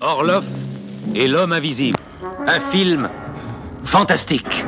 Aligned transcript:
Orloff 0.00 0.44
et 1.14 1.26
l'homme 1.26 1.52
invisible. 1.52 1.98
Un 2.46 2.60
film 2.60 3.08
fantastique. 3.84 4.64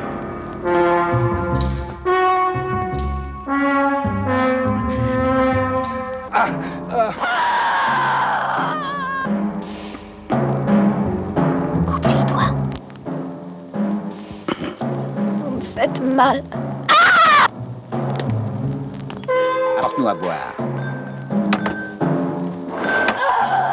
Coupez 11.87 12.09
le 12.09 12.25
doigt. 12.25 12.53
Vous 14.79 15.51
me 15.51 15.61
faites 15.61 16.01
mal. 16.01 16.43
Apporte-nous 19.77 20.07
à 20.09 20.13
boire. 20.13 20.53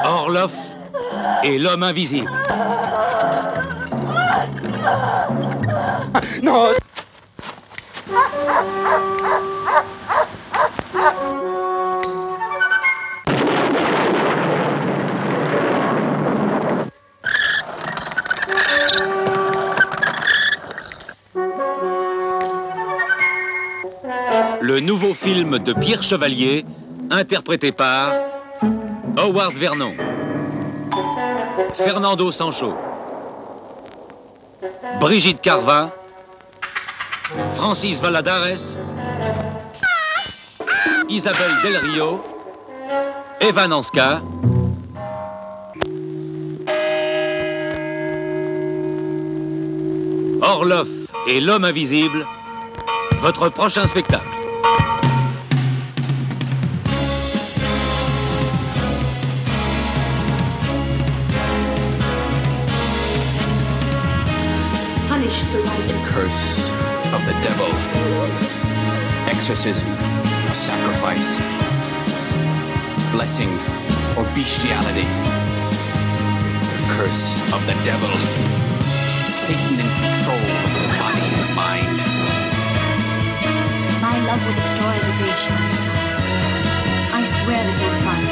Orloff 0.05 0.68
et 1.45 1.59
l'homme 1.59 1.83
invisible. 1.83 2.31
Non 6.43 6.69
Le 24.61 24.81
nouveau 24.81 25.15
film 25.15 25.59
de 25.59 25.73
Pierre 25.73 26.03
Chevalier, 26.03 26.65
interprété 27.11 27.73
par 27.73 28.13
Howard 29.17 29.55
Vernon, 29.55 29.95
Fernando 31.75 32.31
Sancho, 32.31 32.77
Brigitte 35.01 35.41
Carvin, 35.41 35.91
Francis 37.55 38.01
Valadares, 38.01 38.79
Isabelle 41.09 41.63
Del 41.63 41.77
Rio, 41.77 42.23
Evan 43.41 43.73
Anska, 43.73 44.21
Orloff 50.41 50.89
et 51.27 51.41
l'homme 51.41 51.65
invisible, 51.65 52.27
votre 53.21 53.49
prochain 53.51 53.87
spectacle. 53.87 54.38
Curse 66.19 66.59
of 67.15 67.25
the 67.27 67.37
devil. 67.47 67.71
Exorcism, 69.31 69.87
a 70.51 70.55
sacrifice. 70.55 71.39
Blessing 73.13 73.49
or 74.19 74.25
bestiality. 74.35 75.07
Curse 76.97 77.39
of 77.55 77.63
the 77.71 77.77
devil. 77.87 78.11
Satan 79.31 79.79
in 79.79 79.91
control 80.03 80.43
of 80.65 80.71
the 80.75 80.85
body 80.99 81.27
and 81.39 81.55
mind. 81.55 81.97
My 84.03 84.17
love 84.27 84.43
will 84.45 84.59
destroy 84.59 84.95
the 85.07 85.13
creation. 85.19 85.55
I 87.15 87.23
swear 87.39 87.63
that 87.63 87.77
you'll 87.81 88.03
find 88.03 88.28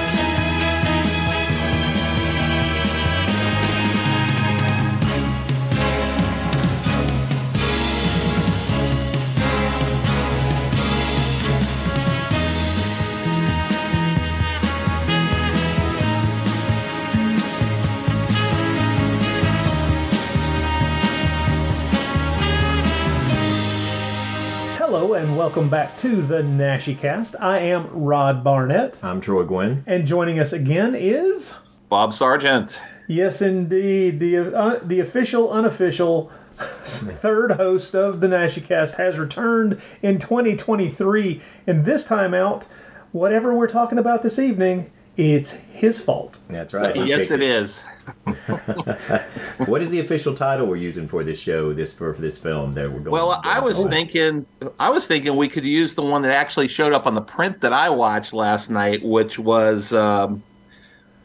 and 25.37 25.41
welcome 25.43 25.69
back 25.69 25.99
to 25.99 26.23
the 26.23 26.41
Naschy 26.41 26.99
Cast. 26.99 27.37
I 27.39 27.59
am 27.59 27.91
Rod 27.93 28.43
Barnett, 28.43 28.99
I'm 29.05 29.21
Troy 29.21 29.45
Gwynn. 29.45 29.85
and 29.87 30.07
joining 30.07 30.39
us 30.39 30.51
again 30.51 30.95
is 30.95 31.55
Bob 31.91 32.15
Sargent. 32.15 32.81
yes, 33.07 33.43
indeed, 33.43 34.19
the 34.19 34.39
uh, 34.39 34.79
the 34.83 34.99
official, 34.99 35.53
unofficial 35.53 36.33
third 36.59 37.53
host 37.53 37.95
of 37.95 38.21
the 38.21 38.29
Naschy 38.29 38.65
Cast 38.65 38.97
has 38.97 39.19
returned 39.19 39.79
in 40.01 40.19
2023, 40.19 41.43
and 41.67 41.85
this 41.85 42.05
time 42.07 42.33
out, 42.33 42.67
whatever 43.13 43.53
we're 43.53 43.67
talking 43.67 43.99
about 43.99 44.23
this 44.23 44.39
evening, 44.39 44.91
it's 45.17 45.53
his 45.53 46.01
fault. 46.01 46.41
That's 46.49 46.73
right. 46.75 46.95
he 46.95 47.05
Yes, 47.05 47.29
picked 47.29 47.43
it 47.43 47.43
is. 47.43 47.83
What 49.67 49.83
is 49.83 49.91
the 49.91 50.01
official 50.01 50.35
title 50.35 50.67
we're 50.67 50.77
using 50.77 51.09
for 51.09 51.25
this 51.25 51.41
show? 51.41 51.73
This 51.73 51.93
for, 51.93 52.13
for 52.15 52.21
this 52.21 52.39
film 52.39 52.73
that 52.73 52.87
we're 52.89 53.01
going. 53.01 53.11
Well, 53.11 53.41
I 53.45 53.61
was 53.61 53.79
going- 53.79 53.91
thinking, 53.91 54.47
I 54.79 54.91
was 54.91 55.07
thinking 55.07 55.37
we 55.37 55.49
could 55.49 55.65
use 55.65 55.95
the 55.95 56.03
one 56.03 56.23
that 56.23 56.31
actually 56.33 56.69
showed 56.69 56.93
up 56.93 57.07
on 57.07 57.15
the 57.15 57.21
print 57.23 57.61
that 57.63 57.73
I 57.73 57.91
watched 57.91 58.33
last 58.33 58.71
night, 58.71 59.03
which 59.05 59.39
was 59.39 59.93
um, 59.93 60.43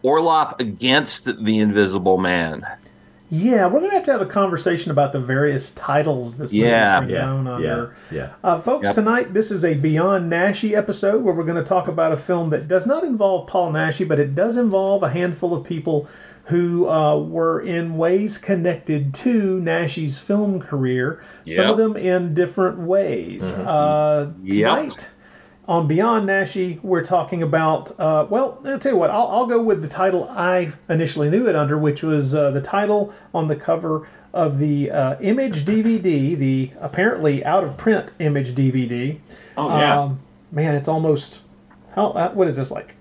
Orloff 0.04 0.60
against 0.60 1.44
the 1.44 1.60
Invisible 1.60 2.18
Man. 2.18 2.66
Yeah, 3.34 3.68
we're 3.68 3.80
gonna 3.80 3.94
have 3.94 4.04
to 4.04 4.12
have 4.12 4.20
a 4.22 4.26
conversation 4.26 4.92
about 4.92 5.14
the 5.14 5.20
various 5.22 5.72
titles 5.72 6.36
this 6.36 6.52
Yeah. 6.52 7.00
movie's 7.00 7.14
been 7.14 7.16
Yeah, 7.22 7.26
known 7.26 7.46
yeah, 7.46 7.52
under. 7.54 7.92
yeah. 8.12 8.28
Uh, 8.44 8.60
folks, 8.60 8.88
Yep. 8.88 8.96
tonight 8.96 9.34
this 9.34 9.52
is 9.52 9.64
a 9.64 9.74
Beyond 9.76 10.30
Naschy 10.30 10.76
episode 10.76 11.24
where 11.24 11.34
we're 11.34 11.46
going 11.46 11.56
to 11.56 11.64
talk 11.64 11.88
about 11.88 12.12
a 12.12 12.18
film 12.18 12.50
that 12.50 12.68
does 12.68 12.86
not 12.86 13.06
involve 13.06 13.48
Paul 13.48 13.72
Naschy, 13.72 14.06
but 14.06 14.20
it 14.20 14.36
does 14.36 14.58
involve 14.58 15.02
a 15.02 15.10
handful 15.10 15.56
of 15.56 15.64
people 15.64 16.08
who 16.46 16.90
uh, 16.90 17.18
were 17.18 17.62
in 17.62 17.96
ways 17.98 18.38
connected 18.38 19.14
to 19.14 19.62
Naschy's 19.62 20.20
film 20.20 20.60
career. 20.60 21.22
Some 21.48 21.70
of 21.70 21.78
them 21.78 21.96
in 21.96 22.34
different 22.34 22.80
ways. 22.80 23.54
Uh, 23.54 24.32
Yep. 24.44 24.92
On 25.72 25.88
Beyond 25.88 26.28
Naschy, 26.28 26.84
we're 26.84 27.02
talking 27.02 27.42
about. 27.42 27.98
Uh, 27.98 28.28
well, 28.30 28.62
I'll 28.66 28.78
tell 28.78 28.92
you 28.92 28.98
what. 28.98 29.10
I'll, 29.10 29.28
I'll 29.28 29.46
go 29.46 29.62
with 29.62 29.82
the 29.82 29.88
title 29.88 30.28
I 30.30 30.74
initially 30.90 31.30
knew 31.30 31.48
it 31.48 31.56
under, 31.56 31.78
which 31.78 32.04
was 32.04 32.36
uh, 32.36 32.52
the 32.52 32.60
title 32.60 33.14
on 33.34 33.48
the 33.48 33.56
cover 33.56 34.06
of 34.34 34.60
the 34.60 34.92
uh, 34.92 35.18
Image 35.22 35.64
DVD, 35.64 36.36
the 36.38 36.72
apparently 36.82 37.46
out 37.46 37.64
of 37.64 37.78
print 37.78 38.12
Image 38.20 38.52
DVD. 38.54 39.20
Oh 39.56 39.70
yeah, 39.70 40.02
Um, 40.02 40.20
man, 40.52 40.76
it's 40.76 40.90
almost 40.90 41.40
how. 41.96 42.08
Uh, 42.08 42.32
what 42.32 42.50
is 42.50 42.58
this 42.58 42.70
like? 42.70 42.96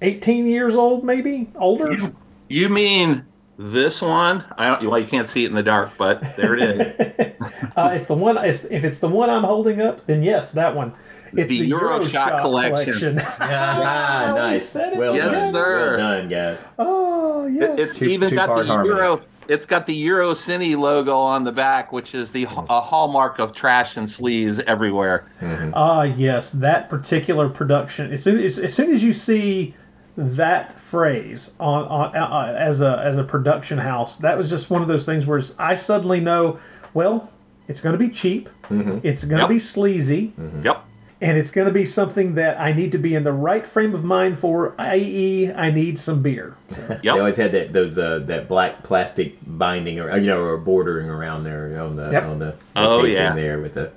Eighteen 0.00 0.46
years 0.46 0.76
old, 0.76 1.02
maybe 1.04 1.48
older. 1.56 2.12
you 2.48 2.68
mean 2.68 3.26
this 3.58 4.00
one? 4.00 4.44
I 4.56 4.66
don't. 4.66 4.88
Well, 4.88 5.00
you 5.00 5.08
can't 5.08 5.28
see 5.28 5.42
it 5.44 5.48
in 5.48 5.56
the 5.56 5.64
dark, 5.64 5.90
but 5.98 6.36
there 6.36 6.54
it 6.56 6.62
is. 6.62 7.36
Uh, 7.76 7.92
it's 7.94 8.06
the 8.06 8.14
one. 8.14 8.36
It's, 8.38 8.64
if 8.64 8.84
it's 8.84 9.00
the 9.00 9.08
one 9.08 9.30
I'm 9.30 9.44
holding 9.44 9.80
up, 9.80 10.04
then 10.06 10.22
yes, 10.22 10.52
that 10.52 10.74
one. 10.74 10.92
It's 11.32 11.48
The 11.50 11.60
the, 11.60 11.70
EuroShock 11.70 12.42
collection. 12.42 13.18
Ah, 13.40 14.32
we 14.34 14.40
nice. 14.40 14.68
said 14.68 14.92
it 14.94 14.98
Well 14.98 15.14
Yes, 15.14 15.32
done. 15.32 15.50
sir. 15.52 15.88
Well 15.90 15.98
done, 15.98 16.28
guys. 16.28 16.66
oh 16.78 17.46
yes. 17.46 17.78
It's 17.78 17.98
Two- 17.98 18.06
even 18.06 18.28
got 18.34 18.46
two-part 18.46 18.66
the 18.66 18.72
harmony. 18.72 18.94
Euro. 18.94 19.22
It's 19.48 19.66
got 19.66 19.86
the 19.86 19.94
Euro 19.94 20.30
Cine 20.32 20.78
logo 20.78 21.18
on 21.18 21.42
the 21.42 21.50
back, 21.50 21.92
which 21.92 22.14
is 22.14 22.30
the 22.30 22.44
a 22.44 22.80
hallmark 22.80 23.40
of 23.40 23.52
trash 23.52 23.96
and 23.96 24.06
sleaze 24.06 24.60
everywhere. 24.60 25.26
Ah, 25.74 26.04
yes, 26.04 26.52
that 26.52 26.88
particular 26.88 27.48
production. 27.48 28.12
As 28.12 28.22
soon 28.22 28.38
as, 28.40 28.58
as 28.60 28.72
soon 28.72 28.92
as 28.92 29.02
you 29.02 29.12
see 29.12 29.74
that 30.16 30.78
phrase 30.78 31.54
on, 31.58 31.84
on 31.84 32.16
uh, 32.16 32.54
as 32.56 32.80
a 32.80 33.00
as 33.04 33.16
a 33.18 33.24
production 33.24 33.78
house, 33.78 34.18
that 34.18 34.38
was 34.38 34.50
just 34.50 34.70
one 34.70 34.82
of 34.82 34.88
those 34.88 35.04
things 35.06 35.26
where 35.26 35.40
I 35.58 35.74
suddenly 35.74 36.20
know, 36.20 36.58
well, 36.94 37.32
it's 37.66 37.80
going 37.80 37.94
to 37.94 37.98
be 37.98 38.08
cheap, 38.10 38.48
it's 38.70 39.24
going 39.24 39.38
to 39.38 39.42
Yep. 39.44 39.48
be 39.48 39.58
sleazy, 39.58 40.32
Yep. 40.62 40.84
And 41.22 41.36
it's 41.36 41.50
going 41.50 41.66
to 41.66 41.72
be 41.72 41.84
something 41.84 42.34
that 42.36 42.58
I 42.58 42.72
need 42.72 42.92
to 42.92 42.98
be 42.98 43.14
in 43.14 43.24
the 43.24 43.32
right 43.32 43.66
frame 43.66 43.94
of 43.94 44.02
mind 44.04 44.38
for. 44.38 44.74
I.e., 44.78 45.52
I 45.52 45.70
need 45.70 45.98
some 45.98 46.22
beer. 46.22 46.56
Yep. 46.90 47.02
They 47.02 47.08
always 47.10 47.36
had 47.36 47.52
that 47.52 47.72
those 47.72 47.98
uh, 47.98 48.20
that 48.20 48.48
black 48.48 48.82
plastic 48.82 49.36
binding 49.46 50.00
or 50.00 50.16
you 50.18 50.26
know 50.26 50.40
or 50.42 50.56
bordering 50.56 51.08
around 51.10 51.44
there 51.44 51.80
on 51.80 51.94
the 51.96 52.10
Yep. 52.10 52.22
on 52.24 52.38
the, 52.38 52.46
the 52.46 52.54
Oh, 52.76 53.02
casing 53.02 53.22
yeah. 53.22 53.34
there 53.34 53.58
with 53.60 53.74
the 53.74 53.90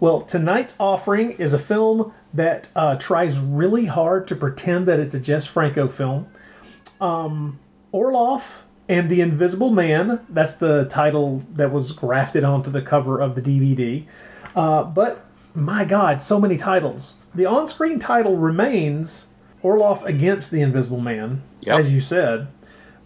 Well, 0.00 0.22
tonight's 0.22 0.76
offering 0.80 1.32
is 1.32 1.52
a 1.52 1.58
film 1.58 2.12
that 2.34 2.68
uh, 2.76 2.96
tries 2.96 3.38
really 3.38 3.86
hard 3.86 4.26
to 4.28 4.36
pretend 4.36 4.86
that 4.86 4.98
it's 5.00 5.14
a 5.14 5.20
Jess 5.20 5.46
Franco 5.46 5.88
film. 5.88 6.26
Um, 7.00 7.58
Orloff 7.92 8.62
and 8.88 9.08
the 9.10 9.20
Invisible 9.20 9.70
Man, 9.70 10.24
that's 10.28 10.56
the 10.56 10.84
title 10.86 11.42
that 11.52 11.72
was 11.72 11.92
grafted 11.92 12.44
onto 12.44 12.70
the 12.70 12.82
cover 12.82 13.20
of 13.20 13.34
the 13.34 13.42
DVD. 13.42 14.04
Uh, 14.54 14.84
but 14.84 15.25
my 15.56 15.84
God, 15.84 16.20
so 16.22 16.38
many 16.38 16.56
titles. 16.56 17.16
The 17.34 17.46
on 17.46 17.66
screen 17.66 17.98
title 17.98 18.36
remains 18.36 19.26
Orloff 19.62 20.04
against 20.04 20.50
the 20.50 20.60
Invisible 20.62 21.00
Man, 21.00 21.42
Yep. 21.60 21.78
as 21.80 21.92
you 21.92 22.00
said. 22.00 22.46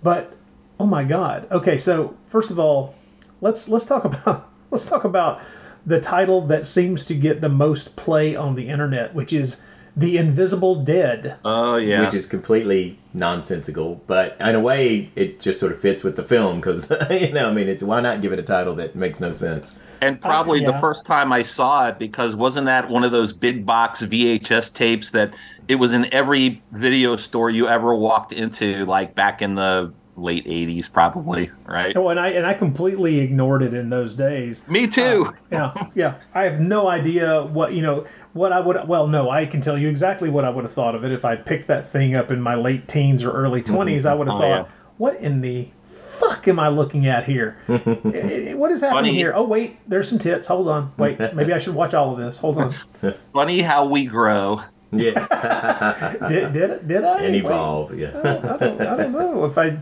But 0.03 0.35
Oh 0.79 0.87
my 0.87 1.05
God. 1.05 1.47
Okay, 1.51 1.77
so 1.77 2.17
first 2.27 2.51
of 2.51 2.59
all, 2.59 2.95
let's 3.43 3.69
let's 3.69 3.85
talk 3.85 4.05
about 4.11 4.51
let's 4.71 4.89
talk 4.89 5.05
about 5.05 5.41
the 5.85 6.01
title 6.01 6.41
that 6.47 6.65
seems 6.67 7.05
to 7.07 7.15
get 7.15 7.41
the 7.43 7.49
most 7.51 7.97
play 7.97 8.35
on 8.35 8.55
the 8.55 8.69
internet, 8.69 9.15
which 9.15 9.33
is 9.33 9.63
The 9.97 10.19
Invisible 10.19 10.77
Dead. 10.77 11.37
Oh 11.45 11.77
yeah. 11.77 12.01
which 12.03 12.15
is 12.15 12.27
completely 12.27 12.99
nonsensical. 13.13 14.03
But 14.07 14.37
in 14.41 14.55
a 14.55 14.61
way, 14.61 15.11
it 15.15 15.41
just 15.41 15.61
sort 15.61 15.73
of 15.73 15.81
fits 15.81 16.05
with 16.05 16.17
the 16.17 16.25
film 16.25 16.57
because 16.57 16.91
you 17.11 17.33
know, 17.33 17.51
I 17.51 17.53
mean, 17.53 17.69
it's 17.69 17.83
why 17.83 18.01
not 18.01 18.23
give 18.23 18.33
it 18.33 18.39
a 18.39 18.43
title 18.43 18.75
that 18.77 18.95
makes 18.95 19.21
no 19.21 19.33
sense? 19.33 19.79
And 20.01 20.21
probably 20.21 20.61
the 20.61 20.73
yeah. 20.73 20.81
first 20.81 21.05
time 21.05 21.33
I 21.33 21.43
saw 21.43 21.89
it, 21.89 21.99
because 21.99 22.35
wasn't 22.35 22.67
that 22.67 22.89
one 22.89 23.05
of 23.05 23.13
those 23.13 23.33
big 23.33 23.67
box 23.67 24.03
VHS 24.03 24.73
tapes 24.73 25.11
that 25.11 25.35
it 25.69 25.77
was 25.77 25.93
in 25.93 26.13
every 26.13 26.63
video 26.73 27.17
store 27.17 27.51
you 27.51 27.69
ever 27.69 27.95
walked 27.95 28.33
into, 28.33 28.85
like 28.87 29.15
back 29.15 29.43
in 29.43 29.57
the 29.57 29.93
late 30.21 30.45
80s, 30.47 30.93
probably, 30.93 31.51
right? 31.67 31.97
Oh, 31.97 32.09
and 32.09 32.21
I 32.21 32.29
and 32.29 32.47
I 32.47 32.55
completely 32.55 33.21
ignored 33.21 33.63
it 33.63 33.75
in 33.75 33.91
those 33.91 34.15
days. 34.15 34.67
Me 34.69 34.87
too. 34.87 35.27
Um, 35.27 35.37
yeah, 35.51 35.87
yeah. 35.95 36.21
I 36.35 36.45
have 36.45 36.61
no 36.61 36.89
idea 36.89 37.43
what 37.43 37.73
you 37.75 37.83
know 37.83 38.07
what 38.33 38.53
I 38.53 38.61
would. 38.61 38.87
Well, 38.87 39.07
no, 39.07 39.31
I 39.31 39.47
can 39.47 39.61
tell 39.61 39.79
you 39.79 39.89
exactly 39.89 40.29
what 40.31 40.45
I 40.45 40.51
would 40.51 40.65
have 40.65 40.73
thought 40.73 40.95
of 40.95 41.05
it 41.05 41.13
if 41.13 41.25
I 41.25 41.37
picked 41.37 41.67
that 41.69 41.87
thing 41.87 42.15
up 42.15 42.31
in 42.31 42.41
my 42.41 42.55
late 42.55 42.87
teens 42.89 43.23
or 43.23 43.31
early 43.33 43.63
mm-hmm. 43.63 43.75
20s 43.77 44.05
I 44.09 44.15
would 44.15 44.27
have 44.29 44.37
Oh, 44.37 44.41
thought, 44.41 44.67
yeah. 44.67 44.69
"What 44.99 45.17
in 45.21 45.41
the 45.41 45.69
fuck 46.21 46.47
am 46.49 46.59
I 46.61 46.69
looking 46.69 47.07
at 47.07 47.25
here? 47.25 47.57
What 48.61 48.71
is 48.71 48.83
happening 48.83 49.13
Funny. 49.13 49.15
here? 49.15 49.33
Oh 49.35 49.45
wait, 49.45 49.79
there's 49.89 50.09
some 50.09 50.19
tits. 50.19 50.47
Hold 50.49 50.69
on. 50.69 50.93
Wait, 50.99 51.19
maybe 51.35 51.53
I 51.53 51.59
should 51.59 51.75
watch 51.75 51.95
all 51.95 52.13
of 52.13 52.19
this. 52.19 52.39
Hold 52.39 52.59
on. 52.59 52.73
Funny 53.33 53.61
how 53.61 53.87
we 53.87 54.05
grow. 54.07 54.61
Yes, 54.93 55.29
Did 56.29 56.53
did 56.53 56.89
did 56.89 57.05
I 57.05 57.23
and 57.23 57.33
Wait. 57.35 57.45
evolve. 57.45 57.97
Yeah. 57.97 58.09
I 58.19 58.57
don't, 58.57 58.81
I 58.81 58.97
don't 58.97 59.13
know 59.13 59.45
if 59.45 59.57
I. 59.57 59.79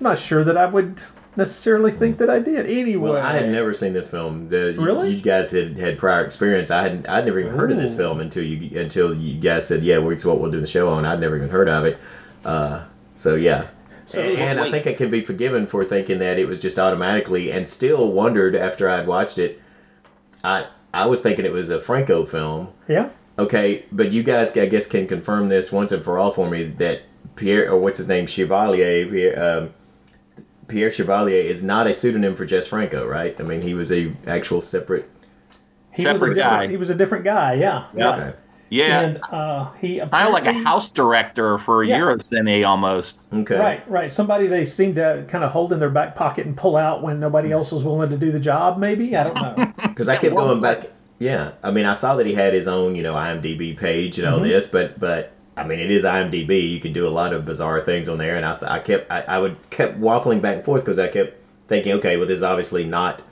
I'm 0.00 0.04
not 0.04 0.18
sure 0.18 0.44
that 0.44 0.56
I 0.56 0.66
would 0.66 1.00
necessarily 1.36 1.90
think 1.92 2.18
that 2.18 2.28
I 2.30 2.38
did. 2.40 2.66
Anyway, 2.66 3.10
Well, 3.10 3.16
I 3.24 3.32
had 3.32 3.48
never 3.50 3.72
seen 3.72 3.92
this 3.92 4.10
film. 4.10 4.48
The, 4.48 4.72
you, 4.72 4.80
Really? 4.84 5.14
You 5.14 5.20
guys 5.20 5.50
had 5.52 5.76
had 5.78 5.98
prior 5.98 6.24
experience. 6.24 6.70
I 6.70 6.82
hadn't. 6.82 7.08
I'd 7.08 7.24
never 7.24 7.38
even 7.40 7.52
heard 7.54 7.70
of 7.70 7.78
this 7.78 7.96
film 7.96 8.20
until 8.20 8.42
you 8.44 8.78
until 8.78 9.14
you 9.14 9.40
guys 9.40 9.66
said, 9.68 9.82
"Yeah, 9.82 9.98
it's 10.08 10.24
what 10.24 10.40
we'll 10.40 10.50
do 10.50 10.60
the 10.60 10.66
show 10.66 10.88
on." 10.88 11.04
I'd 11.04 11.20
never 11.20 11.36
even 11.36 11.50
heard 11.50 11.68
of 11.68 11.84
it. 11.84 11.98
Uh, 12.44 12.84
so 13.12 13.34
yeah. 13.34 13.68
So- 14.06 14.20
and 14.20 14.38
and 14.38 14.60
I 14.60 14.70
think 14.70 14.86
I 14.86 14.94
can 14.94 15.10
be 15.10 15.20
forgiven 15.20 15.66
for 15.66 15.84
thinking 15.84 16.18
that 16.20 16.38
it 16.38 16.46
was 16.48 16.60
just 16.60 16.78
automatically, 16.78 17.50
and 17.52 17.68
still 17.68 18.10
wondered 18.12 18.56
after 18.56 18.88
I'd 18.88 19.06
watched 19.06 19.38
it. 19.38 19.60
I 20.42 20.66
I 20.94 21.06
was 21.06 21.20
thinking 21.20 21.44
it 21.44 21.52
was 21.52 21.70
a 21.70 21.80
Franco 21.80 22.24
film. 22.24 22.68
yeah. 22.88 23.10
Okay, 23.38 23.84
but 23.92 24.10
you 24.10 24.24
guys, 24.24 24.56
I 24.56 24.66
guess, 24.66 24.88
can 24.88 25.06
confirm 25.06 25.48
this 25.48 25.70
once 25.70 25.92
and 25.92 26.02
for 26.02 26.18
all 26.18 26.32
for 26.32 26.50
me 26.50 26.64
that 26.64 27.02
Pierre, 27.36 27.70
or 27.70 27.78
what's 27.78 27.98
his 27.98 28.08
name, 28.08 28.26
Chevalier, 28.26 29.06
Pierre, 29.06 29.40
um, 29.58 29.74
Pierre 30.68 30.90
Chevalier 30.90 31.42
is 31.42 31.62
not 31.62 31.86
a 31.86 31.94
pseudonym 31.94 32.34
for 32.36 32.44
Jess 32.44 32.66
Franco, 32.66 33.06
right? 33.06 33.38
I 33.40 33.42
mean, 33.44 33.62
he 33.62 33.74
was 33.74 33.90
a 33.92 34.12
actual 34.26 34.60
separate. 34.60 35.08
He 35.94 36.04
was 36.06 36.16
a 36.16 36.18
Separate 36.18 36.36
guy. 36.36 36.66
He 36.68 36.76
was 36.76 36.90
a 36.90 36.94
different 36.94 37.24
guy. 37.24 37.54
Yeah. 37.54 37.86
Yeah. 37.96 38.10
Okay. 38.10 38.34
Yeah. 38.70 39.00
And 39.00 39.20
uh, 39.32 39.72
he 39.80 39.98
kind 39.98 40.28
of 40.28 40.32
like 40.34 40.44
a 40.46 40.52
house 40.52 40.90
director 40.90 41.58
for 41.58 41.82
Yeah. 41.82 41.98
Eurocine 42.00 42.68
almost. 42.68 43.26
Okay. 43.32 43.58
Right, 43.58 43.90
right. 43.90 44.10
Somebody 44.10 44.46
they 44.46 44.64
seem 44.66 44.94
to 44.96 45.24
kind 45.26 45.42
of 45.42 45.50
hold 45.52 45.72
in 45.72 45.80
their 45.80 45.88
back 45.90 46.14
pocket 46.14 46.44
and 46.46 46.56
pull 46.56 46.76
out 46.76 47.02
when 47.02 47.18
nobody 47.18 47.50
else 47.50 47.72
was 47.72 47.82
willing 47.82 48.10
to 48.10 48.18
do 48.18 48.30
the 48.30 48.38
job. 48.38 48.78
Maybe 48.78 49.16
I 49.16 49.24
don't 49.24 49.34
know. 49.58 49.72
Because 49.88 50.08
I 50.08 50.16
kept 50.16 50.36
going 50.36 50.60
back. 50.60 50.90
Yeah, 51.18 51.52
I 51.64 51.72
mean, 51.72 51.84
I 51.86 51.94
saw 51.94 52.14
that 52.14 52.26
he 52.26 52.34
had 52.34 52.52
his 52.54 52.68
own, 52.68 52.94
you 52.94 53.02
know, 53.02 53.14
IMDb 53.14 53.76
page 53.76 54.18
and 54.18 54.28
all 54.28 54.34
Mm-hmm. 54.38 54.48
this, 54.50 54.68
but 54.68 55.00
but 55.00 55.32
I 55.58 55.66
mean, 55.66 55.78
it 55.80 55.90
is 55.90 56.04
IMDb. 56.04 56.70
You 56.70 56.80
can 56.80 56.92
do 56.92 57.06
a 57.06 57.10
lot 57.10 57.32
of 57.32 57.44
bizarre 57.44 57.80
things 57.80 58.08
on 58.08 58.18
there, 58.18 58.36
and 58.36 58.44
I 58.46 58.56
th- 58.56 58.70
I 58.70 58.78
kept 58.78 59.10
I, 59.12 59.20
I 59.22 59.38
would 59.38 59.56
kept 59.70 59.98
waffling 60.00 60.40
back 60.40 60.56
and 60.56 60.64
forth 60.64 60.82
because 60.84 60.98
I 60.98 61.08
kept 61.08 61.36
thinking, 61.68 61.92
okay, 61.94 62.16
well, 62.16 62.26
this 62.26 62.38
is 62.38 62.42
obviously 62.42 62.84
not 62.84 63.22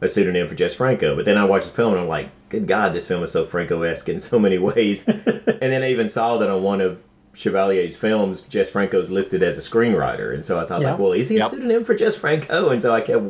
a 0.00 0.08
pseudonym 0.08 0.48
for 0.48 0.54
Jess 0.54 0.74
Franco. 0.74 1.14
But 1.14 1.24
then 1.24 1.36
I 1.38 1.44
watched 1.44 1.66
the 1.68 1.74
film 1.74 1.92
and 1.92 2.02
I'm 2.02 2.08
like, 2.08 2.30
good 2.48 2.66
God, 2.66 2.92
this 2.92 3.06
film 3.06 3.22
is 3.22 3.30
so 3.32 3.44
Franco-esque 3.44 4.08
in 4.08 4.18
so 4.18 4.38
many 4.38 4.58
ways. 4.70 5.06
and 5.06 5.20
then 5.60 5.82
I 5.82 5.90
even 5.90 6.08
saw 6.08 6.38
that 6.38 6.48
on 6.50 6.62
one 6.62 6.80
of 6.80 7.02
Chevalier's 7.34 7.96
films, 7.96 8.40
Jess 8.42 8.70
Franco's 8.70 9.10
listed 9.10 9.42
as 9.42 9.56
a 9.56 9.60
screenwriter, 9.70 10.34
and 10.34 10.44
so 10.44 10.60
I 10.60 10.64
thought, 10.66 10.80
Yeah. 10.82 10.90
like, 10.90 10.98
well, 10.98 11.12
is 11.12 11.28
he 11.30 11.36
a 11.36 11.38
Yep. 11.40 11.48
pseudonym 11.48 11.84
for 11.84 11.94
Jess 11.94 12.14
Franco? 12.16 12.68
And 12.70 12.82
so 12.82 12.92
I 12.94 13.00
kept 13.00 13.24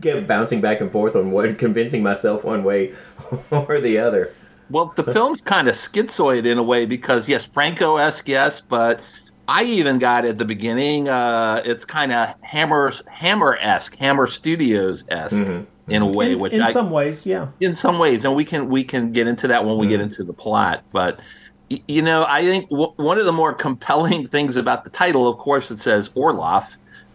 kept 0.00 0.26
bouncing 0.26 0.60
back 0.60 0.80
and 0.80 0.90
forth 0.90 1.14
on 1.14 1.30
what, 1.30 1.56
convincing 1.58 2.02
myself 2.02 2.42
one 2.44 2.64
way 2.64 2.92
or 3.50 3.78
the 3.80 3.98
other. 3.98 4.32
Well, 4.74 4.92
the 4.96 5.04
film's 5.04 5.40
kind 5.40 5.68
of 5.68 5.74
schizoid 5.74 6.46
in 6.46 6.58
a 6.58 6.62
way 6.64 6.84
because 6.84 7.28
yes, 7.28 7.44
Franco 7.44 7.96
esque, 7.96 8.26
yes, 8.26 8.60
but 8.60 9.00
I 9.46 9.62
even 9.62 10.00
got 10.00 10.24
at 10.24 10.38
the 10.38 10.44
beginning. 10.44 11.08
Uh, 11.08 11.62
it's 11.64 11.84
kind 11.84 12.10
of 12.10 12.34
Hammer 12.40 12.92
Hammer 13.06 13.56
esque, 13.60 13.94
Hammer 13.94 14.26
Studios 14.26 15.04
esque 15.10 15.46
in 15.86 16.02
a 16.02 16.08
way, 16.08 16.32
in 16.32 16.40
which 16.40 16.52
in 16.52 16.60
I, 16.60 16.72
some 16.72 16.90
ways, 16.90 17.24
yeah. 17.24 17.46
in 17.60 17.76
some 17.76 18.00
ways, 18.00 18.24
and 18.24 18.34
we 18.34 18.44
can 18.44 18.68
we 18.68 18.82
can 18.82 19.12
get 19.12 19.28
into 19.28 19.46
that 19.46 19.64
when 19.64 19.78
we 19.78 19.86
get 19.86 20.00
into 20.00 20.24
the 20.24 20.32
plot. 20.32 20.82
But 20.90 21.20
you 21.68 22.02
know, 22.02 22.26
I 22.28 22.42
think 22.42 22.68
w- 22.68 22.92
one 22.96 23.18
of 23.18 23.26
the 23.26 23.32
more 23.32 23.54
compelling 23.54 24.26
things 24.34 24.56
about 24.56 24.82
the 24.82 24.90
title, 24.90 25.28
of 25.28 25.38
course, 25.38 25.70
it 25.70 25.78
says 25.78 26.08
Orloff, 26.10 26.66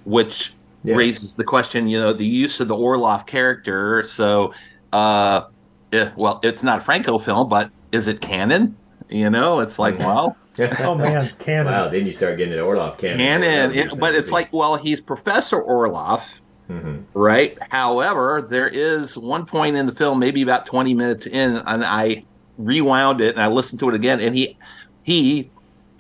which 0.06 0.54
Yeah. 0.84 0.96
raises 0.96 1.36
the 1.36 1.44
question. 1.44 1.90
You 1.90 2.00
know, 2.00 2.14
the 2.14 2.26
use 2.26 2.62
of 2.62 2.70
the 2.70 2.76
Orloff 2.76 3.28
character. 3.28 4.06
So, 4.06 4.54
uh, 4.94 5.42
yeah, 5.92 6.12
well, 6.16 6.40
it's 6.44 6.64
not 6.64 6.78
a 6.78 6.82
Franco 6.82 7.18
film, 7.18 7.50
but 7.50 7.72
is 7.92 8.08
it 8.08 8.22
canon? 8.22 8.76
You 9.10 9.30
know, 9.30 9.60
it's 9.60 9.80
like 9.80 9.98
well. 10.00 10.36
Oh 10.82 10.94
man, 10.94 11.32
canon. 11.40 11.72
Wow, 11.72 11.88
then 11.88 12.06
you 12.06 12.12
start 12.12 12.38
getting 12.38 12.52
into 12.52 12.66
Orloff 12.66 12.98
canon. 12.98 13.18
Canon, 13.18 13.72
These 13.72 13.94
it, 13.94 14.00
but 14.00 14.14
it's 14.14 14.30
like, 14.32 14.52
well, 14.52 14.76
he's 14.76 15.00
Professor 15.00 15.62
Orloff, 15.62 16.24
Mm-hmm. 16.70 16.98
right? 17.18 17.58
However, 17.72 18.46
there 18.48 18.68
is 18.68 19.18
one 19.18 19.46
point 19.46 19.76
in 19.78 19.86
the 19.86 19.94
film, 19.94 20.20
maybe 20.20 20.42
about 20.42 20.66
twenty 20.66 20.94
minutes 20.94 21.26
in, 21.26 21.56
and 21.66 21.86
I 21.86 22.26
rewound 22.58 23.22
it 23.22 23.36
and 23.36 23.42
I 23.42 23.48
listened 23.48 23.80
to 23.80 23.90
it 23.90 23.96
again, 23.96 24.20
and 24.20 24.36
he, 24.36 24.58
he, 25.04 25.50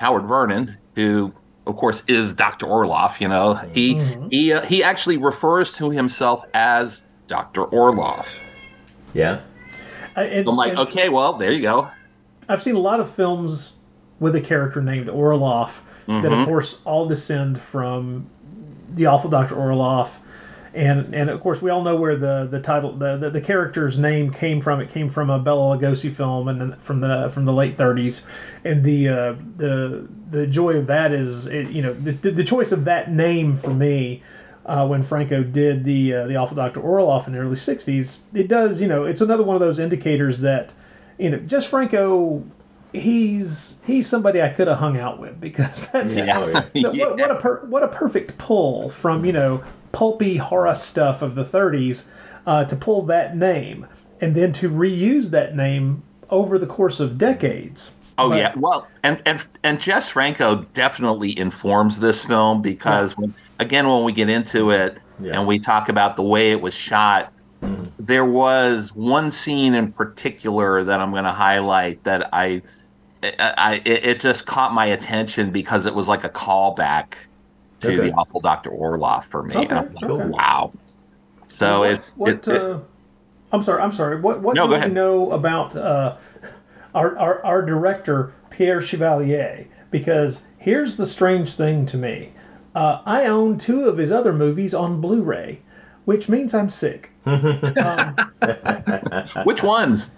Howard 0.01 0.25
Vernon, 0.25 0.77
who 0.93 1.33
of 1.65 1.77
course 1.77 2.03
is 2.07 2.33
Doctor 2.33 2.65
Orloff, 2.65 3.21
you 3.21 3.29
know, 3.29 3.53
he 3.73 3.95
he 4.29 4.51
uh, 4.51 4.61
he 4.65 4.83
actually 4.83 5.15
refers 5.17 5.71
to 5.73 5.89
himself 5.89 6.43
as 6.53 7.05
Doctor 7.27 7.63
Orloff. 7.65 8.27
yeah. 9.13 9.39
So 10.45 10.51
I'm 10.51 10.57
like, 10.57 10.77
okay, 10.77 11.09
well, 11.09 11.33
there 11.33 11.51
you 11.51 11.61
go. 11.61 11.89
I've 12.47 12.63
seen 12.63 12.75
a 12.75 12.79
lot 12.79 12.99
of 12.99 13.09
films 13.09 13.73
with 14.19 14.35
a 14.35 14.41
character 14.41 14.81
named 14.81 15.07
Orloff 15.07 15.81
that, 16.07 16.13
Mm-hmm. 16.23 16.33
of 16.41 16.47
course, 16.47 16.81
all 16.85 17.07
descend 17.07 17.61
from 17.61 18.27
the 18.89 19.05
awful 19.05 19.29
Doctor 19.29 19.55
Orloff. 19.55 20.19
And, 20.73 21.13
and 21.15 21.29
of 21.31 21.39
course 21.41 21.61
we 21.63 21.71
all 21.71 21.83
know 21.83 21.95
where 21.95 22.15
the, 22.15 22.47
the 22.49 22.59
title 22.61 22.93
the, 22.93 23.17
the, 23.17 23.29
the 23.31 23.41
character's 23.41 23.97
name 23.97 24.31
came 24.31 24.61
from. 24.61 24.79
It 24.79 24.89
came 24.89 25.09
from 25.09 25.29
a 25.29 25.39
Bela 25.39 25.75
Lugosi 25.77 26.11
film 26.11 26.47
and 26.47 26.61
then 26.61 26.73
from 26.77 26.99
the 27.01 27.29
from 27.33 27.45
the 27.45 27.53
late 27.53 27.75
30s, 27.75 28.23
and 28.63 28.83
the 28.83 29.07
uh, 29.09 29.35
the 29.57 30.07
the 30.29 30.45
joy 30.45 30.73
of 30.77 30.85
that 30.85 31.11
is 31.11 31.47
it, 31.47 31.69
you 31.69 31.81
know 31.81 31.91
the, 31.93 32.11
the 32.11 32.43
choice 32.43 32.71
of 32.71 32.85
that 32.85 33.11
name 33.11 33.57
for 33.57 33.71
me 33.71 34.21
uh, 34.69 34.87
when 34.87 35.03
Franco 35.03 35.43
did 35.43 35.83
the 35.83 36.13
uh, 36.13 36.27
the 36.27 36.35
awful 36.37 36.55
Doctor 36.55 36.79
Orloff 36.79 37.27
in 37.27 37.33
the 37.33 37.39
early 37.39 37.55
'60s. 37.55 38.19
It 38.33 38.47
does, 38.47 38.81
you 38.81 38.87
know, 38.87 39.03
it's 39.03 39.19
another 39.21 39.43
one 39.43 39.55
of 39.55 39.59
those 39.59 39.79
indicators 39.79 40.39
that, 40.41 40.73
you 41.17 41.29
know, 41.31 41.37
just 41.39 41.67
Franco. 41.67 42.43
He's 42.93 43.77
he's 43.85 44.07
somebody 44.07 44.41
I 44.41 44.49
could 44.49 44.67
have 44.67 44.77
hung 44.79 44.97
out 44.99 45.19
with 45.19 45.39
because 45.39 45.91
that's 45.91 46.15
Yeah. 46.15 46.39
no, 46.73 46.91
what, 46.91 47.19
what 47.19 47.31
a 47.31 47.35
per, 47.35 47.65
what 47.65 47.83
a 47.83 47.87
perfect 47.87 48.37
pull 48.39 48.89
from 48.89 49.25
you 49.25 49.31
know 49.31 49.63
pulpy 49.91 50.37
horror 50.37 50.73
stuff 50.75 51.21
of 51.21 51.35
the 51.35 51.43
30s 51.43 52.05
uh, 52.47 52.65
to 52.65 52.75
pull 52.75 53.03
that 53.03 53.35
name 53.37 53.87
and 54.21 54.33
then 54.35 54.51
to 54.53 54.69
reuse 54.69 55.29
that 55.31 55.55
name 55.55 56.01
over 56.31 56.57
the 56.57 56.65
course 56.67 56.99
of 56.99 57.17
decades. 57.17 57.93
Oh 58.17 58.29
But- 58.29 58.37
yeah, 58.39 58.53
well, 58.57 58.87
and 59.03 59.21
and 59.25 59.45
and 59.63 59.79
Jess 59.79 60.09
Franco 60.09 60.65
definitely 60.73 61.37
informs 61.37 61.99
this 61.99 62.25
film 62.25 62.61
because 62.63 63.15
when, 63.17 63.33
again, 63.59 63.87
when 63.87 64.03
we 64.03 64.11
get 64.11 64.29
into 64.29 64.71
it 64.71 64.97
Yeah. 65.19 65.37
and 65.37 65.47
we 65.47 65.59
talk 65.59 65.89
about 65.89 66.15
the 66.15 66.23
way 66.23 66.51
it 66.51 66.61
was 66.61 66.73
shot, 66.73 67.31
there 67.99 68.25
was 68.25 68.93
one 68.95 69.31
scene 69.31 69.75
in 69.75 69.91
particular 69.91 70.83
that 70.83 71.01
I'm 71.01 71.11
going 71.11 71.25
to 71.25 71.31
highlight 71.31 72.03
that 72.05 72.29
I, 72.33 72.61
I, 73.21 73.33
I 73.57 73.73
it, 73.85 74.05
it 74.05 74.19
just 74.21 74.45
caught 74.45 74.73
my 74.73 74.85
attention 74.87 75.51
because 75.51 75.85
it 75.85 75.93
was 75.93 76.07
like 76.07 76.23
a 76.23 76.29
callback 76.29 77.13
to 77.79 77.89
Okay. 77.93 78.09
the 78.09 78.13
awful 78.13 78.39
Doctor 78.39 78.69
Orloff 78.71 79.25
for 79.25 79.43
me. 79.43 79.55
Okay, 79.55 79.73
I 79.75 79.81
was 79.83 79.93
like, 79.95 80.05
okay. 80.05 80.25
wow. 80.29 80.71
So 81.47 81.79
What- 81.79 81.91
it's 81.91 82.13
what. 82.15 82.29
it- 82.29 82.47
it- 82.47 82.61
uh, 82.61 82.79
I'm 83.51 83.63
sorry. 83.63 83.81
I'm 83.81 83.93
sorry. 83.93 84.21
What 84.21 84.41
what 84.41 84.55
No, 84.55 84.65
do 84.67 84.69
we 84.69 84.75
ahead. 84.75 84.93
know 84.93 85.31
about 85.31 85.75
uh, 85.75 86.17
our, 86.93 87.17
our 87.17 87.43
our 87.43 87.61
director 87.65 88.31
Pierre 88.51 88.79
Chevalier? 88.79 89.65
Because 89.89 90.43
here's 90.59 90.97
the 90.97 91.07
strange 91.07 91.55
thing 91.55 91.87
to 91.87 91.97
me. 91.97 92.31
Uh, 92.75 93.01
I 93.05 93.25
own 93.25 93.57
two 93.57 93.85
of 93.89 93.97
his 93.97 94.11
other 94.11 94.31
movies 94.33 94.73
on 94.73 95.01
Blu-ray, 95.01 95.61
which 96.05 96.29
means 96.29 96.53
I'm 96.53 96.69
sick. 96.69 97.11
which 99.43 99.63
ones? 99.63 100.11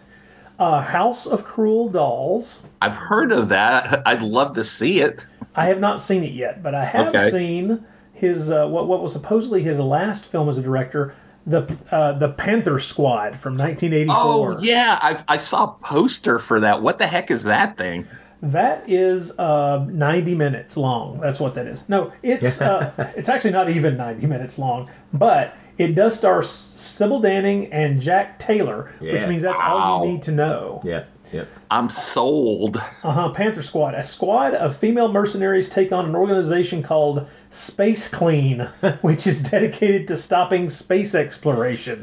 Uh, 0.59 0.81
House 0.81 1.25
of 1.25 1.43
Cruel 1.43 1.89
Dolls. 1.89 2.63
I've 2.81 2.93
heard 2.93 3.31
of 3.31 3.49
that. 3.49 4.01
I'd 4.05 4.21
love 4.21 4.53
to 4.55 4.63
see 4.63 4.99
it. 4.99 5.25
I 5.55 5.65
have 5.65 5.79
not 5.79 6.01
seen 6.01 6.23
it 6.23 6.33
yet, 6.33 6.61
but 6.61 6.75
I 6.75 6.85
have 6.85 7.07
Okay. 7.15 7.29
seen 7.29 7.83
his 8.13 8.51
uh, 8.51 8.67
what 8.67 8.87
what 8.87 9.01
was 9.01 9.13
supposedly 9.13 9.63
his 9.63 9.79
last 9.79 10.25
film 10.25 10.47
as 10.49 10.57
a 10.57 10.61
director, 10.61 11.15
the 11.47 11.75
uh, 11.89 12.13
the 12.13 12.29
Panther 12.29 12.77
Squad 12.79 13.35
from 13.35 13.57
1984. 13.57 14.15
Oh 14.15 14.59
yeah, 14.61 14.99
I, 15.01 15.23
I 15.27 15.37
saw 15.37 15.63
a 15.63 15.73
poster 15.83 16.37
for 16.37 16.59
that. 16.59 16.81
What 16.83 16.99
the 16.99 17.07
heck 17.07 17.31
is 17.31 17.43
that 17.43 17.77
thing? 17.77 18.07
That 18.41 18.89
is 18.89 19.37
uh, 19.37 19.85
90 19.89 20.35
minutes 20.35 20.75
long. 20.75 21.19
That's 21.19 21.39
what 21.39 21.53
that 21.55 21.67
is. 21.67 21.87
No, 21.87 22.11
it's 22.23 22.59
uh, 22.59 22.91
it's 23.15 23.29
actually 23.29 23.51
not 23.51 23.69
even 23.69 23.97
90 23.97 24.25
minutes 24.25 24.57
long, 24.57 24.89
but 25.13 25.55
it 25.77 25.93
does 25.93 26.17
star 26.17 26.41
Sybil 26.43 27.21
Danning 27.21 27.69
and 27.71 28.01
Jack 28.01 28.39
Taylor, 28.39 28.93
which 28.99 29.27
means 29.27 29.43
that's 29.43 29.59
all 29.59 30.05
you 30.05 30.13
need 30.13 30.23
to 30.23 30.31
know. 30.31 30.81
Yeah. 30.83 31.05
Yep. 31.31 31.47
I'm 31.69 31.89
sold. 31.89 32.77
Uh 33.03 33.11
huh. 33.11 33.29
Panther 33.29 33.63
Squad. 33.63 33.93
A 33.93 34.03
squad 34.03 34.53
of 34.53 34.75
female 34.75 35.11
mercenaries 35.11 35.69
take 35.69 35.91
on 35.91 36.05
an 36.05 36.15
organization 36.15 36.83
called 36.83 37.27
Space 37.49 38.07
Clean, 38.07 38.59
which 39.01 39.25
is 39.25 39.41
dedicated 39.41 40.07
to 40.09 40.17
stopping 40.17 40.69
space 40.69 41.15
exploration. 41.15 42.01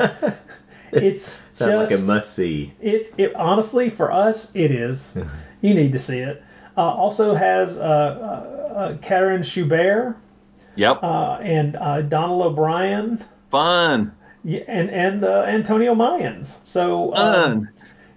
it's 0.92 1.24
Sounds 1.52 1.90
like 1.90 1.98
a 1.98 2.02
must 2.02 2.34
see. 2.34 2.74
It, 2.80 3.12
it 3.18 3.34
honestly 3.34 3.90
for 3.90 4.10
us 4.10 4.54
it 4.54 4.70
is. 4.70 5.16
You 5.60 5.74
need 5.74 5.92
to 5.92 5.98
see 5.98 6.18
it. 6.18 6.42
Uh, 6.76 6.82
also 6.82 7.34
has 7.34 7.76
uh, 7.76 7.82
uh, 7.82 8.74
uh, 8.74 8.96
Karin 8.98 9.42
Schubert 9.42 10.16
Yep, 10.76 11.00
uh, 11.02 11.38
and 11.42 11.76
uh, 11.76 12.02
Donald 12.02 12.42
O'Brien 12.42 13.18
fun, 13.50 14.14
yeah, 14.44 14.60
and 14.68 14.88
and 14.90 15.24
uh, 15.24 15.42
Antonio 15.42 15.92
Mayans. 15.94 16.64
So 16.64 17.12
fun. 17.16 17.70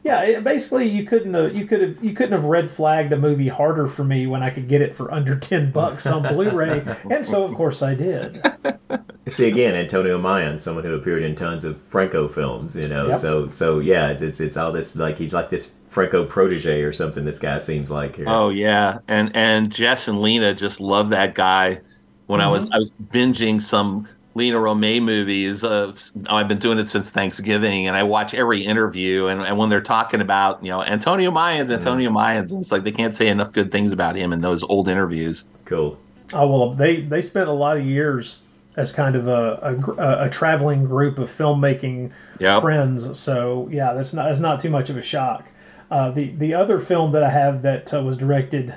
Yeah, 0.04 0.22
it, 0.24 0.44
basically 0.44 0.90
you 0.90 1.06
couldn't 1.06 1.34
have, 1.34 1.56
you 1.56 1.66
could 1.66 1.82
have 1.82 2.04
you 2.04 2.14
couldn't 2.14 2.32
have 2.32 2.46
red 2.46 2.72
flagged 2.72 3.14
a 3.14 3.18
movie 3.18 3.50
harder 3.50 3.86
for 3.86 4.04
me 4.04 4.26
when 4.26 4.42
I 4.42 4.50
could 4.50 4.68
get 4.68 4.82
it 4.82 4.96
for 4.96 5.14
under 5.14 5.38
ten 5.38 5.72
bucks 5.72 6.08
on 6.08 6.24
Blu-ray, 6.24 6.84
and 7.10 7.26
so 7.26 7.44
of 7.44 7.54
course 7.54 7.82
I 7.82 7.94
did. 7.96 8.42
See 9.28 9.48
again, 9.48 9.76
Antonio 9.76 10.18
Mayan, 10.18 10.58
someone 10.58 10.84
who 10.84 10.96
appeared 10.96 11.22
in 11.22 11.36
tons 11.36 11.64
of 11.64 11.80
Franco 11.80 12.28
films, 12.28 12.76
you 12.76 12.88
know. 12.88 13.10
Yep. 13.10 13.18
So 13.18 13.48
so 13.50 13.80
yeah, 13.80 14.10
it's, 14.10 14.24
it's 14.24 14.40
it's 14.40 14.58
all 14.58 14.72
this 14.72 14.96
like 14.96 15.20
he's 15.20 15.34
like 15.34 15.52
this 15.52 15.78
Franco 15.90 16.26
protege 16.26 16.82
or 16.82 16.92
something. 16.92 17.24
This 17.24 17.38
guy 17.38 17.60
seems 17.60 17.92
like 17.92 18.16
here. 18.16 18.26
Oh 18.28 18.50
yeah, 18.50 19.00
and 19.08 19.32
and 19.36 19.72
Jess 19.72 20.08
and 20.08 20.22
Lina 20.22 20.56
just 20.56 20.82
love 20.82 21.12
that 21.12 21.36
guy. 21.36 21.82
When 22.26 22.42
I 22.42 22.46
mm-hmm. 22.46 22.54
was 22.54 22.72
I 22.72 22.78
was 22.78 22.92
binging 22.92 23.62
some 23.62 24.08
Lina 24.34 24.58
Romay 24.58 25.02
movies. 25.02 25.64
Uh, 25.64 25.94
I've 26.28 26.48
been 26.48 26.58
doing 26.60 26.80
it 26.80 26.88
since 26.88 27.10
Thanksgiving, 27.12 27.88
and 27.88 27.96
I 27.98 28.04
watch 28.04 28.34
every 28.34 28.62
interview. 28.64 29.28
And, 29.28 29.42
and 29.42 29.58
when 29.58 29.70
they're 29.70 29.82
talking 29.82 30.22
about 30.22 30.64
you 30.64 30.72
know 30.72 30.84
Antonio 30.84 31.32
Mayans, 31.32 31.72
Antonio 31.72 32.10
Mayans, 32.10 32.58
it's 32.58 32.72
like 32.72 32.84
they 32.84 32.92
can't 32.92 33.16
say 33.16 33.28
enough 33.28 33.52
good 33.52 33.72
things 33.72 33.92
about 33.92 34.16
him 34.16 34.32
in 34.34 34.42
those 34.42 34.64
old 34.64 34.88
interviews. 34.88 35.46
Cool. 35.66 35.98
Oh 36.34 36.48
well, 36.48 36.74
they 36.74 37.02
they 37.02 37.22
spent 37.22 37.50
a 37.50 37.54
lot 37.54 37.78
of 37.78 37.86
years 37.86 38.40
as 38.78 38.94
kind 38.94 39.18
of 39.18 39.28
a 39.28 39.60
a, 39.62 39.92
a, 40.02 40.26
a 40.28 40.30
traveling 40.30 40.86
group 40.86 41.20
of 41.20 41.30
filmmaking 41.30 42.12
Yep. 42.40 42.62
friends. 42.62 43.20
So 43.20 43.68
yeah, 43.72 43.94
that's 43.94 44.14
not 44.14 44.30
that's 44.30 44.40
not 44.40 44.60
too 44.62 44.70
much 44.70 44.90
of 44.90 44.96
a 44.98 45.02
shock. 45.02 45.50
Uh, 45.90 46.10
the 46.10 46.30
the 46.32 46.54
other 46.54 46.80
film 46.80 47.12
that 47.12 47.22
I 47.24 47.30
have 47.32 47.64
that 47.64 47.94
uh, 47.94 48.02
was 48.02 48.18
directed 48.18 48.76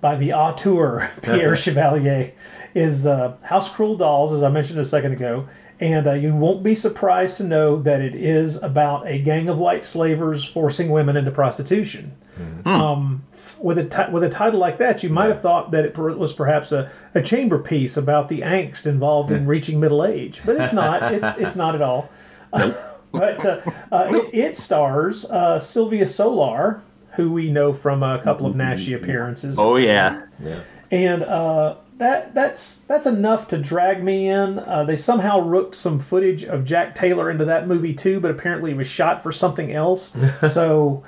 by 0.00 0.14
the 0.14 0.32
auteur 0.32 1.10
Pierre 1.22 1.56
Chevalier 1.64 2.32
is 2.74 3.06
uh, 3.06 3.36
House 3.42 3.72
Cruel 3.72 3.96
Dolls, 3.96 4.32
as 4.32 4.42
I 4.42 4.48
mentioned 4.48 4.78
a 4.80 4.84
second 4.84 5.12
ago. 5.12 5.48
And 5.80 6.06
uh, 6.06 6.12
you 6.12 6.32
won't 6.34 6.62
be 6.62 6.74
surprised 6.76 7.38
to 7.38 7.44
know 7.44 7.76
that 7.82 8.00
it 8.00 8.14
is 8.14 8.62
about 8.62 9.08
a 9.08 9.18
gang 9.18 9.48
of 9.48 9.58
white 9.58 9.82
slavers 9.82 10.44
forcing 10.44 10.90
women 10.90 11.16
into 11.16 11.32
prostitution 11.32 12.12
with 13.60 13.78
a 13.78 13.84
ti- 13.84 14.10
with 14.12 14.22
a 14.24 14.28
title 14.28 14.58
like 14.58 14.78
that, 14.78 15.02
you 15.02 15.08
might 15.08 15.28
have 15.28 15.40
thought 15.40 15.70
that 15.70 15.84
it 15.84 15.94
per- 15.94 16.12
was 16.14 16.32
perhaps 16.32 16.72
a, 16.72 16.90
a 17.14 17.22
chamber 17.22 17.58
piece 17.58 17.96
about 17.96 18.28
the 18.28 18.40
angst 18.40 18.86
involved 18.86 19.30
in 19.30 19.46
reaching 19.46 19.78
middle 19.80 20.04
age, 20.04 20.42
but 20.44 20.56
it's 20.60 20.72
not. 20.72 21.02
It's 21.12 21.38
it's 21.38 21.56
not 21.56 21.74
at 21.74 21.82
all. 21.82 22.08
but 22.52 23.44
uh, 23.44 23.60
uh, 23.90 24.08
it, 24.10 24.34
it 24.34 24.56
stars 24.56 25.30
uh, 25.30 25.58
Silvia 25.58 26.06
Solar, 26.06 26.82
who 27.14 27.30
we 27.32 27.50
know 27.50 27.72
from 27.72 28.02
a 28.02 28.20
couple 28.22 28.46
of 28.46 28.54
Naschy 28.54 28.94
appearances. 28.96 29.56
Oh 29.58 29.76
yeah, 29.76 30.26
Yeah. 30.42 30.60
and 30.90 31.22
uh, 31.22 31.76
that 32.02 32.34
that's 32.34 32.78
that's 32.78 33.06
enough 33.06 33.48
to 33.48 33.58
drag 33.58 34.02
me 34.02 34.28
in. 34.28 34.58
Uh, 34.58 34.84
they 34.84 34.96
somehow 34.96 35.40
rooked 35.40 35.74
some 35.74 35.98
footage 35.98 36.44
of 36.44 36.64
Jack 36.64 36.94
Taylor 36.94 37.30
into 37.30 37.44
that 37.44 37.66
movie 37.68 37.94
too, 37.94 38.18
but 38.18 38.30
apparently 38.30 38.72
it 38.72 38.76
was 38.76 38.88
shot 38.88 39.22
for 39.22 39.32
something 39.32 39.72
else. 39.72 40.16
so. 40.52 41.04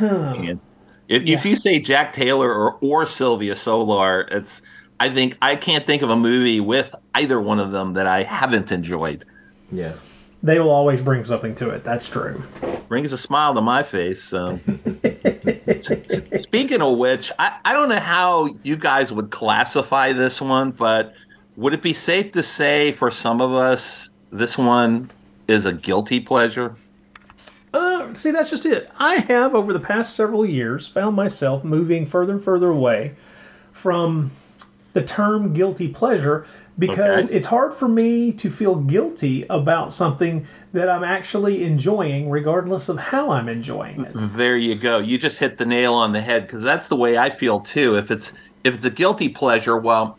Man. 0.00 0.60
If, 1.08 1.24
if 1.26 1.44
you 1.44 1.56
say 1.56 1.78
Jack 1.78 2.12
Taylor 2.12 2.50
or, 2.50 2.78
or 2.80 3.04
Silvia 3.04 3.54
Solar, 3.54 4.22
it's 4.30 4.62
I 5.00 5.10
think 5.10 5.36
I 5.42 5.56
can't 5.56 5.86
think 5.86 6.02
of 6.02 6.10
a 6.10 6.16
movie 6.16 6.60
with 6.60 6.94
either 7.14 7.40
one 7.40 7.58
of 7.58 7.72
them 7.72 7.94
that 7.94 8.06
I 8.06 8.22
haven't 8.22 8.70
enjoyed. 8.70 9.24
Yeah. 9.70 9.94
They 10.42 10.58
will 10.58 10.70
always 10.70 11.00
bring 11.00 11.22
something 11.24 11.54
to 11.56 11.70
it. 11.70 11.84
That's 11.84 12.08
true. 12.08 12.42
brings 12.88 13.12
a 13.12 13.18
smile 13.18 13.54
to 13.54 13.60
my 13.60 13.82
face. 13.84 14.22
So, 14.22 14.56
speaking 16.36 16.82
of 16.82 16.98
which, 16.98 17.30
I, 17.38 17.58
I 17.64 17.72
don't 17.72 17.88
know 17.88 18.00
how 18.00 18.48
you 18.62 18.76
guys 18.76 19.12
would 19.12 19.30
classify 19.30 20.12
this 20.12 20.40
one, 20.40 20.72
but 20.72 21.14
would 21.56 21.74
it 21.74 21.82
be 21.82 21.92
safe 21.92 22.32
to 22.32 22.42
say 22.42 22.92
for 22.92 23.10
some 23.10 23.40
of 23.40 23.52
us 23.52 24.10
this 24.32 24.58
one 24.58 25.10
is 25.46 25.64
a 25.64 25.72
guilty 25.72 26.18
pleasure? 26.18 26.74
Uh, 27.72 28.12
see, 28.12 28.30
that's 28.30 28.50
just 28.50 28.66
it. 28.66 28.90
I 28.98 29.16
have, 29.16 29.54
over 29.54 29.72
the 29.72 29.80
past 29.80 30.14
several 30.14 30.44
years, 30.44 30.88
found 30.88 31.16
myself 31.16 31.64
moving 31.64 32.04
further 32.04 32.32
and 32.32 32.42
further 32.42 32.68
away 32.68 33.14
from 33.70 34.32
the 34.92 35.02
term 35.02 35.54
guilty 35.54 35.88
pleasure 35.88 36.46
because 36.88 37.28
Okay. 37.28 37.36
it's 37.38 37.46
hard 37.46 37.72
for 37.72 37.88
me 37.88 38.32
to 38.32 38.50
feel 38.50 38.74
guilty 38.74 39.46
about 39.48 39.92
something 39.92 40.46
that 40.72 40.88
I'm 40.88 41.04
actually 41.04 41.62
enjoying, 41.62 42.28
regardless 42.28 42.88
of 42.88 42.98
how 42.98 43.30
I'm 43.30 43.48
enjoying 43.48 44.00
it. 44.00 44.12
There 44.14 44.56
you 44.56 44.74
go. 44.74 44.98
You 44.98 45.16
just 45.18 45.38
hit 45.38 45.58
the 45.58 45.64
nail 45.66 45.94
on 45.94 46.12
the 46.12 46.20
head 46.20 46.46
because 46.46 46.62
that's 46.62 46.88
the 46.88 46.96
way 46.96 47.16
I 47.16 47.30
feel 47.30 47.60
too. 47.60 47.94
If 47.96 48.10
it's 48.10 48.32
if 48.64 48.74
it's 48.74 48.84
a 48.84 48.90
guilty 48.90 49.28
pleasure, 49.28 49.76
well, 49.78 50.18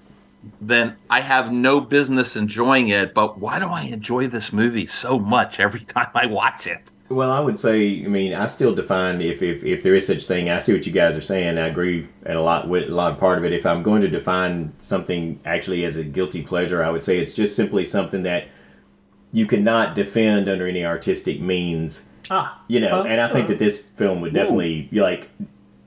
then 0.61 0.95
I 1.09 1.19
have 1.21 1.51
no 1.51 1.81
business 1.81 2.35
enjoying 2.35 2.87
it. 2.87 3.13
But 3.13 3.39
why 3.39 3.59
do 3.59 3.67
I 3.67 3.81
enjoy 3.83 4.27
this 4.27 4.53
movie 4.53 4.85
so 4.85 5.19
much 5.19 5.59
every 5.59 5.79
time 5.95 6.09
I 6.15 6.27
watch 6.27 6.65
it? 6.67 6.92
Well, 7.13 7.31
I 7.31 7.39
would 7.39 7.57
say, 7.57 8.03
I 8.03 8.07
mean, 8.07 8.33
I 8.33 8.45
still 8.47 8.73
define 8.73 9.21
if, 9.21 9.41
if, 9.41 9.63
if 9.63 9.83
there 9.83 9.95
is 9.95 10.07
such 10.07 10.25
thing. 10.25 10.49
I 10.49 10.57
see 10.57 10.73
what 10.73 10.85
you 10.85 10.91
guys 10.91 11.15
are 11.15 11.21
saying. 11.21 11.57
I 11.57 11.67
agree 11.67 12.07
at 12.25 12.35
a 12.35 12.41
lot 12.41 12.67
with 12.67 12.89
a 12.89 12.93
lot 12.95 13.11
of 13.13 13.19
part 13.19 13.37
of 13.37 13.45
it. 13.45 13.53
If 13.53 13.65
I'm 13.65 13.83
going 13.83 14.01
to 14.01 14.07
define 14.09 14.73
something 14.77 15.39
actually 15.45 15.85
as 15.85 15.95
a 15.95 16.03
guilty 16.03 16.41
pleasure, 16.41 16.83
I 16.83 16.89
would 16.89 17.03
say 17.03 17.19
it's 17.19 17.33
just 17.33 17.55
simply 17.55 17.85
something 17.85 18.23
that 18.23 18.47
you 19.31 19.45
cannot 19.45 19.95
defend 19.95 20.47
under 20.49 20.67
any 20.67 20.85
artistic 20.85 21.39
means. 21.39 22.09
Ah, 22.29 22.61
You 22.67 22.79
know, 22.79 23.01
Uh, 23.01 23.03
and 23.03 23.19
I 23.21 23.27
think 23.27 23.45
uh, 23.45 23.49
that 23.49 23.59
this 23.59 23.81
film 23.83 24.21
would 24.21 24.33
definitely 24.33 24.87
you 24.91 25.01
like 25.01 25.29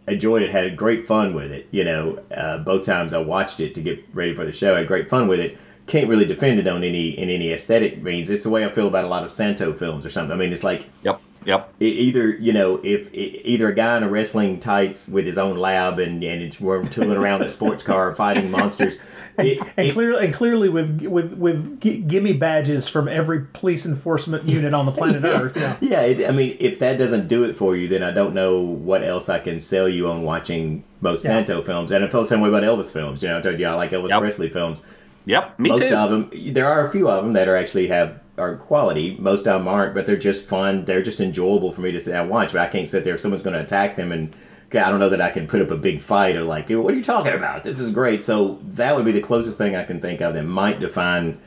enjoyed 0.08 0.42
it, 0.42 0.50
had 0.50 0.76
great 0.76 1.06
fun 1.06 1.34
with 1.34 1.50
it. 1.50 1.66
You 1.70 1.84
know, 1.84 2.22
uh, 2.36 2.58
both 2.58 2.84
times 2.84 3.12
I 3.12 3.18
watched 3.18 3.60
it 3.60 3.74
to 3.74 3.80
get 3.80 4.04
ready 4.12 4.34
for 4.34 4.44
the 4.44 4.52
show, 4.52 4.74
I 4.74 4.78
had 4.78 4.86
great 4.86 5.08
fun 5.08 5.28
with 5.28 5.40
it. 5.40 5.58
Can't 5.86 6.08
really 6.08 6.24
defend 6.26 6.58
it 6.58 6.66
on 6.66 6.82
any 6.82 7.10
in 7.10 7.30
any 7.30 7.52
aesthetic 7.52 8.02
means. 8.02 8.28
It's 8.30 8.42
the 8.44 8.50
way 8.50 8.64
I 8.64 8.68
feel 8.70 8.88
about 8.88 9.04
a 9.04 9.08
lot 9.08 9.22
of 9.22 9.30
Santo 9.30 9.72
films 9.72 10.04
or 10.04 10.10
something. 10.10 10.32
I 10.32 10.36
mean, 10.36 10.50
it's 10.52 10.64
like 10.64 10.86
Yep. 11.04 11.20
Yep. 11.44 11.74
it 11.78 11.84
either 11.84 12.30
you 12.30 12.52
know 12.52 12.80
if 12.82 13.06
i 13.10 13.18
either 13.44 13.68
a 13.68 13.72
guy 13.72 13.96
in 13.96 14.02
a 14.02 14.08
wrestling 14.08 14.58
tights 14.58 15.08
with 15.08 15.24
his 15.26 15.38
own 15.38 15.54
lab 15.54 16.00
and 16.00 16.24
and 16.24 16.42
it's 16.42 16.60
we're 16.60 16.82
tooling 16.82 17.16
around 17.16 17.40
a 17.42 17.48
sports 17.48 17.84
car 17.84 18.12
fighting 18.16 18.50
monsters. 18.50 18.98
It, 19.38 19.60
and 19.76 19.86
it- 19.86 19.92
clearly, 19.92 20.24
and 20.24 20.34
clearly, 20.34 20.68
with 20.68 21.02
with 21.02 21.34
with 21.34 21.80
gi- 21.80 21.98
gimme 21.98 22.32
badges 22.32 22.88
from 22.88 23.06
every 23.06 23.42
police 23.52 23.86
enforcement 23.86 24.48
unit 24.48 24.74
on 24.74 24.86
the 24.86 24.92
planet 24.92 25.22
Earth. 25.24 25.56
Yeah. 25.56 25.76
yeah, 25.80 26.00
it, 26.00 26.28
I 26.28 26.32
mean, 26.32 26.56
if 26.58 26.80
that 26.80 26.98
doesn't 26.98 27.28
do 27.28 27.44
it 27.44 27.56
for 27.56 27.76
you, 27.76 27.86
then 27.86 28.02
I 28.02 28.10
don't 28.10 28.34
know 28.34 28.58
what 28.60 29.04
else 29.04 29.28
I 29.28 29.38
can 29.38 29.60
sell 29.60 29.88
you 29.88 30.08
on 30.08 30.22
watching 30.24 30.82
most 31.00 31.24
Yeah. 31.24 31.32
Santo 31.32 31.62
films. 31.62 31.92
And 31.92 32.04
I 32.04 32.08
feel 32.08 32.22
the 32.22 32.26
same 32.26 32.40
way 32.40 32.48
about 32.48 32.64
Elvis 32.64 32.92
films. 32.92 33.22
You 33.22 33.28
know, 33.28 33.38
I 33.38 33.40
told 33.42 33.60
you 33.60 33.66
I 33.68 33.74
like 33.74 33.90
Elvis 33.90 34.08
Yep. 34.08 34.20
Presley 34.20 34.48
films. 34.48 34.84
Yep. 35.26 35.58
Me 35.58 35.68
most 35.68 35.88
too. 35.88 35.94
of 35.94 36.10
them, 36.10 36.30
there 36.52 36.66
are 36.66 36.86
a 36.86 36.90
few 36.90 37.08
of 37.08 37.24
them 37.24 37.34
that 37.34 37.48
are 37.48 37.56
actually 37.56 37.88
have 37.88 38.20
are 38.38 38.56
quality. 38.56 39.16
Most 39.18 39.46
of 39.46 39.60
them 39.60 39.68
aren't, 39.68 39.94
but 39.94 40.06
they're 40.06 40.16
just 40.16 40.48
fun. 40.48 40.84
They're 40.84 41.02
just 41.02 41.20
enjoyable 41.20 41.72
for 41.72 41.82
me 41.82 41.92
to 41.92 42.00
sit 42.00 42.12
down 42.12 42.22
and 42.22 42.30
watch. 42.30 42.52
But 42.52 42.62
I 42.62 42.66
can't 42.66 42.88
sit 42.88 43.04
there 43.04 43.14
if 43.14 43.20
someone's 43.20 43.42
going 43.42 43.54
to 43.54 43.62
attack 43.62 43.96
them 43.96 44.12
and. 44.12 44.34
okay, 44.68 44.80
I 44.80 44.90
don't 44.90 44.98
know 44.98 45.08
that 45.08 45.20
I 45.20 45.30
can 45.30 45.46
put 45.46 45.62
up 45.62 45.70
a 45.70 45.76
big 45.76 46.00
fight 46.00 46.36
or 46.36 46.42
like, 46.42 46.68
what 46.70 46.92
are 46.92 46.96
you 46.96 47.02
talking 47.02 47.34
about? 47.34 47.64
This 47.64 47.78
is 47.78 47.90
great. 47.90 48.20
So 48.20 48.58
that 48.62 48.96
would 48.96 49.04
be 49.04 49.12
the 49.12 49.20
closest 49.20 49.58
thing 49.58 49.76
I 49.76 49.84
can 49.84 50.00
think 50.00 50.20
of 50.20 50.34
that 50.34 50.42
might 50.42 50.80
define 50.80 51.38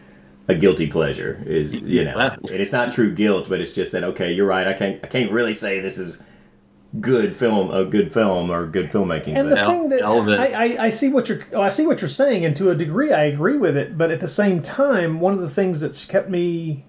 a 0.47 0.55
guilty 0.55 0.87
pleasure. 0.87 1.41
Is 1.45 1.81
you 1.81 2.03
know, 2.03 2.17
and 2.17 2.49
it's 2.49 2.71
not 2.71 2.91
true 2.91 3.13
guilt, 3.13 3.47
but 3.49 3.61
it's 3.61 3.73
just 3.73 3.91
that 3.91 4.03
okay, 4.03 4.33
you're 4.33 4.47
right. 4.47 4.67
I 4.67 4.73
can't 4.73 4.99
I 5.03 5.07
can't 5.07 5.31
really 5.31 5.53
say 5.53 5.79
this 5.79 5.97
is 5.97 6.27
good 6.99 7.37
film, 7.37 7.71
a 7.71 7.85
good 7.85 8.11
film 8.13 8.49
or 8.49 8.65
good 8.65 8.87
filmmaking. 8.87 9.35
And 9.35 9.51
the 9.51 9.55
but 9.55 9.59
El- 9.59 9.69
thing 9.69 9.89
that 9.89 10.03
I, 10.39 10.45
I, 10.45 10.85
I 10.85 10.89
see 10.89 11.09
what 11.09 11.29
you're 11.29 11.45
oh, 11.53 11.61
I 11.61 11.69
see 11.69 11.85
what 11.85 12.01
you're 12.01 12.07
saying, 12.07 12.45
and 12.45 12.55
to 12.57 12.69
a 12.69 12.75
degree 12.75 13.11
I 13.11 13.25
agree 13.25 13.57
with 13.57 13.77
it. 13.77 13.97
But 13.97 14.11
at 14.11 14.19
the 14.19 14.27
same 14.27 14.61
time, 14.61 15.19
one 15.19 15.33
of 15.33 15.41
the 15.41 15.49
things 15.49 15.81
that's 15.81 16.05
kept 16.05 16.29
me 16.29 16.85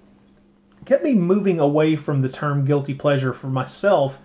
kept 0.84 1.04
me 1.04 1.14
moving 1.14 1.60
away 1.60 1.96
from 1.96 2.22
the 2.22 2.28
term 2.28 2.64
guilty 2.64 2.94
pleasure 2.94 3.32
for 3.32 3.48
myself 3.48 4.18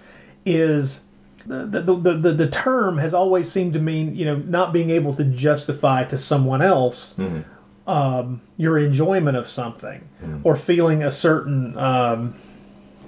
is 0.46 1.02
the 1.46 1.66
the, 1.66 1.82
the, 1.82 2.14
the, 2.14 2.32
the 2.32 2.50
term 2.50 2.98
has 2.98 3.14
always 3.14 3.52
seemed 3.52 3.74
to 3.74 3.80
mean 3.80 4.16
you 4.16 4.26
know 4.26 4.38
not 4.38 4.72
being 4.74 4.90
able 4.90 5.14
to 5.14 5.24
justify 5.24 6.04
to 6.06 6.18
someone 6.18 6.62
else 6.62 7.20
um, 7.88 8.42
your 8.58 8.80
enjoyment 8.80 9.38
of 9.38 9.48
something 9.50 10.08
or 10.44 10.56
feeling 10.56 11.04
a 11.04 11.12
certain 11.12 11.78
um, 11.78 12.34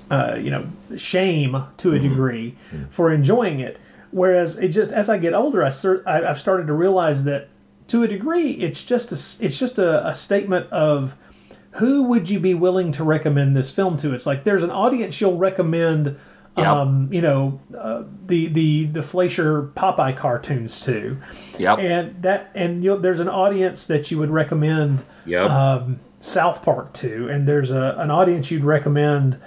uh, 0.10 0.38
you 0.42 0.50
know 0.50 0.66
shame 0.98 1.58
to 1.78 1.94
a 1.94 2.00
degree 2.00 2.56
for 2.90 3.12
enjoying 3.12 3.60
it 3.60 3.80
whereas 4.12 4.58
it 4.58 4.70
just 4.70 4.92
as 4.92 5.10
i 5.10 5.18
get 5.18 5.34
older 5.34 5.64
I, 5.64 5.68
i've 6.30 6.40
started 6.40 6.68
to 6.68 6.74
realize 6.74 7.24
that 7.26 7.50
to 7.88 8.04
a 8.04 8.08
degree 8.08 8.52
it's 8.52 8.84
just 8.84 9.12
a, 9.12 9.46
it's 9.46 9.60
just 9.60 9.80
a, 9.80 10.08
a 10.08 10.14
statement 10.14 10.68
of 10.72 11.16
who 11.72 12.04
would 12.04 12.30
you 12.30 12.40
be 12.40 12.54
willing 12.54 12.92
to 12.94 13.04
recommend 13.04 13.56
this 13.56 13.70
film 13.70 13.98
to 13.98 14.14
it's 14.14 14.26
like 14.26 14.44
there's 14.46 14.64
an 14.64 14.72
audience 14.72 15.20
you'll 15.22 15.38
recommend 15.38 16.18
Yep. 16.58 16.66
um, 16.68 17.10
you 17.14 17.22
know 17.22 17.60
uh, 17.78 18.04
the 18.26 18.48
the 18.48 18.86
the 18.86 19.04
Fleischer 19.04 19.68
Popeye 19.76 20.16
cartoons 20.18 20.84
to 20.86 21.20
Yep. 21.60 21.78
and 21.78 22.24
that 22.24 22.50
and 22.56 22.82
there's 22.82 23.20
an 23.20 23.30
audience 23.30 23.86
that 23.86 24.10
you 24.10 24.18
would 24.18 24.32
recommend 24.32 25.04
Yep. 25.28 25.50
um, 25.52 26.00
South 26.20 26.64
Park 26.64 26.94
to, 26.94 27.30
and 27.30 27.48
there's 27.48 27.70
a, 27.70 27.94
an 28.00 28.10
audience 28.10 28.50
you'd 28.50 28.64
recommend 28.64 29.40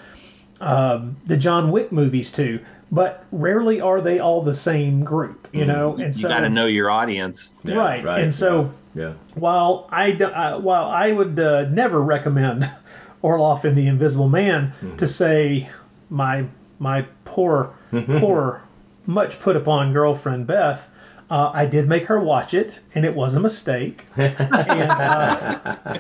um, 0.61 1.17
the 1.27 1.37
John 1.37 1.71
Wick 1.71 1.93
movies 1.93 2.31
too, 2.31 2.61
but 2.93 3.25
rarely 3.33 3.81
are 3.81 4.01
they 4.01 4.19
all 4.19 4.43
the 4.43 4.55
same 4.55 5.05
group, 5.05 5.49
you 5.53 5.65
know. 5.65 5.93
And 5.93 6.07
you 6.07 6.13
so, 6.13 6.29
you 6.29 6.35
got 6.35 6.41
to 6.41 6.49
know 6.49 6.67
your 6.67 6.91
audience. 6.91 7.55
Yeah, 7.65 7.75
right. 8.03 8.23
and 8.23 8.35
so, 8.35 8.73
yeah. 8.95 9.15
while 9.35 9.89
I 9.91 10.13
do, 10.13 10.27
uh, 10.27 10.59
while 10.59 10.87
I 10.87 11.13
would 11.13 11.39
uh, 11.39 11.69
never 11.69 12.03
recommend 12.03 12.71
Orloff 13.23 13.65
and 13.65 13.77
the 13.77 13.87
Invisible 13.87 14.29
Man 14.29 14.73
to 14.97 15.07
say 15.07 15.69
my 16.09 16.47
my 16.79 17.07
poor 17.25 17.75
poor 17.91 18.63
much 19.07 19.41
put 19.41 19.57
upon 19.57 19.93
girlfriend 19.93 20.47
Beth. 20.47 20.89
Uh, 21.31 21.51
I 21.55 21.65
did 21.65 21.89
make 21.89 22.07
her 22.07 22.19
watch 22.19 22.53
it, 22.55 22.81
and 22.95 23.05
it 23.05 23.15
was 23.15 23.37
a 23.37 23.41
mistake. 23.41 24.05
and, 24.17 24.35
uh, 24.39 25.99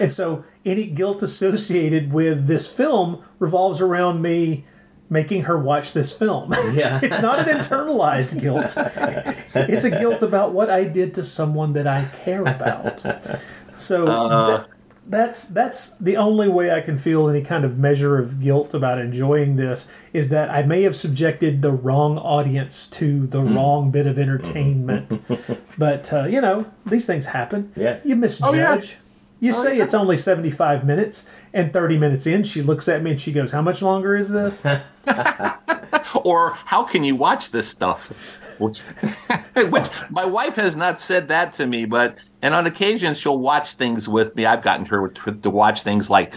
and 0.00 0.10
so, 0.10 0.44
any 0.64 0.86
guilt 0.86 1.22
associated 1.22 2.12
with 2.12 2.46
this 2.46 2.72
film 2.72 3.22
revolves 3.38 3.80
around 3.80 4.22
me 4.22 4.64
making 5.10 5.42
her 5.42 5.58
watch 5.58 5.92
this 5.92 6.16
film. 6.16 6.54
Yeah. 6.72 6.98
it's 7.02 7.20
not 7.20 7.46
an 7.46 7.58
internalized 7.58 8.40
guilt. 8.40 8.74
it's 9.54 9.84
a 9.84 9.90
guilt 9.90 10.22
about 10.22 10.52
what 10.52 10.70
I 10.70 10.84
did 10.84 11.12
to 11.14 11.22
someone 11.22 11.74
that 11.74 11.86
I 11.86 12.06
care 12.24 12.40
about. 12.40 13.02
So 13.76 14.06
th- 14.06 14.71
that's 15.06 15.46
that's 15.46 15.90
the 15.98 16.16
only 16.16 16.48
way 16.48 16.70
I 16.70 16.80
can 16.80 16.96
feel 16.96 17.28
any 17.28 17.42
kind 17.42 17.64
of 17.64 17.76
measure 17.76 18.18
of 18.18 18.40
guilt 18.40 18.72
about 18.72 18.98
enjoying 18.98 19.56
this 19.56 19.88
is 20.12 20.30
that 20.30 20.48
I 20.50 20.62
may 20.62 20.82
have 20.82 20.94
subjected 20.94 21.60
the 21.60 21.72
wrong 21.72 22.18
audience 22.18 22.88
to 22.90 23.26
the 23.26 23.40
wrong 23.40 23.90
bit 23.90 24.06
of 24.06 24.18
entertainment. 24.18 25.20
but 25.78 26.12
uh, 26.12 26.24
you 26.24 26.40
know, 26.40 26.66
these 26.86 27.06
things 27.06 27.26
happen. 27.26 27.72
Yeah. 27.76 27.98
You 28.04 28.16
misjudge. 28.16 28.96
You 29.42 29.50
oh, 29.50 29.54
say 29.54 29.78
it's 29.78 29.92
only 29.92 30.16
75 30.16 30.84
minutes, 30.86 31.26
and 31.52 31.72
30 31.72 31.98
minutes 31.98 32.28
in, 32.28 32.44
she 32.44 32.62
looks 32.62 32.88
at 32.88 33.02
me 33.02 33.10
and 33.10 33.20
she 33.20 33.32
goes, 33.32 33.50
How 33.50 33.60
much 33.60 33.82
longer 33.82 34.16
is 34.16 34.30
this? 34.30 34.64
Or 36.24 36.50
how 36.50 36.84
can 36.84 37.04
you 37.04 37.16
watch 37.16 37.50
this 37.50 37.66
stuff? 37.68 38.60
Which, 38.60 38.78
which 39.70 39.88
my 40.10 40.24
wife 40.24 40.56
has 40.56 40.76
not 40.76 41.00
said 41.00 41.28
that 41.28 41.52
to 41.54 41.66
me, 41.66 41.84
but 41.84 42.18
and 42.42 42.54
on 42.54 42.66
occasion 42.66 43.14
she'll 43.14 43.38
watch 43.38 43.74
things 43.74 44.08
with 44.08 44.36
me. 44.36 44.44
I've 44.44 44.62
gotten 44.62 44.86
her 44.86 45.08
to, 45.08 45.32
to 45.32 45.50
watch 45.50 45.82
things 45.82 46.10
like 46.10 46.34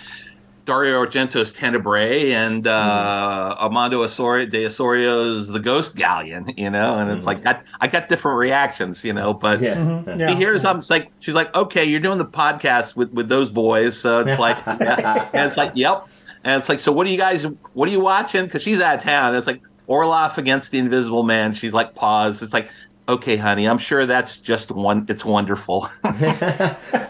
Dario 0.65 1.05
Argento's 1.05 1.51
Tenebrae 1.51 2.33
and 2.33 2.67
uh, 2.67 3.53
mm-hmm. 3.53 3.63
Armando 3.63 4.03
Ossorio, 4.03 4.49
de 4.49 4.65
Ossorio's 4.65 5.47
The 5.47 5.59
Ghost 5.59 5.95
Galleon. 5.95 6.51
You 6.57 6.69
know, 6.69 6.97
and 6.97 7.11
it's 7.11 7.19
mm-hmm. 7.19 7.27
like 7.27 7.41
that. 7.43 7.65
I 7.79 7.87
got 7.87 8.09
different 8.09 8.39
reactions. 8.39 9.03
You 9.03 9.13
know, 9.13 9.33
but 9.33 9.61
Yeah. 9.61 9.75
Mm-hmm. 9.75 10.19
Yeah. 10.19 10.29
he 10.29 10.35
hears 10.35 10.63
something. 10.63 10.79
It's 10.79 10.89
like 10.89 11.11
she's 11.19 11.35
like, 11.35 11.55
"Okay, 11.55 11.85
you're 11.85 11.99
doing 11.99 12.17
the 12.17 12.25
podcast 12.25 12.95
with 12.95 13.11
with 13.13 13.29
those 13.29 13.49
boys." 13.49 13.97
So 13.97 14.21
it's 14.21 14.39
like, 14.39 14.57
yeah. 14.65 15.29
and 15.33 15.47
it's 15.47 15.57
like, 15.57 15.71
"Yep." 15.75 16.09
And 16.43 16.59
it's 16.59 16.69
like, 16.69 16.79
"So 16.79 16.91
what 16.91 17.05
are 17.07 17.11
you 17.11 17.17
guys? 17.17 17.45
What 17.73 17.87
are 17.87 17.91
you 17.91 18.01
watching?" 18.01 18.45
Because 18.45 18.63
she's 18.63 18.81
out 18.81 18.97
of 18.97 19.03
town. 19.03 19.29
And 19.29 19.37
it's 19.37 19.47
like 19.47 19.61
Orloff 19.87 20.37
against 20.37 20.71
the 20.71 20.79
Invisible 20.79 21.23
Man. 21.23 21.53
She's 21.53 21.73
like, 21.73 21.93
"Pause." 21.93 22.41
It's 22.41 22.53
like, 22.53 22.69
"Okay, 23.07 23.37
honey, 23.37 23.65
I'm 23.67 23.77
sure 23.77 24.05
that's 24.05 24.39
just 24.39 24.71
one. 24.71 25.05
It's 25.09 25.25
wonderful." 25.25 25.87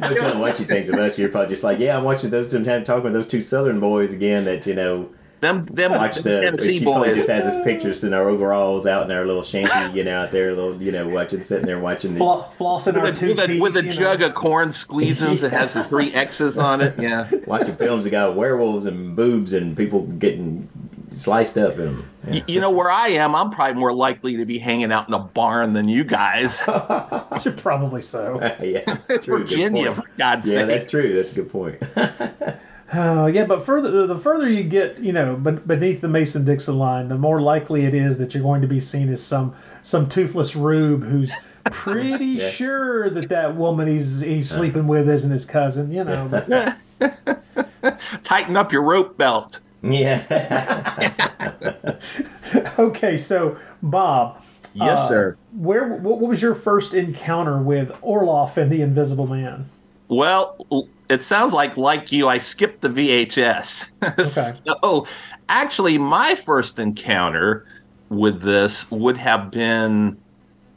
No 0.02 0.14
telling 0.14 0.40
what 0.40 0.60
you 0.60 0.66
thinks 0.66 0.90
of 0.90 0.96
us. 0.96 1.18
You're 1.18 1.30
probably 1.30 1.50
just 1.50 1.64
like, 1.64 1.80
yeah, 1.80 1.98
I'm 1.98 2.04
watching 2.04 2.30
those 2.30 2.52
two, 2.52 2.64
talking 2.64 3.04
with 3.04 3.14
those 3.14 3.28
two 3.28 3.42
Southern 3.42 3.80
boys 3.80 4.14
again. 4.14 4.46
That 4.46 4.66
you 4.68 4.76
know, 4.76 5.10
them, 5.42 5.64
them, 5.64 5.92
watch 5.92 6.18
the. 6.18 6.42
Tennessee 6.42 6.80
She 6.80 6.84
probably 6.84 7.10
boys. 7.10 7.16
just 7.18 7.30
has 7.30 7.46
us 7.46 7.62
pictures 7.64 8.04
in 8.04 8.14
our 8.14 8.28
overalls 8.30 8.86
out 8.86 9.10
in 9.10 9.16
our 9.16 9.26
little 9.26 9.44
shanty, 9.44 9.98
you 9.98 10.04
know, 10.04 10.22
out 10.24 10.32
there, 10.32 10.54
little, 10.56 10.82
you 10.82 10.92
know, 10.92 11.08
watching, 11.08 11.42
sitting 11.42 11.66
there 11.66 11.80
watching 11.80 12.14
the. 12.14 12.20
Fla- 12.20 12.50
flossing 12.58 12.98
our 12.98 13.04
with 13.04 13.18
two 13.18 13.32
a, 13.32 13.36
with 13.36 13.40
a, 13.40 13.48
teeth, 13.48 13.62
with 13.62 13.78
a 13.78 13.82
you 13.84 13.90
know. 13.90 13.96
jug 13.96 14.22
of 14.22 14.34
corn 14.34 14.70
squeezins 14.70 15.42
that 15.42 15.52
has 15.52 15.74
the 15.74 15.84
three 15.84 16.14
X's 16.14 16.58
on 16.58 16.82
it. 16.82 16.96
Yeah. 17.06 17.30
watching 17.46 17.76
films 17.76 18.06
that 18.06 18.10
got 18.10 18.36
werewolves 18.36 18.86
and 18.88 19.16
boobs 19.16 19.54
and 19.54 19.78
people 19.78 20.02
getting 20.04 20.68
sliced 21.12 21.58
up 21.58 21.74
in 21.80 21.86
them. 21.86 22.10
Y- 22.28 22.44
You 22.48 22.60
know 22.62 22.72
where 22.72 22.90
I 22.92 23.10
am, 23.10 23.36
I'm 23.36 23.50
probably 23.52 23.80
more 23.80 23.94
likely 23.94 24.38
to 24.38 24.46
be 24.46 24.58
hanging 24.60 24.92
out 24.92 25.08
in 25.08 25.14
a 25.14 25.20
barn 25.20 25.74
than 25.74 25.88
you 25.90 26.04
guys. 26.04 26.62
Should 27.42 27.58
probably 27.58 28.02
so. 28.02 28.40
yeah, 28.62 28.82
It's 29.10 29.26
true, 29.26 29.40
Virginia, 29.40 29.92
point. 29.92 29.96
for 29.98 30.12
God's 30.18 30.48
Yeah, 30.52 30.60
sake. 30.60 30.68
that's 30.68 30.90
true. 30.90 31.14
That's 31.16 31.32
a 31.32 31.36
good 31.36 31.50
point. 31.52 31.82
Oh 32.94 33.26
yeah, 33.26 33.46
but 33.46 33.64
further 33.66 34.06
the 34.06 34.18
further 34.18 34.48
you 34.48 34.64
get, 34.64 35.00
you 35.00 35.12
know, 35.12 35.36
ben- 35.36 35.62
beneath 35.66 36.02
the 36.02 36.08
Mason 36.08 36.46
Dixon 36.46 36.78
line, 36.78 37.08
the 37.08 37.18
more 37.18 37.42
likely 37.42 37.84
it 37.86 37.96
is 37.96 38.20
that 38.20 38.34
you're 38.36 38.44
going 38.44 38.62
to 38.62 38.68
be 38.68 38.80
seen 38.80 39.10
as 39.10 39.24
some 39.24 39.56
some 39.82 40.08
toothless 40.08 40.56
rube 40.56 41.04
who's 41.04 41.34
pretty 41.72 42.38
sure 42.38 43.10
that 43.10 43.28
that 43.30 43.56
woman 43.56 43.88
he's 43.88 44.20
he's 44.22 44.48
sleeping 44.50 44.86
with 44.86 45.10
isn't 45.10 45.32
his 45.32 45.46
cousin. 45.46 45.92
You 45.92 46.04
know, 46.04 46.28
but, 46.30 46.78
Tighten 48.24 48.56
up 48.56 48.72
your 48.72 48.84
rope 48.84 49.18
belt. 49.18 49.62
Yeah. 49.92 51.22
okay. 52.80 53.18
So 53.18 53.58
Bob, 53.82 54.42
Yes, 54.76 55.00
uh, 55.00 55.08
sir. 55.08 55.38
Where 55.58 55.88
what, 55.88 56.20
what 56.20 56.30
was 56.30 56.42
your 56.42 56.54
first 56.54 56.94
encounter 56.94 57.62
with 57.62 57.90
Orloff 58.02 58.58
and 58.58 58.70
the 58.70 58.82
Invisible 58.82 59.26
Man? 59.26 59.70
Well, 60.10 60.58
it 61.10 61.24
sounds 61.24 61.54
like 61.54 61.78
like 61.78 62.12
you, 62.12 62.28
I 62.28 62.38
skipped 62.38 62.82
the 62.82 62.90
VHS. 62.90 63.92
Okay. 64.06 64.24
so, 64.26 65.08
actually, 65.50 65.98
my 65.98 66.36
first 66.36 66.78
encounter 66.78 67.66
with 68.10 68.42
this 68.42 68.90
would 68.92 69.18
have 69.18 69.50
been 69.50 70.18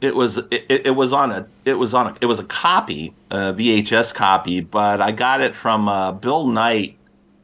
it 0.01 0.15
was 0.15 0.37
it, 0.37 0.65
it 0.69 0.85
it 0.87 0.95
was 0.95 1.13
on 1.13 1.31
a 1.31 1.47
it 1.65 1.75
was 1.75 1.93
on 1.93 2.07
a 2.07 2.15
it 2.21 2.25
was 2.25 2.39
a 2.39 2.43
copy 2.45 3.13
a 3.31 3.53
VHS 3.53 4.13
copy, 4.13 4.61
but 4.61 5.01
I 5.01 5.11
got 5.11 5.41
it 5.41 5.53
from 5.53 5.87
uh, 5.87 6.13
Bill 6.13 6.47
Knight, 6.47 6.97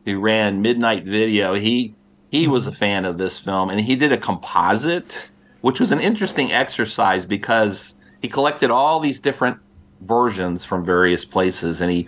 who 0.05 0.19
ran 0.19 0.61
Midnight 0.61 1.03
Video. 1.03 1.53
He 1.55 1.95
he 2.31 2.47
was 2.47 2.67
a 2.67 2.71
fan 2.71 3.05
of 3.05 3.17
this 3.17 3.39
film, 3.39 3.69
and 3.69 3.79
he 3.79 3.95
did 3.95 4.11
a 4.11 4.17
composite, 4.17 5.29
which 5.61 5.79
was 5.79 5.91
an 5.91 5.99
interesting 5.99 6.51
exercise 6.51 7.25
because 7.25 7.95
he 8.21 8.27
collected 8.27 8.71
all 8.71 8.99
these 8.99 9.19
different 9.19 9.59
versions 10.01 10.65
from 10.65 10.85
various 10.85 11.25
places, 11.25 11.81
and 11.81 11.91
he 11.91 12.07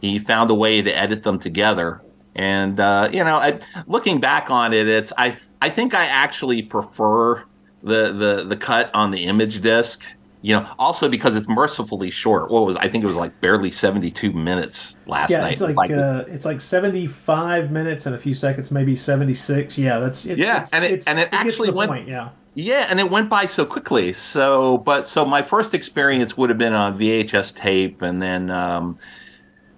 he 0.00 0.18
found 0.18 0.50
a 0.50 0.54
way 0.54 0.82
to 0.82 0.96
edit 0.96 1.22
them 1.22 1.38
together. 1.38 2.00
And 2.34 2.78
uh, 2.78 3.08
you 3.12 3.24
know, 3.24 3.36
I, 3.36 3.60
looking 3.86 4.20
back 4.20 4.50
on 4.50 4.72
it, 4.72 4.86
it's 4.88 5.12
I 5.16 5.36
I 5.60 5.70
think 5.70 5.94
I 5.94 6.04
actually 6.04 6.62
prefer 6.62 7.44
the 7.82 8.12
the 8.12 8.44
the 8.46 8.56
cut 8.56 8.90
on 8.94 9.10
the 9.10 9.24
image 9.24 9.60
disc. 9.60 10.04
You 10.40 10.54
know, 10.60 10.70
also 10.78 11.08
because 11.08 11.34
it's 11.34 11.48
mercifully 11.48 12.10
short. 12.10 12.50
What 12.50 12.64
was 12.64 12.76
I 12.76 12.88
think 12.88 13.02
it 13.02 13.08
was 13.08 13.16
like 13.16 13.40
barely 13.40 13.72
seventy 13.72 14.10
two 14.10 14.32
minutes 14.32 14.96
last 15.06 15.30
Yeah, 15.30 15.40
night. 15.40 15.60
it's 15.60 15.76
like, 15.76 15.90
uh, 15.90 16.24
it's 16.28 16.44
like 16.44 16.60
seventy 16.60 17.08
five 17.08 17.72
minutes 17.72 18.06
and 18.06 18.14
a 18.14 18.18
few 18.18 18.34
seconds, 18.34 18.70
maybe 18.70 18.94
seventy 18.94 19.34
six. 19.34 19.76
Yeah, 19.76 19.98
that's 19.98 20.24
it's, 20.26 20.38
Yeah, 20.38 20.52
it's- 20.56 20.72
and 20.72 20.84
it- 20.84 20.92
it's- 20.92 21.06
and 21.08 21.18
it 21.18 21.32
to 21.32 21.34
actually 21.34 21.70
went- 21.70 21.90
point, 21.90 22.06
yeah. 22.08 22.28
Yeah, 22.54 22.86
and 22.88 22.98
it 23.00 23.10
went 23.10 23.28
by 23.28 23.46
so 23.46 23.64
quickly. 23.64 24.12
So, 24.12 24.78
but 24.78 25.06
so 25.08 25.24
my 25.24 25.42
first 25.42 25.74
experience 25.74 26.36
would 26.36 26.50
have 26.50 26.58
been 26.58 26.72
on 26.72 26.96
VHS 26.98 27.52
tape, 27.52 28.02
and 28.02 28.20
then, 28.22 28.50
um, 28.50 28.98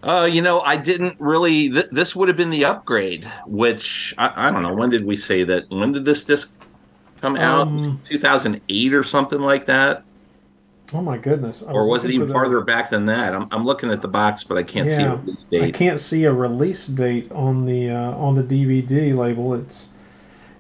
uh, 0.03 0.27
you 0.31 0.41
know, 0.41 0.61
I 0.61 0.77
didn't 0.77 1.17
really. 1.19 1.69
Th- 1.71 1.89
this 1.91 2.15
would 2.17 2.29
have 2.29 2.37
been 2.39 2.49
the 2.51 2.65
upgrade, 2.67 3.25
which 3.47 4.15
I, 4.19 4.49
I 4.49 4.51
don't 4.51 4.63
know. 4.63 4.75
When 4.75 4.89
did 4.91 5.05
we 5.07 5.17
say 5.17 5.43
that? 5.45 5.71
When 5.71 5.93
did 5.93 6.05
this 6.07 6.25
disc 6.25 6.53
come 7.21 7.37
out? 7.37 7.67
Um, 7.67 8.01
2008 8.05 8.95
or 8.95 9.05
something 9.05 9.41
like 9.41 9.67
that, 9.67 10.05
Oh 10.93 11.03
my 11.03 11.19
goodness! 11.19 11.63
I 11.67 11.73
or 11.73 11.89
was 11.89 12.05
it 12.05 12.11
even 12.11 12.29
the- 12.29 12.35
farther 12.35 12.61
back 12.63 12.91
than 12.91 13.07
that? 13.07 13.35
I'm, 13.35 13.47
I'm 13.53 13.65
looking 13.65 13.91
at 13.91 14.03
the 14.03 14.09
box, 14.09 14.43
but 14.45 14.59
I 14.59 14.63
can't 14.63 14.91
see 14.91 14.97
Yeah, 14.97 15.13
a 15.13 15.17
release 15.17 15.45
I 15.47 15.51
date. 15.51 15.75
can't 15.75 15.99
see 15.99 16.25
a 16.25 16.33
release 16.33 16.87
date 16.87 17.31
on 17.33 17.65
the 17.65 17.91
uh, 17.91 18.13
on 18.17 18.35
the 18.35 18.43
DVD 18.43 19.15
label. 19.17 19.55
It's 19.55 19.91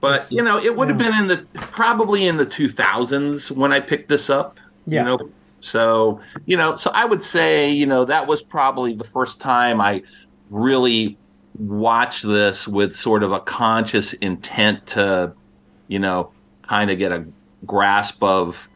But 0.00 0.30
you 0.30 0.42
know, 0.42 0.56
it 0.58 0.76
would 0.76 0.88
have 0.88 0.98
been 0.98 1.14
in 1.14 1.26
the 1.26 1.46
probably 1.54 2.26
in 2.26 2.36
the 2.36 2.46
2000s 2.46 3.50
when 3.50 3.72
I 3.72 3.80
picked 3.80 4.08
this 4.08 4.30
up. 4.30 4.58
Yeah. 4.86 5.00
You 5.00 5.04
know, 5.18 5.30
so 5.60 6.20
you 6.46 6.56
know, 6.56 6.76
so 6.76 6.90
I 6.94 7.04
would 7.04 7.22
say 7.22 7.70
you 7.70 7.86
know 7.86 8.04
that 8.04 8.26
was 8.26 8.42
probably 8.42 8.94
the 8.94 9.04
first 9.04 9.40
time 9.40 9.80
I 9.80 10.02
really 10.48 11.18
watched 11.58 12.22
this 12.22 12.66
with 12.68 12.94
sort 12.96 13.22
of 13.22 13.32
a 13.32 13.40
conscious 13.40 14.12
intent 14.14 14.86
to, 14.86 15.32
you 15.88 15.98
know, 15.98 16.30
kind 16.62 16.90
of 16.90 16.96
get 16.98 17.12
a 17.12 17.26
grasp 17.66 18.22
of 18.22 18.68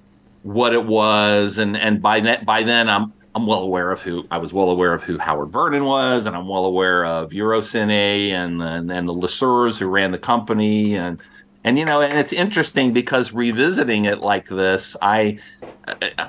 what 0.44 0.72
it 0.74 0.84
was, 0.84 1.58
and 1.58 1.76
and 1.76 2.00
by 2.00 2.20
that 2.20 2.46
by 2.46 2.62
then 2.62 2.88
I'm 2.88 3.12
I'm 3.34 3.46
well 3.46 3.62
aware 3.62 3.90
of 3.90 4.00
who 4.02 4.24
I 4.30 4.38
was 4.38 4.52
well 4.52 4.70
aware 4.70 4.92
of 4.92 5.02
who 5.02 5.18
Howard 5.18 5.50
Vernon 5.50 5.86
was, 5.86 6.26
and 6.26 6.36
I'm 6.36 6.46
well 6.46 6.66
aware 6.66 7.04
of 7.04 7.30
Eurocine 7.30 7.90
and 7.90 8.62
and, 8.62 8.92
and 8.92 9.08
the 9.08 9.14
Lesoeurs 9.14 9.78
who 9.78 9.86
ran 9.86 10.12
the 10.12 10.18
company, 10.18 10.96
and 10.96 11.20
and 11.64 11.78
you 11.78 11.86
know, 11.86 12.02
and 12.02 12.18
it's 12.18 12.32
interesting 12.32 12.92
because 12.92 13.32
revisiting 13.32 14.04
it 14.04 14.20
like 14.20 14.48
this, 14.48 14.96
I 15.00 15.38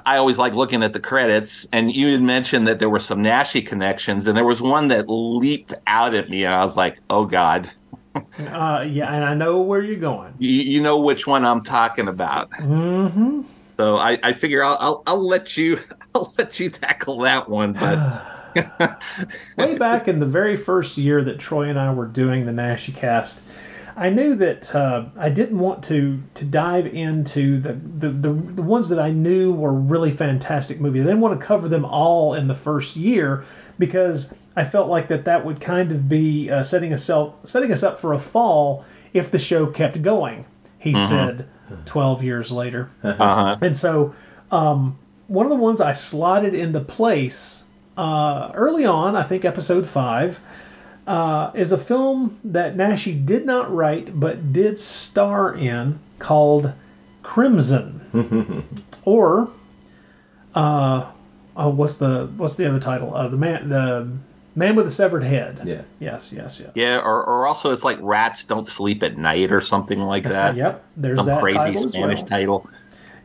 I 0.06 0.16
always 0.16 0.38
like 0.38 0.54
looking 0.54 0.82
at 0.82 0.94
the 0.94 1.02
credits, 1.02 1.68
and 1.74 1.94
you 1.94 2.14
had 2.14 2.24
mentioned 2.24 2.68
that 2.68 2.80
there 2.80 2.90
were 2.90 3.02
some 3.02 3.22
Naschy 3.22 3.66
connections, 3.66 4.28
and 4.28 4.38
there 4.38 4.46
was 4.46 4.62
one 4.62 4.88
that 4.88 5.10
leaped 5.10 5.74
out 5.88 6.16
at 6.16 6.30
me, 6.30 6.46
and 6.46 6.54
I 6.54 6.64
was 6.64 6.78
like, 6.78 7.00
oh 7.10 7.26
god. 7.26 7.70
Uh, 8.40 8.88
yeah, 8.90 9.14
and 9.14 9.26
I 9.26 9.34
know 9.34 9.62
where 9.62 9.82
you're 9.82 10.00
going. 10.00 10.34
You, 10.40 10.50
you 10.50 10.82
know 10.82 10.98
which 10.98 11.28
one 11.28 11.44
I'm 11.44 11.62
talking 11.62 12.08
about. 12.08 12.50
Mm-hmm. 12.52 13.42
So 13.78 13.98
I, 13.98 14.18
I 14.24 14.34
figure 14.34 14.64
I'll, 14.64 14.78
I'll 14.80 15.04
I'll 15.08 15.28
let 15.28 15.58
you 15.58 15.80
I'll 16.16 16.34
let 16.38 16.60
you 16.60 16.70
tackle 16.70 17.20
that 17.20 17.50
one. 17.50 17.74
But 17.74 18.26
Way 19.58 19.78
back 19.78 20.08
in 20.08 20.20
the 20.20 20.26
very 20.26 20.56
first 20.56 20.98
year 20.98 21.24
that 21.24 21.40
Troy 21.40 21.64
and 21.64 21.80
I 21.80 21.94
were 21.94 22.06
doing 22.06 22.46
the 22.46 22.54
Naschy 22.54 22.96
cast, 22.96 23.44
I 23.98 24.10
knew 24.10 24.36
that 24.36 24.74
uh, 24.74 25.06
I 25.18 25.30
didn't 25.30 25.60
want 25.60 25.84
to 25.86 26.22
to 26.36 26.46
dive 26.46 26.88
into 26.88 27.60
the, 27.60 27.74
the, 27.74 28.10
the, 28.10 28.30
the 28.30 28.62
ones 28.62 28.90
that 28.90 29.00
I 29.00 29.12
knew 29.12 29.54
were 29.54 29.74
really 29.74 30.12
fantastic 30.12 30.80
movies. 30.80 31.02
I 31.04 31.06
didn't 31.06 31.22
want 31.22 31.40
to 31.40 31.46
cover 31.46 31.68
them 31.68 31.86
all 31.86 32.34
in 32.34 32.48
the 32.48 32.56
first 32.56 32.96
year 32.96 33.44
because 33.78 34.34
I 34.56 34.64
felt 34.64 34.90
like 34.90 35.10
that 35.10 35.26
that 35.26 35.46
would 35.46 35.60
kind 35.60 35.92
of 35.92 36.08
be 36.08 36.50
uh, 36.50 36.64
setting 36.64 36.94
us 36.94 37.10
up 37.10 37.46
setting 37.46 37.72
us 37.72 37.84
up 37.84 38.00
for 38.00 38.14
a 38.14 38.20
fall 38.20 38.86
if 39.14 39.32
the 39.32 39.40
show 39.40 39.68
kept 39.68 40.02
going. 40.02 40.46
He 40.78 40.94
said 40.94 41.50
twelve 41.86 42.24
years 42.24 42.52
later. 42.52 42.90
uh-huh. 43.04 43.58
And 43.62 43.76
so, 43.76 44.16
um, 44.52 44.98
one 45.28 45.46
of 45.46 45.50
the 45.50 45.56
ones 45.56 45.82
I 45.82 45.94
slotted 45.94 46.54
into 46.54 46.80
place 46.80 47.64
uh, 47.98 48.52
early 48.54 48.86
on, 48.86 49.16
I 49.16 49.24
think 49.24 49.46
episode 49.46 49.86
five, 49.86 50.40
uh, 51.08 51.52
is 51.54 51.72
a 51.72 51.78
film 51.78 52.40
that 52.44 52.76
Naschy 52.76 53.26
did 53.26 53.46
not 53.46 53.74
write 53.74 54.20
but 54.20 54.52
did 54.52 54.80
star 54.80 55.54
in 55.54 56.00
called 56.20 56.74
Crimson, 57.24 58.64
or 59.06 59.50
uh, 60.54 61.12
oh, 61.56 61.70
what's 61.70 61.98
the 61.98 62.28
what's 62.38 62.56
the 62.56 62.68
other 62.68 62.80
title? 62.80 63.14
Uh, 63.16 63.28
the 63.28 63.38
man 63.38 63.70
the 63.70 64.18
man 64.56 64.76
with 64.76 64.86
a 64.86 64.90
severed 64.92 65.24
head. 65.24 65.62
Yeah. 65.66 65.82
Yes. 66.00 66.32
Yes. 66.34 66.60
Yes. 66.60 66.72
yeah, 66.76 66.98
or, 67.00 67.24
or 67.24 67.46
also 67.48 67.72
it's 67.72 67.84
like 67.84 67.98
rats 68.02 68.44
don't 68.46 68.68
sleep 68.68 69.04
at 69.04 69.18
night 69.18 69.52
or 69.52 69.62
something 69.62 70.00
like 70.00 70.24
that. 70.24 70.56
Yep. 70.56 70.86
There's 70.98 71.18
Some 71.20 71.28
that 71.28 71.42
crazy 71.42 71.58
title 71.58 71.84
as 71.86 71.92
Spanish 71.92 72.20
well. 72.20 72.28
title. 72.28 72.70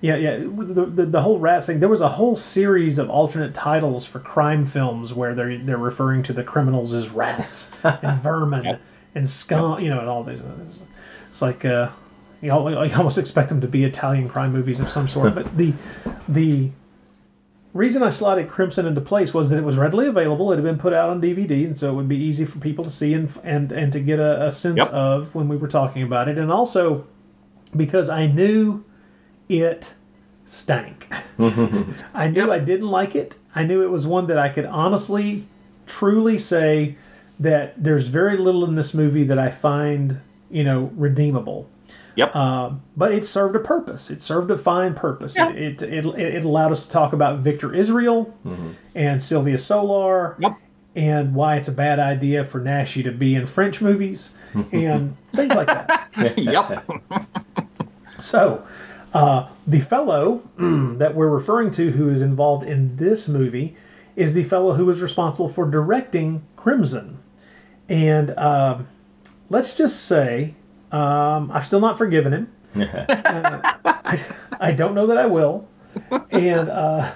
Yeah, 0.03 0.16
yeah. 0.16 0.37
The, 0.38 0.87
the, 0.87 1.07
the 1.07 1.21
whole 1.21 1.38
rat 1.38 1.62
thing. 1.62 1.81
There 1.81 1.88
was 1.88 2.01
a 2.01 2.09
whole 2.09 2.35
series 2.35 2.99
of 2.99 3.11
alternate 3.11 3.53
titles 3.55 4.07
for 4.07 4.19
crime 4.19 4.64
films 4.64 5.12
where 5.12 5.35
they're 5.35 5.59
they're 5.59 5.77
referring 5.77 6.23
to 6.25 6.33
the 6.33 6.43
criminals 6.43 6.95
as 6.95 7.11
rats 7.11 7.71
and 7.85 8.19
vermin 8.21 8.64
Yep. 8.64 8.81
and 9.14 9.29
scum. 9.29 9.79
You 9.81 9.90
know, 9.90 10.01
and 10.01 10.09
all 10.09 10.25
these. 10.25 10.43
It's 11.29 11.43
like 11.43 11.64
uh, 11.66 11.90
you, 12.40 12.51
al- 12.51 12.87
you 12.87 12.97
almost 12.97 13.19
expect 13.19 13.51
them 13.51 13.61
to 13.61 13.69
be 13.69 13.85
Italian 13.85 14.29
crime 14.31 14.53
movies 14.53 14.81
of 14.81 14.88
some 14.88 15.07
sort. 15.07 15.35
but 15.37 15.55
the 15.59 15.75
the 16.29 16.71
reason 17.73 18.03
I 18.03 18.09
slotted 18.09 18.49
Crimson 18.49 18.87
into 18.87 19.01
place 19.01 19.33
was 19.35 19.51
that 19.51 19.59
it 19.59 19.65
was 19.65 19.79
readily 19.79 20.07
available. 20.07 20.53
It 20.53 20.57
had 20.57 20.65
been 20.65 20.79
put 20.79 20.93
out 20.93 21.11
on 21.11 21.21
DVD, 21.21 21.65
and 21.65 21.77
so 21.79 21.93
it 21.93 21.95
would 21.95 22.09
be 22.09 22.17
easy 22.17 22.45
for 22.45 22.59
people 22.59 22.85
to 22.85 22.91
see 22.91 23.15
and 23.15 23.31
and 23.45 23.71
and 23.73 23.93
to 23.93 24.01
get 24.01 24.19
a, 24.19 24.47
a 24.47 24.51
sense 24.51 24.77
Yep. 24.79 24.89
of 24.89 25.35
when 25.35 25.49
we 25.49 25.57
were 25.57 25.69
talking 25.69 26.03
about 26.03 26.29
it, 26.29 26.39
and 26.39 26.51
also 26.51 27.07
because 27.77 28.09
I 28.09 28.27
knew 28.27 28.85
it 29.49 29.95
stank. 30.45 31.09
I 32.15 32.29
knew 32.29 32.41
Yep. 32.43 32.49
I 32.51 32.59
didn't 32.59 32.89
like 32.89 33.15
it. 33.15 33.39
I 33.55 33.65
knew 33.65 33.83
it 33.83 33.91
was 33.91 34.07
one 34.07 34.27
that 34.29 34.39
I 34.39 34.49
could 34.49 34.65
honestly, 34.67 35.47
truly 35.87 36.39
say 36.39 36.97
that 37.39 37.83
there's 37.83 38.09
very 38.09 38.37
little 38.37 38.65
in 38.65 38.75
this 38.75 38.93
movie 38.93 39.25
that 39.25 39.39
I 39.39 39.49
find, 39.51 40.21
you 40.51 40.63
know, 40.65 40.91
redeemable. 40.97 41.69
Yep. 42.16 42.35
Um, 42.37 42.83
but 42.96 43.12
it 43.12 43.25
served 43.25 43.57
a 43.57 43.61
purpose. 43.61 44.11
It 44.11 44.20
served 44.20 44.51
a 44.51 44.57
fine 44.59 44.94
purpose. 44.94 45.37
Yeah. 45.37 45.51
It, 45.51 45.81
it, 45.83 46.05
it, 46.05 46.18
it 46.18 46.44
allowed 46.44 46.73
us 46.73 46.87
to 46.87 46.92
talk 46.92 47.12
about 47.12 47.38
Victor 47.40 47.73
Israel 47.75 48.37
and 48.94 49.23
Silvia 49.23 49.59
Solar 49.59 50.37
Yep. 50.38 50.57
and 50.96 51.35
why 51.35 51.57
it's 51.57 51.68
a 51.68 51.73
bad 51.73 51.99
idea 51.99 52.44
for 52.44 52.61
Naschy 52.61 53.03
to 53.05 53.12
be 53.12 53.35
in 53.35 53.46
French 53.46 53.81
movies 53.81 54.35
and 54.73 55.16
things 55.33 55.55
like 55.55 55.66
that. 55.68 56.09
yep. 56.37 56.85
So, 58.20 58.66
uh, 59.14 59.49
the 59.66 59.81
fellow 59.81 60.42
that 60.59 61.14
we're 61.14 61.29
referring 61.29 61.70
to 61.73 61.92
who 61.92 62.11
is 62.11 62.20
involved 62.20 62.68
in 62.68 62.96
this 62.96 63.29
movie 63.29 63.75
is 64.14 64.35
the 64.35 64.44
fellow 64.44 64.75
who 64.75 64.85
was 64.85 65.01
responsible 65.01 65.49
for 65.49 65.64
directing 65.68 66.42
Crimson. 66.57 67.18
And 67.88 68.37
um, 68.38 68.87
let's 69.49 69.75
just 69.75 70.05
say, 70.05 70.55
um, 70.92 71.50
I've 71.53 71.66
still 71.66 71.81
not 71.81 71.98
forgiven 71.98 72.33
him. 72.33 72.53
Uh, 73.03 73.61
I, 73.85 74.18
I 74.61 74.72
don't 74.72 74.94
know 74.94 75.07
that 75.09 75.18
I 75.18 75.26
will. 75.26 75.66
And 76.31 76.68
uh, 76.68 77.11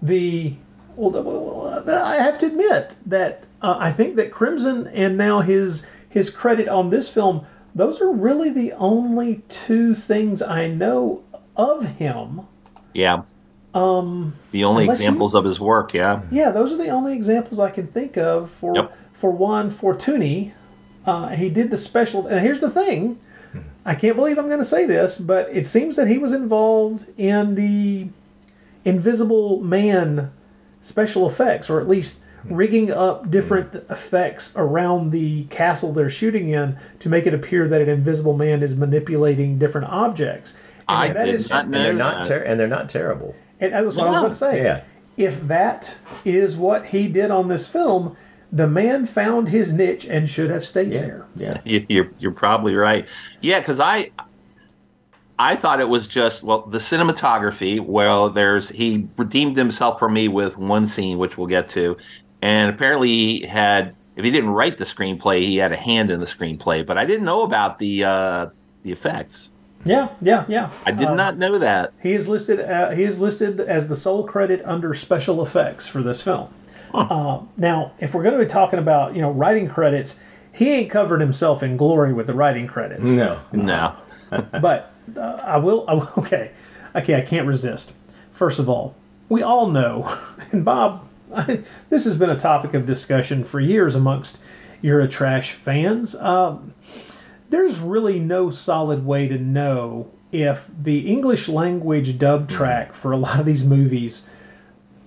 the. 0.00 0.54
Well, 0.96 1.10
well, 1.22 2.04
I 2.04 2.16
have 2.16 2.38
to 2.40 2.46
admit 2.46 2.96
that 3.06 3.44
uh, 3.62 3.76
I 3.78 3.92
think 3.92 4.16
that 4.16 4.30
Crimson 4.32 4.86
and 4.88 5.16
now 5.16 5.40
his 5.40 5.86
his 6.08 6.30
credit 6.30 6.68
on 6.68 6.90
this 6.90 7.08
film, 7.10 7.44
those 7.74 8.00
are 8.00 8.10
really 8.10 8.48
the 8.50 8.72
only 8.72 9.42
two 9.48 9.94
things 9.94 10.40
I 10.42 10.68
know 10.68 11.22
of 11.56 11.84
him. 11.96 12.40
Yeah. 12.94 13.22
Um. 13.74 14.32
The 14.52 14.64
only 14.64 14.84
unless 14.84 15.00
you- 15.00 15.04
examples 15.06 15.34
of 15.34 15.44
his 15.44 15.60
work. 15.60 15.92
Yeah. 15.94 16.22
Yeah, 16.30 16.50
those 16.50 16.72
are 16.72 16.76
the 16.78 16.88
only 16.88 17.14
examples 17.14 17.60
I 17.60 17.70
can 17.70 17.86
think 17.86 18.16
of 18.16 18.50
for 18.50 18.74
Yep. 18.74 18.96
for 19.12 19.30
Juan 19.30 19.70
Fortuny. 19.70 20.52
Uh, 21.06 21.28
he 21.30 21.48
did 21.48 21.70
the 21.70 21.76
special, 21.76 22.26
and 22.26 22.40
here's 22.40 22.60
the 22.60 22.70
thing: 22.70 23.18
I 23.84 23.94
can't 23.94 24.16
believe 24.16 24.38
I'm 24.38 24.46
going 24.46 24.58
to 24.58 24.64
say 24.64 24.84
this, 24.84 25.18
but 25.18 25.48
it 25.50 25.66
seems 25.66 25.96
that 25.96 26.08
he 26.08 26.18
was 26.18 26.32
involved 26.32 27.06
in 27.16 27.54
the 27.54 28.08
Invisible 28.84 29.60
Man 29.60 30.32
special 30.82 31.28
effects, 31.28 31.68
or 31.68 31.80
at 31.80 31.88
least 31.88 32.24
rigging 32.44 32.90
up 32.90 33.30
different 33.30 33.74
effects 33.90 34.54
around 34.56 35.10
the 35.10 35.44
castle 35.44 35.92
they're 35.92 36.08
shooting 36.08 36.48
in 36.48 36.78
to 37.00 37.08
make 37.08 37.26
it 37.26 37.34
appear 37.34 37.66
that 37.66 37.80
an 37.80 37.88
invisible 37.88 38.32
man 38.36 38.62
is 38.62 38.76
manipulating 38.76 39.58
different 39.58 39.88
objects. 39.88 40.54
And 40.88 40.98
I 40.98 41.12
that 41.12 41.24
did 41.26 41.34
is- 41.34 41.50
not 41.50 41.68
know 41.68 41.76
And 41.78 41.84
they're 41.84 41.92
not 41.94 42.16
that. 42.18 42.24
ter- 42.26 42.44
and 42.44 42.58
they're 42.60 42.68
not 42.68 42.88
terrible. 42.88 43.34
and 43.60 43.72
that's 43.72 43.96
what 43.96 44.06
I 44.06 44.10
was 44.10 44.14
Yeah. 44.14 44.18
about 44.20 44.28
to 44.28 44.34
say. 44.34 44.62
Yeah. 44.62 44.80
If 45.16 45.46
that 45.48 45.96
is 46.24 46.56
what 46.56 46.86
he 46.86 47.08
did 47.08 47.30
on 47.32 47.48
this 47.48 47.66
film, 47.66 48.16
the 48.52 48.66
man 48.66 49.04
found 49.06 49.48
his 49.48 49.72
niche 49.74 50.06
and 50.06 50.28
should 50.28 50.50
have 50.50 50.64
stayed 50.64 50.90
there. 50.92 51.26
Yeah. 51.36 51.60
You- 51.64 51.86
You're 51.88 52.10
you're 52.18 52.32
probably 52.32 52.74
right. 52.74 53.06
Yeah, 53.40 53.58
because 53.60 53.80
I 53.80 54.10
I 55.38 55.54
thought 55.54 55.80
it 55.80 55.88
was 55.88 56.08
just 56.08 56.42
well 56.42 56.62
the 56.62 56.78
cinematography. 56.78 57.80
Well, 57.80 58.30
there's 58.30 58.68
he 58.70 59.06
redeemed 59.16 59.56
himself 59.56 59.98
for 59.98 60.08
me 60.08 60.28
with 60.28 60.56
one 60.58 60.86
scene, 60.86 61.18
which 61.18 61.38
we'll 61.38 61.46
get 61.46 61.68
to, 61.70 61.96
and 62.42 62.70
apparently 62.74 63.08
he 63.08 63.46
had 63.46 63.94
if 64.16 64.24
he 64.24 64.30
didn't 64.32 64.50
write 64.50 64.78
the 64.78 64.84
screenplay, 64.84 65.40
he 65.40 65.56
had 65.58 65.70
a 65.70 65.76
hand 65.76 66.10
in 66.10 66.18
the 66.18 66.26
screenplay. 66.26 66.84
But 66.84 66.98
I 66.98 67.04
didn't 67.04 67.24
know 67.24 67.42
about 67.42 67.78
the 67.78 68.02
uh, 68.04 68.46
the 68.82 68.90
effects. 68.92 69.52
Yeah, 69.84 70.08
yeah, 70.20 70.44
yeah. 70.48 70.70
I 70.86 70.90
did 70.90 71.06
Um, 71.06 71.16
not 71.16 71.38
know 71.38 71.56
that. 71.58 71.92
He 72.02 72.12
is 72.12 72.28
listed. 72.28 72.58
Uh, 72.60 72.90
he 72.90 73.04
is 73.04 73.20
listed 73.20 73.60
as 73.60 73.86
the 73.86 73.94
sole 73.94 74.24
credit 74.26 74.60
under 74.64 74.92
special 74.92 75.40
effects 75.40 75.86
for 75.86 76.02
this 76.02 76.20
film. 76.20 76.48
Uh, 76.94 77.40
now, 77.56 77.92
if 77.98 78.14
we're 78.14 78.22
going 78.22 78.36
to 78.38 78.44
be 78.44 78.48
talking 78.48 78.78
about 78.78 79.14
you 79.14 79.20
know 79.20 79.30
writing 79.30 79.68
credits, 79.68 80.18
he 80.52 80.70
ain't 80.70 80.90
covered 80.90 81.20
himself 81.20 81.62
in 81.62 81.76
glory 81.76 82.12
with 82.12 82.26
the 82.26 82.34
writing 82.34 82.66
credits. 82.66 83.10
No. 83.10 83.38
No. 83.52 83.94
but 84.30 84.92
uh, 85.16 85.40
I 85.42 85.58
will. 85.58 85.84
I 85.88 85.94
Okay, 86.18 86.50
okay. 86.94 87.14
I 87.16 87.22
can't 87.22 87.46
resist. 87.46 87.92
First 88.32 88.58
of 88.58 88.68
all, 88.68 88.94
we 89.28 89.42
all 89.42 89.68
know, 89.68 90.16
and 90.52 90.64
Bob, 90.64 91.08
I, 91.34 91.62
this 91.90 92.04
has 92.04 92.16
been 92.16 92.30
a 92.30 92.38
topic 92.38 92.74
of 92.74 92.86
discussion 92.86 93.44
for 93.44 93.60
years 93.60 93.94
amongst 93.94 94.42
Eurotrash 94.82 95.50
fans. 95.50 96.14
Um, 96.16 96.74
there's 97.50 97.80
really 97.80 98.20
no 98.20 98.50
solid 98.50 99.06
way 99.06 99.26
to 99.28 99.38
know 99.38 100.12
if 100.30 100.70
the 100.78 101.10
English 101.10 101.48
language 101.48 102.18
dub 102.18 102.48
track 102.48 102.92
for 102.92 103.12
a 103.12 103.16
lot 103.16 103.40
of 103.40 103.46
these 103.46 103.64
movies 103.64 104.28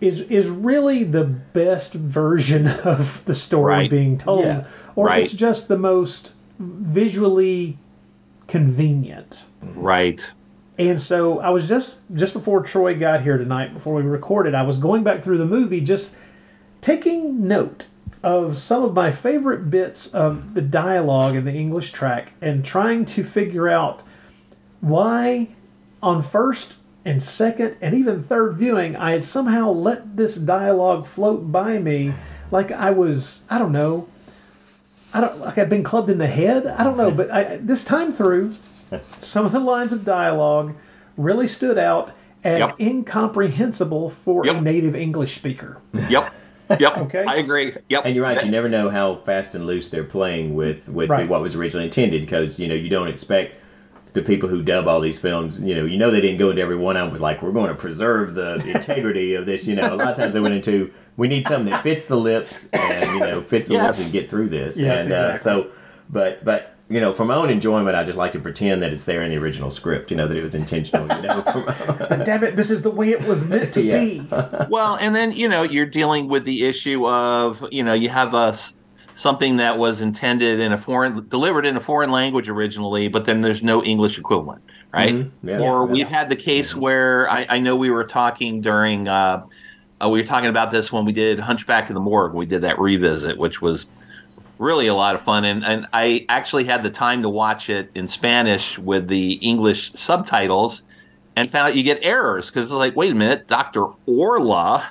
is 0.02 0.22
is 0.22 0.50
really 0.50 1.04
the 1.04 1.24
best 1.24 1.94
version 1.94 2.68
of 2.84 3.24
the 3.26 3.36
story 3.36 3.74
Right. 3.74 3.90
being 3.90 4.18
told, 4.18 4.44
Yeah. 4.46 4.66
or 4.96 5.06
Right. 5.08 5.20
if 5.20 5.26
it's 5.26 5.34
just 5.34 5.68
the 5.68 5.78
most 5.78 6.34
visually 6.60 7.78
convenient. 8.48 9.46
Right. 9.76 10.26
And 10.78 11.00
so 11.00 11.40
I 11.40 11.50
was 11.50 11.68
just 11.70 12.00
just 12.16 12.34
before 12.34 12.62
Troy 12.64 12.98
got 12.98 13.22
here 13.22 13.38
tonight, 13.38 13.74
before 13.74 13.94
we 13.96 14.02
recorded, 14.02 14.56
I 14.56 14.64
was 14.64 14.80
going 14.80 15.04
back 15.04 15.22
through 15.22 15.38
the 15.38 15.46
movie, 15.46 15.82
just 15.82 16.18
taking 16.82 17.48
note 17.48 17.86
of 18.24 18.58
some 18.58 18.84
of 18.84 18.94
my 18.94 19.12
favorite 19.12 19.70
bits 19.70 20.08
of 20.14 20.54
the 20.56 20.62
dialogue 20.62 21.36
in 21.36 21.46
the 21.46 21.54
English 21.54 21.92
track, 21.92 22.34
and 22.42 22.66
trying 22.66 23.06
to 23.06 23.24
figure 23.24 23.68
out 23.70 24.04
why, 24.80 25.48
on 26.02 26.22
first 26.24 26.78
and 27.06 27.22
second 27.22 27.78
and 27.82 27.96
even 27.96 28.22
third 28.22 28.58
viewing, 28.58 28.96
I 28.96 29.12
had 29.12 29.24
somehow 29.24 29.70
let 29.72 30.18
this 30.18 30.36
dialogue 30.36 31.06
float 31.06 31.52
by 31.52 31.80
me 31.80 32.14
like 32.52 32.72
I 32.72 32.92
was, 32.92 33.46
I 33.50 33.58
don't 33.58 33.72
know, 33.72 34.08
I 35.14 35.22
don't 35.22 35.40
like 35.40 35.58
I'd 35.58 35.70
been 35.70 35.84
clubbed 35.84 36.10
in 36.10 36.18
the 36.18 36.28
head. 36.28 36.68
I 36.68 36.84
don't 36.84 36.98
know, 36.98 37.12
but 37.12 37.32
I, 37.32 37.58
this 37.58 37.84
time 37.84 38.12
through, 38.12 38.54
some 39.22 39.46
of 39.46 39.52
the 39.52 39.60
lines 39.60 39.94
of 39.94 40.04
dialogue 40.06 40.76
really 41.18 41.48
stood 41.48 41.78
out 41.78 42.12
as 42.44 42.60
Yep. 42.60 42.80
incomprehensible 42.80 44.10
for 44.10 44.48
a 44.48 44.60
native 44.62 44.96
English 44.96 45.36
speaker. 45.36 45.78
Yep. 45.94 46.10
Yep. 46.10 46.34
Okay. 47.00 47.26
I 47.26 47.36
agree. 47.36 47.74
Yep. 47.90 48.06
And 48.06 48.16
you're 48.16 48.24
right. 48.24 48.42
You 48.46 48.50
never 48.50 48.70
know 48.70 48.90
how 48.90 49.16
fast 49.16 49.56
and 49.56 49.66
loose 49.66 49.90
they're 49.90 50.06
playing 50.06 50.56
with 50.56 50.88
with 50.88 51.10
Right. 51.10 51.28
what 51.28 51.42
was 51.42 51.54
originally 51.56 51.84
intended 51.86 52.22
because 52.22 52.60
you 52.60 52.68
know 52.70 52.76
you 52.76 52.88
don't 52.90 53.10
expect 53.10 53.61
the 54.14 54.22
people 54.22 54.50
who 54.50 54.62
dub 54.62 54.88
all 54.88 55.00
these 55.00 55.20
films. 55.20 55.64
You 55.64 55.76
know, 55.76 55.86
you 55.86 55.98
know 55.98 56.12
they 56.12 56.22
didn't 56.22 56.38
go 56.38 56.50
into 56.50 56.62
every 56.62 56.76
one 56.76 56.98
of 56.98 57.04
them 57.06 57.14
with 57.14 57.22
like 57.22 57.42
we're 57.42 57.52
going 57.52 57.70
to 57.70 57.76
preserve 57.76 58.36
the 58.36 58.56
integrity 58.74 59.36
of 59.36 59.46
this. 59.46 59.68
You 59.68 59.76
know, 59.76 59.94
a 59.94 59.96
lot 59.96 60.10
of 60.10 60.16
times 60.16 60.34
they 60.34 60.40
went 60.40 60.54
into 60.54 60.92
we 61.18 61.28
need 61.28 61.46
something 61.46 61.72
that 61.72 61.84
fits 61.84 62.06
the 62.06 62.18
lips 62.18 62.70
and 62.74 63.14
you 63.14 63.20
know 63.20 63.42
fits 63.42 63.68
the 63.68 63.76
lips 63.76 64.04
and 64.04 64.12
get 64.12 64.30
through 64.30 64.50
this. 64.50 64.80
Yes, 64.82 65.06
and 65.06 65.14
uh, 65.14 65.30
exactly. 65.32 65.40
so, 65.40 65.72
but 66.10 66.44
but. 66.46 66.68
You 66.90 67.00
know, 67.00 67.14
for 67.14 67.24
my 67.24 67.36
own 67.36 67.50
enjoyment, 67.50 67.96
I 67.96 68.04
just 68.04 68.18
like 68.18 68.34
to 68.34 68.40
pretend 68.42 68.82
that 68.84 68.92
it's 68.92 69.06
there 69.06 69.22
in 69.22 69.30
the 69.32 69.38
original 69.38 69.72
script. 69.72 70.12
You 70.12 70.18
know 70.18 70.28
that 70.28 70.36
it 70.36 70.42
was 70.42 70.54
intentional. 70.56 71.08
You 71.16 71.22
know, 71.22 71.42
from, 71.42 71.64
But 71.64 72.26
damn 72.26 72.44
it, 72.44 72.58
this 72.58 72.70
is 72.70 72.84
the 72.84 72.90
way 72.90 73.12
it 73.12 73.26
was 73.26 73.48
meant 73.48 73.74
to 73.76 73.82
Yeah. 73.82 73.98
be. 74.02 74.28
Well, 74.70 74.98
and 74.98 75.16
then 75.16 75.32
you 75.32 75.48
know 75.48 75.64
you're 75.64 75.86
dealing 75.86 76.28
with 76.28 76.44
the 76.44 76.66
issue 76.66 77.08
of 77.08 77.66
you 77.72 77.82
know 77.82 77.94
you 77.94 78.10
have 78.10 78.34
a 78.34 78.48
s- 78.48 78.76
something 79.14 79.58
that 79.58 79.78
was 79.78 80.02
intended 80.02 80.60
in 80.60 80.72
a 80.74 80.78
foreign 80.78 81.28
delivered 81.30 81.66
in 81.66 81.78
a 81.78 81.80
foreign 81.82 82.12
language 82.12 82.50
originally, 82.50 83.08
but 83.08 83.26
then 83.26 83.42
there's 83.42 83.62
no 83.64 83.84
English 83.84 84.18
equivalent, 84.18 84.62
right? 84.94 85.14
Mhm. 85.16 85.32
Yeah. 85.44 85.60
Or 85.60 85.86
Yeah. 85.86 85.92
we've 85.94 86.08
had 86.10 86.30
the 86.30 86.36
case 86.36 86.76
where 86.76 87.30
I, 87.30 87.46
I 87.50 87.60
know 87.60 87.76
we 87.76 87.90
were 87.90 88.04
talking 88.06 88.62
during 88.62 89.08
uh, 89.08 89.44
uh, 90.04 90.10
we 90.10 90.22
were 90.22 90.28
talking 90.28 90.50
about 90.50 90.72
this 90.72 90.92
when 90.92 91.06
we 91.06 91.12
did 91.12 91.40
Hunchback 91.40 91.90
of 91.90 91.94
the 91.94 92.00
Morgue. 92.00 92.34
We 92.34 92.46
did 92.48 92.62
that 92.62 92.80
revisit, 92.80 93.38
which 93.38 93.62
was 93.62 93.86
really 94.58 94.88
a 94.88 94.96
lot 94.96 95.14
of 95.16 95.22
fun, 95.22 95.44
and 95.46 95.64
and 95.64 95.86
I 95.94 96.26
actually 96.30 96.64
had 96.64 96.82
the 96.84 96.90
time 96.90 97.22
to 97.24 97.30
watch 97.30 97.70
it 97.70 97.92
in 97.96 98.08
Spanish 98.08 98.80
with 98.80 99.08
the 99.08 99.34
English 99.34 99.92
subtitles. 99.94 100.84
And 101.36 101.50
found 101.50 101.70
out 101.70 101.76
you 101.78 101.84
get 101.84 102.00
errors 102.02 102.50
because 102.50 102.64
it's 102.70 102.74
like, 102.76 102.94
wait 102.96 103.12
a 103.12 103.16
minute, 103.16 103.48
Doctor 103.48 103.86
Orla 104.06 104.84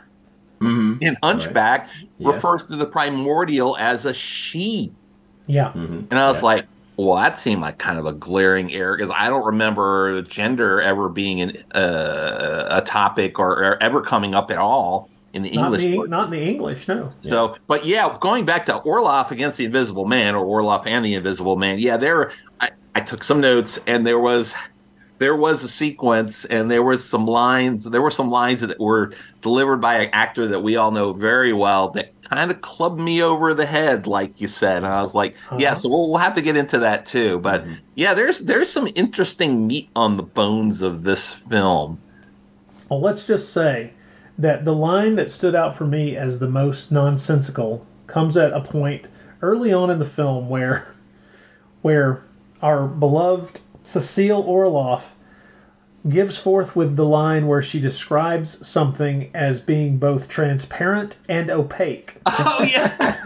Mhm. 0.60 0.96
in 1.02 1.16
Hunchback 1.22 1.90
Yeah. 2.20 2.32
refers 2.34 2.66
to 2.66 2.76
the 2.76 2.86
primordial 2.86 3.76
as 3.78 4.06
a 4.06 4.14
she. 4.14 4.92
Yeah. 5.46 5.72
And 5.74 6.12
I 6.12 6.28
was 6.28 6.38
Yeah. 6.40 6.44
like, 6.46 6.66
well, 6.96 7.16
that 7.16 7.38
seemed 7.38 7.62
like 7.62 7.78
kind 7.78 7.98
of 7.98 8.04
a 8.06 8.12
glaring 8.12 8.72
error 8.72 8.96
because 8.96 9.10
I 9.16 9.28
don't 9.30 9.44
remember 9.46 10.20
gender 10.22 10.80
ever 10.82 11.08
being 11.08 11.40
an, 11.40 11.56
uh, 11.74 12.66
a 12.70 12.82
topic 12.82 13.38
or, 13.38 13.50
or 13.64 13.82
ever 13.82 14.02
coming 14.02 14.34
up 14.34 14.50
at 14.50 14.58
all 14.58 15.08
in 15.32 15.42
the 15.42 15.50
Not 15.52 15.72
English. 15.74 15.82
the, 15.82 16.08
not 16.08 16.26
in 16.26 16.30
the 16.32 16.42
English, 16.42 16.88
no. 16.88 17.08
So, 17.22 17.56
but 17.68 17.86
yeah, 17.86 18.16
going 18.20 18.44
back 18.44 18.66
to 18.66 18.80
Orloff 18.80 19.30
against 19.30 19.56
the 19.58 19.64
Invisible 19.64 20.04
Man 20.04 20.34
or 20.34 20.44
Orloff 20.44 20.86
and 20.86 21.04
the 21.04 21.14
Invisible 21.14 21.56
Man, 21.56 21.78
yeah, 21.78 21.96
there. 21.96 22.32
I, 22.60 22.68
I 22.94 23.00
took 23.00 23.24
some 23.24 23.40
notes 23.40 23.80
and 23.86 24.06
there 24.06 24.18
was 24.18 24.54
there 25.20 25.36
was 25.36 25.62
a 25.62 25.68
sequence 25.68 26.44
and 26.46 26.70
there 26.70 26.82
was 26.82 27.04
some 27.08 27.26
lines. 27.26 27.84
There 27.84 28.00
were 28.02 28.10
some 28.10 28.30
lines 28.30 28.62
that 28.62 28.80
were 28.80 29.12
delivered 29.42 29.76
by 29.76 29.96
an 29.96 30.10
actor 30.14 30.48
that 30.48 30.60
we 30.60 30.76
all 30.76 30.90
know 30.90 31.12
very 31.12 31.52
well 31.52 31.90
that 31.90 32.12
kind 32.22 32.50
of 32.50 32.60
clubbed 32.62 32.98
me 32.98 33.22
over 33.22 33.52
the 33.52 33.66
head, 33.66 34.06
like 34.06 34.40
you 34.40 34.48
said. 34.48 34.78
And 34.78 34.86
I 34.86 35.02
was 35.02 35.14
like, 35.14 35.36
yeah, 35.58 35.72
Uh-huh. 35.72 35.80
so 35.80 35.88
we'll, 35.90 36.08
we'll 36.08 36.18
have 36.18 36.34
to 36.36 36.42
get 36.42 36.56
into 36.56 36.78
that 36.78 37.04
too. 37.04 37.38
But 37.40 37.64
yeah, 37.94 38.14
there's 38.14 38.40
there's 38.40 38.72
some 38.72 38.88
interesting 38.94 39.66
meat 39.66 39.90
on 39.94 40.16
the 40.16 40.22
bones 40.22 40.80
of 40.80 41.02
this 41.04 41.34
film. 41.34 42.00
Well, 42.88 43.00
let's 43.02 43.26
just 43.26 43.52
say 43.52 43.92
that 44.38 44.64
the 44.64 44.74
line 44.74 45.16
that 45.16 45.28
stood 45.30 45.54
out 45.54 45.76
for 45.76 45.84
me 45.84 46.16
as 46.16 46.38
the 46.38 46.48
most 46.48 46.90
nonsensical 46.90 47.86
comes 48.06 48.36
at 48.38 48.52
a 48.54 48.60
point 48.62 49.06
early 49.42 49.70
on 49.72 49.90
in 49.90 49.98
the 49.98 50.06
film 50.06 50.48
where 50.48 50.94
where 51.82 52.24
our 52.62 52.86
beloved 52.86 53.60
Cecile 53.82 54.44
Orloff 54.44 55.12
gives 56.08 56.38
forth 56.38 56.74
with 56.74 56.96
the 56.96 57.04
line 57.04 57.46
where 57.46 57.62
she 57.62 57.80
describes 57.80 58.66
something 58.66 59.30
as 59.34 59.60
being 59.60 59.98
both 59.98 60.28
transparent 60.28 61.18
and 61.28 61.50
opaque. 61.50 62.18
Oh 62.26 62.62
yeah. 62.62 63.16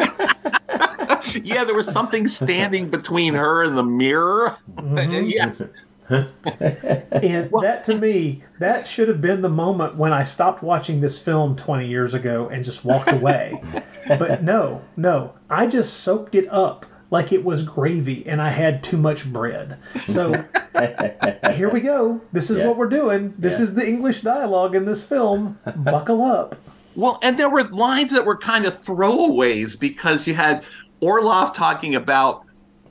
yeah, 1.42 1.64
there 1.64 1.74
was 1.74 1.90
something 1.90 2.26
standing 2.26 2.90
between 2.90 3.34
her 3.34 3.62
and 3.62 3.76
the 3.76 3.82
mirror. 3.82 4.56
Mm-hmm. 4.74 5.26
yes. 5.26 5.62
And 6.08 7.50
that 7.62 7.82
to 7.84 7.96
me, 7.96 8.42
that 8.58 8.86
should 8.86 9.08
have 9.08 9.20
been 9.20 9.42
the 9.42 9.48
moment 9.48 9.96
when 9.96 10.12
I 10.12 10.24
stopped 10.24 10.62
watching 10.62 11.00
this 11.00 11.18
film 11.18 11.56
20 11.56 11.86
years 11.86 12.12
ago 12.12 12.48
and 12.48 12.64
just 12.64 12.84
walked 12.84 13.12
away. 13.12 13.60
but 14.06 14.42
no, 14.42 14.82
no, 14.96 15.34
I 15.48 15.66
just 15.66 15.94
soaked 15.94 16.34
it 16.34 16.46
up 16.50 16.86
like 17.14 17.32
it 17.32 17.44
was 17.44 17.62
gravy 17.62 18.26
and 18.26 18.42
I 18.42 18.50
had 18.50 18.82
too 18.82 18.96
much 18.96 19.24
bread. 19.32 19.78
So 20.08 20.44
here 21.54 21.70
we 21.70 21.80
go. 21.80 22.20
This 22.32 22.50
is 22.50 22.58
Yeah. 22.58 22.66
what 22.66 22.76
we're 22.76 22.88
doing. 22.88 23.34
This 23.38 23.58
Yeah. 23.58 23.62
is 23.64 23.74
the 23.76 23.86
English 23.86 24.22
dialogue 24.22 24.74
in 24.74 24.84
this 24.84 25.04
film. 25.04 25.56
Buckle 25.76 26.22
up. 26.22 26.56
Well, 26.96 27.20
and 27.22 27.38
there 27.38 27.48
were 27.48 27.62
lines 27.62 28.10
that 28.10 28.24
were 28.26 28.36
kind 28.36 28.66
of 28.66 28.74
throwaways 28.82 29.78
because 29.78 30.26
you 30.26 30.34
had 30.34 30.64
Orloff 31.00 31.54
talking 31.54 31.94
about 31.94 32.42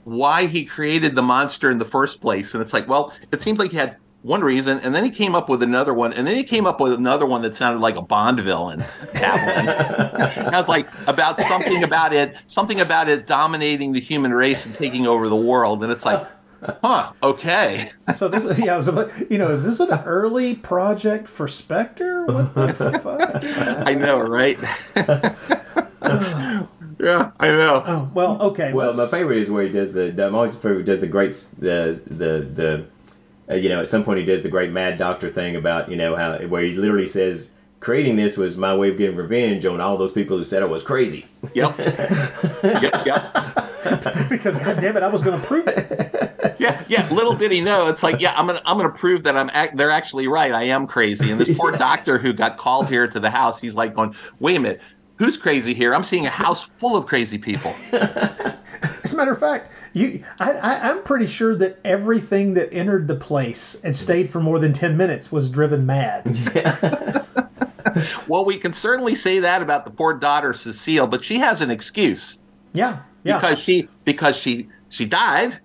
why 0.05 0.45
he 0.45 0.63
created 0.63 1.15
the 1.15 1.21
monster 1.21 1.69
in 1.69 1.77
the 1.79 1.85
first 1.85 2.21
place. 2.21 2.53
And 2.53 2.61
it's 2.63 2.71
like, 2.73 2.87
well, 2.87 3.13
it 3.33 3.41
seems 3.41 3.59
like 3.59 3.71
he 3.71 3.77
had 3.77 3.97
one 4.23 4.41
reason, 4.41 4.79
and 4.79 4.95
then 4.95 5.03
he 5.03 5.11
came 5.11 5.35
up 5.35 5.49
with 5.49 5.61
another 5.61 5.93
one, 5.93 6.13
and 6.13 6.25
then 6.25 6.35
he 6.35 6.43
came 6.43 6.65
up 6.65 6.79
with 6.79 6.93
another 6.93 7.25
one 7.25 7.41
that 7.43 7.53
sounded 7.55 7.79
like 7.81 7.95
a 7.95 8.01
Bond 8.01 8.39
villain. 8.39 8.79
That 9.13 10.33
one. 10.35 10.53
I 10.53 10.57
was 10.57 10.67
like, 10.69 10.87
about 11.07 11.39
something 11.39 11.83
about 11.83 12.13
it, 12.13 12.35
something 12.47 12.79
about 12.81 13.09
it 13.09 13.27
dominating 13.27 13.91
the 13.93 13.99
human 13.99 14.33
race 14.33 14.65
and 14.65 14.73
taking 14.73 15.05
over 15.07 15.27
the 15.29 15.35
world. 15.35 15.83
And 15.83 15.91
it's 15.91 16.05
like, 16.05 16.25
huh, 16.81 17.11
okay. 17.21 17.89
So 18.15 18.27
this, 18.29 18.57
yeah, 18.59 18.73
I 18.75 18.77
was 18.77 18.87
about, 18.87 19.11
you 19.31 19.37
know, 19.37 19.49
is 19.49 19.65
this 19.65 19.79
an 19.79 19.89
early 20.05 20.55
project 20.55 21.27
for 21.27 21.47
Spectre? 21.47 22.25
What 22.25 22.53
the 22.55 22.99
fuck? 23.03 23.43
I 23.87 23.93
know, 23.95 24.19
right? 24.21 24.57
yeah, 26.99 27.31
I 27.39 27.47
know. 27.49 27.83
Oh, 27.85 28.11
well, 28.13 28.41
okay. 28.43 28.71
Well, 28.73 28.93
let's- 28.93 28.97
my 29.11 29.17
favorite 29.17 29.39
is 29.39 29.51
where 29.51 29.63
he 29.63 29.69
does 29.71 29.93
the. 29.93 30.11
the 30.11 30.27
I'm 30.27 30.35
always 30.35 30.55
favorite. 30.55 30.85
Does 30.85 31.01
the 31.01 31.07
great 31.07 31.31
the 31.59 32.01
the 32.05 32.47
the. 32.53 32.85
Uh, 33.49 33.55
you 33.55 33.69
know, 33.69 33.81
at 33.81 33.87
some 33.87 34.03
point 34.03 34.19
he 34.19 34.25
does 34.25 34.43
the 34.43 34.49
great 34.49 34.71
Mad 34.71 34.97
Doctor 34.97 35.29
thing 35.29 35.55
about 35.55 35.89
you 35.89 35.95
know 35.95 36.15
how 36.15 36.37
where 36.39 36.61
he 36.61 36.71
literally 36.71 37.05
says 37.05 37.53
creating 37.83 38.15
this 38.15 38.37
was 38.37 38.57
my 38.57 38.73
way 38.73 38.89
of 38.89 38.97
getting 38.97 39.15
revenge 39.15 39.65
on 39.65 39.81
all 39.81 39.97
those 39.97 40.11
people 40.11 40.37
who 40.37 40.45
said 40.45 40.63
I 40.63 40.65
was 40.65 40.81
crazy. 40.81 41.25
Yep. 41.53 41.77
yep, 42.63 43.05
yep. 43.05 43.33
because 44.29 44.57
God 44.57 44.77
damn 44.79 44.95
it, 44.95 45.03
I 45.03 45.09
was 45.09 45.21
going 45.21 45.39
to 45.39 45.45
prove 45.45 45.67
it. 45.67 46.55
Yeah, 46.59 46.81
yeah. 46.87 47.09
Little 47.09 47.35
did 47.35 47.51
he 47.51 47.59
know, 47.59 47.89
it's 47.89 48.01
like, 48.01 48.21
yeah, 48.21 48.33
I'm 48.37 48.47
gonna, 48.47 48.61
I'm 48.65 48.77
gonna 48.77 48.89
prove 48.89 49.23
that 49.23 49.35
I'm, 49.35 49.49
act- 49.53 49.75
they're 49.75 49.89
actually 49.89 50.27
right. 50.29 50.53
I 50.53 50.63
am 50.63 50.87
crazy. 50.87 51.29
And 51.29 51.39
this 51.39 51.57
poor 51.57 51.71
doctor 51.71 52.17
who 52.17 52.31
got 52.31 52.55
called 52.55 52.87
here 52.87 53.05
to 53.05 53.19
the 53.19 53.29
house, 53.29 53.59
he's 53.59 53.75
like, 53.75 53.93
going, 53.93 54.15
wait 54.39 54.55
a 54.55 54.59
minute, 54.59 54.81
who's 55.17 55.37
crazy 55.37 55.73
here? 55.73 55.93
I'm 55.93 56.05
seeing 56.05 56.25
a 56.25 56.29
house 56.29 56.63
full 56.63 56.95
of 56.95 57.05
crazy 57.05 57.37
people. 57.37 57.73
As 59.03 59.13
a 59.13 59.17
matter 59.17 59.31
of 59.31 59.39
fact, 59.39 59.71
you, 59.93 60.23
I, 60.39 60.51
I, 60.53 60.89
I'm 60.89 61.03
pretty 61.03 61.27
sure 61.27 61.55
that 61.55 61.79
everything 61.85 62.53
that 62.55 62.73
entered 62.73 63.07
the 63.07 63.15
place 63.15 63.83
and 63.83 63.95
stayed 63.95 64.29
for 64.29 64.39
more 64.39 64.59
than 64.59 64.73
ten 64.73 64.97
minutes 64.97 65.31
was 65.31 65.49
driven 65.49 65.85
mad. 65.85 66.37
Well, 68.27 68.45
we 68.45 68.57
can 68.57 68.73
certainly 68.73 69.15
say 69.15 69.39
that 69.39 69.61
about 69.61 69.85
the 69.85 69.91
poor 69.91 70.13
daughter 70.13 70.53
Cecile, 70.53 71.07
but 71.07 71.23
she 71.23 71.39
has 71.39 71.61
an 71.61 71.69
excuse 71.69 72.41
Yeah, 72.73 72.99
yeah. 73.23 73.37
because 73.37 73.59
she, 73.59 73.87
because 74.05 74.37
she, 74.37 74.67
she 74.89 75.05
died, 75.05 75.59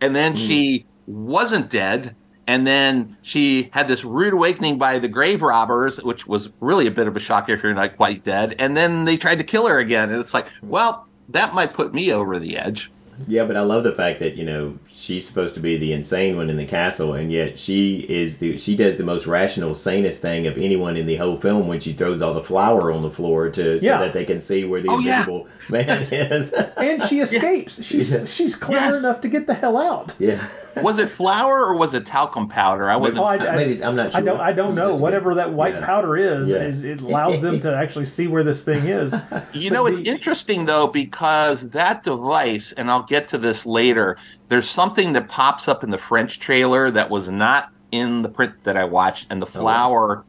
and 0.00 0.14
then 0.14 0.32
hmm. 0.32 0.38
she 0.38 0.86
wasn't 1.06 1.70
dead. 1.70 2.16
And 2.46 2.66
then 2.66 3.16
she 3.22 3.70
had 3.72 3.88
this 3.88 4.04
rude 4.04 4.34
awakening 4.34 4.76
by 4.76 4.98
the 4.98 5.08
grave 5.08 5.40
robbers, 5.40 6.02
which 6.02 6.26
was 6.26 6.50
really 6.60 6.86
a 6.86 6.90
bit 6.90 7.06
of 7.06 7.16
a 7.16 7.20
shock 7.20 7.48
if 7.48 7.62
you're 7.62 7.72
not 7.72 7.96
quite 7.96 8.22
dead. 8.22 8.54
And 8.58 8.76
then 8.76 9.06
they 9.06 9.16
tried 9.16 9.38
to 9.38 9.44
kill 9.44 9.66
her 9.66 9.78
again. 9.78 10.10
And 10.10 10.20
it's 10.20 10.34
like, 10.34 10.46
well, 10.62 11.06
that 11.28 11.54
might 11.54 11.72
put 11.72 11.94
me 11.94 12.12
over 12.12 12.38
the 12.38 12.56
edge. 12.56 12.90
Yeah, 13.26 13.44
but 13.44 13.56
I 13.56 13.60
love 13.60 13.84
the 13.84 13.92
fact 13.92 14.18
that 14.18 14.36
you 14.36 14.44
know 14.44 14.78
she's 15.04 15.26
supposed 15.28 15.54
to 15.54 15.60
be 15.60 15.76
the 15.76 15.92
insane 15.92 16.36
one 16.36 16.48
in 16.50 16.56
the 16.56 16.64
castle, 16.66 17.12
and 17.14 17.30
yet 17.30 17.58
she 17.58 17.98
is 18.08 18.38
the 18.38 18.56
she 18.56 18.74
does 18.74 18.96
the 18.96 19.04
most 19.04 19.26
rational, 19.26 19.74
sanest 19.74 20.22
thing 20.22 20.46
of 20.46 20.56
anyone 20.58 20.96
in 20.96 21.06
the 21.06 21.16
whole 21.16 21.36
film 21.36 21.68
when 21.68 21.78
she 21.80 21.92
throws 21.92 22.22
all 22.22 22.32
the 22.34 22.42
flour 22.42 22.90
on 22.90 23.02
the 23.02 23.10
floor 23.10 23.50
to 23.50 23.78
so 23.78 23.86
Yeah. 23.86 23.98
that 23.98 24.12
they 24.12 24.24
can 24.24 24.40
see 24.40 24.64
where 24.64 24.80
the 24.80 24.88
Oh, 24.90 24.98
yeah. 24.98 25.20
invisible 25.20 25.46
man 25.70 26.02
is. 26.10 26.52
and 26.52 27.02
she 27.02 27.20
escapes. 27.26 27.84
She's 27.84 28.12
Yeah. 28.12 28.24
she's 28.24 28.56
clever 28.56 28.86
Yes. 28.92 29.00
enough 29.00 29.20
to 29.20 29.28
get 29.28 29.46
the 29.46 29.54
hell 29.54 29.76
out. 29.76 30.14
yeah, 30.18 30.38
Was 30.82 30.98
it 30.98 31.10
flour 31.10 31.64
or 31.66 31.76
was 31.76 31.94
it 31.94 32.06
talcum 32.06 32.48
powder? 32.48 32.88
I 32.90 32.96
wasn't. 32.96 33.18
Oh, 33.20 33.24
I, 33.24 33.34
I, 33.36 33.56
maybe 33.56 33.72
it's- 33.72 33.82
I'm 33.82 33.94
not 33.96 34.12
sure. 34.12 34.20
I 34.20 34.24
don't. 34.24 34.40
I 34.40 34.52
don't 34.52 34.74
know. 34.74 34.88
That's 34.88 35.00
good. 35.00 35.04
Whatever 35.04 35.34
that 35.36 35.52
white 35.52 35.74
Yeah. 35.74 35.86
powder 35.86 36.16
is, 36.16 36.48
Yeah. 36.48 36.62
is 36.62 36.82
it 36.84 37.00
allows 37.00 37.40
them 37.40 37.60
to 37.60 37.74
actually 37.76 38.06
see 38.06 38.26
where 38.26 38.42
this 38.42 38.64
thing 38.64 38.84
is. 38.86 39.14
You 39.52 39.70
But 39.70 39.74
know, 39.74 39.86
it's 39.86 40.00
interesting 40.00 40.64
though 40.66 40.86
because 40.88 41.70
that 41.70 42.02
device, 42.02 42.72
and 42.76 42.90
I'll 42.90 43.02
get 43.04 43.28
to 43.28 43.38
this 43.38 43.64
later. 43.66 44.16
There's 44.48 44.68
something 44.68 45.14
that 45.14 45.28
pops 45.28 45.68
up 45.68 45.82
in 45.82 45.90
the 45.90 45.98
French 45.98 46.38
trailer 46.38 46.90
that 46.90 47.10
was 47.10 47.28
not 47.28 47.70
in 47.90 48.22
the 48.22 48.28
print 48.28 48.64
that 48.64 48.76
I 48.76 48.84
watched, 48.84 49.26
and 49.30 49.40
the 49.40 49.46
flower 49.46 50.24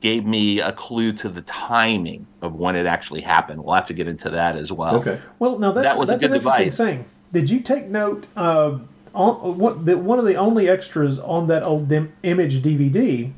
gave 0.00 0.24
me 0.24 0.60
a 0.60 0.72
clue 0.72 1.12
to 1.12 1.28
the 1.28 1.42
timing 1.42 2.26
of 2.40 2.54
when 2.54 2.74
it 2.74 2.86
actually 2.86 3.20
happened. 3.20 3.62
We'll 3.62 3.74
have 3.74 3.86
to 3.86 3.94
get 3.94 4.08
into 4.08 4.30
that 4.30 4.56
as 4.56 4.72
well. 4.72 4.96
Okay. 4.96 5.18
Well, 5.38 5.58
now 5.58 5.72
that's, 5.72 5.86
That 5.86 5.98
was 5.98 6.08
a 6.08 6.12
that's 6.12 6.24
an 6.24 6.30
good 6.30 6.36
interesting 6.36 6.70
device. 6.70 6.76
thing. 6.76 7.04
Did 7.32 7.50
you 7.50 7.60
take 7.60 7.86
note? 7.86 8.26
Uh, 8.36 8.78
on 9.14 9.58
what 9.58 9.84
the, 9.84 9.98
one 9.98 10.18
of 10.18 10.24
the 10.24 10.36
only 10.36 10.68
extras 10.68 11.18
on 11.18 11.46
that 11.48 11.62
old 11.64 11.88
dim, 11.88 12.12
image 12.22 12.60
DVD 12.60 13.30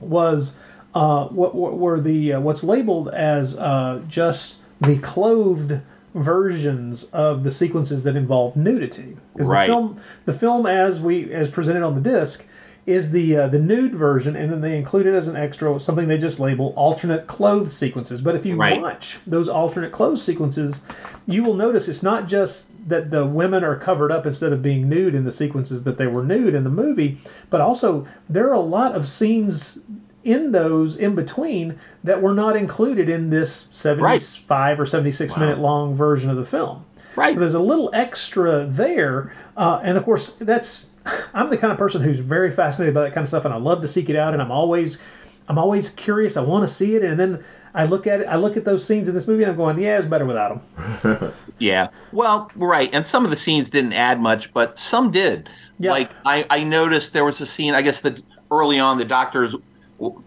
was 0.00 0.58
uh, 0.94 1.26
what, 1.28 1.54
what 1.54 1.78
were 1.78 2.00
the 2.00 2.34
uh, 2.34 2.40
what's 2.40 2.62
labeled 2.62 3.08
as 3.08 3.56
uh, 3.56 4.02
just 4.06 4.58
the 4.80 4.98
clothed 4.98 5.80
versions 6.22 7.04
of 7.04 7.44
the 7.44 7.50
sequences 7.50 8.02
that 8.04 8.16
involve 8.16 8.56
nudity. 8.56 9.16
Because 9.32 9.48
Right. 9.48 9.66
the 9.66 9.72
film, 9.72 9.96
the 10.26 10.32
film 10.32 10.66
as 10.66 11.00
we 11.00 11.32
as 11.32 11.50
presented 11.50 11.82
on 11.82 11.94
the 11.94 12.00
disc, 12.00 12.46
is 12.86 13.10
the 13.10 13.36
uh, 13.36 13.48
the 13.48 13.58
nude 13.58 13.94
version, 13.94 14.34
and 14.34 14.50
then 14.50 14.62
they 14.62 14.74
include 14.74 15.04
it 15.06 15.12
as 15.14 15.28
an 15.28 15.36
extra 15.36 15.78
something 15.78 16.08
they 16.08 16.16
just 16.16 16.40
label 16.40 16.72
alternate 16.74 17.26
clothes 17.26 17.74
sequences. 17.74 18.22
But 18.22 18.34
if 18.34 18.46
you 18.46 18.56
Right. 18.56 18.80
watch 18.80 19.18
those 19.26 19.46
alternate 19.46 19.92
clothes 19.92 20.22
sequences, 20.22 20.82
you 21.26 21.42
will 21.42 21.52
notice 21.54 21.86
it's 21.86 22.02
not 22.02 22.26
just 22.26 22.88
that 22.88 23.10
the 23.10 23.26
women 23.26 23.62
are 23.62 23.76
covered 23.76 24.10
up 24.10 24.24
instead 24.24 24.54
of 24.54 24.62
being 24.62 24.88
nude 24.88 25.14
in 25.14 25.24
the 25.24 25.30
sequences 25.32 25.84
that 25.84 25.98
they 25.98 26.06
were 26.06 26.24
nude 26.24 26.54
in 26.54 26.64
the 26.64 26.70
movie, 26.70 27.18
but 27.50 27.60
also 27.60 28.06
there 28.26 28.48
are 28.48 28.54
a 28.54 28.60
lot 28.60 28.92
of 28.94 29.06
scenes 29.06 29.80
in 30.24 30.52
those 30.52 30.96
in 30.96 31.14
between 31.14 31.78
that 32.04 32.20
were 32.20 32.34
not 32.34 32.56
included 32.56 33.08
in 33.08 33.30
this 33.30 33.68
75 33.70 34.80
or 34.80 34.86
76 34.86 35.36
minute 35.36 35.58
long 35.58 35.94
version 35.94 36.30
of 36.30 36.36
the 36.36 36.44
film. 36.44 36.84
Right. 37.16 37.34
So 37.34 37.40
there's 37.40 37.54
a 37.54 37.60
little 37.60 37.90
extra 37.94 38.64
there, 38.64 39.32
uh, 39.56 39.80
and 39.82 39.98
of 39.98 40.04
course 40.04 40.34
that's 40.36 40.90
I'm 41.34 41.50
the 41.50 41.56
kind 41.56 41.72
of 41.72 41.78
person 41.78 42.02
who's 42.02 42.20
very 42.20 42.50
fascinated 42.50 42.94
by 42.94 43.02
that 43.02 43.12
kind 43.12 43.24
of 43.24 43.28
stuff, 43.28 43.44
and 43.44 43.54
I 43.54 43.56
love 43.56 43.80
to 43.82 43.88
seek 43.88 44.08
it 44.08 44.16
out, 44.16 44.32
and 44.34 44.42
I'm 44.42 44.52
always 44.52 45.02
I'm 45.48 45.58
always 45.58 45.90
curious. 45.90 46.36
I 46.36 46.42
want 46.42 46.68
to 46.68 46.72
see 46.72 46.94
it, 46.94 47.02
and 47.02 47.18
then 47.18 47.44
I 47.74 47.86
look 47.86 48.06
at 48.06 48.20
it. 48.20 48.26
I 48.26 48.36
look 48.36 48.56
at 48.56 48.64
those 48.64 48.84
scenes 48.84 49.08
in 49.08 49.14
this 49.14 49.26
movie, 49.26 49.42
and 49.42 49.50
I'm 49.50 49.56
going, 49.56 49.78
yeah, 49.78 49.98
it's 49.98 50.06
better 50.06 50.26
without 50.26 50.60
them. 50.76 51.32
Yeah. 51.58 51.88
Well, 52.12 52.50
right. 52.54 52.88
And 52.92 53.04
some 53.04 53.24
of 53.24 53.30
the 53.30 53.36
scenes 53.36 53.70
didn't 53.70 53.92
add 53.92 54.20
much, 54.20 54.52
but 54.52 54.78
some 54.78 55.10
did. 55.10 55.48
Yeah. 55.78 55.90
Like 55.90 56.10
I, 56.24 56.46
I 56.50 56.62
noticed 56.62 57.12
there 57.12 57.24
was 57.24 57.40
a 57.40 57.46
scene. 57.46 57.74
I 57.74 57.82
guess 57.82 58.00
that 58.02 58.22
early 58.50 58.78
on, 58.78 58.98
the 58.98 59.04
doctor's. 59.04 59.54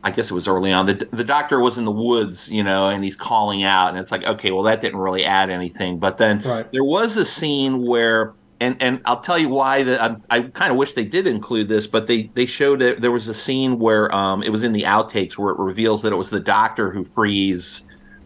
I 0.04 0.12
guess 0.12 0.30
it 0.30 0.34
was 0.34 0.48
early 0.48 0.72
on. 0.72 0.86
The 0.86 1.08
the 1.12 1.24
doctor 1.24 1.60
was 1.60 1.78
in 1.78 1.86
the 1.86 1.92
woods, 1.92 2.52
you 2.52 2.64
know, 2.64 2.90
and 2.90 3.04
he's 3.04 3.16
calling 3.16 3.64
out, 3.64 3.90
and 3.90 3.98
it's 3.98 4.12
like, 4.12 4.24
okay, 4.26 4.52
well, 4.52 4.64
that 4.64 4.82
didn't 4.82 5.00
really 5.00 5.24
add 5.26 5.50
anything. 5.50 5.98
But 6.00 6.18
then 6.18 6.42
Right. 6.42 6.70
there 6.72 6.84
was 6.84 7.18
a 7.18 7.26
scene 7.26 7.86
where. 7.86 8.34
And, 8.60 8.80
and 8.80 9.02
I'll 9.06 9.22
tell 9.22 9.40
you 9.40 9.50
why 9.50 9.82
that 9.82 10.00
I, 10.00 10.16
I 10.38 10.42
kind 10.42 10.72
of 10.72 10.78
wish 10.78 10.94
they 10.94 11.04
did 11.04 11.26
include 11.26 11.68
this, 11.68 11.88
but 11.88 12.06
they, 12.06 12.30
they 12.36 12.46
showed 12.46 12.84
it. 12.84 13.02
There 13.02 13.10
was 13.12 13.28
a 13.28 13.34
scene 13.34 13.80
where 13.80 14.14
um, 14.16 14.44
it 14.44 14.50
was 14.52 14.64
in 14.64 14.72
the 14.72 14.84
outtakes 14.84 15.36
where 15.36 15.52
it 15.52 15.58
reveals 15.58 16.04
that 16.04 16.14
it 16.14 16.16
was 16.16 16.30
the 16.30 16.40
doctor 16.40 16.92
who 16.92 17.04
frees 17.04 17.82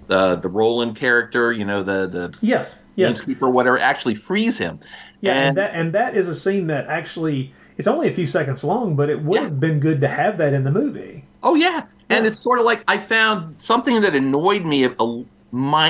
the 0.07 0.35
the 0.35 0.49
Roland 0.49 0.97
character, 0.97 1.53
you 1.53 1.63
know, 1.63 1.83
the 1.83 2.07
the 2.07 2.37
Yes, 2.41 2.77
yes, 2.95 3.21
Keeper, 3.21 3.49
whatever, 3.49 3.79
actually 3.79 4.15
frees 4.15 4.57
him. 4.57 4.81
yeah, 5.21 5.31
and, 5.35 5.45
and, 5.47 5.57
that 5.57 5.71
and 5.73 5.93
that 5.93 6.17
is 6.17 6.27
a 6.27 6.35
scene 6.35 6.67
that 6.67 6.87
actually 6.87 7.53
it's 7.77 7.87
only 7.87 8.09
a 8.09 8.11
few 8.11 8.27
seconds 8.27 8.61
long, 8.61 8.97
but 8.97 9.09
it 9.09 9.21
would 9.23 9.37
Yeah. 9.37 9.43
have 9.43 9.59
been 9.61 9.79
good 9.79 10.01
to 10.01 10.09
have 10.09 10.37
that 10.39 10.53
in 10.53 10.65
the 10.65 10.71
movie. 10.71 11.24
Oh 11.45 11.55
yeah, 11.55 11.83
and 12.09 12.25
Yeah. 12.25 12.31
it's 12.31 12.39
sort 12.39 12.59
of 12.59 12.65
like 12.65 12.83
I 12.87 12.97
found 12.97 13.59
something 13.61 14.01
that 14.01 14.13
annoyed 14.15 14.65
me 14.65 14.83
a, 14.83 14.89
a, 14.99 15.23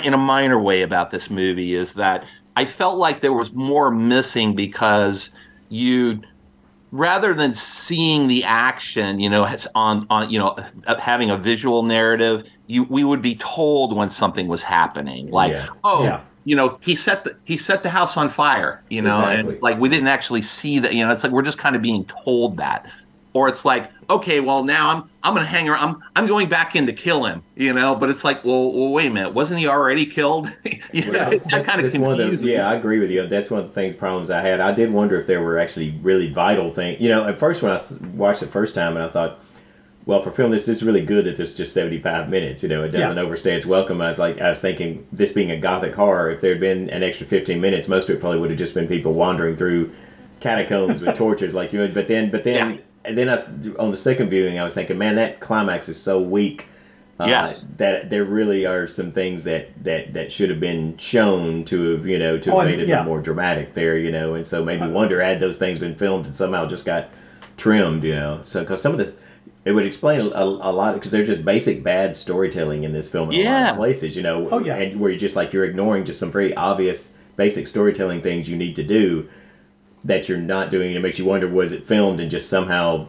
in 0.04 0.14
a 0.14 0.18
minor 0.18 0.60
way 0.60 0.84
about 0.84 1.10
this 1.10 1.30
movie 1.32 1.74
is 1.74 1.94
that 1.96 2.26
I 2.56 2.66
felt 2.66 2.98
like 2.98 3.22
there 3.22 3.34
was 3.34 3.52
more 3.54 3.90
missing 3.92 4.56
because 4.56 5.32
you 5.70 6.22
rather 6.92 7.34
than 7.34 7.54
seeing 7.54 8.28
the 8.28 8.44
action, 8.44 9.20
you 9.20 9.30
know, 9.30 9.46
on 9.74 10.06
on 10.10 10.30
you 10.30 10.40
know 10.40 10.56
having 11.00 11.32
a 11.32 11.38
visual 11.38 11.84
narrative, 11.84 12.48
you 12.68 12.84
we 12.86 13.04
would 13.04 13.22
be 13.22 13.36
told 13.36 13.96
when 13.96 14.10
something 14.10 14.48
was 14.48 14.64
happening, 14.64 15.30
like 15.32 15.52
Yeah. 15.52 15.68
oh. 15.84 16.04
Yeah. 16.04 16.22
You 16.48 16.56
know, 16.56 16.78
he 16.84 16.96
set 16.96 17.24
the 17.24 17.36
he 17.44 17.58
set 17.58 17.82
the 17.82 17.90
house 17.90 18.18
on 18.18 18.30
fire. 18.30 18.84
You 18.92 19.02
know, 19.02 19.16
and 19.16 19.24
Exactly. 19.32 19.50
it's 19.52 19.62
like 19.64 19.80
we 19.80 19.90
didn't 19.90 20.10
actually 20.10 20.44
see 20.44 20.78
that. 20.78 20.94
You 20.94 21.04
know, 21.04 21.12
it's 21.12 21.24
like 21.24 21.32
we're 21.34 21.42
just 21.42 21.58
kind 21.58 21.76
of 21.76 21.82
being 21.82 22.06
told 22.06 22.58
that, 22.58 22.88
or 23.36 23.50
it's 23.50 23.66
like, 23.66 23.92
okay, 24.10 24.40
well 24.40 24.64
now 24.64 24.90
I'm 24.90 25.10
I'm 25.22 25.34
gonna 25.36 25.46
hang 25.46 25.68
around. 25.70 25.84
I'm 25.90 26.04
I'm 26.16 26.28
going 26.28 26.48
back 26.48 26.76
in 26.76 26.88
to 26.88 26.94
kill 26.94 27.26
him. 27.26 27.44
You 27.56 27.74
know, 27.74 27.94
but 27.96 28.10
it's 28.10 28.24
like, 28.24 28.44
well, 28.46 28.72
well 28.74 28.92
wait 28.92 29.08
a 29.08 29.14
minute, 29.14 29.34
wasn't 29.34 29.60
he 29.60 29.68
already 29.68 30.06
killed? 30.06 30.48
you 30.94 31.12
know, 31.12 31.30
it's 31.30 31.46
that's, 31.52 31.70
kind 31.70 31.86
of 31.86 31.92
that's 31.92 31.98
one 31.98 32.20
of 32.20 32.40
the, 32.42 32.48
yeah, 32.48 32.68
I 32.70 32.76
agree 32.76 32.98
with 32.98 33.12
you. 33.12 33.28
That's 33.28 33.52
one 33.52 33.60
of 33.60 33.68
the 33.68 33.74
things 33.74 33.94
problems 33.94 34.32
I 34.32 34.40
had. 34.42 34.62
I 34.62 34.72
did 34.72 34.92
wonder 34.92 35.20
if 35.20 35.28
there 35.28 35.42
were 35.44 35.58
actually 35.60 35.92
really 36.02 36.32
vital 36.32 36.70
things. 36.70 37.02
You 37.02 37.10
know, 37.10 37.28
at 37.28 37.38
first 37.38 37.62
when 37.62 37.72
i 37.72 37.78
watched 38.16 38.42
it 38.42 38.48
first 38.48 38.74
time, 38.74 38.96
and 38.96 39.04
I 39.04 39.10
thought, 39.10 39.40
well, 40.06 40.22
for 40.22 40.32
film 40.32 40.52
this, 40.52 40.66
this 40.68 40.78
is 40.78 40.84
really 40.84 41.04
good 41.04 41.26
that 41.26 41.36
there's 41.36 41.56
just 41.56 41.74
75 41.74 42.30
minutes. 42.30 42.64
You 42.64 42.70
know, 42.70 42.84
it 42.84 42.90
doesn't 42.92 43.18
Yeah. 43.18 43.24
overstay 43.24 43.56
its 43.58 43.66
welcome. 43.66 44.00
I 44.00 44.08
was 44.08 44.20
like, 44.20 44.40
I 44.40 44.50
was 44.50 44.62
thinking, 44.62 45.06
this 45.12 45.34
being 45.34 45.52
a 45.52 45.58
gothic 45.58 45.96
horror, 45.96 46.30
if 46.30 46.40
there 46.40 46.52
had 46.52 46.60
been 46.62 46.90
an 46.90 47.04
extra 47.04 47.26
15 47.28 47.60
minutes, 47.60 47.90
most 47.90 48.08
of 48.10 48.16
it 48.16 48.20
probably 48.22 48.40
would 48.40 48.52
have 48.52 48.60
just 48.60 48.76
been 48.76 48.88
people 48.88 49.14
wandering 49.14 49.58
through 49.58 49.92
catacombs 50.42 51.02
with 51.02 51.16
torches, 51.18 51.54
like 51.56 51.74
you. 51.74 51.80
would. 51.80 51.94
But 51.94 52.08
then, 52.08 52.30
but 52.30 52.44
then, 52.44 52.74
Yeah. 52.76 52.80
And 53.08 53.18
then 53.18 53.30
I, 53.30 53.36
on 53.78 53.92
the 53.92 53.98
second 53.98 54.30
viewing, 54.30 54.60
I 54.60 54.64
was 54.64 54.74
thinking, 54.74 54.98
man, 54.98 55.16
that 55.16 55.40
climax 55.40 55.90
is 55.90 56.02
so 56.02 56.22
weak. 56.22 56.68
Uh, 57.18 57.28
Yes. 57.30 57.66
that 57.78 58.10
there 58.10 58.26
really 58.26 58.66
are 58.66 58.88
some 58.88 59.10
things 59.10 59.46
that, 59.46 59.70
that, 59.86 60.14
that 60.16 60.34
should 60.34 60.50
have 60.50 60.60
been 60.60 60.98
shown 60.98 61.64
to 61.64 61.96
have 61.96 62.06
you 62.06 62.20
know 62.20 62.38
to 62.38 62.50
have 62.50 62.60
Oh, 62.60 62.66
made 62.66 62.78
it 62.82 62.90
yeah. 62.90 63.06
more 63.06 63.22
dramatic 63.22 63.74
there 63.74 63.98
you 63.98 64.12
know 64.12 64.34
and 64.34 64.46
so 64.46 64.66
made 64.66 64.82
me 64.82 64.90
wonder 64.90 65.22
had 65.22 65.40
those 65.40 65.58
things 65.58 65.80
been 65.80 65.96
filmed 65.96 66.26
and 66.26 66.36
somehow 66.36 66.66
just 66.66 66.86
got 66.86 67.08
trimmed 67.56 68.04
you 68.04 68.16
know 68.16 68.40
so 68.44 68.60
because 68.60 68.82
some 68.82 68.92
of 68.92 68.98
this 68.98 69.18
it 69.64 69.72
would 69.72 69.86
explain 69.86 70.20
a, 70.20 70.26
a, 70.26 70.44
a 70.44 70.72
lot 70.74 70.94
because 70.96 71.12
there's 71.12 71.28
just 71.30 71.46
basic 71.46 71.86
bad 71.86 72.14
storytelling 72.14 72.84
in 72.84 72.92
this 72.92 73.10
film 73.10 73.32
in 73.32 73.40
a 73.40 73.44
lot 73.46 73.50
Yeah. 73.50 73.70
of 73.72 73.78
places 73.78 74.18
you 74.18 74.22
know 74.22 74.50
Oh, 74.52 74.60
yeah. 74.60 74.76
and 74.76 75.00
where 75.00 75.10
you're 75.10 75.18
just 75.18 75.38
like 75.38 75.54
you're 75.54 75.64
ignoring 75.64 76.04
just 76.04 76.20
some 76.20 76.34
very 76.34 76.54
obvious 76.56 77.14
basic 77.38 77.68
storytelling 77.68 78.22
things 78.24 78.50
you 78.50 78.58
need 78.58 78.76
to 78.76 78.84
do 78.84 79.30
that 80.06 80.30
you're 80.30 80.38
not 80.38 80.70
doing 80.70 80.88
and 80.90 80.98
it 80.98 81.02
makes 81.02 81.20
you 81.20 81.26
wonder 81.26 81.48
was 81.48 81.72
it 81.72 81.84
filmed 81.84 82.20
and 82.22 82.30
just 82.32 82.50
somehow 82.50 83.08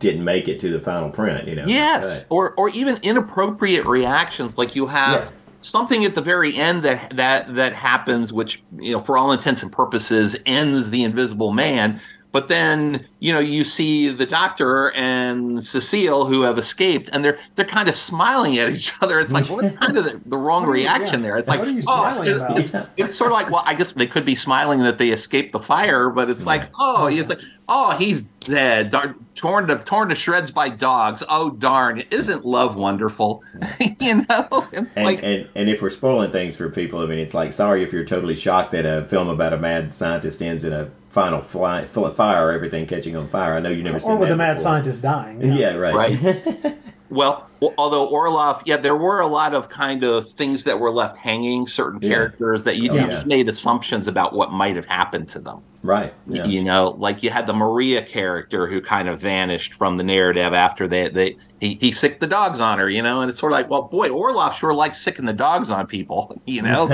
didn't 0.00 0.24
make 0.24 0.48
it 0.48 0.58
to 0.58 0.68
the 0.70 0.80
final 0.80 1.08
print 1.10 1.46
you 1.46 1.54
know 1.54 1.64
Yes, 1.66 2.24
But- 2.24 2.34
or 2.34 2.54
or 2.56 2.68
even 2.70 2.98
inappropriate 3.02 3.86
reactions, 3.86 4.58
like 4.58 4.74
you 4.74 4.86
have 4.86 5.12
Yeah. 5.22 5.28
something 5.60 6.04
at 6.04 6.14
the 6.14 6.20
very 6.20 6.56
end 6.56 6.82
that 6.82 7.12
that 7.16 7.54
that 7.54 7.74
happens, 7.74 8.32
which 8.32 8.62
you 8.78 8.92
know, 8.92 9.00
for 9.00 9.16
all 9.16 9.32
intents 9.32 9.62
and 9.62 9.70
purposes, 9.70 10.36
ends 10.46 10.90
the 10.90 11.04
Invisible 11.04 11.52
Man. 11.52 12.00
But 12.32 12.48
then 12.48 13.06
you 13.24 13.32
know 13.32 13.40
you 13.40 13.64
see 13.64 14.10
the 14.10 14.26
Doctor 14.26 14.92
and 14.92 15.64
Cecile 15.64 16.26
who 16.26 16.42
have 16.42 16.58
escaped, 16.58 17.08
and 17.12 17.24
they're 17.24 17.38
they're 17.54 17.64
kind 17.64 17.88
of 17.88 17.94
smiling 17.94 18.58
at 18.58 18.68
each 18.68 18.92
other. 19.00 19.18
It's 19.18 19.32
like, 19.32 19.46
what's 19.48 19.74
kind 19.78 19.96
of 19.96 20.04
the, 20.04 20.20
the 20.26 20.36
wrong 20.36 20.62
What 20.62 20.72
are 20.72 20.76
you- 20.76 20.82
reaction 20.84 21.20
yeah. 21.20 21.26
there? 21.26 21.36
It's 21.38 21.48
What 21.48 21.58
like, 21.60 21.68
are 21.68 21.70
you 21.70 21.82
oh, 21.88 22.22
it- 22.22 22.36
about? 22.36 22.58
it's, 22.58 22.72
it's 22.98 23.16
sort 23.16 23.30
of 23.32 23.36
like, 23.38 23.50
well, 23.50 23.62
I 23.64 23.74
guess 23.74 23.92
they 23.92 24.06
could 24.06 24.26
be 24.26 24.34
smiling 24.34 24.80
that 24.82 24.98
they 24.98 25.08
escaped 25.08 25.52
the 25.52 25.58
fire, 25.60 26.10
but 26.10 26.28
it's 26.28 26.44
like, 26.44 26.68
oh, 26.78 27.06
it's 27.06 27.30
like, 27.30 27.40
oh, 27.68 27.92
he's 27.96 28.22
dead, 28.40 28.90
dar- 28.90 29.16
torn 29.34 29.66
to 29.68 29.76
torn 29.76 30.10
to 30.10 30.14
shreds 30.14 30.50
by 30.50 30.68
dogs. 30.68 31.22
Oh 31.30 31.48
darn! 31.50 32.00
Isn't 32.10 32.44
love 32.44 32.76
wonderful? 32.76 33.42
you 34.00 34.16
know, 34.16 34.68
it's 34.72 34.96
And, 34.98 35.06
like, 35.06 35.20
and 35.22 35.48
and 35.54 35.70
if 35.70 35.80
we're 35.80 35.88
spoiling 35.88 36.30
things 36.30 36.56
for 36.56 36.68
people, 36.68 37.00
I 37.00 37.06
mean, 37.06 37.18
it's 37.18 37.32
like 37.32 37.54
sorry 37.54 37.82
if 37.82 37.90
you're 37.90 38.04
totally 38.04 38.34
shocked 38.34 38.72
that 38.72 38.84
a 38.84 39.06
film 39.08 39.28
about 39.28 39.54
a 39.54 39.58
mad 39.58 39.94
scientist 39.94 40.42
ends 40.42 40.62
in 40.64 40.74
a 40.74 40.90
final 41.08 41.40
fly, 41.40 41.86
full 41.86 42.10
fire, 42.10 42.50
everything 42.50 42.84
catching 42.86 43.13
on 43.16 43.28
fire. 43.28 43.54
I 43.54 43.60
know 43.60 43.70
you've 43.70 43.84
never 43.84 43.98
seen 43.98 44.12
Or 44.12 44.18
with 44.18 44.28
that 44.28 44.34
a 44.34 44.36
mad 44.36 44.54
before. 44.56 44.62
scientist 44.72 45.02
dying. 45.02 45.40
Yeah, 45.42 45.74
right. 45.76 45.94
right. 45.94 46.74
Well, 47.10 47.48
well, 47.60 47.74
although 47.78 48.10
Orloff, 48.10 48.62
yeah, 48.64 48.76
there 48.76 48.96
were 48.96 49.20
a 49.20 49.26
lot 49.28 49.54
of 49.54 49.68
kind 49.68 50.02
of 50.02 50.28
things 50.32 50.64
that 50.64 50.80
were 50.80 50.90
left 50.90 51.16
hanging. 51.16 51.68
Certain 51.68 52.00
Yeah. 52.02 52.08
characters 52.08 52.64
that 52.64 52.78
you, 52.78 52.90
Oh, 52.90 52.94
you 52.94 53.00
yeah. 53.02 53.06
just 53.08 53.26
made 53.26 53.48
assumptions 53.48 54.08
about 54.08 54.32
what 54.32 54.50
might 54.50 54.74
have 54.74 54.86
happened 54.86 55.28
to 55.28 55.38
them. 55.38 55.58
Right. 55.84 56.12
Yeah. 56.26 56.44
You 56.46 56.64
know, 56.64 56.96
like 56.98 57.22
you 57.22 57.30
had 57.30 57.46
the 57.46 57.52
Maria 57.52 58.02
character 58.02 58.66
who 58.66 58.80
kind 58.80 59.08
of 59.08 59.20
vanished 59.20 59.74
from 59.74 59.96
the 59.96 60.02
narrative 60.02 60.54
after 60.54 60.88
they, 60.88 61.08
they 61.08 61.36
he, 61.60 61.78
he 61.80 61.92
sicked 61.92 62.20
the 62.20 62.26
dogs 62.26 62.58
on 62.58 62.78
her, 62.80 62.90
you 62.90 63.02
know, 63.02 63.20
and 63.20 63.30
it's 63.30 63.38
sort 63.38 63.52
of 63.52 63.58
like, 63.58 63.70
well, 63.70 63.82
boy, 63.82 64.08
Orloff 64.08 64.54
sure 64.54 64.74
likes 64.74 65.00
sicking 65.00 65.26
the 65.26 65.32
dogs 65.34 65.70
on 65.70 65.86
people, 65.86 66.34
you 66.46 66.62
know. 66.62 66.88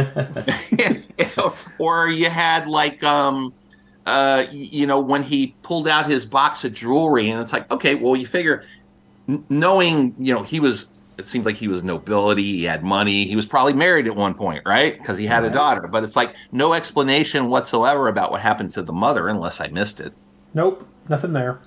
or 1.79 2.09
you 2.09 2.29
had 2.29 2.69
like 2.69 3.03
um 3.03 3.55
uh 4.11 4.45
you 4.51 4.87
know 4.87 4.99
when 4.99 5.23
he 5.23 5.55
pulled 5.63 5.87
out 5.89 6.07
his 6.07 6.25
box 6.27 6.65
of 6.65 6.73
jewelry 6.75 7.31
and 7.31 7.41
it's 7.41 7.53
like 7.53 7.71
okay 7.71 7.95
well 7.95 8.17
you 8.17 8.27
figure 8.27 8.65
n- 9.29 9.45
knowing 9.49 10.15
you 10.19 10.35
know 10.35 10.43
he 10.43 10.59
was 10.61 10.91
it 11.19 11.25
seems 11.25 11.45
like 11.47 11.57
he 11.57 11.69
was 11.69 11.83
nobility 11.83 12.43
he 12.43 12.65
had 12.65 12.83
money 12.83 13.25
he 13.27 13.37
was 13.37 13.47
probably 13.47 13.73
married 13.75 14.07
at 14.07 14.17
one 14.17 14.35
point 14.35 14.63
right? 14.67 14.99
Because 14.99 15.19
he 15.19 15.27
had 15.27 15.45
a 15.45 15.51
daughter. 15.51 15.87
But 15.87 16.03
it's 16.03 16.17
like 16.17 16.35
no 16.51 16.73
explanation 16.73 17.51
whatsoever 17.51 18.09
about 18.09 18.31
what 18.31 18.41
happened 18.41 18.71
to 18.73 18.83
the 18.83 18.93
mother 18.93 19.29
unless 19.29 19.61
i 19.61 19.69
missed 19.69 20.01
it. 20.01 20.13
Nope, 20.55 20.87
nothing 21.09 21.33
there. 21.35 21.61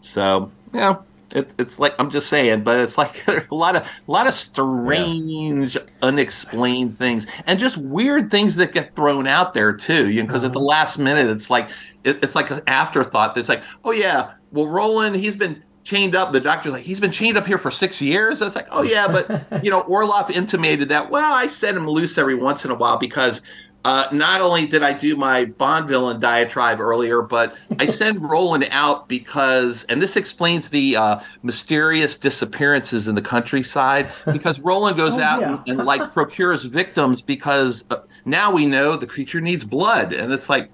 so 0.00 0.50
yeah 0.74 0.96
it's 1.34 1.54
it's 1.58 1.78
like 1.78 1.94
i'm 1.98 2.10
just 2.10 2.28
saying 2.28 2.62
but 2.62 2.78
it's 2.80 2.98
like 2.98 3.26
a 3.50 3.54
lot 3.54 3.76
of 3.76 3.82
a 3.82 4.10
lot 4.10 4.26
of 4.26 4.34
strange 4.34 5.76
unexplained 6.02 6.98
things 6.98 7.26
and 7.46 7.58
just 7.58 7.76
weird 7.76 8.30
things 8.30 8.56
that 8.56 8.72
get 8.72 8.94
thrown 8.94 9.26
out 9.26 9.54
there 9.54 9.72
too 9.72 10.10
you 10.10 10.20
know 10.22 10.26
because 10.26 10.44
at 10.44 10.52
the 10.52 10.58
uh-huh. 10.58 10.66
last 10.66 10.98
minute 10.98 11.28
it's 11.28 11.50
like 11.50 11.68
it, 12.04 12.22
it's 12.22 12.34
like 12.34 12.50
an 12.50 12.60
afterthought 12.66 13.34
that's 13.34 13.48
like 13.48 13.62
oh 13.84 13.92
yeah 13.92 14.32
well, 14.52 14.66
Roland, 14.66 15.16
he's 15.16 15.36
been 15.36 15.62
chained 15.82 16.14
up. 16.14 16.32
The 16.32 16.40
doctor's 16.40 16.72
like, 16.72 16.84
he's 16.84 17.00
been 17.00 17.10
chained 17.10 17.36
up 17.36 17.46
here 17.46 17.58
for 17.58 17.70
six 17.70 18.00
years. 18.00 18.42
I 18.42 18.44
was 18.44 18.54
like, 18.54 18.68
oh 18.70 18.82
yeah, 18.82 19.08
but 19.08 19.64
you 19.64 19.70
know, 19.70 19.82
Orloff 19.84 20.30
intimated 20.30 20.90
that. 20.90 21.10
Well, 21.10 21.32
I 21.32 21.46
set 21.46 21.74
him 21.74 21.88
loose 21.88 22.18
every 22.18 22.34
once 22.34 22.64
in 22.64 22.70
a 22.70 22.74
while 22.74 22.98
because 22.98 23.42
uh, 23.84 24.06
not 24.12 24.40
only 24.40 24.66
did 24.66 24.82
I 24.82 24.92
do 24.92 25.16
my 25.16 25.44
Bond 25.46 25.88
villain 25.88 26.20
diatribe 26.20 26.80
earlier, 26.80 27.20
but 27.22 27.56
I 27.78 27.86
send 28.00 28.22
Roland 28.22 28.68
out 28.70 29.08
because, 29.08 29.84
and 29.84 30.00
this 30.00 30.16
explains 30.16 30.70
the 30.70 30.96
uh, 30.96 31.20
mysterious 31.42 32.16
disappearances 32.16 33.08
in 33.08 33.14
the 33.14 33.22
countryside, 33.22 34.10
because 34.32 34.60
Roland 34.70 34.96
goes 34.96 35.18
Oh, 35.18 35.22
out 35.22 35.40
yeah. 35.40 35.58
and, 35.66 35.78
and 35.78 35.86
like 35.86 36.12
procures 36.12 36.62
victims 36.64 37.22
because 37.22 37.84
uh, 37.90 37.96
now 38.24 38.52
we 38.52 38.66
know 38.66 38.96
the 38.96 39.06
creature 39.06 39.40
needs 39.40 39.64
blood, 39.64 40.12
and 40.12 40.32
it's 40.32 40.48
like, 40.48 40.70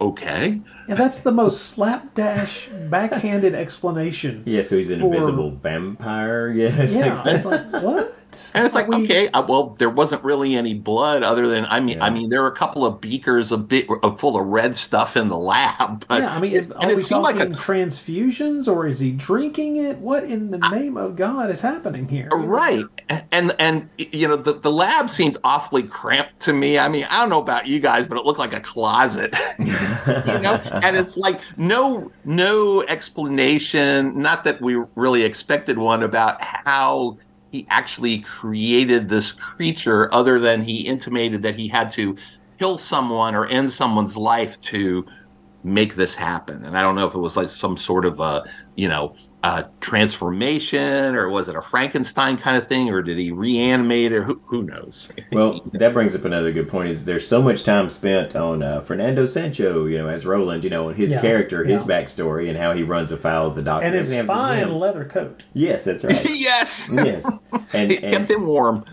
okay, 0.00 0.60
Yeah, 0.88 0.94
that's 0.96 1.20
the 1.20 1.32
most 1.32 1.66
slapdash, 1.70 2.68
backhanded 2.90 3.54
explanation. 3.54 4.42
Yeah, 4.52 4.62
so 4.62 4.76
he's 4.76 4.90
an 4.90 5.00
For- 5.00 5.06
invisible 5.06 5.50
vampire. 5.52 6.50
Yeah, 6.54 6.70
it's 6.72 6.94
Yeah, 6.94 7.14
like- 7.22 7.34
it's 7.34 7.44
like 7.44 7.82
what? 7.82 8.14
And 8.54 8.64
it's 8.64 8.74
like, 8.74 8.88
We- 8.88 9.04
okay, 9.04 9.28
uh, 9.28 9.42
well, 9.46 9.76
there 9.78 9.90
wasn't 9.90 10.24
really 10.24 10.54
any 10.56 10.72
blood 10.72 11.22
other 11.22 11.46
than 11.46 11.66
I 11.66 11.80
mean, 11.80 12.00
I 12.00 12.08
mean, 12.08 12.30
there 12.30 12.40
were 12.40 12.48
a 12.48 12.54
couple 12.56 12.86
of 12.86 12.98
beakers 12.98 13.52
of 13.52 13.68
bit 13.68 13.86
of 14.02 14.18
full 14.18 14.40
of 14.40 14.46
red 14.46 14.74
stuff 14.74 15.18
in 15.18 15.28
the 15.28 15.36
lab. 15.36 16.06
But 16.08 16.22
Yeah, 16.22 16.34
I 16.34 16.40
mean, 16.40 16.56
it, 16.56 16.72
are 16.72 16.80
and 16.80 16.88
we 16.88 16.94
it 16.96 17.02
seemed 17.02 17.20
like 17.22 17.36
a 17.36 17.46
transfusions 17.46 18.68
or 18.72 18.86
is 18.86 19.00
he 19.00 19.12
drinking 19.12 19.76
it? 19.76 19.98
What 19.98 20.24
in 20.24 20.50
the 20.50 20.56
name 20.70 20.96
of 20.96 21.14
God 21.14 21.50
is 21.50 21.60
happening 21.60 22.08
here? 22.08 22.28
right, 22.30 22.86
and 23.30 23.52
and 23.58 23.90
you 23.98 24.26
know, 24.28 24.36
the 24.36 24.54
the 24.54 24.72
lab 24.72 25.10
seemed 25.10 25.36
awfully 25.44 25.82
cramped 25.82 26.40
to 26.40 26.54
me. 26.54 26.78
I 26.78 26.88
mean, 26.88 27.04
I 27.10 27.20
don't 27.20 27.28
know 27.28 27.40
about 27.40 27.66
you 27.66 27.80
guys, 27.80 28.06
but 28.06 28.16
it 28.16 28.24
looked 28.24 28.38
like 28.38 28.54
a 28.54 28.60
closet, 28.60 29.36
you 29.58 29.66
know. 29.66 30.58
And 30.82 30.96
it's 30.96 31.16
like 31.16 31.40
no 31.56 32.10
no 32.24 32.82
explanation. 32.84 34.18
Not 34.18 34.44
that 34.44 34.60
we 34.60 34.82
really 34.94 35.22
expected 35.22 35.78
one 35.78 36.02
about 36.02 36.40
how 36.40 37.18
he 37.50 37.66
actually 37.68 38.20
created 38.20 39.08
this 39.08 39.32
creature, 39.32 40.12
other 40.14 40.38
than 40.38 40.62
he 40.62 40.80
intimated 40.86 41.42
that 41.42 41.54
he 41.54 41.68
had 41.68 41.92
to 41.92 42.16
kill 42.58 42.78
someone 42.78 43.34
or 43.34 43.46
end 43.46 43.70
someone's 43.70 44.16
life 44.16 44.60
to 44.62 45.04
make 45.64 45.94
this 45.94 46.14
happen. 46.14 46.64
And 46.64 46.78
I 46.78 46.82
don't 46.82 46.94
know 46.94 47.06
if 47.06 47.14
it 47.14 47.18
was 47.18 47.36
like 47.36 47.48
some 47.48 47.76
sort 47.76 48.04
of 48.04 48.20
a, 48.20 48.44
you 48.76 48.88
know, 48.88 49.14
a 49.44 49.68
transformation 49.80 51.16
or 51.16 51.28
was 51.28 51.48
it 51.48 51.56
a 51.56 51.62
Frankenstein 51.62 52.36
kind 52.36 52.56
of 52.56 52.68
thing 52.68 52.90
or 52.90 53.02
did 53.02 53.18
he 53.18 53.32
reanimate 53.32 54.12
or 54.12 54.22
who, 54.22 54.40
who 54.46 54.62
knows? 54.62 55.10
Well, 55.32 55.62
that 55.72 55.94
brings 55.94 56.14
up 56.14 56.24
another 56.26 56.52
good 56.52 56.68
point. 56.68 56.90
Is 56.90 57.06
there's 57.06 57.26
so 57.26 57.40
much 57.40 57.64
time 57.64 57.88
spent 57.88 58.36
on 58.36 58.62
uh, 58.62 58.82
Fernando 58.82 59.24
Sancho, 59.24 59.86
you 59.86 59.96
know, 59.96 60.08
as 60.08 60.26
Roland, 60.26 60.62
you 60.62 60.68
know, 60.68 60.88
and 60.88 60.96
his 60.98 61.12
Yeah, 61.14 61.22
character, 61.22 61.64
his 61.64 61.80
yeah. 61.80 61.86
backstory, 62.02 62.48
and 62.50 62.58
how 62.58 62.72
he 62.74 62.82
runs 62.82 63.10
afoul 63.12 63.48
of 63.48 63.54
the 63.54 63.62
doctor. 63.62 63.86
and 63.86 63.94
his 63.94 64.12
Everything 64.12 64.34
happens 64.36 64.60
to 64.60 64.66
fine 64.66 64.78
leather 64.78 65.04
coat. 65.06 65.44
Yes, 65.54 65.86
that's 65.86 66.04
right. 66.04 66.22
yes. 66.34 66.90
yes, 66.92 67.42
and, 67.72 67.90
It 67.90 68.00
kept 68.02 68.14
and 68.14 68.30
him 68.30 68.46
warm. 68.46 68.84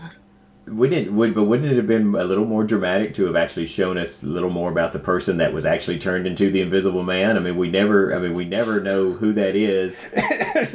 Wouldn't 0.66 1.06
it, 1.08 1.12
would 1.12 1.34
but 1.34 1.44
wouldn't 1.44 1.70
it 1.72 1.76
have 1.76 1.86
been 1.86 2.14
a 2.14 2.24
little 2.24 2.44
more 2.44 2.62
dramatic 2.64 3.12
to 3.14 3.24
have 3.24 3.34
actually 3.36 3.66
shown 3.66 3.98
us 3.98 4.22
a 4.22 4.26
little 4.28 4.50
more 4.50 4.70
about 4.70 4.92
the 4.92 4.98
person 4.98 5.38
that 5.38 5.52
was 5.52 5.64
actually 5.66 5.98
turned 5.98 6.26
into 6.26 6.50
the 6.50 6.60
Invisible 6.60 7.02
Man? 7.02 7.36
I 7.36 7.40
mean, 7.40 7.56
we 7.56 7.68
never, 7.70 8.14
I 8.14 8.18
mean, 8.18 8.34
we 8.34 8.44
never 8.44 8.80
know 8.80 9.12
who 9.12 9.32
that 9.32 9.56
is. 9.56 9.98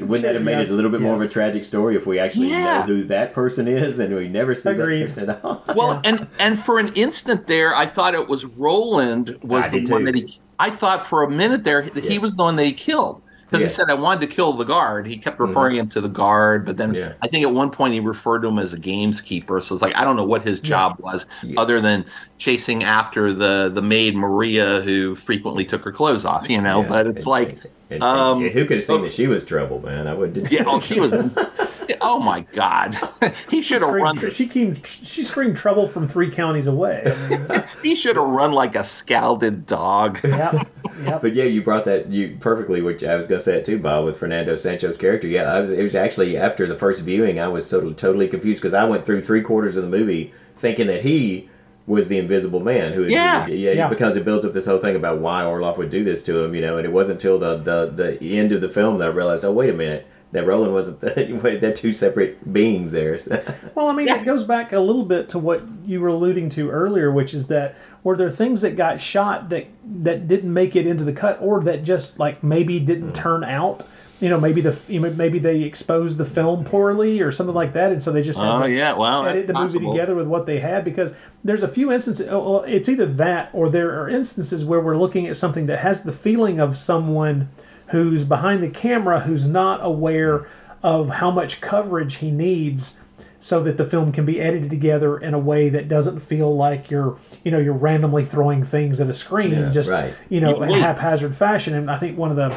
wouldn't 0.01 0.21
that 0.23 0.35
have 0.35 0.43
made 0.43 0.57
Yes, 0.57 0.67
it 0.69 0.71
a 0.71 0.75
little 0.75 0.91
bit 0.91 1.01
more 1.01 1.13
of 1.15 1.21
a 1.21 1.27
tragic 1.27 1.63
story 1.63 1.95
if 1.95 2.05
we 2.05 2.19
actually 2.19 2.49
Yeah. 2.49 2.79
know 2.79 2.81
who 2.83 3.03
that 3.05 3.33
person 3.33 3.67
is 3.67 3.99
and 3.99 4.13
we 4.15 4.27
never 4.27 4.53
see 4.55 4.69
Agreed. 4.71 5.01
that 5.01 5.03
person 5.05 5.29
at 5.29 5.43
all? 5.45 5.63
Well, 5.75 6.01
and 6.03 6.27
and 6.39 6.57
for 6.59 6.79
an 6.79 6.89
instant 6.95 7.47
there, 7.47 7.75
I 7.75 7.85
thought 7.85 8.13
it 8.15 8.27
was 8.27 8.45
Roland 8.45 9.37
was 9.43 9.65
I 9.65 9.69
the 9.69 9.85
one 9.91 10.01
too. 10.01 10.05
that 10.11 10.15
he. 10.15 10.27
I 10.59 10.69
thought 10.69 11.05
for 11.05 11.23
a 11.23 11.29
minute 11.29 11.63
there 11.63 11.81
that 11.83 12.03
he 12.03 12.17
was 12.19 12.35
the 12.35 12.43
one 12.43 12.55
that 12.55 12.65
he 12.65 12.73
killed 12.73 13.21
because 13.45 13.61
Yes. 13.61 13.71
he 13.73 13.75
said 13.75 13.89
I 13.89 13.93
wanted 13.93 14.21
to 14.21 14.27
kill 14.35 14.53
the 14.53 14.63
guard. 14.63 15.05
He 15.07 15.17
kept 15.17 15.39
referring 15.39 15.75
him 15.77 15.87
to 15.89 16.01
the 16.01 16.07
guard, 16.09 16.65
but 16.65 16.77
then 16.77 16.93
Yeah. 16.93 17.13
I 17.21 17.27
think 17.27 17.43
at 17.45 17.51
one 17.53 17.69
point 17.69 17.93
he 17.93 17.99
referred 17.99 18.39
to 18.41 18.47
him 18.47 18.57
as 18.59 18.73
a 18.73 18.77
gameskeeper. 18.77 19.61
So 19.61 19.73
it's 19.75 19.81
like 19.81 19.95
I 19.95 20.03
don't 20.03 20.15
know 20.15 20.23
what 20.25 20.41
his 20.41 20.59
job 20.59 20.95
was 20.99 21.25
Yeah. 21.43 21.59
other 21.59 21.79
than 21.79 22.05
chasing 22.37 22.83
after 22.83 23.33
the 23.33 23.71
the 23.73 23.81
maid 23.81 24.15
Maria 24.15 24.81
who 24.81 25.15
frequently 25.15 25.63
took 25.65 25.83
her 25.85 25.91
clothes 25.91 26.25
off. 26.25 26.49
You 26.49 26.61
know, 26.61 26.81
Yeah, 26.81 26.89
but 26.89 27.07
it's 27.07 27.23
and- 27.23 27.27
like. 27.27 27.49
and, 27.51 28.01
and- 28.01 28.03
um, 28.03 28.41
and 28.43 28.51
who 28.51 28.65
could 28.65 28.77
have 28.77 28.83
seen 28.83 28.99
oh. 28.99 29.03
that 29.03 29.13
she 29.13 29.27
was 29.27 29.45
trouble, 29.45 29.79
man? 29.79 30.07
I 30.07 30.13
would. 30.15 30.35
Yeah, 30.51 30.63
oh, 30.65 30.79
she 30.79 30.99
was. 30.99 31.37
Oh 32.07 32.19
my 32.19 32.41
God, 32.53 32.95
he 33.49 33.61
should 33.63 33.81
have 33.81 33.89
run. 33.93 34.15
Screamed, 34.15 34.33
she 34.35 34.47
came. 34.47 34.75
She 34.83 35.23
screamed 35.23 35.57
trouble 35.57 35.87
from 35.87 36.07
three 36.07 36.29
counties 36.29 36.67
away. 36.67 37.03
He 37.81 37.95
should 37.95 38.15
have 38.15 38.25
run 38.27 38.51
like 38.51 38.75
a 38.75 38.83
scalded 38.83 39.65
dog. 39.67 40.19
yep, 40.23 40.67
yep. 41.03 41.21
But 41.21 41.33
yeah, 41.33 41.43
you 41.43 41.61
brought 41.61 41.85
that 41.85 42.09
you 42.11 42.35
perfectly. 42.39 42.81
Which 42.81 43.03
I 43.03 43.15
was 43.15 43.27
going 43.27 43.37
to 43.39 43.43
say 43.43 43.57
it 43.57 43.65
too, 43.65 43.77
Bob, 43.79 44.05
with 44.05 44.17
Fernando 44.17 44.55
Sancho's 44.55 44.97
character. 44.97 45.27
Yeah, 45.27 45.43
I 45.53 45.59
was. 45.59 45.69
It 45.69 45.83
was 45.83 45.93
actually 45.95 46.35
after 46.35 46.65
the 46.67 46.75
first 46.75 47.01
viewing, 47.03 47.39
I 47.39 47.47
was 47.47 47.69
so 47.69 47.91
totally 47.93 48.27
confused 48.27 48.61
because 48.61 48.73
I 48.73 48.85
went 48.85 49.05
through 49.05 49.21
three 49.21 49.41
quarters 49.41 49.77
of 49.77 49.83
the 49.83 49.89
movie 49.89 50.33
thinking 50.55 50.87
that 50.87 51.01
he 51.03 51.47
was 51.87 52.07
the 52.07 52.17
Invisible 52.17 52.59
Man. 52.59 52.93
Who, 52.93 53.03
Yeah. 53.03 53.45
yeah, 53.45 53.71
Yeah. 53.73 53.87
because 53.87 54.17
it 54.17 54.25
builds 54.25 54.43
up 54.45 54.53
this 54.53 54.65
whole 54.65 54.79
thing 54.79 54.95
about 54.95 55.19
why 55.19 55.43
Orloff 55.43 55.77
would 55.77 55.91
do 55.91 56.03
this 56.03 56.23
to 56.23 56.43
him, 56.43 56.55
you 56.55 56.61
know. 56.61 56.77
And 56.77 56.85
it 56.87 56.91
wasn't 56.91 57.17
until 57.17 57.37
the 57.37 57.55
the 57.57 57.91
the 58.19 58.37
end 58.39 58.51
of 58.51 58.61
the 58.61 58.69
film 58.69 58.97
that 58.97 59.09
I 59.09 59.11
realized, 59.11 59.45
oh 59.45 59.51
wait 59.51 59.69
a 59.69 59.73
minute, 59.73 60.07
that 60.31 60.45
Roland 60.45 60.73
wasn't 60.73 60.99
the, 61.01 61.57
they're 61.61 61.73
two 61.73 61.91
separate 61.91 62.51
beings 62.51 62.91
there. 62.91 63.19
Well, 63.75 63.87
I 63.89 63.93
mean, 63.93 64.07
Yeah. 64.07 64.21
it 64.21 64.25
goes 64.25 64.45
back 64.45 64.71
a 64.71 64.79
little 64.79 65.03
bit 65.03 65.27
to 65.29 65.39
what 65.39 65.61
you 65.85 65.99
were 65.99 66.07
alluding 66.07 66.47
to 66.49 66.69
earlier, 66.69 67.11
which 67.11 67.33
is 67.33 67.47
that 67.47 67.75
were 68.03 68.15
there 68.15 68.29
things 68.29 68.61
that 68.61 68.77
got 68.77 69.01
shot 69.01 69.49
that 69.49 69.67
that 70.03 70.27
didn't 70.29 70.53
make 70.53 70.75
it 70.77 70.87
into 70.87 71.03
the 71.03 71.11
cut, 71.13 71.37
or 71.41 71.61
that 71.63 71.83
just 71.83 72.17
like 72.19 72.41
maybe 72.43 72.79
didn't 72.79 73.09
mm. 73.11 73.15
turn 73.15 73.43
out? 73.43 73.85
You 74.21 74.29
know, 74.29 74.39
maybe 74.39 74.61
the 74.61 74.73
maybe 75.17 75.39
they 75.39 75.63
exposed 75.63 76.17
the 76.17 76.25
film 76.25 76.63
poorly 76.63 77.19
or 77.19 77.33
something 77.33 77.53
like 77.53 77.73
that, 77.73 77.91
and 77.91 78.01
so 78.01 78.13
they 78.13 78.23
just 78.23 78.39
had 78.39 78.47
Oh 78.49 78.63
to 78.63 78.71
yeah, 78.71 78.93
well, 78.93 79.25
edit 79.25 79.47
that's 79.47 79.73
the 79.73 79.79
movie 79.79 79.91
together 79.91 80.15
with 80.15 80.27
what 80.27 80.45
they 80.45 80.59
had 80.59 80.85
because 80.85 81.11
there's 81.43 81.63
a 81.63 81.67
few 81.67 81.91
instances. 81.91 82.25
oh, 82.29 82.39
Well, 82.39 82.61
it's 82.63 82.87
either 82.87 83.05
that 83.05 83.49
or 83.51 83.69
there 83.69 84.01
are 84.01 84.07
instances 84.07 84.63
where 84.63 84.79
we're 84.79 84.97
looking 84.97 85.27
at 85.27 85.35
something 85.35 85.65
that 85.65 85.79
has 85.79 86.03
the 86.03 86.13
feeling 86.13 86.61
of 86.61 86.77
someone 86.77 87.49
who's 87.87 88.25
behind 88.25 88.61
the 88.63 88.69
camera 88.69 89.21
who's 89.21 89.47
not 89.47 89.79
aware 89.83 90.47
of 90.83 91.09
how 91.09 91.31
much 91.31 91.61
coverage 91.61 92.15
he 92.17 92.31
needs 92.31 92.99
so 93.39 93.61
that 93.61 93.77
the 93.77 93.85
film 93.85 94.11
can 94.11 94.25
be 94.25 94.41
edited 94.41 94.69
together 94.69 95.17
in 95.17 95.33
a 95.33 95.39
way 95.39 95.69
that 95.69 95.87
doesn't 95.87 96.19
feel 96.19 96.55
like 96.55 96.89
you're 96.89 97.17
you 97.43 97.51
know 97.51 97.59
you're 97.59 97.73
randomly 97.73 98.25
throwing 98.25 98.63
things 98.63 98.99
at 98.99 99.07
a 99.09 99.13
screen 99.13 99.51
Yeah, 99.51 99.69
just 99.69 99.89
right. 99.91 100.13
you 100.29 100.39
know 100.41 100.61
in 100.63 100.79
haphazard 100.79 101.35
fashion 101.35 101.73
and 101.75 101.89
i 101.91 101.97
think 101.97 102.17
one 102.17 102.31
of 102.31 102.37
the 102.37 102.55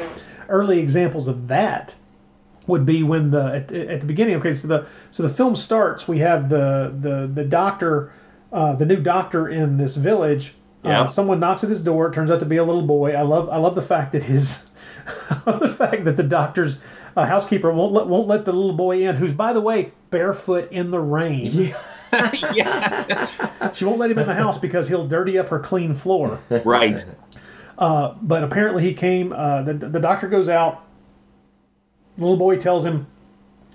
early 0.49 0.79
examples 0.81 1.29
of 1.29 1.49
that 1.49 1.95
would 2.67 2.85
be 2.85 3.03
when 3.03 3.31
the 3.31 3.45
at, 3.55 3.73
at 3.73 4.01
the 4.01 4.07
beginning. 4.07 4.37
Okay, 4.37 4.53
so 4.53 4.69
the 4.69 4.87
so 5.11 5.23
the 5.23 5.31
film 5.31 5.57
starts. 5.57 6.07
We 6.07 6.19
have 6.19 6.51
the 6.51 6.95
the 7.01 7.27
the 7.27 7.43
doctor, 7.45 8.13
uh, 8.53 8.75
the 8.75 8.85
new 8.85 9.01
doctor 9.01 9.49
in 9.49 9.79
this 9.79 9.97
village. 9.97 10.55
Yeah. 10.85 11.01
Uh, 11.03 11.07
someone 11.07 11.41
knocks 11.41 11.65
at 11.65 11.71
his 11.71 11.83
door. 11.83 12.09
It 12.09 12.13
turns 12.13 12.31
out 12.31 12.41
to 12.41 12.47
be 12.47 12.59
a 12.59 12.65
little 12.65 12.83
boy. 12.87 13.15
I 13.15 13.23
love 13.23 13.49
I 13.49 13.57
love 13.57 13.75
the 13.75 13.81
fact 13.83 14.13
that 14.13 14.25
his 14.25 14.68
the 15.47 15.75
fact 15.77 16.05
that 16.05 16.17
the 16.17 16.23
doctor's 16.23 16.81
uh, 17.17 17.25
housekeeper 17.27 17.73
won't 17.73 17.93
let 17.93 18.07
won't 18.07 18.29
let 18.29 18.45
the 18.45 18.53
little 18.53 18.73
boy 18.77 19.03
in. 19.07 19.17
Who's 19.17 19.33
by 19.33 19.53
the 19.53 19.61
way 19.61 19.93
barefoot 20.11 20.71
in 20.73 20.91
the 20.91 21.01
rain. 21.01 21.51
yeah, 22.55 23.27
She 23.73 23.85
won't 23.85 23.99
let 23.99 24.11
him 24.11 24.19
in 24.19 24.27
the 24.27 24.35
house 24.35 24.59
because 24.59 24.89
he'll 24.89 25.07
dirty 25.07 25.39
up 25.39 25.49
her 25.49 25.59
clean 25.59 25.95
floor. 25.95 26.41
right. 26.65 27.05
but 27.77 28.45
apparently 28.45 28.83
he 28.83 28.95
came. 28.95 29.33
Uh, 29.33 29.63
the 29.63 29.75
the 29.75 30.01
doctor 30.01 30.29
goes 30.29 30.49
out. 30.49 30.85
The 32.17 32.23
little 32.23 32.37
boy 32.37 32.57
tells 32.57 32.85
him 32.85 33.07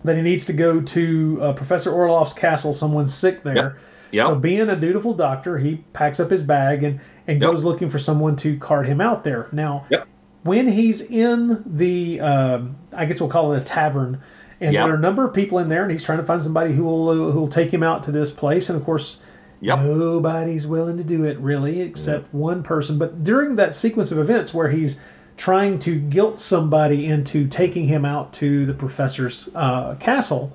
that 0.04 0.16
he 0.18 0.22
needs 0.22 0.46
to 0.46 0.54
go 0.54 0.82
to 0.82 1.38
uh, 1.42 1.54
Professor 1.54 1.92
Orloff's 1.92 2.34
castle. 2.34 2.74
Someone's 2.74 3.14
sick 3.14 3.44
there. 3.44 3.56
Yep. 3.56 3.78
Yep. 4.12 4.26
So 4.28 4.36
being 4.36 4.70
a 4.70 4.76
dutiful 4.76 5.14
doctor, 5.14 5.58
he 5.58 5.78
packs 5.94 6.20
up 6.20 6.30
his 6.30 6.44
bag 6.44 6.84
and 6.84 7.00
and 7.26 7.42
Yep. 7.42 7.52
goes 7.52 7.64
looking 7.64 7.90
for 7.90 8.00
someone 8.00 8.36
to 8.38 8.58
cart 8.58 8.86
him 8.86 9.00
out 9.02 9.24
there. 9.24 9.48
Now, 9.52 9.86
Yep. 9.90 10.08
When 10.44 10.68
he's 10.68 11.02
in 11.02 11.64
the, 11.66 12.20
um, 12.20 12.76
I 12.96 13.06
guess 13.06 13.20
we'll 13.20 13.30
call 13.30 13.54
it 13.54 13.62
a 13.62 13.64
tavern, 13.64 14.22
and 14.62 14.74
Yep. 14.74 14.84
there 14.86 14.94
are 14.94 14.98
a 14.98 15.02
number 15.02 15.26
of 15.26 15.34
people 15.34 15.60
in 15.60 15.70
there, 15.70 15.84
and 15.84 15.92
he's 15.92 16.04
trying 16.04 16.20
to 16.20 16.24
find 16.26 16.42
somebody 16.42 16.74
who 16.74 16.84
will 16.84 17.32
who 17.32 17.40
will 17.40 17.48
take 17.48 17.74
him 17.74 17.84
out 17.84 18.04
to 18.04 18.12
this 18.12 18.32
place, 18.32 18.70
and 18.70 18.78
of 18.80 18.86
course. 18.86 19.20
Yep. 19.62 19.80
Nobody's 19.80 20.68
willing 20.68 20.98
to 20.98 21.06
do 21.06 21.24
it 21.24 21.40
really, 21.40 21.80
except 21.80 22.34
one 22.34 22.64
person. 22.64 22.98
But 22.98 23.24
during 23.24 23.56
that 23.56 23.74
sequence 23.74 24.12
of 24.12 24.18
events 24.18 24.54
where 24.54 24.70
he's 24.72 24.98
trying 25.38 25.80
to 25.80 25.98
guilt 25.98 26.42
somebody 26.42 27.06
into 27.06 27.48
taking 27.48 27.86
him 27.88 28.04
out 28.04 28.34
to 28.34 28.66
the 28.66 28.74
professor's 28.74 29.48
uh, 29.56 29.96
castle, 30.02 30.52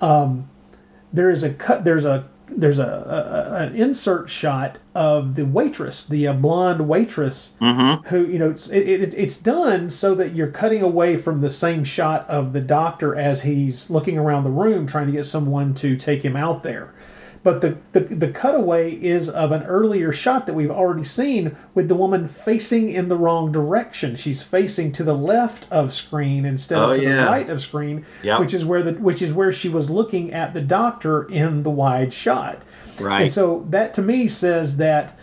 um, 0.00 0.48
there 1.12 1.30
is 1.32 1.42
a 1.42 1.52
cut. 1.52 1.84
There's 1.84 2.04
a 2.04 2.28
there's 2.48 2.78
a, 2.78 2.84
a, 2.84 3.64
an 3.64 3.74
insert 3.74 4.28
shot 4.30 4.78
of 4.94 5.34
the 5.34 5.44
waitress, 5.44 6.06
the 6.06 6.28
uh, 6.28 6.32
blonde 6.32 6.88
waitress, 6.88 7.54
who 8.06 8.26
you 8.26 8.38
know 8.38 8.50
it's, 8.50 8.68
it, 8.68 8.88
it, 8.88 9.14
it's 9.14 9.36
done 9.36 9.90
so 9.90 10.14
that 10.14 10.34
you're 10.34 10.50
cutting 10.50 10.82
away 10.82 11.16
from 11.16 11.40
the 11.40 11.50
same 11.50 11.84
shot 11.84 12.28
of 12.28 12.52
the 12.52 12.60
doctor 12.60 13.14
as 13.16 13.42
he's 13.42 13.90
looking 13.90 14.18
around 14.18 14.44
the 14.44 14.50
room 14.50 14.86
trying 14.86 15.06
to 15.06 15.12
get 15.12 15.24
someone 15.24 15.74
to 15.74 15.96
take 15.96 16.24
him 16.24 16.36
out 16.36 16.62
there 16.62 16.93
But 17.44 17.60
the, 17.60 17.76
the 17.92 18.00
the 18.00 18.32
cutaway 18.32 18.92
is 18.94 19.28
of 19.28 19.52
an 19.52 19.62
earlier 19.64 20.12
shot 20.12 20.46
that 20.46 20.54
we've 20.54 20.70
already 20.70 21.04
seen 21.04 21.54
with 21.74 21.88
the 21.88 21.94
woman 21.94 22.26
facing 22.26 22.88
in 22.88 23.08
the 23.08 23.18
wrong 23.18 23.52
direction. 23.52 24.16
She's 24.16 24.42
facing 24.42 24.92
to 24.92 25.04
the 25.04 25.14
left 25.14 25.70
of 25.70 25.92
screen 25.92 26.46
instead 26.46 26.78
Oh, 26.78 26.92
of 26.92 26.96
to 26.96 27.02
yeah. 27.02 27.24
the 27.24 27.26
right 27.30 27.50
of 27.50 27.60
screen, 27.60 28.06
Yep. 28.22 28.40
which 28.40 28.54
is 28.54 28.64
where 28.64 28.82
the 28.82 28.94
which 28.94 29.20
is 29.20 29.34
where 29.34 29.52
she 29.52 29.68
was 29.68 29.90
looking 29.90 30.32
at 30.32 30.54
the 30.54 30.62
doctor 30.62 31.24
in 31.24 31.62
the 31.62 31.70
wide 31.70 32.14
shot. 32.14 32.62
Right. 32.98 33.22
And 33.22 33.30
so 33.30 33.66
that 33.68 33.92
to 33.94 34.02
me 34.02 34.26
says 34.26 34.78
that 34.78 35.16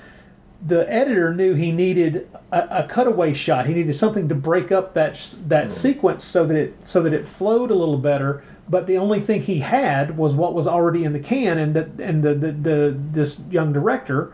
the 0.63 0.87
editor 0.93 1.33
knew 1.33 1.55
he 1.55 1.71
needed 1.71 2.29
a, 2.51 2.83
a 2.83 2.87
cutaway 2.87 3.33
shot. 3.33 3.65
He 3.65 3.73
needed 3.73 3.93
something 3.93 4.27
to 4.29 4.35
break 4.35 4.71
up 4.71 4.93
that 4.93 5.13
that 5.47 5.63
hmm. 5.63 5.69
sequence 5.69 6.23
so 6.23 6.45
that 6.45 6.55
it 6.55 6.87
so 6.87 7.01
that 7.01 7.13
it 7.13 7.27
flowed 7.27 7.71
a 7.71 7.75
little 7.75 7.97
better. 7.97 8.43
But 8.71 8.87
the 8.87 8.97
only 8.97 9.19
thing 9.19 9.41
he 9.41 9.59
had 9.59 10.17
was 10.17 10.33
what 10.33 10.53
was 10.55 10.65
already 10.65 11.03
in 11.03 11.13
the 11.13 11.19
can, 11.19 11.59
and 11.59 11.75
that 11.75 11.87
and 11.99 12.23
the, 12.23 12.33
the, 12.33 12.51
the 12.53 12.95
this 12.97 13.45
young 13.51 13.71
director 13.73 14.33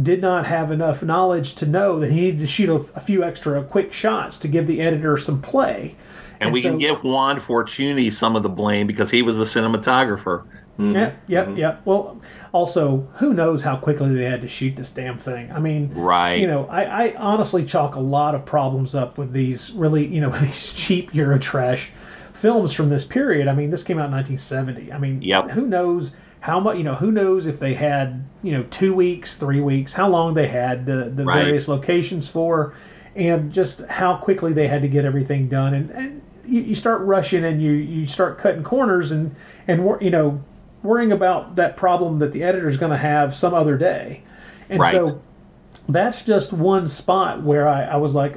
did 0.00 0.20
not 0.20 0.46
have 0.46 0.70
enough 0.70 1.02
knowledge 1.02 1.54
to 1.54 1.66
know 1.66 1.98
that 1.98 2.10
he 2.12 2.20
needed 2.20 2.38
to 2.40 2.46
shoot 2.46 2.68
a, 2.68 2.76
a 2.96 3.00
few 3.00 3.24
extra 3.24 3.60
quick 3.64 3.92
shots 3.92 4.38
to 4.38 4.46
give 4.46 4.66
the 4.68 4.80
editor 4.80 5.16
some 5.18 5.40
play. 5.42 5.96
And, 6.40 6.52
we 6.54 6.60
so- 6.60 6.68
can 6.68 6.78
give 6.78 7.02
Juan 7.02 7.38
Fortuny 7.38 8.12
some 8.12 8.36
of 8.36 8.44
the 8.44 8.48
blame 8.48 8.86
because 8.86 9.10
he 9.10 9.22
was 9.22 9.38
the 9.38 9.44
cinematographer. 9.44 10.44
Yeah, 10.80 11.14
yep, 11.26 11.46
Mm-hmm. 11.48 11.56
yep. 11.56 11.80
Well, 11.84 12.20
also, 12.52 13.08
who 13.14 13.34
knows 13.34 13.64
how 13.64 13.76
quickly 13.78 14.14
they 14.14 14.22
had 14.26 14.42
to 14.42 14.48
shoot 14.48 14.76
this 14.76 14.92
damn 14.92 15.18
thing? 15.18 15.50
I 15.50 15.58
mean, 15.58 15.90
Right. 15.92 16.38
You 16.38 16.46
know, 16.46 16.66
I, 16.68 16.84
I 17.06 17.14
honestly 17.16 17.64
chalk 17.64 17.96
a 17.96 18.00
lot 18.00 18.36
of 18.36 18.44
problems 18.46 18.94
up 18.94 19.18
with 19.18 19.32
these 19.32 19.72
really, 19.72 20.06
you 20.06 20.20
know, 20.20 20.30
these 20.44 20.72
cheap 20.74 21.10
Eurotrash 21.10 21.88
films 22.38 22.72
from 22.72 22.88
this 22.88 23.04
period. 23.04 23.48
I 23.48 23.54
mean, 23.54 23.70
this 23.70 23.82
came 23.82 23.98
out 23.98 24.06
in 24.06 24.12
1970. 24.12 24.92
I 24.92 24.98
mean, 24.98 25.20
Yep. 25.22 25.50
who 25.50 25.66
knows 25.66 26.12
how 26.40 26.60
much? 26.60 26.76
You 26.78 26.84
know, 26.84 26.94
who 26.94 27.10
knows 27.10 27.46
if 27.46 27.58
they 27.58 27.74
had, 27.74 28.24
you 28.42 28.52
know, 28.52 28.64
two 28.70 28.94
weeks, 28.94 29.36
three 29.36 29.60
weeks, 29.60 29.94
how 29.94 30.08
long 30.08 30.34
they 30.34 30.46
had 30.46 30.86
the 30.86 31.10
the 31.14 31.24
Right. 31.24 31.42
various 31.42 31.66
locations 31.68 32.28
for, 32.28 32.72
and 33.16 33.52
just 33.52 33.84
how 33.86 34.14
quickly 34.16 34.52
they 34.52 34.68
had 34.68 34.82
to 34.82 34.88
get 34.88 35.04
everything 35.04 35.48
done. 35.48 35.74
And 35.74 35.90
and 35.90 36.22
you, 36.46 36.60
you 36.62 36.74
start 36.76 37.00
rushing 37.02 37.44
and 37.44 37.60
you 37.60 37.72
you 37.72 38.06
start 38.06 38.38
cutting 38.38 38.62
corners 38.62 39.10
and 39.10 39.34
and 39.66 39.84
you 40.00 40.10
know 40.10 40.40
worrying 40.84 41.10
about 41.10 41.56
that 41.56 41.76
problem 41.76 42.20
that 42.20 42.30
the 42.32 42.44
editor's 42.44 42.76
going 42.76 42.92
to 42.92 42.96
have 42.98 43.34
some 43.34 43.52
other 43.52 43.76
day. 43.76 44.22
And 44.70 44.78
Right. 44.78 44.92
so 44.92 45.20
that's 45.88 46.22
just 46.22 46.52
one 46.52 46.86
spot 46.86 47.42
where 47.42 47.66
I, 47.68 47.82
I 47.82 47.96
was 47.96 48.14
like, 48.14 48.36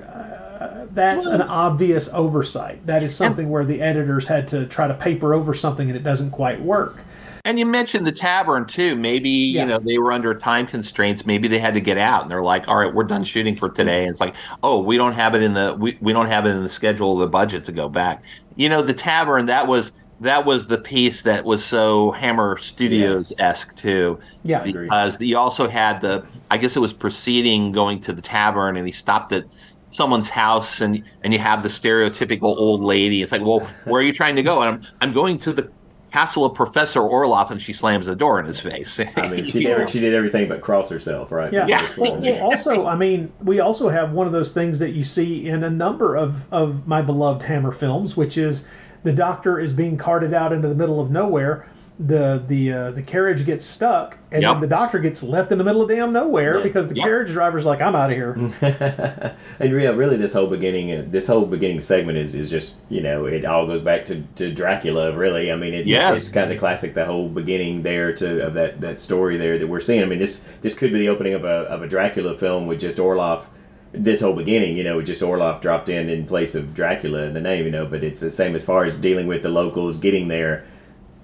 uh, 0.62 0.86
that's 0.92 1.26
an 1.26 1.42
obvious 1.42 2.10
oversight. 2.14 2.86
That 2.86 3.04
is 3.04 3.16
something 3.16 3.50
where 3.50 3.66
the 3.66 3.82
editors 3.82 4.28
had 4.28 4.48
to 4.50 4.66
try 4.68 4.88
to 4.88 4.94
paper 4.94 5.34
over 5.34 5.54
something 5.54 5.88
and 5.88 5.98
it 5.98 6.04
doesn't 6.04 6.32
quite 6.32 6.62
work. 6.62 7.04
And 7.44 7.58
you 7.58 7.66
mentioned 7.66 8.06
the 8.06 8.12
tavern 8.12 8.66
too. 8.66 8.96
Maybe 8.96 9.30
Yeah. 9.30 9.62
you 9.64 9.68
know 9.70 9.80
they 9.80 9.98
were 9.98 10.12
under 10.12 10.36
time 10.36 10.68
constraints. 10.68 11.26
Maybe 11.26 11.48
they 11.48 11.58
had 11.58 11.74
to 11.74 11.80
get 11.80 11.98
out, 11.98 12.22
and 12.22 12.30
they're 12.32 12.44
like, 12.44 12.68
"All 12.68 12.78
right, 12.78 12.94
we're 12.94 13.04
done 13.04 13.24
shooting 13.24 13.56
for 13.56 13.68
today." 13.68 14.02
And 14.02 14.12
it's 14.12 14.22
like, 14.22 14.36
"Oh, 14.62 14.80
we 14.80 14.96
don't 14.96 15.14
have 15.14 15.34
it 15.34 15.42
in 15.42 15.56
the 15.56 15.76
we, 15.80 15.98
we 16.02 16.14
don't 16.14 16.28
have 16.28 16.46
it 16.46 16.50
in 16.50 16.62
the 16.62 16.70
schedule, 16.70 17.14
of 17.14 17.20
the 17.20 17.28
budget 17.28 17.66
to 17.66 17.72
go 17.72 17.90
back." 17.90 18.24
You 18.58 18.70
know, 18.70 18.84
the 18.84 18.94
tavern 18.94 19.48
that 19.48 19.66
was 19.66 19.92
that 20.20 20.46
was 20.46 20.68
the 20.68 20.78
piece 20.78 21.24
that 21.24 21.44
was 21.44 21.66
so 21.66 22.12
Hammer 22.12 22.56
Studios 22.58 23.34
esque 23.40 23.76
too. 23.76 24.20
Yeah. 24.44 24.62
Because 24.62 25.20
you 25.20 25.36
also 25.36 25.68
had 25.68 26.00
the 26.02 26.24
I 26.52 26.58
guess 26.60 26.76
it 26.78 26.80
was 26.80 26.94
proceeding 26.94 27.72
going 27.72 28.02
to 28.02 28.14
the 28.14 28.22
tavern, 28.22 28.78
and 28.78 28.86
he 28.86 28.92
stopped 28.92 29.32
at 29.32 29.46
someone's 29.92 30.30
house, 30.30 30.82
and 30.82 31.04
and 31.24 31.34
you 31.34 31.40
have 31.40 31.64
the 31.64 31.70
stereotypical 31.70 32.58
old 32.58 32.82
lady. 32.82 33.22
It's 33.22 33.32
like, 33.32 33.42
well, 33.42 33.60
where 33.86 34.02
are 34.02 34.06
you 34.06 34.14
trying 34.14 34.36
to 34.38 34.44
go? 34.44 34.62
And 34.62 34.76
I'm 34.76 34.92
I'm 35.02 35.14
going 35.14 35.38
to 35.40 35.54
the 35.54 35.72
castle 36.12 36.46
of 36.46 36.54
Professor 36.54 37.00
Orloff, 37.00 37.52
and 37.52 37.62
she 37.62 37.74
slams 37.74 38.06
the 38.06 38.16
door 38.16 38.40
in 38.40 38.46
his 38.46 38.60
face. 38.60 39.00
I 39.00 39.30
mean, 39.30 39.46
she 39.48 39.64
did 39.64 39.90
she 39.90 40.00
did 40.00 40.14
everything 40.14 40.48
but 40.48 40.62
cross 40.62 40.90
herself, 40.90 41.32
right? 41.32 41.52
Yeah. 41.52 41.68
Yeah. 41.68 41.88
Well, 41.98 42.20
well, 42.20 42.44
also, 42.44 42.86
I 42.86 42.96
mean, 42.96 43.32
we 43.42 43.60
also 43.60 43.90
have 43.90 44.12
one 44.12 44.28
of 44.28 44.34
those 44.34 44.54
things 44.54 44.80
that 44.80 44.92
you 44.92 45.04
see 45.04 45.48
in 45.48 45.64
a 45.64 45.70
number 45.70 46.16
of, 46.16 46.52
of 46.52 46.88
my 46.88 47.02
beloved 47.02 47.44
Hammer 47.44 47.72
films, 47.72 48.18
which 48.18 48.38
is 48.38 48.68
the 49.04 49.14
doctor 49.14 49.60
is 49.60 49.74
being 49.74 49.98
carted 49.98 50.34
out 50.34 50.54
into 50.54 50.68
the 50.68 50.76
middle 50.76 51.00
of 51.00 51.10
nowhere. 51.10 51.68
The 52.00 52.42
the 52.48 52.74
uh, 52.74 52.92
the 52.92 53.04
carriage 53.04 53.46
gets 53.46 53.64
stuck, 53.64 54.18
and 54.32 54.42
Yep. 54.42 54.54
then 54.54 54.62
the 54.62 54.68
doctor 54.68 54.98
gets 54.98 55.22
left 55.22 55.52
in 55.52 55.60
the 55.60 55.64
middle 55.64 55.84
of 55.84 55.90
damn 55.90 56.12
nowhere 56.12 56.58
Yeah. 56.58 56.64
because 56.64 56.90
the 56.90 56.96
Yep. 56.96 57.06
carriage 57.06 57.32
driver's 57.32 57.64
like, 57.64 57.80
"I'm 57.80 57.96
out 57.96 58.10
of 58.10 58.16
here." 58.16 58.36
And 59.60 59.80
yeah, 59.80 59.90
really, 59.90 60.18
this 60.18 60.34
whole 60.34 60.48
beginning, 60.48 60.92
uh, 60.92 61.04
this 61.08 61.28
whole 61.28 61.46
beginning 61.46 61.80
segment 61.82 62.18
is, 62.18 62.34
is 62.34 62.50
just 62.50 62.76
you 62.90 63.02
know 63.02 63.26
it 63.26 63.46
all 63.46 63.68
goes 63.68 63.82
back 63.82 64.06
to, 64.06 64.24
to 64.36 64.52
Dracula. 64.52 65.16
Really, 65.16 65.52
I 65.52 65.56
mean, 65.56 65.76
it's, 65.76 65.88
Yes. 65.90 66.18
it's, 66.18 66.30
kind 66.30 66.46
of 66.46 66.50
the 66.50 66.58
classic, 66.58 66.96
the 66.96 67.06
whole 67.06 67.30
beginning 67.30 67.84
there 67.84 68.12
to 68.14 68.48
of 68.48 68.56
that, 68.56 68.82
that 68.82 68.98
story 68.98 69.38
there 69.38 69.60
that 69.60 69.68
we're 69.68 69.80
seeing. 69.80 70.02
I 70.02 70.06
mean, 70.08 70.18
this 70.20 70.40
this 70.62 70.74
could 70.74 70.92
be 70.92 70.98
the 71.00 71.10
opening 71.10 71.34
of 71.36 71.44
a 71.44 71.68
of 71.70 71.84
a 71.84 71.88
Dracula 71.88 72.36
film 72.36 72.66
with 72.66 72.80
just 72.80 72.98
Orloff. 72.98 73.46
This 73.94 74.22
whole 74.22 74.34
beginning, 74.36 74.76
you 74.78 74.84
know, 74.86 74.98
with 74.98 75.06
just 75.06 75.22
Orloff 75.22 75.62
dropped 75.62 75.90
in 75.90 76.10
in 76.10 76.26
place 76.26 76.56
of 76.56 76.74
Dracula 76.74 77.24
in 77.24 77.34
the 77.34 77.42
name, 77.42 77.66
you 77.66 77.72
know. 77.72 77.86
But 77.86 78.02
it's 78.04 78.22
the 78.22 78.32
same 78.32 78.56
as 78.56 78.64
far 78.64 78.86
as 78.86 78.96
dealing 78.96 79.28
with 79.28 79.44
the 79.44 79.50
locals, 79.50 79.98
getting 79.98 80.30
there. 80.30 80.64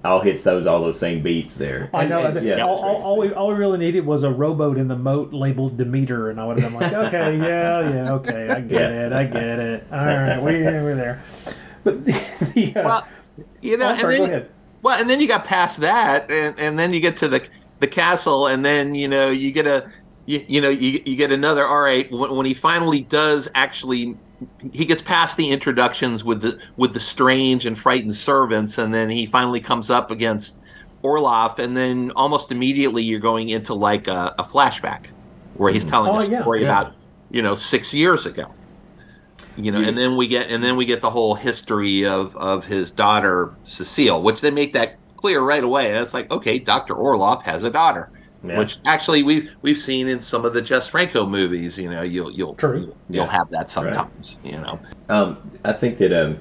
All 0.04 0.20
hits 0.20 0.44
those 0.44 0.64
all 0.66 0.80
those 0.80 0.98
same 0.98 1.22
beats 1.22 1.56
there. 1.56 1.90
I 1.92 2.02
And- 2.02 2.10
know. 2.10 2.24
and, 2.24 2.46
yeah, 2.46 2.60
all, 2.64 2.78
all, 2.78 3.02
all, 3.02 3.18
we, 3.18 3.32
all 3.32 3.48
we 3.48 3.54
really 3.54 3.78
needed 3.78 4.06
was 4.06 4.22
a 4.22 4.30
rowboat 4.30 4.78
in 4.78 4.86
the 4.88 4.96
moat 4.96 5.32
labeled 5.32 5.76
Demeter, 5.76 6.30
and 6.30 6.40
I 6.40 6.46
would 6.46 6.60
have 6.60 6.70
been 6.70 6.80
like, 6.80 6.92
okay, 6.92 7.36
yeah, 7.38 7.80
yeah, 8.04 8.12
okay, 8.14 8.48
I 8.48 8.60
get 8.60 8.70
Yeah. 8.92 9.06
it, 9.06 9.12
I 9.12 9.24
get 9.24 9.58
it. 9.58 9.86
All 9.90 9.98
right, 9.98 10.40
we, 10.40 10.52
we're 10.62 10.94
there. 10.94 11.20
But 11.82 12.04
the, 12.06 12.72
uh, 12.76 12.84
well, 12.84 13.08
you 13.60 13.76
know, 13.76 13.86
oh, 13.86 13.90
and 13.90 14.00
sorry, 14.00 14.14
then, 14.18 14.20
go 14.28 14.32
ahead. 14.32 14.50
Well, 14.82 15.00
and 15.00 15.10
then 15.10 15.20
you 15.20 15.26
got 15.26 15.44
past 15.44 15.80
that, 15.80 16.30
and, 16.30 16.58
and 16.60 16.78
then 16.78 16.92
you 16.92 17.00
get 17.00 17.16
to 17.18 17.28
the 17.28 17.44
the 17.80 17.88
castle, 17.88 18.46
and 18.46 18.64
then 18.64 18.94
you 18.94 19.08
know 19.08 19.30
you 19.30 19.50
get 19.50 19.66
a 19.66 19.90
you, 20.26 20.44
you 20.48 20.60
know 20.60 20.68
you, 20.70 21.02
you 21.04 21.16
get 21.16 21.32
another. 21.32 21.66
All 21.66 21.80
right, 21.80 22.08
when, 22.12 22.34
when 22.36 22.46
he 22.46 22.54
finally 22.54 23.00
does 23.02 23.48
actually, 23.56 24.16
he 24.72 24.84
gets 24.84 25.02
past 25.02 25.36
the 25.36 25.50
introductions 25.50 26.24
with 26.24 26.42
the 26.42 26.58
with 26.76 26.94
the 26.94 27.00
strange 27.00 27.66
and 27.66 27.76
frightened 27.76 28.14
servants, 28.14 28.78
and 28.78 28.92
then 28.94 29.10
he 29.10 29.26
finally 29.26 29.60
comes 29.60 29.90
up 29.90 30.10
against 30.10 30.60
Orloff, 31.02 31.58
and 31.58 31.76
then 31.76 32.12
almost 32.16 32.50
immediately 32.50 33.02
you're 33.02 33.20
going 33.20 33.48
into 33.48 33.74
like 33.74 34.06
a, 34.08 34.34
a 34.38 34.44
flashback 34.44 35.06
where 35.54 35.72
he's 35.72 35.82
mm-hmm. 35.82 35.90
telling 35.90 36.10
Oh, 36.12 36.18
a 36.20 36.30
yeah. 36.30 36.40
story 36.40 36.62
Yeah. 36.62 36.80
about 36.80 36.94
you 37.30 37.42
know 37.42 37.54
six 37.54 37.92
years 37.92 38.26
ago 38.26 38.52
you 39.58 39.72
know, 39.72 39.80
Yeah. 39.80 39.88
and 39.88 39.98
then 39.98 40.16
we 40.16 40.28
get 40.28 40.50
and 40.50 40.62
then 40.62 40.76
we 40.76 40.86
get 40.86 41.02
the 41.02 41.10
whole 41.10 41.34
history 41.34 42.06
of 42.06 42.36
of 42.36 42.64
his 42.64 42.90
daughter 42.90 43.54
Cecile, 43.64 44.22
which 44.22 44.40
they 44.40 44.50
make 44.52 44.72
that 44.74 44.96
clear 45.16 45.40
right 45.40 45.64
away. 45.64 45.90
And 45.90 45.98
it's 45.98 46.14
like, 46.14 46.30
okay, 46.30 46.58
Doctor 46.60 46.94
Orloff 46.94 47.42
has 47.42 47.64
a 47.64 47.70
daughter, 47.70 48.08
Yeah. 48.44 48.58
which 48.58 48.78
actually 48.86 49.24
we 49.24 49.48
we've 49.62 49.78
seen 49.80 50.06
in 50.06 50.20
some 50.20 50.44
of 50.44 50.54
the 50.54 50.62
Jess 50.62 50.86
Franco 50.86 51.26
movies. 51.26 51.76
You 51.78 51.90
know, 51.90 52.02
you'll 52.02 52.30
you'll 52.30 52.54
True. 52.54 52.78
you'll, 52.80 52.96
you'll 53.10 53.24
Yeah. 53.24 53.30
have 53.32 53.50
that 53.50 53.68
sometimes. 53.68 54.38
You 54.44 54.52
know, 54.52 54.78
Um, 55.08 55.50
I 55.64 55.72
think 55.72 55.96
that 55.98 56.12
um, 56.12 56.38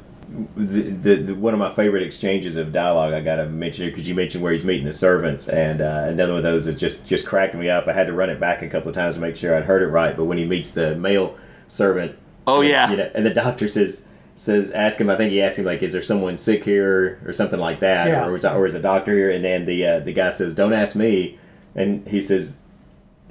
the, 0.56 0.82
the, 0.82 1.16
the 1.16 1.36
one 1.36 1.54
of 1.54 1.60
my 1.60 1.72
favorite 1.74 2.04
exchanges 2.04 2.56
of 2.56 2.72
dialogue 2.72 3.14
I 3.14 3.22
got 3.22 3.38
to 3.38 3.48
mention 3.48 3.84
here 3.86 3.92
because 3.92 4.08
you 4.08 4.14
mentioned 4.14 4.44
where 4.44 4.52
he's 4.52 4.66
meeting 4.66 4.86
the 4.86 4.94
servants, 4.94 5.48
and 5.50 5.82
uh, 5.82 6.04
another 6.08 6.34
one 6.34 6.38
of 6.40 6.44
those 6.44 6.66
that 6.66 6.78
just 6.78 7.08
just 7.08 7.26
cracked 7.26 7.56
me 7.56 7.68
up. 7.70 7.88
I 7.88 7.94
had 7.94 8.08
to 8.08 8.14
run 8.14 8.30
it 8.30 8.40
back 8.40 8.62
a 8.62 8.68
couple 8.68 8.90
of 8.90 8.96
times 8.96 9.16
to 9.16 9.20
make 9.22 9.36
sure 9.36 9.56
I'd 9.56 9.66
heard 9.66 9.82
it 9.82 9.88
right. 9.88 10.16
But 10.16 10.26
when 10.26 10.38
he 10.38 10.46
meets 10.46 10.72
the 10.72 10.96
male 10.96 11.36
servant, 11.68 12.16
Oh, 12.46 12.62
and, 12.62 12.70
yeah. 12.70 12.92
you 12.92 12.98
know, 12.98 13.10
and 13.16 13.26
the 13.26 13.34
doctor 13.34 13.68
says 13.68 14.06
says 14.36 14.70
ask 14.72 15.02
him. 15.02 15.10
I 15.10 15.16
think 15.16 15.32
he 15.32 15.42
asked 15.42 15.58
him 15.58 15.66
like, 15.66 15.82
"Is 15.82 15.94
there 15.94 16.02
someone 16.02 16.38
sick 16.38 16.64
here 16.64 17.20
or 17.26 17.32
something 17.34 17.60
like 17.60 17.80
that, 17.80 18.08
Yeah. 18.08 18.28
or 18.28 18.36
is 18.36 18.46
or 18.46 18.68
is 18.68 18.76
a 18.76 18.80
doctor 18.82 19.14
here?" 19.14 19.32
And 19.32 19.44
then 19.44 19.66
the 19.66 19.84
uh, 19.88 20.00
the 20.02 20.14
guy 20.14 20.30
says, 20.30 20.54
"Don't 20.54 20.74
ask 20.74 20.96
me," 20.96 21.40
and 21.78 22.06
he 22.08 22.20
says. 22.20 22.62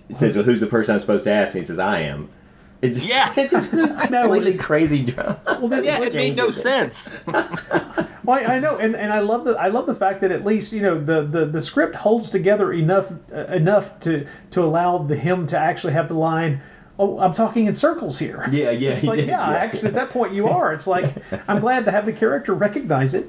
He 0.09 0.15
says, 0.15 0.37
"Well, 0.37 0.45
who's 0.45 0.61
the 0.61 0.67
person 0.69 0.93
I'm 0.95 0.99
supposed 1.01 1.25
to 1.25 1.33
ask?" 1.33 1.55
And 1.55 1.63
he 1.63 1.67
says, 1.67 1.79
"I 1.81 1.99
am." 2.01 2.29
It 2.81 2.89
just, 2.89 3.11
Yeah. 3.11 3.33
it's 3.37 3.51
just 3.53 3.73
this 3.73 3.93
completely 4.07 4.55
crazy 4.55 5.03
drama. 5.05 5.41
Well, 5.47 5.69
that, 5.69 5.85
yeah, 5.85 6.01
it 6.01 6.15
made 6.15 6.37
no 6.37 6.47
it. 6.47 6.53
sense. 6.55 7.13
Well, 8.25 8.41
I 8.41 8.57
I 8.57 8.59
know, 8.59 8.77
and, 8.77 8.97
and 8.97 9.13
I 9.13 9.21
love 9.21 9.45
the 9.45 9.53
I 9.53 9.69
love 9.69 9.87
the 9.87 9.95
fact 9.95 10.21
that 10.23 10.33
at 10.33 10.45
least 10.45 10.73
you 10.73 10.83
know 10.83 10.99
the, 10.99 11.23
the, 11.23 11.45
the 11.47 11.63
script 11.63 11.95
holds 11.95 12.29
together 12.29 12.73
enough 12.73 13.13
uh, 13.33 13.45
enough 13.55 14.01
to 14.01 14.27
to 14.51 14.63
allow 14.65 14.99
the 14.99 15.15
him 15.15 15.47
to 15.47 15.57
actually 15.59 15.93
have 15.93 16.09
the 16.09 16.15
line. 16.15 16.61
Oh, 16.99 17.21
I'm 17.21 17.35
talking 17.35 17.67
in 17.67 17.77
circles 17.77 18.19
here. 18.19 18.45
Yeah, 18.51 18.71
yeah, 18.73 18.95
It's 18.95 19.03
he 19.03 19.07
like 19.09 19.19
did, 19.21 19.29
yeah, 19.29 19.49
yeah. 19.51 19.57
actually 19.59 19.89
at 19.89 19.95
that 19.95 20.11
point 20.11 20.33
you 20.35 20.49
are. 20.49 20.73
It's 20.73 20.89
like 20.89 21.07
I'm 21.49 21.61
glad 21.61 21.85
to 21.85 21.93
have 21.93 22.05
the 22.05 22.13
character 22.13 22.53
recognize 22.53 23.15
it. 23.15 23.29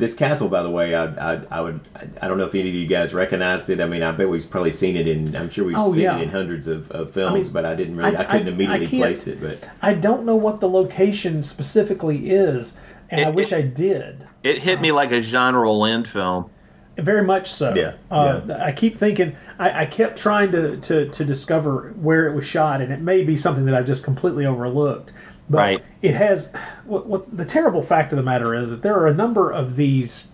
This 0.00 0.14
castle, 0.14 0.48
by 0.48 0.62
the 0.62 0.70
way, 0.70 0.94
I, 0.94 1.34
I, 1.34 1.42
I 1.50 1.60
would, 1.60 1.80
I 2.22 2.26
don't 2.26 2.38
know 2.38 2.46
if 2.46 2.54
any 2.54 2.70
of 2.70 2.74
you 2.74 2.86
guys 2.86 3.12
recognized 3.12 3.68
it. 3.68 3.82
I 3.82 3.86
mean, 3.86 4.02
I 4.02 4.12
bet 4.12 4.30
we've 4.30 4.48
probably 4.50 4.70
seen 4.70 4.96
it 4.96 5.06
in, 5.06 5.36
I'm 5.36 5.50
sure 5.50 5.66
we've 5.66 5.76
Oh, 5.78 5.92
seen 5.92 6.04
yeah. 6.04 6.16
it 6.18 6.22
in 6.22 6.30
hundreds 6.30 6.66
of, 6.66 6.90
of 6.90 7.10
films, 7.12 7.34
mean, 7.34 7.52
but 7.52 7.66
I 7.66 7.74
didn't 7.74 7.96
really, 7.96 8.16
I, 8.16 8.22
I- 8.22 8.24
couldn't 8.24 8.46
I- 8.48 8.50
I 8.50 8.54
immediately 8.54 8.86
can't- 8.86 9.02
place 9.02 9.26
it. 9.26 9.42
But 9.42 9.68
I 9.82 9.92
don't 9.92 10.24
know 10.24 10.36
what 10.36 10.60
the 10.60 10.68
location 10.70 11.42
specifically 11.42 12.30
is, 12.30 12.78
and 13.10 13.26
I 13.26 13.28
wish 13.30 13.52
it- 13.52 13.56
I 13.56 13.62
did. 13.62 14.26
It 14.42 14.58
hit 14.60 14.80
me 14.80 14.90
like 14.90 15.12
a 15.12 15.20
Jean 15.20 15.54
Rollin 15.54 16.06
film. 16.06 16.48
Very 16.96 17.22
much 17.22 17.50
so. 17.50 17.74
Yeah, 17.74 17.92
Uh, 18.10 18.40
yeah. 18.46 18.64
I 18.64 18.72
keep 18.72 18.94
thinking. 18.94 19.34
I, 19.58 19.82
I 19.82 19.86
kept 19.86 20.18
trying 20.18 20.50
to, 20.52 20.76
to 20.78 21.08
to 21.08 21.24
discover 21.24 21.94
where 22.00 22.26
it 22.26 22.34
was 22.34 22.46
shot, 22.46 22.80
and 22.82 22.90
it 22.92 23.00
may 23.00 23.22
be 23.22 23.36
something 23.36 23.64
that 23.66 23.74
I've 23.74 23.86
just 23.86 24.02
completely 24.04 24.44
overlooked. 24.46 25.12
But 25.50 25.58
Right. 25.58 25.84
it 26.00 26.14
has. 26.14 26.52
What, 26.84 27.06
what 27.06 27.36
the 27.36 27.44
terrible 27.44 27.82
fact 27.82 28.12
of 28.12 28.16
the 28.16 28.22
matter 28.22 28.54
is 28.54 28.70
that 28.70 28.82
there 28.82 28.94
are 28.94 29.08
a 29.08 29.14
number 29.14 29.50
of 29.50 29.74
these, 29.74 30.28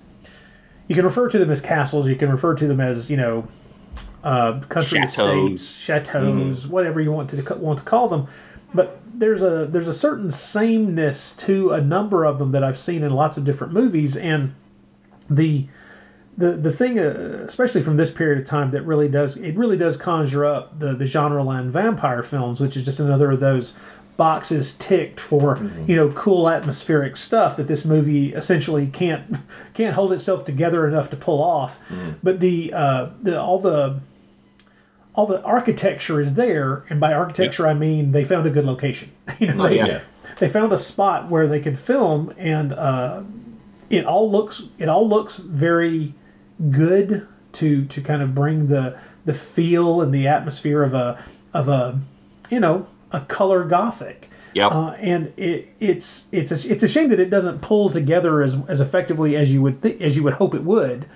you 0.89 0.95
can 0.95 1.07
refer 1.07 1.29
to 1.31 1.39
them 1.39 1.51
as 1.51 1.63
castles. 1.63 2.07
You 2.07 2.17
can 2.17 2.31
refer 2.31 2.55
to 2.55 2.69
them 2.69 2.81
as 2.81 3.11
you 3.11 3.17
know, 3.17 3.49
uh, 4.23 4.61
country 4.69 5.01
Chateaus. 5.01 5.19
estates, 5.53 5.77
chateaus, 5.79 6.67
whatever 6.67 7.01
you 7.01 7.13
want 7.13 7.31
to 7.31 7.55
want 7.57 7.79
to 7.79 7.85
call 7.85 8.09
them. 8.09 8.27
But 8.75 9.01
there's 9.15 9.41
a 9.43 9.65
there's 9.65 9.89
a 9.89 9.95
certain 9.95 10.29
sameness 10.29 11.35
to 11.37 11.71
a 11.71 11.81
number 11.81 12.25
of 12.27 12.39
them 12.39 12.53
that 12.53 12.63
I've 12.63 12.79
seen 12.79 13.03
in 13.03 13.11
lots 13.11 13.39
of 13.39 13.45
different 13.45 13.73
movies, 13.73 14.17
and 14.19 14.55
the 15.31 15.67
the 16.37 16.53
the 16.53 16.71
thing, 16.73 16.99
uh, 16.99 17.45
especially 17.47 17.81
from 17.83 17.97
this 17.97 18.11
period 18.11 18.39
of 18.39 18.47
time, 18.47 18.71
that 18.73 18.83
really 18.83 19.09
does 19.09 19.39
it 19.39 19.57
really 19.57 19.79
does 19.79 19.97
conjure 19.97 20.45
up 20.45 20.79
the 20.79 20.93
the 20.95 21.07
Jean 21.07 21.33
Rollin 21.33 21.71
vampire 21.71 22.23
films, 22.23 22.61
which 22.61 22.77
is 22.77 22.85
just 22.85 23.01
another 23.01 23.31
of 23.31 23.41
those 23.41 23.73
boxes 24.17 24.77
ticked 24.77 25.21
for 25.21 25.61
you 25.87 25.95
know 25.95 26.11
cool 26.13 26.49
atmospheric 26.49 27.17
stuff 27.17 27.57
that 27.57 27.69
this 27.69 27.85
movie 27.85 28.33
essentially 28.33 28.87
can't 28.87 29.37
can't 29.75 29.95
hold 29.95 30.13
itself 30.13 30.45
together 30.45 30.87
enough 30.87 31.11
to 31.11 31.17
pull 31.17 31.43
off. 31.43 31.79
But 32.23 32.41
the 32.41 32.73
uh, 32.73 33.11
the 33.23 33.41
all 33.41 33.59
the 33.59 34.01
all 35.15 35.27
the 35.27 35.43
architecture 35.43 36.21
is 36.21 36.35
there, 36.35 36.85
and 36.89 37.01
by 37.01 37.13
architecture 37.13 37.67
I 37.67 37.75
mean 37.75 38.13
they 38.13 38.25
found 38.25 38.47
a 38.47 38.51
good 38.51 38.65
location. 38.65 39.11
you 39.39 39.53
know, 39.53 39.69
they, 39.69 39.79
yeah. 39.79 40.01
they 40.39 40.49
found 40.49 40.73
a 40.73 40.79
spot 40.79 41.31
where 41.31 41.47
they 41.47 41.61
could 41.61 41.79
film, 41.79 42.33
and 42.37 42.73
uh, 42.73 43.23
it 43.91 44.05
all 44.05 44.31
looks 44.31 44.71
it 44.79 44.89
all 44.89 45.09
looks 45.09 45.37
very 45.37 46.15
good 46.71 47.27
to 47.53 47.85
to 47.87 48.01
kind 48.01 48.23
of 48.23 48.35
bring 48.35 48.69
the 48.69 48.99
the 49.25 49.35
feel 49.35 50.01
and 50.01 50.13
the 50.13 50.27
atmosphere 50.27 50.83
of 50.83 50.95
a 50.95 51.23
of 51.53 51.69
a 51.69 51.99
you 52.51 52.61
know 52.61 52.87
a 53.17 53.25
color 53.27 53.65
gothic. 53.65 54.29
Yep. 54.55 54.73
Uh, 54.73 54.91
and 54.99 55.33
it, 55.37 55.69
it's 55.81 56.29
it's 56.33 56.51
a, 56.51 56.73
it's 56.73 56.83
a 56.83 56.89
shame 56.89 57.11
that 57.11 57.21
it 57.21 57.29
doesn't 57.29 57.61
pull 57.61 57.91
together 57.91 58.43
as, 58.43 58.57
as 58.69 58.81
effectively 58.81 59.37
as 59.37 59.53
you 59.53 59.61
would 59.63 59.83
th- 59.83 60.01
as 60.01 60.17
you 60.17 60.23
would 60.23 60.35
hope 60.35 60.55
it 60.55 60.63
would, 60.63 61.07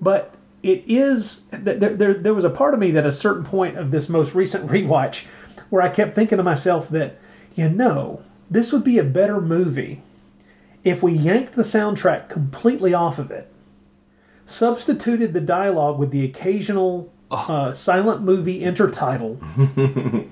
but 0.00 0.34
it 0.62 0.84
is 0.86 1.42
th- 1.50 1.78
there, 1.80 1.94
there 1.94 2.14
there 2.14 2.34
was 2.34 2.44
a 2.44 2.50
part 2.50 2.72
of 2.72 2.80
me 2.80 2.90
that 2.92 3.04
at 3.04 3.06
a 3.06 3.12
certain 3.12 3.44
point 3.44 3.76
of 3.76 3.90
this 3.90 4.08
most 4.08 4.34
recent 4.34 4.70
rewatch 4.70 5.26
where 5.68 5.82
I 5.82 5.90
kept 5.90 6.14
thinking 6.14 6.38
to 6.38 6.44
myself 6.44 6.88
that 6.88 7.18
you 7.54 7.68
know 7.68 8.22
this 8.50 8.72
would 8.72 8.84
be 8.84 8.98
a 8.98 9.04
better 9.04 9.40
movie 9.40 10.00
if 10.84 11.02
we 11.02 11.12
yanked 11.12 11.54
the 11.54 11.62
soundtrack 11.62 12.28
completely 12.28 12.94
off 12.94 13.18
of 13.18 13.30
it, 13.30 13.52
substituted 14.46 15.34
the 15.34 15.40
dialogue 15.40 15.98
with 15.98 16.10
the 16.10 16.24
occasional 16.24 17.12
uh, 17.30 17.70
silent 17.70 18.22
movie 18.22 18.60
intertitle, 18.60 19.38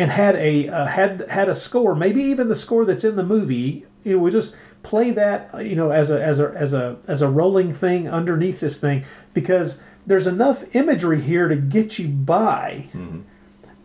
and 0.00 0.10
had 0.10 0.34
a 0.36 0.68
uh, 0.68 0.86
had 0.86 1.24
had 1.28 1.48
a 1.48 1.54
score, 1.54 1.94
maybe 1.94 2.22
even 2.22 2.48
the 2.48 2.54
score 2.56 2.84
that's 2.84 3.04
in 3.04 3.16
the 3.16 3.22
movie. 3.22 3.84
You 4.02 4.16
know, 4.16 4.22
we 4.22 4.30
just 4.30 4.56
play 4.82 5.10
that, 5.10 5.50
you 5.66 5.76
know, 5.76 5.90
as 5.90 6.10
a 6.10 6.22
as 6.22 6.40
a 6.40 6.50
as 6.56 6.72
a 6.72 6.96
as 7.06 7.20
a 7.20 7.28
rolling 7.28 7.72
thing 7.72 8.08
underneath 8.08 8.60
this 8.60 8.80
thing 8.80 9.04
because 9.34 9.80
there's 10.06 10.26
enough 10.26 10.74
imagery 10.74 11.20
here 11.20 11.48
to 11.48 11.56
get 11.56 11.98
you 11.98 12.08
by. 12.08 12.86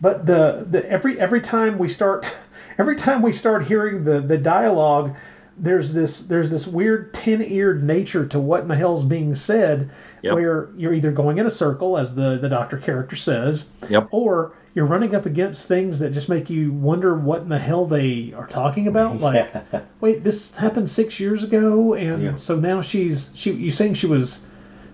But 0.01 0.25
the 0.25 0.65
the 0.69 0.89
every 0.89 1.19
every 1.19 1.41
time 1.41 1.77
we 1.77 1.89
start 1.89 2.31
every 2.77 2.95
time 2.95 3.21
we 3.21 3.31
start 3.31 3.65
hearing 3.67 4.03
the 4.05 4.21
the 4.21 4.37
dialogue, 4.37 5.15
there's 5.57 5.93
this 5.93 6.21
there's 6.21 6.49
this 6.49 6.67
weird 6.67 7.13
tin 7.13 7.41
eared 7.41 7.83
nature 7.83 8.25
to 8.27 8.39
what 8.39 8.61
in 8.61 8.67
the 8.67 8.75
hell's 8.75 9.03
being 9.05 9.35
said, 9.35 9.89
Yep. 10.21 10.33
where 10.33 10.69
you're 10.77 10.93
either 10.93 11.11
going 11.11 11.37
in 11.37 11.45
a 11.45 11.49
circle, 11.51 11.97
as 11.97 12.15
the 12.15 12.37
the 12.37 12.49
doctor 12.49 12.77
character 12.77 13.15
says, 13.15 13.69
Yep. 13.89 14.07
or 14.11 14.53
you're 14.75 14.85
running 14.85 15.15
up 15.15 15.25
against 15.25 15.67
things 15.67 15.99
that 15.99 16.11
just 16.11 16.29
make 16.29 16.49
you 16.49 16.71
wonder 16.71 17.15
what 17.15 17.41
in 17.41 17.49
the 17.49 17.57
hell 17.59 17.87
they 17.87 18.33
are 18.35 18.45
talking 18.45 18.87
about. 18.87 19.15
Like, 19.19 19.49
wait, 20.01 20.23
this 20.23 20.57
happened 20.57 20.89
six 20.89 21.19
years 21.19 21.43
ago, 21.43 21.93
and 21.95 22.21
Yeah. 22.21 22.35
so 22.35 22.59
now 22.59 22.81
she's 22.81 23.31
she. 23.33 23.51
You 23.53 23.71
saying 23.71 23.95
she 23.95 24.05
was 24.07 24.41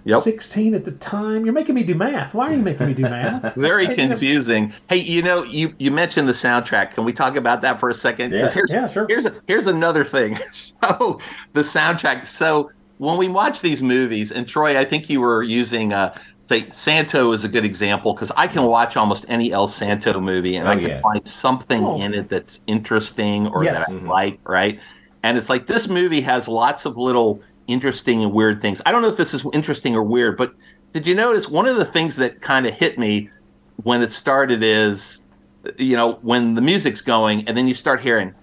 Yep. 0.03 0.21
16 0.23 0.73
at 0.73 0.83
the 0.83 0.93
time? 0.93 1.45
You're 1.45 1.53
making 1.53 1.75
me 1.75 1.83
do 1.83 1.93
math. 1.93 2.33
Why 2.33 2.49
are 2.49 2.53
you 2.55 2.63
making 2.63 2.87
me 2.87 2.93
do 2.95 3.03
math? 3.03 3.53
Very 3.69 3.87
confusing. 3.87 4.73
Hey, 4.89 4.97
you 4.97 5.21
know, 5.21 5.43
you 5.43 5.75
you 5.77 5.91
mentioned 5.91 6.27
the 6.27 6.33
soundtrack. 6.33 6.91
Can 6.95 7.03
we 7.05 7.13
talk 7.13 7.35
about 7.35 7.61
that 7.61 7.79
for 7.79 7.87
a 7.87 7.93
second? 7.93 8.31
Yeah. 8.33 8.49
here's, 8.49 8.71
Yeah, 8.73 8.87
sure. 8.87 9.05
Here's 9.07 9.27
here's 9.47 9.67
another 9.67 10.03
thing. 10.03 10.37
So 10.51 11.19
the 11.53 11.61
soundtrack. 11.61 12.25
So 12.25 12.71
when 13.01 13.17
we 13.17 13.27
watch 13.27 13.61
these 13.61 13.81
movies, 13.81 14.31
and 14.31 14.47
Troy, 14.47 14.77
I 14.77 14.85
think 14.85 15.09
you 15.09 15.21
were 15.21 15.41
using, 15.41 15.91
uh, 15.91 16.13
say, 16.41 16.65
Santo 16.69 17.31
is 17.31 17.43
a 17.43 17.47
good 17.49 17.65
example 17.65 18.13
because 18.13 18.31
I 18.37 18.45
can 18.45 18.61
watch 18.61 18.95
almost 18.95 19.25
any 19.27 19.51
El 19.51 19.67
Santo 19.67 20.19
movie 20.19 20.55
and 20.55 20.67
Oh, 20.67 20.71
I 20.71 20.75
can 20.75 20.89
yeah. 20.89 21.01
find 21.01 21.25
something 21.25 21.83
Oh. 21.83 21.99
in 21.99 22.13
it 22.13 22.29
that's 22.29 22.61
interesting 22.67 23.47
or 23.47 23.63
Yes. 23.63 23.89
that 23.89 23.95
I 23.95 23.99
like, 24.05 24.39
right? 24.47 24.79
And 25.23 25.35
it's 25.35 25.49
like 25.49 25.65
this 25.65 25.89
movie 25.89 26.21
has 26.21 26.47
lots 26.47 26.85
of 26.85 26.95
little 26.95 27.41
interesting 27.65 28.21
and 28.21 28.31
weird 28.33 28.61
things. 28.61 28.83
I 28.85 28.91
don't 28.91 29.01
know 29.01 29.07
if 29.09 29.17
this 29.17 29.33
is 29.33 29.43
interesting 29.51 29.95
or 29.95 30.03
weird, 30.03 30.37
but 30.37 30.53
did 30.91 31.07
you 31.07 31.15
notice 31.15 31.49
one 31.49 31.65
of 31.67 31.77
the 31.77 31.85
things 31.85 32.17
that 32.17 32.39
kind 32.39 32.67
of 32.67 32.75
hit 32.75 32.99
me 32.99 33.31
when 33.81 34.03
it 34.03 34.11
started 34.11 34.61
is, 34.63 35.23
you 35.79 35.97
know, 35.97 36.19
when 36.21 36.53
the 36.53 36.61
music's 36.61 37.01
going 37.01 37.47
and 37.47 37.57
then 37.57 37.67
you 37.67 37.73
start 37.73 37.99
hearing, 38.01 38.35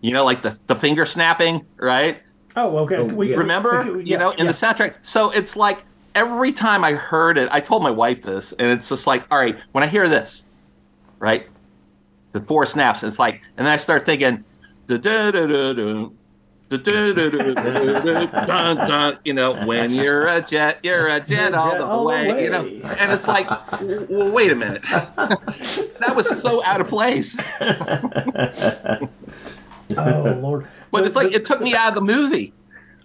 you 0.00 0.12
know, 0.12 0.24
like 0.24 0.42
the, 0.42 0.58
the 0.66 0.74
finger 0.74 1.06
snapping, 1.06 1.66
right? 1.76 2.22
Oh, 2.56 2.78
okay. 2.78 2.96
Oh, 2.96 3.04
we. 3.04 3.34
Remember, 3.36 3.82
we- 3.84 3.90
we- 3.96 4.04
you 4.04 4.18
know, 4.18 4.30
in 4.32 4.38
yeah. 4.38 4.44
the 4.46 4.52
soundtrack. 4.52 4.94
So 5.02 5.30
it's 5.30 5.56
like 5.56 5.84
every 6.14 6.52
time 6.52 6.82
I 6.84 6.92
heard 6.94 7.38
it, 7.38 7.48
I 7.52 7.60
told 7.60 7.82
my 7.82 7.90
wife 7.90 8.22
this, 8.22 8.52
and 8.52 8.68
it's 8.68 8.88
just 8.88 9.06
like, 9.06 9.24
all 9.30 9.38
right, 9.38 9.56
when 9.72 9.84
I 9.84 9.86
hear 9.86 10.08
this, 10.08 10.46
right, 11.18 11.46
the 12.32 12.40
four 12.40 12.66
snaps, 12.66 13.02
it's 13.02 13.18
like, 13.18 13.40
and 13.56 13.66
then 13.66 13.72
I 13.72 13.76
start 13.76 14.06
thinking, 14.06 14.44
you 14.88 14.98
know, 19.34 19.66
when 19.66 19.90
you're 19.92 20.26
a 20.28 20.40
jet, 20.40 20.78
you're 20.82 21.08
a 21.08 21.20
jet 21.20 21.54
all 21.54 22.00
the 22.00 22.04
way, 22.06 22.44
you 22.44 22.50
know, 22.50 22.64
and 22.64 23.12
it's 23.12 23.28
like, 23.28 23.48
well, 24.08 24.32
wait 24.32 24.50
a 24.50 24.54
minute, 24.56 24.82
that 24.82 26.12
was 26.14 26.40
so 26.40 26.64
out 26.64 26.80
of 26.80 26.88
place. 26.88 27.36
Oh 29.96 30.38
Lord! 30.40 30.66
But 30.90 31.00
The- 31.00 31.06
it's 31.06 31.16
like 31.16 31.30
the- 31.30 31.36
it 31.36 31.44
took 31.46 31.60
me 31.60 31.74
out 31.74 31.88
of 31.88 31.94
the 31.94 32.00
movie. 32.02 32.52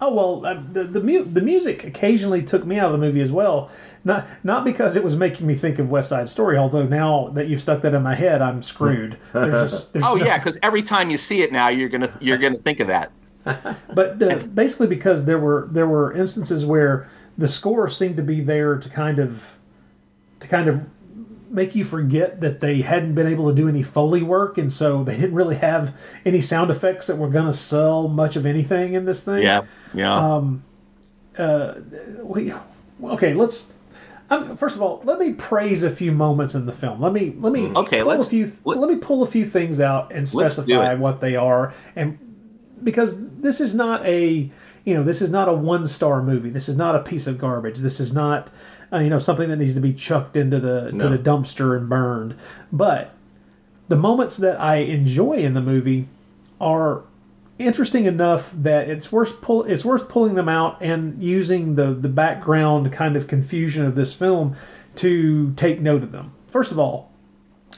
Oh 0.00 0.12
well, 0.12 0.44
uh, 0.44 0.60
the 0.72 0.84
the, 0.84 1.00
mu- 1.00 1.24
the 1.24 1.40
music 1.40 1.84
occasionally 1.84 2.42
took 2.42 2.66
me 2.66 2.78
out 2.78 2.86
of 2.86 2.92
the 2.92 2.98
movie 3.06 3.22
as 3.22 3.32
well. 3.32 3.70
Not 4.04 4.26
not 4.44 4.62
because 4.64 4.94
it 4.94 5.02
was 5.02 5.16
making 5.16 5.46
me 5.46 5.54
think 5.54 5.78
of 5.78 5.88
West 5.90 6.10
Side 6.10 6.28
Story. 6.28 6.58
Although 6.58 6.84
now 6.86 7.28
that 7.28 7.48
you've 7.48 7.62
stuck 7.62 7.80
that 7.82 7.94
in 7.94 8.02
my 8.02 8.14
head, 8.14 8.42
I'm 8.42 8.60
screwed. 8.60 9.16
There's 9.32 9.72
just, 9.72 9.92
there's 9.94 10.04
Oh 10.06 10.14
no- 10.16 10.24
yeah, 10.26 10.36
because 10.36 10.58
every 10.62 10.82
time 10.82 11.08
you 11.10 11.16
see 11.16 11.40
it 11.42 11.50
now, 11.50 11.68
you're 11.68 11.88
gonna 11.88 12.14
you're 12.20 12.36
gonna 12.38 12.58
think 12.58 12.80
of 12.80 12.88
that. 12.88 13.10
But 13.94 14.18
the, 14.18 14.50
basically, 14.54 14.88
because 14.88 15.24
there 15.24 15.38
were 15.38 15.68
there 15.70 15.86
were 15.86 16.12
instances 16.12 16.66
where 16.66 17.08
the 17.38 17.48
score 17.48 17.88
seemed 17.88 18.16
to 18.16 18.22
be 18.22 18.40
there 18.42 18.76
to 18.76 18.88
kind 18.90 19.18
of 19.18 19.56
to 20.40 20.48
kind 20.48 20.68
of 20.68 20.84
make 21.50 21.74
you 21.74 21.84
forget 21.84 22.40
that 22.40 22.60
they 22.60 22.82
hadn't 22.82 23.14
been 23.14 23.26
able 23.26 23.48
to 23.48 23.54
do 23.54 23.68
any 23.68 23.82
foley 23.82 24.22
work, 24.22 24.58
and 24.58 24.72
so 24.72 25.04
they 25.04 25.14
didn't 25.16 25.34
really 25.34 25.56
have 25.56 25.98
any 26.24 26.40
sound 26.40 26.70
effects 26.70 27.06
that 27.06 27.16
were 27.16 27.28
going 27.28 27.46
to 27.46 27.52
sell 27.52 28.08
much 28.08 28.36
of 28.36 28.44
anything 28.46 28.94
in 28.94 29.04
this 29.04 29.24
thing. 29.24 29.42
Yeah, 29.42 29.62
yeah. 29.94 30.40
we 32.22 32.52
okay 33.02 33.34
let's 33.34 33.74
um, 34.30 34.56
first 34.56 34.74
of 34.76 34.82
all 34.82 35.00
let 35.04 35.18
me 35.18 35.32
praise 35.34 35.82
a 35.82 35.90
few 35.90 36.10
moments 36.12 36.54
in 36.54 36.66
the 36.66 36.72
film. 36.72 37.00
Let 37.00 37.12
me 37.12 37.34
let 37.38 37.52
me 37.52 37.66
Okay, 37.68 37.98
pull 38.00 38.08
let's- 38.08 38.26
a 38.26 38.30
few 38.30 38.50
let- 38.64 38.78
let, 38.78 38.90
me 38.90 38.96
pull 38.96 39.22
a 39.22 39.26
few 39.26 39.44
things 39.44 39.80
out 39.80 40.12
and 40.12 40.26
specify 40.26 40.94
what 40.94 41.20
they 41.20 41.36
are 41.36 41.72
and 41.94 42.18
because 42.82 43.28
this 43.38 43.60
is 43.60 43.74
not 43.74 44.04
a 44.04 44.50
you 44.84 44.94
know 44.94 45.02
this 45.02 45.22
is 45.22 45.30
not 45.30 45.48
a 45.48 45.52
one 45.52 45.86
star 45.86 46.22
movie. 46.22 46.50
This 46.50 46.68
is 46.68 46.76
not 46.76 46.94
a 46.94 47.00
piece 47.02 47.26
of 47.26 47.38
garbage. 47.38 47.78
This 47.78 47.98
is 48.00 48.12
not 48.12 48.50
uh, 48.92 48.98
you 48.98 49.10
know 49.10 49.18
something 49.18 49.48
that 49.48 49.56
needs 49.56 49.74
to 49.74 49.80
be 49.80 49.92
chucked 49.92 50.36
into 50.36 50.58
the 50.60 50.92
to 50.92 51.08
the 51.08 51.18
dumpster 51.18 51.76
and 51.76 51.88
burned 51.88 52.34
but 52.72 53.12
the 53.88 53.96
moments 53.96 54.36
that 54.38 54.60
I 54.60 54.76
enjoy 54.76 55.34
in 55.34 55.54
the 55.54 55.60
movie 55.60 56.06
are 56.60 57.02
interesting 57.58 58.04
enough 58.06 58.52
that 58.52 58.88
it's 58.88 59.10
worth 59.10 59.40
pull 59.40 59.64
it's 59.64 59.84
worth 59.84 60.08
pulling 60.08 60.34
them 60.34 60.48
out 60.48 60.76
and 60.82 61.22
using 61.22 61.74
the 61.76 61.92
the 61.94 62.08
background 62.08 62.92
kind 62.92 63.16
of 63.16 63.26
confusion 63.26 63.84
of 63.86 63.94
this 63.94 64.12
film 64.12 64.54
to 64.96 65.52
take 65.54 65.80
note 65.80 66.02
of 66.02 66.10
them. 66.12 66.32
First 66.48 66.72
of 66.72 66.78
all, 66.78 67.10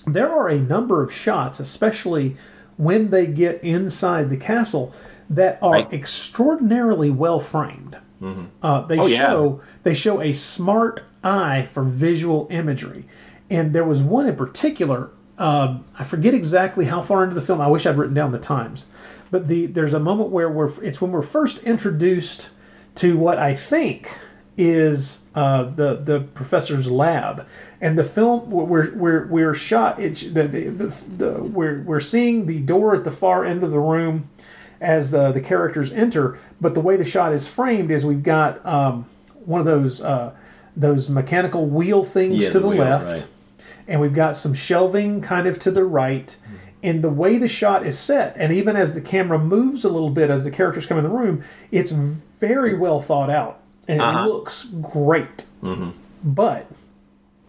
there 0.06 0.30
are 0.30 0.48
a 0.48 0.58
number 0.60 1.02
of 1.02 1.12
shots, 1.12 1.58
especially 1.60 2.36
when 2.76 3.10
they 3.10 3.26
get 3.26 3.62
inside 3.64 4.30
the 4.30 4.36
castle, 4.36 4.94
that 5.28 5.58
are 5.60 5.72
Right. 5.72 5.92
extraordinarily 5.92 7.10
well 7.10 7.40
framed. 7.40 7.96
Uh, 8.20 8.82
they 8.86 8.98
Oh, 8.98 9.06
yeah. 9.06 9.16
show 9.30 9.60
they 9.84 9.94
show 9.94 10.20
a 10.20 10.32
smart 10.32 11.02
eye 11.22 11.62
for 11.70 11.82
visual 11.82 12.46
imagery, 12.50 13.04
and 13.50 13.72
there 13.72 13.84
was 13.84 14.02
one 14.02 14.26
in 14.26 14.36
particular. 14.36 15.10
Um, 15.38 15.84
I 15.98 16.02
forget 16.04 16.34
exactly 16.34 16.86
how 16.86 17.00
far 17.00 17.22
into 17.22 17.34
the 17.36 17.42
film. 17.42 17.60
I 17.60 17.68
wish 17.68 17.86
I'd 17.86 17.96
written 17.96 18.14
down 18.14 18.32
the 18.32 18.40
times, 18.40 18.86
but 19.30 19.46
the 19.46 19.66
there's 19.66 19.94
a 19.94 20.00
moment 20.00 20.30
where 20.30 20.50
we're 20.50 20.70
it's 20.82 21.00
when 21.00 21.12
we're 21.12 21.22
first 21.22 21.62
introduced 21.62 22.50
to 22.96 23.16
what 23.16 23.38
I 23.38 23.54
think 23.54 24.12
is 24.56 25.24
uh, 25.36 25.62
the 25.62 25.94
the 25.94 26.20
professor's 26.34 26.90
lab, 26.90 27.46
and 27.80 27.96
the 27.96 28.02
film 28.02 28.50
we're 28.50 28.92
we're 28.96 29.26
we're 29.28 29.54
shot. 29.54 30.00
It's 30.00 30.22
the, 30.32 30.48
the, 30.48 30.64
the, 30.70 30.86
the 31.16 31.42
we're 31.44 31.82
we're 31.82 32.00
seeing 32.00 32.46
the 32.46 32.58
door 32.58 32.96
at 32.96 33.04
the 33.04 33.12
far 33.12 33.44
end 33.44 33.62
of 33.62 33.70
the 33.70 33.78
room, 33.78 34.28
as 34.80 35.12
uh, 35.14 35.32
the 35.32 35.40
characters 35.40 35.92
enter. 35.92 36.38
But 36.60 36.74
the 36.74 36.80
way 36.80 36.96
the 36.96 37.04
shot 37.04 37.32
is 37.32 37.48
framed 37.48 37.90
is 37.90 38.04
we've 38.06 38.22
got 38.22 38.64
um, 38.66 39.06
one 39.44 39.60
of 39.60 39.66
those 39.66 40.00
uh, 40.02 40.34
those 40.76 41.10
mechanical 41.10 41.66
wheel 41.66 42.04
things 42.04 42.38
Yeah, 42.44 42.50
to 42.50 42.52
the 42.54 42.60
the, 42.60 42.68
wheel, 42.68 42.78
left, 42.78 43.06
right. 43.22 43.26
and 43.88 44.00
we've 44.00 44.14
got 44.14 44.36
some 44.36 44.54
shelving 44.54 45.20
kind 45.20 45.46
of 45.46 45.58
to 45.60 45.70
the 45.70 45.84
right. 45.84 46.36
And 46.80 47.02
the 47.02 47.10
way 47.10 47.38
the 47.38 47.48
shot 47.48 47.84
is 47.84 47.98
set, 47.98 48.36
and 48.36 48.52
even 48.52 48.76
as 48.76 48.94
the 48.94 49.00
camera 49.00 49.36
moves 49.38 49.84
a 49.84 49.88
little 49.88 50.10
bit 50.10 50.30
as 50.30 50.44
the 50.44 50.50
characters 50.52 50.86
come 50.86 50.96
in 50.96 51.02
the 51.02 51.10
room, 51.10 51.42
it's 51.72 51.90
very 51.90 52.76
well 52.76 53.00
thought 53.00 53.30
out, 53.30 53.60
and 53.88 54.00
it 54.00 54.28
looks 54.28 54.64
great. 54.66 55.44
But 56.22 56.66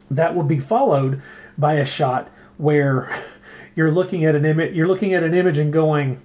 that 0.10 0.34
would 0.34 0.48
be 0.48 0.58
followed 0.58 1.22
by 1.60 1.74
a 1.74 1.86
shot 1.86 2.28
where 2.58 3.12
you're 3.76 3.92
looking 3.92 4.26
at 4.26 4.34
an 4.36 4.46
image 4.46 4.74
you're 4.76 4.88
looking 4.88 5.14
at 5.14 5.22
an 5.22 5.36
image 5.36 5.60
and 5.60 5.72
going 5.72 6.20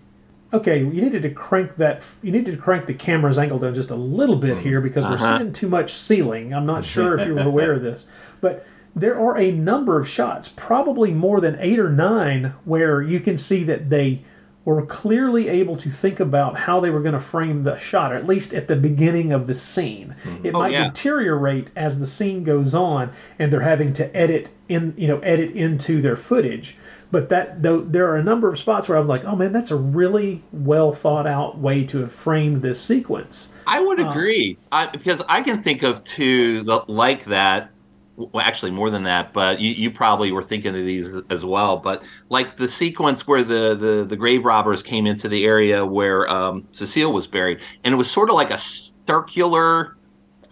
okay 0.55 0.79
you 0.79 1.03
needed 1.03 1.23
to 1.23 1.31
crank 1.31 1.77
that 1.77 2.07
you 2.23 2.33
needed 2.33 2.53
to 2.53 2.57
crank 2.57 2.87
the 2.87 2.95
camera's 2.95 3.39
angle 3.39 3.59
down 3.59 3.75
just 3.75 3.91
a 3.91 3.97
little 3.97 4.37
bit 4.37 4.55
mm-hmm. 4.55 4.69
here 4.69 4.81
because 4.81 5.05
we're 5.07 5.15
uh-huh. 5.15 5.39
seeing 5.39 5.53
too 5.53 5.69
much 5.69 5.93
ceiling. 5.93 6.55
I'm 6.55 6.67
not 6.67 6.85
sure 6.85 7.19
if 7.19 7.27
you 7.27 7.35
were 7.35 7.43
aware 7.43 7.73
of 7.73 7.83
this 7.83 8.07
but 8.41 8.67
there 8.97 9.19
are 9.19 9.37
a 9.37 9.51
number 9.51 9.99
of 9.99 10.09
shots 10.09 10.49
probably 10.49 11.13
more 11.13 11.41
than 11.41 11.57
eight 11.59 11.79
or 11.79 11.91
nine 11.91 12.55
where 12.65 13.03
you 13.03 13.19
can 13.19 13.37
see 13.37 13.65
that 13.65 13.91
they 13.91 14.23
were 14.65 14.85
clearly 14.87 15.49
able 15.49 15.77
to 15.77 15.91
think 15.91 16.19
about 16.19 16.57
how 16.57 16.81
they 16.81 16.89
were 16.89 17.01
going 17.01 17.13
to 17.13 17.21
frame 17.21 17.65
the 17.65 17.77
shot 17.77 18.13
or 18.13 18.17
at 18.17 18.27
least 18.27 18.55
at 18.55 18.67
the 18.67 18.77
beginning 18.77 19.31
of 19.31 19.47
the 19.47 19.53
scene. 19.53 20.17
Mm-hmm. 20.23 20.47
It 20.47 20.55
Oh, 20.55 20.59
might 20.59 20.73
yeah. 20.73 20.85
deteriorate 20.85 21.69
as 21.77 21.99
the 21.99 22.07
scene 22.07 22.45
goes 22.45 22.75
on 22.75 23.13
and 23.39 23.53
they're 23.53 23.61
having 23.61 23.93
to 23.95 24.17
edit 24.17 24.49
in 24.69 24.95
you 24.97 25.07
know 25.07 25.19
edit 25.19 25.53
into 25.53 26.01
their 26.01 26.17
footage 26.17 26.79
but 27.15 27.29
that 27.29 27.63
though 27.63 27.81
there 27.81 28.11
are 28.11 28.17
a 28.17 28.23
number 28.23 28.49
of 28.49 28.59
spots 28.59 28.89
where 28.89 28.99
i'm 28.99 29.07
like 29.07 29.25
oh 29.25 29.37
man 29.37 29.53
that's 29.53 29.71
a 29.71 29.77
really 29.77 30.43
well 30.53 30.93
thought 30.93 31.27
out 31.27 31.59
way 31.59 31.85
to 31.85 32.01
have 32.01 32.13
framed 32.13 32.61
this 32.61 32.81
sequence 32.81 33.55
I 33.67 33.81
would 33.81 34.01
agree 34.01 34.59
I, 34.73 34.87
because 34.87 35.23
I 35.29 35.43
can 35.43 35.63
think 35.63 35.83
of 35.83 36.05
two 36.05 36.63
that, 36.63 36.89
like 36.89 37.25
that. 37.25 37.71
Well, 38.17 38.45
actually, 38.45 38.71
more 38.71 38.91
than 38.91 39.03
that, 39.05 39.33
but 39.33 39.59
you, 39.61 39.73
you 39.73 39.91
probably 39.91 40.31
were 40.31 40.43
thinking 40.43 40.69
of 40.69 40.87
these 40.87 41.13
as 41.31 41.45
well. 41.45 41.77
But 41.77 42.05
like 42.29 42.57
the 42.57 42.69
sequence 42.69 43.27
where 43.27 43.43
the, 43.43 43.75
the, 43.75 44.05
the 44.05 44.17
grave 44.17 44.45
robbers 44.45 44.85
came 44.85 45.05
into 45.05 45.29
the 45.29 45.45
area 45.45 45.85
where 45.85 46.31
um, 46.31 46.69
Cecile 46.71 47.13
was 47.13 47.27
buried, 47.27 47.61
and 47.83 47.93
it 47.93 47.97
was 47.97 48.09
sort 48.09 48.29
of 48.29 48.37
like 48.37 48.53
a 48.53 48.57
circular 48.57 49.97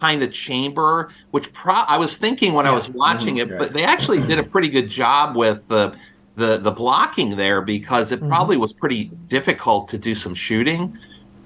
kind 0.00 0.24
of 0.24 0.32
chamber, 0.32 1.10
which 1.30 1.52
pro- 1.52 1.84
I 1.86 1.98
was 1.98 2.18
thinking 2.18 2.54
when 2.54 2.66
I 2.66 2.72
was 2.72 2.88
watching 2.88 3.36
it, 3.36 3.48
but 3.56 3.72
they 3.72 3.84
actually 3.84 4.20
did 4.26 4.40
a 4.40 4.42
pretty 4.42 4.68
good 4.68 4.88
job 4.88 5.36
with 5.36 5.68
the 5.68 5.96
the 6.36 6.58
the 6.58 6.70
blocking 6.70 7.36
there 7.36 7.60
because 7.60 8.12
it 8.12 8.20
mm-hmm. 8.20 8.28
probably 8.28 8.56
was 8.56 8.72
pretty 8.72 9.04
difficult 9.26 9.88
to 9.88 9.98
do 9.98 10.14
some 10.14 10.34
shooting. 10.34 10.98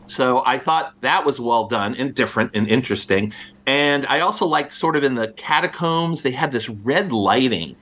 So 0.06 0.42
I 0.46 0.58
thought 0.58 0.94
that 1.00 1.24
was 1.24 1.40
well 1.40 1.66
done 1.66 1.96
and 1.96 2.14
different 2.14 2.52
and 2.54 2.68
interesting. 2.68 3.32
And 3.66 4.06
I 4.06 4.20
also 4.20 4.46
liked 4.46 4.72
sort 4.72 4.94
of 4.94 5.02
in 5.02 5.14
the 5.14 5.28
catacombs, 5.32 6.22
they 6.22 6.30
had 6.30 6.52
this 6.52 6.68
red 6.68 7.12
lighting 7.12 7.74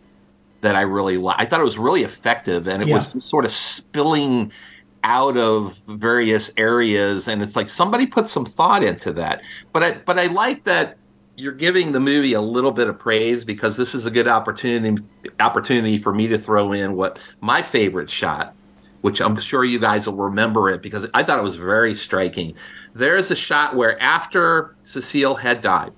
that 0.62 0.74
I 0.74 0.80
really 0.80 1.18
liked. 1.18 1.40
I 1.40 1.44
thought 1.44 1.61
it 1.61 1.64
was 1.64 1.76
really 1.76 2.05
effective 2.05 2.66
and 2.66 2.82
it 2.82 2.88
Yeah. 2.88 2.94
was 2.94 3.12
just 3.12 3.28
sort 3.28 3.44
of 3.44 3.50
spilling 3.50 4.50
out 5.02 5.36
of 5.36 5.78
various 5.86 6.50
areas 6.57 7.28
and 7.28 7.42
it's 7.42 7.55
like 7.55 7.68
somebody 7.68 8.07
put 8.07 8.28
some 8.30 8.46
thought 8.46 8.82
into 8.82 9.12
that. 9.12 9.42
But 9.74 9.82
I 9.82 9.92
but 9.92 10.18
I 10.18 10.26
like 10.28 10.64
that 10.64 10.96
you're 11.37 11.53
giving 11.53 11.93
the 11.93 12.01
movie 12.01 12.32
a 12.35 12.41
little 12.41 12.70
bit 12.70 12.89
of 12.89 12.99
praise 12.99 13.45
because 13.45 13.76
this 13.76 13.95
is 13.95 14.07
a 14.07 14.11
good 14.11 14.28
opportunity 14.28 15.03
opportunity 15.41 15.99
for 15.99 16.14
me 16.14 16.28
to 16.28 16.39
throw 16.39 16.72
in 16.72 16.95
what 16.95 17.18
my 17.41 17.61
favorite 17.62 18.09
shot 18.11 18.55
which 19.01 19.20
I'm 19.20 19.37
sure 19.39 19.66
you 19.66 19.78
guys 19.78 20.07
will 20.07 20.14
remember 20.16 20.70
it 20.70 20.80
because 20.80 21.07
I 21.12 21.22
thought 21.24 21.39
it 21.39 21.43
was 21.43 21.57
very 21.57 21.95
striking. 21.95 22.55
There's 22.95 23.30
a 23.30 23.37
shot 23.37 23.76
where 23.76 24.03
after 24.03 24.76
Cecile 24.82 25.35
had 25.35 25.61
died, 25.61 25.93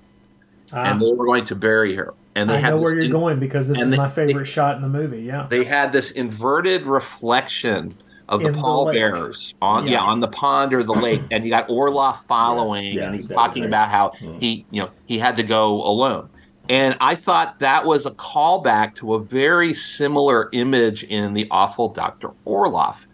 and 0.73 1.01
they 1.01 1.13
were 1.13 1.25
going 1.25 1.45
to 1.45 1.55
bury 1.55 1.95
her, 1.95 2.13
and 2.35 2.49
they 2.49 2.55
Ah. 2.61 2.67
i 2.67 2.69
know 2.71 2.77
where 2.81 2.93
you're 2.95 3.03
in- 3.05 3.11
going 3.11 3.39
because 3.39 3.69
this 3.69 3.79
is 3.79 3.91
they- 3.91 3.95
my 3.95 4.09
favorite 4.09 4.43
shot 4.43 4.75
in 4.75 4.81
the 4.81 4.89
movie 4.89 5.21
yeah 5.21 5.47
They 5.49 5.63
had 5.63 5.93
this 5.93 6.11
inverted 6.11 6.81
reflection 6.85 7.93
of 8.29 8.43
the 8.43 8.51
pallbearers 8.51 9.53
on 9.61 9.85
yeah. 9.85 9.93
Yeah. 9.93 10.01
on 10.01 10.19
the 10.19 10.27
pond 10.27 10.73
or 10.73 10.83
the 10.83 10.93
lake, 11.07 11.21
and 11.31 11.43
you 11.43 11.49
got 11.49 11.67
Orloff 11.69 12.23
following, 12.27 12.91
Yeah, 12.93 13.05
and 13.05 13.15
he's 13.15 13.27
talking 13.29 13.63
very- 13.63 13.69
about 13.71 13.89
how 13.89 14.09
Hmm. 14.19 14.37
he 14.39 14.65
you 14.71 14.81
know 14.81 14.89
he 15.05 15.17
had 15.19 15.37
to 15.37 15.43
go 15.43 15.81
alone. 15.83 16.29
And 16.69 16.97
I 16.99 17.15
thought 17.15 17.59
that 17.59 17.85
was 17.85 18.05
a 18.05 18.11
callback 18.11 18.95
to 18.95 19.13
a 19.13 19.19
very 19.19 19.73
similar 19.73 20.49
image 20.51 21.03
in 21.05 21.33
the 21.33 21.47
awful 21.49 21.87
Dr. 21.87 22.31
Orloff, 22.45 23.05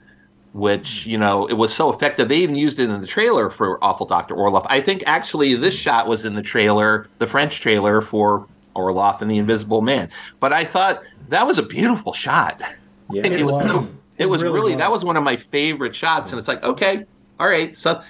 which, 0.53 1.05
you 1.05 1.19
know, 1.19 1.45
it 1.45 1.53
was 1.53 1.71
so 1.71 1.91
effective. 1.93 2.29
They 2.29 2.37
even 2.39 2.55
used 2.55 2.79
it 2.79 2.89
in 2.89 2.99
the 2.99 3.05
trailer 3.05 3.51
for 3.51 3.83
Awful 3.83 4.07
Dr. 4.07 4.33
Orloff. 4.35 4.65
I 4.69 4.81
think 4.81 5.03
actually 5.05 5.53
this 5.53 5.77
shot 5.77 6.07
was 6.07 6.25
in 6.25 6.33
the 6.33 6.41
trailer, 6.41 7.05
the 7.19 7.27
French 7.27 7.61
trailer 7.61 8.01
for 8.01 8.47
Orloff 8.75 9.21
and 9.21 9.29
the 9.29 9.37
Invisible 9.37 9.81
Man. 9.83 10.09
But 10.39 10.51
I 10.51 10.63
thought 10.65 11.03
that 11.29 11.45
was 11.45 11.59
a 11.59 11.63
beautiful 11.63 12.11
shot. 12.13 12.59
Yeah, 13.11 13.27
It 13.27 13.45
was. 13.45 13.63
so- 13.63 13.87
it 14.17 14.23
It 14.23 14.25
was 14.29 14.43
really 14.43 14.53
really, 14.55 14.75
that 14.75 14.91
was. 14.91 15.03
one 15.03 15.17
of 15.17 15.23
my 15.23 15.35
favorite 15.35 15.95
shots. 15.95 16.31
And 16.31 16.39
it's 16.39 16.47
like, 16.47 16.63
okay, 16.63 17.05
all 17.39 17.47
right. 17.47 17.75
So 17.75 18.01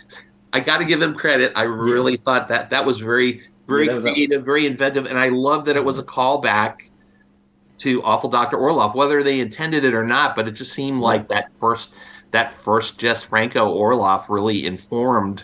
I 0.51 0.59
got 0.59 0.77
to 0.79 0.85
give 0.85 0.99
them 0.99 1.13
credit. 1.15 1.51
I 1.55 1.63
really 1.63 2.17
thought 2.17 2.47
that 2.49 2.69
that 2.71 2.85
was 2.85 2.97
very, 2.99 3.41
very 3.67 3.87
Yeah, 3.87 3.93
was 3.93 4.05
a- 4.05 4.13
creative, 4.13 4.43
very 4.43 4.65
inventive. 4.65 5.05
And 5.05 5.17
I 5.17 5.29
love 5.29 5.65
that 5.65 5.75
it 5.77 5.83
was 5.83 5.99
a 5.99 6.03
callback 6.03 6.89
to 7.79 8.03
Awful 8.03 8.29
Dr. 8.29 8.57
Orloff, 8.57 8.95
whether 8.95 9.23
they 9.23 9.39
intended 9.39 9.83
it 9.83 9.93
or 9.93 10.05
not. 10.05 10.35
But 10.35 10.47
it 10.47 10.51
just 10.51 10.73
seemed 10.73 11.01
like 11.01 11.27
that 11.29 11.51
first, 11.59 11.93
that 12.31 12.51
first 12.51 12.97
Jess 12.99 13.23
Franco 13.23 13.73
Orloff 13.73 14.29
really 14.29 14.65
informed 14.65 15.43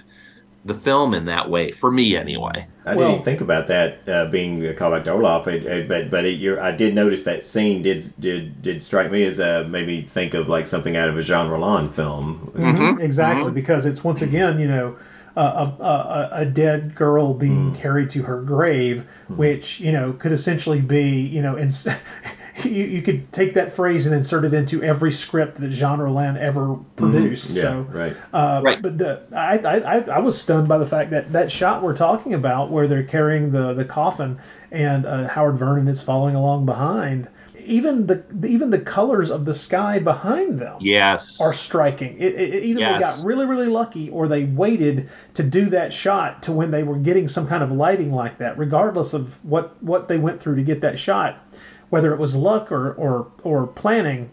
the 0.65 0.73
film 0.73 1.13
in 1.13 1.25
that 1.25 1.49
way, 1.49 1.71
for 1.71 1.91
me 1.91 2.15
anyway. 2.17 2.67
I 2.85 2.95
Well- 2.95 3.11
didn't 3.13 3.23
think 3.25 3.41
about 3.41 3.67
that 3.67 3.99
uh, 4.07 4.25
being 4.29 4.65
a 4.65 4.73
callback 4.73 5.03
to 5.05 5.11
Orloff, 5.11 5.47
it, 5.47 5.63
it, 5.65 5.87
but 5.87 6.09
but 6.09 6.25
it, 6.25 6.37
you're, 6.39 6.59
I 6.59 6.71
did 6.71 6.93
notice 6.95 7.23
that 7.23 7.45
scene 7.45 7.81
did 7.81 8.13
did 8.19 8.61
did 8.61 8.83
strike 8.83 9.09
me 9.11 9.23
as 9.23 9.39
uh, 9.39 9.65
made 9.69 9.87
me 9.87 10.01
think 10.03 10.33
of 10.33 10.47
like 10.49 10.65
something 10.65 10.97
out 10.97 11.07
of 11.09 11.17
a 11.17 11.21
Jean 11.21 11.49
Rollin 11.49 11.89
film. 11.89 12.51
Mm-hmm. 12.55 12.99
exactly 13.01 13.51
because 13.51 13.85
it's 13.85 14.03
once 14.03 14.21
again 14.21 14.59
you 14.59 14.67
know 14.67 14.97
a, 15.35 15.41
a, 15.41 15.63
a, 15.79 16.29
a 16.41 16.45
dead 16.45 16.95
girl 16.95 17.33
being 17.33 17.73
carried 17.75 18.09
to 18.09 18.23
her 18.23 18.41
grave 18.41 19.07
which 19.29 19.79
you 19.79 19.91
know 19.91 20.11
could 20.13 20.31
essentially 20.31 20.81
be 20.81 21.09
you 21.21 21.41
know 21.41 21.57
ins- 21.57 21.87
you, 22.65 22.85
you 22.85 23.01
could 23.01 23.31
take 23.31 23.53
that 23.55 23.71
phrase 23.71 24.05
and 24.05 24.15
insert 24.15 24.45
it 24.45 24.53
into 24.53 24.83
every 24.83 25.11
script 25.11 25.59
that 25.61 25.69
Jean 25.69 25.99
Rollin 25.99 26.37
ever 26.37 26.75
produced 26.95 27.51
Yeah, 27.55 27.61
so 27.61 27.81
right. 27.89 28.15
uh, 28.33 28.61
Right. 28.63 28.81
But 28.81 28.97
the 28.97 29.21
I, 29.35 29.57
I 29.59 29.97
I- 29.97 30.15
I 30.15 30.19
was 30.19 30.39
stunned 30.39 30.67
by 30.67 30.77
the 30.77 30.87
fact 30.87 31.11
that 31.11 31.31
that 31.33 31.51
shot 31.51 31.81
we're 31.83 31.95
talking 31.95 32.33
about, 32.33 32.71
where 32.71 32.87
they're 32.87 33.03
carrying 33.03 33.51
the 33.51 33.73
the 33.73 33.85
coffin 33.85 34.39
and 34.71 35.05
uh, 35.05 35.27
Howard 35.29 35.57
Vernon 35.57 35.87
is 35.87 36.01
following 36.01 36.35
along 36.35 36.65
behind. 36.65 37.29
Even 37.65 38.07
the 38.07 38.23
even 38.47 38.71
the 38.71 38.79
colors 38.79 39.29
of 39.29 39.45
the 39.45 39.53
sky 39.53 39.99
behind 39.99 40.57
them 40.57 40.77
Yes. 40.81 41.39
are 41.39 41.53
striking. 41.53 42.17
It, 42.17 42.33
it, 42.33 42.53
it- 42.55 42.63
either 42.63 42.79
they 42.79 42.99
got 42.99 43.23
really 43.23 43.45
really 43.45 43.67
lucky 43.67 44.09
or 44.09 44.27
they 44.27 44.45
waited 44.45 45.07
to 45.35 45.43
do 45.43 45.65
that 45.69 45.93
shot 45.93 46.41
to 46.43 46.51
when 46.51 46.71
they 46.71 46.81
were 46.81 46.95
getting 46.97 47.27
some 47.27 47.45
kind 47.47 47.61
of 47.61 47.71
lighting 47.71 48.11
like 48.11 48.39
that. 48.39 48.57
Regardless 48.57 49.13
of 49.13 49.43
what 49.45 49.81
what 49.83 50.07
they 50.07 50.17
went 50.17 50.39
through 50.39 50.55
to 50.55 50.63
get 50.63 50.81
that 50.81 50.97
shot, 50.97 51.45
whether 51.89 52.13
it 52.13 52.19
was 52.19 52.35
luck 52.35 52.71
or 52.71 52.93
or 52.93 53.27
or 53.43 53.67
planning. 53.67 54.29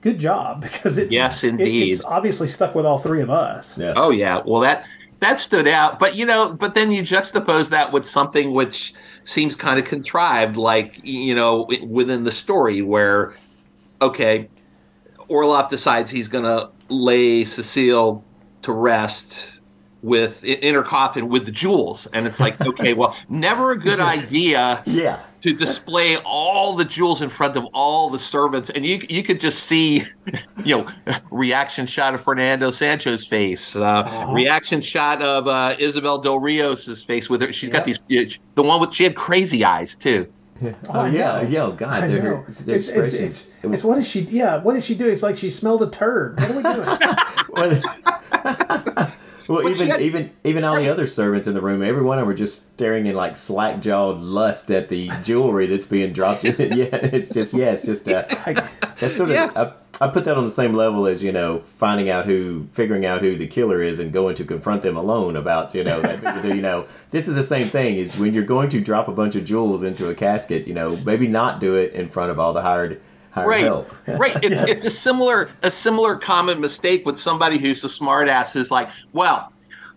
Good 0.00 0.18
job 0.18 0.60
because 0.62 0.96
it's 0.98 1.12
Yes, 1.12 1.44
it- 1.44 1.48
indeed. 1.50 1.92
it's 1.92 2.04
obviously 2.04 2.48
stuck 2.48 2.74
with 2.74 2.86
all 2.86 2.98
three 2.98 3.20
of 3.22 3.30
us. 3.30 3.76
Yeah. 3.76 3.92
Oh 3.96 4.10
yeah, 4.10 4.40
well 4.44 4.60
that 4.62 4.84
that 5.20 5.38
stood 5.38 5.68
out. 5.68 5.98
But 5.98 6.16
you 6.16 6.24
know, 6.24 6.54
but 6.58 6.74
then 6.74 6.90
you 6.90 7.02
juxtapose 7.02 7.68
that 7.70 7.92
with 7.92 8.06
something 8.06 8.52
which 8.52 8.94
seems 9.24 9.54
kind 9.56 9.78
of 9.78 9.84
contrived, 9.84 10.56
like 10.56 11.00
you 11.04 11.34
know, 11.34 11.68
within 11.86 12.24
the 12.24 12.32
story 12.32 12.80
where, 12.80 13.34
okay, 14.00 14.48
Orloff 15.28 15.68
decides 15.68 16.10
he's 16.10 16.28
going 16.28 16.44
to 16.44 16.70
lay 16.88 17.44
Cecile 17.44 18.24
to 18.62 18.72
rest 18.72 19.60
with 20.02 20.42
in 20.44 20.74
her 20.74 20.82
coffin 20.82 21.28
with 21.28 21.44
the 21.44 21.52
jewels, 21.52 22.06
and 22.08 22.26
it's 22.26 22.40
like, 22.40 22.58
okay, 22.66 22.94
well, 22.94 23.14
never 23.28 23.72
a 23.72 23.78
good 23.78 24.00
idea 24.00 24.82
Yeah. 24.86 25.20
To 25.42 25.52
display 25.54 26.16
all 26.18 26.74
the 26.76 26.84
jewels 26.84 27.22
in 27.22 27.28
front 27.28 27.56
of 27.56 27.64
all 27.72 28.10
the 28.10 28.18
servants, 28.18 28.70
and 28.70 28.84
you 28.84 29.00
you 29.08 29.22
could 29.22 29.40
just 29.40 29.64
see, 29.64 30.02
you 30.64 30.78
know, 30.78 30.86
reaction 31.30 31.86
shot 31.86 32.14
of 32.14 32.20
Fernando 32.22 32.70
Sancho's 32.70 33.24
face, 33.26 33.74
uh, 33.76 34.26
reaction 34.32 34.80
shot 34.80 35.22
of 35.22 35.46
uh, 35.48 35.74
Isabel 35.78 36.18
Del 36.18 36.38
Rios's 36.38 37.02
face 37.02 37.30
with 37.30 37.40
her. 37.42 37.52
She's 37.52 37.70
got 37.70 37.84
these 37.84 38.00
the 38.08 38.38
one 38.62 38.80
with 38.80 38.92
she 38.92 39.04
had 39.04 39.14
crazy 39.16 39.64
eyes 39.64 39.96
too. 39.96 40.30
Oh 40.90 41.00
I 41.00 41.08
yeah, 41.08 41.40
know. 41.40 41.48
yeah. 41.48 41.62
Oh, 41.62 41.72
God, 41.72 42.04
I 42.04 42.06
their, 42.06 42.22
know. 42.22 42.22
their 42.22 42.44
It's, 42.46 42.60
it's, 42.60 42.68
expressions. 42.88 43.14
it's, 43.14 43.46
It 43.62 43.66
was- 43.68 43.80
it's 43.80 43.84
what 43.84 43.96
is 43.96 44.06
she? 44.06 44.20
Yeah, 44.20 44.58
what 44.58 44.74
did 44.74 44.84
she 44.84 44.94
do? 44.94 45.08
It's 45.08 45.22
like 45.22 45.38
she 45.38 45.48
smelled 45.48 45.82
a 45.82 45.88
turd. 45.88 46.38
What 46.38 46.50
are 46.50 46.56
we 46.56 46.62
doing? 46.62 46.86
well, 49.50 49.68
even 49.68 49.88
had- 49.88 50.00
even 50.00 50.30
even 50.44 50.64
all 50.64 50.76
the 50.76 50.88
other 50.88 51.06
servants 51.06 51.46
in 51.46 51.54
the 51.54 51.60
room, 51.60 51.82
every 51.82 52.02
one 52.02 52.18
of 52.18 52.22
them 52.22 52.28
were 52.28 52.34
just 52.34 52.72
staring 52.74 53.06
in 53.06 53.14
like 53.14 53.36
slack 53.36 53.80
jawed 53.80 54.20
lust 54.20 54.70
at 54.70 54.88
the 54.88 55.10
jewelry 55.24 55.66
that's 55.66 55.86
being 55.86 56.12
dropped 56.12 56.44
in. 56.44 56.54
yeah, 56.76 56.88
it's 56.92 57.34
just 57.34 57.52
yeah, 57.54 57.72
it's 57.72 57.84
just 57.84 58.08
uh, 58.08 58.22
that's 58.98 59.16
sort 59.16 59.30
of. 59.30 59.34
Yeah. 59.34 59.50
Uh, 59.54 59.72
I 60.02 60.08
put 60.08 60.24
that 60.24 60.38
on 60.38 60.44
the 60.44 60.50
same 60.50 60.72
level 60.72 61.06
as 61.06 61.22
you 61.22 61.30
know 61.30 61.58
finding 61.58 62.08
out 62.08 62.24
who, 62.24 62.68
figuring 62.72 63.04
out 63.04 63.20
who 63.20 63.36
the 63.36 63.46
killer 63.46 63.82
is, 63.82 63.98
and 63.98 64.10
going 64.12 64.34
to 64.36 64.44
confront 64.44 64.80
them 64.80 64.96
alone 64.96 65.36
about 65.36 65.74
you 65.74 65.84
know 65.84 66.00
that 66.00 66.44
you 66.44 66.62
know 66.62 66.86
this 67.10 67.28
is 67.28 67.34
the 67.34 67.42
same 67.42 67.66
thing. 67.66 67.96
Is 67.96 68.18
when 68.18 68.32
you're 68.32 68.46
going 68.46 68.70
to 68.70 68.80
drop 68.80 69.08
a 69.08 69.12
bunch 69.12 69.34
of 69.36 69.44
jewels 69.44 69.82
into 69.82 70.08
a 70.08 70.14
casket, 70.14 70.66
you 70.66 70.72
know 70.72 70.96
maybe 71.04 71.26
not 71.26 71.60
do 71.60 71.74
it 71.74 71.92
in 71.92 72.08
front 72.08 72.30
of 72.30 72.38
all 72.38 72.54
the 72.54 72.62
hired 72.62 73.00
hired 73.30 73.48
right. 73.48 73.64
help. 73.64 73.90
right. 74.08 74.36
It's, 74.42 74.70
it's 74.70 74.84
a 74.84 74.90
similar 74.90 75.50
a 75.62 75.70
similar 75.70 76.16
common 76.16 76.60
mistake 76.60 77.06
with 77.06 77.18
somebody 77.18 77.58
who's 77.58 77.82
a 77.84 77.88
smart 77.88 78.28
ass 78.28 78.52
who's 78.52 78.70
like 78.70 78.90
well 79.12 79.52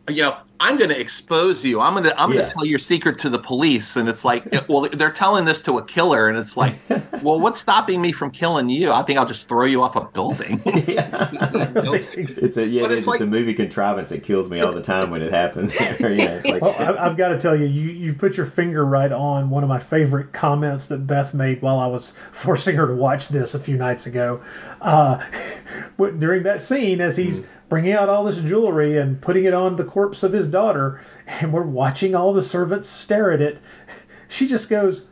you 0.10 0.22
know 0.22 0.38
i'm 0.64 0.78
going 0.78 0.90
to 0.90 1.00
expose 1.00 1.64
you 1.66 1.80
i'm 1.82 1.94
going 1.94 2.04
to 2.06 2.20
i'm 2.22 2.30
Yeah. 2.30 2.36
going 2.38 2.48
to 2.48 2.54
tell 2.54 2.66
your 2.66 2.80
secret 2.80 3.18
to 3.20 3.30
the 3.30 3.40
police 3.40 3.96
and 3.98 4.08
it's 4.10 4.24
like 4.26 4.44
well 4.70 4.88
they're 4.92 5.12
telling 5.12 5.46
this 5.46 5.62
to 5.64 5.78
a 5.78 5.84
killer 5.86 6.28
and 6.30 6.38
it's 6.38 6.56
like 6.58 6.76
well 7.22 7.40
what's 7.40 7.60
stopping 7.60 8.02
me 8.02 8.12
from 8.12 8.32
killing 8.32 8.70
you 8.70 8.92
i 8.92 9.02
think 9.04 9.20
i'll 9.20 9.26
just 9.26 9.48
throw 9.48 9.66
you 9.66 9.84
off 9.84 9.96
a 9.96 10.02
building 10.06 10.62
It's 12.16 12.58
a 12.58 12.66
yeah, 12.68 12.84
But 12.84 12.92
it 12.92 12.98
it's 12.98 13.02
is. 13.04 13.08
like- 13.08 13.20
a 13.22 13.26
movie 13.26 13.54
contrivance 13.54 14.10
that 14.10 14.24
kills 14.24 14.50
me 14.50 14.60
all 14.62 14.72
the 14.72 14.82
time 14.82 15.10
when 15.12 15.22
it 15.22 15.32
happens. 15.32 15.74
yeah, 15.80 15.96
it's 16.00 16.46
like 16.46 16.62
Well, 16.62 16.76
I, 16.78 17.06
I've 17.06 17.18
got 17.18 17.30
to 17.30 17.38
tell 17.38 17.56
you, 17.56 17.66
you 17.66 17.90
you 17.92 18.14
put 18.14 18.38
your 18.38 18.46
finger 18.46 18.86
right 18.86 19.12
on 19.12 19.50
one 19.50 19.64
of 19.64 19.70
my 19.70 19.80
favorite 19.80 20.32
comments 20.34 20.88
that 20.88 21.06
Beth 21.08 21.34
made 21.34 21.62
while 21.62 21.80
I 21.80 21.88
was 21.88 22.12
forcing 22.32 22.76
her 22.76 22.88
to 22.88 22.94
watch 22.94 23.30
this 23.30 23.54
a 23.54 23.60
few 23.60 23.78
nights 23.78 24.06
ago. 24.06 24.42
Uh, 24.84 25.24
during 25.98 26.44
that 26.44 26.62
scene, 26.62 27.02
as 27.02 27.18
he's 27.18 27.48
bringing 27.70 27.94
out 27.94 28.10
all 28.10 28.26
this 28.26 28.40
jewelry 28.40 28.98
and 28.98 29.22
putting 29.22 29.46
it 29.46 29.54
on 29.54 29.78
the 29.78 29.84
corpse 29.86 30.22
of 30.22 30.34
his 30.34 30.48
daughter, 30.48 31.02
and 31.26 31.54
we're 31.54 31.64
watching 31.64 32.14
all 32.14 32.34
the 32.34 32.42
servants 32.42 32.90
stare 32.90 33.32
at 33.32 33.42
it, 33.42 33.60
she 34.28 34.46
just 34.46 34.70
goes, 34.70 35.08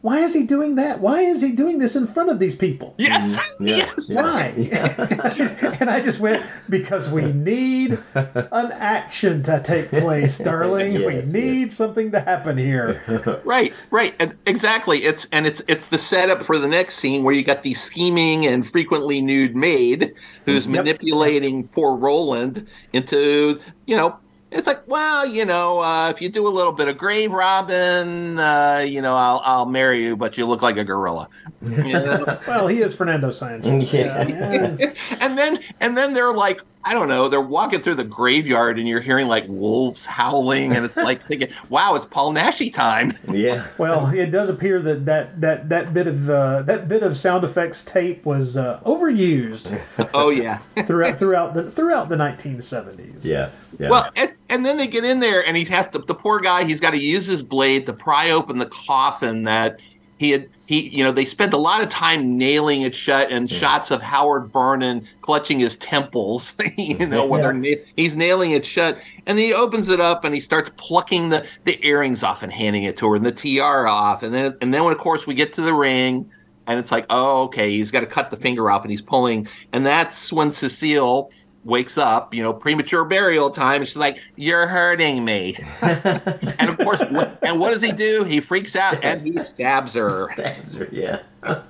"Why 0.00 0.18
is 0.18 0.34
he 0.34 0.44
doing 0.44 0.76
that? 0.76 1.00
Why 1.00 1.20
is 1.20 1.40
he 1.40 1.52
doing 1.52 1.78
this 1.78 1.96
in 1.96 2.06
front 2.06 2.30
of 2.30 2.38
these 2.38 2.56
people?" 2.56 2.94
yes 2.98 3.36
yeah, 3.60 3.66
mm-hmm. 3.66 3.96
yes 3.96 4.10
yeah. 4.12 4.22
Why? 4.22 5.76
and 5.80 5.90
I 5.90 6.00
just 6.00 6.20
went, 6.20 6.44
because 6.68 7.08
we 7.10 7.32
need 7.32 7.98
an 8.14 8.72
action 8.72 9.42
to 9.44 9.60
take 9.62 9.90
place, 9.90 10.38
darling. 10.38 10.92
Yes, 10.92 11.32
we 11.32 11.40
need 11.40 11.60
yes. 11.60 11.74
something 11.74 12.12
to 12.12 12.20
happen 12.20 12.56
here. 12.56 13.02
right 13.44 13.72
right 13.90 14.14
and 14.18 14.34
exactly 14.46 14.98
it's 14.98 15.26
and 15.32 15.46
it's 15.46 15.62
it's 15.68 15.88
the 15.88 15.98
setup 15.98 16.44
for 16.44 16.58
the 16.58 16.68
next 16.68 16.96
scene 16.96 17.24
where 17.24 17.34
you 17.34 17.42
got 17.42 17.62
the 17.62 17.74
scheming 17.74 18.46
and 18.46 18.68
frequently 18.68 19.20
nude 19.20 19.56
maid 19.56 20.14
who's 20.44 20.64
mm-hmm. 20.64 20.74
Yep. 20.74 20.84
manipulating 20.84 21.68
poor 21.68 21.96
roland 21.96 22.66
into 22.92 23.60
you 23.86 23.96
know 23.96 24.18
it's 24.50 24.66
like 24.66 24.86
well 24.88 25.26
you 25.26 25.44
know 25.44 25.80
uh, 25.80 26.08
if 26.10 26.20
you 26.22 26.28
do 26.28 26.46
a 26.46 26.50
little 26.50 26.72
bit 26.72 26.88
of 26.88 26.96
grave 26.96 27.32
robbing 27.32 28.38
uh, 28.38 28.84
you 28.86 29.02
know 29.02 29.14
I'll, 29.14 29.42
I'll 29.44 29.66
marry 29.66 30.02
you 30.02 30.16
but 30.16 30.38
you 30.38 30.46
look 30.46 30.62
like 30.62 30.76
a 30.76 30.84
gorilla 30.84 31.28
You 31.62 31.92
know? 31.92 32.38
Well, 32.46 32.68
he 32.68 32.82
is 32.82 32.94
Fernando 32.94 33.30
Sancho. 33.32 33.78
Yeah. 33.78 34.26
yes. 34.28 34.80
and 35.20 35.36
then 35.36 35.58
and 35.80 35.96
then 35.96 36.14
they're 36.14 36.32
like 36.32 36.60
I 36.88 36.94
don't 36.94 37.08
know. 37.08 37.28
They're 37.28 37.38
walking 37.42 37.80
through 37.80 37.96
the 37.96 38.04
graveyard, 38.04 38.78
and 38.78 38.88
you're 38.88 39.02
hearing 39.02 39.28
like 39.28 39.44
wolves 39.46 40.06
howling, 40.06 40.74
and 40.74 40.86
it's 40.86 40.96
like 40.96 41.20
thinking, 41.20 41.50
"Wow, 41.68 41.96
it's 41.96 42.06
Paul 42.06 42.32
Naschy 42.32 42.72
time." 42.72 43.12
yeah. 43.30 43.66
Well, 43.76 44.06
it 44.06 44.30
does 44.30 44.48
appear 44.48 44.80
that 44.80 45.04
that 45.04 45.38
that, 45.42 45.68
that 45.68 45.92
bit 45.92 46.06
of 46.06 46.30
uh, 46.30 46.62
that 46.62 46.88
bit 46.88 47.02
of 47.02 47.18
sound 47.18 47.44
effects 47.44 47.84
tape 47.84 48.24
was 48.24 48.56
uh, 48.56 48.80
overused 48.86 49.78
oh 50.14 50.30
yeah. 50.30 50.60
throughout 50.86 51.18
throughout 51.18 51.52
the 51.52 51.70
throughout 51.70 52.08
the 52.08 52.16
1970s. 52.16 53.22
Yeah. 53.22 53.50
Yeah. 53.78 53.90
Well, 53.90 54.10
and, 54.16 54.32
and 54.48 54.64
then 54.64 54.78
they 54.78 54.86
get 54.86 55.04
in 55.04 55.20
there, 55.20 55.44
and 55.44 55.58
he 55.58 55.64
has 55.66 55.88
to. 55.90 55.98
The 55.98 56.14
poor 56.14 56.40
guy, 56.40 56.64
he's 56.64 56.80
got 56.80 56.92
to 56.92 56.98
use 56.98 57.26
his 57.26 57.42
blade 57.42 57.84
to 57.84 57.92
pry 57.92 58.30
open 58.30 58.56
the 58.56 58.66
coffin 58.66 59.42
that 59.42 59.78
he 60.16 60.30
had. 60.30 60.48
He, 60.68 60.90
you 60.90 61.02
know, 61.02 61.12
they 61.12 61.24
spent 61.24 61.54
a 61.54 61.56
lot 61.56 61.80
of 61.80 61.88
time 61.88 62.36
nailing 62.36 62.82
it 62.82 62.94
shut, 62.94 63.30
and 63.30 63.48
shots 63.48 63.90
of 63.90 64.02
Howard 64.02 64.48
Vernon 64.48 65.08
clutching 65.22 65.58
his 65.58 65.76
temples. 65.76 66.58
you 66.76 66.94
mm-hmm. 66.94 67.10
know, 67.10 67.24
when 67.24 67.40
they're 67.40 67.54
na- 67.54 67.82
he's 67.96 68.14
nailing 68.14 68.50
it 68.50 68.66
shut, 68.66 68.98
and 69.26 69.38
then 69.38 69.46
he 69.46 69.54
opens 69.54 69.88
it 69.88 69.98
up 69.98 70.24
and 70.24 70.34
he 70.34 70.42
starts 70.42 70.70
plucking 70.76 71.30
the 71.30 71.46
the 71.64 71.82
earrings 71.86 72.22
off 72.22 72.42
and 72.42 72.52
handing 72.52 72.82
it 72.82 72.98
to 72.98 73.08
her, 73.08 73.16
and 73.16 73.24
the 73.24 73.32
tiara 73.32 73.90
off, 73.90 74.22
and 74.22 74.34
then 74.34 74.58
and 74.60 74.74
then 74.74 74.84
when 74.84 74.92
of 74.92 74.98
course 74.98 75.26
we 75.26 75.32
get 75.32 75.54
to 75.54 75.62
the 75.62 75.72
ring, 75.72 76.30
and 76.66 76.78
it's 76.78 76.92
like, 76.92 77.06
oh, 77.08 77.44
okay, 77.44 77.70
he's 77.70 77.90
got 77.90 78.00
to 78.00 78.06
cut 78.06 78.30
the 78.30 78.36
finger 78.36 78.70
off, 78.70 78.82
and 78.82 78.90
he's 78.90 79.00
pulling, 79.00 79.48
and 79.72 79.86
that's 79.86 80.30
when 80.30 80.50
Cecile 80.50 81.30
wakes 81.68 81.98
up, 81.98 82.34
you 82.34 82.42
know, 82.42 82.52
premature 82.52 83.04
burial 83.04 83.50
time. 83.50 83.82
And 83.82 83.86
she's 83.86 83.96
like, 83.96 84.18
"You're 84.34 84.66
hurting 84.66 85.24
me," 85.24 85.56
and 85.82 86.70
of 86.70 86.78
course, 86.78 87.00
what, 87.10 87.38
and 87.42 87.60
what 87.60 87.70
does 87.70 87.82
he 87.82 87.92
do? 87.92 88.24
He 88.24 88.40
freaks 88.40 88.74
out 88.74 89.04
and 89.04 89.20
he 89.20 89.38
stabs 89.38 89.94
her. 89.94 90.26
Stabs 90.32 90.74
her, 90.74 90.88
yeah. 90.90 91.20
Well, 91.42 91.62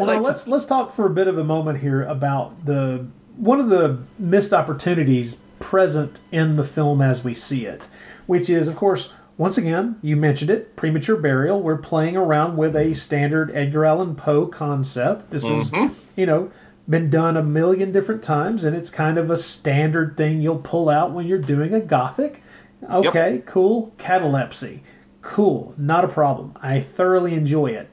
now 0.00 0.20
let's 0.20 0.48
let's 0.48 0.66
talk 0.66 0.90
for 0.90 1.06
a 1.06 1.10
bit 1.10 1.28
of 1.28 1.38
a 1.38 1.44
moment 1.44 1.78
here 1.80 2.02
about 2.02 2.64
the 2.64 3.06
one 3.36 3.60
of 3.60 3.68
the 3.68 3.98
missed 4.18 4.52
opportunities 4.52 5.36
present 5.60 6.20
in 6.32 6.56
the 6.56 6.64
film 6.64 7.00
as 7.00 7.22
we 7.22 7.34
see 7.34 7.66
it, 7.66 7.88
which 8.26 8.50
is, 8.50 8.66
of 8.66 8.74
course, 8.74 9.12
once 9.38 9.56
again 9.56 9.96
you 10.02 10.16
mentioned 10.16 10.50
it, 10.50 10.74
premature 10.74 11.16
burial. 11.16 11.62
We're 11.62 11.76
playing 11.76 12.16
around 12.16 12.56
with 12.56 12.74
a 12.74 12.94
standard 12.94 13.52
Edgar 13.54 13.84
Allan 13.84 14.16
Poe 14.16 14.46
concept. 14.46 15.30
This 15.30 15.44
is, 15.44 15.70
mm-hmm. 15.70 15.94
you 16.20 16.26
know, 16.26 16.50
been 16.88 17.10
done 17.10 17.36
a 17.36 17.42
million 17.42 17.92
different 17.92 18.22
times, 18.22 18.64
and 18.64 18.76
it's 18.76 18.90
kind 18.90 19.18
of 19.18 19.30
a 19.30 19.36
standard 19.36 20.16
thing 20.16 20.40
you'll 20.40 20.58
pull 20.58 20.88
out 20.88 21.12
when 21.12 21.26
you're 21.26 21.38
doing 21.38 21.74
a 21.74 21.80
gothic. 21.80 22.42
Okay, 22.88 23.42
cool. 23.46 23.92
Catalepsy, 23.98 24.82
cool, 25.20 25.74
not 25.76 26.04
a 26.04 26.08
problem. 26.08 26.54
I 26.62 26.80
thoroughly 26.80 27.34
enjoy 27.34 27.68
it 27.68 27.88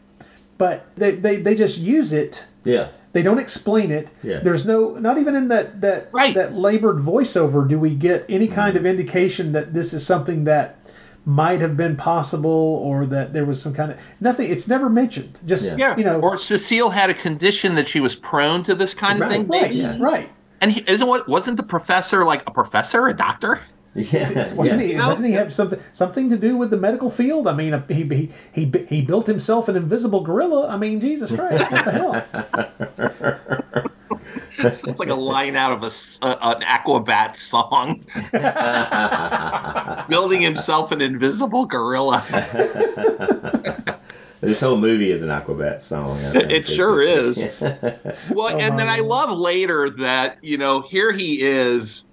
but 0.58 0.88
they, 0.96 1.12
they, 1.12 1.36
they 1.38 1.56
just 1.56 1.80
use 1.80 2.14
it. 2.14 2.46
Yeah. 2.64 2.90
They 3.12 3.22
don't 3.22 3.38
explain 3.38 3.92
it. 3.92 4.12
Yes. 4.24 4.44
There's 4.44 4.66
no 4.66 4.96
not 4.96 5.18
even 5.18 5.36
in 5.36 5.50
that 5.50 5.82
that 5.82 6.08
Right. 6.12 6.34
that 6.34 6.54
labored 6.54 6.98
voiceover 6.98 7.68
do 7.68 7.78
we 7.78 7.94
get 7.94 8.26
any 8.30 8.48
kind 8.48 8.70
mm-hmm. 8.70 8.78
of 8.78 8.86
indication 8.86 9.52
that 9.52 9.74
this 9.74 9.94
is 9.94 10.06
something 10.06 10.46
that 10.46 10.78
might 11.26 11.62
have 11.62 11.78
been 11.78 11.96
possible 11.96 12.50
or 12.50 13.06
that 13.06 13.34
there 13.34 13.46
was 13.46 13.62
some 13.62 13.74
kind 13.74 13.92
of 13.92 14.16
nothing. 14.20 14.50
It's 14.52 14.68
never 14.68 14.90
mentioned. 14.90 15.40
Just 15.46 15.78
yeah, 15.78 15.96
you 15.98 16.04
know, 16.04 16.20
or 16.20 16.38
Cecile 16.38 16.90
had 16.90 17.10
a 17.10 17.14
condition 17.14 17.76
that 17.76 17.88
she 17.88 18.00
was 18.00 18.16
prone 18.16 18.64
to 18.64 18.76
this 18.76 18.94
kind 18.94 19.22
of 19.22 19.30
thing. 19.30 19.48
right, 19.48 19.74
Maybe, 19.74 20.00
right. 20.00 20.30
and 20.62 20.72
he, 20.72 20.84
isn't 20.88 21.08
what 21.08 21.28
wasn't 21.28 21.58
the 21.58 21.64
professor 21.64 22.26
like 22.26 22.44
a 22.48 22.52
professor, 22.52 23.08
a 23.08 23.14
doctor? 23.14 23.62
Yeah. 23.96 24.54
Wasn't 24.56 24.82
yeah. 24.82 24.88
he? 24.88 24.94
Doesn't 24.94 25.26
he 25.26 25.34
have 25.34 25.54
something 25.54 25.80
something 25.94 26.30
to 26.32 26.38
do 26.38 26.58
with 26.58 26.72
the 26.72 26.78
medical 26.78 27.12
field? 27.12 27.48
I 27.48 27.54
mean, 27.54 27.84
he 27.88 28.04
he 28.04 28.32
he, 28.52 28.72
he 28.90 29.02
built 29.04 29.28
himself 29.28 29.68
an 29.70 29.76
invisible 29.76 30.22
gorilla. 30.22 30.68
I 30.68 30.78
mean, 30.78 31.00
Jesus 31.00 31.32
Christ, 31.32 31.72
what 31.72 31.86
the 31.86 31.92
hell? 31.92 33.63
It's 34.64 35.00
like 35.00 35.10
a 35.10 35.16
line 35.16 35.56
out 35.56 35.72
of 35.72 35.84
a, 35.84 35.88
s- 35.88 36.20
a- 36.22 36.38
an 36.42 36.62
Aquabat 36.62 37.36
song. 37.36 38.04
Building 40.10 40.42
himself 40.42 40.92
an 40.92 41.02
invisible 41.02 41.66
gorilla. 41.66 42.24
This 44.42 44.60
whole 44.60 44.76
movie 44.76 45.10
is 45.10 45.22
an 45.22 45.30
Aquabat 45.30 45.80
song. 45.80 46.18
I 46.20 46.32
think. 46.32 46.52
It 46.52 46.68
sure 46.68 47.00
is. 47.02 47.38
it's- 47.38 48.30
Well, 48.30 48.54
oh 48.54 48.58
and 48.60 48.78
then 48.78 48.90
I 48.90 49.00
love 49.00 49.32
later 49.32 49.90
that, 49.92 50.38
you 50.42 50.58
know, 50.58 50.82
here 50.82 51.14
he 51.14 51.42
is, 51.42 52.06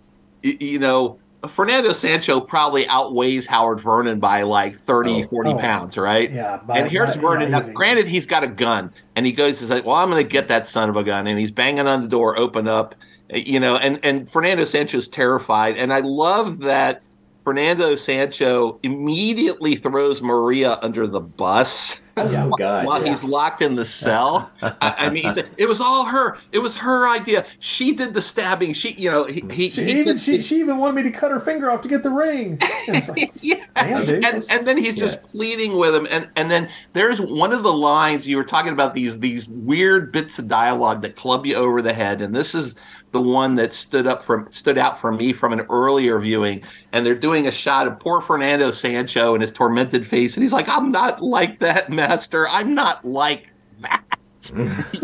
you 0.43 0.79
know, 0.79 1.19
Fernando 1.49 1.93
Sancho 1.93 2.41
probably 2.41 2.87
outweighs 2.89 3.47
Howard 3.47 3.81
Vernon 3.81 4.21
by 4.21 4.43
like 4.43 4.77
30, 4.77 5.25
Oh. 5.25 5.29
40 5.29 5.51
Oh. 5.51 5.57
pounds, 5.57 5.97
right? 5.97 6.31
Yeah, 6.31 6.61
by- 6.67 6.79
and 6.79 6.91
here's 6.91 7.15
by- 7.17 7.21
Vernon. 7.23 7.51
now, 7.51 7.61
granted, 7.61 8.09
he's 8.09 8.27
got 8.27 8.45
a 8.45 8.47
gun, 8.47 8.93
and 9.17 9.25
he 9.25 9.33
goes, 9.33 9.61
he's 9.61 9.71
like, 9.71 9.87
well, 9.87 9.97
I'm 9.97 10.11
going 10.11 10.23
to 10.23 10.29
get 10.29 10.49
that 10.49 10.67
son 10.69 10.89
of 10.91 10.97
a 10.97 11.03
gun. 11.03 11.27
And 11.27 11.39
he's 11.39 11.51
banging 11.51 11.87
on 11.87 12.03
the 12.03 12.09
door, 12.09 12.39
open 12.39 12.69
up, 12.69 12.95
you 13.33 13.59
know, 13.59 13.77
and, 13.77 13.99
and 14.03 14.31
Fernando 14.31 14.65
Sancho's 14.65 15.09
terrified. 15.09 15.77
And 15.77 15.93
I 15.93 16.01
love 16.01 16.59
that 16.61 17.03
Fernando 17.45 17.97
Sancho 17.97 18.79
immediately 18.83 19.77
throws 19.77 20.21
Maria 20.21 20.79
under 20.83 21.07
the 21.07 21.21
bus 21.21 21.99
Oh, 22.27 22.51
oh 22.53 22.57
God. 22.57 22.87
while 22.87 23.03
yeah. 23.03 23.11
he's 23.11 23.25
locked 23.25 23.63
in 23.63 23.75
the 23.75 23.85
cell. 23.85 24.51
I, 24.63 24.77
I 24.81 25.11
mean, 25.11 25.33
it 25.57 25.69
was 25.69 25.81
all 25.81 26.07
her. 26.07 26.39
It 26.53 26.59
was 26.59 26.77
her 26.77 27.09
idea. 27.09 27.47
She 27.59 27.93
did 27.93 28.15
the 28.15 28.21
stabbing. 28.21 28.73
She, 28.73 28.93
you 28.93 29.11
know, 29.11 29.25
he, 29.25 29.43
he, 29.51 29.69
She 29.69 29.85
he 29.85 29.91
even 30.01 30.17
did- 30.17 30.21
she, 30.21 30.43
she 30.43 30.61
even 30.61 30.79
wanted 30.79 30.97
me 30.97 31.11
to 31.11 31.11
cut 31.11 31.31
her 31.31 31.41
finger 31.41 31.71
off 31.71 31.81
to 31.83 31.89
get 31.89 32.03
the 32.03 32.11
ring. 32.11 32.61
And 32.89 33.09
like, 33.09 33.31
yeah. 33.41 33.65
Damn, 33.77 34.07
dude, 34.07 34.25
and, 34.25 34.45
and 34.51 34.67
then 34.67 34.77
he's 34.79 34.97
just 34.97 35.23
pleading 35.23 35.77
with 35.77 35.95
him, 35.95 36.07
and 36.11 36.29
and 36.35 36.51
then 36.51 36.69
there's 36.93 37.21
one 37.21 37.53
of 37.53 37.63
the 37.63 37.73
lines 37.73 38.27
you 38.27 38.37
were 38.37 38.45
talking 38.45 38.73
about 38.73 38.95
these 38.95 39.21
these 39.21 39.49
weird 39.49 40.13
bits 40.13 40.39
of 40.39 40.49
dialogue 40.49 41.03
that 41.03 41.15
club 41.15 41.47
you 41.47 41.55
over 41.55 41.83
the 41.83 41.93
head, 41.93 42.21
and 42.21 42.35
this 42.35 42.55
is 42.55 42.75
the 43.13 43.21
one 43.21 43.57
that 43.57 43.75
stood 43.75 44.07
up 44.07 44.23
from 44.23 44.49
stood 44.51 44.79
out 44.79 44.99
for 45.01 45.11
me 45.13 45.33
from 45.33 45.53
an 45.53 45.63
earlier 45.69 46.19
viewing, 46.21 46.63
and 46.93 47.05
they're 47.05 47.15
doing 47.15 47.47
a 47.47 47.53
shot 47.53 47.87
of 47.87 47.99
poor 47.99 48.21
Fernando 48.21 48.71
Sancho 48.71 49.35
and 49.35 49.43
his 49.43 49.53
tormented 49.53 50.07
face, 50.07 50.37
and 50.37 50.43
he's 50.45 50.53
like, 50.53 50.69
"I'm 50.69 50.93
not 50.93 51.21
like 51.21 51.59
that, 51.61 51.91
Master. 51.91 52.49
I'm 52.49 52.75
not 52.75 53.05
like 53.05 53.53
that." 53.81 54.05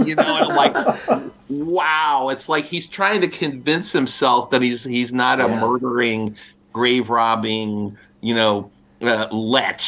you 0.07 0.15
know, 0.15 0.23
and 0.37 0.51
I'm 0.51 0.57
like, 0.57 1.31
wow, 1.51 2.29
it's 2.31 2.49
like 2.49 2.65
he's 2.65 2.89
trying 2.89 3.21
to 3.21 3.29
convince 3.29 3.93
himself 3.93 4.51
that 4.51 4.63
he's 4.63 4.85
he's 4.85 5.13
not 5.13 5.41
a 5.41 5.45
Yeah. 5.45 5.61
murdering, 5.61 6.37
grave 6.73 7.11
robbing, 7.11 7.99
you 8.23 8.35
know, 8.35 8.71
uh, 9.03 9.27
lech. 9.31 9.83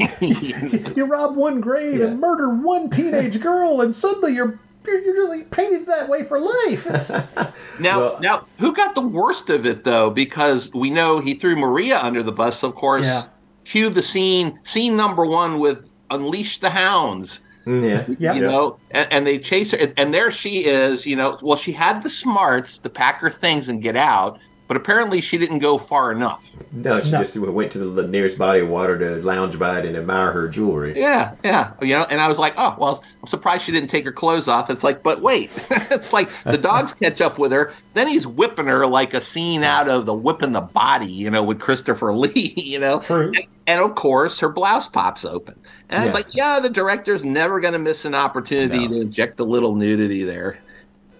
you 0.20 1.04
rob 1.06 1.36
one 1.36 1.60
grave 1.60 1.98
Yeah. 1.98 2.06
and 2.06 2.20
murder 2.20 2.48
one 2.48 2.88
teenage 2.88 3.40
girl, 3.40 3.80
and 3.82 3.94
suddenly 3.94 4.32
you're 4.34 4.58
you're, 4.86 5.00
you're 5.00 5.14
really 5.14 5.44
painted 5.44 5.86
that 5.86 6.08
way 6.08 6.22
for 6.22 6.40
life. 6.40 6.86
It's, 6.86 7.10
Now, 7.80 7.98
Well- 7.98 8.18
now, 8.20 8.46
who 8.58 8.72
got 8.74 8.94
the 8.94 9.00
worst 9.00 9.50
of 9.50 9.66
it 9.66 9.84
though? 9.84 10.10
Because 10.10 10.72
we 10.74 10.90
know 10.90 11.20
he 11.20 11.34
threw 11.34 11.56
Maria 11.56 11.98
under 12.00 12.22
the 12.22 12.32
bus. 12.32 12.62
Of 12.62 12.74
course, 12.74 13.04
Yeah. 13.04 13.22
cue 13.64 13.90
the 13.90 14.02
scene. 14.02 14.58
Scene 14.64 14.96
number 14.96 15.24
one 15.26 15.58
with 15.60 15.88
Unleash 16.10 16.58
the 16.58 16.70
Hounds. 16.70 17.40
Yeah. 17.66 18.06
Yeah. 18.18 18.32
You 18.32 18.40
know, 18.40 18.78
and, 18.92 19.12
and 19.12 19.26
they 19.26 19.38
chase 19.38 19.72
her, 19.72 19.76
and, 19.78 19.92
and 19.98 20.14
there 20.14 20.30
she 20.30 20.64
is. 20.64 21.04
You 21.06 21.16
know, 21.16 21.38
well, 21.42 21.56
she 21.58 21.72
had 21.72 22.02
the 22.02 22.08
smarts 22.08 22.78
to 22.78 22.88
pack 22.88 23.20
her 23.20 23.28
things 23.30 23.68
and 23.68 23.82
get 23.82 23.94
out, 23.94 24.38
but 24.68 24.76
apparently 24.76 25.20
she 25.20 25.38
didn't 25.38 25.58
go 25.58 25.78
far 25.78 26.12
enough. 26.12 26.44
No, 26.70 27.00
she 27.00 27.10
No. 27.10 27.18
just 27.18 27.36
went 27.36 27.72
to 27.72 27.78
the 27.78 28.06
nearest 28.06 28.38
body 28.38 28.60
of 28.60 28.68
water 28.68 28.98
to 28.98 29.16
lounge 29.24 29.58
by 29.58 29.78
it 29.80 29.86
and 29.86 29.96
admire 29.96 30.30
her 30.32 30.46
jewelry. 30.48 30.92
Yeah, 30.98 31.34
yeah. 31.42 31.72
You 31.80 31.94
know, 31.94 32.06
and 32.10 32.20
I 32.20 32.28
was 32.28 32.38
like, 32.38 32.52
oh, 32.58 32.76
well, 32.78 33.02
I'm 33.22 33.26
surprised 33.26 33.64
she 33.64 33.72
didn't 33.72 33.88
take 33.88 34.04
her 34.04 34.12
clothes 34.12 34.46
off. 34.46 34.68
It's 34.70 34.84
like, 34.84 35.02
but 35.02 35.22
wait, 35.22 35.50
it's 35.90 36.12
like 36.12 36.28
the 36.44 36.58
dogs 36.58 36.92
catch 37.00 37.20
up 37.20 37.38
with 37.38 37.50
her. 37.52 37.72
Then 37.94 38.06
he's 38.06 38.26
whipping 38.26 38.66
her 38.66 38.86
like 38.86 39.14
a 39.14 39.20
scene 39.20 39.64
out 39.64 39.88
of 39.88 40.04
the 40.06 40.14
Whip 40.14 40.42
and 40.42 40.54
the 40.54 40.60
Body, 40.60 41.06
you 41.10 41.30
know, 41.30 41.42
with 41.42 41.58
Christopher 41.58 42.12
Lee, 42.12 42.52
you 42.56 42.78
know. 42.78 43.00
True. 43.00 43.28
And, 43.34 43.44
and 43.66 43.80
of 43.80 43.94
course, 43.94 44.38
her 44.40 44.48
blouse 44.50 44.86
pops 44.88 45.24
open. 45.24 45.58
And 45.88 46.04
it's 46.04 46.14
like, 46.14 46.34
yeah, 46.34 46.60
the 46.60 46.68
director's 46.70 47.24
never 47.24 47.60
going 47.60 47.72
to 47.72 47.78
miss 47.78 48.04
an 48.04 48.14
opportunity 48.14 48.86
No. 48.86 48.94
to 48.94 49.00
inject 49.00 49.40
a 49.40 49.44
little 49.44 49.74
nudity 49.74 50.22
there. 50.24 50.58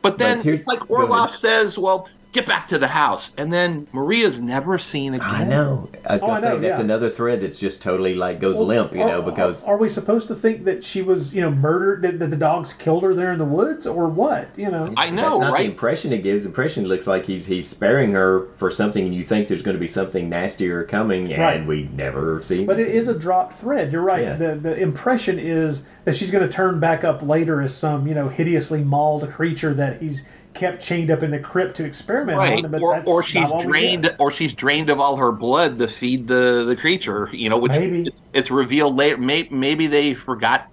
But 0.03 0.18
then 0.18 0.38
But 0.38 0.44
here- 0.44 0.55
it's 0.55 0.66
like 0.66 0.80
go. 0.80 0.86
Orloff 0.94 1.30
says, 1.30 1.78
well, 1.78 2.09
get 2.32 2.46
back 2.46 2.68
to 2.68 2.78
the 2.78 2.88
house. 2.88 3.32
And 3.38 3.52
then 3.52 3.88
Maria's 3.92 4.40
never 4.40 4.78
seen 4.78 5.14
again. 5.14 5.26
I 5.28 5.44
know. 5.44 5.88
I 6.08 6.12
was 6.14 6.22
Oh, 6.22 6.26
gonna 6.26 6.38
I 6.38 6.42
say 6.42 6.48
know, 6.50 6.58
that's 6.58 6.78
yeah. 6.78 6.84
another 6.84 7.08
thread 7.08 7.40
that's 7.40 7.58
just 7.58 7.82
totally 7.82 8.14
like 8.14 8.38
goes 8.40 8.60
limp, 8.60 8.92
you 8.92 8.98
know, 8.98 9.22
because 9.22 9.66
are, 9.66 9.76
we 9.78 9.88
supposed 9.88 10.28
to 10.28 10.34
think 10.34 10.64
that 10.64 10.84
she 10.84 11.00
was, 11.02 11.34
you 11.34 11.40
know, 11.40 11.50
murdered? 11.50 12.02
That, 12.02 12.18
that 12.18 12.26
the 12.28 12.36
dogs 12.36 12.72
killed 12.74 13.02
her 13.02 13.14
there 13.14 13.32
in 13.32 13.38
the 13.38 13.44
woods, 13.44 13.86
or 13.86 14.08
what? 14.08 14.48
You 14.56 14.70
know, 14.70 14.92
I 14.96 15.10
know, 15.10 15.22
that's 15.22 15.38
not 15.38 15.52
right? 15.54 15.62
the 15.64 15.70
impression 15.70 16.12
it 16.12 16.22
gives. 16.22 16.42
The 16.42 16.50
impression 16.50 16.86
looks 16.86 17.06
like 17.06 17.24
he's 17.26 17.46
he's 17.46 17.68
sparing 17.68 18.12
her 18.12 18.46
for 18.56 18.70
something, 18.70 19.04
and 19.04 19.14
you 19.14 19.24
think 19.24 19.48
there's 19.48 19.62
going 19.62 19.76
to 19.76 19.80
be 19.80 19.86
something 19.88 20.28
nastier 20.28 20.84
coming, 20.84 21.32
and 21.32 21.40
Right. 21.42 21.66
we 21.66 21.84
never 21.94 22.40
see. 22.42 22.64
But 22.66 22.78
it 22.78 22.88
is 22.88 23.08
a 23.08 23.18
dropped 23.18 23.54
thread. 23.54 23.92
You're 23.92 24.02
right. 24.02 24.22
Yeah. 24.22 24.36
The 24.36 24.54
the 24.54 24.78
impression 24.78 25.38
is 25.38 25.84
that 26.04 26.14
she's 26.14 26.30
going 26.30 26.46
to 26.46 26.52
turn 26.52 26.78
back 26.80 27.04
up 27.04 27.22
later 27.22 27.60
as 27.62 27.74
some 27.76 28.06
you 28.06 28.14
know 28.14 28.28
hideously 28.28 28.82
mauled 28.84 29.30
creature 29.30 29.72
that 29.74 30.00
he's 30.02 30.28
kept 30.55 30.82
chained 30.82 31.11
up 31.11 31.22
in 31.22 31.30
the 31.30 31.38
crypt 31.38 31.76
to 31.76 31.84
experiment 31.84 32.38
right 32.38 32.64
on. 32.64 32.70
But 32.70 32.82
or, 32.82 32.94
that's 32.94 33.09
or 33.09 33.22
she's 33.22 33.53
drained 33.61 34.14
or 34.18 34.30
she's 34.30 34.53
drained 34.53 34.90
of 34.90 35.01
all 35.01 35.16
her 35.16 35.32
blood 35.32 35.78
to 35.78 35.88
feed 35.88 36.26
the 36.26 36.64
the 36.66 36.76
creature 36.76 37.30
you 37.32 37.49
know 37.49 37.59
which 37.59 37.72
Maybe. 37.72 38.03
It's, 38.03 38.22
it's 38.32 38.51
revealed 38.51 38.96
later 38.96 39.18
may, 39.18 39.46
maybe 39.51 39.86
they 39.86 40.14
forgot 40.14 40.68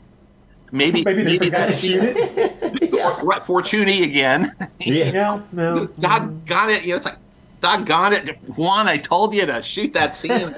maybe 0.72 1.04
Maybe 1.06 1.24
they 1.24 1.38
forgot 1.38 1.70
to 1.70 1.76
shoot 1.76 2.02
it. 2.04 2.94
or, 2.94 3.24
right, 3.24 3.42
Fortuny 3.42 4.04
again 4.04 4.52
yeah, 4.80 5.12
Yeah, 5.12 5.42
no. 5.52 5.86
doggone 6.00 6.70
it 6.72 6.84
you 6.84 6.90
know 6.90 6.96
it's 6.98 7.06
like 7.06 7.18
doggone 7.62 8.14
it 8.14 8.38
Juan 8.58 8.88
I 8.88 8.98
told 8.98 9.34
you 9.34 9.46
to 9.46 9.62
shoot 9.62 9.94
that 9.94 10.16
scene 10.16 10.56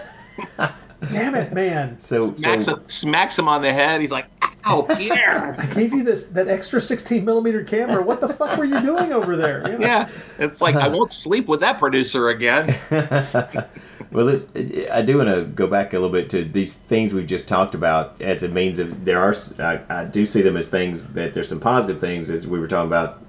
Damn 1.00 1.36
it, 1.36 1.54
man! 1.54 2.00
so 2.00 2.26
smacks, 2.26 2.66
so 2.66 2.76
him, 2.76 2.88
smacks 2.88 3.38
him 3.38 3.48
on 3.48 3.62
the 3.62 3.72
head 3.72 4.02
he's 4.02 4.12
like 4.12 4.26
ow 4.66 4.82
Pierre 4.98 5.56
I 5.60 5.66
gave 5.68 5.94
you 5.94 6.04
this 6.04 6.28
that 6.30 6.48
extra 6.48 6.82
16 6.82 7.24
millimeter 7.24 7.64
camera. 7.64 8.02
What 8.02 8.20
the 8.20 8.30
fuck 8.30 8.58
were 8.58 8.66
you 8.66 8.82
doing 8.82 9.14
over 9.14 9.36
there? 9.36 9.70
You 9.70 9.78
know? 9.80 9.86
yeah 9.86 10.10
it's 10.40 10.62
like 10.62 10.76
I 10.76 10.88
won't 10.88 11.12
sleep 11.12 11.48
with 11.48 11.60
that 11.60 11.80
producer 11.80 12.30
again 12.30 12.76
Well, 14.12 14.26
this, 14.26 14.50
I 14.92 15.02
do 15.02 15.18
want 15.18 15.30
to 15.30 15.44
go 15.44 15.68
back 15.68 15.94
a 15.94 16.00
little 16.00 16.12
bit 16.12 16.30
to 16.30 16.44
these 16.44 16.76
things 16.76 17.14
we've 17.14 17.28
just 17.28 17.50
talked 17.50 17.76
about 17.76 18.22
as 18.22 18.42
a 18.42 18.48
means 18.48 18.80
of 18.80 19.04
there 19.04 19.20
are. 19.20 19.36
I, 19.60 19.82
I 19.90 20.06
do 20.06 20.26
see 20.26 20.42
them 20.42 20.56
as 20.56 20.70
things 20.70 21.14
that 21.14 21.34
there's 21.34 21.50
some 21.50 21.60
positive 21.60 22.00
things 22.00 22.30
as 22.30 22.48
we 22.48 22.60
were 22.60 22.68
talking 22.68 22.88
about 22.88 23.22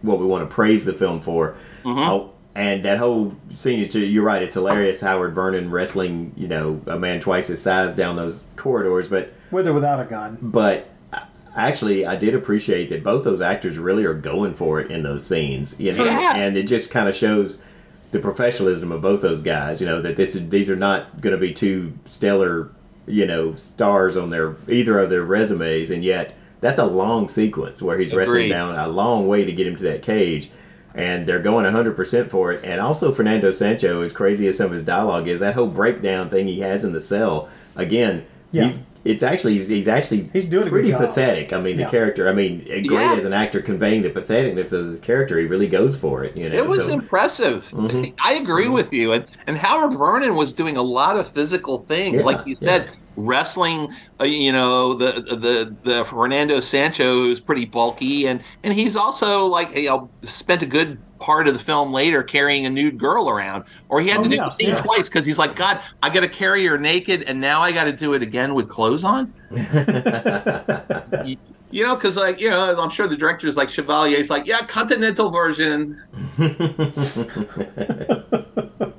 what 0.00 0.18
we 0.18 0.26
want 0.26 0.48
to 0.48 0.54
praise 0.54 0.84
the 0.84 0.94
film 0.94 1.20
for. 1.20 1.54
Oh, 1.84 2.32
and 2.58 2.84
that 2.84 2.98
whole 2.98 3.34
scene, 3.50 3.80
it's- 3.80 3.94
you're 3.94 4.24
right. 4.24 4.42
It's 4.42 4.54
hilarious. 4.54 5.00
Howard 5.00 5.34
Vernon 5.34 5.70
wrestling, 5.70 6.32
you 6.36 6.48
know, 6.48 6.80
a 6.86 6.98
man 6.98 7.20
twice 7.20 7.46
his 7.48 7.62
size 7.62 7.94
down 7.94 8.16
those 8.16 8.46
corridors, 8.56 9.08
but 9.08 9.32
With 9.50 9.66
or 9.68 9.72
without 9.72 10.00
a 10.00 10.04
gun. 10.04 10.38
but 10.42 10.88
uh, 11.12 11.20
actually 11.56 12.04
i 12.04 12.14
did 12.14 12.34
appreciate 12.34 12.88
that 12.90 13.02
both 13.02 13.24
those 13.24 13.40
actors 13.40 13.78
really 13.78 14.04
are 14.04 14.14
going 14.14 14.52
for 14.54 14.80
it 14.80 14.90
in 14.90 15.02
those 15.02 15.26
scenes 15.26 15.80
you 15.80 15.92
know 15.94 16.04
Yeah. 16.04 16.36
and 16.36 16.56
it 16.56 16.64
just 16.68 16.90
kind 16.90 17.08
of 17.08 17.14
shows 17.16 17.62
the 18.10 18.18
professionalism 18.18 18.92
of 18.92 19.00
both 19.00 19.22
those 19.22 19.40
guys 19.42 19.80
you 19.80 19.86
know 19.86 20.00
that 20.02 20.16
this 20.16 20.34
is 20.36 20.48
these 20.50 20.68
are 20.70 20.76
not 20.76 21.20
going 21.22 21.34
to 21.34 21.40
be 21.40 21.52
two 21.52 21.92
stellar 22.04 22.70
you 23.06 23.24
know 23.26 23.54
stars 23.54 24.16
on 24.16 24.28
their 24.30 24.56
either 24.68 24.98
of 25.00 25.08
their 25.10 25.22
resumes 25.24 25.90
and 25.90 26.04
yet 26.04 26.34
that's 26.60 26.78
a 26.78 26.84
long 26.86 27.26
sequence 27.28 27.80
where 27.82 27.98
he's 27.98 28.14
wrestling 28.14 28.48
down 28.50 28.74
a 28.74 28.86
long 28.88 29.26
way 29.26 29.44
to 29.44 29.52
get 29.52 29.66
him 29.66 29.74
to 29.76 29.82
that 29.84 30.02
cage 30.02 30.50
and 30.94 31.26
they're 31.26 31.38
going 31.42 31.64
100% 31.64 32.28
for 32.30 32.52
it 32.52 32.64
and 32.64 32.80
also 32.80 33.12
fernando 33.12 33.50
sancho 33.50 34.00
as 34.02 34.12
crazy 34.12 34.46
as 34.48 34.56
some 34.56 34.66
of 34.66 34.72
his 34.72 34.84
dialogue 34.84 35.28
is 35.28 35.40
that 35.40 35.54
whole 35.54 35.68
breakdown 35.68 36.28
thing 36.30 36.46
he 36.46 36.60
has 36.60 36.82
in 36.84 36.92
the 36.92 37.00
cell 37.00 37.48
again 37.76 38.24
Yeah. 38.52 38.64
he's 38.64 38.84
it's 39.04 39.22
actually 39.22 39.52
he's, 39.52 39.68
he's 39.68 39.88
actually 39.88 40.24
He's 40.32 40.44
doing 40.46 40.68
pretty 40.68 40.92
pathetic. 40.92 41.52
I 41.52 41.60
mean, 41.60 41.78
Yeah. 41.78 41.84
the 41.86 41.90
character. 41.90 42.28
I 42.28 42.32
mean, 42.32 42.64
great 42.64 42.90
Yeah. 42.90 43.14
as 43.14 43.24
an 43.24 43.32
actor 43.32 43.62
conveying 43.62 44.02
the 44.02 44.10
patheticness 44.10 44.72
of 44.72 44.84
his 44.86 44.98
character. 44.98 45.38
He 45.38 45.46
really 45.46 45.68
goes 45.68 45.96
for 45.98 46.24
it. 46.24 46.36
You 46.36 46.50
know, 46.50 46.56
It 46.56 46.66
was 46.66 46.84
so- 46.84 46.92
impressive. 46.92 47.64
Mhm. 47.72 48.12
I 48.22 48.34
agree 48.34 48.68
with 48.68 48.92
you. 48.92 49.12
And 49.12 49.24
and 49.46 49.56
Howard 49.56 49.96
Vernon 49.96 50.34
was 50.34 50.52
doing 50.52 50.76
a 50.76 50.82
lot 50.82 51.16
of 51.16 51.28
physical 51.28 51.84
things, 51.88 52.20
Yeah, 52.20 52.26
like 52.26 52.46
you 52.46 52.54
said, 52.56 52.86
yeah. 52.86 52.90
Wrestling. 53.18 53.92
Uh, 54.20 54.24
you 54.24 54.52
know, 54.52 54.94
the 54.94 55.12
the 55.20 55.76
the 55.82 56.04
Fernando 56.04 56.60
Sancho 56.60 57.24
is 57.24 57.40
pretty 57.40 57.64
bulky, 57.64 58.28
and 58.28 58.40
and 58.62 58.72
he's 58.72 58.94
also 58.96 59.46
like 59.46 59.74
you 59.76 59.88
know 59.88 60.08
spent 60.22 60.62
a 60.62 60.66
good 60.66 60.98
part 61.18 61.48
of 61.48 61.54
the 61.54 61.60
film 61.60 61.92
later 61.92 62.22
carrying 62.22 62.64
a 62.66 62.70
nude 62.70 62.96
girl 62.98 63.28
around, 63.28 63.64
or 63.88 64.00
he 64.00 64.08
had 64.08 64.20
Oh, 64.20 64.22
to 64.22 64.28
do 64.28 64.36
yeah, 64.36 64.44
the 64.44 64.50
scene 64.50 64.68
yeah. 64.70 64.76
twice 64.76 65.08
because 65.08 65.26
he's 65.26 65.38
like, 65.38 65.56
God, 65.56 65.80
I 66.02 66.10
got 66.10 66.20
to 66.20 66.28
carry 66.28 66.64
her 66.66 66.78
naked, 66.78 67.24
and 67.24 67.40
now 67.40 67.60
I 67.60 67.72
got 67.72 67.84
to 67.84 67.92
do 67.92 68.14
it 68.14 68.22
again 68.22 68.54
with 68.54 68.68
clothes 68.68 69.02
on. 69.04 69.32
you, 71.24 71.36
you 71.70 71.84
know, 71.84 71.96
because 71.96 72.16
like 72.16 72.40
you 72.40 72.50
know, 72.50 72.80
I'm 72.80 72.90
sure 72.90 73.08
the 73.08 73.16
director's 73.16 73.56
like 73.56 73.70
Chevalier's 73.70 74.30
like, 74.30 74.46
yeah, 74.46 74.60
continental 74.66 75.30
version. 75.30 76.00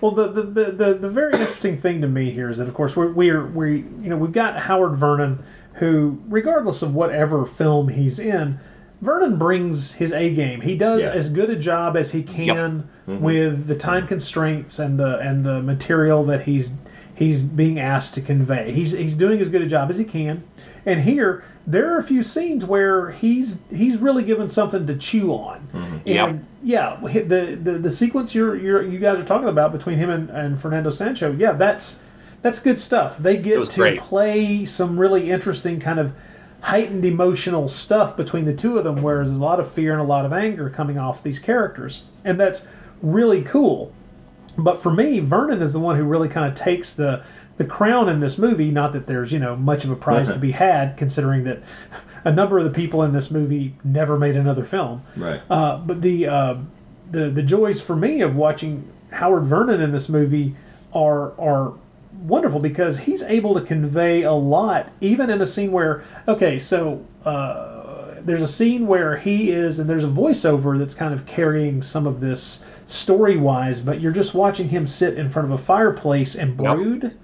Well, 0.00 0.12
the, 0.12 0.28
the, 0.28 0.42
the, 0.72 0.94
the, 0.94 1.10
very 1.10 1.32
interesting 1.32 1.76
thing 1.76 2.00
to 2.00 2.08
me 2.08 2.30
here 2.30 2.48
is 2.48 2.58
that, 2.58 2.68
of 2.68 2.74
course, 2.74 2.96
we're, 2.96 3.12
we're 3.12 3.46
we 3.46 3.78
you 3.78 4.08
know 4.08 4.16
we've 4.16 4.32
got 4.32 4.60
Howard 4.60 4.94
Vernon, 4.96 5.42
who, 5.74 6.20
regardless 6.28 6.82
of 6.82 6.94
whatever 6.94 7.44
film 7.44 7.88
he's 7.88 8.18
in, 8.18 8.58
Vernon 9.02 9.38
brings 9.38 9.94
his 9.94 10.12
A 10.12 10.34
game. 10.34 10.60
He 10.62 10.76
does 10.76 11.02
Yeah. 11.02 11.10
as 11.12 11.30
good 11.30 11.50
a 11.50 11.56
job 11.56 11.96
as 11.96 12.12
he 12.12 12.22
can 12.22 12.88
Mm-hmm. 13.08 13.24
with 13.24 13.66
the 13.66 13.74
time 13.74 14.06
constraints 14.06 14.78
and 14.78 14.98
the 14.98 15.18
and 15.18 15.44
the 15.44 15.60
material 15.62 16.22
that 16.24 16.42
he's 16.42 16.72
he's 17.14 17.42
being 17.42 17.78
asked 17.80 18.14
to 18.14 18.20
convey. 18.20 18.70
He's 18.72 18.92
he's 18.92 19.14
doing 19.16 19.40
as 19.40 19.48
good 19.48 19.62
a 19.62 19.66
job 19.66 19.90
as 19.90 19.98
he 19.98 20.04
can. 20.04 20.44
And 20.86 21.00
here 21.00 21.44
there 21.66 21.94
are 21.94 21.98
a 21.98 22.02
few 22.02 22.22
scenes 22.22 22.64
where 22.64 23.10
he's 23.10 23.62
he's 23.70 23.98
really 23.98 24.24
given 24.24 24.48
something 24.48 24.86
to 24.86 24.96
chew 24.96 25.32
on. 25.32 25.66
Mm-hmm. 25.72 25.96
Yep. 26.04 26.28
And 26.28 26.46
yeah, 26.62 26.98
the, 27.02 27.58
the 27.62 27.72
the 27.72 27.90
sequence 27.90 28.34
you're, 28.34 28.56
you're 28.56 28.82
you 28.82 28.98
guys 28.98 29.18
are 29.18 29.24
talking 29.24 29.48
about 29.48 29.72
between 29.72 29.98
him 29.98 30.10
and, 30.10 30.30
and 30.30 30.60
Fernando 30.60 30.90
Sancho, 30.90 31.32
yeah, 31.32 31.52
that's 31.52 32.00
that's 32.42 32.58
good 32.58 32.80
stuff. 32.80 33.18
They 33.18 33.36
get 33.36 33.68
to 33.70 33.80
great. 33.80 34.00
play 34.00 34.64
some 34.64 34.98
really 34.98 35.30
interesting 35.30 35.78
kind 35.80 35.98
of 35.98 36.14
heightened 36.62 37.04
emotional 37.04 37.68
stuff 37.68 38.16
between 38.16 38.44
the 38.44 38.54
two 38.54 38.76
of 38.78 38.84
them, 38.84 39.02
where 39.02 39.16
there's 39.16 39.30
a 39.30 39.38
lot 39.38 39.60
of 39.60 39.70
fear 39.70 39.92
and 39.92 40.00
a 40.00 40.04
lot 40.04 40.24
of 40.24 40.32
anger 40.32 40.68
coming 40.70 40.98
off 40.98 41.22
these 41.22 41.38
characters, 41.38 42.04
and 42.24 42.38
that's 42.38 42.68
really 43.02 43.42
cool. 43.42 43.92
But 44.58 44.82
for 44.82 44.92
me, 44.92 45.20
Vernon 45.20 45.62
is 45.62 45.72
the 45.72 45.80
one 45.80 45.96
who 45.96 46.04
really 46.04 46.28
kind 46.28 46.46
of 46.46 46.54
takes 46.54 46.94
the 46.94 47.24
the 47.60 47.66
crown 47.66 48.08
in 48.08 48.20
this 48.20 48.38
movie. 48.38 48.70
Not 48.70 48.94
that 48.94 49.06
there's 49.06 49.32
you 49.32 49.38
know 49.38 49.54
much 49.54 49.84
of 49.84 49.90
a 49.90 49.96
prize 49.96 50.30
to 50.30 50.38
be 50.38 50.50
had, 50.66 50.96
considering 50.96 51.44
that 51.44 51.62
a 52.24 52.32
number 52.32 52.58
of 52.58 52.64
the 52.64 52.70
people 52.70 53.02
in 53.02 53.12
this 53.12 53.30
movie 53.30 53.74
never 53.84 54.18
made 54.18 54.34
another 54.34 54.64
film. 54.64 55.02
right. 55.14 55.42
Uh, 55.50 55.76
but 55.76 56.00
the 56.00 56.26
uh, 56.26 56.56
the 57.10 57.28
the 57.28 57.42
joys 57.42 57.78
for 57.78 57.94
me 57.94 58.22
of 58.22 58.34
watching 58.34 58.90
Howard 59.12 59.44
Vernon 59.44 59.82
in 59.82 59.92
this 59.92 60.08
movie 60.08 60.54
are 60.94 61.38
are 61.38 61.74
wonderful 62.22 62.60
because 62.60 63.00
he's 63.00 63.22
able 63.24 63.52
to 63.52 63.60
convey 63.60 64.22
a 64.22 64.32
lot, 64.32 64.90
even 65.02 65.28
in 65.28 65.42
a 65.42 65.46
scene 65.46 65.70
where 65.70 66.02
okay, 66.26 66.58
so. 66.58 67.04
Uh, 67.24 67.76
there's 68.22 68.42
a 68.42 68.48
scene 68.48 68.86
where 68.86 69.16
he 69.16 69.50
is, 69.50 69.78
and 69.78 69.88
there's 69.88 70.04
a 70.04 70.06
voiceover 70.06 70.78
that's 70.78 70.92
kind 70.92 71.14
of 71.14 71.24
carrying 71.24 71.80
some 71.80 72.06
of 72.06 72.20
this 72.20 72.62
story 72.84 73.38
wise, 73.38 73.80
but 73.80 73.98
you're 73.98 74.12
just 74.12 74.34
watching 74.34 74.68
him 74.68 74.86
sit 74.86 75.16
in 75.16 75.30
front 75.30 75.50
of 75.50 75.52
a 75.52 75.56
fireplace 75.56 76.34
and 76.34 76.60
Yep. 77.02 77.14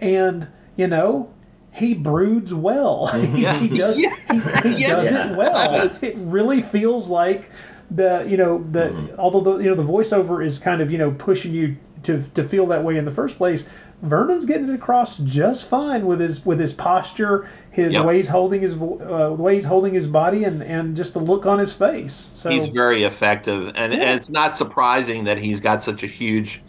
Brood. 0.00 0.10
And, 0.12 0.48
you 0.76 0.86
know, 0.86 1.30
he 1.72 1.94
broods 1.94 2.52
well. 2.54 3.10
Yeah. 3.34 3.54
he 3.58 3.76
does, 3.76 3.96
he, 3.96 4.02
he 4.32 4.80
Yes. 4.80 5.10
does 5.10 5.12
it 5.12 5.36
well. 5.36 5.90
It 6.02 6.16
really 6.18 6.60
feels 6.62 7.08
like 7.08 7.50
the 7.90 8.22
you 8.28 8.36
know 8.36 8.62
the 8.70 9.14
although 9.16 9.40
the 9.40 9.64
you 9.64 9.70
know 9.70 9.74
the 9.74 9.82
voiceover 9.82 10.44
is 10.44 10.58
kind 10.58 10.82
of 10.82 10.90
you 10.90 10.98
know 10.98 11.10
pushing 11.12 11.52
you 11.54 11.74
to 12.02 12.22
to 12.34 12.44
feel 12.44 12.66
that 12.66 12.84
way 12.84 12.96
in 12.98 13.04
the 13.06 13.10
first 13.10 13.38
place. 13.38 13.68
Vernon's 14.02 14.44
getting 14.44 14.68
it 14.68 14.74
across 14.74 15.16
just 15.18 15.64
fine 15.66 16.04
with 16.06 16.20
his 16.20 16.44
with 16.44 16.60
his 16.60 16.72
posture, 16.74 17.48
his 17.70 17.90
Yep. 17.92 18.02
the 18.02 18.06
way 18.06 18.16
he's 18.16 18.28
holding 18.28 18.60
his 18.60 18.74
uh, 18.74 19.28
the 19.34 19.42
way 19.42 19.54
he's 19.54 19.64
holding 19.64 19.94
his 19.94 20.06
body, 20.06 20.44
and 20.44 20.62
and 20.62 20.96
just 20.96 21.14
the 21.14 21.18
look 21.20 21.46
on 21.46 21.58
his 21.58 21.72
face. 21.72 22.12
So 22.12 22.50
He's 22.50 22.66
very 22.66 23.04
effective, 23.04 23.72
and, 23.74 23.92
Yeah. 23.94 24.00
and 24.00 24.20
it's 24.20 24.28
not 24.30 24.54
surprising 24.54 25.24
that 25.24 25.38
he's 25.38 25.60
got 25.60 25.82
such 25.82 26.02
a 26.02 26.06
huge 26.06 26.62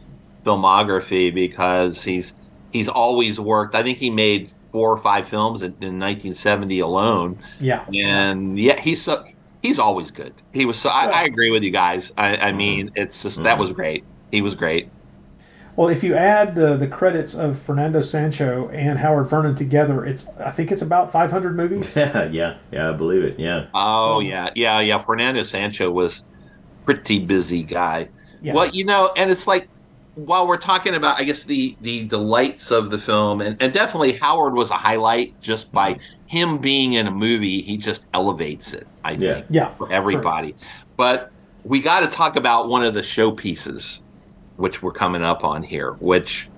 filmography 0.45 1.33
because 1.33 2.03
he's 2.03 2.33
he's 2.71 2.87
always 2.87 3.39
worked. 3.39 3.75
I 3.75 3.83
think 3.83 3.97
he 3.97 4.09
made 4.09 4.51
four 4.71 4.91
or 4.91 4.97
five 4.97 5.27
films 5.27 5.63
in, 5.63 5.71
in 5.73 5.99
1970 5.99 6.79
alone, 6.79 7.39
yeah, 7.59 7.85
and 7.93 8.59
yeah, 8.59 8.79
he's 8.79 9.01
so 9.01 9.25
he's 9.61 9.79
always 9.79 10.11
good. 10.11 10.33
He 10.53 10.65
was 10.65 10.77
so. 10.77 10.89
I, 10.89 11.05
I 11.05 11.23
agree 11.23 11.51
with 11.51 11.63
you 11.63 11.71
guys. 11.71 12.13
I, 12.17 12.33
I 12.33 12.37
mm-hmm. 12.37 12.57
mean, 12.57 12.91
it's 12.95 13.23
just 13.23 13.43
that 13.43 13.51
mm-hmm. 13.51 13.61
was 13.61 13.71
great. 13.71 14.03
He 14.31 14.41
was 14.41 14.55
great. 14.55 14.89
Well, 15.75 15.87
if 15.87 16.03
you 16.03 16.15
add 16.15 16.55
the 16.55 16.75
the 16.75 16.87
credits 16.87 17.33
of 17.33 17.57
Fernando 17.57 18.01
Sancho 18.01 18.67
and 18.69 18.99
Howard 18.99 19.29
Vernon 19.29 19.55
together, 19.55 20.03
it's 20.03 20.27
I 20.37 20.51
think 20.51 20.71
it's 20.71 20.81
about 20.81 21.11
500 21.11 21.55
movies. 21.55 21.95
yeah, 21.95 22.25
yeah, 22.31 22.57
yeah, 22.71 22.89
I 22.89 22.91
believe 22.91 23.23
it. 23.23 23.39
Yeah. 23.39 23.67
Oh 23.73 24.15
So- 24.15 24.19
yeah, 24.19 24.49
yeah, 24.55 24.79
yeah. 24.81 24.97
Fernando 24.97 25.43
Sancho 25.43 25.89
was 25.89 26.25
pretty 26.85 27.19
busy 27.19 27.63
guy. 27.63 28.09
Yeah. 28.41 28.53
Well, 28.53 28.67
you 28.69 28.83
know, 28.83 29.11
and 29.15 29.31
it's 29.31 29.47
like 29.47 29.69
while 30.25 30.47
we're 30.47 30.57
talking 30.57 30.95
about, 30.95 31.19
I 31.19 31.23
guess 31.23 31.45
the 31.45 31.75
the 31.81 32.03
delights 32.07 32.71
of 32.71 32.91
the 32.91 32.99
film, 32.99 33.41
and, 33.41 33.61
and 33.61 33.71
definitely 33.73 34.13
Howard 34.13 34.53
was 34.53 34.71
a 34.71 34.75
highlight 34.75 35.39
just 35.41 35.71
by 35.71 35.97
him 36.27 36.57
being 36.57 36.93
in 36.93 37.07
a 37.07 37.11
movie. 37.11 37.61
He 37.61 37.77
just 37.77 38.05
elevates 38.13 38.73
it. 38.73 38.87
I 39.03 39.11
Yeah. 39.11 39.33
think 39.35 39.45
Yeah, 39.49 39.73
for 39.75 39.91
everybody. 39.91 40.55
But 40.97 41.31
we 41.63 41.81
got 41.81 42.01
to 42.01 42.07
talk 42.07 42.35
about 42.35 42.69
one 42.69 42.83
of 42.83 42.93
the 42.93 43.01
showpieces, 43.01 44.01
which 44.57 44.81
we're 44.83 44.93
coming 44.93 45.23
up 45.23 45.43
on 45.43 45.63
here, 45.63 45.93
which. 45.93 46.49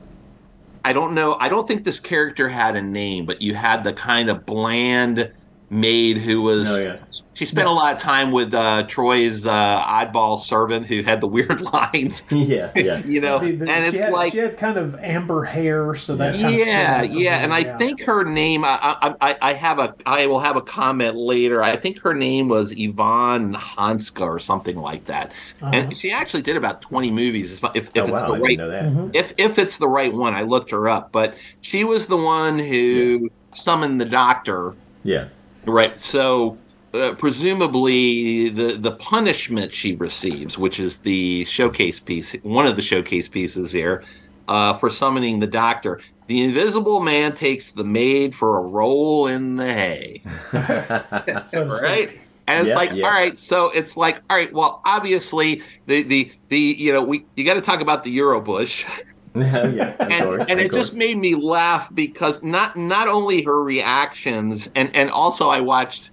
I 0.83 0.93
don't 0.93 1.13
know. 1.13 1.37
I 1.39 1.47
don't 1.47 1.67
think 1.67 1.83
this 1.83 1.99
character 1.99 2.49
had 2.49 2.75
a 2.75 2.81
name, 2.81 3.27
but 3.27 3.39
you 3.39 3.53
had 3.53 3.83
the 3.83 3.93
kind 3.93 4.31
of 4.31 4.47
bland 4.47 5.31
maid 5.71 6.17
who 6.17 6.41
was. 6.41 6.69
Oh, 6.69 6.77
yeah. 6.77 6.97
She 7.33 7.45
spent 7.47 7.67
a 7.67 7.71
lot 7.71 7.95
of 7.95 7.99
time 7.99 8.31
with 8.31 8.53
uh, 8.53 8.83
Troy's 8.83 9.47
uh, 9.47 9.81
oddball 9.83 10.37
servant 10.37 10.85
who 10.85 11.01
had 11.01 11.21
the 11.21 11.27
weird 11.27 11.61
lines. 11.73 12.23
yeah, 12.31 12.69
yeah. 12.75 12.97
you 13.05 13.19
know, 13.19 13.39
The- 13.39 13.55
the- 13.55 13.71
and 13.71 13.83
she 13.85 13.89
it's 13.97 14.03
had, 14.03 14.13
like 14.13 14.31
she 14.33 14.37
had 14.37 14.57
kind 14.57 14.77
of 14.77 14.93
amber 14.95 15.43
hair, 15.45 15.95
so 15.95 16.15
that 16.17 16.35
kind 16.35 16.45
of 16.45 16.51
yeah, 16.51 16.65
stood 16.99 17.05
out 17.05 17.11
from 17.13 17.19
yeah, 17.19 17.37
and 17.37 17.53
I 17.53 17.63
think 17.77 18.01
her 18.01 18.23
name. 18.23 18.63
I, 18.63 18.77
I, 19.01 19.15
I, 19.21 19.37
I 19.41 19.53
have 19.53 19.79
a. 19.79 19.95
I 20.05 20.27
will 20.27 20.39
have 20.41 20.55
a 20.55 20.61
comment 20.61 21.15
later. 21.15 21.63
I 21.63 21.75
think 21.77 21.99
her 22.01 22.13
name 22.13 22.47
was 22.49 22.73
Yvonne 22.77 23.55
Hanska 23.55 24.21
or 24.21 24.37
something 24.37 24.75
like 24.75 25.05
that. 25.05 25.31
Uh-huh. 25.61 25.71
And 25.73 25.97
she 25.97 26.11
actually 26.11 26.43
did 26.43 26.57
about 26.57 26.81
twenty 26.83 27.09
movies. 27.09 27.53
If, 27.53 27.63
if, 27.73 27.87
if 27.95 27.97
oh 27.97 28.03
it's 28.03 28.11
wow, 28.11 28.27
the 28.27 28.33
I 28.33 28.39
right, 28.39 28.49
didn't 28.49 28.57
know 28.57 28.69
that. 28.69 28.83
Mm-hmm. 28.83 29.09
if 29.15 29.33
if 29.37 29.57
it's 29.57 29.79
the 29.79 29.87
right 29.87 30.13
one, 30.13 30.35
I 30.35 30.43
looked 30.43 30.69
her 30.71 30.89
up. 30.89 31.11
But 31.11 31.35
she 31.61 31.85
was 31.85 32.05
the 32.07 32.17
one 32.17 32.59
who 32.59 33.31
summoned 33.55 33.99
the 33.99 34.05
doctor. 34.05 34.75
Yeah. 35.03 35.29
Right. 35.65 35.99
So. 35.99 36.57
Uh, 36.93 37.13
presumably, 37.13 38.49
the 38.49 38.77
the 38.77 38.91
punishment 38.91 39.71
she 39.71 39.95
receives, 39.95 40.57
which 40.57 40.77
is 40.77 40.99
the 40.99 41.45
showcase 41.45 42.01
piece, 42.01 42.35
one 42.43 42.65
of 42.65 42.75
the 42.75 42.81
showcase 42.81 43.29
pieces 43.29 43.71
here, 43.71 44.03
uh, 44.49 44.73
for 44.73 44.89
summoning 44.89 45.39
the 45.39 45.47
doctor. 45.47 46.01
The 46.27 46.41
Invisible 46.43 46.99
Man 46.99 47.33
takes 47.33 47.71
the 47.71 47.85
maid 47.85 48.35
for 48.35 48.57
a 48.57 48.61
roll 48.61 49.27
in 49.27 49.55
the 49.55 49.73
hay. 49.73 50.23
so 51.45 51.63
to 51.65 51.71
speak. 51.71 51.81
right? 51.81 52.11
And 52.47 52.67
it's 52.67 52.69
Yeah, 52.69 52.75
like, 52.75 52.91
yeah. 52.91 53.05
all 53.05 53.11
right, 53.11 53.37
so 53.37 53.69
it's 53.71 53.95
like, 53.95 54.21
all 54.29 54.35
right, 54.37 54.51
well, 54.53 54.81
obviously 54.85 55.61
the 55.85 56.03
the 56.03 56.33
the 56.49 56.59
you 56.59 56.91
know 56.91 57.01
we 57.03 57.25
you 57.37 57.45
got 57.45 57.53
to 57.55 57.61
talk 57.61 57.81
about 57.81 58.03
the 58.03 58.17
Eurobush, 58.17 58.85
yeah, 59.35 59.95
of 59.99 60.11
and, 60.11 60.25
course. 60.25 60.49
and 60.49 60.59
it 60.59 60.73
just 60.73 60.93
made 60.95 61.17
me 61.17 61.35
laugh 61.35 61.89
because 61.93 62.43
not 62.43 62.75
not 62.75 63.07
only 63.07 63.43
her 63.43 63.63
reactions 63.63 64.69
and 64.75 64.93
and 64.95 65.09
also 65.09 65.49
I 65.49 65.61
watched, 65.61 66.11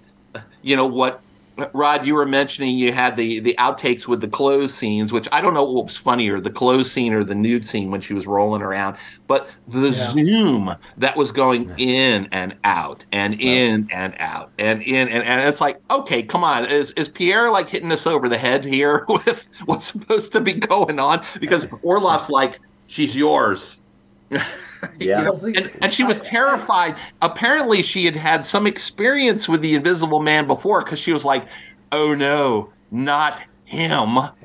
you 0.61 0.75
know 0.75 0.87
what. 0.87 1.21
Rod, 1.73 2.07
you 2.07 2.13
were 2.15 2.25
mentioning 2.25 2.77
you 2.77 2.93
had 2.93 3.17
the 3.17 3.41
the 3.41 3.53
outtakes 3.59 4.07
with 4.07 4.21
the 4.21 4.29
clothes 4.29 4.73
scenes, 4.73 5.11
which 5.11 5.27
I 5.33 5.41
don't 5.41 5.53
know 5.53 5.65
what 5.65 5.83
was 5.87 5.97
funnier, 5.97 6.39
the 6.39 6.49
clothes 6.49 6.89
scene 6.89 7.11
or 7.11 7.25
the 7.25 7.35
nude 7.35 7.65
scene 7.65 7.91
when 7.91 7.99
she 7.99 8.13
was 8.13 8.25
rolling 8.25 8.61
around. 8.61 8.95
But 9.27 9.49
the 9.67 9.89
Yeah. 9.89 9.91
zoom 9.91 10.75
that 10.95 11.17
was 11.17 11.33
going 11.33 11.73
in 11.75 12.29
and 12.31 12.55
out 12.63 13.05
and 13.11 13.33
in 13.41 13.89
and 13.91 14.15
out 14.19 14.53
and 14.57 14.81
in 14.81 15.09
and, 15.09 15.21
and 15.21 15.49
it's 15.49 15.59
like, 15.59 15.81
okay, 15.91 16.23
come 16.23 16.45
on, 16.45 16.65
is 16.65 16.91
is 16.91 17.09
Pierre 17.09 17.51
like 17.51 17.67
hitting 17.67 17.91
us 17.91 18.07
over 18.07 18.29
the 18.29 18.37
head 18.37 18.63
here 18.63 19.05
with 19.09 19.49
what's 19.65 19.87
supposed 19.87 20.31
to 20.31 20.39
be 20.39 20.53
going 20.53 20.97
on? 20.97 21.25
Because 21.41 21.65
Orloff's 21.83 22.29
like, 22.29 22.57
she's 22.89 23.15
yours. 23.15 23.81
Yeah. 24.97 25.23
Well, 25.23 25.37
see, 25.37 25.53
And, 25.55 25.69
and 25.81 25.91
she 25.91 26.05
was 26.05 26.19
terrified. 26.19 26.95
Apparently, 27.21 27.81
she 27.81 28.05
had 28.05 28.15
had 28.15 28.45
some 28.45 28.65
experience 28.65 29.49
with 29.49 29.61
the 29.61 29.75
Invisible 29.75 30.21
Man 30.21 30.47
before 30.47 30.85
because 30.85 30.99
she 30.99 31.11
was 31.11 31.25
like, 31.25 31.45
"Oh 31.91 32.15
no, 32.15 32.69
not 32.89 33.41
him." 33.65 34.17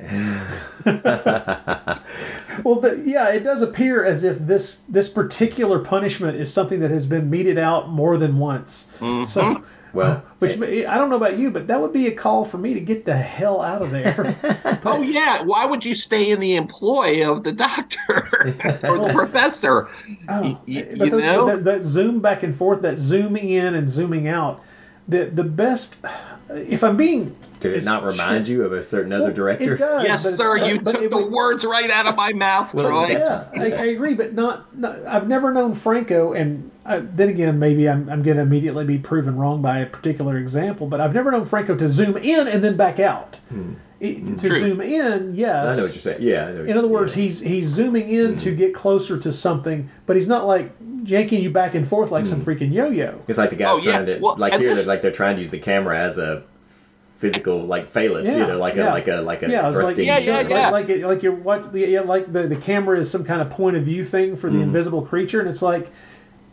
Well, 2.63 2.77
the, 2.77 3.03
yeah, 3.05 3.31
it 3.31 3.41
does 3.41 3.63
appear 3.63 4.05
as 4.05 4.23
if 4.23 4.39
this 4.39 4.83
this 4.89 5.09
particular 5.09 5.81
punishment 5.81 6.37
is 6.37 6.53
something 6.53 6.79
that 6.81 6.91
has 6.91 7.05
been 7.05 7.29
meted 7.29 7.59
out 7.59 7.89
more 7.89 8.17
than 8.17 8.39
once. 8.39 8.97
Mm-hmm. 9.01 9.25
So, 9.25 9.63
Well, 9.95 10.25
which 10.41 10.61
eh, 10.61 10.85
I 10.89 10.99
don't 10.99 11.09
know 11.09 11.17
about 11.17 11.39
you, 11.39 11.51
but 11.51 11.69
that 11.69 11.81
would 11.81 11.93
be 11.93 12.07
a 12.09 12.13
call 12.13 12.45
for 12.45 12.59
me 12.59 12.75
to 12.75 12.81
get 12.81 13.05
the 13.05 13.15
hell 13.17 13.61
out 13.61 13.81
of 13.83 13.91
there. 13.91 14.37
Oh 14.87 15.01
yeah, 15.01 15.43
why 15.43 15.65
would 15.65 15.85
you 15.87 15.95
stay 15.95 16.31
in 16.31 16.41
the 16.41 16.57
employ 16.57 17.27
of 17.31 17.43
the 17.43 17.53
doctor 17.53 17.99
or 18.83 18.99
the 18.99 19.11
professor? 19.15 19.89
Oh, 20.29 20.43
y- 20.43 20.59
y- 20.67 20.87
you 20.95 20.97
those- 20.97 21.13
know, 21.23 21.47
that, 21.47 21.65
that 21.65 21.85
zoom 21.85 22.21
back 22.21 22.43
and 22.43 22.55
forth, 22.55 22.83
that 22.83 22.99
zooming 22.99 23.49
in 23.49 23.75
and 23.75 23.89
zooming 23.89 24.29
out, 24.29 24.61
the 25.09 25.25
the 25.27 25.45
best. 25.45 26.05
If 26.51 26.85
I'm 26.85 26.99
being, 26.99 27.35
did 27.61 27.73
it 27.73 27.77
it's- 27.79 27.85
not 27.87 28.05
remind 28.05 28.47
you 28.47 28.65
of 28.65 28.73
a 28.75 28.83
certain 28.83 29.13
other 29.15 29.33
director? 29.33 29.75
It 29.75 29.79
does. 29.79 30.05
yes, 30.05 30.37
sir. 30.37 30.59
but- 30.59 30.69
You 30.69 30.79
took 30.79 31.03
it 31.03 31.11
the 31.11 31.27
words 31.27 31.65
right 31.65 31.91
out 31.91 32.07
of 32.07 32.15
my 32.17 32.35
mouth, 32.35 32.75
Well, 32.75 32.87
Troy. 32.89 33.13
Yeah, 33.17 33.49
I, 33.57 33.65
I 33.73 33.85
agree, 33.87 34.13
but 34.13 34.35
not, 34.35 34.77
not. 34.77 34.99
I've 35.07 35.27
never 35.27 35.51
known 35.53 35.75
Franco, 35.75 36.35
and 36.35 36.71
uh, 36.85 37.01
then 37.03 37.29
again, 37.31 37.59
maybe 37.59 37.89
I'm, 37.89 38.09
I'm 38.11 38.23
going 38.23 38.37
to 38.37 38.43
immediately 38.43 38.85
be 38.85 38.99
proven 38.99 39.37
wrong 39.37 39.63
by 39.63 39.79
a 39.79 39.87
particular 39.87 40.37
example. 40.37 40.87
But 40.87 41.01
I've 41.01 41.15
never 41.15 41.31
known 41.31 41.45
Franco 41.47 41.75
to 41.77 41.89
zoom 41.89 42.17
in 42.17 42.47
and 42.47 42.63
then 42.63 42.77
back 42.77 43.01
out. 43.01 43.37
Hmm. 43.49 43.75
It- 44.01 44.27
to 44.27 44.33
hmm. 44.33 44.37
True. 44.37 44.59
zoom 44.59 44.81
in, 44.83 45.35
yes. 45.35 45.75
I 45.75 45.77
know 45.77 45.85
what 45.85 45.95
you're 45.95 46.01
saying. 46.01 46.21
Yeah. 46.21 46.47
I 46.47 46.53
know 46.53 46.61
what 46.61 46.69
In 46.69 46.79
other 46.79 46.89
words, 46.89 47.17
yeah. 47.17 47.23
he's 47.23 47.41
he's 47.41 47.67
zooming 47.67 48.11
in 48.11 48.37
to 48.37 48.51
hmm. 48.51 48.57
get 48.57 48.75
closer 48.75 49.19
to 49.19 49.33
something, 49.33 49.89
but 50.05 50.17
he's 50.17 50.29
not 50.29 50.47
like 50.47 50.73
yanking 51.05 51.43
you 51.43 51.51
back 51.51 51.75
and 51.75 51.87
forth 51.89 52.11
like 52.11 52.27
some 52.27 52.41
freaking 52.41 52.73
yo-yo. 52.73 53.23
It's 53.29 53.39
like 53.39 53.51
the 53.51 53.57
guys 53.57 53.79
Oh, 53.79 53.83
yeah. 53.83 53.93
trying 53.93 54.07
to 54.07 54.19
Well, 54.19 54.37
like 54.37 54.55
here, 54.55 54.69
this- 54.69 54.81
they're 54.81 54.87
like 54.87 55.01
they're 55.01 55.11
trying 55.11 55.37
to 55.37 55.43
use 55.43 55.51
the 55.51 55.59
camera 55.59 55.99
as 55.99 56.19
a 56.19 56.43
physical 57.17 57.63
like 57.63 57.91
phallus, 57.91 58.27
Yeah, 58.27 58.37
you 58.39 58.47
know, 58.47 58.59
like 58.59 58.75
yeah. 58.75 58.91
a 58.91 58.93
like 58.93 59.09
a 59.09 59.23
like 59.23 59.43
a 59.43 59.49
Yeah, 59.49 59.69
it's 59.69 59.77
like 59.77 59.85
thrusting. 59.87 60.07
Yeah, 60.07 60.19
yeah, 60.19 60.37
like, 60.37 60.49
yeah. 60.51 60.71
like 60.71 60.89
it, 60.91 61.07
like 61.07 61.23
you're 61.23 61.35
what 61.35 61.73
the 61.73 61.89
yeah, 61.89 62.01
like 62.01 62.31
the 62.31 62.43
the 62.43 62.57
camera 62.57 62.99
is 62.99 63.11
some 63.11 63.25
kind 63.25 63.41
of 63.41 63.49
point 63.49 63.77
of 63.79 63.85
view 63.85 64.05
thing 64.05 64.37
for 64.37 64.51
the 64.51 64.61
invisible 64.61 65.01
creature, 65.01 65.41
and 65.41 65.49
it's 65.49 65.63
like 65.63 65.91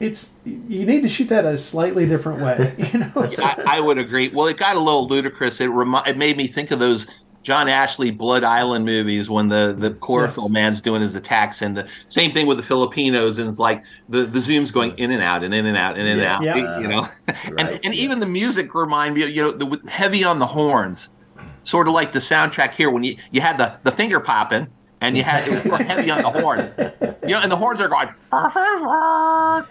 it's 0.02 0.38
you 0.46 0.86
need 0.86 1.04
to 1.04 1.10
shoot 1.10 1.30
that 1.30 1.46
a 1.46 1.58
slightly 1.58 2.06
different 2.08 2.42
way, 2.42 2.74
you 2.94 3.00
know. 3.00 3.28
So- 3.28 3.44
I, 3.44 3.78
I 3.78 3.80
would 3.80 3.98
agree. 3.98 4.30
Well, 4.30 4.48
it 4.48 4.58
got 4.58 4.76
a 4.76 4.80
little 4.80 5.08
ludicrous. 5.08 5.62
It 5.62 5.68
remi- 5.68 6.02
it 6.08 6.18
made 6.18 6.36
me 6.38 6.48
think 6.48 6.72
of 6.72 6.80
those 6.80 7.08
John 7.44 7.68
Ashley 7.68 8.12
Blood 8.12 8.44
Island 8.44 8.86
movies 8.86 9.30
when 9.30 9.48
the 9.48 9.76
the 9.78 9.92
chlorophyll 9.92 10.44
Yes. 10.46 10.52
man's 10.52 10.82
doing 10.82 11.02
his 11.02 11.16
attacks, 11.16 11.62
and 11.62 11.76
the 11.76 11.88
same 12.08 12.32
thing 12.32 12.46
with 12.48 12.58
the 12.58 12.64
Filipinos, 12.64 13.40
and 13.40 13.48
it's 13.50 13.60
like 13.60 13.84
the 14.10 14.24
the 14.24 14.42
zoom's 14.42 14.72
going 14.72 14.92
in 14.98 15.12
and 15.12 15.22
out 15.24 15.44
and 15.44 15.54
in 15.54 15.66
and 15.66 15.78
out 15.78 15.98
and 15.98 16.08
in 16.08 16.18
Yeah. 16.20 16.38
and 16.40 16.48
out. 16.50 16.58
Yeah. 16.58 16.80
You 16.80 16.88
know, 16.88 17.08
and 17.46 17.68
Right, 17.68 17.80
and 17.86 17.96
yeah. 17.96 18.02
even 18.04 18.20
the 18.20 18.26
music 18.28 18.76
remind 18.76 19.16
me, 19.16 19.26
you 19.26 19.42
know, 19.42 19.52
the 19.52 19.66
with- 19.66 19.88
heavy 19.90 20.24
on 20.24 20.40
the 20.40 20.48
horns, 20.48 21.10
sort 21.64 21.88
of 21.88 21.94
like 21.94 22.12
the 22.12 22.20
soundtrack 22.20 22.74
here 22.74 22.92
when 22.92 23.04
you 23.04 23.16
you 23.32 23.42
had 23.42 23.58
the 23.58 23.74
the 23.84 23.92
finger 23.92 24.20
popping. 24.20 24.68
And 25.02 25.18
you 25.18 25.24
had 25.24 25.48
it 25.48 25.66
was 25.72 25.82
heavy 25.82 26.12
on 26.12 26.22
the 26.22 26.30
horns, 26.30 26.70
you 27.24 27.30
know, 27.34 27.42
and 27.42 27.52
the 27.52 27.56
horns 27.56 27.82
are 27.82 27.90
going, 27.90 28.10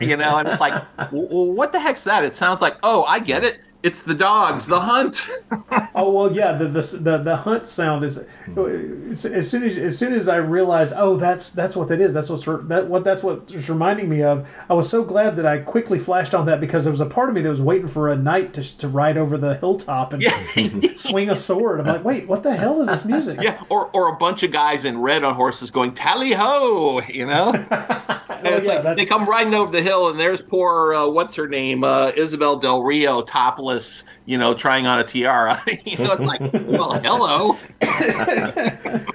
you 0.01 0.17
know, 0.17 0.37
and 0.37 0.49
it's 0.49 0.61
like, 0.61 0.83
what 1.13 1.73
the 1.73 1.81
heck's 1.81 2.05
that? 2.05 2.25
It 2.25 2.35
sounds 2.37 2.61
like, 2.61 2.77
oh, 2.83 3.05
I 3.05 3.21
get 3.21 3.45
it. 3.45 3.61
It's 3.83 4.03
the 4.03 4.15
dogs, 4.15 4.67
the 4.67 4.81
hunt. 4.81 5.27
Oh 5.93 6.13
well, 6.13 6.33
yeah. 6.33 6.53
The 6.53 6.67
the 6.67 6.99
the, 7.01 7.19
the 7.19 7.37
hunt 7.37 7.67
sound 7.67 8.05
is 8.05 8.19
as 8.57 9.51
soon 9.51 9.65
as 9.65 9.77
as 9.77 9.99
soon 9.99 10.13
as 10.13 10.29
I 10.29 10.37
realized, 10.37 10.95
oh, 10.97 11.17
that's 11.17 11.51
that's 11.51 11.75
what 11.77 11.89
that 11.89 12.01
is. 12.01 12.15
That's 12.15 12.31
what's 12.31 12.45
that 12.45 12.87
what 12.89 13.03
that's 13.05 13.23
what 13.23 13.51
it's 13.53 13.69
reminding 13.69 14.09
me 14.09 14.23
of. 14.23 14.49
I 14.71 14.75
was 14.75 14.89
so 14.89 15.05
glad 15.05 15.37
that 15.37 15.47
I 15.47 15.59
quickly 15.59 15.99
flashed 15.99 16.35
on 16.35 16.47
that 16.47 16.61
because 16.61 16.85
there 16.85 16.93
was 16.93 17.01
a 17.01 17.07
part 17.07 17.29
of 17.29 17.35
me 17.35 17.41
that 17.43 17.49
was 17.49 17.61
waiting 17.61 17.89
for 17.89 18.09
a 18.09 18.17
knight 18.17 18.55
to 18.55 18.79
to 18.79 18.89
ride 18.89 19.19
over 19.19 19.37
the 19.37 19.57
hilltop 19.57 20.13
and 20.13 20.23
swing 20.97 21.29
a 21.29 21.37
sword. 21.37 21.81
I'm 21.81 21.87
like, 21.87 22.05
wait, 22.05 22.29
what 22.29 22.43
the 22.45 22.55
hell 22.55 22.81
is 22.81 22.89
this 22.89 23.05
music? 23.05 23.41
Yeah, 23.43 23.63
or 23.69 23.91
or 23.93 24.09
a 24.09 24.17
bunch 24.17 24.43
of 24.43 24.53
guys 24.53 24.85
in 24.85 24.99
red 25.01 25.25
on 25.25 25.35
horses 25.35 25.71
going 25.71 25.93
tally 25.93 26.33
ho, 26.33 27.01
you 27.09 27.27
know. 27.27 27.53
And 27.53 28.45
well, 28.49 28.55
it's 28.59 28.67
yeah, 28.67 28.75
like 28.75 28.83
that's- 28.85 28.97
they 28.97 29.07
come 29.07 29.27
riding 29.29 29.55
over 29.55 29.71
the 29.73 29.83
hill, 29.83 30.09
and 30.09 30.19
there's 30.19 30.41
poor 30.41 30.95
uh, 30.95 31.07
what's 31.09 31.37
her 31.37 31.49
name, 31.49 31.85
uh, 31.85 32.13
Isabel 32.17 32.57
Del 32.57 32.83
Rio, 32.83 33.23
topless, 33.71 34.05
you 34.27 34.39
know, 34.39 34.55
trying 34.55 34.87
on 34.87 34.99
a 34.99 35.05
tiara. 35.05 35.57
you 35.85 35.99
know, 35.99 36.13
it's 36.13 36.21
like, 36.21 36.41
well, 36.41 37.01
hello. 37.01 37.57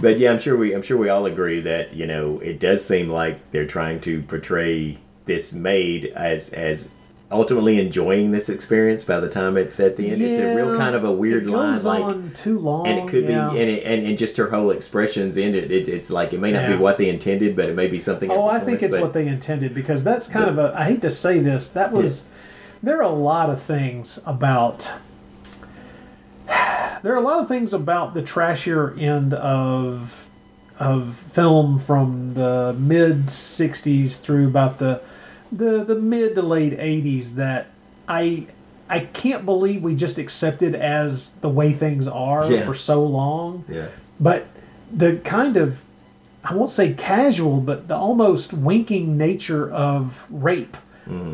But 0.00 0.18
yeah, 0.18 0.32
I'm 0.32 0.40
sure 0.40 0.54
we 0.54 0.74
I'm 0.74 0.82
sure 0.82 0.98
we 0.98 1.08
all 1.08 1.24
agree 1.24 1.60
that 1.60 1.94
you 1.94 2.04
know 2.04 2.38
it 2.40 2.60
does 2.60 2.84
seem 2.84 3.08
like 3.08 3.52
they're 3.52 3.66
trying 3.66 4.00
to 4.00 4.20
portray 4.22 4.98
this 5.24 5.54
maid 5.54 6.06
as 6.14 6.52
as 6.52 6.90
ultimately 7.30 7.78
enjoying 7.78 8.30
this 8.30 8.48
experience 8.48 9.04
by 9.04 9.18
the 9.20 9.28
time 9.28 9.56
it's 9.56 9.78
at 9.80 9.96
the 9.96 10.10
end. 10.10 10.22
it's 10.22 10.38
a 10.38 10.54
real 10.54 10.76
kind 10.76 10.94
of 10.94 11.04
a 11.04 11.12
weird 11.12 11.44
it 11.44 11.50
line, 11.50 11.72
goes 11.72 11.84
like 11.84 12.34
too 12.34 12.58
long, 12.58 12.86
and 12.86 12.98
it 12.98 13.08
could 13.08 13.24
yeah. 13.24 13.50
be 13.50 13.60
and, 13.60 13.70
it, 13.70 13.84
and 13.84 14.06
and 14.06 14.18
just 14.18 14.36
her 14.36 14.50
whole 14.50 14.70
expressions 14.70 15.36
in 15.36 15.54
it, 15.54 15.70
it 15.70 15.88
it's 15.88 16.10
like 16.10 16.32
it 16.32 16.40
may 16.40 16.52
not 16.52 16.62
Yeah. 16.62 16.76
be 16.76 16.82
what 16.82 16.98
they 16.98 17.08
intended, 17.08 17.56
but 17.56 17.68
it 17.68 17.74
may 17.74 17.88
be 17.88 17.98
something. 17.98 18.30
Oh, 18.30 18.46
I 18.46 18.60
think 18.60 18.82
it's 18.82 18.92
but- 18.92 19.00
what 19.00 19.12
they 19.12 19.26
intended 19.26 19.74
because 19.74 20.04
that's 20.04 20.26
kind 20.28 20.48
of 20.48 20.58
a. 20.58 20.74
I 20.76 20.84
hate 20.84 21.02
to 21.02 21.10
say 21.10 21.38
this. 21.38 21.68
That 21.68 21.92
was. 21.92 22.24
There 22.84 22.98
are 22.98 23.02
a 23.02 23.08
lot 23.08 23.48
of 23.48 23.62
things 23.62 24.22
about. 24.26 24.92
There 27.02 27.12
are 27.12 27.16
a 27.16 27.20
lot 27.22 27.40
of 27.40 27.48
things 27.48 27.72
about 27.72 28.12
the 28.12 28.22
trashier 28.22 28.98
end 29.00 29.32
of 29.32 30.28
of 30.78 31.16
film 31.16 31.78
from 31.78 32.34
the 32.34 32.74
mid 32.78 33.26
'60s 33.26 34.20
through 34.22 34.48
about 34.48 34.78
the 34.78 35.00
the 35.50 35.82
the 35.84 35.94
mid 35.94 36.34
to 36.34 36.42
late 36.42 36.78
'80s 36.78 37.36
that 37.36 37.68
I 38.06 38.46
I 38.90 39.00
can't 39.00 39.46
believe 39.46 39.82
we 39.82 39.94
just 39.94 40.18
accepted 40.18 40.74
as 40.74 41.30
the 41.36 41.48
way 41.48 41.72
things 41.72 42.06
are 42.06 42.50
Yeah. 42.50 42.66
for 42.66 42.74
so 42.74 43.02
long 43.04 43.64
yeah. 43.68 43.86
but 44.20 44.46
the 44.92 45.16
kind 45.24 45.56
of 45.56 45.82
I 46.44 46.54
won't 46.54 46.70
say 46.70 46.92
casual, 46.92 47.60
but 47.60 47.88
the 47.88 47.96
almost 47.96 48.52
winking 48.52 49.16
nature 49.16 49.70
of 49.72 50.26
rape 50.28 50.76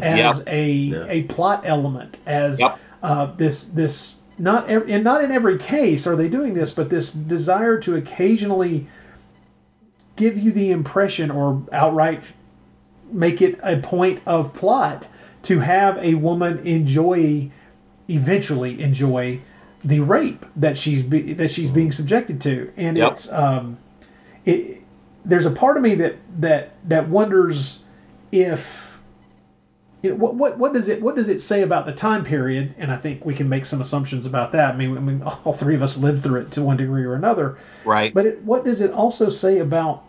as 0.03 0.39
Yep. 0.39 0.49
a 0.49 0.73
Yeah. 0.73 1.05
a 1.09 1.23
plot 1.25 1.63
element, 1.65 2.19
as 2.27 2.61
Yep. 2.61 2.79
uh, 3.03 3.29
this 3.37 3.65
this 3.65 4.21
not 4.39 4.69
ev- 4.71 4.89
and 4.89 5.05
not 5.05 5.23
in 5.23 5.31
every 5.31 5.59
case 5.59 6.07
are 6.07 6.17
they 6.17 6.29
doing 6.29 6.55
this, 6.55 6.71
but 6.73 6.89
this 6.91 7.13
desire 7.13 7.79
to 7.79 7.95
occasionally 7.97 8.87
give 10.17 10.39
you 10.39 10.51
the 10.53 10.71
impression 10.71 11.31
or 11.31 11.63
outright 11.73 12.33
make 13.13 13.43
it 13.43 13.59
a 13.63 13.77
point 13.79 14.21
of 14.27 14.55
plot 14.55 15.09
to 15.43 15.61
have 15.61 15.99
a 15.99 16.15
woman 16.15 16.59
enjoy 16.65 17.51
eventually 18.09 18.81
enjoy 18.83 19.39
the 19.83 20.01
rape 20.01 20.45
that 20.55 20.77
she's 20.77 21.03
be, 21.03 21.33
that 21.33 21.49
she's 21.51 21.71
being 21.71 21.91
subjected 21.91 22.41
to 22.41 22.71
and 22.77 22.97
Yep. 22.99 23.13
it's 23.13 23.33
um 23.33 23.79
it 24.45 24.83
there's 25.25 25.47
a 25.47 25.51
part 25.51 25.77
of 25.77 25.83
me 25.83 25.95
that 25.97 26.17
that 26.39 26.71
that 26.89 27.09
wonders 27.09 27.83
if 28.31 28.90
you 30.03 30.11
know, 30.11 30.17
what, 30.17 30.35
what 30.35 30.59
what 30.59 30.73
does 30.73 30.89
it 30.89 31.03
what 31.03 31.15
does 31.17 31.29
it 31.29 31.41
say 31.41 31.63
about 31.63 31.85
the 31.87 31.93
time 31.93 32.25
period 32.25 32.75
and 32.79 32.91
i 32.91 32.97
think 32.97 33.25
we 33.25 33.35
can 33.35 33.49
make 33.49 33.67
some 33.67 33.81
assumptions 33.81 34.25
about 34.27 34.53
that 34.53 34.75
i 34.75 34.77
mean, 34.77 34.97
I 34.97 35.01
mean 35.01 35.23
all 35.45 35.53
three 35.53 35.75
of 35.75 35.83
us 35.83 35.99
lived 35.99 36.23
through 36.23 36.41
it 36.41 36.51
to 36.53 36.63
one 36.63 36.77
degree 36.79 37.05
or 37.05 37.15
another 37.15 37.59
Right. 37.85 38.13
but 38.15 38.25
it, 38.27 38.43
what 38.43 38.65
does 38.65 38.81
it 38.81 38.93
also 38.93 39.29
say 39.31 39.59
about 39.59 40.03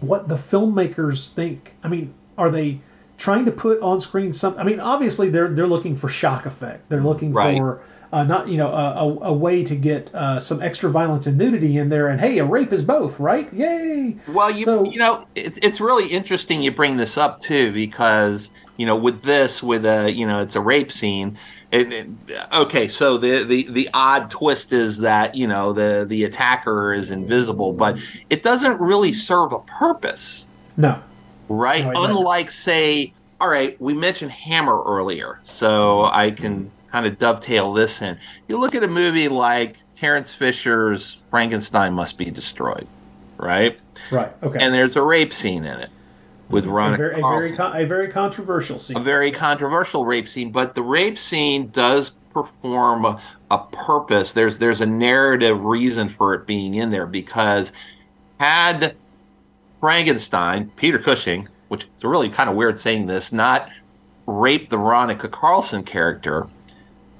what 0.00 0.26
the 0.26 0.34
filmmakers 0.34 1.32
think? 1.32 1.74
I 1.84 1.88
mean, 1.88 2.12
are 2.36 2.50
they 2.50 2.80
trying 3.18 3.44
to 3.44 3.52
put 3.52 3.80
on 3.80 4.00
screen 4.00 4.32
something? 4.32 4.60
I 4.60 4.64
mean, 4.64 4.80
obviously 4.80 5.28
they're 5.28 5.48
they're 5.48 5.66
looking 5.68 5.94
for 5.94 6.08
shock 6.08 6.44
effect. 6.44 6.88
They're 6.88 7.00
looking 7.02 7.32
Right. 7.32 7.56
for 7.56 7.80
uh, 8.12 8.24
not 8.24 8.48
you 8.48 8.56
know 8.56 8.68
a, 8.72 8.94
a, 9.06 9.18
a 9.28 9.32
way 9.32 9.62
to 9.62 9.76
get 9.76 10.12
uh, 10.14 10.40
some 10.40 10.60
extra 10.60 10.90
violence 10.90 11.28
and 11.28 11.38
nudity 11.38 11.78
in 11.78 11.88
there. 11.88 12.08
And 12.08 12.20
hey, 12.20 12.38
a 12.38 12.44
rape 12.44 12.72
is 12.72 12.82
both, 12.82 13.20
right? 13.20 13.52
Yay! 13.52 14.16
Well, 14.28 14.50
you 14.50 14.64
So- 14.64 14.84
you 14.90 14.98
know, 14.98 15.24
it's 15.36 15.58
it's 15.62 15.80
really 15.80 16.08
interesting 16.08 16.62
you 16.62 16.72
bring 16.72 16.96
this 16.96 17.16
up 17.16 17.38
too 17.38 17.70
because 17.72 18.50
you 18.76 18.86
know 18.86 18.96
with 18.96 19.22
this 19.22 19.62
with 19.62 19.84
a 19.86 20.12
you 20.12 20.26
know 20.26 20.40
it's 20.40 20.56
a 20.56 20.60
rape 20.60 20.90
scene. 20.92 21.38
It, 21.70 21.92
it- 21.92 22.08
okay, 22.52 22.86
so 22.88 23.16
the, 23.16 23.44
the 23.44 23.66
the 23.70 23.88
odd 23.94 24.30
twist 24.30 24.72
is 24.72 24.98
that 24.98 25.34
you 25.34 25.46
know 25.46 25.72
the 25.72 26.04
the 26.08 26.24
attacker 26.24 26.92
is 26.92 27.10
invisible, 27.10 27.72
but 27.72 27.98
it 28.28 28.42
doesn't 28.42 28.78
really 28.80 29.12
serve 29.12 29.52
a 29.52 29.60
purpose, 29.60 30.46
No, 30.76 31.02
right? 31.48 31.84
No, 31.84 31.90
it 31.90 31.94
doesn't. 31.94 32.10
Unlike 32.10 32.50
say, 32.50 33.12
all 33.40 33.48
right, 33.48 33.80
we 33.80 33.94
mentioned 33.94 34.32
Hammer 34.32 34.82
earlier, 34.84 35.40
so 35.44 36.04
I 36.04 36.30
can 36.30 36.70
kind 36.88 37.06
of 37.06 37.18
dovetail 37.18 37.72
this 37.72 38.02
in. 38.02 38.18
You 38.48 38.58
look 38.58 38.74
at 38.74 38.82
a 38.82 38.88
movie 38.88 39.28
like 39.28 39.78
Terrence 39.94 40.34
Fisher's 40.34 41.18
Frankenstein 41.30 41.94
Must 41.94 42.18
Be 42.18 42.26
Destroyed, 42.30 42.86
right? 43.38 43.78
right? 44.10 44.30
Okay. 44.42 44.62
and 44.62 44.74
there's 44.74 44.96
a 44.96 45.02
rape 45.02 45.32
scene 45.32 45.64
in 45.64 45.80
it 45.80 45.88
with 46.48 46.64
a 46.64 46.68
Veronica 46.68 46.96
very, 46.96 47.12
a 47.12 47.14
very 47.14 47.22
Carlson. 47.22 47.56
con- 47.56 47.76
a 47.76 47.84
very 47.84 48.08
controversial 48.08 48.78
scene. 48.78 48.96
a 48.96 49.00
very 49.00 49.30
controversial 49.30 50.04
rape 50.04 50.28
scene, 50.28 50.50
but 50.50 50.74
the 50.74 50.82
rape 50.82 51.18
scene 51.18 51.68
does 51.68 52.10
perform 52.32 53.04
a, 53.04 53.20
a 53.50 53.58
purpose. 53.58 54.32
There's 54.32 54.58
there's 54.58 54.80
a 54.80 54.86
narrative 54.86 55.64
reason 55.64 56.08
for 56.08 56.34
it 56.34 56.46
being 56.46 56.74
in 56.74 56.90
there 56.90 57.06
because 57.06 57.72
had 58.38 58.96
Frankenstein, 59.80 60.70
Peter 60.76 60.98
Cushing, 60.98 61.48
which 61.68 61.86
is 61.96 62.04
really 62.04 62.28
kind 62.28 62.50
of 62.50 62.56
weird 62.56 62.78
saying 62.78 63.06
this, 63.06 63.32
not 63.32 63.68
raped 64.26 64.70
the 64.70 64.76
Veronica 64.76 65.28
Carlson 65.28 65.82
character, 65.82 66.46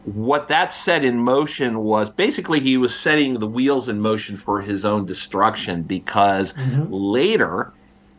what 0.04 0.48
that 0.48 0.72
set 0.72 1.04
in 1.04 1.18
motion 1.18 1.78
was 1.80 2.10
basically 2.10 2.60
he 2.60 2.76
was 2.76 2.94
setting 2.94 3.38
the 3.38 3.46
wheels 3.46 3.88
in 3.88 4.00
motion 4.00 4.36
for 4.36 4.60
his 4.60 4.84
own 4.84 5.06
destruction 5.06 5.82
because 5.82 6.52
mm-hmm. 6.54 6.92
later 6.92 7.72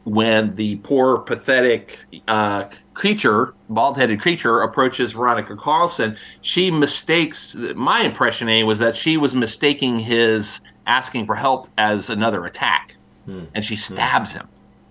when 0.06 0.56
the 0.56 0.76
poor 0.78 1.20
pathetic 1.20 2.00
uh, 2.28 2.66
creature 2.94 3.54
bald-headed 3.70 4.20
creature 4.20 4.62
approaches 4.62 5.14
veronica 5.14 5.56
carlson 5.56 6.16
she 6.42 6.70
mistakes 6.70 7.56
my 7.76 8.02
impression 8.02 8.48
a 8.50 8.64
was 8.64 8.80
that 8.80 8.96
she 8.96 9.18
was 9.18 9.34
mistaking 9.34 9.98
his 9.98 10.62
asking 10.86 11.26
for 11.26 11.36
help 11.36 11.68
as 11.78 12.10
another 12.10 12.46
attack. 12.46 12.96
Hmm. 13.26 13.46
And 13.54 13.64
she 13.64 13.76
hmm. 13.76 13.94
stabs 13.94 14.34
him 14.34 14.48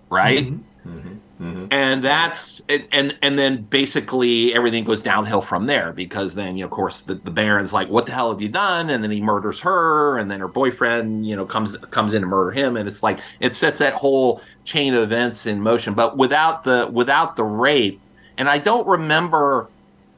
right 0.09 0.45
mm-hmm. 0.45 0.97
Mm-hmm. 0.97 1.15
Mm-hmm. 1.43 1.65
and 1.71 2.01
that's 2.01 2.61
and 2.69 3.17
and 3.21 3.37
then 3.37 3.63
basically 3.63 4.55
everything 4.55 4.85
goes 4.85 5.01
downhill 5.01 5.41
from 5.41 5.65
there 5.65 5.91
because 5.91 6.35
then 6.35 6.55
you 6.55 6.61
know, 6.61 6.67
of 6.67 6.71
course 6.71 7.01
the, 7.01 7.15
the 7.15 7.31
baron's 7.31 7.73
like 7.73 7.89
what 7.89 8.05
the 8.05 8.13
hell 8.13 8.31
have 8.31 8.41
you 8.41 8.47
done? 8.47 8.89
And 8.89 9.03
then 9.03 9.11
he 9.11 9.19
murders 9.19 9.59
her 9.59 10.17
and 10.19 10.31
then 10.31 10.39
her 10.39 10.47
boyfriend 10.47 11.27
you 11.27 11.35
know 11.35 11.45
comes 11.45 11.75
comes 11.91 12.13
in 12.13 12.21
to 12.21 12.27
murder 12.27 12.51
him. 12.51 12.77
And 12.77 12.87
it's 12.87 13.03
like 13.03 13.19
it 13.41 13.55
sets 13.55 13.79
that 13.79 13.91
whole 13.91 14.41
chain 14.63 14.93
of 14.93 15.03
events 15.03 15.45
in 15.45 15.59
motion. 15.59 15.95
But 15.95 16.15
without 16.15 16.63
the 16.63 16.89
without 16.89 17.35
the 17.35 17.43
rape 17.43 17.99
and 18.37 18.47
i 18.47 18.57
don't 18.57 18.87
remember 18.87 19.67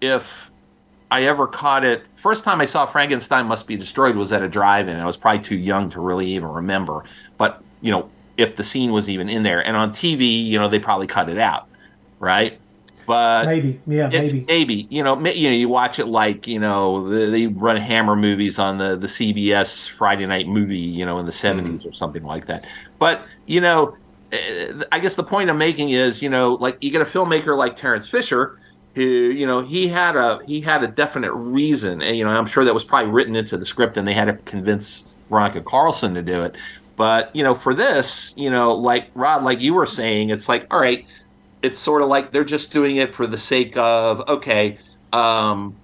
if 0.01 0.51
i 1.09 1.23
ever 1.23 1.47
caught 1.47 1.83
it. 1.83 2.05
First 2.17 2.43
time 2.43 2.61
i 2.61 2.65
saw 2.65 2.85
frankenstein 2.85 3.47
must 3.47 3.65
be 3.65 3.75
destroyed 3.75 4.15
was 4.15 4.31
at 4.31 4.43
a 4.43 4.47
drive-in. 4.47 4.95
I 4.95 5.07
was 5.07 5.17
probably 5.17 5.43
too 5.43 5.57
young 5.57 5.89
to 5.89 6.01
really 6.01 6.27
even 6.27 6.49
remember. 6.49 7.03
But 7.39 7.63
you 7.81 7.91
know 7.91 8.11
if 8.37 8.55
the 8.55 8.63
scene 8.63 8.91
was 8.91 9.09
even 9.09 9.29
in 9.29 9.43
there 9.43 9.65
and 9.65 9.75
on 9.77 9.91
tv 9.91 10.45
you 10.45 10.57
know 10.57 10.67
they 10.67 10.79
probably 10.79 11.07
cut 11.07 11.29
it 11.29 11.37
out 11.37 11.67
right 12.19 12.59
but 13.05 13.45
maybe, 13.45 13.79
yeah, 13.85 14.07
maybe. 14.07 14.45
maybe 14.47 14.87
you 14.89 15.03
know 15.03 15.15
you 15.19 15.49
know 15.49 15.55
you 15.55 15.69
watch 15.69 15.99
it 15.99 16.07
like 16.07 16.47
you 16.47 16.59
know 16.59 17.07
they 17.29 17.47
run 17.47 17.77
Hammer 17.77 18.15
movies 18.15 18.57
on 18.57 18.77
the 18.77 18.95
the 18.95 19.07
CBS 19.07 19.87
Friday 19.87 20.25
night 20.25 20.47
movie 20.47 20.79
you 20.79 21.05
know 21.05 21.19
in 21.19 21.25
the 21.25 21.31
70s 21.31 21.85
or 21.85 21.91
something 21.91 22.23
like 22.23 22.47
that. 22.47 22.65
But 22.97 23.21
you 23.45 23.61
know, 23.61 23.95
eh, 24.31 24.73
I 24.91 24.99
guess 24.99 25.15
the 25.15 25.23
point 25.23 25.49
I'm 25.49 25.57
making 25.57 25.91
is 25.91 26.21
you 26.21 26.29
know 26.29 26.53
like 26.53 26.77
you 26.81 26.91
get 26.91 27.01
a 27.01 27.05
filmmaker 27.05 27.55
like 27.55 27.75
Terrence 27.75 28.07
Fisher 28.07 28.59
who 28.95 29.03
you 29.03 29.45
know 29.45 29.59
he 29.59 29.87
had 29.87 30.15
a 30.15 30.39
he 30.47 30.61
had 30.61 30.83
a 30.83 30.87
definite 30.87 31.33
reason 31.33 32.01
and 32.01 32.17
you 32.17 32.23
know 32.23 32.31
I'm 32.31 32.47
sure 32.47 32.65
that 32.65 32.73
was 32.73 32.83
probably 32.83 33.11
written 33.11 33.35
into 33.35 33.55
the 33.55 33.65
script 33.65 33.97
and 33.97 34.07
they 34.07 34.13
had 34.13 34.25
to 34.25 34.33
convince 34.49 35.13
Veronica 35.29 35.61
Carlson 35.61 36.15
to 36.15 36.23
do 36.23 36.41
it. 36.41 36.55
But 36.95 37.35
you 37.35 37.43
know 37.43 37.55
for 37.55 37.73
this 37.73 38.33
you 38.37 38.49
know 38.49 38.73
like 38.73 39.09
Rod 39.13 39.43
like 39.43 39.61
you 39.61 39.73
were 39.73 39.85
saying 39.85 40.29
it's 40.29 40.47
like 40.47 40.67
all 40.71 40.79
right 40.79 41.05
it's 41.61 41.79
sort 41.79 42.01
of 42.01 42.07
like 42.07 42.31
they're 42.31 42.43
just 42.43 42.71
doing 42.71 42.97
it 42.97 43.13
for 43.13 43.27
the 43.27 43.37
sake 43.37 43.75
of 43.75 44.27
okay 44.29 44.77
um 45.11 45.75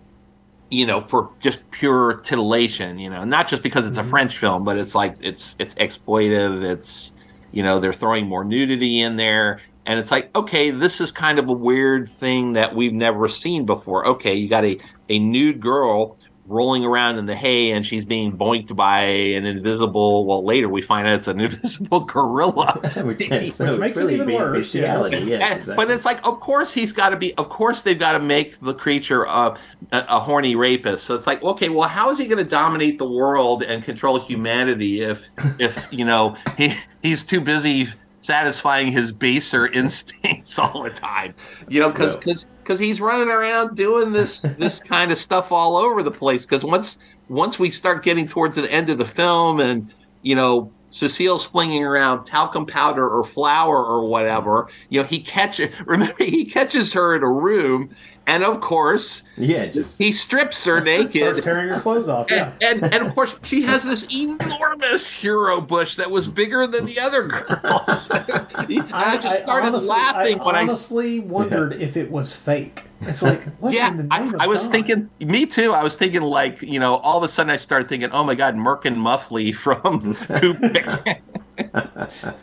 you 0.69 0.85
know 0.85 1.01
for 1.01 1.29
just 1.39 1.69
pure 1.71 2.21
titillation 2.23 2.97
you 2.97 3.09
know 3.09 3.25
not 3.25 3.47
just 3.47 3.61
because 3.61 3.85
it's 3.85 3.97
a 3.97 4.03
french 4.03 4.38
film 4.38 4.63
but 4.63 4.77
it's 4.77 4.95
like 4.95 5.15
it's 5.21 5.55
it's 5.59 5.75
exploitive 5.75 6.63
it's 6.63 7.13
you 7.51 7.63
know 7.63 7.79
they're 7.79 7.93
throwing 7.93 8.27
more 8.27 8.43
nudity 8.43 9.01
in 9.01 9.15
there. 9.15 9.59
And 9.85 9.99
it's 9.99 10.11
like 10.11 10.35
okay 10.35 10.71
this 10.71 11.01
is 11.01 11.11
kind 11.11 11.39
of 11.39 11.49
a 11.49 11.53
weird 11.53 12.09
thing 12.09 12.53
that 12.53 12.75
we've 12.75 12.93
never 12.93 13.27
seen 13.27 13.65
before. 13.65 14.07
Okay 14.07 14.35
you 14.35 14.47
got 14.47 14.63
a 14.63 14.79
a 15.09 15.19
nude 15.19 15.59
girl 15.59 16.17
rolling 16.52 16.84
around 16.86 17.18
in 17.18 17.26
the 17.26 17.36
hay 17.36 17.72
and 17.72 17.86
she's 17.86 18.03
being 18.06 18.32
boinked 18.38 18.76
by 18.76 18.99
an 19.03 19.45
invisible 19.45 20.26
well 20.26 20.44
later 20.45 20.68
we 20.69 20.82
find 20.82 21.07
out 21.07 21.14
it's 21.15 21.28
an 21.28 21.40
invisible 21.48 22.02
gorilla 22.02 22.80
which, 23.03 23.32
is, 23.32 23.56
so 23.56 23.65
Which 23.65 23.73
it's 23.73 23.80
makes 23.80 23.98
it 23.98 24.11
even 24.11 24.34
worse, 24.34 24.57
bestiality. 24.57 25.18
yes. 25.18 25.28
Yes, 25.28 25.41
And- 25.52 25.60
exactly. 25.60 25.76
But 25.86 25.91
it's 25.91 26.06
like, 26.06 26.28
of 26.28 26.40
course, 26.41 26.73
he's 26.73 26.91
got 26.94 27.10
to 27.10 27.15
be. 27.18 27.34
Of 27.36 27.48
course, 27.49 27.82
they've 27.84 27.98
got 27.98 28.11
to 28.14 28.19
make 28.19 28.60
the 28.60 28.73
creature 28.73 29.23
a, 29.23 29.57
a, 29.91 30.06
a 30.10 30.19
horny 30.19 30.56
rapist. 30.56 31.06
So 31.06 31.15
it's 31.15 31.26
like, 31.26 31.41
okay, 31.41 31.69
well, 31.69 31.88
how 31.88 32.10
is 32.10 32.18
he 32.18 32.26
going 32.26 32.38
to 32.44 32.49
dominate 32.49 32.98
the 32.99 33.10
world 33.10 33.64
and 33.64 33.82
control 33.84 34.19
humanity 34.19 35.02
if, 35.02 35.30
if 35.60 35.88
you 35.91 36.03
know, 36.06 36.36
he 36.57 36.73
he's 37.02 37.23
too 37.23 37.40
busy 37.41 37.88
satisfying 38.19 38.91
his 38.91 39.11
baser 39.11 39.65
instincts 39.68 40.60
all 40.60 40.84
the 40.84 40.90
time. 40.91 41.34
You 41.69 41.80
know, 41.80 41.90
because 41.90 42.18
because 42.18 42.45
because 42.72 42.80
he's 42.80 43.02
running 43.02 43.30
around 43.30 43.76
doing 43.76 44.14
this 44.14 44.41
this 44.57 44.80
kind 44.80 45.11
of 45.11 45.18
stuff 45.18 45.52
all 45.52 45.76
over 45.76 46.02
the 46.03 46.11
place. 46.11 46.45
Because 46.45 46.64
once 46.64 46.99
once 47.27 47.60
we 47.60 47.69
start 47.69 48.02
getting 48.02 48.26
towards 48.26 48.56
the 48.56 48.72
end 48.72 48.89
of 48.89 48.98
the 48.98 49.07
film, 49.07 49.60
and 49.60 49.93
you 50.22 50.35
know. 50.35 50.72
Cecile's 50.93 51.45
flinging 51.45 51.85
around 51.85 52.26
talcum 52.26 52.65
powder 52.65 53.07
or 53.07 53.23
flour 53.23 53.77
or 53.77 54.10
whatever. 54.10 54.68
You 54.89 54.99
know, 54.99 55.07
he 55.07 55.22
catches. 55.22 55.73
Remember, 55.85 56.22
he 56.22 56.43
catches 56.43 56.91
her 56.91 57.15
in 57.15 57.23
a 57.23 57.31
room, 57.31 57.91
and 58.27 58.43
of 58.43 58.61
course, 58.61 59.23
Yeah, 59.38 59.65
just 59.68 59.98
he 59.98 60.11
strips 60.11 60.64
her 60.65 60.80
Starts 60.80 60.85
naked. 60.85 61.43
tearing 61.43 61.69
her 61.69 61.80
clothes 61.80 62.07
off. 62.07 62.30
Yeah. 62.30 62.53
And, 62.61 62.84
and 62.84 62.93
and 62.93 63.07
of 63.07 63.15
course 63.15 63.35
she 63.43 63.64
has 63.64 63.84
this 63.84 64.07
enormous 64.15 65.10
hero 65.10 65.60
bush 65.60 65.95
that 65.95 66.10
was 66.10 66.27
bigger 66.27 66.68
than 66.68 66.85
the 66.85 66.99
other 66.99 67.23
girls. 67.23 68.10
I, 68.14 69.18
just 69.18 69.43
started 69.43 69.68
honestly, 69.68 69.89
laughing 69.89 70.39
I 70.39 70.45
when 70.45 70.56
I 70.56 70.61
honestly 70.61 71.19
wondered 71.19 71.73
if 71.81 71.98
it 71.98 72.10
was 72.11 72.34
fake. 72.34 72.84
It's 73.02 73.23
like, 73.23 73.43
what 73.56 73.73
yeah, 73.73 73.89
in 73.89 73.98
the 73.98 74.07
I, 74.11 74.22
of 74.27 74.35
I 74.39 74.48
was 74.48 74.64
God? 74.64 74.72
thinking, 74.72 75.10
me 75.19 75.48
too. 75.48 75.73
I 75.73 75.81
was 75.81 75.95
thinking, 75.95 76.22
like, 76.22 76.61
you 76.61 76.80
know, 76.80 76.98
all 76.98 77.18
of 77.18 77.23
a 77.23 77.27
sudden 77.27 77.49
I 77.49 77.57
started 77.57 77.89
thinking, 77.89 78.11
oh 78.11 78.23
my 78.23 78.35
God, 78.35 78.56
Merkin 78.56 78.85
and 78.88 79.02
Muffley 79.02 79.52
from 79.53 80.14
Coop. 80.14 80.57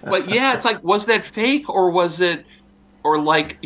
but 0.02 0.28
yeah, 0.28 0.54
it's 0.54 0.64
like, 0.64 0.82
was 0.82 1.06
that 1.06 1.24
fake 1.24 1.68
or 1.68 1.90
was 1.90 2.20
it, 2.20 2.44
or 3.04 3.18
like, 3.20 3.58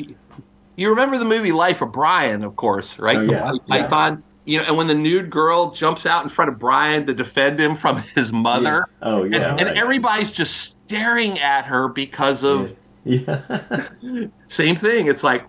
you 0.82 0.90
remember 0.90 1.16
the 1.16 1.24
movie 1.24 1.52
Life 1.52 1.80
of 1.80 1.92
Brian, 1.92 2.44
of 2.44 2.56
course, 2.56 2.98
right? 2.98 3.16
Oh, 3.16 3.22
yeah, 3.22 3.52
The 3.52 3.60
yeah. 3.66 3.82
Python. 3.82 4.22
You 4.44 4.58
know, 4.58 4.64
and 4.64 4.76
when 4.76 4.88
the 4.88 4.94
nude 4.94 5.30
girl 5.30 5.70
jumps 5.70 6.04
out 6.04 6.24
in 6.24 6.28
front 6.28 6.50
of 6.50 6.58
Brian 6.58 7.06
to 7.06 7.14
defend 7.14 7.60
him 7.60 7.76
from 7.76 7.98
his 8.16 8.32
mother, 8.32 8.86
oh 9.00 9.22
yeah, 9.22 9.52
and, 9.52 9.60
and 9.60 9.78
everybody's 9.78 10.32
just 10.32 10.82
staring 10.88 11.38
at 11.38 11.64
her 11.66 11.86
because 11.86 12.42
of 12.42 12.76
yeah. 13.04 14.26
same 14.48 14.74
thing. 14.74 15.06
It's 15.06 15.22
like, 15.22 15.46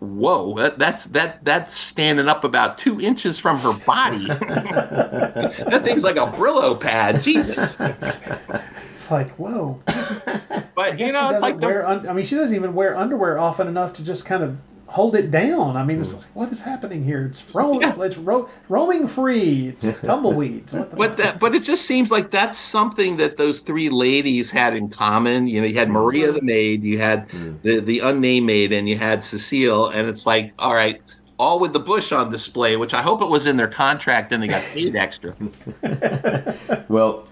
whoa, 0.00 0.54
that, 0.56 0.78
that's 0.78 1.06
that 1.06 1.44
that's 1.44 1.74
standing 1.74 2.28
up 2.28 2.44
about 2.44 2.78
two 2.78 3.00
inches 3.00 3.38
from 3.38 3.58
her 3.58 3.72
body. 3.86 4.26
that 4.26 5.80
thing's 5.82 6.04
like 6.04 6.16
a 6.16 6.26
Brillo 6.26 6.78
pad. 6.78 7.22
Jesus. 7.22 7.76
It's 7.78 9.10
like, 9.10 9.30
whoa. 9.32 9.80
But 10.74 10.98
you 10.98 11.12
know, 11.12 11.30
it's 11.30 11.40
doesn't 11.40 11.40
like 11.40 11.58
the. 11.58 11.88
Un- 11.88 12.08
I 12.08 12.12
mean, 12.12 12.24
she 12.24 12.34
doesn't 12.34 12.54
even 12.54 12.74
wear 12.74 12.96
underwear 12.96 13.38
often 13.38 13.66
enough 13.66 13.94
to 13.94 14.04
just 14.04 14.26
kind 14.26 14.42
of 14.42 14.58
hold 14.86 15.16
it 15.16 15.30
down. 15.30 15.76
I 15.76 15.84
mean, 15.84 15.98
it's 15.98 16.12
mm. 16.12 16.24
like, 16.24 16.36
what 16.36 16.52
is 16.52 16.62
happening 16.62 17.04
here? 17.04 17.24
It's 17.26 17.42
ro- 17.54 17.78
it's 17.80 18.18
ro- 18.18 18.48
roaming 18.68 19.06
free. 19.06 19.68
It's 19.68 20.00
tumbleweeds. 20.00 20.74
What 20.74 20.90
the 20.90 20.96
but 20.96 21.16
that, 21.16 21.40
but 21.40 21.54
it 21.54 21.64
just 21.64 21.84
seems 21.86 22.10
like 22.10 22.30
that's 22.30 22.58
something 22.58 23.16
that 23.16 23.36
those 23.36 23.60
three 23.60 23.88
ladies 23.88 24.50
had 24.50 24.74
in 24.76 24.88
common. 24.88 25.48
You 25.48 25.60
know, 25.60 25.66
you 25.66 25.76
had 25.76 25.90
Maria 25.90 26.32
the 26.32 26.38
mm-hmm. 26.38 26.46
maid, 26.46 26.84
you 26.84 26.98
had 26.98 27.28
mm. 27.28 27.60
the 27.62 27.80
the 27.80 28.00
unnamed 28.00 28.46
maid, 28.46 28.72
and 28.72 28.88
you 28.88 28.96
had 28.96 29.22
Cecile, 29.22 29.88
and 29.88 30.08
it's 30.08 30.26
like, 30.26 30.52
all 30.58 30.74
right, 30.74 31.00
all 31.38 31.58
with 31.58 31.72
the 31.72 31.80
bush 31.80 32.12
on 32.12 32.30
display, 32.30 32.76
which 32.76 32.94
I 32.94 33.02
hope 33.02 33.20
it 33.20 33.28
was 33.28 33.46
in 33.46 33.56
their 33.56 33.68
contract 33.68 34.32
and 34.32 34.42
they 34.42 34.48
got 34.48 34.62
paid 34.62 34.96
extra. 34.96 35.34
Well, 36.88 37.26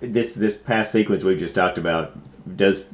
this 0.00 0.34
this 0.34 0.60
past 0.60 0.90
sequence 0.92 1.22
we've 1.22 1.38
just 1.38 1.54
talked 1.54 1.78
about 1.78 2.18
does 2.56 2.92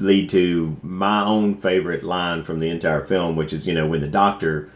lead 0.00 0.28
to 0.30 0.76
my 0.82 1.22
own 1.22 1.54
favorite 1.54 2.02
line 2.02 2.42
from 2.42 2.58
the 2.58 2.68
entire 2.70 3.04
film, 3.04 3.36
which 3.36 3.52
is 3.52 3.66
you 3.66 3.74
know 3.74 3.86
when 3.86 4.00
the 4.00 4.08
doctor 4.08 4.68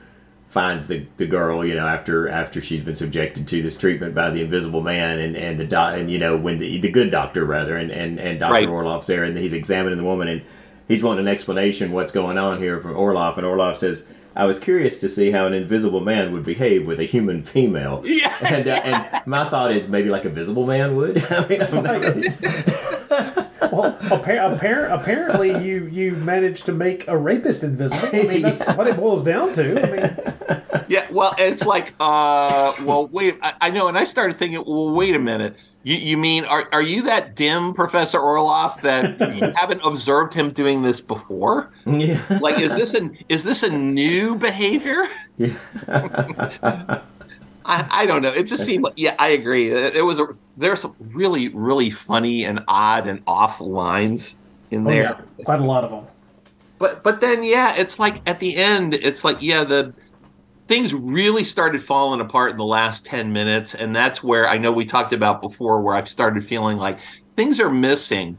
finds 0.46 0.86
the, 0.86 1.05
the 1.16 1.26
girl 1.26 1.64
you 1.64 1.74
know 1.74 1.86
after 1.88 2.28
after 2.28 2.60
she's 2.60 2.84
been 2.84 2.94
subjected 2.94 3.48
to 3.48 3.60
this 3.60 3.76
treatment 3.76 4.14
by 4.14 4.30
the 4.30 4.40
invisible 4.40 4.80
man 4.80 5.18
and 5.18 5.36
and 5.36 5.59
the 5.59 5.66
doc 5.66 5.98
and 5.98 6.12
you 6.12 6.18
know 6.18 6.36
when 6.36 6.59
the 6.59 6.78
the 6.78 6.88
good 6.88 7.10
doctor 7.10 7.44
rather 7.44 7.76
and 7.76 7.90
and 7.90 8.20
and 8.20 8.38
Dr. 8.38 8.52
Right. 8.52 8.68
Orloff's 8.68 9.09
there 9.09 9.24
and 9.24 9.36
he's 9.36 9.52
examining 9.52 9.98
the 9.98 10.05
woman 10.05 10.28
and 10.28 10.42
he's 10.86 11.02
wanting 11.02 11.26
an 11.26 11.32
explanation 11.32 11.90
what's 11.90 12.12
going 12.12 12.38
on 12.38 12.59
here 12.59 12.78
from 12.80 12.92
Orloff 12.94 13.36
and 13.36 13.44
Orloff 13.46 13.76
says. 13.76 14.06
I 14.36 14.46
was 14.46 14.59
curious 14.59 14.98
to 14.98 15.09
see 15.09 15.30
how 15.30 15.46
an 15.46 15.55
invisible 15.55 16.01
man 16.01 16.32
would 16.32 16.44
behave 16.44 16.88
with 16.88 16.98
a 16.98 17.05
human 17.05 17.44
female. 17.44 18.02
Yeah. 18.05 18.34
And, 18.44 18.66
uh, 18.66 18.80
and 18.82 19.06
my 19.26 19.44
thought 19.44 19.70
is 19.70 19.86
maybe 19.88 20.09
like 20.09 20.24
a 20.24 20.28
visible 20.28 20.66
man 20.66 20.96
would. 20.96 21.18
I 21.30 21.46
mean, 21.46 21.62
I'm 21.62 21.82
not 21.84 22.01
really- 22.01 22.28
well, 23.73 23.93
appar- 24.03 24.59
appar- 24.59 24.91
apparently 24.91 25.51
you 25.65 25.86
you 25.86 26.12
managed 26.16 26.66
to 26.66 26.73
make 26.73 27.07
a 27.09 27.16
rapist 27.16 27.62
invisible. 27.65 28.09
I 28.12 28.27
mean, 28.32 28.43
that's 28.43 28.66
what 28.74 28.86
it 28.86 28.97
boils 28.97 29.24
down 29.24 29.53
to. 29.55 29.62
I 29.82 29.91
mean, 29.91 30.85
Yeah, 30.89 31.07
well, 31.11 31.35
it's 31.39 31.65
like, 31.66 31.95
uh, 31.99 32.74
well, 32.82 33.07
wait, 33.09 33.39
I, 33.43 33.55
I 33.62 33.70
know, 33.70 33.89
and 33.89 33.97
I 33.97 34.05
started 34.05 34.36
thinking, 34.36 34.62
well, 34.66 34.91
wait 34.91 35.15
a 35.15 35.19
minute. 35.19 35.57
You, 35.82 35.97
you 35.97 36.16
mean, 36.16 36.45
are, 36.47 36.66
are 36.73 36.82
you 36.82 37.03
that 37.03 37.35
dim 37.36 37.74
Professor 37.74 38.19
Orloff 38.19 38.81
that 38.82 39.35
you 39.35 39.53
haven't 39.57 39.81
observed 39.85 40.32
him 40.32 40.51
doing 40.51 40.82
this 40.82 41.01
before? 41.01 41.70
yeah. 41.86 42.23
Like, 42.41 42.59
is 42.59 42.74
this 42.74 42.95
an 42.95 43.16
is 43.28 43.45
this 43.45 43.62
a 43.62 43.70
new 43.70 44.35
behavior? 44.36 45.05
I, 47.65 47.89
I 47.91 48.07
don't 48.07 48.23
know. 48.23 48.32
It 48.32 48.45
just 48.45 48.65
seemed 48.65 48.85
like, 48.85 48.95
yeah, 48.97 49.15
I 49.19 49.28
agree. 49.28 49.70
It, 49.70 49.97
it 49.97 50.03
was 50.03 50.19
a 50.19 50.27
there's 50.57 50.81
some 50.81 50.95
really 51.01 51.49
really 51.49 51.91
funny 51.91 52.45
and 52.45 52.62
odd 52.69 53.07
and 53.07 53.23
off 53.27 53.61
lines 53.61 54.36
in 54.70 54.86
oh, 54.86 54.91
there 54.91 55.03
yeah, 55.03 55.45
quite 55.45 55.61
a 55.61 55.65
lot 55.65 55.85
of 55.85 55.91
them. 55.91 56.07
but 56.78 57.03
but 57.03 57.20
then 57.20 57.43
yeah 57.43 57.74
it's 57.77 57.99
like 57.99 58.20
at 58.28 58.39
the 58.41 58.57
end 58.57 58.95
it's 58.95 59.24
like 59.24 59.36
yeah 59.41 59.65
the 59.65 59.93
things 60.66 60.95
really 60.95 61.45
started 61.45 61.82
falling 61.82 62.20
apart 62.20 62.53
in 62.53 62.57
the 62.57 62.65
last 62.65 63.05
10 63.05 63.32
minutes 63.32 63.74
and 63.74 63.95
that's 63.95 64.23
where 64.23 64.49
i 64.49 64.57
know 64.57 64.73
we 64.73 64.85
talked 64.85 65.12
about 65.12 65.41
before 65.41 65.81
where 65.81 65.95
i've 65.95 66.09
started 66.09 66.45
feeling 66.45 66.78
like 66.78 66.99
things 67.36 67.61
are 67.61 67.70
missing 67.70 68.39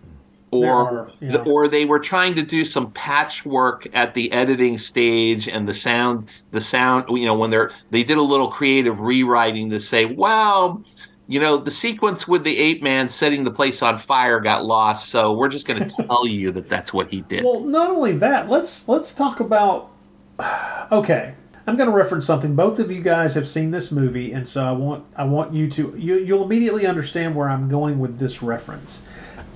or 0.63 0.73
are, 0.73 1.11
yeah. 1.19 1.43
or 1.45 1.67
they 1.67 1.85
were 1.85 1.99
trying 1.99 2.35
to 2.35 2.43
do 2.43 2.63
some 2.63 2.91
patchwork 2.91 3.87
at 3.93 4.13
the 4.13 4.31
editing 4.31 4.77
stage 4.77 5.47
and 5.47 5.67
the 5.67 5.73
sound 5.73 6.29
the 6.51 6.61
sound 6.61 7.05
you 7.09 7.25
know 7.25 7.35
when 7.35 7.49
they're 7.49 7.71
they 7.91 8.03
did 8.03 8.17
a 8.17 8.21
little 8.21 8.47
creative 8.47 8.99
rewriting 8.99 9.69
to 9.69 9.79
say 9.79 10.05
well 10.05 10.83
you 11.27 11.39
know 11.39 11.57
the 11.57 11.71
sequence 11.71 12.27
with 12.27 12.43
the 12.43 12.57
ape 12.57 12.83
man 12.83 13.09
setting 13.09 13.43
the 13.43 13.51
place 13.51 13.81
on 13.81 13.97
fire 13.97 14.39
got 14.39 14.63
lost 14.65 15.09
so 15.09 15.33
we're 15.33 15.49
just 15.49 15.67
going 15.67 15.79
to 15.87 16.03
tell 16.03 16.27
you 16.27 16.51
that 16.51 16.69
that's 16.69 16.93
what 16.93 17.09
he 17.11 17.21
did 17.21 17.43
Well, 17.43 17.61
not 17.61 17.89
only 17.89 18.13
that, 18.13 18.49
let's 18.49 18.87
let's 18.87 19.13
talk 19.13 19.39
about. 19.39 19.91
Okay, 20.91 21.33
I'm 21.65 21.77
going 21.77 21.89
to 21.89 21.95
reference 21.95 22.27
something. 22.27 22.55
Both 22.55 22.77
of 22.77 22.91
you 22.91 23.01
guys 23.01 23.33
have 23.33 23.47
seen 23.47 23.71
this 23.71 23.91
movie, 23.91 24.31
and 24.31 24.47
so 24.47 24.63
I 24.63 24.71
want 24.71 25.03
I 25.15 25.23
want 25.23 25.51
you 25.51 25.67
to 25.71 25.95
you 25.97 26.19
you'll 26.19 26.43
immediately 26.43 26.85
understand 26.85 27.33
where 27.35 27.49
I'm 27.49 27.67
going 27.67 27.97
with 27.97 28.19
this 28.19 28.43
reference. 28.43 29.03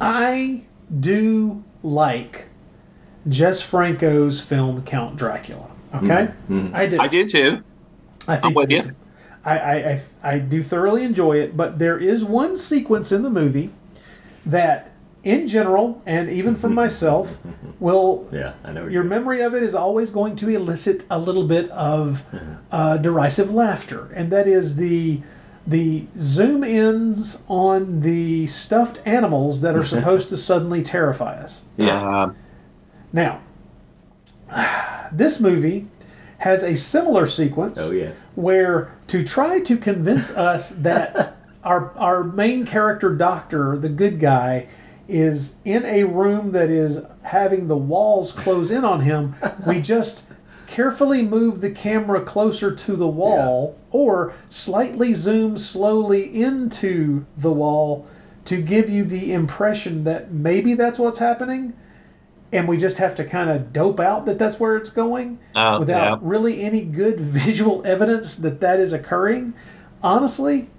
I 0.02 0.64
do 0.98 1.64
like 1.84 2.50
Jess 3.28 3.62
Franco's 3.62 4.40
film 4.40 4.84
Count 4.84 5.16
Dracula. 5.16 5.72
Okay, 5.94 6.06
mm-hmm. 6.08 6.60
Mm-hmm. 6.60 6.76
I 6.76 6.86
do. 6.86 7.00
i 7.00 7.08
do 7.08 7.28
too 7.28 7.64
I 8.28 8.40
I'm 8.44 8.54
with 8.54 8.72
it's- 8.72 8.88
you. 8.88 8.96
I, 9.46 9.58
I, 9.58 9.74
I, 9.74 10.02
I 10.22 10.40
do 10.40 10.62
thoroughly 10.62 11.04
enjoy 11.04 11.38
it, 11.38 11.56
but 11.56 11.80
there 11.80 11.98
is 11.98 12.26
one 12.26 12.58
sequence 12.58 13.14
in 13.14 13.24
the 13.24 13.30
movie 13.30 13.70
that, 14.46 14.92
in 15.24 15.48
general, 15.48 16.02
and 16.06 16.30
even 16.30 16.56
from 16.56 16.72
mm-hmm. 16.72 16.76
myself, 16.76 17.38
will 17.80 18.28
Yeah, 18.34 18.54
I 18.66 18.74
know. 18.74 18.88
your 18.88 19.06
memory 19.06 19.42
of 19.42 19.56
it 19.56 19.64
is 19.64 19.74
always 19.74 20.10
going 20.10 20.36
to 20.38 20.50
elicit 20.50 21.06
a 21.10 21.18
little 21.18 21.48
bit 21.48 21.70
of 21.72 22.26
uh, 22.72 22.98
derisive 22.98 23.50
laughter, 23.50 24.12
and 24.14 24.30
that 24.32 24.46
is 24.46 24.76
the 24.76 25.22
the 25.70 26.06
zoom 26.16 26.64
ins 26.64 27.44
on 27.48 28.02
the 28.02 28.48
stuffed 28.48 29.00
animals 29.06 29.62
that 29.62 29.76
are 29.76 29.86
supposed 29.96 30.30
to 30.30 30.38
suddenly 30.38 30.82
terrify 30.82 31.36
us. 31.36 31.64
Yeah. 31.78 32.24
Um, 32.24 32.36
Now, 33.14 33.42
this 35.12 35.40
movie 35.40 35.88
has 36.40 36.64
a 36.64 36.76
similar 36.76 37.28
sequence 37.28 37.80
Oh 37.82 37.92
yes. 37.92 38.26
where 38.36 38.96
to 39.08 39.24
try 39.24 39.60
to 39.62 39.78
convince 39.78 40.32
us 40.36 40.70
that 40.72 41.36
our 41.64 41.92
our 41.98 42.24
main 42.24 42.66
character 42.66 43.14
doctor, 43.14 43.78
the 43.78 43.90
good 43.90 44.20
guy, 44.20 44.68
is 45.08 45.58
in 45.66 45.84
a 45.86 46.04
room 46.06 46.52
that 46.54 46.70
is 46.70 47.02
having 47.24 47.68
the 47.68 47.78
walls 47.78 48.32
close 48.32 48.72
in 48.72 48.86
on 48.86 49.02
him, 49.02 49.36
we 49.68 49.82
just 49.94 50.26
carefully 50.70 51.24
move 51.24 51.62
the 51.62 51.72
camera 51.72 52.22
closer 52.22 52.74
to 52.74 52.96
the 52.96 53.08
wall 53.08 53.76
or 53.92 54.34
slightly 54.50 55.14
zoom 55.14 55.58
slowly 55.58 56.24
into 56.42 57.26
the 57.36 57.52
wall 57.52 58.08
to 58.46 58.62
give 58.62 58.90
you 58.90 59.04
the 59.04 59.34
impression 59.34 60.04
that 60.04 60.32
maybe 60.32 60.74
that's 60.76 61.00
what's 61.00 61.20
happening 61.20 61.74
and 62.52 62.68
we 62.68 62.78
just 62.78 62.98
have 62.98 63.16
to 63.16 63.24
kind 63.26 63.50
of 63.50 63.72
dope 63.74 64.00
out 64.00 64.26
that 64.26 64.40
that's 64.40 64.60
where 64.60 64.76
it's 64.78 64.90
going 64.90 65.40
Oh, 65.56 65.80
without 65.80 66.20
yeah. 66.22 66.28
really 66.30 66.62
any 66.62 66.84
good 66.84 67.20
visual 67.42 67.86
evidence 67.86 68.36
that 68.38 68.60
that 68.62 68.80
is 68.80 68.92
occurring. 68.94 69.54
Honestly, 70.02 70.70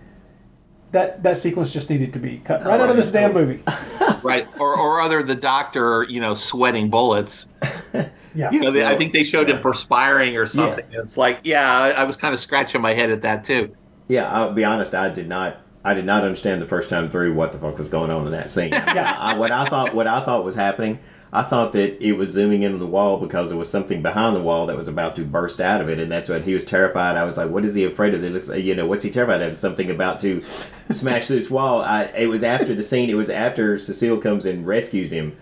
that 0.93 1.23
that 1.23 1.37
sequence 1.37 1.73
just 1.73 1.89
needed 1.91 2.13
to 2.15 2.19
be 2.19 2.39
cut 2.39 2.65
right 2.65 2.81
out 2.81 2.91
of 2.91 2.97
this 2.97 3.13
damn 3.13 3.33
movie. 3.33 3.63
right 4.25 4.47
or 4.59 4.77
or 4.77 5.01
other 5.01 5.23
the 5.23 5.37
doctor 5.37 6.05
you 6.09 6.21
know 6.21 6.35
sweating 6.35 6.91
bullets 6.91 7.47
Yeah, 8.33 8.53
you 8.53 8.61
know 8.61 8.71
they, 8.71 8.87
i 8.87 8.97
think 8.97 9.13
they 9.13 9.25
showed 9.25 9.51
him 9.51 9.61
perspiring 9.61 10.37
or 10.37 10.47
something 10.47 10.85
it's 10.93 11.17
like 11.17 11.41
yeah 11.43 11.69
I, 11.81 11.91
I 11.91 12.05
was 12.05 12.17
kind 12.17 12.33
of 12.33 12.39
scratching 12.39 12.81
my 12.81 12.93
head 12.93 13.11
at 13.11 13.23
that 13.23 13.43
too 13.43 13.75
Yeah, 14.09 14.31
I'll 14.33 14.53
be 14.53 14.65
honest. 14.65 14.95
I 14.95 15.09
did 15.09 15.29
not 15.29 15.57
I 15.85 15.95
did 15.95 16.05
not 16.05 16.23
understand 16.25 16.61
the 16.61 16.67
first 16.67 16.91
time 16.91 17.09
through 17.09 17.33
what 17.35 17.53
the 17.53 17.59
fuck 17.59 17.79
was 17.79 17.89
going 17.89 18.11
on 18.11 18.27
in 18.27 18.33
that 18.33 18.51
scene. 18.51 18.73
Yeah. 18.95 19.17
I, 19.19 19.37
what 19.39 19.51
I 19.51 19.65
thought, 19.65 19.95
what 19.95 20.07
I 20.07 20.21
thought 20.21 20.45
was 20.45 20.55
happening, 20.55 20.99
I 21.33 21.43
thought 21.43 21.73
that 21.73 22.05
it 22.07 22.13
was 22.19 22.29
zooming 22.31 22.63
in 22.63 22.75
on 22.75 22.81
the 22.81 22.87
wall 22.87 23.19
because 23.19 23.49
there 23.49 23.59
was 23.59 23.71
something 23.71 24.03
behind 24.03 24.37
the 24.37 24.43
wall 24.43 24.67
that 24.67 24.77
was 24.77 24.89
about 24.89 25.17
to 25.17 25.25
burst 25.25 25.59
out 25.61 25.81
of 25.81 25.89
it, 25.89 25.99
and 25.99 26.13
that's 26.13 26.29
what 26.29 26.43
he 26.43 26.53
was 26.53 26.65
terrified. 26.65 27.17
I 27.17 27.25
was 27.25 27.39
like, 27.39 27.51
"What 27.51 27.65
is 27.65 27.75
he 27.75 27.85
afraid 27.85 28.13
of? 28.15 28.23
It 28.23 28.31
looks, 28.31 28.49
like, 28.49 28.63
you 28.63 28.75
know, 28.75 28.87
what's 28.87 29.05
he 29.05 29.11
terrified 29.11 29.41
of? 29.41 29.55
Something 29.55 29.91
about 29.91 30.21
to 30.21 30.43
smash 30.91 31.29
through 31.29 31.37
this 31.37 31.51
wall." 31.51 31.81
I, 31.83 32.05
it 32.17 32.27
was 32.27 32.43
after 32.43 32.75
the 32.75 32.83
scene. 32.83 33.09
It 33.09 33.15
was 33.15 33.31
after 33.31 33.79
Cecile 33.79 34.19
comes 34.19 34.45
and 34.45 34.67
rescues 34.67 35.13
him 35.13 35.37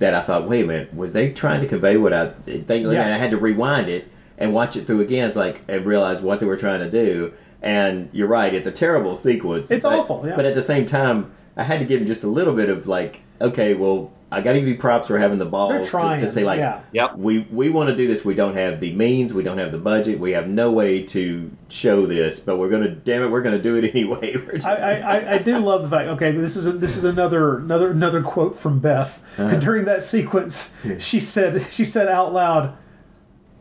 that 0.00 0.12
I 0.14 0.20
thought, 0.20 0.48
"Wait 0.48 0.64
a 0.64 0.66
minute, 0.66 0.92
was 0.92 1.12
they 1.12 1.32
trying 1.32 1.60
to 1.60 1.66
convey 1.66 1.96
what 1.96 2.12
I 2.12 2.26
think?" 2.30 2.68
Yeah. 2.68 3.04
And 3.04 3.14
I 3.14 3.18
had 3.18 3.30
to 3.30 3.38
rewind 3.38 3.88
it 3.88 4.08
and 4.36 4.52
watch 4.52 4.76
it 4.76 4.86
through 4.86 5.00
again. 5.00 5.26
It's 5.26 5.36
like 5.36 5.62
and 5.68 5.86
realize 5.86 6.20
what 6.20 6.40
they 6.40 6.46
were 6.46 6.56
trying 6.56 6.80
to 6.80 6.90
do. 6.90 7.32
And 7.62 8.08
you're 8.12 8.28
right, 8.28 8.52
it's 8.54 8.66
a 8.66 8.72
terrible 8.72 9.14
sequence. 9.14 9.70
It's 9.70 9.84
but- 9.84 9.98
awful, 9.98 10.24
yeah. 10.26 10.34
But 10.34 10.46
at 10.46 10.54
the 10.54 10.62
same 10.62 10.84
time, 10.86 11.30
I 11.56 11.62
had 11.62 11.78
to 11.80 11.86
give 11.86 12.00
him 12.00 12.06
just 12.06 12.24
a 12.24 12.28
little 12.28 12.54
bit 12.54 12.68
of 12.68 12.86
like, 12.86 13.20
okay, 13.40 13.74
well, 13.74 14.10
I 14.32 14.40
got 14.42 14.52
to 14.52 14.60
give 14.60 14.68
you 14.68 14.76
props 14.78 15.08
for 15.08 15.18
having 15.18 15.38
the 15.38 15.44
balls 15.46 15.90
to, 15.90 15.98
to 16.20 16.28
say 16.28 16.44
like, 16.44 16.60
yeah. 16.60 16.82
Yep. 16.92 17.16
we 17.16 17.40
we 17.50 17.68
want 17.68 17.90
to 17.90 17.96
do 17.96 18.06
this. 18.06 18.24
We 18.24 18.34
don't 18.34 18.54
have 18.54 18.78
the 18.78 18.92
means. 18.92 19.34
We 19.34 19.42
don't 19.42 19.58
have 19.58 19.72
the 19.72 19.78
budget. 19.78 20.20
We 20.20 20.32
have 20.32 20.46
no 20.48 20.70
way 20.70 21.02
to 21.06 21.50
show 21.68 22.06
this, 22.06 22.38
but 22.38 22.56
we're 22.56 22.68
gonna. 22.70 22.90
Damn 22.90 23.22
it, 23.24 23.30
we're 23.30 23.42
gonna 23.42 23.60
do 23.60 23.74
it 23.76 23.84
anyway. 23.94 24.36
We're 24.46 24.58
just, 24.58 24.66
I, 24.82 25.00
I, 25.00 25.32
I 25.34 25.38
do 25.38 25.58
love 25.58 25.82
the 25.82 25.88
fact. 25.96 26.08
Okay, 26.10 26.30
this 26.30 26.54
is 26.56 26.66
a, 26.66 26.72
this 26.72 26.96
is 26.96 27.02
another 27.04 27.58
another 27.58 27.90
another 27.90 28.22
quote 28.22 28.54
from 28.54 28.78
Beth 28.78 29.38
Uh-huh. 29.40 29.58
during 29.60 29.84
that 29.86 30.02
sequence. 30.02 30.76
She 31.00 31.18
said 31.18 31.60
she 31.72 31.84
said 31.84 32.06
out 32.06 32.32
loud, 32.32 32.76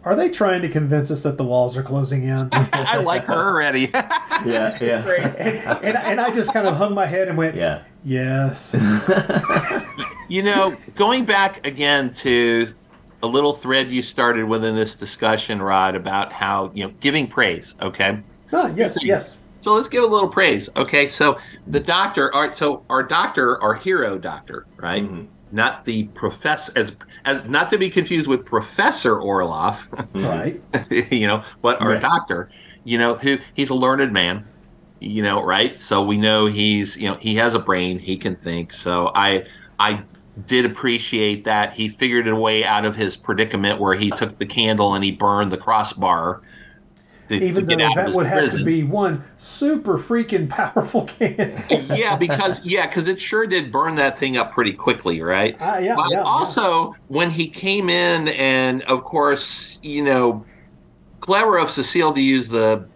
"Are 0.04 0.16
they 0.16 0.30
trying 0.30 0.62
to 0.62 0.70
convince 0.70 1.10
us 1.10 1.24
that 1.24 1.38
the 1.38 1.44
walls 1.46 1.78
are 1.78 1.84
closing 1.84 2.24
in?" 2.24 2.50
I 2.52 2.98
like 3.02 3.26
her 3.26 3.34
already. 3.34 3.90
yeah, 4.46 4.78
yeah, 4.82 5.78
and, 5.82 5.98
and 5.98 6.22
I 6.22 6.30
just 6.32 6.54
kind 6.54 6.68
of 6.68 6.76
hung 6.76 6.94
my 6.94 7.06
head 7.08 7.28
and 7.28 7.38
went, 7.38 7.56
yeah. 7.56 7.84
"Yes." 8.04 8.76
you 10.28 10.44
know, 10.44 10.74
going 10.96 11.26
back 11.26 11.66
again 11.66 12.14
to 12.16 12.68
a 13.24 13.28
little 13.28 13.54
thread 13.54 13.90
you 13.92 14.02
started 14.02 14.46
within 14.46 14.76
this 14.76 14.96
discussion, 14.96 15.62
Rod, 15.62 15.96
about 15.96 16.32
how 16.32 16.72
you 16.74 16.86
know 16.86 16.94
giving 17.00 17.28
praise. 17.28 17.76
Okay, 17.82 18.20
Ah, 18.54 18.72
yes, 18.76 19.04
yes. 19.04 19.38
so 19.62 19.74
let's 19.74 19.90
give 19.90 20.04
a 20.04 20.08
little 20.08 20.30
praise. 20.30 20.70
Okay, 20.76 21.08
so 21.08 21.38
the 21.68 21.80
doctor, 21.80 22.34
our, 22.34 22.54
so 22.56 22.84
our 22.90 23.04
doctor, 23.04 23.62
our 23.62 23.76
hero 23.76 24.18
doctor, 24.18 24.66
right? 24.78 25.08
Not 25.52 25.84
the 25.86 26.04
professor, 26.10 26.72
as 26.76 26.94
as 27.26 27.44
not 27.46 27.70
to 27.72 27.78
be 27.78 27.90
confused 27.90 28.28
with 28.28 28.46
Professor 28.46 29.16
Orloff. 29.16 29.86
Right. 30.14 30.62
you 31.12 31.28
know, 31.28 31.44
but 31.62 31.82
our 31.82 31.90
Right. 31.94 32.02
doctor, 32.02 32.50
you 32.84 32.98
know, 32.98 33.16
who 33.16 33.40
he's 33.56 33.70
a 33.72 33.76
learned 33.76 34.14
man, 34.14 34.46
you 35.00 35.24
know, 35.24 35.44
right? 35.44 35.78
So 35.80 36.02
we 36.04 36.18
know 36.18 36.46
he's, 36.48 36.98
you 36.98 37.10
know, 37.10 37.18
he 37.22 37.36
has 37.36 37.56
a 37.56 37.60
brain, 37.60 38.00
he 38.00 38.18
can 38.18 38.36
think. 38.36 38.74
So 38.74 39.12
I, 39.16 39.46
I 39.80 40.04
did 40.46 40.66
appreciate 40.66 41.46
that 41.46 41.74
he 41.74 41.90
figured 41.90 42.28
a 42.28 42.36
way 42.36 42.64
out 42.66 42.86
of 42.86 42.96
his 42.96 43.18
predicament 43.18 43.80
where 43.80 43.96
he 43.96 44.12
took 44.12 44.38
the 44.38 44.46
candle 44.46 44.96
and 44.96 45.04
he 45.04 45.12
burned 45.12 45.52
the 45.52 45.58
crossbar. 45.58 46.42
To, 47.30 47.40
Even 47.40 47.56
to 47.56 47.62
though 47.66 47.76
get 47.76 47.82
out 47.82 47.92
of 47.92 47.96
that 47.96 48.14
would 48.16 48.26
have 48.26 48.50
to 48.52 48.60
be 48.60 48.84
one 48.84 49.24
super 49.38 49.98
freaking 49.98 50.50
powerful 50.50 51.06
can. 51.20 51.56
yeah, 51.70 52.16
because 52.16 52.66
yeah, 52.66 52.88
because 52.88 53.08
it 53.08 53.20
sure 53.20 53.46
did 53.46 53.72
burn 53.72 53.96
that 53.96 54.18
thing 54.18 54.38
up 54.38 54.52
pretty 54.52 54.74
quickly, 54.74 55.22
right? 55.22 55.60
Ah, 55.60 55.78
yeah, 55.78 55.96
But 55.96 56.08
yeah, 56.10 56.18
yeah. 56.18 56.24
also, 56.24 56.94
when 57.08 57.30
he 57.30 57.50
came 57.50 57.90
in, 57.90 58.28
and 58.30 58.82
of 58.84 59.04
course, 59.04 59.80
you 59.84 60.04
know, 60.04 60.46
clever 61.22 61.58
of 61.58 61.70
Cecile 61.72 62.14
to 62.14 62.22
use 62.22 62.50
the 62.50 62.90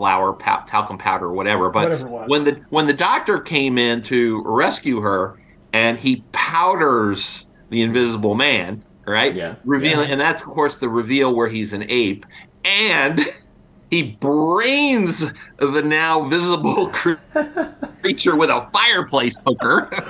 flour, 0.00 0.32
pow- 0.32 0.64
talcum 0.66 0.96
powder, 0.96 1.26
or 1.26 1.32
whatever. 1.34 1.68
But 1.68 1.90
Whatever 1.90 2.06
it 2.06 2.10
was. 2.10 2.28
when 2.30 2.44
the 2.44 2.52
when 2.70 2.86
the 2.86 2.94
doctor 2.94 3.38
came 3.38 3.76
in 3.76 4.00
to 4.04 4.42
rescue 4.46 5.02
her, 5.02 5.38
and 5.74 5.98
he 5.98 6.24
powders 6.32 7.48
the 7.68 7.82
Invisible 7.82 8.34
Man, 8.34 8.82
right? 9.06 9.34
Yeah. 9.34 9.56
Revealing, 9.66 10.10
and 10.10 10.18
that's 10.18 10.40
of 10.40 10.48
course 10.48 10.78
the 10.78 10.88
reveal 10.88 11.34
where 11.34 11.48
he's 11.50 11.74
an 11.74 11.84
ape, 11.90 12.24
and 12.64 13.20
he 13.90 14.02
brains 14.18 15.34
the 15.58 15.82
now 15.82 16.26
visible 16.30 16.86
creature 16.94 18.36
with 18.38 18.48
a 18.48 18.66
fireplace 18.72 19.36
poker. 19.36 19.90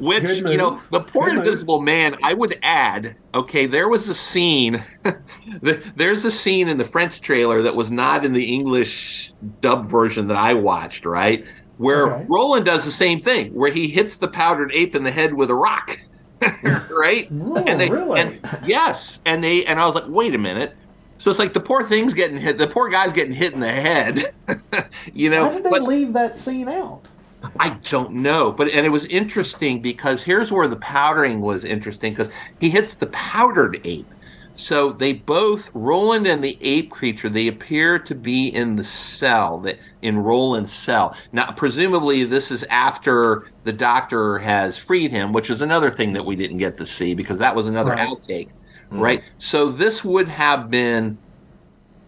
Which 0.00 0.38
you 0.38 0.56
know, 0.56 0.80
the 0.90 1.00
poor 1.00 1.26
Good 1.26 1.36
move. 1.36 1.46
Invisible 1.46 1.80
Man. 1.80 2.16
I 2.22 2.34
would 2.34 2.58
add. 2.62 3.16
Okay, 3.34 3.66
there 3.66 3.88
was 3.88 4.08
a 4.08 4.14
scene. 4.14 4.84
there's 5.62 6.24
a 6.24 6.30
scene 6.30 6.68
in 6.68 6.78
the 6.78 6.84
French 6.84 7.20
trailer 7.20 7.62
that 7.62 7.76
was 7.76 7.90
not 7.90 8.24
in 8.24 8.32
the 8.32 8.44
English 8.44 9.32
dub 9.60 9.86
version 9.86 10.28
that 10.28 10.36
I 10.36 10.54
watched. 10.54 11.04
Right, 11.06 11.46
where 11.78 12.12
Okay. 12.12 12.26
Roland 12.28 12.64
does 12.66 12.84
the 12.84 12.90
same 12.90 13.20
thing, 13.20 13.52
where 13.54 13.70
he 13.70 13.88
hits 13.88 14.16
the 14.16 14.28
powdered 14.28 14.72
ape 14.74 14.94
in 14.94 15.02
the 15.04 15.10
head 15.10 15.34
with 15.34 15.50
a 15.50 15.54
rock. 15.54 15.96
right? 16.90 17.28
And 17.30 17.78
they, 17.80 17.90
really? 17.90 18.18
And, 18.20 18.40
yes, 18.64 19.20
and 19.26 19.44
they 19.44 19.64
and 19.66 19.78
I 19.78 19.84
was 19.86 19.94
like, 19.94 20.08
wait 20.08 20.34
a 20.34 20.38
minute. 20.38 20.74
So 21.18 21.28
it's 21.30 21.38
like 21.38 21.52
the 21.52 21.60
poor 21.60 21.86
thing's 21.86 22.14
getting 22.14 22.38
hit. 22.38 22.56
The 22.56 22.66
poor 22.66 22.88
guy's 22.88 23.12
getting 23.12 23.34
hit 23.34 23.52
in 23.52 23.60
the 23.60 23.70
head. 23.70 24.22
you 25.12 25.28
know, 25.28 25.48
Why 25.48 25.54
did 25.54 25.64
they 25.64 25.70
but 25.70 25.82
leave 25.82 26.14
that 26.14 26.34
scene 26.34 26.66
out? 26.66 27.10
I 27.58 27.70
don't 27.90 28.12
know. 28.12 28.52
But 28.52 28.68
and 28.70 28.86
it 28.86 28.90
was 28.90 29.06
interesting 29.06 29.80
because 29.80 30.22
here's 30.22 30.52
where 30.52 30.68
the 30.68 30.76
powdering 30.76 31.40
was 31.40 31.64
interesting 31.64 32.12
because 32.12 32.32
he 32.60 32.70
hits 32.70 32.94
the 32.94 33.06
powdered 33.08 33.80
ape. 33.84 34.06
So 34.52 34.92
they 34.92 35.14
both 35.14 35.70
Roland 35.72 36.26
and 36.26 36.44
the 36.44 36.58
ape 36.60 36.90
creature 36.90 37.30
they 37.30 37.48
appear 37.48 37.98
to 38.00 38.14
be 38.14 38.48
in 38.48 38.76
the 38.76 38.84
cell 38.84 39.58
that 39.60 39.78
in 40.02 40.18
Roland's 40.18 40.72
cell. 40.72 41.16
Now 41.32 41.50
presumably 41.52 42.24
this 42.24 42.50
is 42.50 42.64
after 42.64 43.46
the 43.64 43.72
doctor 43.72 44.38
has 44.38 44.76
freed 44.76 45.12
him, 45.12 45.32
which 45.32 45.48
is 45.50 45.62
another 45.62 45.90
thing 45.90 46.12
that 46.12 46.24
we 46.24 46.36
didn't 46.36 46.58
get 46.58 46.76
to 46.78 46.86
see 46.86 47.14
because 47.14 47.38
that 47.38 47.54
was 47.54 47.68
another 47.68 47.92
Right. 47.92 48.08
outtake, 48.08 48.48
hmm. 48.90 49.00
right? 49.00 49.22
So 49.38 49.70
this 49.70 50.04
would 50.04 50.28
have 50.28 50.70
been 50.70 51.16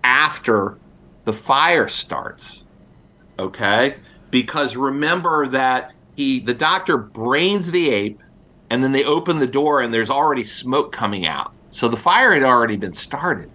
after 0.04 0.76
the 1.24 1.32
fire 1.32 1.88
starts 1.88 2.66
okay 3.38 3.94
because 4.32 4.74
remember 4.74 5.46
that 5.46 5.92
he 6.16 6.40
the 6.40 6.54
doctor 6.54 6.96
brains 6.98 7.70
the 7.70 7.88
ape 7.90 8.20
and 8.70 8.82
then 8.82 8.90
they 8.90 9.04
open 9.04 9.38
the 9.38 9.46
door 9.46 9.80
and 9.80 9.94
there's 9.94 10.10
already 10.10 10.42
smoke 10.42 10.90
coming 10.90 11.24
out 11.26 11.52
so 11.70 11.86
the 11.86 11.96
fire 11.96 12.32
had 12.32 12.42
already 12.42 12.76
been 12.76 12.92
started 12.94 13.48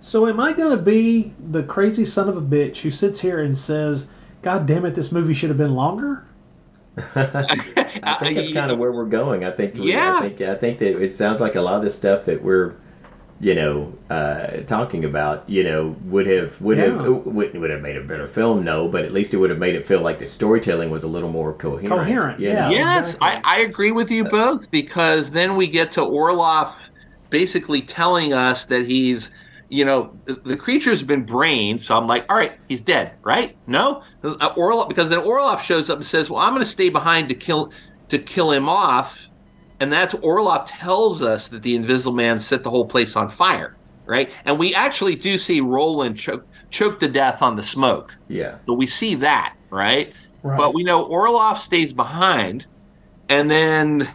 So 0.00 0.26
am 0.26 0.38
I 0.40 0.52
going 0.52 0.76
to 0.76 0.82
be 0.82 1.32
the 1.38 1.62
crazy 1.62 2.04
son 2.04 2.28
of 2.28 2.36
a 2.36 2.40
bitch 2.42 2.78
who 2.78 2.90
sits 2.90 3.20
here 3.20 3.40
and 3.40 3.56
says, 3.58 4.08
"God 4.42 4.66
damn 4.66 4.84
it, 4.84 4.94
this 4.94 5.10
movie 5.10 5.34
should 5.34 5.48
have 5.48 5.58
been 5.58 5.74
longer"? 5.74 6.24
I 7.16 8.16
think 8.20 8.36
that's 8.36 8.52
kind 8.60 8.70
of 8.70 8.78
where 8.78 8.92
we're 8.92 9.04
going. 9.06 9.44
I 9.44 9.50
think. 9.50 9.74
we- 9.74 9.90
Yeah. 9.92 10.18
I 10.18 10.28
think. 10.28 10.40
I 10.42 10.54
think 10.54 10.78
that 10.78 11.02
it 11.02 11.14
sounds 11.14 11.40
like 11.40 11.56
a 11.56 11.60
lot 11.60 11.74
of 11.76 11.82
the 11.82 11.90
stuff 11.90 12.24
that 12.26 12.42
we're, 12.42 12.76
you 13.40 13.54
know, 13.54 13.92
uh, 14.08 14.62
talking 14.66 15.04
about, 15.04 15.48
you 15.48 15.62
know, 15.62 15.94
would 16.04 16.26
have 16.26 16.60
would 16.60 16.78
Yeah. 16.78 16.84
have 16.84 17.06
would, 17.26 17.54
would 17.54 17.70
have 17.70 17.82
made 17.82 17.96
a 17.96 18.02
better 18.02 18.26
film. 18.26 18.64
No, 18.64 18.88
but 18.88 19.04
at 19.04 19.12
least 19.12 19.34
it 19.34 19.36
would 19.36 19.50
have 19.50 19.58
made 19.58 19.74
it 19.74 19.86
feel 19.86 20.00
like 20.00 20.18
the 20.18 20.26
storytelling 20.26 20.90
was 20.90 21.02
a 21.04 21.08
little 21.08 21.28
more 21.28 21.52
coherent. 21.52 21.88
Coherent, 21.88 22.40
yeah. 22.40 22.68
know? 22.68 22.70
yes 22.70 23.14
exactly. 23.14 23.42
I, 23.44 23.56
I 23.56 23.58
agree 23.60 23.92
with 23.92 24.10
you 24.10 24.24
both 24.24 24.70
because 24.70 25.30
then 25.32 25.56
we 25.56 25.66
get 25.66 25.92
to 25.92 26.00
orloff 26.00 26.72
basically 27.30 27.82
telling 27.82 28.32
us 28.32 28.64
that 28.66 28.86
he's 28.86 29.30
you 29.68 29.84
know 29.84 30.16
the, 30.26 30.34
the 30.34 30.56
creature's 30.56 31.02
been 31.02 31.24
brained 31.24 31.82
so 31.82 31.98
i'm 31.98 32.06
like 32.06 32.24
all 32.30 32.36
right 32.36 32.52
he's 32.68 32.80
dead 32.80 33.10
right 33.24 33.56
no 33.66 34.00
uh, 34.22 34.54
orloff 34.54 34.88
because 34.88 35.08
then 35.08 35.18
orloff 35.18 35.58
shows 35.58 35.90
up 35.90 35.96
and 35.98 36.06
says 36.06 36.30
well 36.30 36.38
i'm 36.38 36.50
going 36.52 36.62
to 36.62 36.70
stay 36.70 36.88
behind 36.88 37.28
to 37.28 37.34
kill 37.34 37.72
to 38.08 38.16
kill 38.16 38.52
him 38.52 38.68
off 38.68 39.25
and 39.80 39.92
that's 39.92 40.14
orloff 40.14 40.66
tells 40.68 41.22
us 41.22 41.48
that 41.48 41.62
the 41.62 41.74
invisible 41.76 42.12
man 42.12 42.38
set 42.38 42.62
the 42.62 42.70
whole 42.70 42.86
place 42.86 43.16
on 43.16 43.28
fire 43.28 43.76
right 44.06 44.30
and 44.44 44.58
we 44.58 44.74
actually 44.74 45.14
do 45.14 45.36
see 45.38 45.60
roland 45.60 46.16
choke 46.16 46.46
choke 46.70 46.98
to 47.00 47.08
death 47.08 47.42
on 47.42 47.54
the 47.56 47.62
smoke 47.62 48.16
Yeah. 48.28 48.58
so 48.66 48.72
we 48.74 48.86
see 48.86 49.14
that, 49.16 49.54
right? 49.70 50.12
Right. 50.42 50.58
But 50.58 50.74
we 50.74 50.82
know 50.84 51.08
Orloff 51.08 51.58
stays 51.58 51.92
behind, 51.92 52.66
and 53.28 53.50
then 53.50 54.08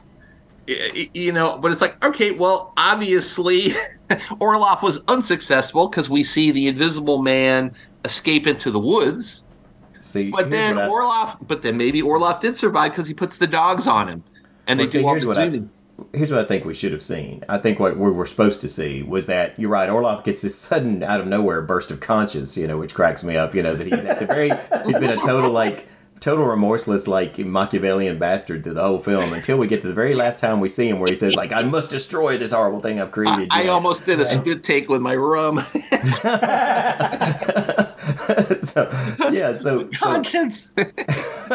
you 1.13 1.31
know, 1.31 1.57
but 1.57 1.71
it's 1.71 1.81
like, 1.81 2.03
okay, 2.05 2.31
well, 2.31 2.73
obviously 2.77 3.69
Orloff 4.39 4.81
was 4.81 5.01
unsuccessful 5.07 5.87
because 5.87 6.09
we 6.09 6.23
see 6.23 6.51
the 6.51 6.67
Invisible 6.67 7.21
Man 7.21 7.73
escape 8.05 8.47
into 8.47 8.71
the 8.71 8.79
woods. 8.79 9.45
See, 9.99 10.31
But 10.31 10.49
then 10.49 10.75
Orloff, 10.75 11.37
but 11.47 11.61
then 11.61 11.77
maybe 11.77 12.01
Orloff 12.01 12.39
did 12.41 12.57
survive 12.57 12.91
because 12.91 13.07
he 13.07 13.13
puts 13.13 13.37
the 13.37 13.47
dogs 13.47 13.87
on 13.87 14.07
him, 14.07 14.23
and 14.71 14.79
they 14.79 14.83
Well, 14.85 14.91
see, 14.91 15.01
do 15.01 15.07
here's 15.07 15.25
what 15.25 15.37
I- 15.37 15.61
here's 16.13 16.31
what 16.31 16.39
I 16.41 16.45
think 16.45 16.65
we 16.65 16.73
should 16.73 16.91
have 16.93 17.03
seen. 17.03 17.43
I 17.47 17.57
think 17.59 17.79
what 17.79 17.95
we 17.97 18.09
were 18.09 18.25
supposed 18.25 18.59
to 18.61 18.67
see 18.67 19.03
was 19.03 19.27
that 19.27 19.53
you're 19.59 19.69
right. 19.69 19.87
Orloff 19.89 20.23
gets 20.23 20.41
this 20.41 20.55
sudden, 20.67 21.03
out 21.03 21.19
of 21.21 21.27
nowhere 21.27 21.61
burst 21.61 21.91
of 21.91 21.99
conscience, 21.99 22.57
you 22.57 22.65
know, 22.67 22.77
which 22.77 22.95
cracks 22.95 23.23
me 23.23 23.37
up. 23.37 23.53
You 23.53 23.61
know 23.63 23.75
that 23.75 23.85
he's 23.87 24.03
at 24.05 24.17
the 24.19 24.25
very, 24.25 24.49
he's 24.85 24.97
been 24.97 25.11
a 25.11 25.17
total 25.17 25.51
like, 25.51 25.87
total 26.19 26.45
remorseless 26.45 27.07
like 27.07 27.37
Machiavellian 27.39 28.17
bastard 28.19 28.63
through 28.63 28.73
the 28.75 28.81
whole 28.83 28.99
film 28.99 29.33
until 29.33 29.57
we 29.57 29.65
get 29.67 29.81
to 29.81 29.87
the 29.87 29.93
very 29.93 30.13
last 30.15 30.39
time 30.39 30.59
we 30.59 30.69
see 30.69 30.87
him, 30.89 30.99
where 30.99 31.09
he 31.09 31.15
says 31.15 31.35
like, 31.35 31.51
"I 31.51 31.63
must 31.63 31.89
destroy 31.91 32.37
this 32.37 32.51
horrible 32.51 32.79
thing 32.79 32.99
I've 33.01 33.11
created." 33.11 33.47
I 33.51 33.63
know. 33.63 33.73
almost 33.73 34.05
did 34.05 34.19
a 34.19 34.25
spit 34.37 34.63
take 34.63 34.87
with 34.89 35.01
my 35.01 35.15
rum. 35.15 35.57
so 38.57 38.89
yeah, 39.31 39.51
so 39.51 39.89
so, 39.91 39.99
Conscience. 39.99 40.73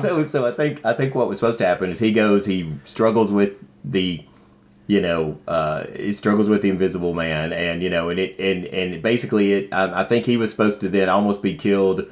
so 0.00 0.22
so 0.22 0.46
I 0.46 0.52
think 0.52 0.84
I 0.84 0.92
think 0.92 1.14
what 1.14 1.28
was 1.28 1.38
supposed 1.38 1.58
to 1.58 1.66
happen 1.66 1.90
is 1.90 1.98
he 1.98 2.12
goes, 2.12 2.46
he 2.46 2.72
struggles 2.84 3.32
with 3.32 3.62
the 3.84 4.24
you 4.90 5.00
know, 5.00 5.38
uh, 5.46 5.86
he 5.94 6.12
struggles 6.12 6.48
with 6.48 6.62
the 6.62 6.68
Invisible 6.68 7.14
Man, 7.14 7.52
and 7.52 7.80
you 7.80 7.88
know, 7.88 8.08
and 8.08 8.18
it 8.18 8.36
and 8.40 8.64
and 8.66 9.00
basically, 9.00 9.52
it. 9.52 9.72
I, 9.72 10.00
I 10.00 10.04
think 10.04 10.26
he 10.26 10.36
was 10.36 10.50
supposed 10.50 10.80
to 10.80 10.88
then 10.88 11.08
almost 11.08 11.44
be 11.44 11.54
killed, 11.54 12.06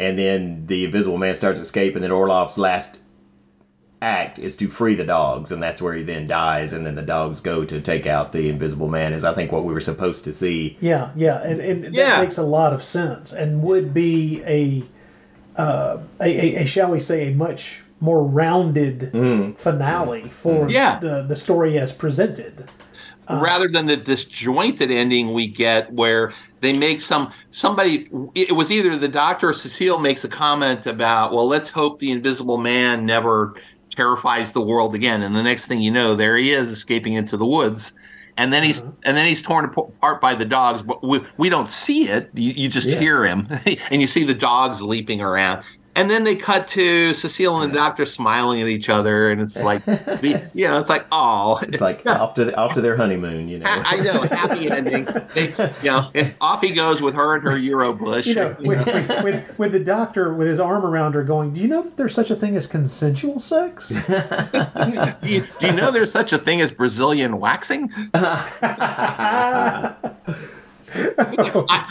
and 0.00 0.18
then 0.18 0.66
the 0.66 0.86
Invisible 0.86 1.18
Man 1.18 1.34
starts 1.34 1.60
escaping. 1.60 1.96
and 1.96 2.04
then 2.04 2.10
Orloff's 2.10 2.56
last 2.56 3.01
act 4.02 4.38
is 4.38 4.56
to 4.56 4.68
free 4.68 4.94
the 4.94 5.04
dogs, 5.04 5.52
and 5.52 5.62
that's 5.62 5.80
where 5.80 5.94
he 5.94 6.02
then 6.02 6.26
dies, 6.26 6.72
and 6.72 6.84
then 6.84 6.94
the 6.94 7.02
dogs 7.02 7.40
go 7.40 7.64
to 7.64 7.80
take 7.80 8.06
out 8.06 8.32
the 8.32 8.48
Invisible 8.50 8.88
Man. 8.88 9.12
Is 9.12 9.24
I 9.24 9.32
think 9.32 9.52
what 9.52 9.64
we 9.64 9.72
were 9.72 9.80
supposed 9.80 10.24
to 10.24 10.32
see. 10.32 10.76
Yeah, 10.80 11.12
yeah, 11.14 11.40
and, 11.42 11.60
and 11.60 11.94
that 11.94 12.20
makes 12.20 12.36
a 12.36 12.42
lot 12.42 12.72
of 12.72 12.82
sense, 12.82 13.32
and 13.32 13.62
would 13.62 13.94
be 13.94 14.42
a, 14.44 14.82
uh, 15.60 15.98
a, 16.20 16.24
a, 16.24 16.62
a 16.62 16.66
shall 16.66 16.90
we 16.90 16.98
say, 16.98 17.32
a 17.32 17.34
much 17.34 17.82
more 18.00 18.24
rounded 18.24 19.12
mm-hmm. 19.12 19.52
finale 19.52 20.24
for 20.24 20.62
mm-hmm. 20.62 20.70
Yeah. 20.70 20.98
the 20.98 21.22
the 21.22 21.36
story 21.36 21.78
as 21.78 21.92
presented. 21.92 22.68
Uh, 23.28 23.38
rather 23.40 23.68
than 23.68 23.86
the 23.86 23.96
disjointed 23.96 24.90
ending 24.90 25.32
we 25.32 25.46
get 25.46 25.92
where 25.92 26.34
they 26.60 26.72
make 26.72 27.00
some 27.00 27.32
somebody 27.52 28.10
it 28.34 28.50
was 28.56 28.72
either 28.72 28.98
the 28.98 29.06
doctor 29.06 29.50
or 29.50 29.54
cecile 29.54 30.00
makes 30.00 30.24
a 30.24 30.28
comment 30.28 30.86
about 30.86 31.30
well 31.30 31.46
let's 31.46 31.70
hope 31.70 32.00
the 32.00 32.10
invisible 32.10 32.58
man 32.58 33.06
never 33.06 33.54
terrifies 33.94 34.52
the 34.52 34.60
world 34.60 34.94
again. 34.94 35.22
And 35.22 35.34
the 35.34 35.42
next 35.42 35.66
thing 35.66 35.80
you 35.80 35.90
know 35.90 36.14
there 36.14 36.36
he 36.36 36.52
is 36.52 36.70
escaping 36.70 37.14
into 37.14 37.36
the 37.36 37.46
woods. 37.46 37.92
And 38.36 38.52
then 38.52 38.62
he's 38.62 38.80
mm-hmm. 38.80 38.90
and 39.04 39.16
then 39.16 39.26
he's 39.26 39.42
torn 39.42 39.64
apart 39.64 40.20
by 40.20 40.34
the 40.34 40.46
dogs 40.46 40.82
but 40.82 41.02
we, 41.02 41.20
we 41.36 41.48
don't 41.48 41.68
see 41.68 42.08
it. 42.08 42.30
You, 42.34 42.52
you 42.52 42.68
just 42.68 42.88
Yeah. 42.88 42.98
hear 42.98 43.24
him. 43.24 43.48
And 43.90 44.00
you 44.00 44.06
see 44.06 44.24
the 44.24 44.34
dogs 44.34 44.82
leaping 44.82 45.20
around 45.20 45.64
and 45.94 46.10
then 46.10 46.24
they 46.24 46.36
cut 46.36 46.68
to 46.68 47.12
Cecile 47.12 47.60
and 47.60 47.72
the 47.72 47.76
doctor 47.76 48.06
smiling 48.06 48.62
at 48.62 48.68
each 48.68 48.88
other, 48.88 49.30
and 49.30 49.42
it's 49.42 49.62
like, 49.62 49.86
you 49.86 50.66
know, 50.66 50.78
it's 50.78 50.88
like, 50.88 51.04
oh, 51.12 51.58
It's 51.62 51.82
like 51.82 52.06
off 52.06 52.32
to 52.34 52.46
the, 52.46 52.56
off 52.56 52.72
to 52.74 52.80
their 52.80 52.96
honeymoon, 52.96 53.48
you 53.48 53.58
know. 53.58 53.66
I 53.68 53.96
know, 53.96 54.22
happy 54.22 54.70
ending. 54.70 55.04
They, 55.34 55.50
you 55.82 55.90
know, 55.90 56.10
off 56.40 56.62
he 56.62 56.70
goes 56.70 57.02
with 57.02 57.14
her 57.14 57.34
and 57.34 57.44
her 57.44 57.58
Euro 57.58 57.92
bush. 57.92 58.26
You 58.26 58.36
know, 58.36 58.56
with, 58.60 58.86
with, 58.86 59.24
with 59.24 59.58
with 59.58 59.72
the 59.72 59.84
doctor 59.84 60.32
with 60.32 60.48
his 60.48 60.58
arm 60.58 60.86
around 60.86 61.12
her, 61.14 61.22
going, 61.24 61.52
"Do 61.52 61.60
you 61.60 61.68
know 61.68 61.82
that 61.82 61.98
there's 61.98 62.14
such 62.14 62.30
a 62.30 62.36
thing 62.36 62.56
as 62.56 62.66
consensual 62.66 63.38
sex?" 63.38 63.88
do, 63.88 65.28
you, 65.28 65.44
do 65.60 65.66
you 65.66 65.72
know 65.72 65.90
there's 65.90 66.12
such 66.12 66.32
a 66.32 66.38
thing 66.38 66.62
as 66.62 66.70
Brazilian 66.70 67.38
waxing? 67.38 67.90
I, 68.14 69.94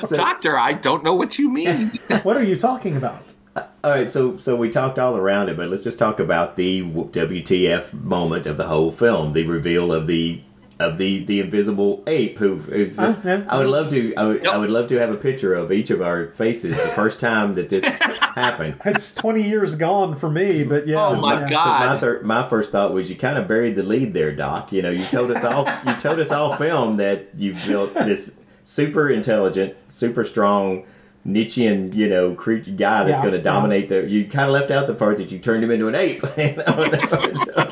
doctor, 0.09 0.57
I 0.57 0.73
don't 0.73 1.03
know 1.03 1.13
what 1.13 1.37
you 1.37 1.49
mean. 1.49 1.91
what 2.23 2.35
are 2.35 2.43
you 2.43 2.55
talking 2.55 2.97
about? 2.97 3.23
All 3.55 3.89
right, 3.91 4.07
so 4.07 4.37
so 4.37 4.55
we 4.55 4.69
talked 4.69 4.97
all 4.99 5.17
around 5.17 5.49
it, 5.49 5.57
but 5.57 5.67
let's 5.69 5.83
just 5.83 5.99
talk 5.99 6.19
about 6.19 6.55
the 6.55 6.81
WTF 6.83 7.93
moment 7.93 8.45
of 8.45 8.57
the 8.57 8.67
whole 8.67 8.91
film, 8.91 9.33
the 9.33 9.43
reveal 9.43 9.91
of 9.91 10.07
the 10.07 10.41
of 10.79 10.97
the 10.97 11.23
the 11.25 11.39
invisible 11.39 12.03
ape 12.07 12.37
who 12.39 12.53
is 12.71 12.97
just. 12.97 13.25
Uh, 13.25 13.29
yeah. 13.29 13.45
I 13.49 13.57
would 13.57 13.67
love 13.67 13.89
to. 13.89 14.15
I 14.15 14.23
would, 14.25 14.47
I 14.47 14.57
would 14.57 14.69
love 14.69 14.87
to 14.87 14.99
have 14.99 15.09
a 15.11 15.17
picture 15.17 15.53
of 15.53 15.71
each 15.71 15.89
of 15.89 16.01
our 16.01 16.27
faces 16.31 16.81
the 16.81 16.89
first 16.89 17.19
time 17.19 17.55
that 17.55 17.69
this 17.69 17.83
happened. 18.35 18.79
It's 18.85 19.13
twenty 19.15 19.41
years 19.43 19.75
gone 19.75 20.15
for 20.15 20.29
me, 20.29 20.63
but 20.63 20.87
yeah. 20.87 21.07
Oh, 21.07 21.19
my 21.19 21.41
yeah. 21.41 21.49
God. 21.49 21.63
'Cause 21.65 21.93
my 21.95 21.99
thir- 21.99 22.21
my 22.23 22.47
first 22.47 22.71
thought 22.71 22.93
was 22.93 23.09
you 23.09 23.15
kind 23.17 23.37
of 23.37 23.47
buried 23.47 23.75
the 23.75 23.83
lead 23.83 24.13
there, 24.13 24.31
Doc. 24.31 24.71
You 24.71 24.81
know, 24.83 24.91
you 24.91 25.03
told 25.03 25.31
us 25.31 25.43
all 25.43 25.67
you 25.85 25.95
told 25.97 26.19
us 26.19 26.31
all 26.31 26.55
film 26.55 26.97
that 26.97 27.27
you 27.35 27.53
built 27.67 27.93
this 27.95 28.39
super 28.63 29.09
intelligent, 29.09 29.75
super 29.89 30.23
strong 30.23 30.85
Nietzschean, 31.23 31.91
you 31.95 32.09
know, 32.09 32.33
cre- 32.33 32.55
guy 32.55 33.03
that's 33.03 33.19
Yeah, 33.19 33.29
going 33.29 33.31
to 33.31 33.37
yeah. 33.37 33.43
dominate 33.43 33.89
the. 33.89 34.07
You 34.09 34.25
kind 34.25 34.45
of 34.47 34.53
left 34.53 34.71
out 34.71 34.87
the 34.87 34.95
part 34.95 35.17
that 35.17 35.31
you 35.31 35.37
turned 35.39 35.63
him 35.63 35.69
into 35.71 35.87
an 35.87 35.95
ape. 35.95 36.21
You 36.37 36.55
know, 36.57 36.89
that 36.89 37.21
was- 37.21 37.49
uh, 37.55 37.71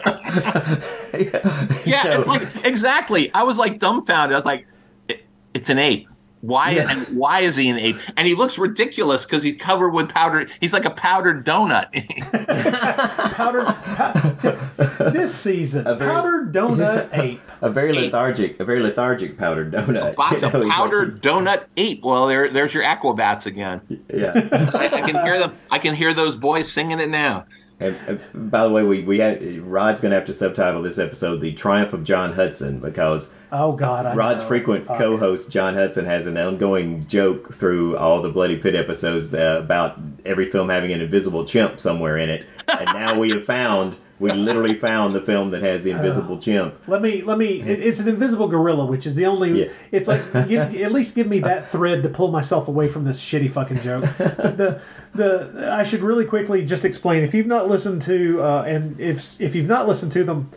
Yeah, 1.86 2.04
You 2.04 2.10
know, 2.10 2.20
it's 2.22 2.28
like 2.28 2.42
exactly. 2.66 3.34
I 3.34 3.44
was 3.44 3.58
like 3.58 3.80
dumbfounded. 3.80 4.34
I 4.34 4.38
was 4.38 4.46
like, 4.46 4.68
it, 5.08 5.24
it's 5.54 5.70
an 5.70 5.80
ape. 5.80 6.08
Why 6.42 6.72
Yeah. 6.72 6.88
and 6.90 7.18
why 7.18 7.42
is 7.42 7.56
he 7.58 7.68
an 7.70 7.78
ape? 7.78 7.98
And 8.16 8.28
he 8.28 8.34
looks 8.34 8.58
ridiculous 8.58 9.26
because 9.26 9.44
he's 9.44 9.58
covered 9.58 9.90
with 9.90 10.10
powder. 10.10 10.48
He's 10.62 10.72
like 10.72 10.86
a 10.86 10.90
powdered 10.90 11.46
donut. 11.46 11.88
powdered 13.36 13.66
pow- 13.66 15.10
this 15.10 15.36
season. 15.36 15.86
A 15.88 15.96
very- 15.96 16.12
powdered 16.12 16.54
donut 16.54 17.10
ape. 17.18 17.42
a 17.62 17.70
very 17.70 17.90
Ape. 17.92 18.06
lethargic, 18.06 18.60
a 18.60 18.66
very 18.66 18.80
lethargic 18.80 19.38
powdered 19.38 19.72
donut. 19.74 20.14
A 20.14 20.16
Box 20.18 20.42
you 20.42 20.48
of 20.48 20.54
know, 20.54 20.60
he's 20.62 20.70
like- 20.70 20.78
powdered 20.78 21.22
donut 21.22 21.66
ape. 21.78 22.04
Well, 22.04 22.28
there, 22.28 22.50
there's 22.50 22.74
your 22.74 22.84
aquabats 22.84 23.46
again. 23.46 23.82
yeah. 24.14 24.32
I, 24.74 24.86
I 24.94 25.02
can 25.02 25.26
hear 25.26 25.40
them. 25.40 25.54
I 25.70 25.80
can 25.80 25.94
hear 25.94 26.14
those 26.14 26.38
boys 26.38 26.72
singing 26.72 27.00
it 27.00 27.10
now. 27.10 27.46
And, 27.80 27.96
and 28.08 28.52
by 28.52 28.68
the 28.68 28.74
way, 28.74 28.84
we 28.84 29.04
we 29.04 29.20
had, 29.20 29.42
Rod's 29.60 30.02
going 30.02 30.10
to 30.10 30.16
have 30.16 30.26
to 30.26 30.34
subtitle 30.34 30.82
this 30.82 31.00
episode 31.00 31.40
"The 31.40 31.54
Triumph 31.54 31.94
of 31.94 32.04
John 32.04 32.34
Hudson" 32.34 32.80
because 32.80 33.34
Oh 33.52 33.72
God! 33.72 34.06
I 34.06 34.16
Rod's 34.16 34.44
know. 34.44 34.50
frequent 34.50 34.86
co-host 34.88 35.52
John 35.52 35.76
Hudson 35.76 36.06
has 36.06 36.26
an 36.26 36.38
ongoing 36.38 37.08
joke 37.08 37.54
through 37.54 37.96
all 37.98 38.22
the 38.22 38.30
Bloody 38.30 38.58
Pit 38.58 38.76
episodes 38.76 39.34
uh, 39.34 39.62
about 39.64 40.00
every 40.26 40.46
film 40.46 40.70
having 40.70 40.92
an 40.92 41.00
invisible 41.00 41.46
chimp 41.46 41.80
somewhere 41.80 42.18
in 42.18 42.30
it, 42.30 42.46
and 42.68 42.86
now 42.88 43.18
we 43.18 43.30
have 43.30 43.46
found 43.46 43.98
we 44.20 44.30
literally 44.32 44.74
found 44.74 45.16
the 45.16 45.22
film 45.22 45.52
that 45.52 45.62
has 45.62 45.84
the 45.84 45.92
invisible 45.92 46.38
chimp. 46.38 46.88
Let 46.88 47.02
me 47.02 47.22
let 47.22 47.38
me. 47.38 47.62
It, 47.62 47.80
it's 47.80 48.00
an 48.00 48.10
invisible 48.10 48.50
gorilla, 48.50 48.86
which 48.86 49.06
is 49.06 49.16
the 49.16 49.26
only. 49.26 49.64
Yeah. 49.64 49.72
It's 49.92 50.08
like 50.08 50.22
give, 50.48 50.76
at 50.76 50.92
least 50.92 51.16
give 51.16 51.28
me 51.28 51.40
that 51.40 51.66
thread 51.66 52.04
to 52.04 52.10
pull 52.10 52.30
myself 52.30 52.68
away 52.68 52.90
from 52.90 53.06
this 53.06 53.24
shitty 53.24 53.50
fucking 53.50 53.80
joke. 53.80 54.04
But 54.18 54.58
the 54.58 54.82
the 55.14 55.70
I 55.72 55.84
should 55.84 56.02
really 56.02 56.26
quickly 56.26 56.66
just 56.66 56.84
explain 56.84 57.24
if 57.24 57.34
you've 57.34 57.48
not 57.48 57.70
listened 57.70 58.02
to 58.04 58.42
uh, 58.42 58.64
and 58.68 59.00
if 59.00 59.40
if 59.40 59.56
you've 59.56 59.68
not 59.68 59.88
listened 59.88 60.12
to 60.14 60.24
them, 60.24 60.50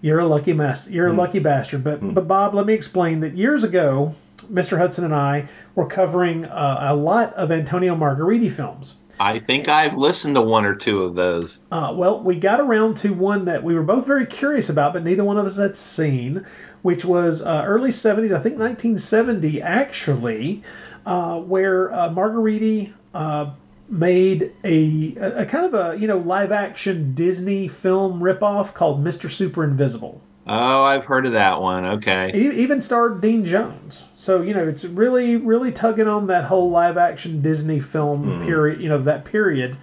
you're 0.00 0.18
a 0.18 0.26
lucky 0.26 0.54
master. 0.54 0.90
You're 0.90 1.08
a 1.08 1.12
lucky 1.12 1.38
bastard. 1.40 1.84
But 1.84 2.14
but 2.14 2.26
Bob, 2.26 2.54
let 2.54 2.64
me 2.64 2.72
explain 2.72 3.20
that 3.20 3.34
years 3.34 3.64
ago, 3.64 4.14
Mr. 4.50 4.78
Hudson 4.78 5.04
and 5.04 5.14
I 5.14 5.48
were 5.74 5.86
covering 5.86 6.46
uh, 6.46 6.78
a 6.80 6.96
lot 6.96 7.34
of 7.34 7.52
Antonio 7.52 7.94
Margheriti 7.94 8.50
films. 8.50 8.96
I 9.20 9.38
think 9.38 9.68
I've 9.68 9.96
listened 9.96 10.34
to 10.34 10.40
one 10.40 10.64
or 10.64 10.74
two 10.74 11.02
of 11.02 11.14
those. 11.14 11.60
Uh, 11.70 11.92
well, 11.94 12.20
we 12.20 12.38
got 12.38 12.60
around 12.60 12.96
to 12.98 13.12
one 13.14 13.44
that 13.44 13.62
we 13.62 13.74
were 13.74 13.82
both 13.82 14.06
very 14.06 14.26
curious 14.26 14.68
about, 14.68 14.92
but 14.92 15.04
neither 15.04 15.24
one 15.24 15.38
of 15.38 15.46
us 15.46 15.56
had 15.56 15.76
seen, 15.76 16.44
which 16.82 17.04
was 17.04 17.42
uh, 17.42 17.62
early 17.66 17.90
70s, 17.90 18.34
I 18.34 18.40
think 18.40 18.58
1970 18.58 19.62
actually, 19.62 20.62
uh, 21.06 21.40
where 21.40 21.92
uh, 21.92 22.10
Margheriti 22.10 22.92
uh, 23.12 23.50
made 23.88 24.52
a, 24.64 25.14
a, 25.16 25.42
a 25.42 25.46
kind 25.46 25.66
of 25.66 25.74
a, 25.74 25.98
you 25.98 26.08
know, 26.08 26.18
live 26.18 26.50
action 26.50 27.14
Disney 27.14 27.68
film 27.68 28.20
ripoff 28.20 28.74
called 28.74 29.04
Mr. 29.04 29.30
Super 29.30 29.62
Invisible. 29.62 30.20
Oh, 30.46 30.84
I've 30.84 31.06
heard 31.06 31.24
of 31.24 31.32
that 31.32 31.60
one. 31.62 31.86
Okay. 31.86 32.30
It 32.34 32.54
even 32.54 32.82
starred 32.82 33.22
Dean 33.22 33.46
Jones. 33.46 34.08
So, 34.16 34.42
you 34.42 34.52
know, 34.52 34.66
it's 34.66 34.84
really, 34.84 35.36
really 35.36 35.72
tugging 35.72 36.06
on 36.08 36.26
that 36.26 36.44
whole 36.44 36.70
live 36.70 36.98
action 36.98 37.40
Disney 37.40 37.80
film 37.80 38.42
period, 38.44 38.80
you 38.80 38.88
know, 38.88 38.98
that 38.98 39.24
period. 39.24 39.76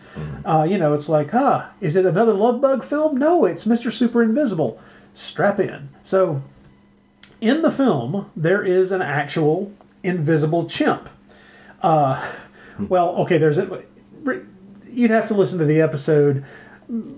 Uh, 0.46 0.66
you 0.70 0.78
know, 0.78 0.94
it's 0.94 1.10
like, 1.10 1.32
huh, 1.32 1.68
is 1.80 1.96
it 1.96 2.06
another 2.06 2.34
Love 2.34 2.62
Bug 2.62 2.84
film? 2.84 3.18
No, 3.18 3.46
it's 3.46 3.66
Mr. 3.66 3.92
Super 3.92 4.22
Invisible. 4.22 4.80
Strap 5.14 5.60
in. 5.60 5.90
So, 6.04 6.44
in 7.40 7.64
the 7.64 7.72
film, 7.72 8.30
there 8.36 8.64
is 8.64 8.92
an 8.92 9.02
actual 9.02 9.74
invisible 10.04 10.68
chimp. 10.68 11.10
Uh, 11.82 12.24
well, 12.80 13.16
okay, 13.18 13.38
there's 13.38 13.58
a. 13.58 13.84
You'd 14.88 15.12
have 15.12 15.28
to 15.30 15.34
listen 15.34 15.58
to 15.60 15.66
the 15.66 15.82
episode. 15.82 16.46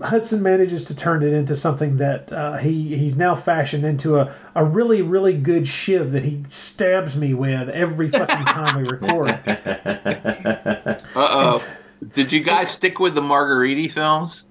Hudson 0.02 0.42
manages 0.42 0.86
to 0.86 0.96
turn 0.96 1.22
it 1.22 1.32
into 1.32 1.56
something 1.56 1.96
that 1.96 2.32
uh, 2.32 2.58
he 2.58 2.96
he's 2.96 3.16
now 3.16 3.34
fashioned 3.34 3.84
into 3.84 4.16
a, 4.16 4.32
a 4.54 4.64
really 4.64 5.02
really 5.02 5.36
good 5.36 5.66
shiv 5.66 6.12
that 6.12 6.24
he 6.24 6.44
stabs 6.48 7.16
me 7.16 7.34
with 7.34 7.68
every 7.70 8.08
fucking 8.08 8.44
time 8.46 8.82
we 8.82 8.88
record. 8.88 9.40
Uh 11.16 11.28
oh. 11.30 11.76
Did 12.12 12.32
you 12.32 12.42
guys 12.42 12.70
stick 12.70 12.98
with 12.98 13.14
the 13.14 13.20
Margheriti 13.20 13.90
films? 13.90 14.44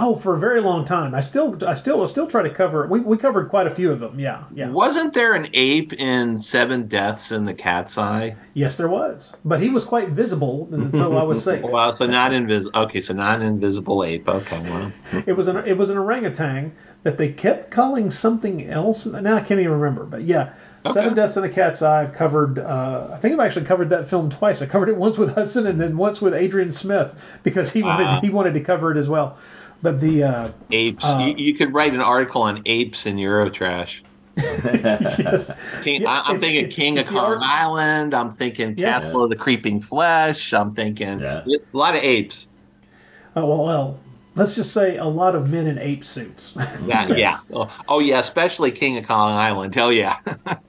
Oh, 0.00 0.14
for 0.14 0.34
a 0.34 0.38
very 0.38 0.60
long 0.60 0.84
time. 0.84 1.14
I 1.14 1.20
still 1.20 1.58
I 1.66 1.74
still 1.74 1.98
will 1.98 2.06
still 2.06 2.28
try 2.28 2.42
to 2.42 2.50
cover. 2.50 2.86
We, 2.86 3.00
we 3.00 3.16
covered 3.16 3.48
quite 3.48 3.66
a 3.66 3.70
few 3.70 3.90
of 3.90 3.98
them. 3.98 4.20
Yeah, 4.20 4.44
yeah. 4.54 4.70
Wasn't 4.70 5.12
there 5.12 5.34
an 5.34 5.48
ape 5.54 5.92
in 5.94 6.38
Seven 6.38 6.86
Deaths 6.86 7.32
in 7.32 7.46
the 7.46 7.54
Cat's 7.54 7.98
Eye? 7.98 8.36
Yes, 8.54 8.76
there 8.76 8.88
was, 8.88 9.34
but 9.44 9.60
he 9.60 9.68
was 9.68 9.84
quite 9.84 10.10
visible, 10.10 10.68
and 10.72 10.94
so 10.94 11.16
I 11.16 11.22
was 11.24 11.42
safe. 11.42 11.62
Well, 11.68 11.92
so 11.92 12.06
not 12.06 12.32
invisible. 12.32 12.80
Okay, 12.82 13.00
so 13.00 13.12
not 13.12 13.40
an 13.40 13.46
invisible 13.46 14.04
ape. 14.04 14.28
Okay, 14.28 14.60
well, 14.62 14.92
It 15.26 15.32
was 15.36 15.48
an 15.48 15.56
it 15.66 15.76
was 15.76 15.90
an 15.90 15.98
orangutan 15.98 16.72
that 17.02 17.18
they 17.18 17.32
kept 17.32 17.70
calling 17.70 18.10
something 18.10 18.68
else. 18.68 19.04
Now 19.06 19.34
I 19.34 19.40
can't 19.40 19.60
even 19.60 19.72
remember, 19.72 20.04
but 20.04 20.22
yeah, 20.22 20.54
Seven 20.92 21.14
Deaths 21.14 21.36
in 21.36 21.44
a 21.44 21.48
Cat's 21.48 21.82
Eye. 21.82 22.02
I've 22.02 22.12
covered. 22.12 22.58
Uh, 22.58 23.10
I 23.12 23.18
think 23.18 23.34
I've 23.34 23.40
actually 23.40 23.66
covered 23.66 23.90
that 23.90 24.08
film 24.08 24.30
twice. 24.30 24.62
I 24.62 24.66
covered 24.66 24.88
it 24.88 24.96
once 24.96 25.18
with 25.18 25.34
Hudson 25.34 25.66
and 25.66 25.80
then 25.80 25.96
once 25.96 26.20
with 26.20 26.34
Adrian 26.34 26.72
Smith 26.72 27.40
because 27.42 27.72
he 27.72 27.82
wanted 27.82 28.20
he 28.22 28.30
wanted 28.30 28.54
to 28.54 28.60
cover 28.60 28.90
it 28.92 28.96
as 28.96 29.08
well. 29.08 29.36
But 29.82 30.00
the 30.00 30.22
uh, 30.24 30.50
apes. 30.72 31.04
you, 31.20 31.34
you 31.36 31.54
could 31.54 31.72
write 31.72 31.94
an 31.94 32.00
article 32.00 32.42
on 32.42 32.62
apes 32.66 33.06
in 33.06 33.16
Eurotrash. 33.16 34.00
yes. 34.38 35.82
King, 35.82 36.02
Yeah, 36.02 36.10
I, 36.10 36.22
I'm 36.30 36.36
it's- 36.36 36.40
thinking 36.40 36.60
it's- 36.64 36.74
King 36.74 36.96
it's 36.98 37.08
of 37.08 37.14
the 37.14 37.20
Kong 37.20 37.38
Island. 37.42 38.14
I'm 38.14 38.30
thinking 38.32 38.76
Yeah. 38.76 39.00
Castle 39.00 39.24
of 39.24 39.30
the 39.30 39.36
Creeping 39.36 39.80
Flesh. 39.80 40.52
I'm 40.52 40.74
thinking 40.74 41.20
Yeah. 41.20 41.44
a 41.46 41.76
lot 41.76 41.94
of 41.96 42.02
apes. 42.02 42.48
Oh, 43.36 43.46
well, 43.46 43.64
well, 43.64 44.00
let's 44.34 44.54
just 44.56 44.72
say 44.72 44.96
a 44.96 45.04
lot 45.04 45.34
of 45.36 45.50
men 45.52 45.66
in 45.66 45.78
ape 45.78 46.04
suits. 46.04 46.56
Yeah, 46.86 47.06
yeah. 47.14 47.36
Oh, 47.52 47.70
oh, 47.88 47.98
yeah, 48.00 48.18
especially 48.20 48.70
King 48.72 48.96
of 48.96 49.06
Kong 49.06 49.32
Island. 49.32 49.74
Hell 49.74 49.92
yeah. 49.92 50.18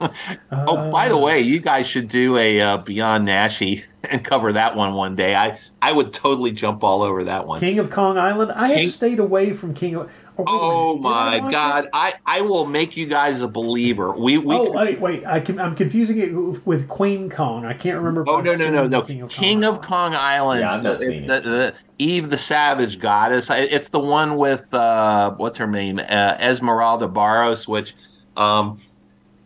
oh, 0.52 0.90
by 0.90 1.08
the 1.08 1.16
way, 1.16 1.40
you 1.40 1.60
guys 1.60 1.86
should 1.88 2.08
do 2.08 2.36
a 2.36 2.60
uh, 2.60 2.76
Beyond 2.78 3.26
Naschy 3.28 3.84
and 4.10 4.24
cover 4.24 4.52
that 4.52 4.76
one 4.76 4.94
one 4.94 5.14
day. 5.14 5.34
I 5.34 5.58
I 5.82 5.92
would 5.92 6.12
totally 6.12 6.52
jump 6.52 6.82
all 6.82 7.02
over 7.02 7.24
that 7.24 7.46
one. 7.46 7.60
King 7.60 7.78
of 7.78 7.90
Kong 7.90 8.16
Island. 8.16 8.52
I 8.52 8.68
have 8.68 8.88
stayed 8.90 9.18
away 9.18 9.52
from 9.52 9.74
King 9.74 9.96
of. 9.96 10.12
oh, 10.38 10.44
Oh 10.46 10.96
minute, 10.96 11.02
did 11.02 11.12
I 11.12 11.40
my 11.40 11.50
God! 11.50 11.84
it? 11.84 11.90
I, 11.92 12.14
I 12.24 12.40
will 12.40 12.64
make 12.64 12.96
you 12.96 13.06
guys 13.06 13.42
a 13.42 13.48
believer. 13.48 14.12
We 14.16 14.38
we 14.38 14.54
Oh 14.54 14.72
wait, 14.72 15.00
wait! 15.00 15.26
I 15.26 15.40
can, 15.40 15.58
I'm 15.60 15.74
confusing 15.74 16.18
it 16.18 16.32
with, 16.32 16.66
with 16.66 16.88
Queen 16.88 17.28
Kong. 17.28 17.66
I 17.66 17.74
can't 17.74 17.98
remember. 17.98 18.24
Oh 18.26 18.40
no 18.40 18.56
no 18.56 18.70
no 18.70 18.86
no! 18.86 19.02
King 19.02 19.20
of 19.22 19.30
King 19.30 19.62
Kong. 19.62 19.74
of 19.76 19.82
Kong 19.82 20.14
Island. 20.14 20.60
Yeah, 20.60 20.72
I've 20.74 20.82
not 20.82 21.00
So 21.00 21.06
seen 21.06 21.30
it's 21.30 21.44
the, 21.44 21.50
the 21.50 21.74
Eve 21.98 22.30
the 22.30 22.38
Savage 22.38 23.00
Goddess. 23.00 23.50
It's 23.50 23.90
the 23.90 24.00
one 24.00 24.36
with 24.36 24.72
uh, 24.72 25.32
what's 25.36 25.58
her 25.58 25.66
name, 25.66 25.98
uh, 25.98 26.02
Esmeralda 26.40 27.06
Barros. 27.08 27.68
Which 27.68 27.94
um, 28.36 28.80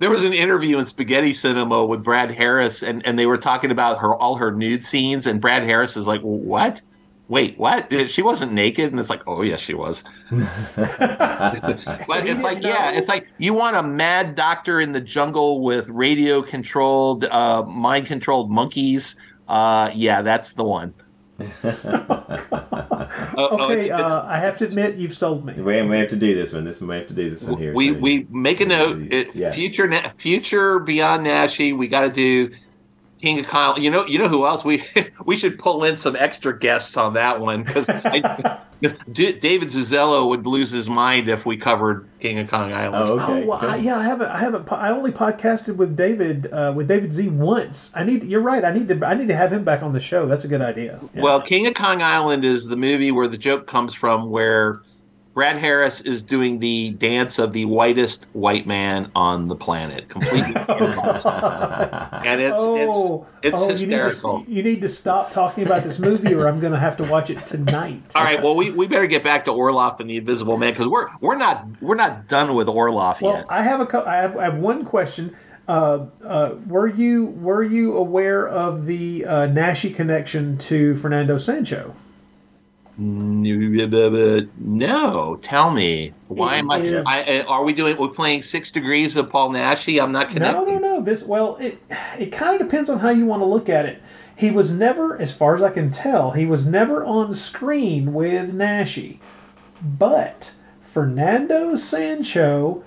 there 0.04 0.10
was 0.10 0.22
an 0.22 0.34
interview 0.34 0.76
in 0.76 0.84
Spaghetti 0.84 1.32
Cinema 1.32 1.82
with 1.82 2.04
Brad 2.04 2.30
Harris, 2.30 2.82
and, 2.82 3.04
and 3.06 3.18
they 3.18 3.24
were 3.24 3.38
talking 3.38 3.70
about 3.70 4.00
her 4.00 4.14
all 4.14 4.36
her 4.36 4.52
nude 4.52 4.84
scenes, 4.84 5.26
and 5.26 5.40
Brad 5.40 5.64
Harris 5.64 5.96
is 5.96 6.06
like, 6.06 6.20
"What? 6.20 6.82
Wait, 7.28 7.58
what? 7.58 8.10
She 8.10 8.20
wasn't 8.20 8.52
naked?" 8.52 8.90
And 8.90 9.00
it's 9.00 9.08
like, 9.08 9.22
"Oh 9.26 9.40
yes, 9.40 9.60
she 9.60 9.72
was." 9.72 10.04
but 10.30 10.46
it's 12.26 12.42
like, 12.42 12.62
yeah, 12.62 12.90
it's 12.92 13.08
like 13.08 13.28
you 13.38 13.54
want 13.54 13.76
a 13.76 13.82
mad 13.82 14.34
doctor 14.34 14.78
in 14.78 14.92
the 14.92 15.00
jungle 15.00 15.62
with 15.62 15.88
radio 15.88 16.42
controlled, 16.42 17.24
uh, 17.24 17.62
mind 17.62 18.04
controlled 18.04 18.50
monkeys. 18.50 19.16
Uh, 19.48 19.90
yeah, 19.94 20.20
that's 20.20 20.52
the 20.52 20.64
one. 20.64 20.92
Oh, 23.36 23.48
oh, 23.50 23.64
Okay, 23.64 23.84
it's- 23.84 23.86
it's- 23.86 24.00
uh, 24.12 24.24
I 24.28 24.38
have 24.38 24.58
to 24.58 24.64
admit 24.64 24.96
you've 24.96 25.14
sold 25.14 25.44
me. 25.44 25.54
We, 25.54 25.82
we 25.82 25.98
have 25.98 26.08
to 26.08 26.16
do 26.16 26.34
this 26.34 26.52
one. 26.52 26.64
This 26.64 26.80
we 26.80 26.94
have 26.94 27.06
to 27.08 27.14
do 27.14 27.30
this 27.30 27.42
one 27.44 27.58
here. 27.58 27.72
we 27.74 27.88
so- 27.92 27.98
we 28.00 28.26
make 28.30 28.60
a 28.60 28.66
note. 28.66 29.12
It, 29.12 29.34
Yeah. 29.34 29.50
Future 29.50 29.90
future 30.18 30.78
beyond 30.78 31.26
Naschy. 31.26 31.76
We 31.76 31.88
got 31.88 32.02
to 32.02 32.10
do 32.10 32.50
King 33.24 33.40
of 33.40 33.46
Kyle. 33.46 33.78
You 33.78 33.90
know, 33.90 34.04
you 34.04 34.18
know 34.18 34.28
who 34.28 34.44
else? 34.44 34.66
We 34.66 34.84
we 35.24 35.34
should 35.34 35.58
pull 35.58 35.82
in 35.82 35.96
some 35.96 36.14
extra 36.14 36.56
guests 36.58 36.94
on 36.98 37.14
that 37.14 37.40
one 37.40 37.62
because 37.62 37.86
David 39.10 39.70
Zuzelo 39.70 40.28
would 40.28 40.46
lose 40.46 40.70
his 40.70 40.90
mind 40.90 41.30
if 41.30 41.46
we 41.46 41.56
covered 41.56 42.06
King 42.20 42.38
of 42.40 42.50
Kong 42.50 42.74
Island. 42.74 43.10
Oh, 43.10 43.14
okay. 43.14 43.44
Oh 43.44 43.46
well. 43.46 43.58
I, 43.62 43.76
yeah, 43.76 43.96
I 43.96 44.02
haven't. 44.02 44.28
I 44.28 44.38
haven't. 44.38 44.70
I 44.70 44.90
only 44.90 45.10
podcasted 45.10 45.76
with 45.76 45.96
David 45.96 46.52
uh, 46.52 46.74
with 46.76 46.86
David 46.86 47.12
Z 47.12 47.28
once. 47.28 47.92
I 47.96 48.04
need. 48.04 48.24
You're 48.24 48.42
right. 48.42 48.62
I 48.62 48.72
need 48.72 48.88
to. 48.88 49.06
I 49.06 49.14
need 49.14 49.28
to 49.28 49.36
have 49.36 49.50
him 49.50 49.64
back 49.64 49.82
on 49.82 49.94
the 49.94 50.00
show. 50.00 50.26
That's 50.26 50.44
a 50.44 50.48
good 50.48 50.60
idea. 50.60 51.00
Yeah. 51.14 51.22
Well, 51.22 51.40
King 51.40 51.66
of 51.66 51.72
Kong 51.72 52.02
Island 52.02 52.44
is 52.44 52.66
the 52.66 52.76
movie 52.76 53.10
where 53.10 53.26
the 53.26 53.38
joke 53.38 53.66
comes 53.66 53.94
from, 53.94 54.28
where 54.28 54.82
Brad 55.34 55.58
Harris 55.58 56.00
is 56.00 56.22
doing 56.22 56.60
the 56.60 56.90
dance 56.90 57.40
of 57.40 57.52
the 57.52 57.64
whitest 57.64 58.28
white 58.34 58.68
man 58.68 59.10
on 59.16 59.48
the 59.48 59.56
planet, 59.56 60.08
completely, 60.08 60.54
and 60.54 62.40
it's 62.40 62.56
oh, 62.56 63.26
it's 63.42 63.54
it's 63.54 63.62
oh, 63.62 63.68
hysterical. 63.68 64.32
You 64.32 64.38
need, 64.38 64.46
to, 64.46 64.52
you 64.52 64.62
need 64.62 64.80
to 64.82 64.88
stop 64.88 65.32
talking 65.32 65.66
about 65.66 65.82
this 65.82 65.98
movie, 65.98 66.32
or 66.34 66.46
I'm 66.46 66.60
going 66.60 66.72
to 66.72 66.78
have 66.78 66.96
to 66.98 67.04
watch 67.04 67.30
it 67.30 67.44
tonight. 67.46 68.12
All 68.14 68.22
right, 68.22 68.40
well, 68.40 68.54
we, 68.54 68.70
we 68.70 68.86
better 68.86 69.08
get 69.08 69.24
back 69.24 69.44
to 69.46 69.50
Orloff 69.50 69.98
and 69.98 70.08
the 70.08 70.18
Invisible 70.18 70.56
Man 70.56 70.72
because 70.72 70.86
we're 70.86 71.08
we're 71.20 71.34
not 71.34 71.66
we're 71.82 71.96
not 71.96 72.28
done 72.28 72.54
with 72.54 72.68
Orloff 72.68 73.20
Well, 73.20 73.38
yet. 73.38 73.46
I 73.50 73.64
have 73.64 73.80
a. 73.80 74.08
I 74.08 74.16
have, 74.18 74.36
I 74.36 74.44
have 74.44 74.58
one 74.58 74.84
question. 74.84 75.36
Uh, 75.66 76.06
uh, 76.22 76.54
were 76.68 76.86
you 76.86 77.24
were 77.24 77.64
you 77.64 77.96
aware 77.96 78.46
of 78.46 78.86
the 78.86 79.24
uh, 79.24 79.48
Naschy 79.48 79.92
connection 79.92 80.58
to 80.58 80.94
Fernando 80.94 81.38
Sancho? 81.38 81.96
No, 84.58 85.36
tell 85.42 85.70
me 85.70 86.12
why 86.28 86.56
am 86.56 86.70
I, 86.70 86.78
is- 86.78 87.04
I? 87.06 87.44
Are 87.48 87.64
we 87.64 87.72
doing? 87.72 87.96
We're 87.96 88.08
playing 88.08 88.42
Six 88.42 88.70
Degrees 88.70 89.16
of 89.16 89.30
Paul 89.30 89.50
Naschy. 89.50 90.02
I'm 90.02 90.12
not 90.12 90.28
connected. 90.28 90.58
No, 90.58 90.64
no, 90.64 90.78
no. 90.78 91.00
This 91.00 91.24
well, 91.24 91.56
it 91.56 91.78
it 92.18 92.30
kind 92.32 92.60
of 92.60 92.66
depends 92.66 92.88
on 92.88 92.98
how 93.00 93.10
you 93.10 93.26
want 93.26 93.42
to 93.42 93.46
look 93.46 93.68
at 93.68 93.86
it. 93.86 94.00
He 94.36 94.50
was 94.50 94.76
never, 94.76 95.16
as 95.20 95.32
far 95.34 95.54
as 95.54 95.62
I 95.62 95.70
can 95.70 95.90
tell, 95.92 96.32
he 96.32 96.44
was 96.44 96.66
never 96.66 97.04
on 97.04 97.34
screen 97.34 98.12
with 98.12 98.52
Naschy, 98.52 99.18
but 99.80 100.52
Fernando 100.80 101.76
Sancho 101.76 102.82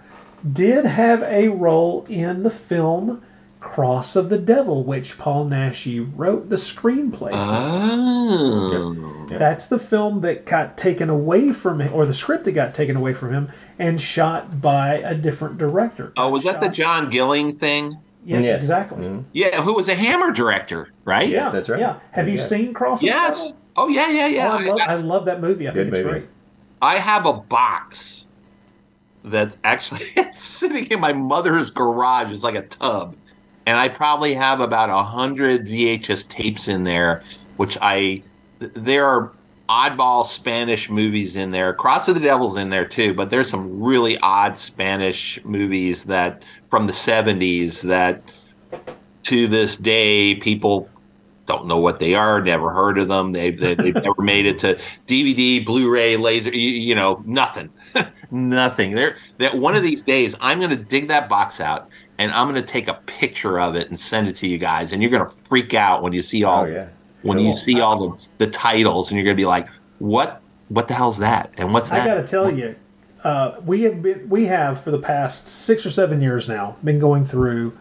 did 0.51 0.85
have 0.85 1.23
a 1.23 1.47
role 1.49 2.05
in 2.09 2.43
the 2.43 2.49
film 2.49 3.23
Cross 3.71 4.15
of 4.15 4.29
the 4.29 4.37
Devil, 4.37 4.83
which 4.85 5.17
Paul 5.19 5.45
Naschy 5.45 6.09
wrote 6.15 6.49
the 6.49 6.55
screenplay. 6.55 7.31
for. 7.31 7.37
Oh, 7.37 9.25
That's 9.29 9.67
the 9.67 9.77
film 9.77 10.21
that 10.21 10.45
got 10.45 10.77
taken 10.77 11.09
away 11.09 11.51
from 11.51 11.81
him, 11.81 11.93
or 11.93 12.05
the 12.05 12.13
script 12.13 12.45
that 12.45 12.53
got 12.53 12.73
taken 12.73 12.95
away 12.95 13.13
from 13.13 13.33
him, 13.33 13.51
and 13.77 13.99
shot 14.01 14.61
by 14.61 14.95
a 14.95 15.13
different 15.15 15.57
director. 15.57 16.13
oh, 16.17 16.29
was 16.29 16.43
that 16.45 16.61
the 16.61 16.69
John 16.69 17.09
Gilling 17.09 17.53
thing? 17.53 17.97
Yes, 18.25 18.43
Yes. 18.43 18.55
exactly. 18.57 19.03
Mm-hmm. 19.05 19.21
Yeah, 19.33 19.61
who 19.61 19.73
was 19.73 19.89
a 19.89 19.95
Hammer 19.95 20.31
director, 20.31 20.89
right? 21.05 21.27
Yeah, 21.29 21.43
Yes, 21.43 21.51
that's 21.51 21.69
right. 21.69 21.79
Yeah. 21.79 21.99
Have 22.11 22.27
you 22.29 22.37
Yeah. 22.37 22.43
seen 22.43 22.73
Cross? 22.73 22.99
of 22.99 23.01
the 23.01 23.07
Devil? 23.07 23.29
Yes. 23.29 23.53
Oh 23.75 23.87
yeah, 23.89 24.09
yeah, 24.09 24.27
yeah. 24.27 24.47
Oh, 24.51 24.57
I, 24.57 24.63
love, 24.65 24.77
I, 24.79 24.85
I 24.85 24.95
love 24.95 25.25
that 25.25 25.39
movie. 25.41 25.67
I 25.67 25.71
Good 25.73 25.87
think 25.87 25.95
it's 25.97 26.05
movie. 26.05 26.19
great. 26.21 26.29
I 26.81 26.97
have 26.99 27.25
a 27.25 27.33
box 27.33 28.27
that's 29.23 29.57
actually 29.63 30.01
it's 30.15 30.41
sitting 30.41 30.85
in 30.87 30.99
my 30.99 31.13
mother's 31.13 31.69
garage. 31.69 32.31
It's 32.31 32.43
like 32.43 32.55
a 32.55 32.63
tub, 32.63 33.15
and 33.67 33.77
I 33.77 33.89
probably 33.89 34.33
have 34.33 34.61
about 34.61 34.89
a 34.89 35.03
hundred 35.03 35.67
VHS 35.67 36.29
tapes 36.29 36.69
in 36.69 36.85
there, 36.85 37.21
which 37.57 37.77
I 37.81 38.23
there 38.59 39.05
are 39.05 39.33
oddball 39.67 40.25
Spanish 40.25 40.89
movies 40.89 41.35
in 41.35 41.51
there. 41.51 41.73
Cross 41.73 42.07
of 42.07 42.15
the 42.15 42.21
Devil's 42.21 42.55
in 42.55 42.69
there 42.69 42.85
too, 42.85 43.13
but 43.13 43.29
there's 43.29 43.49
some 43.49 43.83
really 43.83 44.17
odd 44.19 44.57
Spanish 44.57 45.43
movies 45.43 46.05
that 46.05 46.43
from 46.69 46.87
the 46.87 46.93
'70s 46.93 47.81
that 47.81 48.23
to 49.23 49.49
this 49.49 49.75
day 49.75 50.35
people 50.35 50.89
don't 51.45 51.67
know 51.67 51.77
what 51.77 51.99
they 51.99 52.13
are, 52.13 52.41
never 52.41 52.69
heard 52.69 52.97
of 52.97 53.09
them. 53.09 53.33
They've, 53.33 53.57
they, 53.57 53.73
they've 53.73 53.95
never 54.03 54.21
made 54.21 54.45
it 54.45 54.59
to 54.59 54.79
DVD, 55.07 55.65
Blu-ray, 55.65 56.17
laser, 56.17 56.51
you, 56.51 56.69
you 56.69 56.93
know, 56.93 57.23
nothing, 57.25 57.69
nothing. 58.31 58.91
There, 58.91 59.17
that 59.37 59.55
one 59.55 59.75
of 59.75 59.81
these 59.81 60.03
days, 60.03 60.35
I'm 60.39 60.59
going 60.59 60.71
to 60.71 60.75
dig 60.75 61.07
that 61.07 61.29
box 61.29 61.61
out 61.61 61.89
and 62.17 62.31
I'm 62.31 62.47
going 62.49 62.61
to 62.61 62.67
take 62.67 62.87
a 62.87 62.95
picture 63.05 63.59
of 63.59 63.75
it 63.75 63.89
and 63.89 63.99
send 63.99 64.27
it 64.27 64.35
to 64.37 64.47
you 64.47 64.57
guys, 64.57 64.93
and 64.93 65.01
you're 65.01 65.11
going 65.11 65.25
to 65.25 65.31
freak 65.31 65.73
out 65.73 66.01
when 66.03 66.13
you 66.13 66.21
see 66.21 66.43
all, 66.43 66.63
Oh, 66.63 66.65
yeah. 66.65 66.87
when 67.21 67.37
Cool. 67.37 67.47
you 67.47 67.53
see 67.55 67.79
all 67.79 68.09
the, 68.09 68.45
the 68.45 68.47
titles, 68.51 69.09
and 69.11 69.17
you're 69.17 69.25
going 69.25 69.35
to 69.35 69.41
be 69.41 69.45
like, 69.45 69.67
what, 69.99 70.41
what 70.69 70.87
the 70.87 70.93
hell's 70.93 71.17
that? 71.19 71.51
And 71.57 71.73
what's 71.73 71.89
that? 71.89 72.01
I 72.01 72.05
got 72.05 72.15
to 72.15 72.23
tell 72.27 72.51
you, 72.51 72.75
uh, 73.23 73.59
we 73.65 73.81
have 73.83 74.01
been, 74.01 74.29
we 74.29 74.45
have 74.45 74.81
for 74.81 74.91
the 74.91 74.99
past 74.99 75.47
six 75.47 75.85
or 75.85 75.89
seven 75.91 76.21
years 76.21 76.47
now 76.47 76.75
been 76.83 76.99
going 76.99 77.25
through 77.25 77.75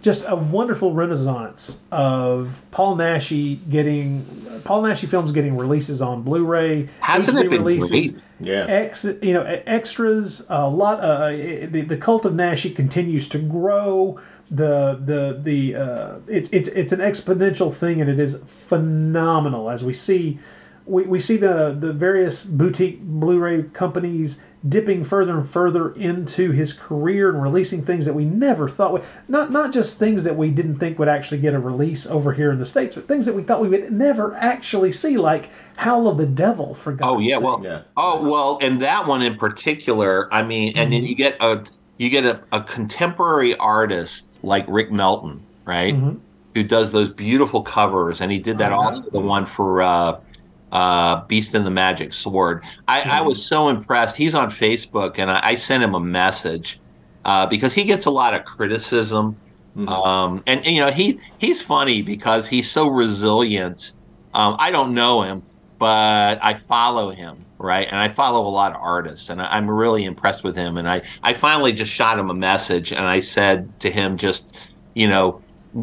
just 0.00 0.24
a 0.26 0.34
wonderful 0.34 0.92
renaissance 0.94 1.80
of 1.92 2.60
Paul 2.72 2.96
Naschy 2.96 3.58
getting 3.70 4.24
Paul 4.64 4.82
Naschy 4.82 5.08
films 5.08 5.30
getting 5.30 5.56
releases 5.56 6.02
on 6.02 6.22
Blu-ray, 6.22 6.88
Hasn't 7.00 7.36
HD 7.36 7.40
it 7.44 7.50
been 7.50 7.58
releases, 7.60 7.90
great? 7.90 8.16
Yeah. 8.42 8.66
ex 8.68 9.04
you 9.04 9.32
know 9.32 9.42
extras. 9.66 10.44
A 10.48 10.68
lot. 10.68 11.00
Uh, 11.00 11.30
the 11.30 11.84
the 11.86 11.96
cult 11.96 12.24
of 12.24 12.32
Naschy 12.32 12.74
continues 12.74 13.28
to 13.28 13.38
grow. 13.38 14.20
The 14.50 14.98
the 15.02 15.38
the 15.40 15.74
uh, 15.76 16.16
it's 16.26 16.48
it's 16.50 16.68
it's 16.68 16.92
an 16.92 17.00
exponential 17.00 17.72
thing, 17.72 18.00
and 18.00 18.10
it 18.10 18.18
is 18.18 18.42
phenomenal 18.46 19.70
as 19.70 19.84
we 19.84 19.92
see. 19.92 20.38
We, 20.84 21.04
we 21.04 21.20
see 21.20 21.36
the, 21.36 21.76
the 21.78 21.92
various 21.92 22.44
boutique 22.44 23.00
Blu-ray 23.02 23.70
companies 23.72 24.42
dipping 24.68 25.02
further 25.02 25.36
and 25.36 25.48
further 25.48 25.92
into 25.94 26.52
his 26.52 26.72
career 26.72 27.28
and 27.30 27.42
releasing 27.42 27.82
things 27.82 28.06
that 28.06 28.14
we 28.14 28.24
never 28.24 28.68
thought 28.68 28.92
would 28.92 29.04
not 29.26 29.50
not 29.50 29.72
just 29.72 29.98
things 29.98 30.22
that 30.24 30.36
we 30.36 30.50
didn't 30.50 30.78
think 30.78 30.98
would 30.98 31.08
actually 31.08 31.40
get 31.40 31.52
a 31.52 31.58
release 31.58 32.06
over 32.06 32.32
here 32.32 32.50
in 32.50 32.58
the 32.58 32.66
states, 32.66 32.94
but 32.94 33.08
things 33.08 33.26
that 33.26 33.34
we 33.34 33.42
thought 33.42 33.60
we 33.60 33.68
would 33.68 33.90
never 33.92 34.34
actually 34.36 34.92
see, 34.92 35.16
like 35.18 35.50
Howl 35.76 36.06
of 36.08 36.16
the 36.18 36.26
Devil. 36.26 36.74
For 36.74 36.92
God's 36.92 37.10
Oh 37.10 37.18
yeah, 37.18 37.36
sake. 37.36 37.44
well, 37.44 37.60
Yeah. 37.64 37.82
oh 37.96 38.22
well, 38.22 38.58
and 38.62 38.80
that 38.80 39.06
one 39.06 39.22
in 39.22 39.36
particular. 39.36 40.32
I 40.32 40.42
mean, 40.42 40.74
and 40.76 40.92
then 40.92 41.04
you 41.04 41.14
get 41.14 41.36
a 41.40 41.64
you 41.98 42.08
get 42.10 42.24
a, 42.24 42.40
a 42.52 42.62
contemporary 42.62 43.56
artist 43.56 44.40
like 44.42 44.64
Rick 44.68 44.92
Melton, 44.92 45.42
right, 45.64 45.94
who 46.54 46.62
does 46.62 46.92
those 46.92 47.10
beautiful 47.10 47.62
covers, 47.62 48.20
and 48.20 48.30
he 48.30 48.38
did 48.38 48.58
that 48.58 48.72
also 48.72 49.02
the 49.10 49.20
one 49.20 49.44
for 49.44 49.82
uh, 49.82 50.18
uh, 50.72 51.24
Beast 51.26 51.54
and 51.54 51.64
the 51.64 51.70
Magic 51.70 52.12
Sword. 52.12 52.64
I, 52.88 53.02
I 53.02 53.20
was 53.20 53.44
so 53.44 53.68
impressed. 53.68 54.16
He's 54.16 54.34
on 54.34 54.50
Facebook, 54.50 55.18
and 55.18 55.30
I, 55.30 55.40
I 55.50 55.54
sent 55.54 55.82
him 55.82 55.94
a 55.94 56.00
message 56.00 56.80
uh, 57.24 57.46
because 57.46 57.74
he 57.74 57.84
gets 57.84 58.06
a 58.06 58.10
lot 58.10 58.34
of 58.34 58.44
criticism. 58.44 59.36
Um, 59.74 60.42
and, 60.46 60.66
and, 60.66 60.66
you 60.66 60.80
know 60.82 60.90
he 60.90 61.18
he's 61.38 61.62
funny 61.62 62.02
because 62.02 62.46
he's 62.46 62.70
so 62.70 62.88
resilient. 62.88 63.94
Um, 64.34 64.56
I 64.58 64.70
don't 64.70 64.92
know 64.92 65.22
him, 65.22 65.42
but 65.78 66.38
I 66.42 66.52
follow 66.52 67.10
him, 67.10 67.38
right? 67.56 67.88
And 67.88 67.96
I 67.96 68.08
follow 68.08 68.46
a 68.46 68.50
lot 68.50 68.72
of 68.72 68.82
artists, 68.82 69.30
and 69.30 69.40
I, 69.40 69.46
I'm 69.46 69.70
really 69.70 70.04
impressed 70.04 70.44
with 70.44 70.56
him. 70.56 70.76
And 70.76 70.86
I, 70.86 71.02
I 71.22 71.32
finally 71.32 71.72
just 71.72 71.90
shot 71.90 72.18
him 72.18 72.28
a 72.28 72.34
message, 72.34 72.92
and 72.92 73.06
I 73.06 73.20
said 73.20 73.80
to 73.80 73.90
him, 73.90 74.18
just, 74.18 74.54
you 74.94 75.08
know, 75.08 75.40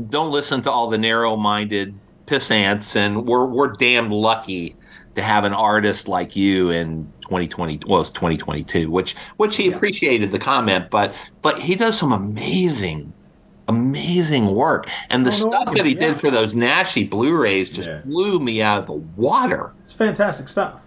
don't 0.10 0.32
listen 0.32 0.62
to 0.62 0.72
all 0.72 0.88
the 0.90 0.98
narrow-minded 1.00 1.96
pissants, 2.28 2.96
and 2.96 3.26
we're 3.26 3.48
we're 3.48 3.74
damn 3.74 4.12
lucky 4.12 4.76
to 5.20 5.26
have 5.26 5.46
an 5.46 5.54
artist 5.54 6.08
like 6.08 6.36
you 6.36 6.70
in 6.70 7.12
2020. 7.22 7.82
Well, 7.88 8.02
it's 8.02 8.10
2022, 8.12 8.90
which 8.90 9.16
which 9.38 9.56
he 9.58 9.72
appreciated 9.72 10.32
the 10.32 10.40
comment, 10.40 10.90
but 10.90 11.14
but 11.42 11.60
he 11.60 11.76
does 11.76 11.98
some 11.98 12.12
amazing. 12.12 13.14
Amazing 13.68 14.56
work, 14.56 14.90
and 15.12 15.24
the 15.28 15.30
Oh, 15.30 15.50
no, 15.52 15.62
stuff 15.62 15.76
that 15.76 15.86
he 15.86 15.92
yeah. 15.94 16.00
did 16.08 16.20
for 16.20 16.32
those 16.32 16.56
Naschy 16.56 17.08
Blu-rays 17.08 17.70
just 17.70 17.88
Yeah. 17.88 18.02
blew 18.04 18.40
me 18.40 18.64
out 18.64 18.80
of 18.80 18.86
the 18.88 18.94
water 18.94 19.74
It's 19.86 19.94
fantastic 19.94 20.48
stuff. 20.48 20.82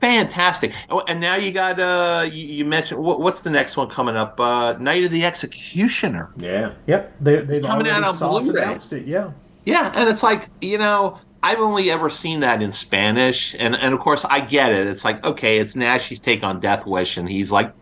fantastic. 0.00 0.72
Oh, 0.88 1.02
and 1.08 1.20
now 1.20 1.34
you 1.34 1.52
got 1.52 1.78
uh, 1.78 2.24
you, 2.24 2.46
you 2.46 2.64
mentioned 2.64 3.02
what's 3.02 3.42
the 3.42 3.50
next 3.50 3.76
one 3.76 3.88
coming 3.90 4.16
up? 4.16 4.40
Uh, 4.40 4.72
Night 4.80 5.04
of 5.04 5.10
the 5.10 5.24
Executioner. 5.26 6.30
Yeah. 6.38 6.72
Yep, 6.86 7.12
they, 7.20 7.36
they've 7.42 7.62
coming 7.62 7.86
out 7.88 8.02
on 8.02 8.14
soft 8.14 8.46
Blu-ray. 8.46 8.76
it. 8.76 9.06
Yeah, 9.06 9.32
Yeah, 9.66 9.92
and 9.94 10.08
it's 10.08 10.22
like 10.22 10.48
you 10.62 10.78
know 10.78 11.18
I've 11.42 11.58
only 11.58 11.90
ever 11.90 12.08
seen 12.08 12.40
that 12.40 12.62
in 12.62 12.70
Spanish, 12.72 13.54
and 13.58 13.74
and 13.76 13.92
of 13.94 14.00
course 14.00 14.24
I 14.24 14.40
get 14.40 14.72
it. 14.72 14.88
It's 14.88 15.04
like 15.04 15.24
okay, 15.24 15.58
it's 15.58 15.74
Naschy's 15.74 16.20
take 16.20 16.42
on 16.44 16.60
Death 16.60 16.86
Wish, 16.86 17.16
and 17.16 17.28
he's 17.28 17.50
like 17.50 17.72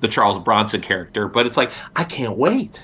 the 0.00 0.08
Charles 0.08 0.38
Bronson 0.38 0.80
character, 0.80 1.28
but 1.28 1.46
it's 1.46 1.56
like 1.56 1.70
I 1.96 2.04
can't 2.04 2.36
wait. 2.36 2.82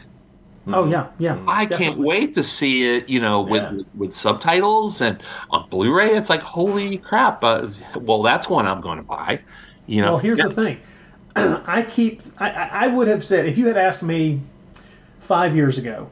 Oh 0.69 0.87
yeah, 0.89 1.07
yeah. 1.19 1.39
I 1.47 1.65
can't 1.67 1.97
wait 1.97 2.35
to 2.35 2.43
see 2.43 2.97
it, 2.97 3.09
you 3.09 3.21
know, 3.21 3.41
with 3.43 3.63
Yeah. 3.63 3.73
with, 3.73 3.87
with 3.95 4.13
subtitles 4.13 5.01
and 5.01 5.23
on 5.51 5.69
Blu-ray. 5.71 6.11
It's 6.17 6.29
like 6.29 6.41
holy 6.41 6.99
crap! 6.99 7.43
Uh, 7.45 7.69
well, 8.01 8.21
that's 8.23 8.49
one 8.49 8.67
I'm 8.67 8.81
going 8.81 8.99
to 8.99 9.05
buy. 9.05 9.41
You 9.87 10.03
know, 10.03 10.09
Well, 10.15 10.19
here's 10.19 10.39
Yeah. 10.39 10.49
the 10.49 10.55
thing. 10.55 10.81
I 11.37 11.83
keep. 11.89 12.21
I, 12.39 12.51
I 12.51 12.69
I 12.73 12.87
would 12.89 13.07
have 13.09 13.25
said 13.25 13.47
if 13.47 13.57
you 13.57 13.67
had 13.69 13.77
asked 13.77 14.03
me 14.03 14.41
five 15.21 15.55
years 15.55 15.79
ago, 15.79 16.11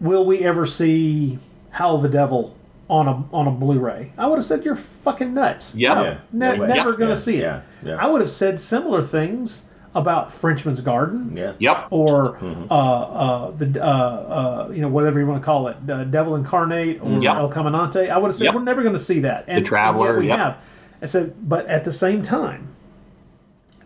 will 0.00 0.24
we 0.24 0.38
ever 0.44 0.64
see 0.64 1.38
Howl 1.70 1.98
the 1.98 2.08
Devil 2.08 2.54
on 2.88 3.06
a 3.08 3.24
on 3.34 3.46
a 3.46 3.50
Blu-ray? 3.50 4.12
I 4.18 4.26
would 4.26 4.36
have 4.36 4.44
said 4.44 4.64
you're 4.64 4.76
fucking 4.76 5.34
nuts. 5.34 5.74
Yep. 5.74 5.94
No, 5.96 6.02
Yeah. 6.04 6.18
ne- 6.32 6.58
No 6.58 6.66
never 6.66 6.90
Yep. 6.90 6.98
gonna 6.98 7.10
Yeah. 7.10 7.16
see 7.16 7.36
it. 7.36 7.42
Yeah. 7.42 7.60
Yeah. 7.84 7.96
I 8.00 8.06
would 8.06 8.20
have 8.20 8.30
said 8.30 8.58
similar 8.58 9.02
things 9.02 9.62
about 9.94 10.30
Frenchman's 10.32 10.80
Garden. 10.80 11.32
Yeah. 11.34 11.52
Yep. 11.58 11.86
Or 11.90 12.32
Mm-hmm. 12.40 12.64
uh, 12.70 12.74
uh, 12.74 13.50
the 13.52 13.82
uh, 13.82 13.86
uh, 13.88 14.68
you 14.72 14.80
know 14.80 14.88
whatever 14.88 15.18
you 15.18 15.26
want 15.26 15.40
to 15.42 15.44
call 15.46 15.68
it, 15.68 15.76
uh, 15.88 16.04
Devil 16.04 16.36
Incarnate 16.36 17.00
or 17.02 17.20
Yep. 17.22 17.36
El 17.36 17.50
Caminante. 17.52 18.08
I 18.10 18.16
would 18.18 18.28
have 18.28 18.34
said 18.34 18.44
Yep. 18.46 18.54
we're 18.54 18.62
never 18.62 18.82
going 18.82 18.94
to 18.94 18.98
see 19.00 19.20
that. 19.20 19.44
And, 19.48 19.64
the 19.64 19.68
Traveler, 19.68 20.10
and 20.10 20.18
we 20.20 20.28
yep. 20.28 20.38
have. 20.38 20.64
I 21.02 21.06
said, 21.06 21.34
but 21.48 21.66
at 21.66 21.84
the 21.84 21.92
same 21.92 22.22
time, 22.22 22.68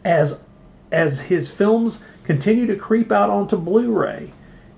as 0.05 0.45
as 0.91 1.23
his 1.23 1.51
films 1.51 2.05
continue 2.24 2.66
to 2.66 2.77
creep 2.77 3.11
out 3.11 3.31
onto 3.31 3.57
Blu-ray, 3.57 4.31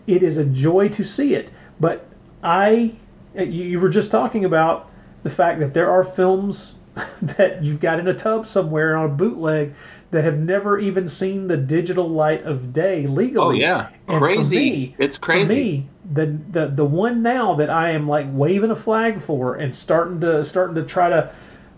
it 0.06 0.22
is 0.22 0.38
a 0.38 0.44
joy 0.44 0.88
to 0.90 1.02
see 1.04 1.34
it. 1.34 1.50
But 1.80 2.06
I, 2.42 2.92
you, 3.34 3.44
you 3.64 3.80
were 3.80 3.88
just 3.88 4.10
talking 4.10 4.44
about 4.44 4.90
the 5.22 5.30
fact 5.30 5.60
that 5.60 5.74
there 5.74 5.90
are 5.90 6.04
films 6.04 6.76
that 7.22 7.62
you've 7.62 7.80
got 7.80 7.98
in 7.98 8.06
a 8.06 8.14
tub 8.14 8.46
somewhere 8.46 8.96
on 8.96 9.06
a 9.06 9.12
bootleg 9.12 9.74
that 10.10 10.22
have 10.22 10.38
never 10.38 10.78
even 10.78 11.08
seen 11.08 11.48
the 11.48 11.56
digital 11.56 12.08
light 12.08 12.42
of 12.42 12.72
day 12.72 13.06
legally. 13.06 13.56
Oh, 13.56 13.58
yeah. 13.58 13.88
And 14.06 14.18
Crazy. 14.20 14.56
me- 14.56 14.94
It's 14.98 15.16
for 15.16 15.22
crazy. 15.24 15.54
me, 15.54 15.88
the, 16.08 16.26
the 16.26 16.66
the 16.68 16.84
one 16.84 17.22
now 17.22 17.54
that 17.54 17.68
I 17.70 17.90
am 17.90 18.06
like 18.06 18.26
waving 18.30 18.70
a 18.70 18.76
flag 18.76 19.20
for 19.20 19.54
and 19.56 19.74
starting 19.74 20.20
to 20.20 20.44
starting 20.44 20.74
to 20.76 20.84
try 20.84 21.08
to 21.08 21.32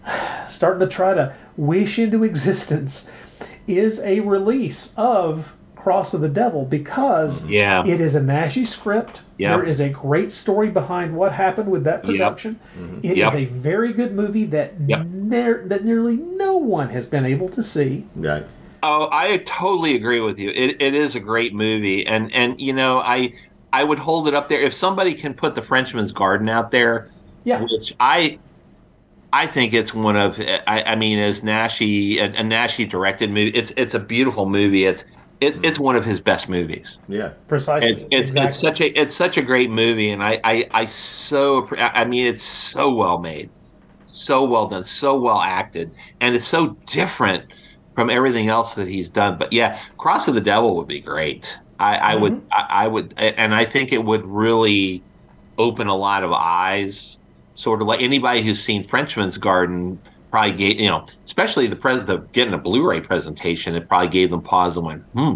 starting 0.49 0.81
to 0.81 0.87
try 0.89 1.15
to 1.15 1.35
wish 1.57 1.99
into 1.99 2.23
existence 2.24 3.11
is 3.66 4.01
a 4.03 4.20
release 4.20 4.93
of 4.97 5.55
Cross 5.86 6.14
of 6.14 6.20
the 6.20 6.28
Devil 6.28 6.64
because 6.64 7.42
mm-hmm. 7.42 7.52
Yeah. 7.52 7.86
it 7.86 8.00
is 8.00 8.16
a 8.16 8.20
Naschy 8.20 8.66
script. 8.66 9.22
Yeah. 9.38 9.56
There 9.56 9.64
is 9.64 9.78
a 9.78 9.88
great 9.88 10.32
story 10.32 10.68
behind 10.68 11.16
what 11.16 11.30
happened 11.30 11.70
with 11.70 11.84
that 11.84 12.02
production. 12.02 12.58
Mm-hmm. 12.76 12.98
It 13.04 13.10
is 13.12 13.16
Yep. 13.18 13.34
a 13.34 13.44
very 13.44 13.92
good 13.92 14.12
movie 14.12 14.46
that 14.46 14.72
Yep. 14.84 15.06
ne- 15.06 15.68
that 15.68 15.84
nearly 15.84 16.16
no 16.16 16.56
one 16.56 16.88
has 16.88 17.06
been 17.06 17.24
able 17.24 17.48
to 17.50 17.62
see. 17.62 18.04
Right. 18.16 18.44
Oh, 18.82 19.08
I 19.12 19.36
totally 19.46 19.94
agree 19.94 20.18
with 20.18 20.40
you. 20.40 20.50
It, 20.50 20.82
it 20.82 20.94
is 20.96 21.14
a 21.14 21.20
great 21.20 21.54
movie, 21.54 22.04
and 22.04 22.34
and 22.34 22.60
you 22.60 22.72
know, 22.72 22.98
I 22.98 23.34
I 23.72 23.84
would 23.84 24.00
hold 24.00 24.26
it 24.26 24.34
up 24.34 24.48
there 24.48 24.60
if 24.62 24.74
somebody 24.74 25.14
can 25.14 25.34
put 25.34 25.54
the 25.54 25.62
Frenchman's 25.62 26.10
Garden 26.10 26.48
out 26.48 26.72
there, 26.72 27.10
Yeah. 27.44 27.62
which 27.62 27.94
I 28.00 28.40
I 29.32 29.46
think 29.46 29.72
it's 29.72 29.94
one 29.94 30.16
of 30.16 30.40
I, 30.66 30.82
I 30.82 30.96
mean, 30.96 31.20
as 31.20 31.42
Naschy 31.42 32.16
a, 32.18 32.24
a 32.24 32.42
Naschy 32.42 32.88
directed 32.88 33.30
movie, 33.30 33.50
it's 33.50 33.72
it's 33.76 33.94
a 33.94 34.00
beautiful 34.00 34.46
movie. 34.48 34.84
It's 34.86 35.04
it, 35.40 35.54
mm-hmm. 35.54 35.64
it's 35.64 35.78
one 35.78 35.96
of 35.96 36.04
his 36.04 36.20
best 36.20 36.48
movies. 36.48 36.98
Yeah. 37.08 37.32
Precisely. 37.46 37.90
It's 37.90 38.00
it's, 38.10 38.30
exactly. 38.30 38.48
it's 38.48 38.60
such 38.60 38.80
a 38.80 39.00
it's 39.00 39.16
such 39.16 39.36
a 39.36 39.42
great 39.42 39.70
movie, 39.70 40.10
and 40.10 40.22
I 40.22 40.40
I, 40.44 40.68
I 40.72 40.84
so 40.86 41.68
I 41.76 42.04
mean 42.04 42.26
it's 42.26 42.42
so 42.42 42.92
well 42.94 43.18
made, 43.18 43.50
so 44.06 44.44
well 44.44 44.66
done, 44.68 44.84
so 44.84 45.18
well 45.18 45.40
acted, 45.40 45.90
and 46.20 46.34
it's 46.34 46.46
so 46.46 46.76
different 46.86 47.44
from 47.94 48.10
everything 48.10 48.48
else 48.48 48.74
that 48.74 48.88
he's 48.88 49.10
done. 49.10 49.38
But 49.38 49.52
yeah, 49.52 49.80
Cross 49.98 50.28
of 50.28 50.34
the 50.34 50.40
Devil 50.40 50.76
would 50.76 50.88
be 50.88 51.00
great. 51.00 51.58
I, 51.78 51.96
I 51.96 52.14
would 52.16 52.32
mm-hmm. 52.32 52.52
I, 52.52 52.84
I 52.84 52.88
would, 52.88 53.14
and 53.18 53.54
I 53.54 53.64
think 53.64 53.92
it 53.92 54.02
would 54.02 54.24
really 54.24 55.02
open 55.58 55.88
a 55.88 55.96
lot 55.96 56.22
of 56.22 56.32
eyes. 56.32 57.18
Sort 57.54 57.80
of 57.80 57.88
like 57.88 58.02
anybody 58.02 58.42
who's 58.42 58.62
seen 58.62 58.82
Frenchman's 58.82 59.38
Garden 59.38 59.98
probably 60.36 60.52
gave 60.56 60.80
you 60.80 60.88
know, 60.88 61.06
especially 61.26 61.66
the 61.66 61.76
pres 61.76 62.04
the 62.06 62.18
getting 62.32 62.54
a 62.54 62.58
Blu-ray 62.58 63.00
presentation, 63.00 63.74
it 63.76 63.88
probably 63.88 64.08
gave 64.08 64.30
them 64.30 64.42
pause 64.42 64.76
and 64.76 64.86
went, 64.86 65.04
hmm, 65.14 65.34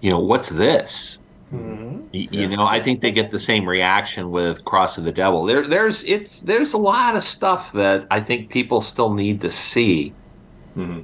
you 0.00 0.10
know, 0.10 0.20
what's 0.20 0.48
this? 0.48 1.20
Y- 2.14 2.28
You 2.32 2.48
know, 2.48 2.66
I 2.66 2.80
think 2.80 3.00
they 3.02 3.12
get 3.12 3.30
the 3.30 3.38
same 3.38 3.68
reaction 3.68 4.30
with 4.30 4.64
Cross 4.64 4.98
of 4.98 5.04
the 5.04 5.12
Devil. 5.12 5.44
There, 5.44 5.66
there's 5.68 6.04
it's 6.04 6.42
there's 6.42 6.74
a 6.74 6.78
lot 6.78 7.16
of 7.16 7.22
stuff 7.24 7.72
that 7.72 8.06
I 8.10 8.20
think 8.20 8.50
people 8.50 8.80
still 8.80 9.14
need 9.14 9.40
to 9.42 9.50
see, 9.50 10.16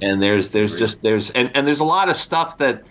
and 0.01 0.21
there's 0.21 0.51
there's 0.51 0.77
just 0.77 1.01
there's 1.03 1.31
and, 1.31 1.51
and 1.55 1.67
there's 1.67 1.81
a 1.81 1.85
lot 1.85 2.09
of 2.09 2.17
stuff 2.17 2.57
that 2.59 2.83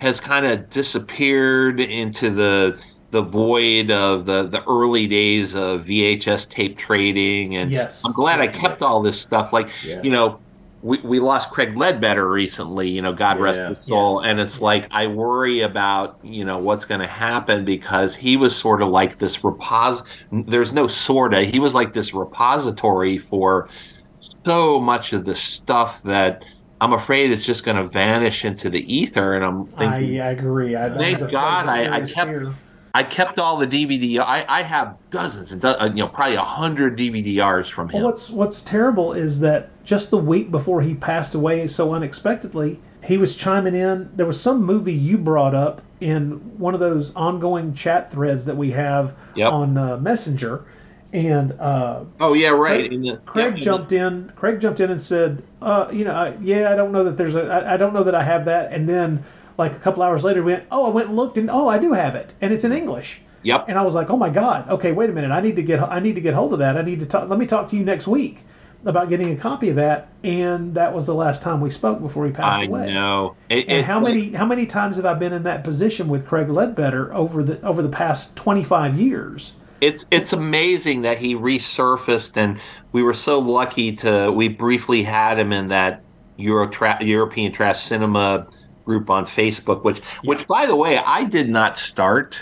has 0.00 0.20
kind 0.20 0.46
of 0.46 0.68
disappeared 0.70 1.80
into 1.80 2.30
the 2.30 2.80
the 3.10 3.22
void 3.22 3.90
of 3.90 4.26
the 4.26 4.44
the 4.46 4.62
early 4.68 5.06
days 5.06 5.54
of 5.56 5.84
VHS 5.86 6.48
tape 6.48 6.76
trading, 6.78 7.56
and 7.56 7.70
Yes. 7.70 8.02
I'm 8.04 8.12
glad 8.12 8.40
I 8.40 8.46
kept 8.46 8.82
all 8.82 9.02
this 9.02 9.20
stuff. 9.20 9.52
Like 9.52 9.68
Yeah. 9.84 10.00
you 10.02 10.10
know, 10.10 10.38
we, 10.82 10.98
we 11.00 11.20
lost 11.20 11.50
Craig 11.50 11.76
Ledbetter 11.76 12.30
recently. 12.30 12.88
You 12.88 13.02
know, 13.02 13.12
God 13.12 13.38
rest 13.38 13.62
his 13.64 13.78
soul. 13.80 14.22
Yes. 14.22 14.30
And 14.30 14.40
it's 14.40 14.60
like 14.60 14.86
I 14.92 15.08
worry 15.08 15.60
about 15.62 16.18
you 16.22 16.44
know 16.44 16.58
what's 16.58 16.84
going 16.84 17.00
to 17.00 17.06
happen 17.06 17.64
because 17.64 18.14
he 18.16 18.36
was 18.36 18.56
sort 18.56 18.80
of 18.80 18.88
like 18.88 19.18
this 19.18 19.42
repos. 19.44 20.02
There's 20.32 20.72
no 20.72 20.86
sorta. 20.86 21.42
He 21.42 21.58
was 21.58 21.74
like 21.74 21.92
this 21.92 22.14
repository 22.14 23.18
for 23.18 23.68
so 24.14 24.80
much 24.80 25.12
of 25.12 25.24
the 25.24 25.34
stuff 25.34 26.02
that 26.04 26.44
I'm 26.80 26.92
afraid 26.94 27.30
it's 27.30 27.44
just 27.44 27.64
going 27.64 27.76
to 27.76 27.84
vanish 27.84 28.44
into 28.44 28.70
the 28.70 28.80
ether. 28.94 29.34
And 29.34 29.44
I'm 29.44 29.62
I, 29.62 29.64
thinking. 30.00 30.20
I 30.20 30.30
agree. 30.30 30.76
I, 30.76 30.88
Thank 30.90 31.20
a- 31.20 31.30
God 31.30 31.66
I, 31.66 31.82
a 31.82 31.90
I, 31.90 31.94
I 31.96 32.04
serious 32.04 32.12
kept 32.14 32.30
fear. 32.30 32.54
I 32.94 33.02
kept 33.04 33.38
all 33.38 33.56
the 33.56 33.66
DVD. 33.66 34.18
I, 34.20 34.44
I 34.48 34.62
have 34.62 34.96
dozens 35.10 35.52
and 35.52 35.60
do, 35.62 35.68
uh, 35.68 35.86
you 35.86 36.02
know 36.02 36.08
probably 36.08 36.34
a 36.36 36.42
hundred 36.42 36.98
DVDRs 36.98 37.70
from 37.70 37.88
him. 37.88 38.02
Well, 38.02 38.10
what's 38.10 38.30
what's 38.30 38.62
terrible 38.62 39.12
is 39.12 39.40
that 39.40 39.70
just 39.84 40.10
the 40.10 40.18
week 40.18 40.50
before 40.50 40.82
he 40.82 40.94
passed 40.94 41.34
away 41.34 41.66
so 41.68 41.94
unexpectedly, 41.94 42.80
he 43.04 43.16
was 43.16 43.36
chiming 43.36 43.74
in. 43.74 44.10
There 44.16 44.26
was 44.26 44.40
some 44.40 44.62
movie 44.64 44.92
you 44.92 45.18
brought 45.18 45.54
up 45.54 45.82
in 46.00 46.58
one 46.58 46.74
of 46.74 46.80
those 46.80 47.14
ongoing 47.14 47.74
chat 47.74 48.10
threads 48.10 48.46
that 48.46 48.56
we 48.56 48.70
have 48.72 49.14
Yep. 49.36 49.52
on 49.52 49.78
uh, 49.78 49.96
Messenger, 49.98 50.64
and 51.12 51.52
uh, 51.60 52.04
oh 52.20 52.32
yeah, 52.34 52.48
right. 52.48 52.80
Craig, 52.88 52.92
In 52.92 53.02
the- 53.02 53.16
Craig 53.18 53.54
yeah, 53.54 53.60
jumped 53.60 53.92
in. 53.92 54.32
Craig 54.36 54.60
jumped 54.60 54.80
in 54.80 54.90
and 54.90 55.00
said, 55.00 55.42
uh, 55.62 55.88
"You 55.92 56.04
know, 56.04 56.12
I, 56.12 56.36
yeah, 56.40 56.72
I 56.72 56.76
don't 56.76 56.90
know 56.92 57.04
that 57.04 57.16
there's 57.16 57.36
a. 57.36 57.42
I, 57.46 57.74
I 57.74 57.76
don't 57.76 57.92
know 57.94 58.02
that 58.02 58.14
I 58.14 58.22
have 58.22 58.44
that." 58.46 58.72
And 58.72 58.88
then, 58.88 59.22
like 59.60 59.72
a 59.72 59.78
couple 59.78 60.02
hours 60.02 60.24
later, 60.24 60.42
we 60.42 60.52
went, 60.52 60.64
"Oh, 60.72 60.86
I 60.86 60.90
went 60.90 61.08
and 61.08 61.16
looked, 61.16 61.38
and 61.38 61.48
oh, 61.48 61.68
I 61.68 61.78
do 61.78 61.92
have 61.92 62.16
it, 62.16 62.32
and 62.40 62.52
it's 62.52 62.64
in 62.64 62.72
English." 62.72 63.20
Yep. 63.42 63.66
And 63.68 63.78
I 63.78 63.82
was 63.82 63.94
like, 63.94 64.10
"Oh 64.10 64.16
my 64.16 64.28
god! 64.28 64.68
Okay, 64.68 64.90
wait 64.92 65.08
a 65.08 65.12
minute. 65.12 65.30
I 65.30 65.40
need 65.40 65.56
to 65.56 65.62
get. 65.62 65.80
I 65.80 66.00
need 66.00 66.16
to 66.16 66.20
get 66.20 66.34
hold 66.34 66.52
of 66.52 66.58
that. 66.58 66.76
I 66.76 66.82
need 66.82 67.00
to 67.00 67.06
talk. 67.06 67.28
Let 67.28 67.38
me 67.38 67.46
talk 67.46 67.68
to 67.68 67.76
you 67.76 67.84
next 67.84 68.08
week 68.08 68.42
about 68.84 69.08
getting 69.08 69.30
a 69.32 69.36
copy 69.36 69.68
of 69.68 69.76
that." 69.76 70.08
And 70.24 70.74
that 70.74 70.92
was 70.92 71.06
the 71.06 71.14
last 71.14 71.42
time 71.42 71.60
we 71.60 71.70
spoke 71.70 72.00
before 72.00 72.26
he 72.26 72.32
passed 72.32 72.60
I 72.60 72.64
away. 72.64 72.92
know. 72.92 73.36
It, 73.48 73.68
And 73.68 73.86
how 73.86 74.00
many 74.00 74.32
how 74.32 74.46
many 74.46 74.66
times 74.66 74.96
have 74.96 75.06
I 75.06 75.14
been 75.14 75.32
in 75.32 75.44
that 75.44 75.62
position 75.64 76.08
with 76.08 76.26
Craig 76.26 76.48
Ledbetter 76.48 77.14
over 77.14 77.42
the 77.42 77.64
over 77.64 77.80
the 77.82 77.88
past 77.88 78.36
twenty 78.36 78.64
five 78.64 79.00
years? 79.00 79.54
It's 79.80 80.04
it's 80.10 80.34
amazing 80.34 81.02
that 81.02 81.18
he 81.18 81.34
resurfaced, 81.34 82.36
and 82.36 82.58
we 82.92 83.02
were 83.02 83.14
so 83.14 83.38
lucky 83.38 83.92
to. 83.96 84.30
We 84.30 84.48
briefly 84.48 85.02
had 85.02 85.38
him 85.38 85.52
in 85.52 85.68
that 85.68 86.02
Euro 86.36 86.68
tra- 86.68 87.02
European 87.02 87.52
Trash 87.52 87.82
Cinema 87.82 88.46
group 88.84 89.10
on 89.10 89.24
Facebook, 89.24 89.84
which 89.84 90.00
which 90.24 90.46
by 90.46 90.66
the 90.66 90.76
way 90.76 90.98
I 90.98 91.24
did 91.24 91.48
not 91.48 91.78
start. 91.78 92.38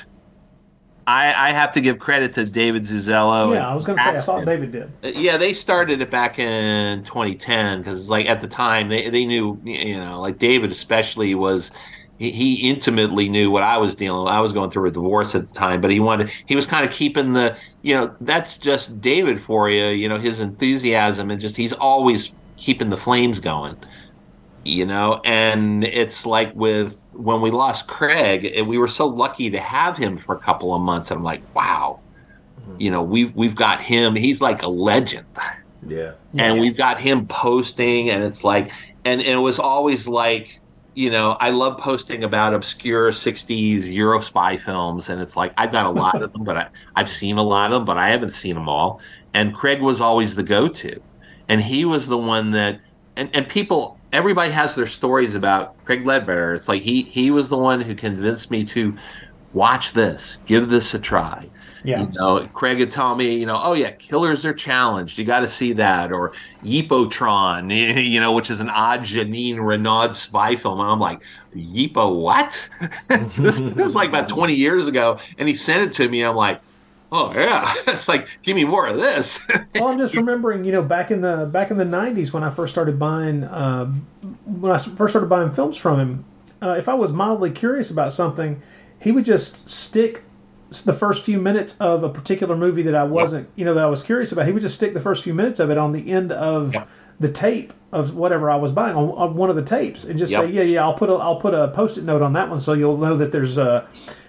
I, 1.07 1.49
I 1.49 1.53
have 1.53 1.73
to 1.73 1.81
give 1.81 1.99
credit 1.99 2.35
to 2.35 2.45
David 2.45 2.83
Zuzelo. 2.83 3.55
Yeah, 3.55 3.67
I 3.67 3.75
was 3.75 3.87
going 3.87 3.97
to 3.97 4.05
say, 4.05 4.11
I 4.11 4.21
thought 4.21 4.45
David 4.45 4.73
did. 4.73 4.93
Uh, 5.03 5.09
Yeah, 5.09 5.39
they 5.39 5.55
started 5.55 6.03
it 6.03 6.11
back 6.11 6.39
in 6.39 7.03
2010 7.03 7.79
because, 7.79 8.11
like, 8.11 8.27
at 8.27 8.43
the 8.43 8.47
time 8.47 8.91
they, 8.91 9.09
they 9.09 9.25
knew, 9.25 9.59
you 9.65 9.97
know, 9.97 10.21
like 10.21 10.37
David 10.37 10.71
especially 10.71 11.35
was 11.35 11.71
he, 12.19 12.31
he 12.31 12.69
intimately 12.69 13.29
knew 13.29 13.51
what 13.51 13.63
I 13.63 13.79
was 13.79 13.95
dealing 13.95 14.25
with. 14.25 14.33
I 14.33 14.41
was 14.41 14.53
going 14.53 14.71
through 14.71 14.89
a 14.89 14.91
divorce 14.91 15.35
at 15.35 15.47
the 15.47 15.55
time, 15.55 15.81
but 15.81 15.91
he 15.91 16.01
wanted 16.01 16.31
he 16.47 16.57
was 16.57 16.67
kind 16.67 16.85
of 16.85 16.93
keeping 16.93 17.33
the, 17.33 17.57
you 17.83 17.95
know, 17.95 18.15
that's 18.21 18.59
just 18.59 19.01
David 19.01 19.41
for 19.41 19.71
you, 19.71 19.87
you 19.87 20.09
know, 20.09 20.19
his 20.19 20.41
enthusiasm 20.41 21.31
and 21.31 21.41
just 21.41 21.57
he's 21.57 21.73
always 21.73 22.35
keeping 22.57 22.91
the 22.91 22.97
flames 22.97 23.39
going, 23.39 23.77
you 24.69 24.85
know, 24.87 25.21
and 25.25 25.85
it's 25.85 26.27
like 26.27 26.55
with 26.55 27.03
when 27.13 27.41
we 27.41 27.51
lost 27.51 27.89
Craig, 27.89 28.51
eh, 28.55 28.63
we 28.63 28.79
were 28.79 28.89
so 28.89 29.07
lucky 29.07 29.51
to 29.51 29.59
have 29.59 29.97
him 29.97 30.19
for 30.19 30.35
a 30.35 30.39
couple 30.39 30.75
of 30.75 30.83
months, 30.83 31.11
and 31.11 31.19
I'm 31.19 31.25
like, 31.25 31.43
wow. 31.55 32.01
You 32.79 32.91
know, 32.91 33.03
we've 33.03 33.35
we've 33.35 33.55
got 33.57 33.81
him. 33.81 34.15
He's 34.15 34.41
like 34.43 34.63
a 34.63 34.69
legend 34.69 35.27
Yeah. 35.87 36.13
and 36.35 36.61
we've 36.61 36.77
got 36.77 37.01
him 37.01 37.27
posting 37.27 38.11
and 38.11 38.23
it's 38.25 38.45
like 38.45 38.71
and, 39.05 39.21
and 39.23 39.31
it 39.31 39.43
was 39.43 39.59
always 39.59 40.07
like 40.09 40.61
you 40.95 41.09
know 41.11 41.37
i 41.41 41.51
love 41.51 41.79
posting 41.79 42.25
about 42.25 42.53
obscure 42.53 43.11
60s 43.13 43.87
euro 43.91 44.21
spy 44.21 44.57
films 44.57 45.09
and 45.09 45.21
it's 45.23 45.37
like 45.37 45.53
i've 45.57 45.71
got 45.71 45.87
a 45.87 45.91
lot 45.91 46.21
of 46.21 46.33
them 46.33 46.43
but 46.45 46.57
I, 46.57 46.67
i've 46.97 47.09
seen 47.09 47.39
a 47.39 47.43
lot 47.43 47.71
of 47.73 47.77
them 47.79 47.85
but 47.85 47.97
i 47.97 48.11
haven't 48.11 48.31
seen 48.31 48.55
them 48.57 48.69
all 48.69 49.01
and 49.33 49.55
craig 49.55 49.81
was 49.81 50.01
always 50.01 50.35
the 50.35 50.43
go-to 50.43 51.01
and 51.49 51.61
he 51.63 51.85
was 51.85 52.09
the 52.09 52.19
one 52.19 52.51
that 52.51 52.81
and, 53.17 53.31
and 53.35 53.49
people 53.49 53.98
everybody 54.13 54.51
has 54.51 54.75
their 54.75 54.87
stories 54.87 55.35
about 55.35 55.83
craig 55.85 56.07
ledbetter 56.07 56.55
it's 56.55 56.69
like 56.69 56.83
he 56.83 57.03
he 57.03 57.31
was 57.31 57.49
the 57.49 57.59
one 57.59 57.81
who 57.81 57.95
convinced 57.95 58.51
me 58.51 58.65
to 58.65 58.97
watch 59.53 59.93
this 59.93 60.39
give 60.47 60.69
this 60.69 60.95
a 60.95 60.99
try 60.99 61.47
Yeah. 61.85 62.03
you 62.03 62.09
know, 62.13 62.47
Craig 62.53 62.81
had 62.81 62.91
told 62.91 63.19
me, 63.19 63.37
you 63.37 63.47
know, 63.47 63.59
oh 63.63 63.73
yeah, 63.73 63.93
killers 63.93 64.45
are 64.45 64.53
challenged. 64.53 65.17
You 65.17 65.25
got 65.25 65.41
to 65.41 65.49
see 65.49 65.73
that, 65.75 66.11
or 66.11 66.33
Ypotron, 66.65 67.71
you 68.11 68.21
know, 68.21 68.33
which 68.33 68.51
is 68.51 68.61
an 68.61 68.69
odd 68.69 69.01
Janine 69.01 69.57
Reynaud 69.59 70.13
spy 70.15 70.57
film. 70.57 70.81
And 70.81 70.91
I'm 70.91 70.99
like, 70.99 71.23
Yipo, 71.55 72.21
what? 72.21 72.69
this, 72.81 73.61
this 73.61 73.61
is 73.61 73.95
like 73.95 74.09
about 74.09 74.29
20 74.39 74.55
years 74.55 74.87
ago, 74.89 75.19
and 75.39 75.49
he 75.49 75.55
sent 75.55 75.83
it 75.89 75.93
to 75.95 76.09
me. 76.09 76.21
And 76.21 76.29
I'm 76.29 76.37
like, 76.37 76.61
oh 77.13 77.33
yeah, 77.35 77.73
it's 77.87 78.09
like, 78.09 78.29
give 78.43 78.57
me 78.57 78.65
more 78.65 78.87
of 78.87 78.97
this. 78.97 79.47
well, 79.75 79.89
I'm 79.89 79.99
just 79.99 80.15
remembering, 80.15 80.65
you 80.65 80.73
know, 80.73 80.83
back 80.83 81.11
in 81.11 81.21
the 81.21 81.49
back 81.53 81.71
in 81.71 81.77
the 81.77 81.85
'90s 81.85 82.33
when 82.33 82.43
I 82.43 82.51
first 82.51 82.73
started 82.75 82.99
buying 82.99 83.45
uh, 83.45 83.87
when 84.45 84.73
i 84.73 84.79
first 84.79 85.13
started 85.13 85.29
buying 85.29 85.51
films 85.51 85.77
from 85.77 85.99
him. 85.99 86.25
Uh, 86.61 86.75
if 86.79 86.89
I 86.89 86.95
was 86.95 87.13
mildly 87.13 87.51
curious 87.51 87.91
about 87.91 88.13
something, 88.13 88.61
he 89.01 89.13
would 89.13 89.25
just 89.25 89.69
stick 89.69 90.25
the 90.85 90.93
first 90.93 91.23
few 91.23 91.39
minutes 91.39 91.77
of 91.79 92.03
a 92.03 92.09
particular 92.11 92.57
movie 92.57 92.83
that 92.83 92.95
I 92.95 93.05
wasn't, 93.05 93.49
you 93.57 93.65
know, 93.65 93.73
that 93.75 93.85
I 93.85 93.89
was 93.89 94.03
curious 94.03 94.33
about. 94.33 94.47
He 94.47 94.53
would 94.53 94.61
just 94.61 94.75
stick 94.75 94.93
the 94.93 95.01
first 95.01 95.25
few 95.25 95.33
minutes 95.33 95.61
of 95.61 95.71
it 95.71 95.79
on 95.79 95.93
the 95.93 96.11
end 96.11 96.31
of 96.33 96.75
Yep. 96.75 96.89
the 97.21 97.33
tape 97.33 97.73
of 97.91 98.15
whatever 98.15 98.51
I 98.51 98.57
was 98.57 98.71
buying 98.73 98.95
on, 98.97 99.11
on 99.11 99.35
one 99.35 99.49
of 99.49 99.57
the 99.57 99.63
tapes, 99.63 100.05
and 100.05 100.19
just 100.19 100.33
say, 100.33 100.51
yeah, 100.51 100.63
yeah, 100.63 100.83
I'll 100.83 100.93
put 100.95 101.09
a 101.09 101.15
I'll 101.15 101.41
put 101.41 101.55
a 101.55 101.69
post-it 101.69 102.05
note 102.05 102.21
on 102.21 102.35
that 102.35 102.51
one 102.51 102.59
so 102.59 102.75
you'll 102.75 102.99
know 102.99 103.17
that 103.17 103.33
there's 103.33 103.57
a 103.57 103.87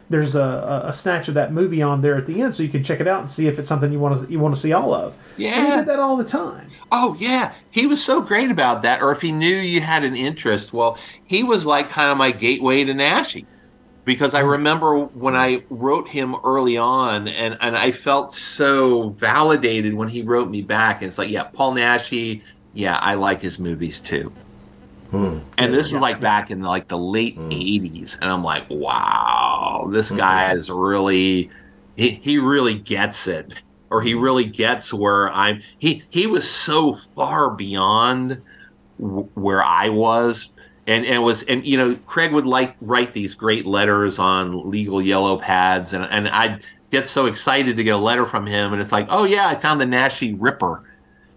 there's 0.09 0.35
a, 0.35 0.83
a- 0.85 0.93
snatch 0.93 1.27
of 1.27 1.35
that 1.35 1.53
movie 1.53 1.81
on 1.81 2.01
there 2.01 2.15
at 2.15 2.25
the 2.25 2.41
end, 2.41 2.53
so 2.53 2.63
you 2.63 2.69
can 2.69 2.83
check 2.83 2.99
it 2.99 3.07
out 3.07 3.19
and 3.19 3.29
see 3.29 3.47
if 3.47 3.59
it's 3.59 3.69
something 3.69 3.91
you 3.91 3.99
want 3.99 4.19
to 4.19 4.31
you 4.31 4.39
want 4.39 4.53
to 4.55 4.59
see 4.59 4.73
all 4.73 4.93
of. 4.93 5.15
and 5.35 5.37
he 5.37 5.43
Yeah. 5.45 5.75
did 5.77 5.85
that 5.85 5.99
all 5.99 6.17
the 6.17 6.23
time. 6.23 6.69
Oh 6.91 7.15
yeah, 7.19 7.53
he 7.69 7.85
was 7.85 8.03
so 8.03 8.21
great 8.21 8.49
about 8.49 8.81
that. 8.81 9.01
Or 9.01 9.11
if 9.11 9.21
he 9.21 9.31
knew 9.31 9.55
you 9.55 9.81
had 9.81 10.03
an 10.03 10.15
interest, 10.15 10.73
well, 10.73 10.97
he 11.23 11.43
was 11.43 11.65
like 11.65 11.89
kind 11.89 12.11
of 12.11 12.17
my 12.17 12.31
gateway 12.31 12.83
to 12.83 12.93
Naschy, 12.93 13.45
because 14.05 14.33
I 14.33 14.41
mm-hmm. 14.41 14.49
remember 14.49 15.05
when 15.05 15.35
I 15.35 15.63
wrote 15.69 16.07
him 16.07 16.35
early 16.43 16.77
on, 16.77 17.27
and 17.27 17.57
and 17.61 17.77
I 17.77 17.91
felt 17.91 18.33
so 18.33 19.09
validated 19.09 19.93
when 19.93 20.09
he 20.09 20.23
wrote 20.23 20.49
me 20.49 20.61
back. 20.63 21.01
And 21.01 21.07
it's 21.09 21.19
like, 21.19 21.29
yeah, 21.29 21.43
Paul 21.43 21.75
Nashi, 21.75 22.43
yeah, 22.73 22.97
I 22.97 23.13
like 23.13 23.41
his 23.41 23.59
movies 23.59 24.01
too. 24.01 24.33
And 25.11 25.73
this 25.73 25.87
is 25.87 25.99
like 25.99 26.19
back 26.19 26.51
in 26.51 26.61
like 26.61 26.87
the 26.87 26.97
late 26.97 27.35
hmm. 27.35 27.49
'80s, 27.49 28.17
and 28.21 28.29
I'm 28.29 28.43
like, 28.43 28.69
wow, 28.69 29.87
this 29.89 30.11
guy 30.11 30.51
hmm. 30.51 30.59
is 30.59 30.69
really, 30.69 31.49
he, 31.95 32.11
he 32.11 32.37
really 32.37 32.75
gets 32.75 33.27
it, 33.27 33.61
or 33.89 34.01
he 34.01 34.13
hmm. 34.13 34.21
really 34.21 34.45
gets 34.45 34.93
where 34.93 35.31
I'm. 35.31 35.61
He 35.79 36.03
he 36.09 36.27
was 36.27 36.49
so 36.49 36.93
far 36.93 37.49
beyond 37.49 38.41
w- 38.99 39.29
where 39.33 39.63
I 39.63 39.89
was, 39.89 40.51
and 40.85 41.05
and 41.05 41.23
was 41.23 41.43
and 41.43 41.65
you 41.65 41.77
know 41.77 41.95
Craig 42.05 42.31
would 42.31 42.47
like 42.47 42.75
write 42.79 43.13
these 43.13 43.33
great 43.33 43.65
letters 43.65 44.19
on 44.19 44.69
legal 44.69 45.01
yellow 45.01 45.39
pads, 45.39 45.93
and 45.93 46.03
and 46.05 46.27
I'd 46.27 46.63
get 46.91 47.07
so 47.09 47.25
excited 47.25 47.77
to 47.77 47.83
get 47.83 47.95
a 47.95 47.97
letter 47.97 48.27
from 48.27 48.45
him, 48.45 48.73
and 48.73 48.81
it's 48.81 48.91
like, 48.91 49.07
oh 49.09 49.23
yeah, 49.23 49.47
I 49.47 49.55
found 49.55 49.81
the 49.81 49.85
Naschy 49.85 50.35
Ripper 50.37 50.83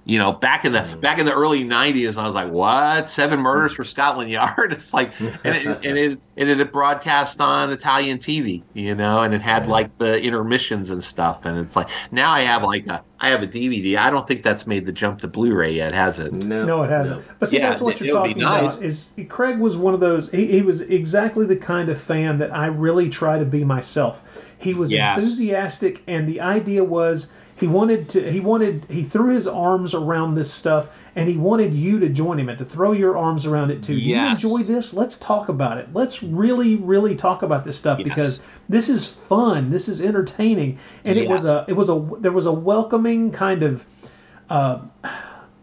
you 0.04 0.18
know, 0.18 0.32
back 0.32 0.64
in 0.64 0.72
the 0.72 0.80
mm. 0.80 1.00
back 1.00 1.18
in 1.18 1.26
the 1.26 1.32
early 1.32 1.64
'90s, 1.64 2.16
I 2.18 2.24
was 2.26 2.34
like, 2.34 2.50
"What? 2.50 3.08
Seven 3.08 3.38
mm. 3.38 3.42
murders 3.42 3.72
for 3.72 3.84
Scotland 3.84 4.30
Yard?" 4.30 4.72
It's 4.82 4.92
like, 4.92 5.18
and 5.20 5.30
it, 5.44 5.66
and 5.66 5.76
it 5.98 6.20
and 6.36 6.48
it 6.48 6.58
had 6.58 6.72
broadcast 6.72 7.40
on 7.40 7.70
Italian 7.70 8.18
TV, 8.18 8.62
you 8.74 8.94
know, 8.94 9.20
and 9.20 9.32
it 9.34 9.40
had 9.40 9.68
like 9.68 9.96
the 9.98 10.20
intermissions 10.20 10.90
and 10.90 11.02
stuff. 11.04 11.44
And 11.44 11.58
it's 11.58 11.76
like 11.76 11.88
now 12.10 12.32
I 12.32 12.40
have 12.40 12.64
like 12.64 12.86
a 12.86 13.02
I 13.20 13.28
have 13.28 13.42
a 13.42 13.46
DVD. 13.46 13.96
I 13.96 14.10
don't 14.10 14.26
think 14.26 14.42
that's 14.42 14.66
made 14.66 14.84
the 14.86 14.92
jump 14.92 15.20
to 15.20 15.28
Blu-ray 15.28 15.72
yet, 15.72 15.94
has 15.94 16.18
it? 16.18 16.32
No. 16.32 16.64
No, 16.64 16.82
it 16.82 16.90
hasn't. 16.90 17.24
But 17.38 17.48
see, 17.48 17.58
Yeah, 17.58 17.70
that's 17.70 17.80
what 17.80 17.94
it- 17.94 18.06
you're 18.06 18.16
it 18.16 18.20
would 18.20 18.34
be 18.34 18.40
talking 18.40 18.42
nice. 18.42 18.78
about. 18.78 18.84
Is 18.84 19.12
Craig 19.28 19.58
was 19.58 19.76
one 19.76 19.94
of 19.94 20.00
those. 20.00 20.28
He, 20.30 20.46
he 20.46 20.62
was 20.62 20.80
exactly 20.80 21.46
the 21.46 21.56
kind 21.56 21.88
of 21.88 22.00
fan 22.00 22.38
that 22.38 22.52
I 22.52 22.66
really 22.66 23.08
try 23.08 23.38
to 23.38 23.44
be 23.44 23.62
myself. 23.62 24.56
He 24.58 24.74
was 24.74 24.90
Yes. 24.90 25.18
enthusiastic, 25.18 26.02
and 26.08 26.28
the 26.28 26.40
idea 26.40 26.82
was 26.82 27.32
he 27.62 27.68
wanted 27.68 28.08
to. 28.10 28.30
He 28.30 28.40
wanted. 28.40 28.84
He 28.90 29.02
threw 29.02 29.32
his 29.32 29.46
arms 29.46 29.94
around 29.94 30.34
this 30.34 30.52
stuff, 30.52 31.10
and 31.16 31.28
he 31.28 31.36
wanted 31.38 31.72
you 31.72 31.98
to 32.00 32.08
join 32.10 32.38
him 32.38 32.48
and 32.50 32.58
to 32.58 32.64
throw 32.64 32.92
your 32.92 33.16
arms 33.16 33.46
around 33.46 33.70
it 33.70 33.82
too. 33.82 33.94
Yes. 33.94 34.42
Do 34.42 34.48
you 34.48 34.56
enjoy 34.58 34.66
this? 34.66 34.92
Let's 34.92 35.16
talk 35.16 35.48
about 35.48 35.78
it. 35.78 35.88
Let's 35.94 36.22
really, 36.22 36.76
really 36.76 37.16
talk 37.16 37.42
about 37.42 37.64
this 37.64 37.78
stuff 37.78 37.98
Yes. 38.00 38.08
because 38.08 38.42
this 38.68 38.88
is 38.90 39.06
fun. 39.06 39.70
This 39.70 39.88
is 39.88 40.02
entertaining, 40.02 40.78
and 41.04 41.18
it 41.18 41.28
was 41.28 41.46
a. 41.46 41.64
It 41.68 41.74
was 41.74 41.88
a. 41.88 42.06
There 42.18 42.32
was 42.32 42.46
a 42.46 42.52
welcoming 42.52 43.30
kind 43.30 43.62
of 43.62 43.86
uh, 44.50 44.80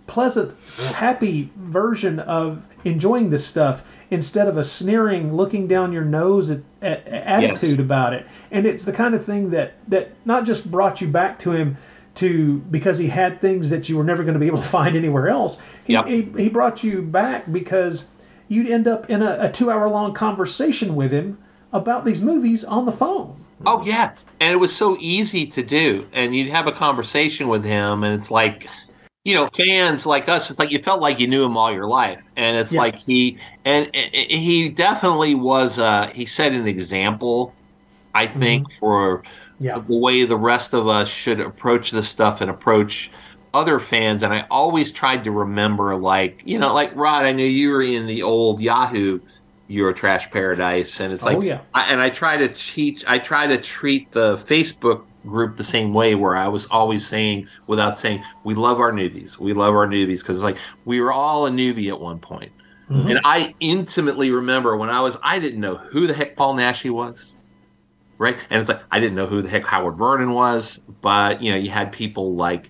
pleasant, 0.07 0.55
happy 0.95 1.51
version 1.55 2.19
of 2.19 2.65
enjoying 2.84 3.30
this 3.30 3.45
stuff 3.45 4.05
instead 4.09 4.47
of 4.47 4.57
a 4.57 4.63
sneering, 4.63 5.35
looking 5.35 5.67
down 5.67 5.91
your 5.91 6.03
nose 6.05 6.49
at, 6.49 6.61
at, 6.81 7.05
attitude 7.07 7.69
Yes. 7.71 7.80
about 7.80 8.13
it. 8.13 8.26
And 8.49 8.65
it's 8.65 8.85
the 8.85 8.93
kind 8.93 9.13
of 9.13 9.23
thing 9.23 9.51
that 9.51 9.73
that 9.89 10.11
not 10.26 10.45
just 10.45 10.71
brought 10.71 11.01
you 11.01 11.07
back 11.07 11.38
to 11.39 11.51
him 11.51 11.77
to 12.15 12.60
because 12.72 12.98
he 12.98 13.07
had 13.07 13.40
things 13.41 13.69
that 13.69 13.88
you 13.90 13.98
were 13.98 14.03
never 14.03 14.23
going 14.23 14.34
to 14.34 14.40
be 14.40 14.48
able 14.48 14.57
to 14.57 14.64
find 14.77 14.95
anywhere 14.95 15.30
else. 15.30 15.61
He, 15.86 15.94
Yep. 15.94 16.06
he, 16.07 16.22
he 16.38 16.49
brought 16.49 16.84
you 16.84 17.02
back 17.02 17.52
because 17.52 18.07
you'd 18.48 18.68
end 18.68 18.88
up 18.88 19.10
in 19.10 19.22
a, 19.22 19.38
a 19.41 19.52
two 19.52 19.72
hour 19.72 19.90
long 19.90 20.14
conversation 20.14 20.95
with 20.95 21.11
him 21.11 21.38
about 21.72 22.06
these 22.06 22.22
movies 22.22 22.64
on 22.65 22.86
the 22.86 22.91
phone. 22.91 23.36
Oh 23.65 23.84
yeah, 23.86 24.11
and 24.40 24.53
it 24.53 24.57
was 24.57 24.76
so 24.76 24.98
easy 24.99 25.45
to 25.48 25.61
do. 25.61 26.07
And 26.14 26.36
you'd 26.36 26.49
have 26.49 26.68
a 26.68 26.72
conversation 26.72 27.48
with 27.49 27.64
him, 27.65 28.03
and 28.03 28.15
it's 28.15 28.31
like, 28.31 28.68
you 29.26 29.36
know, 29.36 29.48
fans 29.48 30.06
like 30.06 30.30
us. 30.30 30.49
It's 30.49 30.57
like 30.60 30.72
you 30.72 30.80
felt 30.80 31.02
like 31.02 31.19
you 31.19 31.27
knew 31.27 31.44
him 31.44 31.57
all 31.57 31.72
your 31.72 31.88
life, 31.88 32.23
and 32.38 32.56
it's 32.57 32.72
Yeah. 32.72 32.80
like 32.80 32.98
he 32.99 33.38
and 33.65 33.90
and 33.94 34.14
he 34.15 34.69
definitely 34.69 35.36
was. 35.36 35.77
Uh, 35.77 36.10
he 36.15 36.26
set 36.26 36.53
an 36.53 36.68
example, 36.68 37.53
I 38.15 38.27
think, 38.27 38.72
for 38.80 39.23
Yeah. 39.60 39.80
the 39.80 39.98
way 39.98 40.23
the 40.23 40.38
rest 40.38 40.73
of 40.73 40.88
us 40.88 41.10
should 41.10 41.41
approach 41.41 41.91
this 41.91 42.07
stuff 42.07 42.41
and 42.41 42.49
approach 42.49 43.11
other 43.53 43.80
fans. 43.80 44.23
And 44.23 44.34
I 44.34 44.45
always 44.49 44.91
tried 44.91 45.23
to 45.26 45.31
remember, 45.31 45.95
like, 45.95 46.41
you 46.45 46.60
know, 46.60 46.73
like 46.73 46.95
Rod, 46.95 47.26
I 47.26 47.31
knew 47.31 47.45
you 47.45 47.72
were 47.72 47.81
in 47.81 48.07
the 48.07 48.23
old 48.23 48.61
Yahoo 48.61 49.19
Eurotrash 49.69 50.31
Paradise, 50.31 50.99
and 50.99 51.14
it's 51.14 51.23
oh, 51.23 51.27
like, 51.27 51.38
Oh, 51.38 51.41
yeah. 51.41 51.61
I, 51.73 51.91
and 51.91 52.02
I 52.02 52.10
try 52.10 52.38
to 52.38 52.48
teach, 52.49 53.06
I 53.07 53.19
try 53.19 53.48
to 53.48 53.57
treat 53.57 54.11
the 54.11 54.38
Facebook 54.38 55.03
group 55.26 55.56
the 55.56 55.64
same 55.64 55.94
way, 55.94 56.15
where 56.15 56.36
I 56.36 56.48
was 56.48 56.65
always 56.68 57.06
saying, 57.06 57.48
without 57.68 57.98
saying, 57.98 58.23
we 58.44 58.56
love 58.56 58.80
our 58.80 58.91
newbies, 58.91 59.38
we 59.38 59.53
love 59.53 59.76
our 59.76 59.88
newbies, 59.88 60.22
because 60.22 60.41
like 60.41 60.57
we 60.86 61.02
were 61.02 61.11
all 61.11 61.45
a 61.45 61.52
newbie 61.52 61.90
at 61.90 61.99
one 61.99 62.19
point. 62.19 62.52
Mm-hmm. 62.90 63.10
And 63.10 63.19
I 63.23 63.53
intimately 63.60 64.31
remember 64.31 64.76
when 64.76 64.90
I 64.90 65.02
was, 65.02 65.18
I 65.22 65.40
didn't 65.40 65.60
know 65.60 65.76
who 65.76 66.07
the 66.07 66.14
heck 66.14 66.36
Paul 66.36 66.56
Naschy 66.56 66.90
was 66.90 67.36
right? 68.19 68.37
And 68.51 68.59
it's 68.59 68.69
like 68.69 68.83
I 68.91 68.99
didn't 68.99 69.15
know 69.15 69.25
who 69.25 69.41
the 69.41 69.49
heck 69.49 69.65
Howard 69.65 69.95
Vernon 69.95 70.33
was, 70.33 70.79
but 71.01 71.41
you 71.41 71.49
know, 71.51 71.57
you 71.57 71.71
had 71.71 71.91
people 71.91 72.35
like 72.35 72.69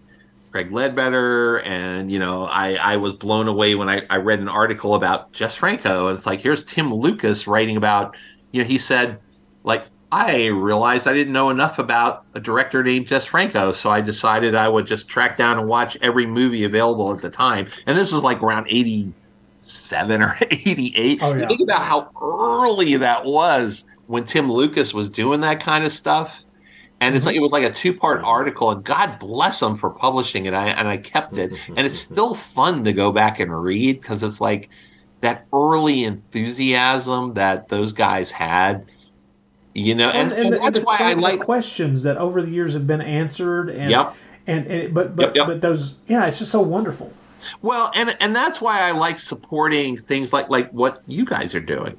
Craig 0.52 0.72
Ledbetter, 0.72 1.60
and 1.62 2.10
you 2.10 2.20
know, 2.20 2.46
I 2.46 2.76
I 2.76 2.96
was 2.96 3.14
blown 3.14 3.50
away 3.50 3.76
when 3.76 3.90
I, 3.90 4.04
I 4.10 4.18
read 4.18 4.40
an 4.40 4.48
article 4.48 4.96
about 4.96 5.34
Jess 5.34 5.56
Franco, 5.56 6.08
and 6.08 6.18
it's 6.18 6.26
like 6.26 6.40
here's 6.40 6.64
Tim 6.64 6.94
Lucas 6.94 7.48
writing 7.48 7.76
about, 7.76 8.16
you 8.54 8.62
know, 8.62 8.68
he 8.68 8.78
said 8.78 9.20
like. 9.66 9.84
I 10.12 10.48
realized 10.48 11.08
I 11.08 11.14
didn't 11.14 11.34
know 11.34 11.52
enough 11.52 11.78
about 11.78 12.26
a 12.34 12.40
director 12.40 12.84
named 12.84 13.06
Jess 13.06 13.26
Franco, 13.26 13.72
so 13.74 13.92
I 13.92 14.02
decided 14.02 14.56
I 14.56 14.68
would 14.68 14.88
just 14.88 15.08
track 15.08 15.38
down 15.38 15.60
and 15.60 15.68
watch 15.68 16.00
every 16.02 16.26
movie 16.26 16.64
available 16.64 17.14
at 17.14 17.22
the 17.22 17.30
time. 17.30 17.68
And 17.86 17.96
this 17.96 18.12
was 18.12 18.24
like 18.24 18.42
around 18.42 18.66
87 18.72 20.24
or 20.24 20.36
88. 20.42 21.20
Oh, 21.22 21.36
yeah. 21.36 21.48
Think 21.48 21.62
about 21.62 21.84
how 21.84 22.10
early 22.20 22.98
that 22.98 23.24
was 23.24 23.86
when 24.10 24.26
Tim 24.26 24.52
Lucas 24.52 24.92
was 24.92 25.08
doing 25.08 25.42
that 25.42 25.60
kind 25.60 25.86
of 25.86 25.92
stuff. 25.92 26.44
and 27.00 27.16
it's 27.16 27.28
like 27.28 27.36
it 27.36 27.42
was 27.42 27.52
like 27.52 27.64
a 27.64 27.72
two 27.72 27.94
part 27.94 28.18
mm-hmm. 28.18 28.28
article, 28.28 28.72
and 28.72 28.84
God 28.84 29.20
bless 29.20 29.60
them 29.60 29.76
for 29.76 29.92
publishing 29.92 30.48
it. 30.48 30.54
I, 30.56 30.70
and 30.70 30.88
I 30.88 30.98
kept 30.98 31.38
it, 31.38 31.52
mm-hmm. 31.52 31.78
and 31.78 31.86
it's 31.86 32.04
mm-hmm. 32.04 32.14
still 32.14 32.34
fun 32.34 32.84
to 32.86 32.92
go 32.92 33.12
back 33.12 33.40
and 33.40 33.64
read 33.64 34.02
because 34.02 34.24
it's 34.24 34.42
like 34.42 34.70
that 35.22 35.46
early 35.54 36.04
enthusiasm 36.06 37.36
that 37.36 37.70
those 37.70 37.94
guys 37.94 38.32
had. 38.32 38.88
You 39.76 39.94
know, 39.94 40.10
and, 40.10 40.34
and, 40.34 40.54
the- 40.54 40.58
that's 40.58 40.80
the 40.80 40.84
why 40.84 40.98
I 41.00 41.14
like. 41.14 41.42
questions 41.42 42.02
that 42.04 42.18
over 42.18 42.42
the 42.42 42.50
years 42.50 42.74
have 42.74 42.88
been 42.88 43.02
answered. 43.02 43.70
And, 43.70 43.92
Yep. 43.92 44.16
and, 44.48 44.68
and 44.68 44.94
but 44.94 45.16
but 45.16 45.28
Yep, 45.28 45.36
yep. 45.36 45.48
but 45.48 45.62
those 45.62 45.94
yeah, 46.08 46.26
it's 46.26 46.40
just 46.40 46.52
so 46.52 46.62
wonderful. 46.62 47.14
Well, 47.62 47.92
and 47.94 48.18
and 48.20 48.36
that's 48.36 48.60
why 48.60 48.82
I 48.82 48.92
like 48.92 49.20
supporting 49.20 49.98
things 49.98 50.34
like 50.34 50.50
like 50.50 50.72
what 50.72 51.04
you 51.06 51.26
guys 51.26 51.54
are 51.54 51.62
doing. 51.62 51.96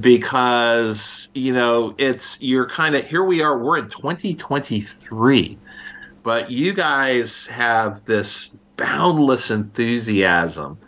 Because, 0.00 1.30
you 1.34 1.52
know, 1.52 1.94
it's 1.96 2.40
you're 2.42 2.68
kind 2.68 2.94
of 2.94 3.06
here 3.06 3.24
we 3.24 3.40
are, 3.42 3.58
we're 3.58 3.78
in 3.78 3.88
2023. 3.88 5.58
But 6.22 6.50
you 6.50 6.74
guys 6.74 7.46
have 7.46 8.04
this 8.04 8.54
boundless 8.76 9.50
enthusiasm 9.50 10.78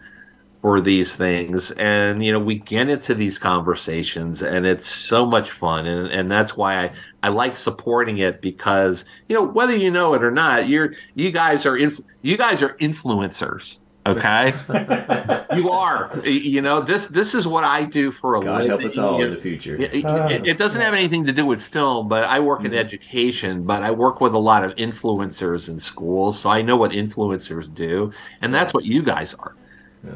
for 0.61 0.81
these 0.81 1.17
things 1.17 1.71
and 1.73 2.25
you 2.25 2.31
know 2.31 2.39
we 2.39 2.57
get 2.57 2.89
into 2.89 3.15
these 3.15 3.39
conversations 3.39 4.43
and 4.43 4.67
it's 4.67 4.87
so 4.87 5.25
much 5.25 5.51
fun 5.51 5.87
and, 5.87 6.09
and 6.09 6.31
that's 6.31 6.57
why 6.57 6.85
I, 6.85 6.93
I 7.23 7.29
like 7.31 7.57
supporting 7.57 8.19
it 8.19 8.43
because 8.43 9.07
you 9.29 9.35
know 9.35 9.43
whether 9.43 9.75
you 9.75 9.91
know 9.91 10.13
it 10.15 10.23
or 10.23 10.31
not 10.31 10.69
you're 10.69 10.93
you 11.15 11.31
guys 11.31 11.65
are 11.65 11.79
inf- 11.79 12.01
you 12.21 12.37
guys 12.37 12.63
are 12.63 12.77
influencers 12.77 13.79
okay? 14.07 14.55
You 15.57 15.71
are. 15.71 16.17
You 16.25 16.63
know 16.63 16.81
this 16.81 17.09
this 17.09 17.35
is 17.35 17.47
what 17.49 17.65
I 17.65 17.85
do 17.85 18.13
for 18.13 18.37
a 18.37 18.41
God 18.41 18.63
living. 18.63 18.69
help 18.69 18.85
us 18.85 18.97
all 18.97 19.19
You 19.19 19.27
in 19.27 19.35
the 19.35 19.41
future. 19.41 19.77
it, 19.77 19.93
it- 19.93 20.47
it 20.47 20.59
doesn't 20.59 20.81
have 20.81 20.95
anything 20.95 21.25
to 21.25 21.33
do 21.33 21.45
with 21.45 21.61
film, 21.61 22.07
but 22.07 22.23
I 22.23 22.39
work 22.39 22.61
in 22.61 22.67
mm-hmm. 22.67 22.75
education, 22.77 23.65
but 23.65 23.83
I 23.83 23.91
work 23.91 24.21
with 24.21 24.33
a 24.33 24.39
lot 24.39 24.63
of 24.65 24.75
influencers 24.77 25.69
in 25.69 25.81
schools, 25.81 26.39
so 26.39 26.51
I 26.51 26.63
know 26.63 26.77
what 26.77 26.93
influencers 26.93 27.73
do, 27.75 28.13
and 28.43 28.55
that's 28.55 28.73
what 28.73 28.85
you 28.85 29.03
guys 29.03 29.35
are. 29.35 29.57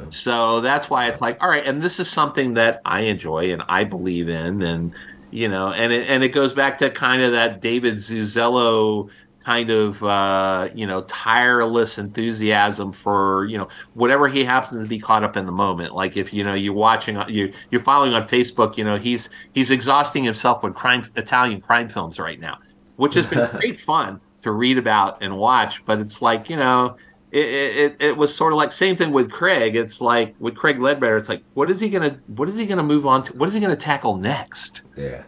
So 0.09 0.61
that's 0.61 0.89
why 0.89 1.09
it's 1.09 1.21
like, 1.21 1.43
all 1.43 1.51
right, 1.51 1.67
and 1.67 1.83
this 1.83 2.01
is 2.01 2.09
something 2.09 2.55
that 2.55 2.81
I 2.87 3.01
enjoy 3.01 3.53
and 3.53 3.63
I 3.69 3.85
believe 3.85 4.29
in, 4.29 4.63
and 4.63 4.95
you 5.31 5.49
know, 5.49 5.73
and 5.73 5.93
it, 5.93 6.09
and 6.09 6.23
it 6.23 6.29
goes 6.29 6.53
back 6.53 6.79
to 6.79 6.91
kind 6.91 7.21
of 7.21 7.33
that 7.33 7.61
David 7.61 7.97
Zuzelo 7.97 9.11
kind 9.45 9.71
of 9.71 10.03
uh, 10.03 10.69
you 10.75 10.87
know 10.87 11.03
tireless 11.03 11.99
enthusiasm 11.99 12.93
for 12.93 13.45
you 13.45 13.59
know 13.59 13.69
whatever 13.93 14.27
he 14.27 14.43
happens 14.43 14.83
to 14.83 14.89
be 14.89 14.99
caught 14.99 15.23
up 15.23 15.37
in 15.37 15.47
the 15.47 15.53
moment. 15.53 15.95
Like 15.95 16.17
if 16.17 16.33
you 16.33 16.43
know 16.43 16.55
you're 16.55 16.73
watching 16.73 17.23
you 17.29 17.53
you're 17.71 17.81
following 17.81 18.15
on 18.15 18.23
Facebook, 18.27 18.77
you 18.77 18.85
know 18.85 18.97
he's 18.97 19.31
he's 19.53 19.71
exhausting 19.71 20.25
himself 20.25 20.63
with 20.63 20.75
crime 20.75 21.05
Italian 21.17 21.61
crime 21.61 21.89
films 21.89 22.19
right 22.19 22.41
now, 22.41 22.59
which 22.97 23.15
has 23.15 23.27
been 23.27 23.49
great 23.53 23.79
fun 23.79 24.21
to 24.41 24.51
read 24.51 24.79
about 24.79 25.23
and 25.23 25.37
watch. 25.37 25.85
But 25.85 26.01
it's 26.01 26.23
like 26.23 26.49
you 26.49 26.57
know. 26.57 26.97
It, 27.37 27.41
it, 27.77 27.97
it 27.99 28.17
was 28.17 28.33
sort 28.33 28.53
of 28.53 28.59
like 28.59 28.71
same 28.71 28.95
thing 28.95 29.11
with 29.11 29.29
Craig. 29.29 29.75
It's 29.75 30.01
like 30.01 30.37
with 30.39 30.55
Craig 30.55 30.79
Ledbetter. 30.79 31.17
It's 31.17 31.29
like 31.29 31.43
what 31.55 31.69
is 31.69 31.81
he 31.81 31.89
gonna 31.89 32.21
what 32.29 32.49
is 32.49 32.57
he 32.57 32.65
gonna 32.65 32.85
move 32.85 33.07
on 33.07 33.25
to? 33.25 33.33
What 33.33 33.49
is 33.49 33.55
he 33.55 33.61
gonna 33.61 33.75
tackle 33.75 34.17
next? 34.17 34.83
Yeah. 34.97 35.25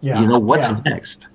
Yeah, 0.00 0.22
you 0.22 0.26
know 0.26 0.38
what's 0.38 0.70
yeah. 0.70 0.80
next 0.86 1.28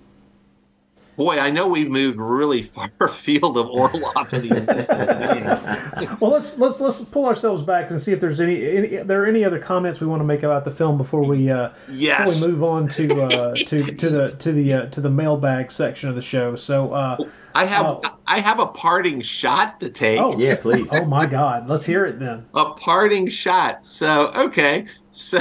boy 1.15 1.39
i 1.39 1.49
know 1.49 1.67
we've 1.67 1.89
moved 1.89 2.17
really 2.17 2.61
far 2.61 2.89
afield 3.01 3.57
of 3.57 3.67
orloff 3.67 4.31
and 4.33 4.49
the- 4.49 6.15
Well, 6.19 6.31
let's 6.31 6.59
let's 6.59 6.79
let's 6.81 7.03
pull 7.05 7.25
ourselves 7.25 7.61
back 7.61 7.89
and 7.89 7.99
see 7.99 8.11
if 8.11 8.19
there's 8.19 8.39
any, 8.39 8.65
any 8.77 8.87
there 8.97 9.23
are 9.23 9.25
any 9.25 9.43
other 9.43 9.59
comments 9.59 9.99
we 10.01 10.07
want 10.07 10.19
to 10.19 10.25
make 10.25 10.43
about 10.43 10.65
the 10.65 10.71
film 10.71 10.97
before 10.97 11.23
we 11.23 11.49
uh, 11.49 11.69
Yes. 11.89 12.25
before 12.35 12.47
we 12.47 12.53
move 12.53 12.63
on 12.63 12.87
to 12.89 13.21
uh, 13.21 13.55
to 13.55 13.83
to 13.83 14.09
the 14.09 14.31
to 14.33 14.51
the 14.51 14.73
uh, 14.73 14.85
to 14.87 15.01
the 15.01 15.09
mailbag 15.09 15.71
section 15.71 16.09
of 16.09 16.15
the 16.15 16.21
show. 16.21 16.55
So, 16.55 16.91
uh, 16.91 17.17
i 17.53 17.65
have 17.65 17.85
Oh. 17.85 18.01
i 18.27 18.39
have 18.39 18.59
a 18.59 18.67
parting 18.67 19.21
shot 19.21 19.79
to 19.79 19.89
take 19.89 20.19
oh 20.19 20.37
Yeah, 20.37 20.55
please. 20.57 20.89
oh 20.91 21.05
my 21.05 21.25
God, 21.25 21.67
let's 21.69 21.85
hear 21.85 22.05
it 22.05 22.19
then. 22.19 22.45
a 22.53 22.71
parting 22.71 23.27
shot 23.29 23.83
so 23.85 24.31
okay 24.33 24.85
so 25.11 25.39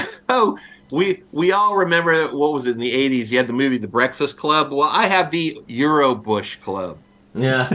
we 0.95 1.23
we 1.33 1.53
all 1.53 1.77
remember 1.77 2.29
what 2.29 2.53
was 2.53 2.66
it 2.66 2.73
in 2.73 2.79
the 2.79 2.93
80s 2.93 3.31
you 3.31 3.37
had 3.39 3.47
the 3.47 3.53
movie 3.53 3.79
the 3.79 3.89
breakfast 3.89 4.37
club 4.37 4.71
well 4.73 4.89
i 4.93 5.07
have 5.07 5.31
the 5.31 5.59
eurobush 5.69 6.61
club 6.62 6.99
Yeah. 7.35 7.69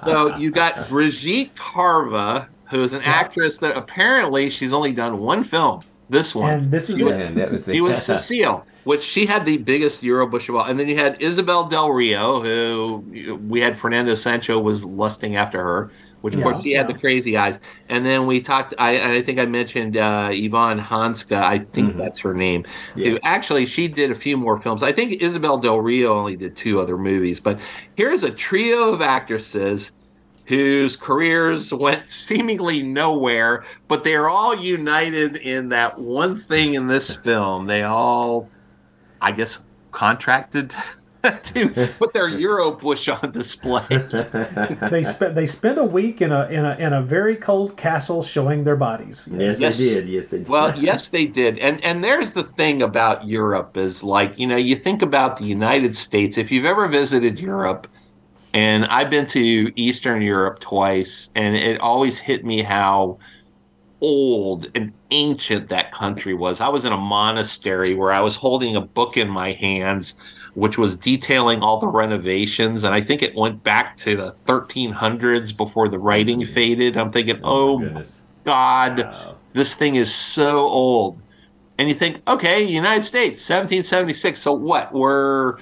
so 0.06 0.36
you 0.36 0.50
got 0.50 0.88
Brigitte 0.88 1.54
Carva, 1.54 2.48
who's 2.70 2.94
an 2.94 3.02
actress 3.02 3.58
that 3.58 3.76
apparently 3.76 4.48
she's 4.48 4.72
only 4.72 4.92
done 4.92 5.18
one 5.18 5.44
film. 5.44 5.80
This 6.10 6.34
one. 6.34 6.50
And 6.54 6.70
this 6.70 6.88
is 6.88 6.96
He 6.96 7.02
it. 7.02 7.06
was- 7.06 7.28
Man, 7.28 7.34
that 7.34 7.50
was 7.52 7.66
the 7.66 7.74
he 7.74 7.82
was 7.82 8.02
Cecile, 8.06 8.64
which 8.84 9.02
she 9.02 9.26
had 9.26 9.44
the 9.44 9.58
biggest 9.58 10.02
Eurobush 10.02 10.48
of 10.48 10.54
all. 10.56 10.64
And 10.64 10.80
then 10.80 10.88
you 10.88 10.96
had 10.96 11.20
Isabel 11.22 11.64
Del 11.68 11.90
Rio, 11.90 12.40
who 12.40 13.04
we 13.46 13.60
had 13.60 13.76
Fernando 13.76 14.14
Sancho 14.14 14.58
was 14.58 14.82
lusting 14.82 15.36
after 15.36 15.62
her, 15.62 15.90
which 16.20 16.34
of 16.34 16.42
course 16.42 16.62
she 16.62 16.72
had 16.72 16.88
the 16.88 16.94
crazy 16.94 17.36
eyes. 17.36 17.58
And 17.88 18.04
then 18.04 18.26
we 18.26 18.40
talked, 18.40 18.74
I, 18.78 18.92
and 18.92 19.12
I 19.12 19.22
think 19.22 19.38
I 19.38 19.46
mentioned 19.46 19.96
uh, 19.96 20.30
Yvonne 20.32 20.80
Hanska, 20.80 21.40
I 21.40 21.60
think 21.60 21.96
that's 21.96 22.18
her 22.20 22.34
name. 22.34 22.64
Yeah. 22.96 23.18
Actually, 23.22 23.66
she 23.66 23.88
did 23.88 24.10
a 24.10 24.14
few 24.14 24.36
more 24.36 24.60
films. 24.60 24.82
I 24.82 24.92
think 24.92 25.22
Isabel 25.22 25.58
Del 25.58 25.80
Rio 25.80 26.16
only 26.16 26.36
did 26.36 26.56
two 26.56 26.80
other 26.80 26.98
movies. 26.98 27.40
But 27.40 27.60
here's 27.96 28.24
a 28.24 28.30
trio 28.30 28.92
of 28.92 29.00
actresses 29.00 29.92
whose 30.46 30.96
careers 30.96 31.72
went 31.72 32.08
seemingly 32.08 32.82
nowhere, 32.82 33.64
but 33.86 34.02
they're 34.02 34.28
all 34.28 34.56
united 34.56 35.36
in 35.36 35.68
that 35.68 35.98
one 35.98 36.34
thing 36.34 36.74
in 36.74 36.86
this 36.86 37.16
film. 37.16 37.66
They 37.66 37.82
all, 37.82 38.48
I 39.20 39.32
guess, 39.32 39.60
contracted 39.92 40.74
to 41.42 41.68
put 41.98 42.12
their 42.12 42.28
Euro 42.28 42.72
Eurobush 42.72 43.22
on 43.22 43.32
display. 43.32 43.84
They 44.90 45.02
spent 45.02 45.34
they 45.34 45.46
spent 45.46 45.78
a 45.78 45.84
week 45.84 46.22
in 46.22 46.32
a 46.32 46.46
in 46.46 46.64
a 46.64 46.76
in 46.76 46.92
a 46.92 47.02
very 47.02 47.36
cold 47.36 47.76
castle 47.76 48.22
showing 48.22 48.64
their 48.64 48.76
bodies. 48.76 49.28
yes, 49.30 49.60
Yes. 49.60 49.78
they 49.78 49.84
did. 49.84 50.06
Yes, 50.08 50.28
they 50.28 50.38
did. 50.38 50.48
Well, 50.48 50.78
yes, 50.88 51.08
they 51.08 51.26
did, 51.26 51.58
and 51.58 51.82
and 51.84 52.04
there's 52.04 52.32
the 52.32 52.44
thing 52.44 52.82
about 52.82 53.26
Europe 53.26 53.76
is 53.76 54.04
like 54.04 54.38
you 54.38 54.46
know 54.46 54.56
you 54.56 54.76
think 54.76 55.02
about 55.02 55.36
the 55.38 55.44
United 55.44 55.94
States. 55.96 56.38
If 56.38 56.52
you've 56.52 56.64
ever 56.66 56.86
visited 56.88 57.40
Europe, 57.40 57.88
and 58.54 58.86
I've 58.86 59.10
been 59.10 59.26
to 59.28 59.72
Eastern 59.76 60.22
Europe 60.22 60.60
twice, 60.60 61.30
and 61.34 61.56
it 61.56 61.80
always 61.80 62.18
hit 62.18 62.44
me 62.44 62.62
how 62.62 63.18
old 64.00 64.66
and 64.74 64.92
ancient 65.10 65.68
that 65.70 65.92
country 65.92 66.34
was. 66.34 66.60
I 66.60 66.68
was 66.68 66.84
in 66.84 66.92
a 66.92 66.96
monastery 66.96 67.94
where 67.94 68.12
I 68.12 68.20
was 68.20 68.36
holding 68.36 68.76
a 68.76 68.80
book 68.80 69.16
in 69.16 69.28
my 69.28 69.52
hands, 69.52 70.14
which 70.58 70.76
was 70.76 70.96
detailing 70.96 71.60
all 71.62 71.78
the 71.78 71.86
renovations, 71.86 72.82
and 72.84 72.92
I 72.94 73.00
think 73.00 73.22
it 73.22 73.34
went 73.36 73.62
back 73.62 73.96
to 73.98 74.16
the 74.16 74.34
1300s 74.46 75.56
before 75.56 75.88
the 75.88 75.98
writing 75.98 76.44
faded. 76.44 76.96
I'm 76.96 77.10
thinking, 77.10 77.38
oh, 77.44 77.78
my 77.78 77.84
goodness. 77.84 78.26
God, 78.44 79.00
Wow. 79.00 79.36
this 79.52 79.74
thing 79.76 79.94
is 79.94 80.12
so 80.12 80.68
old. 80.68 81.20
And 81.78 81.88
you 81.88 81.94
think, 81.94 82.22
okay, 82.28 82.62
United 82.64 83.02
States, 83.04 83.40
1776. 83.48 84.40
So 84.40 84.52
what? 84.52 84.92
We're 84.92 85.58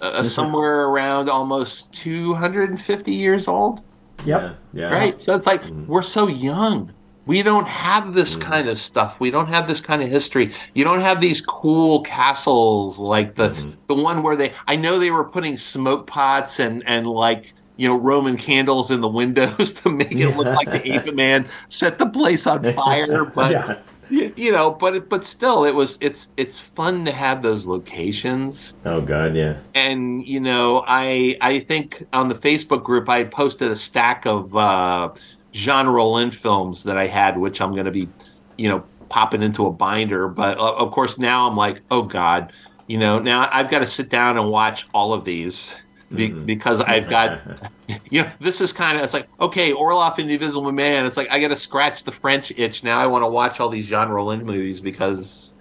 uh, 0.00 0.22
somewhere 0.38 0.86
around 0.86 1.28
almost 1.28 1.92
250 1.92 3.12
years 3.12 3.46
old, 3.46 3.82
Yep. 4.24 4.26
Yeah. 4.26 4.54
yeah. 4.72 4.90
right? 4.90 5.20
So 5.20 5.34
it's 5.34 5.46
like 5.46 5.62
we're 5.86 6.00
so 6.02 6.28
young. 6.28 6.92
We 7.26 7.42
don't 7.42 7.68
have 7.68 8.14
this 8.14 8.34
kind 8.36 8.68
of 8.68 8.78
stuff. 8.78 9.20
We 9.20 9.30
don't 9.30 9.46
have 9.48 9.68
this 9.68 9.80
kind 9.80 10.02
of 10.02 10.08
history. 10.08 10.52
You 10.74 10.84
don't 10.84 11.00
have 11.00 11.20
these 11.20 11.40
cool 11.40 12.00
castles 12.02 12.98
like 12.98 13.34
the 13.36 13.50
the 13.88 13.94
one 13.94 14.22
where 14.22 14.36
they. 14.36 14.52
I 14.66 14.76
know 14.76 14.98
they 14.98 15.10
were 15.10 15.24
putting 15.24 15.56
smoke 15.56 16.06
pots 16.06 16.58
and 16.58 16.82
and 16.86 17.06
like 17.06 17.52
you 17.76 17.88
know 17.88 17.96
Roman 17.96 18.36
candles 18.36 18.90
in 18.90 19.00
the 19.00 19.08
windows 19.08 19.72
to 19.82 19.90
make 19.90 20.12
it 20.12 20.36
look 20.36 20.46
like 20.46 20.70
the 20.70 20.92
ape 20.94 21.14
man 21.14 21.46
set 21.68 21.98
the 21.98 22.06
place 22.08 22.46
on 22.46 22.62
fire. 22.74 23.24
But 23.26 23.50
Yeah. 23.52 23.78
you, 24.10 24.32
you 24.36 24.50
know, 24.52 24.70
but 24.72 24.96
it- 24.96 25.08
but 25.08 25.22
still, 25.24 25.64
it 25.64 25.74
was 25.74 25.98
it's 26.00 26.30
it's 26.36 26.58
fun 26.58 27.04
to 27.04 27.12
have 27.12 27.42
those 27.42 27.66
locations 27.66 28.74
Oh 28.84 29.00
God, 29.02 29.36
yeah. 29.36 29.58
and 29.74 30.26
you 30.26 30.40
know 30.40 30.84
i 30.88 31.36
i 31.40 31.60
think 31.60 32.04
on 32.12 32.28
the 32.28 32.34
facebook 32.34 32.82
group 32.82 33.08
i 33.08 33.22
posted 33.24 33.70
a 33.70 33.76
stack 33.76 34.26
of 34.26 34.56
uh 34.56 35.10
jean 35.52 35.86
rollin 35.86 36.30
films 36.30 36.84
that 36.84 36.96
i 36.96 37.06
had 37.06 37.38
which 37.38 37.60
i'm 37.60 37.72
going 37.72 37.84
to 37.84 37.90
be 37.90 38.08
you 38.56 38.68
know 38.68 38.84
popping 39.08 39.42
into 39.42 39.66
a 39.66 39.72
binder 39.72 40.28
but 40.28 40.58
uh, 40.58 40.74
of 40.74 40.90
course 40.92 41.18
now 41.18 41.48
i'm 41.48 41.56
like 41.56 41.80
oh 41.90 42.02
god 42.02 42.52
you 42.86 42.96
know 42.96 43.18
now 43.18 43.48
i've 43.52 43.68
got 43.68 43.80
to 43.80 43.86
sit 43.86 44.08
down 44.08 44.38
and 44.38 44.48
watch 44.48 44.86
all 44.94 45.12
of 45.12 45.24
these 45.24 45.74
be, 46.14 46.28
because 46.30 46.80
i've 46.82 47.08
got 47.08 47.40
you 48.10 48.22
know 48.22 48.30
this 48.40 48.60
is 48.60 48.72
kind 48.72 48.96
of 48.96 49.04
it's 49.04 49.14
like 49.14 49.28
okay 49.40 49.72
orloff 49.72 50.18
and 50.18 50.28
the 50.28 50.34
invisible 50.34 50.70
man 50.72 51.04
it's 51.06 51.16
like 51.16 51.30
i 51.30 51.40
got 51.40 51.48
to 51.48 51.56
scratch 51.56 52.04
the 52.04 52.12
french 52.12 52.52
itch 52.56 52.84
now 52.84 52.98
i 52.98 53.06
want 53.06 53.22
to 53.22 53.28
watch 53.28 53.60
all 53.60 53.68
these 53.68 53.88
jean 53.88 54.08
rollin 54.08 54.44
movies 54.44 54.80
because 54.80 55.54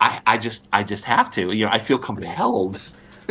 I, 0.00 0.20
I 0.26 0.38
just 0.38 0.68
I 0.72 0.82
just 0.82 1.04
have 1.04 1.30
to. 1.32 1.52
You 1.52 1.66
know, 1.66 1.70
I 1.70 1.78
feel 1.78 1.98
compelled. 1.98 2.80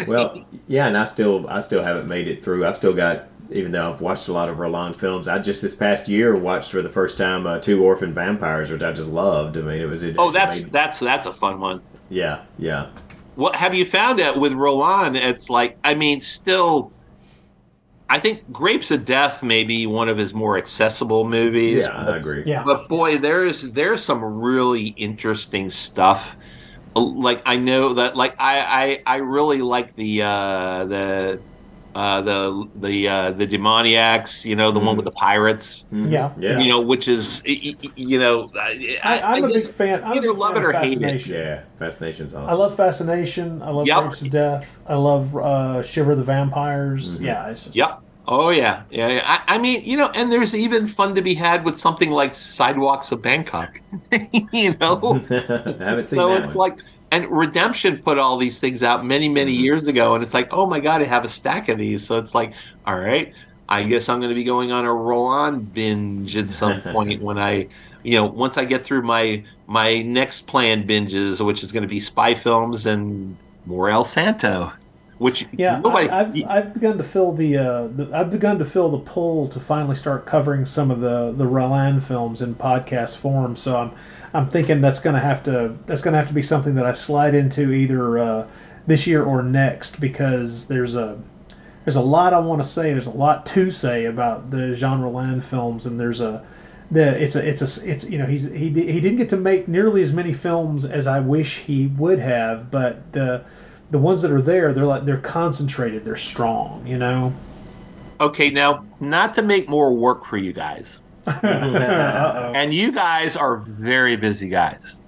Well, 0.07 0.45
yeah, 0.67 0.87
and 0.87 0.97
I 0.97 1.03
still 1.03 1.49
I 1.49 1.59
still 1.59 1.83
haven't 1.83 2.07
made 2.07 2.27
it 2.27 2.43
through. 2.43 2.65
I've 2.65 2.77
still 2.77 2.93
got 2.93 3.27
even 3.51 3.71
though 3.71 3.91
I've 3.91 4.01
watched 4.01 4.27
a 4.27 4.33
lot 4.33 4.49
of 4.49 4.57
Rollin 4.57 4.93
films. 4.93 5.27
I 5.27 5.39
just 5.39 5.61
this 5.61 5.75
past 5.75 6.07
year 6.07 6.35
watched 6.39 6.71
for 6.71 6.81
the 6.81 6.89
first 6.89 7.17
time 7.17 7.47
uh, 7.47 7.59
two 7.59 7.83
Orphan 7.83 8.13
Vampires, 8.13 8.71
which 8.71 8.83
I 8.83 8.91
just 8.91 9.09
loved. 9.09 9.57
I 9.57 9.61
mean, 9.61 9.81
it 9.81 9.85
was 9.87 10.03
it. 10.03 10.15
Oh, 10.17 10.29
it 10.29 10.33
that's 10.33 10.63
made- 10.63 10.71
that's 10.71 10.99
that's 10.99 11.27
a 11.27 11.33
fun 11.33 11.59
one. 11.59 11.81
yeah, 12.09 12.43
yeah. 12.57 12.89
What 13.35 13.55
have 13.55 13.73
you 13.73 13.85
found 13.85 14.19
out 14.19 14.37
with 14.39 14.51
Rollin? 14.53 15.15
It's 15.15 15.49
like, 15.49 15.77
I 15.85 15.95
mean, 15.95 16.19
still, 16.19 16.91
I 18.09 18.19
think 18.19 18.51
Grapes 18.51 18.91
of 18.91 19.05
Death 19.05 19.43
may 19.43 19.63
be 19.63 19.87
one 19.87 20.09
of 20.09 20.17
his 20.17 20.33
more 20.33 20.57
accessible 20.57 21.25
movies. 21.25 21.83
Yeah, 21.83 21.95
I 21.95 22.17
agree. 22.17 22.43
Yeah. 22.45 22.63
But 22.65 22.89
boy, 22.89 23.17
there's 23.17 23.71
there's 23.71 24.03
some 24.03 24.21
really 24.23 24.87
interesting 24.97 25.69
stuff. 25.69 26.35
Like 26.95 27.41
I 27.45 27.55
know 27.55 27.93
that, 27.93 28.17
like 28.17 28.35
I 28.39 29.01
I, 29.05 29.15
I 29.15 29.17
really 29.17 29.61
like 29.61 29.95
the 29.95 30.23
uh, 30.23 30.85
the 30.85 31.39
uh, 31.99 32.21
the 32.29 32.41
the 32.85 32.95
uh, 33.15 33.31
the 33.31 33.47
demoniacs. 33.47 34.45
You 34.45 34.55
know, 34.55 34.71
the 34.71 34.79
one 34.87 34.95
with 34.95 35.05
the 35.05 35.11
pirates. 35.27 35.87
Yeah. 35.91 36.31
Yeah. 36.37 36.59
You 36.59 36.67
know, 36.71 36.79
which 36.91 37.07
is 37.07 37.43
y- 37.45 37.75
y- 37.83 37.89
you 37.95 38.17
know, 38.23 38.35
I, 38.55 38.97
I, 39.03 39.13
I'm 39.35 39.43
a 39.45 39.47
big 39.49 39.67
fan. 39.79 40.03
I'm 40.03 40.15
either 40.17 40.31
love 40.33 40.53
fan 40.53 40.63
it 40.63 40.65
or 40.65 40.71
hate 40.71 40.83
it. 40.83 41.01
Fascination. 41.01 41.33
Yeah, 41.35 41.63
Fascination's 41.77 42.33
awesome. 42.33 42.49
I 42.49 42.53
love 42.63 42.75
Fascination. 42.75 43.61
I 43.61 43.71
love 43.71 43.87
Yep. 43.87 43.99
Grapes 43.99 44.21
of 44.21 44.29
Death. 44.29 44.67
I 44.87 44.95
love 44.95 45.35
uh, 45.35 45.83
Shiver 45.83 46.15
the 46.15 46.23
Vampires. 46.23 47.21
Yeah, 47.21 47.49
it's 47.49 47.63
just, 47.65 47.75
Yep. 47.75 47.99
Oh 48.31 48.49
yeah, 48.51 48.83
yeah. 48.91 49.07
yeah. 49.09 49.21
I, 49.25 49.55
I 49.55 49.57
mean, 49.57 49.83
you 49.83 49.97
know, 49.97 50.09
and 50.13 50.31
there's 50.31 50.53
even 50.53 50.85
fun 50.85 51.15
to 51.15 51.21
be 51.21 51.33
had 51.33 51.65
with 51.65 51.77
something 51.79 52.11
like 52.11 52.35
Sidewalks 52.35 53.11
of 53.11 53.21
Bangkok. 53.23 53.81
you 54.53 54.75
know, 54.79 54.95
haven't 55.29 56.07
seen 56.07 56.19
so 56.19 56.29
that 56.29 56.43
it's 56.43 56.53
one. 56.55 56.69
like, 56.69 56.79
and 57.11 57.25
Redemption 57.29 58.01
put 58.03 58.17
all 58.19 58.37
these 58.37 58.59
things 58.59 58.83
out 58.83 59.05
many, 59.05 59.29
many 59.29 59.53
Mm-hmm. 59.53 59.53
years 59.53 59.87
ago, 59.87 60.15
and 60.15 60.23
it's 60.23 60.33
like, 60.33 60.47
oh 60.51 60.67
my 60.67 60.79
god, 60.79 61.01
I 61.01 61.05
have 61.05 61.25
a 61.25 61.29
stack 61.29 61.69
of 61.69 61.77
these. 61.77 62.05
So 62.05 62.17
it's 62.17 62.35
like, 62.35 62.53
all 62.85 62.99
right, 62.99 63.33
I 63.67 63.83
guess 63.83 64.09
I'm 64.09 64.19
going 64.19 64.29
to 64.29 64.35
be 64.35 64.43
going 64.43 64.71
on 64.71 64.85
a 64.85 64.93
Rollin 64.93 65.61
binge 65.73 66.37
at 66.37 66.49
some 66.49 66.81
point 66.91 67.21
when 67.21 67.37
I, 67.39 67.69
you 68.03 68.13
know, 68.15 68.25
once 68.27 68.57
I 68.57 68.65
get 68.65 68.85
through 68.85 69.03
my 69.03 69.45
my 69.67 70.01
next 70.01 70.41
planned 70.47 70.87
binges, 70.89 71.43
which 71.45 71.63
is 71.63 71.71
going 71.71 71.83
to 71.83 71.87
be 71.89 71.99
spy 71.99 72.33
films 72.35 72.85
and 72.85 73.39
more 73.65 73.89
El 73.89 74.05
Santo. 74.05 74.71
Which 75.17 75.45
Yeah, 75.51 75.81
nobody, 75.83 76.09
I, 76.09 76.19
I've, 76.21 76.43
I've 76.47 76.73
begun 76.73 76.97
to 76.99 77.03
feel 77.03 77.31
the, 77.33 77.57
uh, 77.57 77.87
the 77.87 78.09
I've 78.13 78.29
begun 78.29 78.59
to 78.59 78.65
feel 78.65 78.87
the 78.89 78.99
pull 78.99 79.47
to 79.49 79.59
finally 79.59 79.95
start 79.95 80.27
covering 80.27 80.63
some 80.65 80.91
of 80.91 80.99
the 81.01 81.31
the 81.31 81.45
Rollin 81.45 81.99
films 82.01 82.41
in 82.41 82.53
podcast 82.55 83.17
form. 83.17 83.55
So 83.55 83.75
I'm 83.77 83.91
I'm 84.33 84.47
thinking 84.47 84.81
that's 84.81 84.99
gonna 84.99 85.19
have 85.19 85.43
to 85.43 85.75
that's 85.85 86.01
gonna 86.01 86.17
have 86.17 86.27
to 86.27 86.33
be 86.33 86.41
something 86.41 86.75
that 86.75 86.85
I 86.85 86.91
slide 86.93 87.33
into 87.33 87.71
either 87.71 88.19
uh, 88.19 88.47
this 88.85 89.07
year 89.07 89.23
or 89.23 89.41
next 89.41 89.99
because 89.99 90.67
there's 90.67 90.95
a 90.95 91.19
there's 91.85 91.95
a 91.95 92.01
lot 92.01 92.33
I 92.33 92.39
want 92.39 92.61
to 92.61 92.67
say. 92.67 92.91
There's 92.91 93.07
a 93.07 93.11
lot 93.11 93.45
to 93.47 93.71
say 93.71 94.05
about 94.05 94.51
the 94.51 94.75
Jean 94.75 95.01
Rollin 95.01 95.41
films, 95.41 95.85
and 95.85 95.99
there's 95.99 96.21
a 96.21 96.45
the 96.91 97.21
it's 97.21 97.35
a 97.35 97.47
it's 97.47 97.61
a 97.61 97.89
it's 97.89 98.09
you 98.09 98.17
know 98.17 98.25
he's 98.25 98.51
he 98.51 98.69
he 98.69 98.99
didn't 98.99 99.17
get 99.17 99.29
to 99.29 99.37
make 99.37 99.67
nearly 99.67 100.01
as 100.01 100.13
many 100.13 100.33
films 100.33 100.85
as 100.85 101.07
I 101.07 101.19
wish 101.19 101.59
he 101.59 101.87
would 101.87 102.19
have, 102.19 102.69
but 102.69 103.11
the 103.13 103.43
the 103.91 103.99
ones 103.99 104.21
that 104.21 104.31
are 104.31 104.41
there, 104.41 104.73
they're 104.73 104.85
like 104.85 105.05
they're 105.05 105.17
concentrated, 105.17 106.05
they're 106.05 106.15
strong, 106.15 106.85
you 106.85 106.97
know. 106.97 107.33
Okay, 108.19 108.49
now 108.49 108.85
not 108.99 109.33
to 109.35 109.41
make 109.41 109.69
more 109.69 109.93
work 109.93 110.25
for 110.25 110.37
you 110.37 110.53
guys. 110.53 110.99
And 111.27 112.73
you 112.73 112.91
guys 112.91 113.35
are 113.35 113.57
very 113.57 114.15
busy 114.15 114.49
guys, 114.49 115.01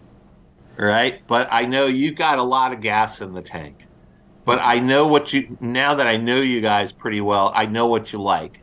right? 0.78 1.22
But 1.28 1.48
I 1.52 1.66
know 1.66 1.88
you've 1.88 2.16
got 2.16 2.40
a 2.40 2.44
lot 2.44 2.74
of 2.74 2.82
gas 2.82 3.22
in 3.22 3.34
the 3.34 3.42
tank. 3.42 3.88
But 4.44 4.60
I 4.60 4.80
know 4.80 5.06
what 5.08 5.34
you 5.34 5.56
now 5.62 5.94
that 5.96 6.08
I 6.08 6.18
know 6.18 6.42
you 6.42 6.62
guys 6.62 6.92
pretty 6.92 7.22
well. 7.22 7.52
I 7.56 7.68
know 7.68 7.86
what 7.88 8.12
you 8.12 8.22
like. 8.22 8.60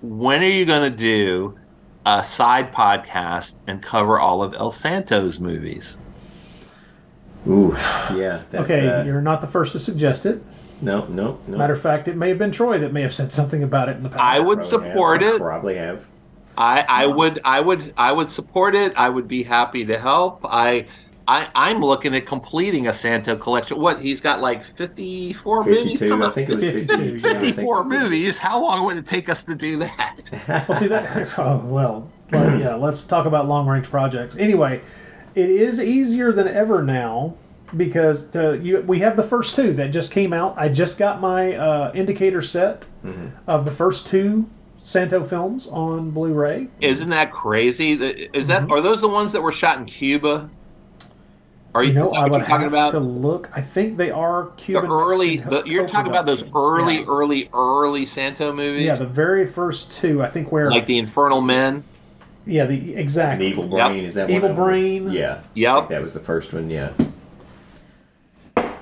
When 0.00 0.42
are 0.42 0.48
you 0.48 0.64
going 0.64 0.88
to 0.90 0.96
do 0.96 1.58
a 2.06 2.22
side 2.22 2.72
podcast 2.72 3.56
and 3.66 3.82
cover 3.82 4.20
all 4.20 4.44
of 4.44 4.54
El 4.54 4.70
Santo's 4.70 5.40
movies? 5.40 5.98
Ooh, 7.48 7.72
yeah. 8.14 8.42
That's, 8.50 8.70
Okay, 8.70 8.88
uh, 8.88 9.04
you're 9.04 9.20
not 9.20 9.40
the 9.40 9.46
first 9.48 9.72
to 9.72 9.80
suggest 9.80 10.24
it. 10.24 10.40
no, 10.82 11.04
no, 11.06 11.40
no. 11.48 11.58
Matter 11.58 11.72
of 11.74 11.80
fact, 11.82 12.06
it 12.06 12.16
may 12.16 12.28
have 12.28 12.38
been 12.38 12.52
Troy 12.52 12.78
that 12.78 12.92
may 12.92 13.02
have 13.02 13.12
said 13.14 13.32
something 13.32 13.64
about 13.64 13.88
it 13.88 13.96
in 13.96 14.04
the 14.04 14.10
past. 14.10 14.20
I 14.20 14.38
would 14.38 14.58
Probably 14.60 14.88
support 14.90 15.22
have. 15.22 15.34
it. 15.34 15.38
Probably 15.40 15.76
have. 15.76 16.06
I, 16.58 16.84
I 16.88 17.06
would 17.06 17.40
I 17.44 17.60
would 17.60 17.94
I 17.96 18.12
would 18.12 18.28
support 18.28 18.74
it. 18.74 18.92
I 18.96 19.08
would 19.08 19.28
be 19.28 19.42
happy 19.44 19.84
to 19.86 19.98
help. 19.98 20.40
I 20.44 20.86
I 21.26 21.48
I'm 21.54 21.80
looking 21.80 22.14
at 22.16 22.26
completing 22.26 22.88
a 22.88 22.92
Santo 22.92 23.36
collection. 23.36 23.78
What 23.80 24.00
he's 24.00 24.20
got 24.20 24.40
like 24.40 24.64
54 24.64 25.64
movies. 25.64 25.84
52. 26.00 26.08
coming 26.08 26.28
I 26.28 26.30
think 26.32 26.48
it 26.50 26.54
was 26.56 26.68
52, 26.68 26.96
52. 26.96 27.26
yeah, 27.28 27.32
I 27.32 27.38
think 27.38 27.54
54 27.56 27.84
movies. 27.84 28.38
How 28.38 28.60
long 28.60 28.84
would 28.86 28.96
it 28.96 29.06
take 29.06 29.28
us 29.28 29.44
to 29.44 29.54
do 29.54 29.76
that? 29.78 30.64
Well, 30.68 30.76
see 30.78 30.88
that. 30.88 31.28
Oh, 31.38 31.58
well, 31.64 32.10
but 32.30 32.58
yeah. 32.58 32.74
Let's 32.74 33.04
talk 33.04 33.24
about 33.26 33.46
long 33.46 33.66
range 33.68 33.88
projects. 33.88 34.36
Anyway, 34.36 34.80
it 35.34 35.48
is 35.50 35.80
easier 35.80 36.32
than 36.32 36.48
ever 36.48 36.82
now 36.82 37.36
because 37.76 38.30
to, 38.30 38.58
you, 38.58 38.80
we 38.80 38.98
have 39.00 39.16
the 39.16 39.22
first 39.22 39.54
two 39.54 39.74
that 39.74 39.88
just 39.92 40.10
came 40.10 40.32
out. 40.32 40.54
I 40.56 40.68
just 40.70 40.98
got 40.98 41.20
my 41.20 41.54
uh, 41.54 41.92
indicator 41.94 42.42
set 42.42 42.84
Mm-hmm. 43.04 43.28
of 43.46 43.64
the 43.64 43.70
first 43.70 44.08
two 44.08 44.50
Santo 44.88 45.22
films 45.22 45.66
on 45.66 46.10
Blu-ray. 46.12 46.66
Isn't 46.80 47.10
that 47.10 47.30
crazy? 47.30 47.92
Is 47.92 48.46
that 48.46 48.70
are 48.70 48.80
those 48.80 49.02
the 49.02 49.08
ones 49.08 49.32
that 49.32 49.42
were 49.42 49.52
shot 49.52 49.76
in 49.78 49.84
Cuba? 49.84 50.48
Are 51.74 51.84
you, 51.84 51.90
Mm-hmm. 51.92 51.98
You 51.98 52.04
know, 52.04 52.10
I 52.12 52.22
what 52.22 52.30
would 52.30 52.38
you're 52.38 52.46
talking 52.46 52.62
have 52.64 52.72
about? 52.72 52.90
to 52.92 52.98
look. 52.98 53.50
I 53.54 53.60
think 53.60 53.98
they 53.98 54.10
are 54.10 54.44
the 54.44 54.50
Cuban. 54.56 54.90
early, 54.90 55.36
the, 55.36 55.62
you're 55.66 55.86
talking 55.86 56.10
about 56.10 56.24
those 56.24 56.42
early, 56.56 57.00
Yeah. 57.00 57.04
early, 57.06 57.50
early 57.52 58.06
Santo 58.06 58.50
movies, 58.54 58.86
Yeah, 58.86 58.94
the 58.94 59.06
very 59.06 59.46
first 59.46 59.92
two. 59.92 60.22
I 60.22 60.28
think 60.28 60.50
where 60.52 60.70
like 60.70 60.86
the 60.86 60.96
Infernal 60.96 61.42
Men. 61.42 61.84
yeah, 62.46 62.64
the 62.64 62.94
An 62.94 62.98
exactly 62.98 63.48
Evil 63.48 63.68
Brain, 63.68 64.04
is 64.04 64.14
that 64.14 64.22
one 64.28 64.36
Evil 64.36 64.50
of 64.50 64.56
them? 64.56 64.64
Brain. 64.64 65.10
Yeah. 65.12 65.40
I 65.42 65.44
Yep. 65.54 65.76
think 65.80 65.88
that 65.90 66.00
was 66.00 66.14
the 66.14 66.20
first 66.20 66.54
one, 66.54 66.70
yeah. 66.70 66.92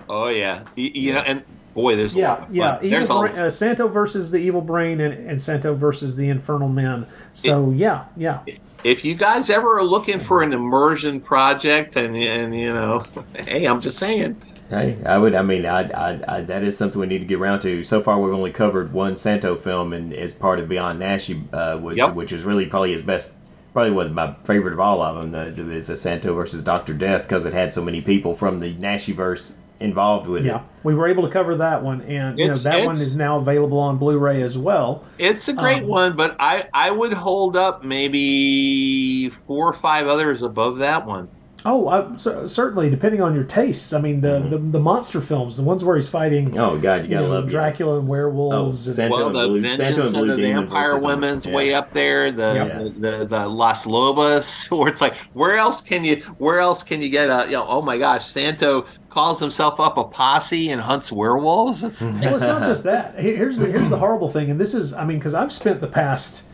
Oh 0.08 0.28
yeah, 0.28 0.62
you, 0.76 0.90
you 0.94 1.12
know, 1.14 1.18
and 1.26 1.42
boy, 1.76 1.94
there's 1.94 2.16
a 2.16 2.18
Yeah, 2.18 2.28
lot 2.30 2.38
of 2.40 2.46
fun. 2.46 2.54
yeah. 2.56 2.78
There's 2.80 3.04
Evil 3.04 3.22
a- 3.24 3.28
uh, 3.46 3.50
Santo 3.50 3.86
versus 3.86 4.32
the 4.32 4.38
Evil 4.38 4.60
Brain 4.62 5.00
and, 5.00 5.14
and 5.30 5.40
Santo 5.40 5.74
versus 5.76 6.16
the 6.16 6.28
Infernal 6.28 6.68
Men. 6.68 7.06
So 7.32 7.70
yeah, 7.70 8.06
yeah. 8.16 8.40
if 8.82 9.04
you 9.04 9.14
guys 9.14 9.48
ever 9.50 9.76
are 9.78 9.84
looking 9.84 10.18
for 10.18 10.42
an 10.42 10.52
immersion 10.52 11.20
project, 11.20 11.94
and 11.96 12.16
and 12.16 12.52
you 12.58 12.72
know, 12.74 13.04
hey, 13.38 13.66
I'm 13.66 13.80
just 13.80 13.98
saying, 13.98 14.36
Hey, 14.68 14.98
I 15.06 15.16
would. 15.18 15.36
I 15.36 15.42
mean, 15.42 15.64
I, 15.64 15.82
I, 15.92 16.20
I, 16.26 16.40
that 16.40 16.64
is 16.64 16.76
something 16.76 17.00
we 17.00 17.06
need 17.06 17.20
to 17.20 17.24
get 17.24 17.38
around 17.38 17.60
to. 17.60 17.84
So 17.84 18.00
far, 18.00 18.18
we've 18.20 18.34
only 18.34 18.50
covered 18.50 18.92
one 18.92 19.14
Santo 19.14 19.54
film, 19.54 19.92
and 19.92 20.12
as 20.12 20.34
part 20.34 20.58
of 20.58 20.68
Beyond 20.68 21.00
Naschy, 21.00 21.40
uh, 21.54 21.78
was 21.78 21.96
Yep. 21.98 22.14
which 22.16 22.32
is 22.32 22.42
really 22.42 22.66
probably 22.66 22.90
his 22.90 23.00
best, 23.02 23.36
probably 23.72 23.92
one 23.92 24.06
of 24.06 24.12
my 24.12 24.34
favorite 24.42 24.72
of 24.72 24.80
all 24.80 25.00
of 25.02 25.14
them. 25.30 25.30
The, 25.54 25.70
is 25.72 25.86
the 25.86 25.94
Santo 25.94 26.34
versus 26.34 26.62
Doctor 26.64 26.94
Death 26.94 27.22
because 27.28 27.44
it 27.46 27.52
had 27.52 27.72
so 27.72 27.80
many 27.80 28.00
people 28.00 28.34
from 28.34 28.58
the 28.58 28.74
Naschy 28.74 29.14
verse 29.14 29.60
involved 29.80 30.26
with 30.26 30.44
Yeah, 30.46 30.60
we 30.82 30.94
were 30.94 31.06
able 31.08 31.22
to 31.24 31.28
cover 31.28 31.54
that 31.56 31.82
one, 31.82 32.00
and 32.02 32.38
you 32.38 32.44
know 32.46 32.50
It's- 32.52 32.62
that 32.64 32.76
one 32.84 32.94
it's- 32.94 33.02
is 33.02 33.16
now 33.16 33.36
available 33.38 33.78
on 33.78 33.98
Blu-ray 33.98 34.40
as 34.42 34.56
well. 34.56 35.02
it's 35.18 35.48
a 35.48 35.52
great 35.52 35.82
Um, 35.82 35.88
one, 35.88 36.12
but 36.16 36.34
I 36.40 36.64
I 36.72 36.90
would 36.90 37.12
hold 37.12 37.56
up 37.56 37.84
maybe 37.84 39.30
four 39.30 39.68
or 39.68 39.72
five 39.72 40.06
others 40.06 40.42
above 40.42 40.78
that 40.78 41.06
one. 41.06 41.28
Oh, 41.68 41.88
I, 41.88 42.14
cer- 42.14 42.46
certainly, 42.46 42.88
depending 42.90 43.20
on 43.20 43.34
your 43.34 43.42
tastes. 43.42 43.92
I 43.92 44.00
mean, 44.00 44.20
the, 44.20 44.38
the 44.48 44.56
the 44.56 44.78
monster 44.78 45.20
films, 45.20 45.56
the 45.56 45.64
ones 45.64 45.82
where 45.84 45.96
he's 45.96 46.08
fighting. 46.08 46.56
Oh 46.56 46.78
God, 46.78 47.02
you 47.04 47.10
You 47.10 47.16
gotta 47.16 47.26
know, 47.26 47.34
love 47.34 47.48
Dracula 47.48 47.98
and 47.98 48.08
werewolves 48.08 48.54
Oh, 48.54 48.88
and- 48.88 48.94
Santo 48.94 49.16
well, 49.16 49.26
and 49.28 49.34
the 49.36 49.48
Blue, 49.48 49.60
Vengeance 49.62 49.76
Santo 49.76 50.06
and 50.06 50.16
of 50.16 50.28
the 50.28 50.36
Demon 50.36 50.66
Vampire 50.66 50.84
versus 50.86 51.00
the- 51.00 51.06
Women's 51.06 51.46
yeah. 51.46 51.54
way 51.56 51.74
up 51.74 51.92
there. 51.92 52.30
The, 52.30 52.52
Yeah. 52.54 52.78
the, 52.84 53.18
the 53.18 53.26
the 53.26 53.48
Las 53.48 53.84
Lobos, 53.84 54.66
where 54.70 54.88
it's 54.88 55.00
like, 55.00 55.16
where 55.32 55.56
else 55.56 55.80
can 55.80 56.04
you 56.04 56.22
where 56.38 56.60
else 56.60 56.84
can 56.84 57.02
you 57.02 57.08
get 57.08 57.30
a 57.30 57.46
you 57.46 57.52
know? 57.54 57.66
Oh 57.68 57.82
my 57.82 57.98
gosh, 57.98 58.26
Santo 58.26 58.86
calls 59.16 59.40
himself 59.40 59.80
up 59.80 59.96
a 59.96 60.04
posse 60.04 60.68
and 60.68 60.82
hunts 60.82 61.10
werewolves. 61.10 61.82
It's, 61.82 62.02
Well, 62.04 62.36
it's 62.36 62.46
not 62.46 62.64
just 62.64 62.84
that. 62.84 63.18
Here's 63.18 63.56
the 63.56 63.64
here's 63.66 63.88
the 63.88 63.96
horrible 63.96 64.28
thing, 64.28 64.50
and 64.50 64.60
this 64.60 64.74
is, 64.74 64.92
I 64.92 65.04
mean, 65.06 65.16
because 65.18 65.32
I've 65.34 65.50
spent 65.52 65.80
the 65.80 65.86
past 65.88 66.44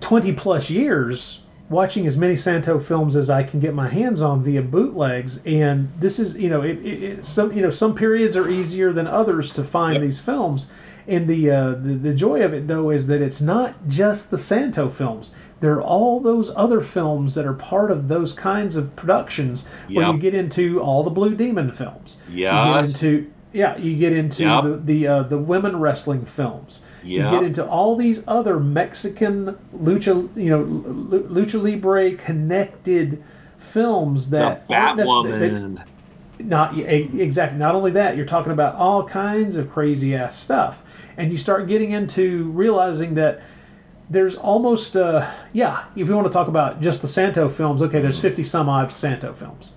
twenty 0.00 0.32
plus 0.32 0.68
years 0.70 1.42
watching 1.70 2.06
as 2.06 2.16
many 2.18 2.36
Santo 2.36 2.78
films 2.78 3.14
as 3.16 3.30
I 3.30 3.42
can 3.44 3.60
get 3.60 3.72
my 3.74 3.88
hands 3.88 4.20
on 4.20 4.42
via 4.42 4.60
bootlegs, 4.60 5.40
and 5.46 5.88
this 5.98 6.18
is, 6.18 6.36
you 6.36 6.50
know, 6.50 6.62
it, 6.62 6.78
it, 6.84 7.02
it 7.02 7.24
some 7.24 7.50
you 7.52 7.62
know 7.62 7.70
some 7.70 7.94
periods 7.94 8.36
are 8.36 8.48
easier 8.50 8.92
than 8.92 9.06
others 9.06 9.50
to 9.52 9.64
find 9.64 9.94
Yep. 9.94 10.02
these 10.02 10.20
films, 10.20 10.70
and 11.08 11.26
the, 11.28 11.50
uh, 11.50 11.70
the 11.70 11.94
the 11.94 12.14
joy 12.14 12.44
of 12.44 12.52
it 12.52 12.68
though 12.68 12.90
is 12.90 13.06
that 13.06 13.22
it's 13.22 13.40
not 13.40 13.74
just 13.88 14.30
the 14.30 14.38
Santo 14.38 14.90
films. 14.90 15.32
There 15.60 15.74
are 15.74 15.82
all 15.82 16.20
those 16.20 16.50
other 16.56 16.80
films 16.80 17.34
that 17.34 17.46
are 17.46 17.52
part 17.52 17.90
of 17.90 18.08
those 18.08 18.32
kinds 18.32 18.76
of 18.76 18.96
productions 18.96 19.66
where 19.88 20.06
you 20.14 20.18
get 20.18 20.34
into 20.34 20.80
all 20.80 21.02
the 21.02 21.10
Blue 21.10 21.34
Demon 21.34 21.70
films. 21.70 22.16
You 22.32 22.74
get 22.74 22.84
into 22.86 23.30
yeah, 23.52 23.76
you 23.78 23.96
get 23.96 24.12
into 24.12 24.44
Yep. 24.44 24.62
the 24.62 24.70
the, 24.76 25.06
uh, 25.08 25.22
the 25.24 25.38
women 25.38 25.78
wrestling 25.80 26.24
films. 26.24 26.80
You 27.02 27.22
get 27.30 27.42
into 27.42 27.66
all 27.66 27.96
these 27.96 28.22
other 28.28 28.60
Mexican 28.60 29.58
lucha, 29.76 30.28
you 30.36 30.50
know, 30.50 30.60
lu- 30.62 31.26
lucha 31.28 31.60
libre 31.62 32.12
connected 32.12 33.22
films 33.58 34.30
that 34.30 34.62
aren't 34.88 35.00
necess- 35.00 35.06
not 36.44 36.76
exactly. 36.78 37.58
Not 37.58 37.74
only 37.74 37.90
that, 37.92 38.16
you're 38.16 38.24
talking 38.26 38.52
about 38.52 38.76
all 38.76 39.04
kinds 39.04 39.56
of 39.56 39.70
crazy 39.70 40.14
ass 40.14 40.38
stuff, 40.38 40.82
and 41.18 41.30
you 41.30 41.36
start 41.36 41.66
getting 41.68 41.90
into 41.90 42.44
realizing 42.52 43.14
that 43.14 43.40
there's 44.10 44.36
almost 44.36 44.96
uh, 44.96 45.30
yeah. 45.52 45.84
If 45.96 46.08
you 46.08 46.14
want 46.14 46.26
to 46.26 46.32
talk 46.32 46.48
about 46.48 46.80
just 46.80 47.00
the 47.00 47.08
Santo 47.08 47.48
films, 47.48 47.80
okay, 47.80 48.00
there's 48.00 48.20
fifty 48.20 48.42
some 48.42 48.68
odd 48.68 48.90
Santo 48.90 49.32
films, 49.32 49.74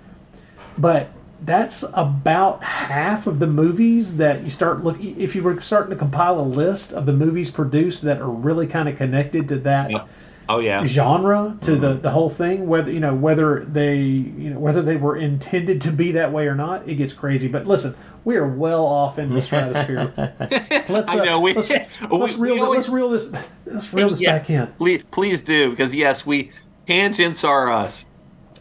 but 0.77 1.10
that's 1.41 1.84
about 1.93 2.64
half 2.64 3.27
of 3.27 3.39
the 3.39 3.47
movies 3.47 4.18
that 4.18 4.43
you 4.43 4.49
start 4.49 4.84
looking. 4.84 5.19
If 5.19 5.35
you 5.35 5.43
were 5.43 5.60
starting 5.61 5.91
to 5.91 5.95
compile 5.95 6.39
a 6.39 6.41
list 6.41 6.93
of 6.93 7.05
the 7.05 7.14
movies 7.14 7.51
produced 7.51 8.01
that 8.03 8.22
are 8.22 8.30
really 8.30 8.65
kind 8.65 8.89
of 8.89 8.97
connected 8.97 9.47
to 9.49 9.57
that 9.60 9.91
Yep. 9.91 10.10
Oh 10.49 10.60
yeah. 10.60 10.84
genre, 10.84 11.57
to 11.61 11.76
the 11.76 11.94
the 11.94 12.10
whole 12.10 12.30
thing, 12.30 12.68
whether 12.68 12.91
you 12.91 12.99
know 12.99 13.14
whether 13.14 13.64
they 13.64 13.95
you 13.98 14.49
know 14.49 14.60
whether 14.60 14.82
they 14.82 14.98
were 14.98 15.15
intended 15.15 15.80
to 15.82 15.91
be 15.91 16.11
that 16.14 16.32
way 16.32 16.48
or 16.48 16.56
not, 16.56 16.88
it 16.88 16.95
gets 16.95 17.14
crazy. 17.14 17.48
But 17.48 17.65
listen, 17.68 17.95
we 18.26 18.36
are 18.38 18.48
well 18.48 18.86
off 18.86 19.20
in 19.20 19.30
the 19.30 19.41
stratosphere. 19.41 20.11
let's 20.90 21.14
uh, 21.14 21.20
I 21.20 21.26
know, 21.26 21.40
we- 21.40 21.53
let's, 21.53 21.70
we- 22.10 22.18
let's 22.18 22.36
reel 22.36 22.56
we 22.56 22.61
always- 22.61 22.78
let's 22.78 22.90
reel 22.90 23.10
this 23.10 23.32
let's 23.65 23.94
reel 23.94 24.10
this 24.10 24.22
Yeah. 24.22 24.40
back 24.40 24.49
in. 24.49 24.68
Please, 24.78 25.03
please 25.11 25.41
do 25.41 25.70
because 25.70 25.95
yes, 25.95 26.26
we 26.26 26.52
tangents 26.88 27.44
are 27.44 27.72
us. 27.72 28.07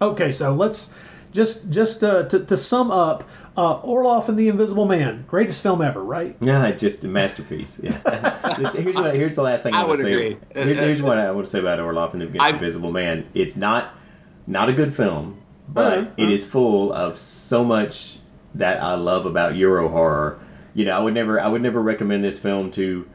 Okay, 0.00 0.32
so 0.32 0.52
let's 0.54 0.94
just 1.32 1.70
just 1.70 2.04
uh, 2.04 2.24
to, 2.24 2.44
to 2.44 2.56
sum 2.56 2.90
up, 2.90 3.24
uh, 3.56 3.80
Orloff 3.80 4.28
and 4.28 4.38
the 4.38 4.48
Invisible 4.48 4.84
Man, 4.86 5.24
greatest 5.26 5.62
film 5.62 5.82
ever, 5.82 6.02
right? 6.02 6.36
Yeah, 6.40 6.70
just 6.72 7.02
a 7.04 7.08
masterpiece. 7.08 7.80
Yeah. 7.82 7.98
This- 8.58 8.74
here's 8.74 8.96
what. 8.96 9.14
Here's 9.16 9.34
the 9.34 9.42
last 9.42 9.62
thing 9.62 9.72
I, 9.74 9.80
I 9.80 9.84
want 9.84 9.98
to 10.00 10.04
would 10.04 10.10
say. 10.10 10.14
agree. 10.32 10.38
Here's, 10.54 10.78
here's 10.78 11.02
what 11.02 11.18
I 11.18 11.30
want 11.30 11.46
to 11.46 11.50
say 11.50 11.58
about 11.60 11.78
Orloff 11.78 12.12
and 12.12 12.20
the 12.20 12.38
I- 12.38 12.50
Invisible 12.50 12.92
Man. 12.92 13.26
It's 13.34 13.56
not 13.56 13.94
not 14.46 14.68
a 14.68 14.72
good 14.72 14.92
film, 14.94 15.38
but 15.68 15.98
Uh-huh. 15.98 16.10
it 16.18 16.28
is 16.30 16.46
full 16.46 16.92
of 16.92 17.16
so 17.16 17.64
much 17.64 18.18
that 18.54 18.82
I 18.82 18.94
love 18.94 19.24
about 19.24 19.56
Euro 19.56 19.88
horror. 19.88 20.38
You 20.74 20.84
know, 20.84 20.94
I 20.96 21.00
would 21.00 21.14
never 21.14 21.40
I 21.40 21.48
would 21.48 21.62
never 21.62 21.80
recommend 21.80 22.22
this 22.22 22.38
film 22.38 22.70
to 22.72 23.08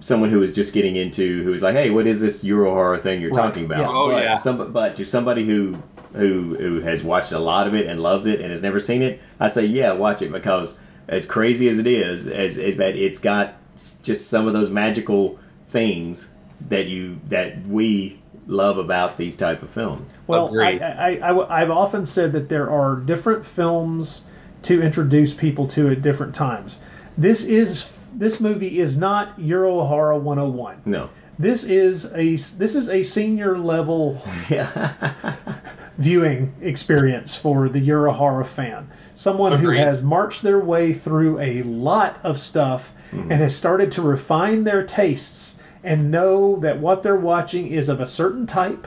someone 0.00 0.30
who 0.30 0.42
is 0.42 0.52
just 0.52 0.74
getting 0.74 0.96
into 0.96 1.42
who's 1.44 1.62
like, 1.62 1.74
hey, 1.74 1.88
what 1.90 2.06
is 2.06 2.20
this 2.20 2.42
Euro 2.44 2.70
horror 2.70 2.98
thing 2.98 3.20
you're 3.22 3.30
Right, 3.30 3.46
talking 3.46 3.64
about? 3.64 3.80
yeah. 3.80 3.88
Oh, 3.88 4.08
but 4.10 4.22
yeah. 4.24 4.34
Some, 4.34 4.72
but 4.72 4.96
to 4.96 5.06
somebody 5.06 5.46
who 5.46 5.80
who 6.14 6.56
who 6.56 6.80
has 6.80 7.02
watched 7.02 7.32
a 7.32 7.38
lot 7.38 7.66
of 7.66 7.74
it 7.74 7.86
and 7.86 8.00
loves 8.00 8.26
it 8.26 8.40
and 8.40 8.50
has 8.50 8.62
never 8.62 8.80
seen 8.80 9.02
it, 9.02 9.20
I'd 9.40 9.52
say 9.52 9.64
yeah, 9.64 9.92
watch 9.92 10.22
it 10.22 10.32
because 10.32 10.80
as 11.08 11.26
crazy 11.26 11.68
as 11.68 11.78
it 11.78 11.86
is, 11.86 12.28
as 12.28 12.58
as 12.58 12.76
that 12.76 12.96
it's 12.96 13.18
got 13.18 13.54
just 13.74 14.28
some 14.28 14.46
of 14.46 14.52
those 14.52 14.70
magical 14.70 15.38
things 15.66 16.34
that 16.68 16.86
you 16.86 17.20
that 17.28 17.66
we 17.66 18.20
love 18.46 18.78
about 18.78 19.16
these 19.16 19.36
type 19.36 19.62
of 19.62 19.70
films. 19.70 20.12
Well, 20.26 20.48
I, 20.60 20.70
Agreed. 20.70 20.82
I, 21.22 21.56
I, 21.56 21.60
have 21.60 21.70
often 21.70 22.06
said 22.06 22.32
that 22.32 22.48
there 22.48 22.68
are 22.68 22.96
different 22.96 23.46
films 23.46 24.24
to 24.62 24.82
introduce 24.82 25.32
people 25.32 25.66
to 25.68 25.90
at 25.90 26.02
different 26.02 26.34
times. 26.34 26.80
This 27.16 27.44
is 27.44 27.98
this 28.14 28.40
movie 28.40 28.78
is 28.78 28.98
not 28.98 29.38
Euro 29.38 29.80
horror 29.84 30.16
101. 30.18 30.82
No. 30.84 31.10
This 31.38 31.64
is 31.64 32.12
a 32.12 32.32
this 32.32 32.74
is 32.74 32.88
a 32.88 33.02
senior 33.02 33.58
level 33.58 34.20
viewing 35.98 36.54
experience 36.60 37.34
for 37.34 37.68
the 37.68 37.80
horror 38.12 38.44
fan. 38.44 38.90
Someone 39.14 39.52
who 39.58 39.70
has 39.70 40.02
marched 40.02 40.42
their 40.42 40.58
way 40.58 40.92
through 40.92 41.38
a 41.38 41.62
lot 41.62 42.18
of 42.24 42.38
stuff 42.38 42.92
hmm. 43.10 43.30
and 43.30 43.40
has 43.40 43.54
started 43.54 43.90
to 43.92 44.02
refine 44.02 44.64
their 44.64 44.84
tastes 44.84 45.58
and 45.84 46.10
know 46.10 46.56
that 46.56 46.78
what 46.78 47.02
they're 47.02 47.16
watching 47.16 47.66
is 47.66 47.88
of 47.88 48.00
a 48.00 48.06
certain 48.06 48.46
type 48.46 48.86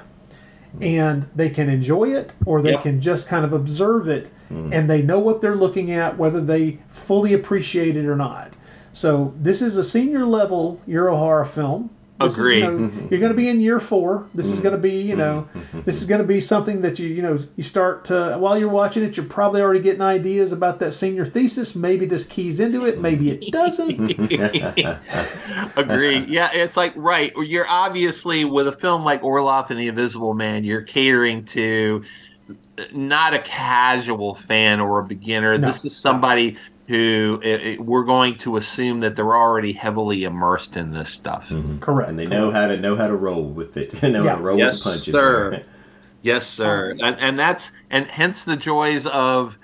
hmm. 0.72 0.84
and 0.84 1.30
they 1.36 1.50
can 1.50 1.70
enjoy 1.70 2.06
it 2.06 2.34
or 2.46 2.62
they 2.62 2.72
Yep. 2.72 2.82
can 2.82 3.02
just 3.02 3.28
kind 3.28 3.46
of 3.46 3.54
observe 3.54 4.08
it 4.08 4.30
hmm. 4.50 4.74
and 4.74 4.90
they 4.90 5.02
know 5.02 5.20
what 5.20 5.42
they're 5.42 5.56
looking 5.56 5.92
at 5.92 6.18
whether 6.18 6.42
they 6.42 6.80
fully 6.90 7.34
appreciate 7.34 7.96
it 7.96 8.06
or 8.06 8.16
not. 8.16 8.54
So 8.94 9.34
this 9.38 9.62
is 9.62 9.76
a 9.78 9.84
senior 9.84 10.26
level 10.26 10.80
Euro 10.88 11.18
horror 11.18 11.46
film. 11.46 11.90
This 12.20 12.32
is, 12.32 12.40
Agreed. 12.40 12.60
you 12.60 12.64
know, 12.64 12.78
mm-hmm. 12.78 13.08
you're 13.10 13.20
going 13.20 13.32
to 13.32 13.38
be 13.38 13.50
in 13.50 13.60
year 13.60 13.78
four. 13.80 14.26
This 14.34 14.50
is 14.50 14.62
going 14.62 14.72
to 14.72 14.78
be, 14.78 15.02
you 15.02 15.18
mm-hmm. 15.18 15.78
know, 15.78 15.82
this 15.82 16.02
is 16.02 16.08
going 16.08 16.22
to 16.22 16.28
be 16.28 16.40
something 16.40 16.80
that 16.82 16.98
you, 16.98 17.10
you 17.10 17.22
know, 17.22 17.38
you 17.58 17.64
start 17.64 18.06
to 18.06 18.38
while 18.38 18.58
you're 18.58 18.70
watching 18.70 19.04
it. 19.04 19.18
You're 19.18 19.26
probably 19.26 19.62
already 19.62 19.82
getting 19.82 20.02
ideas 20.02 20.54
about 20.54 20.80
that 20.80 20.94
senior 20.94 21.26
thesis. 21.26 21.76
Maybe 21.76 22.06
this 22.06 22.26
keys 22.26 22.62
into 22.62 22.86
it. 22.86 23.02
Maybe 23.02 23.32
it 23.32 23.52
doesn't. 23.52 24.12
Agree. 25.78 26.20
Yeah, 26.20 26.50
it's 26.54 26.78
like 26.78 26.94
right. 26.96 27.34
You're 27.36 27.68
obviously 27.68 28.46
with 28.46 28.70
a 28.70 28.72
film 28.72 29.04
like 29.04 29.22
Orloff 29.22 29.70
and 29.70 29.78
the 29.78 29.90
Invisible 29.90 30.34
Man, 30.34 30.64
you're 30.64 30.84
catering 30.84 31.44
to 31.46 32.04
not 32.94 33.34
a 33.34 33.40
casual 33.40 34.36
fan 34.36 34.80
or 34.80 35.00
a 35.00 35.04
beginner. 35.04 35.58
No. 35.58 35.68
This 35.68 35.84
is 35.84 35.96
somebody 35.96 36.58
who 36.88 37.40
it, 37.44 37.62
it- 37.62 37.80
we're 37.86 38.04
going 38.04 38.36
to 38.36 38.58
assume 38.58 39.00
that 39.02 39.16
they're 39.16 39.36
already 39.36 39.74
heavily 39.74 40.24
immersed 40.24 40.78
in 40.78 40.92
this 40.92 41.10
stuff. 41.10 41.50
Mm-hmm. 41.50 41.80
Correct. 41.80 42.10
And 42.10 42.20
they 42.20 42.26
know 42.28 42.52
how 42.52 42.68
to 42.68 42.78
know 42.78 42.96
how 42.96 43.08
to 43.08 43.16
roll 43.16 43.44
with 43.44 43.76
it. 43.78 44.02
know 44.04 44.24
Yeah. 44.24 44.30
how 44.32 44.36
to 44.38 44.42
roll 44.44 44.58
Yes, 44.58 44.84
with 44.86 45.06
the 45.06 45.12
punches. 45.12 45.14
sir. 45.16 45.64
Yes, 46.22 46.48
sir. 46.48 46.94
Um, 46.94 47.00
and, 47.04 47.20
and 47.20 47.40
that's 47.40 47.72
and 47.92 48.08
hence 48.08 48.44
the 48.46 48.56
joys 48.56 49.06
of 49.06 49.60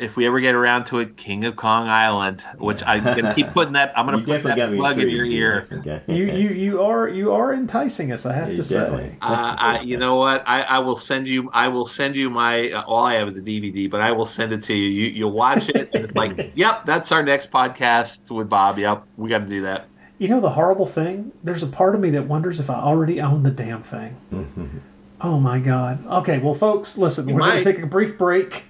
if 0.00 0.16
we 0.16 0.26
ever 0.26 0.40
get 0.40 0.54
around 0.54 0.84
to 0.86 0.98
it, 0.98 1.16
King 1.16 1.44
of 1.44 1.56
Kong 1.56 1.88
Island, 1.88 2.42
which 2.58 2.82
I'm 2.86 3.04
gonna 3.04 3.34
keep 3.34 3.48
putting 3.54 3.74
that. 3.74 3.92
I'm 3.96 4.06
gonna 4.06 4.18
You 4.18 4.24
put 4.24 4.42
definitely 4.42 4.60
that 4.60 4.66
got 4.66 4.72
me 4.72 4.78
plug 4.78 4.98
in 4.98 5.08
your 5.10 5.24
ear. 5.24 6.02
You 6.08 6.24
you 6.24 6.48
you 6.64 6.82
are 6.82 7.08
you 7.08 7.32
are 7.32 7.52
enticing 7.54 8.12
us. 8.12 8.26
I 8.26 8.32
have 8.32 8.50
You 8.50 8.56
to 8.56 8.62
say. 8.62 9.16
Uh, 9.22 9.56
I, 9.58 9.80
you 9.80 9.96
know 9.96 10.16
what? 10.16 10.42
I, 10.48 10.62
I 10.62 10.78
will 10.80 10.96
send 10.96 11.28
you. 11.28 11.50
I 11.52 11.68
will 11.68 11.86
send 11.86 12.16
you 12.16 12.30
my. 12.30 12.70
Uh, 12.70 12.82
all 12.82 13.04
I 13.04 13.14
have 13.14 13.28
is 13.28 13.36
a 13.36 13.42
DVD, 13.42 13.90
but 13.90 14.00
I 14.00 14.12
will 14.12 14.24
send 14.24 14.52
it 14.52 14.62
to 14.64 14.74
you. 14.74 14.88
You 14.88 15.06
you'll 15.10 15.32
watch 15.32 15.68
it, 15.68 15.90
and 15.94 16.04
it's 16.04 16.14
like, 16.14 16.52
yep, 16.54 16.84
that's 16.84 17.12
our 17.12 17.22
next 17.22 17.50
podcast 17.50 18.30
with 18.30 18.48
Bob. 18.48 18.78
Yep, 18.78 19.04
we 19.16 19.28
got 19.28 19.38
to 19.40 19.46
do 19.46 19.62
that. 19.62 19.86
You 20.18 20.28
know 20.28 20.40
the 20.40 20.50
horrible 20.50 20.86
thing? 20.86 21.32
There's 21.42 21.62
a 21.62 21.66
part 21.66 21.94
of 21.94 22.00
me 22.00 22.10
that 22.10 22.26
wonders 22.26 22.60
if 22.60 22.68
I 22.68 22.74
already 22.74 23.20
own 23.20 23.42
the 23.42 23.50
damn 23.50 23.80
thing. 23.80 24.16
oh 25.20 25.40
my 25.40 25.58
god. 25.58 26.06
Okay, 26.06 26.38
well 26.38 26.54
folks, 26.54 26.98
listen, 26.98 27.28
You 27.28 27.34
we're 27.34 27.40
gonna 27.40 27.62
take 27.64 27.78
a 27.78 27.86
brief 27.86 28.18
break 28.18 28.64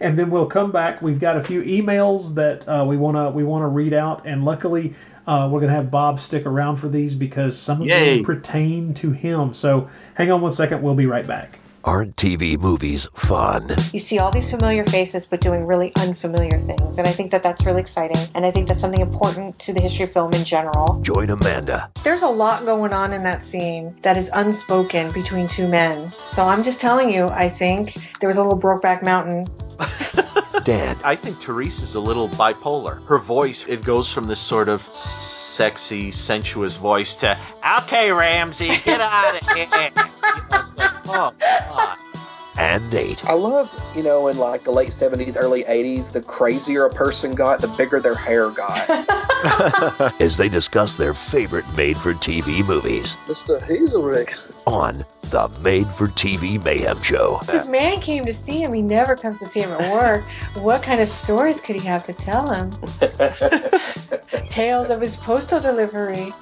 and 0.00 0.18
then 0.18 0.30
we'll 0.30 0.46
come 0.46 0.72
back. 0.72 1.02
We've 1.02 1.20
got 1.20 1.36
a 1.36 1.42
few 1.42 1.62
emails 1.62 2.34
that 2.34 2.68
uh, 2.68 2.84
we 2.88 2.96
want 2.96 3.16
to 3.16 3.30
we 3.30 3.44
want 3.44 3.62
to 3.62 3.68
read 3.68 3.92
out 3.92 4.26
and 4.26 4.44
luckily 4.44 4.94
uh, 5.26 5.48
we're 5.50 5.60
going 5.60 5.70
to 5.70 5.76
have 5.76 5.90
Bob 5.90 6.18
stick 6.18 6.46
around 6.46 6.76
for 6.76 6.88
these 6.88 7.14
because 7.14 7.56
some 7.56 7.82
of 7.82 7.86
Yay. 7.86 8.16
them 8.16 8.24
pertain 8.24 8.94
to 8.94 9.12
him. 9.12 9.54
So 9.54 9.88
hang 10.14 10.30
on 10.32 10.40
one 10.40 10.50
second, 10.50 10.82
we'll 10.82 10.94
be 10.94 11.06
right 11.06 11.26
back. 11.26 11.60
Aren't 11.82 12.16
TV 12.16 12.58
movies 12.58 13.06
fun? 13.14 13.70
You 13.92 13.98
see 13.98 14.18
all 14.18 14.30
these 14.30 14.50
familiar 14.50 14.84
faces, 14.84 15.26
but 15.26 15.40
doing 15.40 15.66
really 15.66 15.92
unfamiliar 15.96 16.60
things. 16.60 16.98
And 16.98 17.08
I 17.08 17.10
think 17.10 17.30
that 17.30 17.42
that's 17.42 17.64
really 17.64 17.80
exciting. 17.80 18.18
And 18.34 18.44
I 18.44 18.50
think 18.50 18.68
that's 18.68 18.82
something 18.82 19.00
important 19.00 19.58
to 19.60 19.72
the 19.72 19.80
history 19.80 20.04
of 20.04 20.12
film 20.12 20.30
in 20.34 20.44
general. 20.44 21.00
Join 21.00 21.30
Amanda 21.30 21.90
There's 22.04 22.22
a 22.22 22.28
lot 22.28 22.66
going 22.66 22.92
on 22.92 23.14
in 23.14 23.22
that 23.22 23.40
scene 23.40 23.96
that 24.02 24.18
is 24.18 24.30
unspoken 24.34 25.10
between 25.12 25.48
two 25.48 25.68
men. 25.68 26.12
So 26.26 26.44
I'm 26.44 26.62
just 26.62 26.80
telling 26.80 27.10
you, 27.10 27.28
I 27.30 27.48
think 27.48 27.94
there 28.20 28.28
was 28.28 28.36
a 28.36 28.42
little 28.42 28.60
Brokeback 28.60 29.02
Mountain. 29.02 29.46
Dan, 30.64 30.98
I 31.04 31.16
think 31.16 31.40
Therese 31.40 31.82
is 31.82 31.94
a 31.94 32.00
little 32.00 32.28
bipolar. 32.28 33.04
Her 33.06 33.18
voice, 33.18 33.66
it 33.66 33.82
goes 33.82 34.12
from 34.12 34.24
this 34.24 34.40
sort 34.40 34.68
of 34.68 34.82
sexy, 34.94 36.10
sensuous 36.10 36.76
voice 36.76 37.14
to, 37.16 37.38
okay, 37.78 38.12
Ramsey, 38.12 38.68
get 38.84 39.00
out 39.00 39.40
of 39.42 39.48
here. 39.54 39.66
It's 40.52 40.76
like, 40.76 40.90
oh, 41.06 41.32
God. 41.40 41.98
and 42.58 42.92
Nate. 42.92 43.24
I 43.24 43.32
love, 43.32 43.72
you 43.96 44.02
know, 44.02 44.28
in 44.28 44.36
like 44.36 44.64
the 44.64 44.70
late 44.72 44.90
70s, 44.90 45.36
early 45.38 45.64
80s, 45.64 46.12
the 46.12 46.20
crazier 46.22 46.84
a 46.84 46.90
person 46.90 47.32
got, 47.34 47.60
the 47.62 47.68
bigger 47.68 47.98
their 48.00 48.14
hair 48.14 48.50
got. 48.50 48.88
as 50.20 50.36
they 50.36 50.50
discuss 50.50 50.96
their 50.96 51.14
favorite 51.14 51.64
made 51.74 51.96
for 51.96 52.12
TV 52.12 52.62
movies 52.66 53.16
Mr. 53.26 53.58
Hazelrig. 53.62 54.28
On 54.66 55.04
the 55.22 55.48
Made 55.62 55.86
for 55.88 56.08
TV 56.08 56.62
Mayhem 56.62 57.00
Show. 57.02 57.40
This 57.46 57.68
man 57.68 58.00
came 58.00 58.24
to 58.24 58.34
see 58.34 58.62
him. 58.62 58.72
He 58.72 58.82
never 58.82 59.16
comes 59.16 59.38
to 59.38 59.46
see 59.46 59.60
him 59.60 59.70
at 59.70 59.92
work. 59.92 60.24
What 60.54 60.82
kind 60.82 61.00
of 61.00 61.08
stories 61.08 61.60
could 61.60 61.76
he 61.76 61.86
have 61.86 62.02
to 62.04 62.12
tell 62.12 62.50
him? 62.50 62.76
Tales 64.48 64.90
of 64.90 65.00
his 65.00 65.16
postal 65.16 65.60
delivery. 65.60 66.32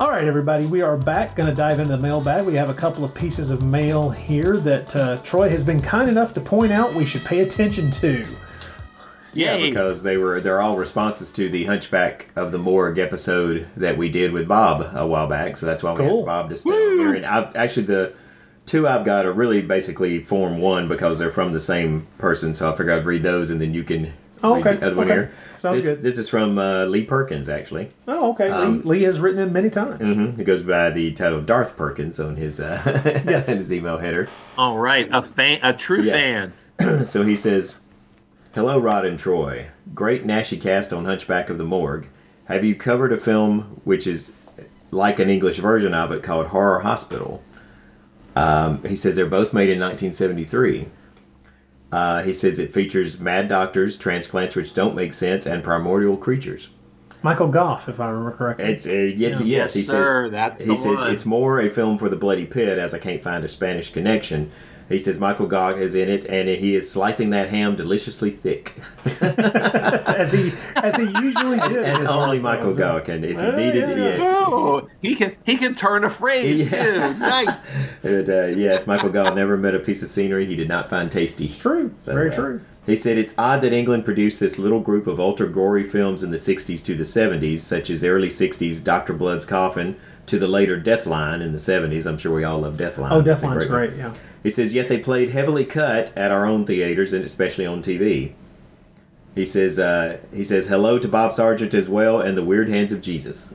All 0.00 0.10
right, 0.10 0.28
everybody, 0.28 0.64
we 0.66 0.80
are 0.80 0.96
back. 0.96 1.34
Going 1.34 1.48
to 1.48 1.54
dive 1.54 1.80
into 1.80 1.96
the 1.96 2.02
mailbag. 2.02 2.46
We 2.46 2.54
have 2.54 2.68
a 2.68 2.74
couple 2.74 3.04
of 3.04 3.12
pieces 3.12 3.50
of 3.50 3.64
mail 3.64 4.08
here 4.08 4.56
that 4.58 4.94
uh, 4.94 5.18
Troy 5.24 5.48
has 5.48 5.64
been 5.64 5.80
kind 5.80 6.08
enough 6.08 6.32
to 6.34 6.40
point 6.40 6.70
out 6.70 6.94
we 6.94 7.04
should 7.04 7.24
pay 7.24 7.40
attention 7.40 7.90
to. 7.90 8.24
Yeah, 9.34 9.56
Yay. 9.56 9.68
because 9.68 10.02
they 10.02 10.16
were 10.16 10.40
they're 10.40 10.60
all 10.60 10.76
responses 10.76 11.30
to 11.32 11.48
the 11.48 11.64
Hunchback 11.66 12.26
of 12.34 12.50
the 12.52 12.58
Morgue 12.58 12.98
episode 12.98 13.68
that 13.76 13.96
we 13.98 14.08
did 14.08 14.32
with 14.32 14.48
Bob 14.48 14.90
a 14.94 15.06
while 15.06 15.26
back. 15.26 15.56
So 15.56 15.66
that's 15.66 15.82
why 15.82 15.92
we 15.92 15.98
Cool. 15.98 16.18
asked 16.20 16.26
Bob 16.26 16.48
to 16.50 16.56
stay 16.56 16.70
on 16.70 16.98
here. 16.98 17.14
And 17.14 17.26
I've 17.26 17.54
actually 17.56 17.86
the 17.86 18.12
two 18.66 18.86
I've 18.88 19.04
got 19.04 19.26
are 19.26 19.32
really 19.32 19.62
basically 19.62 20.18
form 20.22 20.58
one 20.58 20.88
because 20.88 21.18
they're 21.18 21.30
from 21.30 21.52
the 21.52 21.60
same 21.60 22.06
person. 22.18 22.54
So 22.54 22.70
I 22.70 22.76
figured 22.76 22.98
I'd 23.00 23.06
read 23.06 23.22
those 23.22 23.50
and 23.50 23.60
then 23.60 23.74
you 23.74 23.84
can 23.84 24.12
Oh, 24.42 24.54
read 24.54 24.66
okay, 24.66 24.76
the 24.76 24.86
other 24.86 24.96
one 24.96 25.06
here. 25.08 25.30
Sounds 25.56 25.78
this, 25.78 25.84
good. 25.96 26.02
This 26.02 26.16
is 26.16 26.28
from 26.28 26.58
uh, 26.58 26.84
Lee 26.84 27.04
Perkins 27.04 27.48
actually. 27.48 27.88
Oh, 28.06 28.30
okay. 28.32 28.48
Um, 28.50 28.78
Lee, 28.82 28.98
Lee 28.98 29.02
has 29.02 29.20
written 29.20 29.40
in 29.40 29.52
many 29.52 29.68
times. 29.68 30.08
hmm 30.10 30.40
It 30.40 30.44
goes 30.44 30.62
by 30.62 30.90
the 30.90 31.12
title 31.12 31.40
Darth 31.42 31.76
Perkins 31.76 32.20
on 32.20 32.36
his 32.36 32.60
uh, 32.60 32.80
Yes. 33.26 33.48
in 33.50 33.58
his 33.58 33.72
email 33.72 33.98
header. 33.98 34.28
All 34.56 34.78
right, 34.78 35.08
a 35.10 35.22
fan, 35.22 35.58
a 35.62 35.72
true 35.72 36.02
Yes. 36.02 36.14
fan. 36.14 36.52
So 37.04 37.24
he 37.24 37.34
says, 37.34 37.80
Hello, 38.54 38.78
Rod 38.78 39.04
and 39.04 39.18
Troy. 39.18 39.68
Great 39.94 40.26
Naschy 40.26 40.60
cast 40.60 40.92
on 40.92 41.04
Hunchback 41.04 41.50
of 41.50 41.58
the 41.58 41.64
Morgue. 41.64 42.08
Have 42.46 42.64
you 42.64 42.74
covered 42.74 43.12
a 43.12 43.18
film 43.18 43.80
which 43.84 44.06
is 44.06 44.36
like 44.90 45.18
an 45.18 45.28
English 45.28 45.58
version 45.58 45.94
of 45.94 46.10
it 46.12 46.22
called 46.22 46.48
Horror 46.48 46.80
Hospital? 46.80 47.42
Um, 48.34 48.82
he 48.84 48.96
says 48.96 49.16
they're 49.16 49.26
both 49.26 49.52
made 49.52 49.68
in 49.68 49.78
1973. 49.78 50.88
Uh, 51.90 52.22
he 52.22 52.32
says 52.32 52.58
it 52.58 52.72
features 52.72 53.18
mad 53.20 53.48
doctors, 53.48 53.96
transplants 53.96 54.54
which 54.56 54.74
don't 54.74 54.94
make 54.94 55.12
sense, 55.14 55.46
and 55.46 55.62
primordial 55.64 56.16
creatures. 56.16 56.68
Michael 57.22 57.48
Gough, 57.48 57.88
if 57.88 57.98
I 57.98 58.08
remember 58.10 58.36
correctly. 58.36 58.66
It's 58.66 58.86
uh, 58.86 58.92
yes, 58.92 59.40
Yeah. 59.40 59.46
yes. 59.46 59.74
He 59.74 59.80
Yes, 59.80 59.88
sir, 59.88 60.24
says 60.26 60.30
that's 60.32 60.60
he 60.60 60.66
the 60.66 60.76
says 60.76 60.98
one. 60.98 61.10
it's 61.12 61.26
more 61.26 61.58
a 61.60 61.68
film 61.68 61.98
for 61.98 62.08
the 62.08 62.16
bloody 62.16 62.44
pit, 62.46 62.78
as 62.78 62.94
I 62.94 62.98
can't 62.98 63.22
find 63.22 63.44
a 63.44 63.48
Spanish 63.48 63.90
connection. 63.92 64.50
He 64.88 64.98
says 64.98 65.18
Michael 65.20 65.46
Gough 65.46 65.76
is 65.76 65.94
in 65.94 66.08
it, 66.08 66.24
and 66.24 66.48
he 66.48 66.74
is 66.74 66.90
slicing 66.90 67.30
that 67.30 67.50
ham 67.50 67.76
deliciously 67.76 68.30
thick, 68.30 68.74
as 69.20 70.32
he 70.32 70.52
as 70.76 70.96
he 70.96 71.04
usually 71.22 71.58
as, 71.60 71.68
did. 71.68 71.78
in 71.78 71.84
as 71.84 72.00
his 72.00 72.08
only 72.10 72.38
Michael 72.38 72.74
films. 72.74 72.78
Gough 72.78 73.04
can. 73.04 73.22
If 73.24 73.38
he 73.38 73.50
needed, 73.50 73.88
yeah. 73.90 73.96
yes. 73.96 74.20
Oh, 74.22 74.88
he 75.02 75.14
can 75.14 75.36
he 75.44 75.56
can 75.56 75.74
turn 75.74 76.04
a 76.04 76.10
phrase 76.10 76.70
Yeah. 76.72 77.12
too. 77.12 77.18
Nice. 77.18 77.48
And, 78.04 78.28
uh, 78.30 78.46
yes, 78.46 78.86
Michael 78.86 79.10
Gough 79.10 79.34
never 79.34 79.56
met 79.56 79.74
a 79.74 79.80
piece 79.80 80.02
of 80.04 80.10
scenery 80.10 80.46
he 80.46 80.54
did 80.54 80.68
not 80.68 80.88
find 80.88 81.10
tasty. 81.10 81.48
True, 81.48 81.92
So, 81.98 82.14
very 82.14 82.30
uh, 82.30 82.34
true. 82.34 82.60
He 82.86 82.94
said 82.96 83.18
it's 83.18 83.34
odd 83.36 83.60
that 83.62 83.72
England 83.72 84.04
produced 84.04 84.38
this 84.40 84.56
little 84.58 84.80
group 84.80 85.06
of 85.08 85.18
ultra 85.20 85.48
gory 85.48 85.82
films 85.84 86.22
in 86.22 86.30
the 86.30 86.36
60s 86.38 86.82
to 86.86 86.94
the 86.94 87.02
70s, 87.02 87.58
such 87.58 87.90
as 87.90 88.02
early 88.04 88.28
60s 88.28 88.82
Dr. 88.84 89.12
Blood's 89.14 89.44
Coffin 89.44 89.96
to 90.28 90.38
the 90.38 90.46
later 90.48 90.80
Deathline 90.80 91.40
in 91.42 91.52
the 91.52 91.58
70s. 91.58 92.06
I'm 92.06 92.18
sure 92.18 92.34
we 92.34 92.44
all 92.44 92.60
love 92.60 92.74
Deathline. 92.76 93.10
Oh, 93.10 93.20
It's 93.20 93.28
a 93.42 93.46
Deathline's 93.46 93.64
one. 93.64 93.68
great. 93.68 93.96
Yeah. 93.96 94.14
He 94.42 94.50
says, 94.50 94.72
yet 94.72 94.88
they 94.88 94.98
played 94.98 95.30
heavily 95.30 95.64
cut 95.64 96.16
at 96.16 96.30
our 96.30 96.46
own 96.46 96.64
theaters 96.64 97.12
and 97.12 97.24
especially 97.24 97.66
on 97.66 97.82
TV. 97.82 98.32
He 99.34 99.44
says, 99.44 99.78
uh, 99.78 100.18
he 100.32 100.44
says, 100.44 100.68
hello 100.68 100.98
to 100.98 101.08
Bob 101.08 101.32
Sargent 101.32 101.74
as 101.74 101.88
well 101.88 102.20
and 102.20 102.36
the 102.36 102.44
Weird 102.44 102.68
Hands 102.68 102.90
of 102.92 103.00
Jesus. 103.02 103.54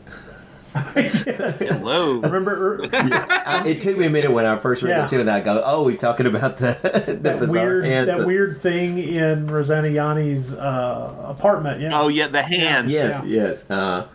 yes. 0.95 1.69
Hello. 1.69 2.19
Remember 2.19 2.81
I- 2.93 3.63
it 3.67 3.79
took 3.81 3.95
me 3.97 4.05
a 4.07 4.09
minute 4.09 4.31
when 4.31 4.45
I 4.45 4.57
first 4.57 4.81
read 4.81 4.89
Yeah. 4.91 5.05
it 5.05 5.09
too, 5.09 5.19
and 5.19 5.29
I 5.29 5.39
go, 5.39 5.61
"Oh, 5.63 5.87
he's 5.87 5.99
talking 5.99 6.25
about 6.25 6.57
the 6.57 6.77
the 7.05 7.13
that 7.13 7.39
bizarre 7.39 7.63
weird 7.65 7.85
hands 7.85 8.07
that 8.07 8.19
of- 8.21 8.25
weird 8.25 8.57
thing 8.59 8.97
in 8.97 9.45
Rosanna 9.45 9.89
Yanni's 9.89 10.55
uh, 10.55 11.13
apartment? 11.27 11.79
Yeah. 11.79 11.91
Oh 11.93 12.07
yeah, 12.07 12.27
the 12.27 12.41
hands. 12.41 12.91
Yes, 12.91 13.21
yes, 13.23 13.69
uh, 13.69 14.07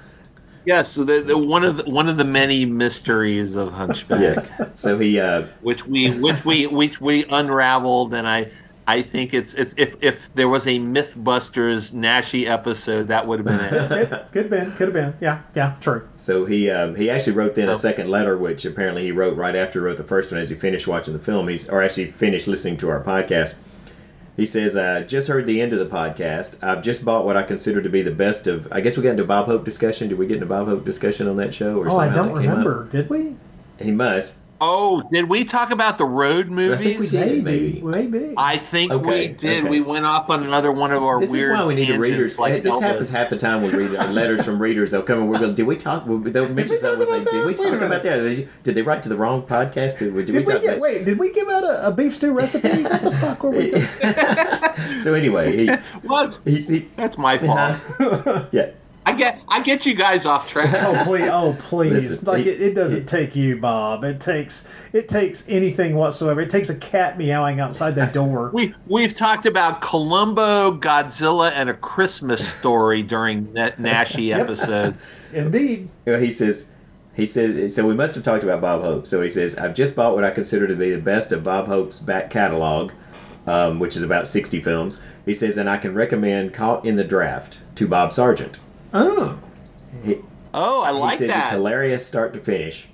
Yes, 0.69 0.93
so 0.93 1.03
the, 1.05 1.23
the 1.23 1.39
one 1.39 1.65
of 1.65 1.79
the, 1.79 1.91
one 1.91 2.09
of 2.11 2.17
the 2.19 2.25
many 2.25 2.67
mysteries 2.67 3.57
of 3.57 3.73
Hunchback. 3.73 4.21
yes. 4.21 4.51
So 4.73 4.99
he, 4.99 5.19
uh, 5.19 5.43
which 5.63 5.87
we 5.87 6.11
which 6.11 6.45
we 6.45 6.67
which 6.67 7.01
we 7.01 7.25
unraveled, 7.25 8.13
and 8.13 8.29
I 8.29 8.51
I 8.87 9.01
think 9.03 9.33
it's 9.33 9.55
it's 9.55 9.75
if 9.79 9.97
if 10.03 10.33
there 10.35 10.49
was 10.49 10.67
a 10.67 10.79
MythBusters 10.79 11.93
Naschy 11.95 12.47
episode, 12.47 13.09
that 13.09 13.27
would 13.27 13.39
have 13.41 13.47
been 13.47 13.61
it. 13.61 14.13
It 14.13 14.33
could 14.33 14.43
have 14.43 14.51
been. 14.51 14.71
Could 14.73 14.89
have 14.89 14.95
been. 14.95 15.15
Yeah. 15.21 15.41
Yeah. 15.55 15.77
True. 15.81 16.07
so 16.15 16.45
he, 16.45 16.71
um, 16.71 16.95
he 16.97 17.09
actually 17.11 17.35
wrote 17.35 17.55
then 17.55 17.69
Oh. 17.69 17.73
a 17.73 17.77
second 17.77 18.11
letter, 18.11 18.37
which 18.37 18.65
apparently 18.67 19.05
he 19.05 19.13
wrote 19.13 19.37
right 19.37 19.57
after 19.57 19.81
he 19.81 19.85
wrote 19.87 19.97
the 19.97 20.05
first 20.05 20.31
one, 20.33 20.41
as 20.41 20.51
he 20.51 20.57
finished 20.57 20.87
watching 20.87 21.15
the 21.15 21.21
film. 21.21 21.49
He's 21.49 21.69
or 21.69 21.83
actually 21.83 22.07
finished 22.07 22.47
listening 22.47 22.77
to 22.79 22.89
our 22.91 23.03
podcast. 23.03 23.57
He 24.39 24.47
says, 24.47 24.77
"I 24.77 25.03
just 25.03 25.27
heard 25.27 25.47
the 25.47 25.61
end 25.61 25.73
of 25.73 25.81
the 25.81 25.85
podcast. 25.87 26.55
I've 26.63 26.81
just 26.81 27.05
bought 27.05 27.25
what 27.27 27.37
I 27.37 27.43
consider 27.43 27.83
to 27.83 27.89
be 27.89 28.03
the 28.03 28.13
best 28.13 28.47
of. 28.47 28.69
I 28.71 28.81
guess 28.81 28.97
we 28.97 29.03
got 29.03 29.11
into 29.11 29.25
Bob 29.25 29.47
Hope 29.47 29.65
discussion. 29.65 30.09
Did 30.09 30.17
we 30.17 30.29
get 30.29 30.35
into 30.35 30.47
Bob 30.47 30.69
Hope 30.69 30.85
discussion 30.85 31.27
on 31.27 31.37
that 31.39 31.53
show? 31.53 31.77
Or 31.77 31.91
Oh, 31.91 31.99
I 31.99 32.09
don't 32.09 32.33
remember. 32.33 32.85
Did 32.85 33.11
we? 33.11 33.35
He 33.81 33.91
must. 33.91 34.35
Oh, 34.61 35.03
did 35.09 35.29
we 35.29 35.45
talk 35.45 35.71
about 35.71 35.99
the 35.99 36.05
road 36.05 36.49
movies? 36.49 36.79
I 36.79 36.83
think 36.83 36.99
we 37.01 37.09
did. 37.09 37.45
maybe. 37.45 37.81
Maybe. 37.81 38.35
I 38.37 38.57
think 38.57 38.91
Okay, 38.91 39.29
we 39.29 39.35
did. 39.35 39.61
okay. 39.61 39.69
We 39.71 39.81
went 39.81 40.05
off 40.05 40.31
on 40.31 40.43
another 40.43 40.73
one 40.73 40.91
of 40.91 41.03
our 41.03 41.21
This 41.21 41.31
weird. 41.31 41.43
This 41.43 41.53
is 41.53 41.59
why 41.61 41.65
we 41.67 41.75
need 41.77 41.87
tangents, 41.87 42.03
readers. 42.03 42.39
Like 42.41 42.63
this 42.65 42.73
Elvis. 42.75 42.81
happens 42.83 43.11
half 43.11 43.31
the 43.31 43.37
time. 43.37 43.63
We 43.63 43.71
read 43.71 43.95
uh, 43.95 44.07
letters 44.11 44.45
from 44.45 44.61
readers. 44.61 44.91
They'll 44.91 45.03
come 45.03 45.21
and 45.21 45.29
we'll 45.31 45.39
go, 45.39 45.53
"Did 45.53 45.67
we 45.67 45.77
talk? 45.77 46.05
They'll 46.07 46.19
mention 46.49 46.71
we 46.71 46.77
something. 46.77 47.07
talk 47.07 47.09
Like, 47.09 47.23
about 47.23 47.31
did 47.31 47.47
we 47.47 47.55
that? 47.55 47.61
Wait 47.61 47.61
a 47.61 47.71
talk 47.79 47.83
about 47.87 48.03
that? 48.03 48.49
Did 48.65 48.75
they, 48.75 48.83
write 48.83 49.03
to 49.05 49.09
the 49.09 49.17
wrong 49.17 49.43
podcast? 49.43 50.01
Did 50.01 50.13
we? 50.15 50.25
Did, 50.25 50.33
Did 50.33 50.47
we 50.47 50.53
talk 50.55 50.63
get? 50.63 50.69
about- 50.71 50.81
Wait. 50.83 51.05
Did 51.05 51.19
we 51.21 51.33
give 51.33 51.49
out 51.49 51.63
a, 51.65 51.87
a 51.89 51.93
beef 51.93 52.17
stew 52.17 52.33
recipe? 52.33 52.83
what 52.83 53.01
the 53.03 53.11
fuck 53.13 53.43
were 53.45 53.51
we 53.51 53.71
doing? 53.71 53.87
So 54.99 55.15
anyway, 55.15 55.57
he, 55.57 55.67
What? 56.07 56.39
he's, 56.45 56.69
he, 56.69 56.81
That's 56.97 57.19
my 57.19 57.39
fault. 57.39 58.49
yeah. 58.53 58.71
I 59.09 59.13
get 59.15 59.41
I 59.49 59.63
get 59.63 59.87
you 59.87 59.95
guys 59.95 60.27
off 60.27 60.51
track. 60.51 60.69
Oh 60.75 61.03
please! 61.05 61.29
Oh 61.33 61.57
please! 61.59 61.93
Listen, 61.93 62.27
like 62.27 62.45
he- 62.45 62.51
it, 62.51 62.61
it 62.61 62.75
doesn't 62.75 63.07
take 63.07 63.35
you, 63.35 63.57
Bob. 63.57 64.05
It 64.05 64.21
takes 64.21 64.69
it 64.93 65.09
takes 65.09 65.49
anything 65.49 65.95
whatsoever. 65.95 66.43
It 66.43 66.51
takes 66.51 66.69
a 66.69 66.75
cat 66.77 67.17
meowing 67.17 67.59
outside 67.59 67.95
that 67.95 68.13
door. 68.13 68.51
We 68.59 68.75
we've 68.87 69.15
talked 69.15 69.47
about 69.47 69.81
Columbo, 69.81 70.77
Godzilla, 70.79 71.53
and 71.55 71.71
a 71.71 71.75
Christmas 71.75 72.47
story 72.47 73.03
during 73.03 73.55
that 73.55 73.77
Naschy 73.79 74.37
episodes. 74.37 75.09
Indeed. 75.33 75.89
Well, 76.07 76.21
he 76.21 76.31
says. 76.31 76.73
He 77.15 77.27
says, 77.27 77.75
so 77.75 77.85
we 77.85 77.95
must 77.95 78.15
have 78.15 78.23
talked 78.23 78.45
about 78.45 78.61
Bob 78.61 78.81
Hope. 78.83 79.05
So 79.05 79.21
he 79.23 79.29
says, 79.29 79.59
I've 79.59 79.75
just 79.75 79.97
bought 79.97 80.15
what 80.15 80.23
I 80.23 80.31
consider 80.31 80.69
to 80.69 80.77
be 80.77 80.93
the 80.93 81.01
best 81.01 81.33
of 81.33 81.43
Bob 81.43 81.67
Hope's 81.67 81.99
back 81.99 82.31
catalog, 82.31 82.93
um, 83.45 83.81
which 83.81 83.97
is 83.97 84.05
about 84.05 84.29
60 84.29 84.61
films. 84.61 85.03
He 85.27 85.35
says, 85.35 85.57
and 85.59 85.69
I 85.69 85.79
can 85.79 85.95
recommend 85.97 86.55
Caught 86.55 86.85
in 86.85 86.95
the 86.95 87.03
Draft 87.03 87.59
to 87.75 87.89
Bob 87.89 88.13
Sargent. 88.13 88.61
Oh. 88.93 89.39
He, 90.05 90.19
Oh, 90.55 90.83
I 90.83 90.91
like 90.91 91.19
that. 91.19 91.25
he 91.25 91.29
like 91.29 91.35
says 91.35 91.43
it's 91.43 91.51
hilarious 91.51 92.07
start 92.07 92.33
to 92.33 92.41
finish. 92.41 92.89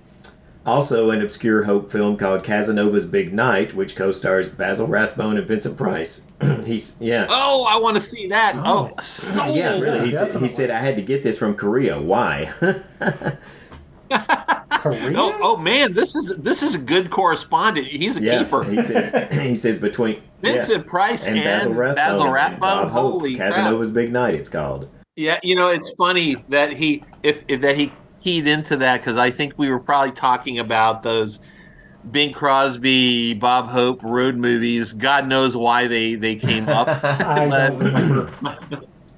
Also, 0.66 1.10
an 1.10 1.20
obscure 1.20 1.64
Hope 1.64 1.90
film 1.90 2.16
called 2.16 2.42
Casanova's 2.42 3.04
Big 3.04 3.34
Night, 3.34 3.74
which 3.74 3.94
co-stars 3.94 4.48
Basil 4.48 4.86
Rathbone 4.86 5.36
and 5.36 5.46
Vincent 5.46 5.76
Price. 5.76 6.26
He's 6.64 6.96
yeah, 7.00 7.26
Oh, 7.28 7.66
I 7.68 7.76
want 7.76 7.96
to 7.96 8.02
see 8.02 8.28
that. 8.28 8.54
Oh, 8.56 8.90
oh 8.90 9.00
so 9.02 9.44
yeah, 9.46 9.78
really. 9.78 10.06
He, 10.06 10.12
said, 10.12 10.34
he 10.36 10.48
said 10.48 10.70
I 10.70 10.78
had 10.78 10.96
to 10.96 11.02
get 11.02 11.22
this 11.22 11.38
from 11.38 11.54
Korea. 11.54 12.00
Why? 12.00 12.50
Korea. 14.70 15.18
Oh, 15.18 15.38
oh 15.42 15.56
man, 15.58 15.92
this 15.92 16.16
is 16.16 16.34
this 16.36 16.62
is 16.62 16.74
a 16.74 16.78
good 16.78 17.10
correspondent. 17.10 17.86
He's 17.86 18.16
a 18.18 18.22
yeah, 18.22 18.42
keeper. 18.42 18.64
he 18.64 18.80
says 18.80 19.14
he 19.32 19.56
says 19.56 19.78
between 19.78 20.22
Vincent 20.40 20.84
yeah, 20.84 20.90
Price 20.90 21.26
and 21.26 21.36
and, 21.36 21.44
Basil 21.44 21.74
Rathbone, 21.74 21.94
Basil 21.94 22.24
and 22.24 22.32
Rathbone. 22.32 22.60
Bob 22.60 22.90
Hope. 22.90 23.12
Holy 23.12 23.36
crap! 23.36 23.52
Casanova's 23.52 23.90
Big 23.90 24.12
Night. 24.12 24.34
It's 24.34 24.48
called. 24.48 24.88
Yeah, 25.16 25.38
you 25.42 25.54
know 25.54 25.68
it's 25.68 25.90
funny 25.96 26.36
that 26.48 26.72
he 26.72 27.04
if, 27.22 27.44
if 27.46 27.60
that 27.60 27.76
he 27.76 27.92
keyed 28.20 28.48
into 28.48 28.76
that 28.78 29.00
because 29.00 29.16
I 29.16 29.30
think 29.30 29.54
we 29.56 29.70
were 29.70 29.78
probably 29.78 30.10
talking 30.12 30.58
about 30.58 31.02
those 31.02 31.40
Bing 32.10 32.32
Crosby, 32.32 33.34
Bob 33.34 33.68
Hope 33.70 34.02
road 34.02 34.36
movies. 34.36 34.92
God 34.92 35.28
knows 35.28 35.56
why 35.56 35.86
they 35.86 36.16
they 36.16 36.36
came 36.36 36.68
up. 36.68 36.88
I 37.04 37.48
don't 37.48 37.78
remember. 37.78 38.32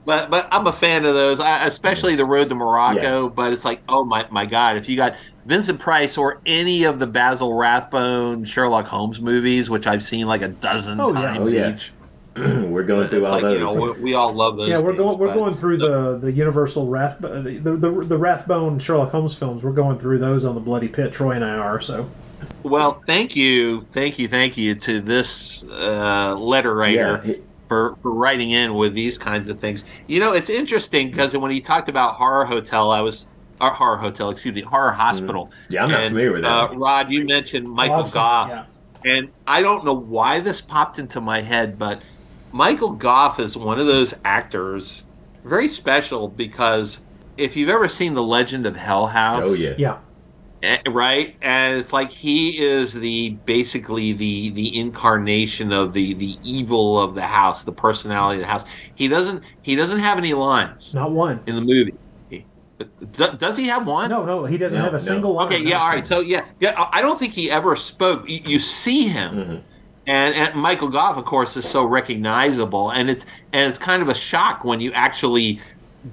But 0.04 0.30
but 0.30 0.48
I'm 0.52 0.66
a 0.66 0.72
fan 0.72 1.04
of 1.06 1.14
those, 1.14 1.40
I, 1.40 1.64
especially 1.64 2.14
the 2.14 2.26
Road 2.26 2.48
to 2.50 2.54
Morocco. 2.54 3.28
But 3.30 3.52
it's 3.54 3.64
like, 3.64 3.82
oh 3.88 4.04
my 4.04 4.26
my 4.30 4.44
God, 4.46 4.76
if 4.76 4.88
you 4.90 4.96
got 4.96 5.16
Vincent 5.46 5.80
Price 5.80 6.18
or 6.18 6.42
any 6.46 6.84
of 6.84 6.98
the 6.98 7.06
Basil 7.06 7.54
Rathbone 7.54 8.44
Sherlock 8.44 8.86
Holmes 8.86 9.20
movies, 9.20 9.70
which 9.70 9.86
I've 9.86 10.04
seen 10.04 10.26
like 10.26 10.42
a 10.42 10.48
dozen 10.48 11.00
Oh, 11.00 11.12
yeah. 11.12 11.20
times 11.22 11.38
Oh, 11.38 11.46
yeah. 11.48 11.72
each. 11.72 11.92
We're 12.68 12.84
going 12.84 13.08
through 13.08 13.24
It's 13.24 13.32
all 13.32 13.40
like, 13.40 13.58
you 13.58 13.64
those. 13.66 13.76
know, 13.76 13.92
we, 13.92 14.00
we 14.00 14.14
all 14.14 14.32
love 14.32 14.56
those. 14.56 14.68
Yeah, 14.68 14.78
we're 14.78 14.88
things, 14.92 14.98
going. 14.98 15.18
We're 15.18 15.32
going 15.34 15.54
through 15.54 15.78
the 15.78 16.18
the 16.18 16.30
Universal 16.32 16.86
Rath 16.88 17.18
the, 17.20 17.28
the 17.62 17.76
the 17.76 17.90
the 17.90 18.18
Rathbone 18.18 18.78
Sherlock 18.78 19.10
Holmes 19.10 19.34
films. 19.34 19.62
We're 19.62 19.72
going 19.72 19.96
through 19.98 20.18
those 20.18 20.44
on 20.44 20.54
the 20.54 20.60
Bloody 20.60 20.88
Pit. 20.88 21.12
Troy 21.12 21.32
and 21.32 21.44
I 21.44 21.56
are. 21.56 21.80
So 21.80 22.08
Well, 22.62 22.92
thank 23.06 23.34
you, 23.36 23.80
thank 23.80 24.18
you, 24.18 24.28
thank 24.28 24.56
you 24.56 24.74
to 24.74 25.00
this 25.00 25.66
uh, 25.70 26.34
letter 26.36 26.74
writer 26.74 27.20
Yeah, 27.24 27.34
for, 27.68 27.96
for 27.96 28.12
writing 28.12 28.50
in 28.50 28.74
with 28.74 28.92
these 28.92 29.16
kinds 29.16 29.48
of 29.48 29.58
things. 29.58 29.84
You 30.06 30.20
know, 30.20 30.32
it's 30.34 30.50
interesting 30.50 31.10
because 31.10 31.34
when 31.36 31.50
he 31.50 31.60
talked 31.60 31.88
about 31.88 32.14
horror 32.16 32.44
hotel, 32.44 32.90
I 32.90 33.00
was 33.00 33.28
or 33.58 33.70
horror 33.70 33.96
hotel, 33.96 34.28
excuse 34.28 34.54
me, 34.54 34.60
horror 34.60 34.90
hospital. 34.92 35.46
Mm-hmm. 35.46 35.72
Yeah, 35.72 35.84
I'm 35.84 35.90
not 35.90 36.00
And, 36.02 36.08
familiar 36.10 36.32
with 36.32 36.42
that. 36.42 36.70
Uh, 36.70 36.74
Rod, 36.74 37.10
you 37.10 37.24
mentioned 37.24 37.66
Michael 37.66 38.04
I've 38.04 38.12
Gough, 38.12 38.48
yeah. 38.50 38.64
and 39.06 39.30
I 39.46 39.62
don't 39.62 39.82
know 39.86 39.94
why 39.94 40.40
this 40.40 40.60
popped 40.60 40.98
into 40.98 41.22
my 41.22 41.40
head, 41.40 41.78
but 41.78 42.02
Michael 42.52 42.90
Gough 42.92 43.38
is 43.40 43.56
one 43.56 43.78
of 43.78 43.86
those 43.86 44.14
actors, 44.24 45.04
very 45.44 45.68
special 45.68 46.28
because 46.28 47.00
if 47.36 47.56
you've 47.56 47.68
ever 47.68 47.88
seen 47.88 48.14
The 48.14 48.22
Legend 48.22 48.66
of 48.66 48.76
Hell 48.76 49.06
House, 49.06 49.42
oh 49.44 49.52
yeah. 49.54 49.74
yeah, 49.76 49.98
Eh, 50.62 50.78
right 50.88 51.36
and 51.42 51.78
it's 51.78 51.92
like 51.92 52.10
he 52.10 52.58
is 52.58 52.94
the 52.94 53.30
basically 53.44 54.12
the 54.14 54.48
the 54.50 54.78
incarnation 54.78 55.70
of 55.70 55.92
the 55.92 56.14
the 56.14 56.38
evil 56.42 56.98
of 56.98 57.14
the 57.14 57.22
house 57.22 57.62
the 57.64 57.72
personality 57.72 58.36
of 58.36 58.40
the 58.40 58.46
house 58.50 58.64
he 58.94 59.06
doesn't 59.06 59.42
he 59.60 59.76
doesn't 59.76 59.98
have 59.98 60.16
any 60.16 60.32
lines 60.32 60.94
not 60.94 61.12
one. 61.12 61.40
in 61.46 61.56
the 61.56 61.60
movie 61.60 61.94
does 63.38 63.56
he 63.58 63.66
have 63.66 63.86
one 63.86 64.08
No, 64.08 64.24
no, 64.24 64.44
he 64.46 64.56
doesn't 64.56 64.78
No, 64.78 64.84
have 64.84 64.94
a 64.94 64.96
no. 64.96 64.98
single 64.98 65.34
line. 65.34 65.48
okay 65.48 65.62
yeah 65.62 65.78
all 65.78 65.88
right 65.88 66.06
so 66.06 66.20
yeah 66.20 66.46
yeah 66.58 66.72
I- 66.76 66.98
i 66.98 67.02
don't 67.02 67.18
think 67.18 67.34
he 67.34 67.50
ever 67.50 67.76
spoke 67.76 68.26
you, 68.26 68.40
you 68.44 68.58
see 68.58 69.06
him 69.08 69.34
Mm-hmm. 69.34 69.56
And, 70.08 70.34
and 70.34 70.54
michael 70.54 70.88
gough 70.88 71.16
of 71.16 71.24
course 71.24 71.56
is 71.56 71.68
so 71.68 71.84
recognizable. 71.84 72.90
And 72.90 73.10
it's 73.10 73.26
and 73.52 73.68
it's 73.70 73.78
kind 73.78 74.02
of 74.02 74.08
a 74.08 74.14
shock 74.14 74.64
when 74.64 74.80
you 74.80 74.92
actually 74.92 75.60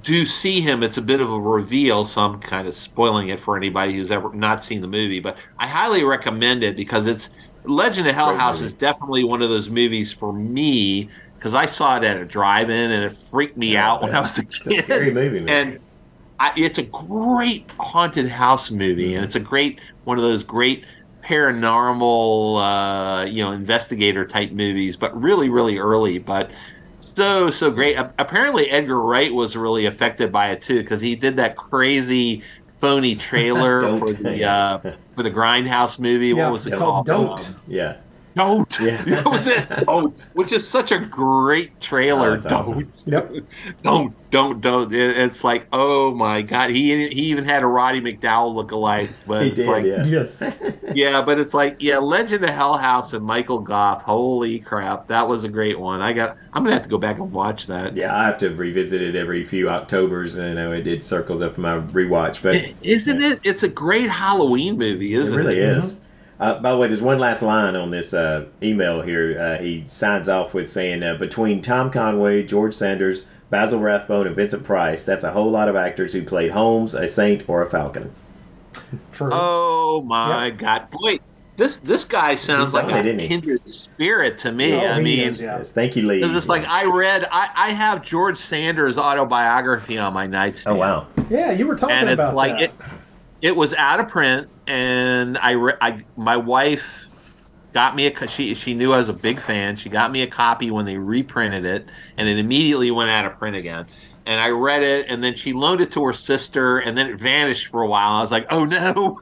do 0.01 0.25
see 0.25 0.61
him. 0.61 0.81
It's 0.81 0.97
a 0.97 1.01
bit 1.01 1.21
of 1.21 1.31
a 1.31 1.39
reveal. 1.39 2.03
So 2.05 2.21
i'm 2.21 2.39
kind 2.39 2.67
of 2.67 2.73
spoiling 2.73 3.29
it 3.29 3.39
for 3.39 3.55
anybody 3.57 3.93
who's 3.93 4.11
ever 4.11 4.33
not 4.33 4.63
seen 4.63 4.81
the 4.81 4.87
movie 4.87 5.19
but 5.19 5.37
i 5.59 5.67
highly 5.67 6.03
recommend 6.03 6.63
it 6.63 6.75
because 6.75 7.05
it's 7.07 7.29
legend 7.65 8.07
of 8.07 8.15
hell 8.15 8.35
house 8.35 8.61
is 8.61 8.73
definitely 8.73 9.23
one 9.23 9.41
of 9.41 9.49
those 9.49 9.69
movies 9.69 10.11
for 10.11 10.33
me 10.33 11.09
because 11.37 11.53
i 11.55 11.65
saw 11.65 11.95
it 11.97 12.03
at 12.03 12.17
a 12.17 12.25
drive-in 12.25 12.91
and 12.91 13.05
it 13.05 13.13
freaked 13.13 13.55
me 13.57 13.73
Yeah, 13.73 13.89
out 13.91 14.01
when 14.01 14.13
i 14.15 14.19
was 14.19 14.39
a 14.39 14.41
It's 14.41 14.59
kid. 14.59 14.73
a 14.79 14.81
scary 14.83 15.11
movie, 15.11 15.39
man. 15.39 15.67
and 15.73 15.79
I, 16.39 16.51
it's 16.57 16.77
a 16.79 16.83
great 16.83 17.69
haunted 17.79 18.27
house 18.27 18.71
movie, 18.71 19.15
and 19.15 19.23
it's 19.23 19.35
a 19.35 19.39
great 19.39 19.79
one 20.03 20.17
of 20.17 20.23
those 20.23 20.43
great 20.43 20.83
paranormal, 21.23 23.21
uh, 23.21 23.25
you 23.25 23.43
know, 23.43 23.51
investigator 23.51 24.25
type 24.25 24.51
movies, 24.51 24.97
but 24.97 25.19
really, 25.19 25.49
really 25.49 25.77
early. 25.77 26.19
But 26.19 26.51
so 26.97 27.49
so 27.49 27.71
great. 27.71 27.95
A- 27.95 28.13
apparently, 28.19 28.69
Edgar 28.69 28.99
Wright 28.99 29.33
was 29.33 29.55
really 29.55 29.85
affected 29.85 30.31
by 30.31 30.51
it 30.51 30.61
too 30.61 30.79
because 30.81 31.01
he 31.01 31.15
did 31.15 31.37
that 31.37 31.55
crazy 31.55 32.43
phony 32.71 33.15
trailer 33.15 33.81
for 33.99 34.11
the 34.11 34.43
uh, 34.43 34.77
for 35.15 35.23
the 35.23 35.31
Grindhouse 35.31 35.99
movie. 35.99 36.29
Yeah, 36.29 36.45
what 36.45 36.53
was 36.53 36.67
it 36.67 36.73
it's 36.73 36.79
called? 36.79 37.07
called 37.07 37.37
Don't. 37.37 37.55
Yeah. 37.67 37.97
Don't. 38.35 38.79
Yeah. 38.79 39.01
that 39.03 39.25
was 39.25 39.47
it. 39.47 39.67
Don't. 39.85 40.17
Which 40.33 40.51
is 40.51 40.67
such 40.67 40.91
a 40.91 40.99
great 40.99 41.79
trailer. 41.79 42.31
Oh, 42.31 42.37
don't. 42.37 42.51
awesome. 42.51 42.91
Yep. 43.05 43.33
Don't. 43.83 44.31
Don't. 44.31 44.61
Don't. 44.61 44.91
It's 44.93 45.43
like, 45.43 45.67
oh 45.71 46.13
my 46.15 46.41
god. 46.41 46.71
He 46.71 47.07
he 47.09 47.25
even 47.25 47.45
had 47.45 47.61
a 47.63 47.67
Roddy 47.67 48.01
McDowall 48.01 48.55
look 48.55 48.71
alike. 48.71 49.09
But 49.27 49.43
He 49.43 49.47
it's 49.49 49.57
did, 49.57 49.67
like, 49.67 49.85
yeah. 49.85 50.03
Yes. 50.03 50.43
yeah, 50.95 51.21
but 51.21 51.37
it's 51.39 51.53
like, 51.53 51.81
yeah, 51.81 51.99
Legend 51.99 52.43
of 52.43 52.49
Hell 52.49 52.77
House 52.77 53.13
and 53.13 53.23
Michael 53.23 53.59
Gough. 53.59 54.01
Holy 54.01 54.59
crap, 54.59 55.07
that 55.07 55.27
was 55.27 55.43
a 55.43 55.49
great 55.49 55.79
one. 55.79 56.01
I 56.01 56.13
got. 56.13 56.37
I'm 56.53 56.63
gonna 56.63 56.73
have 56.75 56.83
to 56.83 56.89
go 56.89 56.97
back 56.97 57.17
and 57.17 57.31
watch 57.31 57.67
that. 57.67 57.95
Yeah, 57.95 58.15
I 58.15 58.25
have 58.25 58.37
to 58.39 58.49
revisit 58.49 59.01
it 59.01 59.15
every 59.15 59.43
few 59.43 59.69
Octobers. 59.69 60.35
and 60.37 60.47
I 60.47 60.53
know 60.63 60.71
it, 60.71 60.87
it 60.87 61.03
circles 61.03 61.41
up 61.41 61.57
in 61.57 61.61
my 61.63 61.77
rewatch, 61.79 62.41
but 62.41 62.55
Isn't 62.83 63.21
it? 63.23 63.39
It's 63.43 63.63
a 63.63 63.69
great 63.69 64.09
Halloween 64.09 64.77
movie, 64.77 65.13
It 65.13 65.19
isn't 65.19 65.33
it? 65.33 65.37
really 65.37 65.59
is. 65.59 65.99
Uh, 66.39 66.59
by 66.59 66.71
the 66.71 66.77
way, 66.77 66.87
there's 66.87 67.01
one 67.01 67.19
last 67.19 67.41
line 67.41 67.75
on 67.75 67.89
this 67.89 68.13
uh, 68.13 68.45
email 68.61 69.01
here. 69.01 69.37
Uh, 69.39 69.57
he 69.61 69.83
signs 69.85 70.27
off 70.27 70.53
with 70.53 70.69
saying, 70.69 71.03
uh, 71.03 71.15
"Between 71.15 71.61
Tom 71.61 71.89
Conway, 71.91 72.43
George 72.43 72.73
Sanders, 72.73 73.25
Basil 73.49 73.79
Rathbone, 73.79 74.27
and 74.27 74.35
Vincent 74.35 74.63
Price, 74.63 75.05
that's 75.05 75.23
a 75.23 75.31
whole 75.31 75.51
lot 75.51 75.69
of 75.69 75.75
actors 75.75 76.13
who 76.13 76.23
played 76.23 76.51
Holmes, 76.51 76.93
a 76.93 77.07
Saint, 77.07 77.47
or 77.47 77.61
a 77.61 77.69
Falcon." 77.69 78.11
True. 79.11 79.29
Oh 79.31 80.01
my 80.01 80.49
god, 80.49 80.89
boy, 80.89 81.19
this 81.57 81.77
this 81.77 82.03
guy 82.05 82.33
sounds 82.35 82.69
He's 82.69 82.73
like 82.73 82.85
on 82.85 82.91
it, 82.91 82.95
a 82.95 83.05
isn't 83.05 83.19
he? 83.19 83.27
kindred 83.27 83.67
spirit 83.67 84.39
to 84.39 84.51
me. 84.51 84.73
Oh, 84.73 84.79
I 84.93 84.95
he 84.97 85.03
mean, 85.03 85.19
is, 85.19 85.39
yeah. 85.39 85.57
Yes, 85.57 85.71
thank 85.71 85.95
you, 85.95 86.07
Lee. 86.07 86.19
Because 86.19 86.35
it's 86.35 86.49
like 86.49 86.67
I 86.67 86.85
read, 86.85 87.25
I, 87.31 87.49
I 87.55 87.71
have 87.71 88.01
George 88.01 88.37
Sanders' 88.37 88.97
autobiography 88.97 89.99
on 89.99 90.13
my 90.13 90.25
nightstand. 90.25 90.75
oh 90.75 90.79
wow, 90.79 91.07
Yeah, 91.29 91.51
you 91.51 91.67
were 91.67 91.75
talking 91.75 91.95
and 91.95 92.09
it's 92.09 92.19
about 92.19 92.35
like 92.35 92.53
that. 92.53 92.61
it. 92.63 92.71
It 93.43 93.57
was 93.57 93.73
out 93.73 93.99
of 93.99 94.07
print, 94.07 94.47
and 94.67 95.37
I, 95.37 95.53
I 95.81 95.99
my 96.15 96.37
wife 96.37 97.09
got 97.73 97.93
me 97.93 98.07
a. 98.07 98.27
She 98.27 98.55
she 98.55 98.73
knew 98.73 98.93
I 98.93 98.97
was 98.99 99.09
a 99.09 99.13
big 99.13 99.37
fan. 99.37 99.75
She 99.75 99.89
got 99.89 100.11
me 100.13 100.21
a 100.21 100.27
copy 100.27 100.71
when 100.71 100.85
they 100.85 100.97
reprinted 100.97 101.65
it, 101.65 101.89
and 102.15 102.29
it 102.29 102.39
immediately 102.39 102.89
went 102.89 103.09
out 103.09 103.25
of 103.25 103.37
print 103.37 103.57
again. 103.57 103.85
And 104.25 104.39
I 104.39 104.51
read 104.51 104.81
it, 104.81 105.07
and 105.09 105.21
then 105.21 105.35
she 105.35 105.51
loaned 105.51 105.81
it 105.81 105.91
to 105.91 106.03
her 106.05 106.13
sister, 106.13 106.77
and 106.79 106.97
then 106.97 107.07
it 107.07 107.19
vanished 107.19 107.67
for 107.67 107.81
a 107.81 107.87
while. 107.87 108.13
I 108.13 108.21
was 108.21 108.31
like, 108.31 108.47
"Oh 108.49 108.63
no!" 108.63 109.19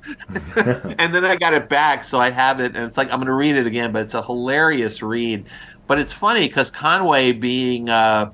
and 1.00 1.12
then 1.16 1.26
I 1.26 1.36
got 1.36 1.56
it 1.56 1.68
back, 1.68 2.04
so 2.04 2.20
I 2.20 2.30
have 2.30 2.60
it, 2.60 2.76
and 2.76 2.86
it's 2.86 2.98
like 2.98 3.08
I'm 3.10 3.18
going 3.18 3.26
to 3.26 3.34
read 3.34 3.56
it 3.56 3.66
again. 3.66 3.92
But 3.92 4.04
it's 4.04 4.14
a 4.14 4.22
hilarious 4.22 5.02
read. 5.02 5.48
But 5.88 5.98
it's 5.98 6.14
funny 6.14 6.48
because 6.48 6.70
Conway, 6.70 7.32
being 7.32 7.90
uh, 7.90 8.30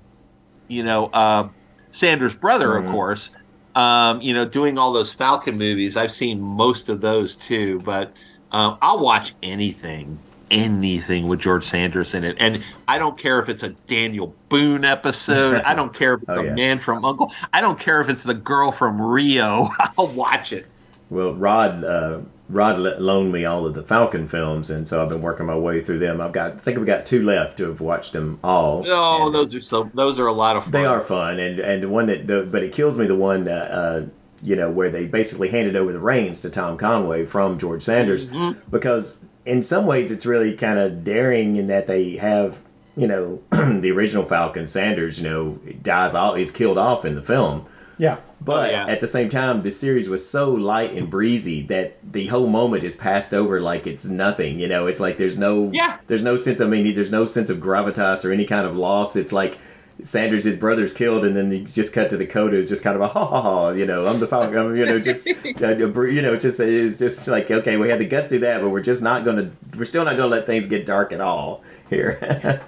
you 0.68 0.84
know 0.84 1.06
uh, 1.14 1.48
Sanders' 1.92 2.36
brother, 2.36 2.72
Mhm. 2.72 2.86
of 2.86 2.92
course, 2.92 3.30
um, 3.78 4.22
you 4.22 4.34
know, 4.34 4.44
doing 4.46 4.78
all 4.78 4.92
those 4.92 5.14
Falcon 5.14 5.58
movies. 5.58 5.96
I've 5.98 6.12
seen 6.12 6.42
most 6.42 6.90
of 6.90 7.00
those 7.02 7.36
too, 7.36 7.80
but 7.86 8.12
um, 8.52 8.78
I'll 8.82 9.00
watch 9.00 9.34
anything, 9.44 10.18
anything 10.50 11.28
with 11.28 11.40
George 11.40 11.64
Sanders 11.64 12.16
in 12.16 12.24
it, 12.24 12.38
and 12.40 12.64
I 12.88 12.98
don't 12.98 13.18
care 13.18 13.40
if 13.40 13.50
it's 13.50 13.64
a 13.64 13.70
Daniel 13.86 14.34
Boone 14.50 14.84
episode. 14.84 15.62
I 15.64 15.76
don't 15.76 15.94
care 15.94 16.16
if 16.16 16.22
it's 16.28 16.30
Oh, 16.32 16.40
a 16.42 16.46
yeah. 16.46 16.54
Man 16.56 16.80
from 16.80 17.06
Uncle. 17.06 17.32
I 17.54 17.62
don't 17.62 17.80
care 17.80 18.02
if 18.02 18.10
it's 18.10 18.24
the 18.24 18.34
girl 18.34 18.72
from 18.72 19.02
Rio. 19.02 19.68
I'll 19.98 20.08
watch 20.08 20.52
it. 20.54 20.66
Well, 21.10 21.34
Rod 21.36 21.84
uh, 21.84 22.20
Rod 22.50 22.80
le- 22.80 23.00
loaned 23.00 23.32
me 23.34 23.44
all 23.46 23.66
of 23.66 23.74
the 23.74 23.84
Falcon 23.84 24.28
films, 24.28 24.70
and 24.70 24.88
so 24.88 25.04
I've 25.04 25.10
been 25.10 25.22
working 25.22 25.46
my 25.46 25.58
way 25.58 25.82
through 25.82 26.00
them. 26.00 26.22
I've 26.22 26.32
got 26.32 26.54
I 26.54 26.58
think 26.58 26.78
I've 26.80 26.86
got 26.86 27.06
two 27.06 27.24
left 27.24 27.58
to 27.58 27.66
have 27.68 27.82
watched 27.82 28.14
them 28.14 28.40
all. 28.44 28.84
Oh, 28.88 29.26
And 29.28 29.36
those 29.36 29.54
are 29.54 29.60
so. 29.62 29.90
Those 29.94 30.18
are 30.18 30.28
a 30.28 30.32
lot 30.34 30.56
of 30.56 30.64
fun. 30.64 30.72
They 30.72 30.86
are 30.86 31.02
fun, 31.02 31.40
and 31.40 31.60
and 31.60 31.84
the 31.84 31.90
one 31.90 32.06
that 32.08 32.28
the, 32.28 32.48
but 32.50 32.64
it 32.64 32.72
kills 32.72 32.98
me 32.98 33.06
the 33.06 33.16
one 33.16 33.44
that 33.44 33.70
uh, 33.72 34.06
you 34.42 34.56
know 34.56 34.70
where 34.70 34.90
they 34.90 35.06
basically 35.06 35.50
handed 35.50 35.76
over 35.76 35.92
the 35.92 36.00
reins 36.00 36.40
to 36.42 36.50
Tom 36.50 36.78
Conway 36.78 37.26
from 37.26 37.58
George 37.58 37.84
Sanders 37.84 38.28
Mm-hmm. 38.30 38.60
because 38.72 39.20
in 39.46 39.62
some 39.64 39.86
ways 39.86 40.12
it's 40.12 40.26
really 40.26 40.56
kind 40.56 40.78
of 40.80 41.04
daring 41.04 41.56
in 41.58 41.68
that 41.68 41.88
they 41.88 42.18
have 42.18 42.60
you 42.96 43.08
know 43.08 43.42
the 43.52 43.92
original 43.92 44.24
Falcon 44.26 44.68
Sanders 44.68 45.20
you 45.20 45.28
know 45.30 45.60
dies 45.82 46.14
all 46.14 46.36
he's 46.36 46.52
killed 46.52 46.78
off 46.78 47.04
in 47.04 47.16
the 47.16 47.24
film. 47.24 47.66
yeah. 47.98 48.18
But 48.40 48.70
Oh, 48.70 48.72
yeah. 48.72 48.86
at 48.88 49.02
the 49.02 49.08
same 49.08 49.30
time, 49.30 49.62
the 49.62 49.72
series 49.72 50.08
was 50.10 50.28
so 50.30 50.52
light 50.52 50.94
and 50.94 51.10
breezy 51.10 51.62
that 51.64 51.98
the 52.04 52.28
whole 52.28 52.48
moment 52.48 52.84
is 52.84 52.96
passed 52.96 53.34
over 53.34 53.60
like 53.60 53.88
it's 53.88 54.08
nothing. 54.08 54.60
You 54.60 54.68
know, 54.68 54.88
it's 54.88 55.00
like 55.00 55.18
there's 55.18 55.38
no 55.38 55.70
Yeah. 55.74 55.98
there's 56.08 56.22
no 56.24 56.36
sense. 56.38 56.62
I 56.62 56.66
mean, 56.68 56.94
there's 56.94 57.12
no 57.12 57.26
sense 57.26 57.50
of 57.50 57.58
gravitas 57.58 58.24
or 58.24 58.32
any 58.32 58.46
kind 58.46 58.66
of 58.68 58.78
loss. 58.78 59.16
It's 59.16 59.34
like 59.34 59.58
Sanders, 60.02 60.44
his 60.44 60.58
brother's 60.58 60.94
killed, 60.94 61.26
and 61.26 61.36
then 61.36 61.50
you 61.52 61.66
just 61.66 61.92
cut 61.92 62.10
to 62.12 62.18
the 62.18 62.26
coda. 62.26 62.58
It's 62.58 62.70
just 62.70 62.84
kind 62.84 62.96
of 62.96 63.02
a 63.02 63.08
ha 63.08 63.26
ha 63.26 63.42
ha. 63.42 63.70
You 63.70 63.86
know, 63.86 64.06
I'm 64.06 64.20
the 64.20 64.28
Falcon. 64.28 64.76
You 64.76 64.86
know, 64.86 65.00
just 65.00 65.28
uh, 65.62 65.76
you 65.76 66.22
know, 66.22 66.36
just 66.36 66.60
it's 66.60 66.98
just 66.98 67.28
like 67.28 67.50
okay, 67.50 67.78
we 67.78 67.90
had 67.90 68.00
the 68.00 68.06
guts 68.06 68.28
to 68.28 68.36
do 68.36 68.40
that, 68.40 68.62
but 68.62 68.70
we're 68.70 68.82
just 68.82 69.02
not 69.02 69.26
gonna. 69.26 69.50
We're 69.76 69.86
still 69.86 70.06
not 70.06 70.16
gonna 70.16 70.30
let 70.30 70.46
things 70.46 70.68
get 70.68 70.86
dark 70.86 71.12
at 71.12 71.20
all 71.20 71.64
here. 71.90 72.62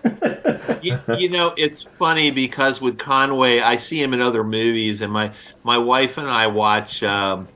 you, 0.81 0.97
you 1.17 1.29
know, 1.29 1.53
it's 1.55 1.83
funny 1.83 2.31
because 2.31 2.81
with 2.81 2.97
Conway, 2.97 3.59
I 3.59 3.75
see 3.75 4.01
him 4.01 4.15
in 4.15 4.21
other 4.21 4.43
movies, 4.43 5.03
and 5.03 5.13
my 5.13 5.31
my 5.63 5.77
wife 5.77 6.17
and 6.17 6.27
I 6.27 6.47
watch 6.47 7.03
um, 7.03 7.47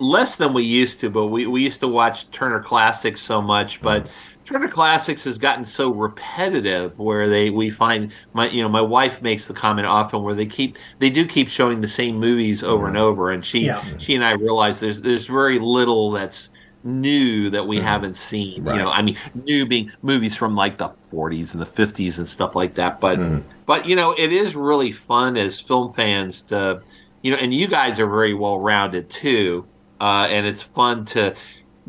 less 0.00 0.36
than 0.36 0.52
we 0.52 0.64
used 0.64 1.00
to, 1.00 1.08
but 1.08 1.28
we, 1.28 1.46
we 1.46 1.64
used 1.64 1.80
to 1.80 1.88
watch 1.88 2.30
Turner 2.30 2.60
Classics 2.60 3.20
so 3.22 3.40
much, 3.40 3.80
but. 3.80 4.06
Turner 4.48 4.68
Classics 4.68 5.24
has 5.24 5.36
gotten 5.36 5.62
so 5.62 5.92
repetitive 5.92 6.98
where 6.98 7.28
they 7.28 7.50
we 7.50 7.68
find 7.68 8.12
my 8.32 8.48
you 8.48 8.62
know 8.62 8.68
my 8.68 8.80
wife 8.80 9.20
makes 9.20 9.46
the 9.46 9.52
comment 9.52 9.86
often 9.86 10.22
where 10.22 10.32
they 10.34 10.46
keep 10.46 10.78
they 11.00 11.10
do 11.10 11.26
keep 11.26 11.48
showing 11.48 11.82
the 11.82 11.88
same 11.88 12.16
movies 12.18 12.64
over 12.64 12.86
and 12.88 12.96
over. 12.96 13.30
And 13.30 13.44
she 13.44 13.66
Yeah. 13.66 13.84
she 13.98 14.14
and 14.14 14.24
I 14.24 14.32
realize 14.32 14.80
there's 14.80 15.02
there's 15.02 15.26
very 15.26 15.58
little 15.58 16.12
that's 16.12 16.48
new 16.82 17.50
that 17.50 17.66
we 17.66 17.78
haven't 17.78 18.14
seen 18.14 18.64
Right. 18.64 18.76
you 18.76 18.82
know 18.82 18.90
I 18.90 19.02
mean 19.02 19.18
new 19.34 19.66
being 19.66 19.90
movies 20.00 20.34
from 20.34 20.54
like 20.56 20.78
the 20.78 20.88
40s 21.12 21.52
and 21.52 21.60
the 21.60 21.66
50s 21.66 22.16
and 22.16 22.26
stuff 22.26 22.54
like 22.54 22.72
that. 22.74 23.00
But 23.00 23.18
but 23.66 23.86
you 23.86 23.96
know 23.96 24.12
it 24.16 24.32
is 24.32 24.56
really 24.56 24.92
fun 24.92 25.36
as 25.36 25.60
film 25.60 25.92
fans 25.92 26.42
to 26.44 26.80
you 27.22 27.32
know 27.32 27.38
and 27.38 27.52
you 27.52 27.68
guys 27.68 28.00
are 28.00 28.06
very 28.08 28.32
well 28.32 28.58
rounded 28.60 29.10
too 29.10 29.66
uh, 30.00 30.26
and 30.30 30.46
it's 30.46 30.62
fun 30.62 31.04
to 31.04 31.34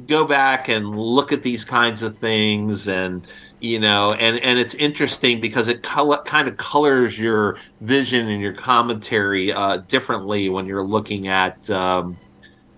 go 0.07 0.25
back 0.25 0.69
and 0.69 0.97
look 0.97 1.31
at 1.31 1.43
these 1.43 1.65
kinds 1.65 2.03
of 2.03 2.17
things 2.17 2.87
and 2.87 3.25
you 3.59 3.79
know 3.79 4.13
and 4.13 4.37
and 4.39 4.57
it's 4.57 4.75
interesting 4.75 5.41
because 5.41 5.67
it 5.67 5.83
color, 5.83 6.17
kind 6.23 6.47
of 6.47 6.57
colors 6.57 7.19
your 7.19 7.57
vision 7.81 8.27
and 8.27 8.41
your 8.41 8.53
commentary 8.53 9.51
uh, 9.51 9.77
differently 9.77 10.49
when 10.49 10.65
you're 10.65 10.83
looking 10.83 11.27
at 11.27 11.69
um, 11.69 12.17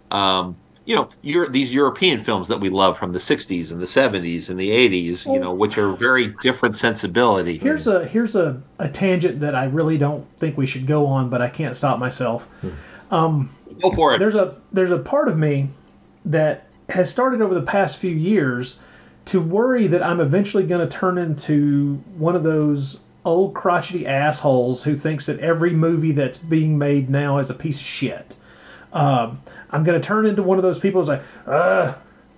um, 0.09 0.55
you 0.85 0.95
know 0.95 1.09
your, 1.21 1.47
these 1.47 1.73
European 1.73 2.19
films 2.19 2.47
that 2.47 2.59
we 2.59 2.69
love 2.69 2.97
from 2.97 3.13
the 3.13 3.19
60s 3.19 3.71
and 3.71 3.79
the 3.79 3.85
70s 3.85 4.49
and 4.49 4.59
the 4.59 4.69
80s 4.69 5.31
you 5.31 5.39
know 5.39 5.53
which 5.53 5.77
are 5.77 5.93
very 5.93 6.29
different 6.41 6.75
sensibility. 6.75 7.57
Here's 7.57 7.87
a 7.87 8.07
here's 8.07 8.35
a, 8.35 8.61
a 8.79 8.89
tangent 8.89 9.41
that 9.41 9.53
I 9.53 9.65
really 9.65 9.97
don't 9.97 10.25
think 10.37 10.57
we 10.57 10.65
should 10.65 10.87
go 10.87 11.05
on, 11.05 11.29
but 11.29 11.41
I 11.41 11.49
can't 11.49 11.75
stop 11.75 11.99
myself. 11.99 12.47
go 13.79 13.91
for 13.91 14.15
it. 14.15 14.19
There's 14.19 14.35
a 14.35 14.57
there's 14.71 14.91
a 14.91 14.97
part 14.97 15.27
of 15.27 15.37
me 15.37 15.69
that 16.25 16.65
has 16.91 17.09
started 17.09 17.41
over 17.41 17.53
the 17.53 17.61
past 17.61 17.97
few 17.97 18.11
years 18.11 18.79
to 19.25 19.39
worry 19.41 19.87
that 19.87 20.01
I'm 20.03 20.19
eventually 20.19 20.65
going 20.65 20.87
to 20.87 20.97
turn 20.97 21.17
into 21.17 21.95
one 22.17 22.35
of 22.35 22.43
those 22.43 23.01
old 23.23 23.53
crotchety 23.53 24.07
assholes 24.07 24.83
who 24.83 24.95
thinks 24.95 25.27
that 25.27 25.39
every 25.39 25.71
movie 25.71 26.11
that's 26.11 26.37
being 26.37 26.77
made 26.77 27.09
now 27.09 27.37
is 27.37 27.49
a 27.49 27.53
piece 27.53 27.77
of 27.79 27.85
shit. 27.85 28.35
Um, 28.93 29.41
I'm 29.69 29.83
going 29.83 29.99
to 29.99 30.05
turn 30.05 30.25
into 30.25 30.41
one 30.43 30.57
of 30.57 30.63
those 30.63 30.79
people 30.79 31.01
who's 31.01 31.07
like, 31.07 31.21
uh, 31.45 31.93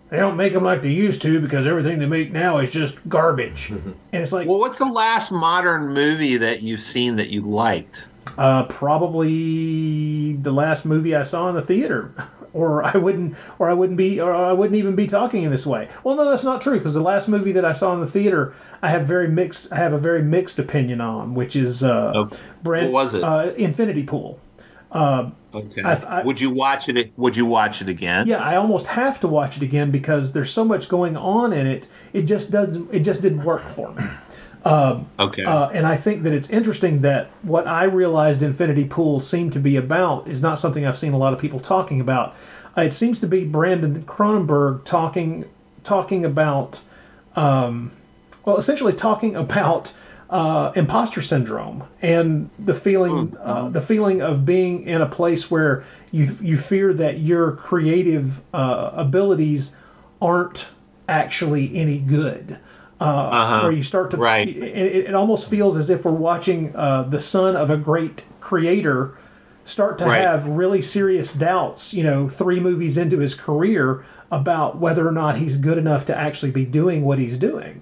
they 0.09 0.17
don't 0.17 0.37
make 0.37 0.53
them 0.53 0.63
like 0.63 0.81
they 0.83 0.91
used 0.91 1.21
to 1.23 1.39
because 1.39 1.65
everything 1.65 1.97
they 1.99 2.05
make 2.05 2.31
now 2.31 2.59
is 2.59 2.71
just 2.71 3.07
garbage. 3.09 3.71
and 3.71 3.95
it's 4.11 4.31
like, 4.33 4.47
well 4.47 4.59
what's 4.59 4.77
the 4.77 4.85
last 4.85 5.31
modern 5.31 5.93
movie 5.93 6.37
that 6.37 6.61
you've 6.61 6.81
seen 6.81 7.15
that 7.15 7.29
you 7.31 7.41
liked 7.41 8.03
Uh, 8.37 8.63
probably 8.65 10.33
the 10.33 10.51
last 10.51 10.85
movie 10.85 11.15
I 11.15 11.23
saw 11.23 11.49
in 11.49 11.55
the 11.55 11.61
theater, 11.63 12.11
or 12.53 12.83
I 12.95 12.97
wouldn't, 12.97 13.35
or 13.59 13.69
I 13.69 13.73
wouldn't 13.73 13.97
be, 13.97 14.21
or 14.21 14.33
I 14.33 14.53
wouldn't 14.53 14.77
even 14.77 14.95
be 14.95 15.07
talking 15.07 15.43
in 15.43 15.51
this 15.51 15.65
way. 15.65 15.89
Well, 16.03 16.15
no, 16.15 16.29
that's 16.29 16.43
not 16.43 16.61
true 16.61 16.77
because 16.77 16.93
the 16.93 17.01
last 17.01 17.27
movie 17.27 17.51
that 17.53 17.65
I 17.65 17.71
saw 17.71 17.93
in 17.93 17.99
the 17.99 18.07
theater, 18.07 18.53
I 18.81 18.89
have 18.89 19.07
very 19.07 19.27
mixed, 19.27 19.71
I 19.71 19.77
have 19.77 19.93
a 19.93 19.97
very 19.97 20.21
mixed 20.23 20.59
opinion 20.59 21.01
on, 21.01 21.33
which 21.33 21.55
is 21.55 21.83
uh, 21.83 22.13
Oh, 22.15 22.29
Brand, 22.61 22.91
what 22.91 23.03
was 23.03 23.13
it? 23.15 23.23
Uh, 23.23 23.51
Infinity 23.57 24.03
Pool. 24.03 24.39
Okay. 25.55 25.81
I- 25.83 26.19
I- 26.19 26.23
would 26.23 26.39
you 26.41 26.49
watch 26.49 26.89
it? 26.89 27.13
Would 27.17 27.35
you 27.35 27.45
watch 27.45 27.81
it 27.81 27.89
again? 27.89 28.27
Yeah, 28.27 28.43
I 28.43 28.55
almost 28.55 28.87
have 28.87 29.19
to 29.21 29.27
watch 29.27 29.57
it 29.57 29.63
again 29.63 29.91
because 29.91 30.33
there's 30.33 30.49
so 30.51 30.65
much 30.65 30.89
going 30.89 31.15
on 31.15 31.53
in 31.53 31.67
it. 31.67 31.87
It 32.11 32.23
just 32.23 32.51
doesn't, 32.51 32.93
it 32.93 32.99
just 33.01 33.21
didn't 33.21 33.43
work 33.43 33.67
for 33.67 33.91
me. 33.93 34.03
Okay. 35.19 35.43
Uh, 35.43 35.69
and 35.69 35.85
I 35.85 35.95
think 35.95 36.23
that 36.23 36.33
it's 36.33 36.49
interesting 36.49 37.01
that 37.01 37.27
what 37.41 37.67
I 37.67 37.83
realized 37.83 38.41
Infinity 38.41 38.85
Pool 38.85 39.19
seemed 39.19 39.53
to 39.53 39.59
be 39.59 39.75
about 39.75 40.27
is 40.27 40.41
not 40.41 40.57
something 40.59 40.85
I've 40.85 40.97
seen 40.97 41.13
a 41.13 41.17
lot 41.17 41.33
of 41.33 41.39
people 41.39 41.59
talking 41.59 41.99
about. 41.99 42.35
Uh, 42.77 42.81
it 42.81 42.93
seems 42.93 43.19
to 43.19 43.27
be 43.27 43.45
Brandon 43.45 44.03
Cronenberg 44.03 44.83
talking 44.85 45.45
talking 45.83 46.23
about, 46.23 46.81
um, 47.35 47.91
well, 48.45 48.57
essentially 48.57 48.93
talking 48.93 49.35
about 49.35 49.93
uh, 50.29 50.71
imposter 50.75 51.21
syndrome 51.21 51.83
and 52.01 52.49
the 52.57 52.73
feeling, 52.73 53.35
uh, 53.41 53.69
the 53.69 53.81
feeling 53.81 54.21
of 54.21 54.45
being 54.45 54.83
in 54.83 55.01
a 55.01 55.05
place 55.05 55.51
where 55.51 55.83
you 56.11 56.35
you 56.41 56.57
fear 56.57 56.93
that 56.93 57.19
your 57.19 57.51
creative 57.51 58.41
uh, 58.53 58.91
abilities 58.93 59.75
aren't 60.21 60.69
actually 61.07 61.75
any 61.75 61.99
good. 61.99 62.57
Uh, 63.03 63.29
Uh-huh. 63.41 63.61
Where 63.63 63.71
you 63.71 63.83
start 63.83 64.11
to, 64.11 64.17
Right. 64.17 64.47
it, 64.47 65.07
it 65.09 65.13
almost 65.15 65.49
feels 65.49 65.75
as 65.77 65.89
if 65.89 66.05
we're 66.05 66.11
watching 66.11 66.71
uh, 66.75 67.03
the 67.03 67.19
son 67.19 67.55
of 67.55 67.69
a 67.69 67.77
great 67.77 68.23
creator 68.39 69.11
start 69.65 69.97
to 69.97 70.05
Right. 70.05 70.21
have 70.21 70.45
really 70.47 70.81
serious 70.81 71.33
doubts, 71.33 71.93
you 71.93 72.03
know, 72.03 72.27
three 72.27 72.59
movies 72.59 72.97
into 72.97 73.19
his 73.19 73.33
career 73.35 74.03
about 74.31 74.77
whether 74.79 75.07
or 75.07 75.11
not 75.11 75.37
he's 75.37 75.57
good 75.57 75.77
enough 75.77 76.05
to 76.05 76.17
actually 76.17 76.51
be 76.51 76.65
doing 76.65 77.03
what 77.03 77.17
he's 77.19 77.37
doing. 77.37 77.81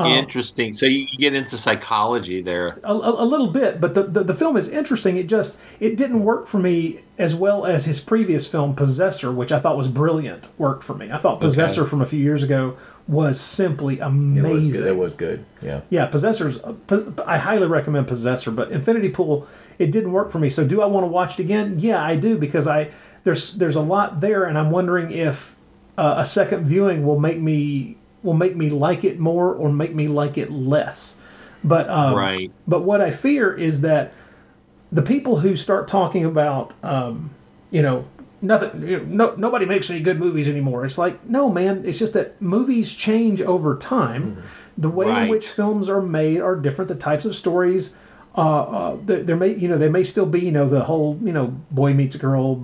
Um, 0.00 0.12
Interesting. 0.12 0.72
So 0.74 0.86
you 0.86 1.06
get 1.18 1.34
into 1.34 1.56
psychology 1.56 2.40
there. 2.40 2.78
a, 2.84 2.92
a, 2.92 3.22
a 3.22 3.26
little 3.26 3.48
bit, 3.48 3.80
but 3.80 3.94
the, 3.94 4.04
the 4.04 4.24
the 4.24 4.34
film 4.34 4.56
is 4.56 4.68
interesting. 4.68 5.16
It 5.16 5.28
just 5.28 5.58
it 5.78 5.96
didn't 5.96 6.22
work 6.24 6.46
for 6.46 6.58
me 6.58 7.00
as 7.18 7.34
well 7.34 7.66
as 7.66 7.84
his 7.84 8.00
previous 8.00 8.46
film 8.46 8.74
Possessor, 8.74 9.30
which 9.30 9.52
I 9.52 9.58
thought 9.58 9.76
was 9.76 9.88
brilliant. 9.88 10.46
Worked 10.58 10.84
for 10.84 10.94
me. 10.94 11.10
I 11.12 11.18
thought 11.18 11.40
Possessor 11.40 11.84
from 11.84 12.00
a 12.00 12.06
few 12.06 12.18
years 12.18 12.42
ago 12.42 12.76
was 13.06 13.38
simply 13.40 13.96
It 13.96 14.00
amazing. 14.02 14.52
was 14.54 14.76
good. 14.76 14.86
It 14.86 14.96
was 14.96 15.14
good. 15.16 15.44
Yeah. 15.60 15.80
Yeah, 15.90 16.06
Possessor's. 16.06 16.58
I 17.26 17.36
highly 17.38 17.66
recommend 17.66 18.06
Possessor, 18.08 18.50
but 18.50 18.72
Infinity 18.72 19.10
Pool, 19.10 19.46
it 19.78 19.92
didn't 19.92 20.12
work 20.12 20.30
for 20.30 20.38
me. 20.38 20.48
So, 20.48 20.66
do 20.66 20.80
I 20.80 20.86
want 20.86 21.04
to 21.04 21.08
watch 21.08 21.38
it 21.38 21.42
again? 21.42 21.76
Yeah, 21.78 22.02
I 22.02 22.16
do 22.16 22.38
because 22.38 22.66
I 22.66 22.90
there's 23.24 23.56
there's 23.56 23.76
a 23.76 23.82
lot 23.82 24.20
there, 24.20 24.44
and 24.44 24.56
I'm 24.56 24.70
wondering 24.70 25.10
if 25.10 25.56
uh, 25.98 26.14
a 26.16 26.24
second 26.24 26.64
viewing 26.64 27.04
will 27.04 27.18
make 27.18 27.38
me 27.38 27.96
will 28.22 28.34
make 28.34 28.56
me 28.56 28.70
like 28.70 29.04
it 29.04 29.18
more 29.18 29.52
or 29.52 29.72
make 29.72 29.94
me 29.94 30.08
like 30.08 30.36
it 30.38 30.50
less. 30.50 31.16
But 31.64 31.88
um, 31.88 32.14
Right. 32.14 32.50
But 32.66 32.82
what 32.82 33.00
I 33.00 33.10
fear 33.10 33.52
is 33.52 33.80
that 33.82 34.12
the 34.92 35.02
people 35.02 35.40
who 35.40 35.56
start 35.56 35.88
talking 35.88 36.24
about, 36.24 36.72
um, 36.82 37.30
you 37.70 37.82
know, 37.82 38.04
nothing, 38.42 38.86
you 38.88 38.98
know, 39.00 39.04
no, 39.04 39.34
nobody 39.36 39.66
makes 39.66 39.90
any 39.90 40.00
good 40.00 40.18
movies 40.18 40.48
anymore. 40.48 40.84
It's 40.84 40.98
like, 40.98 41.24
no, 41.26 41.50
man. 41.50 41.82
It's 41.84 41.98
just 41.98 42.14
that 42.14 42.40
movies 42.40 42.92
change 42.94 43.40
over 43.42 43.76
time. 43.76 44.42
The 44.78 44.88
way 44.88 45.08
in 45.24 45.28
which 45.28 45.46
films 45.46 45.88
are 45.90 46.00
made 46.00 46.40
are 46.40 46.56
different. 46.56 46.88
The 46.88 46.94
types 46.94 47.24
of 47.26 47.36
stories, 47.36 47.94
uh, 48.36 48.62
uh, 48.62 48.96
there, 49.04 49.22
there 49.22 49.36
may, 49.36 49.54
you 49.54 49.68
know, 49.68 49.76
they 49.76 49.90
may 49.90 50.04
still 50.04 50.24
be, 50.26 50.40
you 50.40 50.52
know, 50.52 50.68
the 50.68 50.80
whole, 50.84 51.18
you 51.22 51.32
know, 51.32 51.48
boy 51.70 51.92
meets 51.92 52.16
girl, 52.16 52.56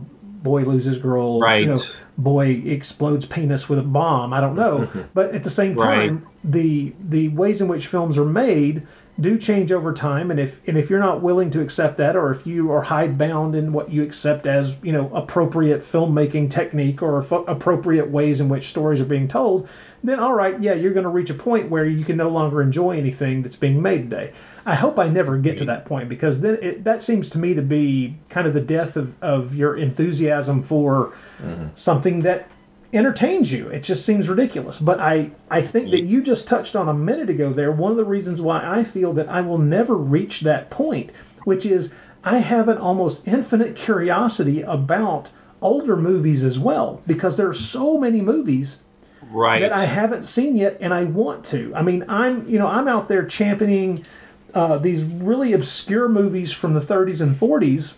boy 0.43 0.63
loses 0.63 0.97
girl, 0.97 1.41
Right. 1.41 1.61
you 1.63 1.67
know, 1.69 1.81
boy 2.19 2.63
explodes 2.65 3.27
penis 3.27 3.69
with 3.69 3.79
a 3.79 3.83
bomb. 3.83 4.33
I 4.33 4.41
don't 4.41 4.57
know, 4.57 4.81
mm-hmm. 4.81 5.03
but 5.15 5.35
at 5.35 5.45
the 5.45 5.51
same 5.51 5.77
time, 5.77 6.27
the 6.43 6.93
the 7.01 7.29
ways 7.29 7.61
in 7.61 7.69
which 7.69 7.87
films 7.87 8.17
are 8.19 8.25
made 8.25 8.87
do 9.19 9.39
change 9.39 9.73
over 9.73 9.95
time 9.95 10.31
and 10.31 10.39
if 10.39 10.67
and 10.69 10.77
if 10.77 10.91
you're 10.91 11.01
not 11.01 11.23
willing 11.23 11.49
to 11.49 11.63
accept 11.63 11.97
that 11.97 12.17
or 12.17 12.31
if 12.31 12.47
you 12.47 12.71
are 12.71 12.83
hidebound 12.83 13.55
in 13.55 13.73
what 13.73 13.91
you 13.91 14.03
accept 14.03 14.47
as 14.47 14.77
you 14.83 14.93
know 14.93 15.09
appropriate 15.15 15.81
filmmaking 15.81 16.51
technique 16.51 17.03
or 17.03 17.23
fo- 17.23 17.45
appropriate 17.45 18.11
ways 18.11 18.41
in 18.41 18.49
which 18.49 18.65
stories 18.65 19.01
are 19.01 19.07
being 19.07 19.27
told 19.27 19.69
then 20.05 20.21
all 20.21 20.35
right 20.35 20.61
yeah 20.61 20.75
you're 20.75 20.93
going 20.93 21.05
to 21.05 21.11
reach 21.11 21.31
a 21.31 21.35
point 21.35 21.71
where 21.71 21.87
you 21.87 22.05
can 22.05 22.17
no 22.17 22.29
longer 22.29 22.61
enjoy 22.61 22.91
anything 22.91 23.43
that's 23.43 23.57
being 23.57 23.81
made 23.81 24.11
today. 24.11 24.33
I 24.67 24.75
hope 24.75 24.99
i 24.99 25.09
never 25.09 25.39
get 25.39 25.57
to 25.59 25.65
that 25.67 25.87
point 25.87 26.09
because 26.09 26.41
then 26.41 26.59
it, 26.61 26.85
that 26.85 27.01
seems 27.01 27.31
to 27.31 27.39
me 27.39 27.55
to 27.55 27.63
be 27.63 28.17
kind 28.29 28.47
of 28.47 28.53
the 28.53 28.61
death 28.61 28.97
of, 28.97 29.15
of 29.23 29.55
your 29.55 29.77
enthusiasm 29.77 30.63
for 30.63 31.15
mm-hmm. 31.41 31.69
something 31.75 32.21
that 32.23 32.51
entertains 32.97 33.53
you. 33.53 33.69
It 33.69 33.83
just 33.83 34.05
seems 34.07 34.29
ridiculous. 34.29 34.79
But 34.79 35.01
I, 35.01 35.31
I 35.51 35.61
think 35.63 35.91
that 35.91 36.03
you 36.03 36.23
just 36.23 36.49
touched 36.49 36.75
on 36.77 36.89
a 36.89 36.95
minute 36.95 37.29
ago 37.31 37.53
there 37.53 37.73
one 37.73 37.91
of 37.91 37.97
the 37.97 38.05
reasons 38.05 38.41
why 38.41 38.63
I 38.65 38.85
feel 38.85 39.13
that 39.15 39.29
I 39.29 39.41
will 39.41 39.59
never 39.59 39.97
reach 39.97 40.41
that 40.43 40.71
point, 40.71 41.11
which 41.45 41.67
is 41.67 41.95
I 42.25 42.39
have 42.39 42.69
an 42.69 42.79
almost 42.79 43.27
infinite 43.29 43.77
curiosity 43.77 44.63
about 44.63 45.31
older 45.63 45.97
movies 45.97 46.45
as 46.45 46.59
well, 46.59 47.03
because 47.07 47.37
there 47.37 47.49
are 47.49 47.55
so 47.55 47.99
many 47.99 48.21
movies 48.21 48.83
Right. 49.29 49.61
that 49.61 49.73
I 49.73 49.87
haven't 49.87 50.23
seen 50.25 50.55
yet, 50.57 50.77
and 50.81 50.95
I 50.95 51.03
want 51.05 51.45
to. 51.47 51.73
I 51.75 51.83
mean, 51.83 52.05
I'm 52.09 52.49
you 52.49 52.59
know 52.61 52.69
I'm 52.69 52.87
out 52.87 53.09
there 53.09 53.25
championing 53.25 54.05
uh, 54.55 54.79
these 54.79 55.03
really 55.03 55.53
obscure 55.53 56.09
movies 56.09 56.53
from 56.53 56.73
the 56.73 56.81
30s 56.81 57.21
and 57.21 57.35
40s 57.35 57.95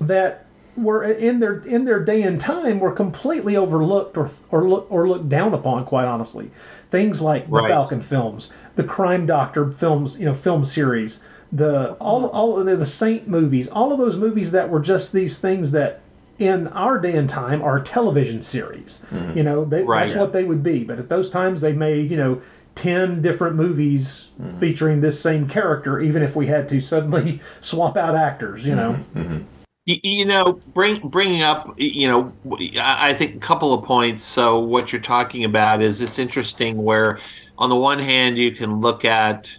that 0.00 0.46
were 0.82 1.04
in 1.04 1.40
their 1.40 1.60
in 1.60 1.84
their 1.84 2.02
day 2.02 2.22
and 2.22 2.40
time 2.40 2.80
were 2.80 2.92
completely 2.92 3.56
overlooked 3.56 4.16
or 4.16 4.30
or 4.50 4.68
look, 4.68 4.86
or 4.90 5.08
looked 5.08 5.28
down 5.28 5.54
upon. 5.54 5.84
Quite 5.84 6.06
honestly, 6.06 6.50
things 6.88 7.20
like 7.20 7.50
the 7.50 7.62
Falcon 7.62 8.00
films, 8.00 8.50
the 8.76 8.84
Crime 8.84 9.26
Doctor 9.26 9.70
films, 9.70 10.18
you 10.18 10.24
know, 10.24 10.34
film 10.34 10.64
series, 10.64 11.24
the 11.52 11.92
all 11.94 12.26
all 12.26 12.58
of 12.58 12.66
the, 12.66 12.76
the 12.76 12.86
Saint 12.86 13.28
movies, 13.28 13.68
all 13.68 13.92
of 13.92 13.98
those 13.98 14.16
movies 14.16 14.52
that 14.52 14.70
were 14.70 14.80
just 14.80 15.12
these 15.12 15.40
things 15.40 15.72
that 15.72 16.00
in 16.38 16.68
our 16.68 16.98
day 17.00 17.16
and 17.16 17.28
time 17.28 17.60
are 17.62 17.80
television 17.80 18.40
series. 18.40 19.04
Mm-hmm. 19.10 19.38
You 19.38 19.42
know, 19.42 19.64
they, 19.64 19.82
Right. 19.82 20.06
that's 20.06 20.18
what 20.18 20.32
they 20.32 20.44
would 20.44 20.62
be. 20.62 20.84
But 20.84 20.98
at 20.98 21.08
those 21.08 21.30
times, 21.30 21.60
they 21.60 21.72
made 21.72 22.10
you 22.10 22.16
know. 22.16 22.40
10 22.74 23.22
different 23.22 23.56
movies 23.56 24.28
mm-hmm. 24.40 24.56
featuring 24.60 25.00
this 25.00 25.20
same 25.20 25.48
character 25.48 25.98
even 25.98 26.22
if 26.22 26.36
we 26.36 26.46
had 26.46 26.68
to 26.68 26.80
suddenly 26.80 27.40
swap 27.60 27.96
out 27.96 28.14
actors 28.14 28.64
you 28.64 28.72
know 28.76 28.96
You, 29.16 29.46
you 30.02 30.26
know, 30.26 30.60
bring 30.74 31.00
bringing 31.08 31.42
up, 31.42 31.74
you 31.78 32.08
know, 32.08 32.32
I 32.80 33.10
I 33.10 33.14
think 33.14 33.36
a 33.36 33.38
couple 33.40 33.72
of 33.74 33.84
points. 33.84 34.22
So 34.22 34.58
what 34.60 34.92
you're 34.92 35.00
talking 35.00 35.44
about 35.44 35.82
is 35.82 36.00
it's 36.02 36.18
interesting 36.18 36.82
where, 36.82 37.20
on 37.58 37.70
the 37.70 37.76
one 37.76 37.98
hand, 37.98 38.38
you 38.38 38.52
can 38.52 38.80
look 38.80 39.04
at, 39.04 39.50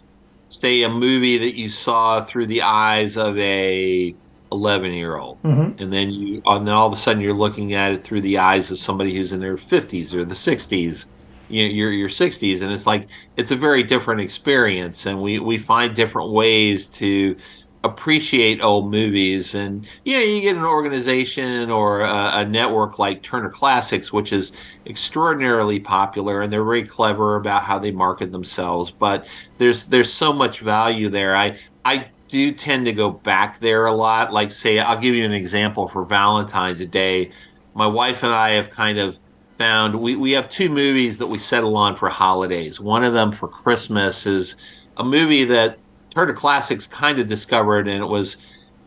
say, 0.50 0.84
a 0.84 0.90
movie 0.90 1.38
that 1.40 1.56
you 1.58 1.70
saw 1.70 2.24
through 2.26 2.48
the 2.48 2.62
eyes 2.64 3.18
of 3.18 3.38
a 3.40 4.16
11 4.52 4.94
year 4.94 5.18
old, 5.18 5.40
Mhm. 5.46 5.76
and 5.80 5.92
then 5.94 6.12
you, 6.12 6.42
and 6.46 6.68
then 6.68 6.76
all 6.76 6.88
of 6.88 6.94
a 6.94 6.98
sudden 6.98 7.22
you're 7.22 7.34
looking 7.38 7.74
at 7.74 7.92
it 7.94 8.04
through 8.04 8.22
the 8.22 8.38
eyes 8.40 8.72
of 8.72 8.80
somebody 8.80 9.14
who's 9.16 9.34
in 9.34 9.40
their 9.40 9.58
50s 9.58 10.14
or 10.16 10.26
the 10.26 10.36
60s. 10.36 11.08
You 11.50 11.68
know, 11.68 11.74
your 11.74 11.92
your 11.92 12.10
60s, 12.10 12.62
and 12.62 12.72
it's 12.72 12.86
like 12.88 13.10
it's 13.38 13.52
a 13.52 13.56
very 13.56 13.84
different 13.84 14.22
experience, 14.22 15.06
and 15.08 15.22
we 15.22 15.40
we 15.40 15.58
find 15.58 15.96
different 15.96 16.32
ways 16.32 16.90
to 16.92 17.36
appreciate 17.84 18.62
old 18.62 18.92
movies. 18.92 19.56
And 19.56 19.84
know 20.06 20.20
you 20.20 20.42
get 20.42 20.56
an 20.56 20.66
organization 20.66 21.72
or 21.72 22.02
a, 22.02 22.32
a 22.36 22.46
network 22.46 23.00
like 23.00 23.22
turner 23.22 23.50
classics 23.50 24.12
which 24.12 24.34
is 24.34 24.52
extraordinarily 24.86 25.80
popular 25.80 26.42
and 26.42 26.52
they're 26.52 26.64
very 26.64 26.84
clever 26.84 27.38
about 27.38 27.64
how 27.64 27.80
they 27.80 27.92
market 27.92 28.32
themselves. 28.32 28.92
But 28.92 29.28
there's 29.58 29.86
there's 29.86 30.12
so 30.12 30.34
much 30.34 30.60
value 30.60 31.10
there. 31.10 31.36
I 31.36 31.58
i 31.86 32.08
do 32.28 32.52
tend 32.52 32.86
to 32.86 32.94
go 32.94 33.10
back 33.10 33.60
there 33.60 33.86
a 33.86 33.94
lot. 33.94 34.34
Like 34.34 34.52
say 34.52 34.80
i'll 34.80 35.00
give 35.00 35.16
you 35.16 35.26
an 35.26 35.34
example 35.34 35.88
for 35.88 36.04
valentine's 36.04 36.86
day. 36.88 37.32
My 37.76 37.88
wife 37.88 38.24
and 38.24 38.34
i 38.34 38.52
have 38.52 38.70
kind 38.70 39.00
of 39.00 39.20
found 39.58 39.94
we, 39.94 40.16
we 40.16 40.32
have 40.32 40.50
two 40.50 40.70
movies 40.70 41.18
that 41.18 41.28
we 41.28 41.40
settle 41.40 41.78
on 41.78 41.96
for 41.96 42.10
holidays. 42.10 42.82
One 42.82 43.06
of 43.06 43.14
them 43.14 43.32
for 43.32 43.48
christmas 43.48 44.26
is 44.26 44.58
a 44.98 45.04
movie 45.04 45.46
that 45.46 45.80
Turner 46.20 46.34
Classics 46.34 46.86
kind 46.86 47.18
of 47.20 47.28
discovered, 47.28 47.88
and 47.88 48.04
it 48.04 48.08
was, 48.08 48.36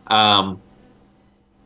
um, 0.05 0.61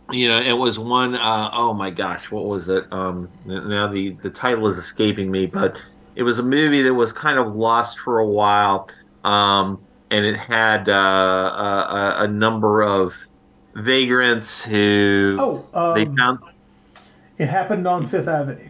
you 0.10 0.30
know, 0.30 0.40
it 0.40 0.54
was 0.54 0.80
one. 0.80 1.14
Uh, 1.16 1.50
oh 1.52 1.74
my 1.74 1.90
gosh, 1.90 2.32
what 2.32 2.46
was 2.46 2.70
it? 2.70 2.86
Um, 2.94 3.28
now 3.46 3.86
the 3.88 4.12
the 4.22 4.30
title 4.30 4.68
is 4.68 4.78
escaping 4.78 5.30
me, 5.30 5.46
but 5.46 5.76
it 6.16 6.24
was 6.24 6.40
a 6.40 6.44
movie 6.44 6.84
that 6.84 6.94
was 6.94 7.12
kind 7.12 7.38
of 7.38 7.54
lost 7.54 8.00
for 8.00 8.20
a 8.20 8.26
while, 8.26 8.90
um, 9.26 9.82
and 10.10 10.26
it 10.26 10.38
had 10.38 10.88
uh, 10.88 10.94
a, 10.94 11.96
a, 12.22 12.24
a 12.24 12.28
number 12.30 12.82
of 12.82 13.14
vagrants 13.76 14.64
who 14.64 15.36
Oh, 15.38 15.94
they 15.96 16.06
um, 16.06 16.16
found. 16.16 16.40
it 17.38 17.50
happened 17.50 17.86
on 17.86 18.06
Fifth 18.06 18.30
Avenue. 18.30 18.67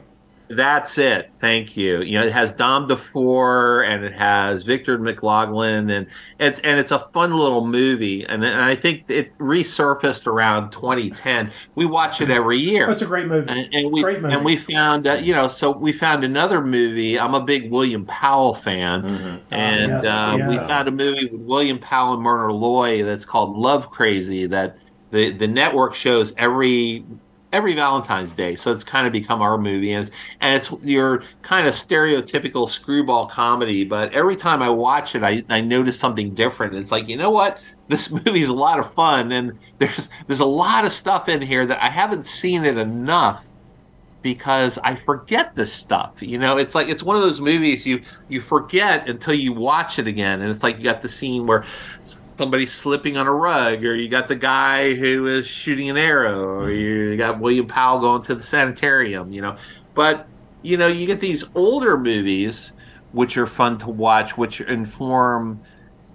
That's 0.49 0.97
it. 0.97 1.29
Thank 1.41 1.75
you. 1.75 2.01
You 2.01 2.19
know, 2.19 2.25
it 2.25 2.31
has 2.31 2.51
Don 2.53 2.87
DeFore 2.87 3.85
and 3.87 4.05
it 4.05 4.13
has 4.13 4.63
Victor 4.63 4.97
McLaughlin 4.97 5.89
and 5.89 6.07
it's 6.39 6.59
and 6.61 6.79
it's 6.79 6.91
a 6.91 6.99
fun 7.13 7.33
little 7.33 7.65
movie. 7.65 8.25
And, 8.25 8.43
and 8.45 8.61
I 8.61 8.75
think 8.75 9.03
it 9.09 9.37
resurfaced 9.39 10.25
around 10.25 10.71
2010. 10.71 11.51
We 11.75 11.85
watch 11.85 12.21
it 12.21 12.29
every 12.29 12.59
year. 12.59 12.89
It's 12.89 13.01
a 13.01 13.05
great 13.05 13.27
movie. 13.27 13.49
And, 13.49 13.73
and 13.73 13.91
we 13.91 14.01
Great 14.01 14.21
movie. 14.21 14.33
and 14.33 14.45
we 14.45 14.55
found 14.55 15.05
uh, 15.07 15.13
you 15.13 15.35
know 15.35 15.47
so 15.49 15.71
we 15.71 15.91
found 15.91 16.23
another 16.23 16.63
movie. 16.63 17.19
I'm 17.19 17.33
a 17.33 17.41
big 17.43 17.69
William 17.69 18.05
Powell 18.05 18.53
fan, 18.53 19.41
and 19.51 19.91
yes, 19.91 20.05
uh, 20.05 20.47
we 20.49 20.57
found 20.59 20.87
a 20.87 20.91
movie 20.91 21.25
with 21.25 21.41
William 21.41 21.79
Powell 21.79 22.13
and 22.13 22.23
Myrna 22.23 22.53
Loy 22.53 23.03
that's 23.03 23.25
called 23.25 23.57
Love 23.57 23.89
Crazy 23.89 24.45
that 24.47 24.77
the 25.11 25.31
the 25.31 25.47
network 25.47 25.93
shows 25.93 26.33
every 26.37 27.05
every 27.53 27.75
Valentine's 27.75 28.33
Day. 28.33 28.55
So 28.55 28.71
it's 28.71 28.83
kind 28.83 29.07
of 29.07 29.13
become 29.13 29.41
our 29.41 29.57
movie, 29.57 29.93
and 29.93 30.05
it's 30.05 30.15
and 30.41 30.55
it's 30.55 30.71
your 30.83 31.23
kind 31.41 31.67
of 31.67 31.73
stereotypical 31.73 32.69
screwball 32.69 33.27
comedy. 33.27 33.83
But 33.83 34.13
every 34.13 34.35
time 34.35 34.61
I 34.61 34.69
watch 34.69 35.15
it, 35.15 35.23
I 35.23 35.43
I 35.49 35.61
notice 35.61 35.99
something 35.99 36.33
different. 36.33 36.75
It's 36.75 36.91
like 36.91 37.07
you 37.07 37.17
know 37.17 37.31
what. 37.31 37.59
This 37.89 38.11
movie's 38.11 38.49
a 38.49 38.53
lot 38.53 38.79
of 38.79 38.93
fun, 38.93 39.31
and 39.31 39.57
there's 39.77 40.09
there's 40.27 40.41
a 40.41 40.45
lot 40.45 40.83
of 40.83 40.91
stuff 40.91 41.29
in 41.29 41.41
here 41.41 41.65
that 41.65 41.81
I 41.81 41.87
haven't 41.87 42.25
seen 42.25 42.65
it 42.65 42.77
enough 42.77 43.46
because 44.21 44.77
I 44.83 44.95
forget 44.95 45.55
this 45.55 45.71
stuff. 45.71 46.21
You 46.21 46.37
know, 46.37 46.57
it's 46.57 46.75
like 46.75 46.87
it's 46.87 47.03
one 47.03 47.15
of 47.15 47.21
those 47.21 47.39
movies 47.39 47.85
you 47.85 48.01
you 48.27 48.41
forget 48.41 49.07
until 49.07 49.33
you 49.33 49.53
watch 49.53 49.99
it 49.99 50.07
again, 50.07 50.41
and 50.41 50.49
it's 50.49 50.63
like 50.63 50.77
you 50.77 50.83
got 50.83 51.01
the 51.01 51.09
scene 51.09 51.45
where 51.45 51.63
somebody's 52.03 52.71
slipping 52.71 53.17
on 53.17 53.27
a 53.27 53.33
rug, 53.33 53.83
or 53.85 53.95
you 53.95 54.09
got 54.09 54.27
the 54.27 54.35
guy 54.35 54.93
who 54.93 55.27
is 55.27 55.47
shooting 55.47 55.89
an 55.89 55.97
arrow, 55.97 56.41
or 56.41 56.67
mm-hmm. 56.67 57.11
you 57.11 57.17
got 57.17 57.39
William 57.39 57.67
Powell 57.67 57.99
going 57.99 58.23
to 58.23 58.35
the 58.35 58.43
sanitarium. 58.43 59.31
You 59.31 59.41
know, 59.41 59.55
but 59.93 60.27
you 60.61 60.77
know 60.77 60.87
you 60.87 61.05
get 61.07 61.19
these 61.19 61.45
older 61.55 61.97
movies 61.97 62.73
which 63.13 63.37
are 63.37 63.47
fun 63.47 63.77
to 63.79 63.89
watch, 63.89 64.37
which 64.37 64.61
inform 64.61 65.61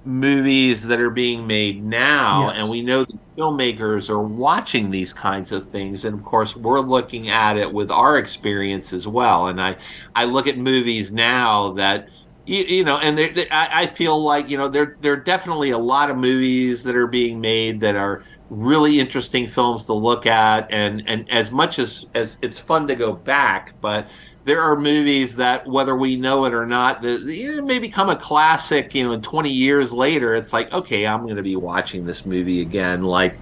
movies 0.04 0.86
that 0.86 1.00
are 1.00 1.10
being 1.10 1.46
made 1.46 1.82
now 1.84 2.48
Yes. 2.48 2.58
and 2.58 2.68
we 2.68 2.82
know 2.82 3.04
the 3.04 3.18
filmmakers 3.38 4.10
are 4.10 4.20
watching 4.22 4.90
these 4.90 5.12
kinds 5.12 5.52
of 5.52 5.68
things 5.68 6.04
and 6.04 6.18
of 6.18 6.24
course 6.24 6.56
we're 6.56 6.80
looking 6.80 7.28
at 7.28 7.56
it 7.56 7.72
with 7.72 7.90
our 7.90 8.18
experience 8.18 8.92
as 8.92 9.06
well 9.06 9.46
and 9.46 9.60
i 9.60 9.76
i 10.16 10.24
look 10.24 10.46
at 10.48 10.58
movies 10.58 11.12
now 11.12 11.72
that 11.74 12.08
you, 12.46 12.64
you 12.64 12.84
know 12.84 12.98
and 12.98 13.16
there- 13.16 13.32
I, 13.52 13.82
I 13.82 13.86
feel 13.86 14.20
like 14.20 14.50
you 14.50 14.56
know 14.58 14.68
there 14.68 14.96
there 15.02 15.12
are 15.12 15.16
definitely 15.16 15.70
a 15.70 15.78
lot 15.78 16.10
of 16.10 16.16
movies 16.16 16.82
that 16.82 16.96
are 16.96 17.06
being 17.06 17.40
made 17.40 17.80
that 17.82 17.94
are 17.94 18.24
really 18.50 18.98
interesting 19.00 19.46
films 19.46 19.84
to 19.86 19.92
look 19.94 20.26
at 20.26 20.66
and 20.70 21.02
and 21.08 21.30
as 21.30 21.50
much 21.52 21.78
as 21.78 22.06
as 22.14 22.38
it's 22.42 22.58
fun 22.58 22.86
to 22.88 22.94
go 22.96 23.12
back 23.12 23.72
but 23.80 24.08
there 24.44 24.60
are 24.60 24.76
movies 24.76 25.36
that 25.36 25.66
whether 25.66 25.94
we 25.96 26.16
know 26.16 26.44
it 26.46 26.52
or 26.54 26.66
not 26.66 27.00
that 27.02 27.20
you 27.20 27.56
know, 27.56 27.62
may 27.64 27.78
become 27.78 28.08
a 28.10 28.16
classic 28.16 28.94
you 28.94 29.04
know 29.04 29.18
20 29.20 29.50
years 29.50 29.92
later 29.92 30.34
it's 30.34 30.52
like 30.52 30.72
okay 30.72 31.06
i'm 31.06 31.22
going 31.22 31.36
to 31.36 31.42
be 31.42 31.54
watching 31.56 32.04
this 32.06 32.26
movie 32.26 32.60
again 32.60 33.02
like 33.04 33.36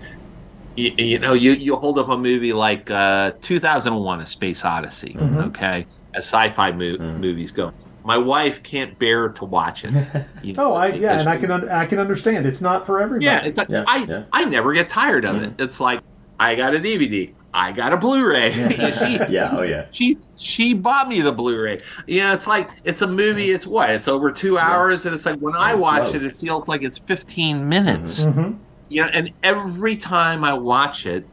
you, 0.77 0.93
you 0.99 1.19
know 1.19 1.33
you, 1.33 1.53
you 1.53 1.75
hold 1.77 1.99
up 1.99 2.09
a 2.11 2.17
movie 2.17 2.53
like 2.53 2.91
uh, 2.91 3.33
2001 3.41 4.21
a 4.21 4.27
space 4.27 4.65
odyssey 4.65 5.15
Mhm. 5.15 5.47
okay 5.49 5.87
as 6.15 6.25
sci-fi 6.25 6.71
mo- 6.73 6.99
movies 6.99 7.51
go 7.53 7.73
my 8.05 8.17
wife 8.17 8.63
can't 8.63 8.99
bear 8.99 9.29
to 9.29 9.45
watch 9.45 9.85
it 9.85 9.93
you 10.43 10.55
Oh, 10.59 10.75
I 10.75 10.89
yeah, 10.89 11.19
and 11.21 11.29
I 11.29 11.37
can 11.37 11.51
un- 11.51 11.69
I 11.69 11.85
can 11.87 11.99
understand. 11.99 12.47
It's 12.47 12.63
not 12.63 12.87
for 12.87 12.99
everybody. 13.01 13.27
yeah, 13.27 13.45
it's 13.45 13.59
like 13.59 13.69
I 13.71 14.25
I 14.33 14.45
never 14.47 14.73
get 14.73 14.89
tired 14.89 15.25
of 15.27 15.43
it. 15.43 15.53
It's 15.59 15.81
like 15.81 16.01
I 16.41 16.55
got 16.55 16.75
a 16.75 16.79
DVD, 16.79 17.31
I 17.53 17.73
got 17.73 17.93
a 17.93 17.97
Blu-ray. 17.97 18.53
she, 18.93 19.19
Yeah, 19.29 19.57
oh, 19.57 19.63
yeah. 19.63 19.87
She 19.91 20.19
she 20.37 20.73
bought 20.73 21.09
me 21.09 21.21
the 21.21 21.33
Blu-ray. 21.33 21.81
Yeah, 22.07 22.33
it's 22.35 22.47
like 22.47 22.71
it's 22.85 23.03
a 23.03 23.07
movie. 23.07 23.51
It's 23.51 23.67
what? 23.67 23.91
It's 23.91 24.09
over 24.09 24.31
two 24.31 24.59
hours, 24.59 25.07
and 25.07 25.15
it's 25.15 25.27
like 25.27 25.39
when 25.41 25.55
I 25.57 25.75
watch 25.75 26.09
slow. 26.11 26.17
it, 26.21 26.25
it 26.25 26.37
feels 26.37 26.69
like 26.69 26.83
it's 26.83 26.99
15 26.99 27.69
minutes. 27.69 28.27
Mhm. 28.27 28.59
You 28.89 29.03
know, 29.03 29.09
and 29.13 29.31
every 29.43 29.97
time 29.97 30.45
I 30.45 30.53
watch 30.53 31.07
it, 31.07 31.27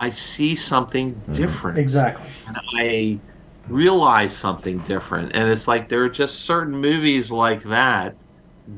I 0.00 0.10
see 0.10 0.54
something 0.54 1.20
different. 1.32 1.78
Exactly. 1.78 2.26
And 2.48 2.56
I 2.78 3.18
realize 3.68 4.34
something 4.34 4.78
different. 4.80 5.32
And 5.34 5.48
it's 5.48 5.68
like 5.68 5.88
there 5.88 6.02
are 6.02 6.08
just 6.08 6.40
certain 6.40 6.76
movies 6.76 7.30
like 7.30 7.62
that 7.64 8.14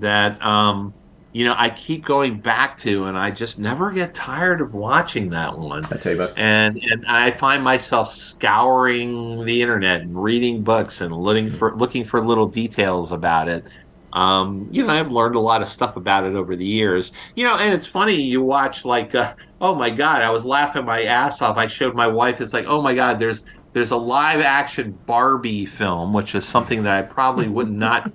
that 0.01 0.45
um 0.45 0.93
you 1.35 1.45
know 1.45 1.55
I 1.59 1.69
keep 1.69 2.05
going 2.05 2.39
back 2.39 2.79
to 2.79 3.05
and 3.05 3.19
I 3.19 3.33
just 3.33 3.59
never 3.59 3.91
get 3.91 4.15
tired 4.15 4.61
of 4.61 4.75
watching 4.75 5.29
that 5.31 5.59
one. 5.59 5.85
I 5.87 5.97
tell 5.97 6.13
you 6.13 6.19
about 6.19 6.39
And 6.39 6.81
and 6.83 7.05
I 7.07 7.33
find 7.33 7.63
myself 7.63 8.09
scouring 8.09 9.45
the 9.45 9.61
internet 9.61 10.01
and 10.01 10.23
reading 10.23 10.63
books 10.63 11.01
and 11.01 11.15
looking 11.15 11.51
for 11.51 11.77
looking 11.77 12.05
for 12.05 12.25
little 12.25 12.47
details 12.47 13.11
about 13.11 13.49
it. 13.49 13.67
Um, 14.13 14.69
you 14.71 14.87
know, 14.87 14.93
I've 14.93 15.11
learned 15.11 15.35
a 15.35 15.41
lot 15.41 15.61
of 15.61 15.69
stuff 15.69 15.97
about 15.97 16.23
it 16.23 16.37
over 16.37 16.55
the 16.55 16.65
years. 16.65 17.11
You 17.35 17.47
know, 17.47 17.57
and 17.57 17.75
it's 17.75 17.87
funny 17.87 18.15
you 18.15 18.41
watch 18.41 18.85
like, 18.85 19.13
uh, 19.17 19.35
oh 19.61 19.75
my 19.75 19.91
god, 19.91 20.23
I 20.23 20.31
was 20.31 20.45
laughing 20.45 20.85
my 20.85 21.03
ass 21.03 21.43
off. 21.43 21.57
I 21.57 21.67
showed 21.67 21.97
my 21.97 22.07
wife. 22.07 22.41
It's 22.41 22.53
like, 22.53 22.67
oh 22.69 22.81
my 22.81 22.95
god, 22.95 23.19
there's 23.19 23.45
there's 23.73 23.91
a 23.91 23.97
live 23.97 24.41
action 24.41 24.97
Barbie 25.05 25.67
film, 25.67 26.13
which 26.13 26.37
is 26.37 26.45
something 26.45 26.85
that 26.85 26.97
I 26.97 27.03
probably 27.07 27.49
would 27.49 27.71
not 27.73 28.13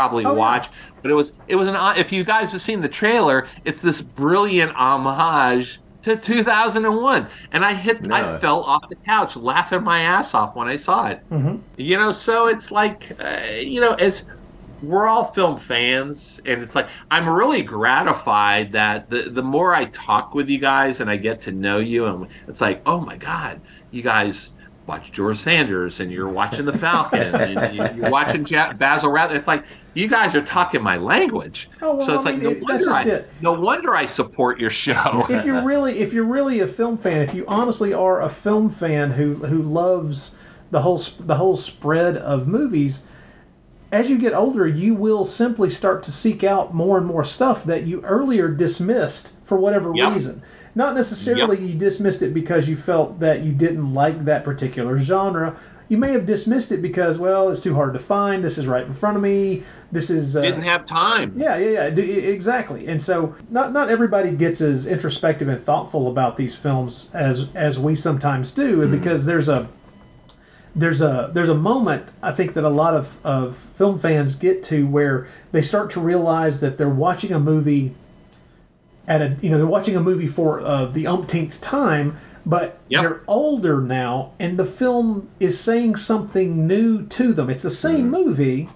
probably 0.00 0.24
Oh, 0.24 0.32
yeah. 0.32 0.38
watch. 0.38 0.68
But 1.02 1.10
it 1.10 1.14
was 1.14 1.32
it 1.48 1.56
was 1.56 1.68
an 1.68 1.76
if 1.98 2.12
you 2.12 2.24
guys 2.24 2.52
have 2.52 2.60
seen 2.62 2.80
the 2.80 2.88
trailer, 2.88 3.46
it's 3.64 3.82
this 3.82 4.00
brilliant 4.02 4.72
homage 4.74 5.80
to 6.02 6.16
2001, 6.16 7.26
and 7.52 7.62
I 7.64 7.74
hit 7.74 8.10
I 8.10 8.38
fell 8.38 8.62
off 8.64 8.88
the 8.88 8.96
couch 8.96 9.36
laughing 9.36 9.82
my 9.84 10.00
ass 10.00 10.34
off 10.34 10.54
when 10.56 10.68
I 10.68 10.76
saw 10.76 11.08
it. 11.08 11.20
Mhm. 11.30 11.60
You 11.76 11.96
know, 11.98 12.12
so 12.12 12.46
it's 12.48 12.70
like 12.70 13.12
uh, 13.20 13.40
you 13.60 13.80
know 13.80 13.92
as 13.94 14.24
we're 14.82 15.06
all 15.06 15.24
film 15.24 15.58
fans 15.58 16.40
and 16.46 16.62
it's 16.62 16.74
like 16.74 16.86
i'm 17.10 17.28
really 17.28 17.60
gratified 17.60 18.72
that 18.72 19.10
the, 19.10 19.24
the 19.28 19.42
more 19.42 19.74
i 19.74 19.84
talk 19.84 20.32
with 20.34 20.48
you 20.48 20.56
guys 20.58 21.02
and 21.02 21.10
i 21.10 21.18
get 21.18 21.38
to 21.42 21.52
know 21.52 21.78
you 21.80 22.06
and 22.06 22.26
it's 22.48 22.62
like 22.62 22.80
oh 22.86 22.98
my 22.98 23.14
god 23.14 23.60
you 23.90 24.00
guys 24.02 24.52
watch 24.86 25.12
george 25.12 25.36
sanders 25.36 26.00
and 26.00 26.10
you're 26.10 26.30
watching 26.30 26.64
the 26.64 26.72
falcon 26.78 27.34
and 27.34 27.76
you, 27.76 27.84
you're 27.94 28.10
watching 28.10 28.42
ja- 28.46 28.72
basil 28.72 29.10
rath 29.10 29.30
it's 29.32 29.46
like 29.46 29.64
you 29.94 30.06
guys 30.08 30.34
are 30.36 30.42
talking 30.42 30.82
my 30.82 30.96
language 30.96 31.68
Oh, 31.82 31.96
well, 31.96 32.00
so 32.00 32.14
it's 32.14 32.26
I 32.26 32.30
like 32.30 32.34
mean, 32.36 32.44
no, 32.44 32.50
it- 32.50 32.62
that's 32.68 32.86
wonder 32.86 33.00
just 33.02 33.06
I, 33.06 33.10
it. 33.10 33.28
no 33.40 33.52
wonder 33.52 33.94
i 33.94 34.04
support 34.04 34.60
your 34.60 34.70
show 34.70 35.26
if 35.28 35.44
you're 35.44 35.64
really 35.72 35.98
if 35.98 36.12
you're 36.12 36.24
really 36.24 36.60
a 36.60 36.66
film 36.66 36.96
fan, 36.98 37.22
if 37.22 37.34
you 37.34 37.44
honestly 37.48 37.92
are 37.92 38.20
a 38.20 38.28
film 38.28 38.70
fan 38.70 39.12
who 39.12 39.34
who 39.34 39.60
loves 39.62 40.36
the 40.70 40.82
whole 40.82 40.98
the 41.18 41.34
whole 41.36 41.56
spread 41.56 42.16
of 42.16 42.46
movies, 42.46 43.04
as 43.90 44.08
you 44.08 44.18
get 44.18 44.32
older, 44.32 44.68
you 44.68 44.94
will 44.94 45.24
simply 45.24 45.68
start 45.68 46.04
to 46.04 46.12
seek 46.12 46.44
out 46.44 46.72
more 46.72 46.96
and 46.96 47.06
more 47.06 47.24
stuff 47.24 47.64
that 47.64 47.82
you 47.88 48.00
earlier 48.02 48.46
dismissed 48.48 49.34
for 49.44 49.58
whatever 49.58 49.92
Yep. 49.92 50.12
reason. 50.12 50.42
Not 50.76 50.94
necessarily 50.94 51.58
you 51.58 51.74
dismissed 51.76 52.22
it 52.22 52.32
because 52.32 52.68
you 52.68 52.76
felt 52.76 53.18
that 53.18 53.42
you 53.42 53.50
didn't 53.50 53.92
like 53.92 54.24
that 54.26 54.44
particular 54.44 54.96
genre. 54.96 55.56
You 55.90 55.98
may 55.98 56.12
have 56.12 56.24
dismissed 56.24 56.70
it 56.70 56.80
because, 56.80 57.18
well, 57.18 57.50
it's 57.50 57.60
too 57.60 57.74
hard 57.74 57.94
to 57.94 57.98
find. 57.98 58.44
This 58.44 58.58
is 58.58 58.68
right 58.68 58.86
in 58.86 58.94
front 58.94 59.16
of 59.16 59.24
me. 59.24 59.64
This 59.90 60.08
is 60.08 60.36
uh, 60.36 60.40
didn't 60.40 60.62
have 60.62 60.86
time 60.86 61.34
yeah, 61.36 61.56
yeah, 61.56 61.88
yeah, 61.88 62.04
exactly. 62.04 62.86
And 62.86 63.02
so, 63.02 63.34
not 63.50 63.72
not 63.72 63.90
everybody 63.90 64.30
gets 64.30 64.60
as 64.60 64.86
introspective 64.86 65.48
and 65.48 65.60
thoughtful 65.60 66.06
about 66.06 66.36
these 66.36 66.56
films 66.56 67.10
as 67.12 67.48
as 67.56 67.76
we 67.76 67.96
sometimes 67.96 68.52
do, 68.52 68.82
and 68.82 68.92
because 68.92 69.26
there's 69.26 69.48
a 69.48 69.68
there's 70.76 71.02
a 71.02 71.30
there's 71.32 71.48
a 71.48 71.56
moment 71.56 72.06
I 72.22 72.30
think 72.30 72.54
that 72.54 72.62
a 72.62 72.68
lot 72.68 72.94
of, 72.94 73.18
of 73.26 73.56
film 73.56 73.98
fans 73.98 74.36
get 74.36 74.62
to 74.64 74.86
where 74.86 75.26
they 75.50 75.60
start 75.60 75.90
to 75.90 76.00
realize 76.00 76.60
that 76.60 76.78
they're 76.78 76.88
watching 76.88 77.32
a 77.32 77.40
movie 77.40 77.94
at 79.08 79.20
a 79.20 79.36
you 79.42 79.50
know 79.50 79.58
they're 79.58 79.66
watching 79.66 79.96
a 79.96 80.00
movie 80.00 80.28
for 80.28 80.60
uh, 80.60 80.84
the 80.86 81.06
umpteenth 81.08 81.60
time, 81.60 82.16
but 82.50 82.78
Yep. 82.88 83.02
they're 83.02 83.20
older 83.28 83.80
now, 83.80 84.32
and 84.38 84.58
the 84.58 84.66
film 84.66 85.28
is 85.38 85.58
saying 85.58 85.96
something 85.96 86.66
new 86.66 87.02
to 87.06 87.32
them. 87.32 87.48
It's 87.48 87.62
the 87.62 87.70
same 87.70 88.10
mm-hmm. 88.10 88.24
movie. 88.24 88.68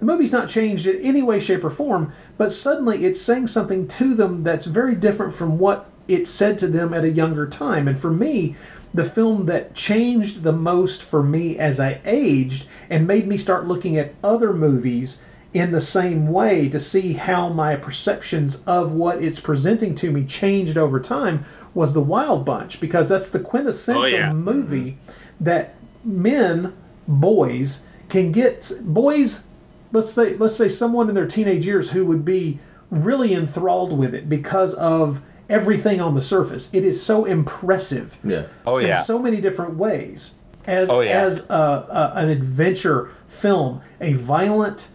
The 0.00 0.04
movie's 0.04 0.32
not 0.32 0.48
changed 0.48 0.86
in 0.86 1.00
any 1.00 1.22
way, 1.22 1.38
shape, 1.38 1.62
or 1.64 1.70
form, 1.70 2.12
but 2.36 2.52
suddenly 2.52 3.04
it's 3.04 3.20
saying 3.20 3.46
something 3.46 3.86
to 3.86 4.14
them 4.14 4.42
that's 4.42 4.64
very 4.64 4.96
different 4.96 5.32
from 5.32 5.58
what 5.58 5.88
it 6.08 6.26
said 6.26 6.58
to 6.58 6.66
them 6.66 6.92
at 6.92 7.04
a 7.04 7.10
younger 7.10 7.46
time. 7.46 7.86
And 7.86 7.96
for 7.96 8.10
me, 8.10 8.56
the 8.92 9.04
film 9.04 9.46
that 9.46 9.74
changed 9.74 10.42
the 10.42 10.52
most 10.52 11.02
for 11.02 11.22
me 11.22 11.56
as 11.58 11.80
I 11.80 12.00
aged 12.04 12.66
and 12.90 13.06
made 13.06 13.26
me 13.26 13.36
start 13.36 13.66
looking 13.66 13.96
at 13.96 14.14
other 14.22 14.52
movies 14.52 15.22
in 15.52 15.70
the 15.72 15.80
same 15.80 16.26
way 16.28 16.68
to 16.68 16.78
see 16.80 17.12
how 17.12 17.48
my 17.50 17.76
perceptions 17.76 18.62
of 18.66 18.92
what 18.92 19.22
it's 19.22 19.38
presenting 19.40 19.94
to 19.94 20.10
me 20.10 20.24
changed 20.24 20.78
over 20.78 20.98
time 20.98 21.44
was 21.74 21.92
The 21.92 22.00
Wild 22.00 22.44
Bunch 22.46 22.80
because 22.80 23.08
that's 23.08 23.28
the 23.30 23.38
quintessential 23.40 24.02
Oh, 24.04 24.06
yeah. 24.06 24.28
Mm-hmm. 24.30 24.44
movie 24.44 24.98
that 25.40 25.74
men, 26.04 26.72
boys, 27.06 27.84
can 28.08 28.32
get 28.32 28.70
boys 28.82 29.48
let's 29.92 30.10
say 30.10 30.36
let's 30.36 30.56
say 30.56 30.68
someone 30.68 31.08
in 31.10 31.14
their 31.14 31.26
teenage 31.26 31.66
years 31.66 31.90
who 31.90 32.04
would 32.06 32.24
be 32.24 32.58
really 32.90 33.34
enthralled 33.34 33.96
with 33.98 34.14
it 34.14 34.28
because 34.28 34.72
of 34.74 35.20
everything 35.50 36.00
on 36.00 36.14
the 36.14 36.20
surface. 36.20 36.72
It 36.72 36.82
is 36.84 37.02
so 37.02 37.24
impressive 37.26 38.16
Yeah. 38.24 38.46
Oh 38.66 38.78
yeah 38.78 38.84
in 38.84 38.90
yeah. 38.92 39.02
so 39.02 39.18
many 39.18 39.40
different 39.40 39.74
ways 39.76 40.34
as 40.66 40.88
Oh, 40.90 41.00
yeah. 41.00 41.20
as 41.22 41.48
a, 41.50 41.54
a, 41.54 42.12
an 42.16 42.28
adventure 42.30 43.10
film, 43.28 43.80
a 44.00 44.12
violent, 44.14 44.88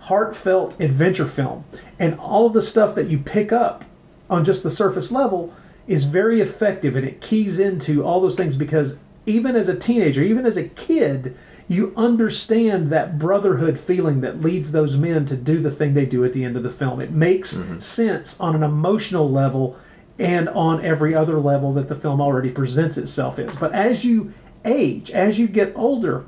heartfelt 0.00 0.80
adventure 0.80 1.26
film, 1.26 1.64
and 1.98 2.18
all 2.18 2.46
of 2.46 2.52
the 2.52 2.62
stuff 2.62 2.94
that 2.94 3.08
you 3.08 3.18
pick 3.18 3.52
up 3.52 3.84
on 4.28 4.44
just 4.44 4.62
the 4.62 4.70
surface 4.70 5.12
level 5.12 5.52
is 5.86 6.04
very 6.04 6.40
effective, 6.40 6.96
and 6.96 7.06
it 7.06 7.20
keys 7.20 7.58
into 7.58 8.04
all 8.04 8.20
those 8.20 8.36
things 8.36 8.56
because 8.56 8.98
even 9.26 9.56
as 9.56 9.68
a 9.68 9.76
teenager, 9.76 10.22
even 10.22 10.46
as 10.46 10.56
a 10.56 10.68
kid. 10.68 11.36
You 11.68 11.92
understand 11.96 12.90
that 12.90 13.16
brotherhood 13.16 13.78
feeling 13.78 14.22
that 14.22 14.40
leads 14.40 14.72
those 14.72 14.96
men 14.96 15.24
to 15.26 15.36
do 15.36 15.60
the 15.60 15.70
thing 15.70 15.94
they 15.94 16.04
do 16.04 16.24
at 16.24 16.32
the 16.32 16.42
end 16.42 16.56
of 16.56 16.64
the 16.64 16.70
film. 16.70 17.00
It 17.00 17.12
makes 17.12 17.56
mm-hmm. 17.56 17.78
sense 17.78 18.40
on 18.40 18.56
an 18.56 18.64
emotional 18.64 19.30
level 19.30 19.78
and 20.18 20.48
on 20.50 20.84
every 20.84 21.14
other 21.14 21.38
level 21.38 21.72
that 21.74 21.88
the 21.88 21.94
film 21.94 22.20
already 22.20 22.50
presents 22.50 22.98
itself 22.98 23.38
as. 23.38 23.56
But 23.56 23.72
as 23.72 24.04
you 24.04 24.32
age, 24.64 25.10
as 25.12 25.38
you 25.38 25.46
get 25.46 25.72
older, 25.76 26.26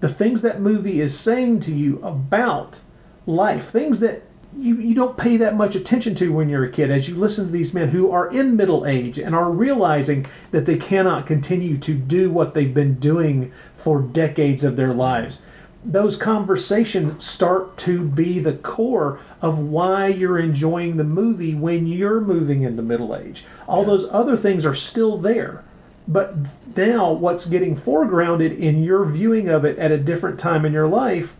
the 0.00 0.08
things 0.08 0.42
that 0.42 0.60
movie 0.60 1.00
is 1.00 1.18
saying 1.18 1.60
to 1.60 1.74
you 1.74 2.02
about 2.02 2.80
life, 3.26 3.68
things 3.68 4.00
that 4.00 4.22
you, 4.56 4.76
you 4.76 4.94
don't 4.94 5.16
pay 5.16 5.36
that 5.36 5.54
much 5.54 5.76
attention 5.76 6.14
to 6.16 6.32
when 6.32 6.48
you're 6.48 6.64
a 6.64 6.70
kid 6.70 6.90
as 6.90 7.08
you 7.08 7.14
listen 7.14 7.46
to 7.46 7.52
these 7.52 7.72
men 7.72 7.88
who 7.88 8.10
are 8.10 8.28
in 8.28 8.56
middle 8.56 8.84
age 8.84 9.18
and 9.18 9.34
are 9.34 9.50
realizing 9.50 10.26
that 10.50 10.66
they 10.66 10.76
cannot 10.76 11.26
continue 11.26 11.76
to 11.76 11.94
do 11.94 12.30
what 12.30 12.52
they've 12.52 12.74
been 12.74 12.94
doing 12.94 13.52
for 13.74 14.02
decades 14.02 14.64
of 14.64 14.74
their 14.74 14.92
lives 14.92 15.42
those 15.84 16.16
conversations 16.16 17.24
start 17.24 17.76
to 17.78 18.06
be 18.06 18.38
the 18.38 18.52
core 18.52 19.18
of 19.40 19.58
why 19.58 20.08
you're 20.08 20.38
enjoying 20.38 20.96
the 20.96 21.04
movie 21.04 21.54
when 21.54 21.86
you're 21.86 22.20
moving 22.20 22.62
into 22.62 22.82
middle 22.82 23.16
age. 23.16 23.44
All 23.66 23.84
those 23.84 24.08
other 24.10 24.36
things 24.36 24.66
are 24.66 24.74
still 24.74 25.16
there. 25.16 25.64
But 26.06 26.34
now, 26.76 27.12
what's 27.12 27.46
getting 27.46 27.76
foregrounded 27.76 28.58
in 28.58 28.82
your 28.82 29.04
viewing 29.04 29.48
of 29.48 29.64
it 29.64 29.78
at 29.78 29.92
a 29.92 29.98
different 29.98 30.38
time 30.38 30.64
in 30.64 30.72
your 30.72 30.88
life 30.88 31.34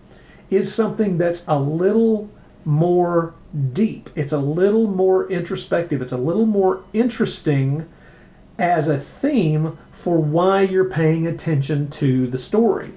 is 0.50 0.72
something 0.72 1.18
that's 1.18 1.46
a 1.48 1.58
little 1.58 2.28
more 2.64 3.34
deep. 3.72 4.10
It's 4.16 4.32
a 4.32 4.38
little 4.38 4.86
more 4.86 5.28
introspective. 5.30 6.02
It's 6.02 6.12
a 6.12 6.16
little 6.18 6.46
more 6.46 6.82
interesting 6.92 7.88
as 8.58 8.88
a 8.88 8.98
theme 8.98 9.78
for 9.92 10.18
why 10.18 10.62
you're 10.62 10.84
paying 10.90 11.26
attention 11.26 11.88
to 11.90 12.26
the 12.26 12.38
story 12.38 12.92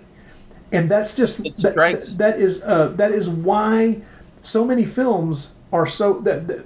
and 0.74 0.90
that's 0.90 1.16
just 1.16 1.38
that, 1.62 1.76
that 2.18 2.40
is 2.40 2.64
uh, 2.64 2.88
that 2.90 3.12
is 3.12 3.30
why 3.30 4.02
so 4.42 4.66
many 4.66 4.84
films 4.84 5.54
are 5.72 5.86
so 5.86 6.20
that, 6.20 6.48
that 6.48 6.66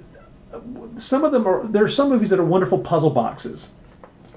some 0.96 1.24
of 1.24 1.30
them 1.32 1.46
are 1.46 1.64
there 1.68 1.84
are 1.84 1.88
some 1.88 2.08
movies 2.08 2.30
that 2.30 2.40
are 2.40 2.44
wonderful 2.44 2.78
puzzle 2.78 3.10
boxes 3.10 3.72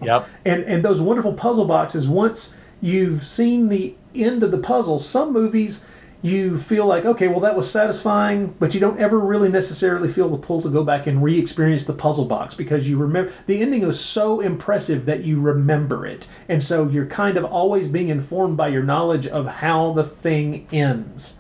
Yep. 0.02 0.28
and 0.46 0.64
and 0.66 0.84
those 0.84 1.00
wonderful 1.00 1.34
puzzle 1.34 1.66
boxes 1.66 2.08
once 2.08 2.54
you've 2.82 3.26
seen 3.26 3.70
the 3.70 3.96
end 4.14 4.44
of 4.44 4.52
the 4.52 4.58
puzzle 4.58 5.00
some 5.00 5.32
movies 5.32 5.86
you 6.22 6.58
feel 6.58 6.86
like 6.86 7.04
okay 7.04 7.28
well 7.28 7.40
that 7.40 7.56
was 7.56 7.70
satisfying 7.70 8.48
but 8.60 8.74
you 8.74 8.80
don't 8.80 9.00
ever 9.00 9.20
really 9.20 9.50
necessarily 9.50 10.08
feel 10.08 10.30
the 10.30 10.38
pull 10.38 10.62
to 10.62 10.70
go 10.70 10.84
back 10.84 11.08
and 11.08 11.24
re-experience 11.24 11.86
the 11.86 11.94
puzzle 11.94 12.26
box 12.26 12.54
because 12.54 12.88
you 12.88 12.98
remember 12.98 13.32
the 13.48 13.62
ending 13.62 13.86
was 13.86 14.00
so 14.00 14.40
impressive 14.40 15.06
that 15.06 15.24
you 15.24 15.40
remember 15.40 16.06
it. 16.06 16.28
And 16.48 16.62
so 16.62 16.88
you're 16.88 17.06
kind 17.06 17.38
of 17.38 17.46
always 17.46 17.88
being 17.88 18.10
informed 18.10 18.58
by 18.58 18.68
your 18.70 18.84
knowledge 18.84 19.28
of 19.28 19.48
how 19.48 19.94
the 19.94 20.04
thing 20.04 20.68
ends. 20.72 21.40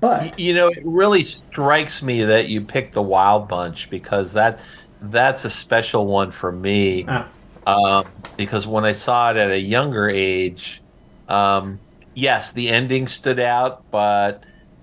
But 0.00 0.38
you 0.38 0.54
know 0.54 0.68
it 0.68 0.82
really 0.84 1.24
strikes 1.24 2.02
me 2.02 2.22
that 2.24 2.48
you 2.48 2.60
picked 2.60 2.94
the 2.94 3.02
wild 3.02 3.48
bunch 3.48 3.90
because 3.90 4.32
that 4.34 4.62
that's 5.02 5.44
a 5.44 5.50
special 5.50 6.06
one 6.06 6.30
for 6.30 6.52
me. 6.52 7.04
Ah. 7.08 7.28
um, 7.66 8.06
because 8.36 8.66
when 8.66 8.84
i 8.84 8.92
saw 8.92 9.30
it 9.30 9.36
at 9.36 9.50
a 9.50 9.58
younger 9.58 10.08
age 10.10 10.82
um, 11.28 11.80
yes 12.16 12.52
the 12.52 12.68
ending 12.70 13.06
stood 13.06 13.38
out 13.38 13.88
but 13.90 14.42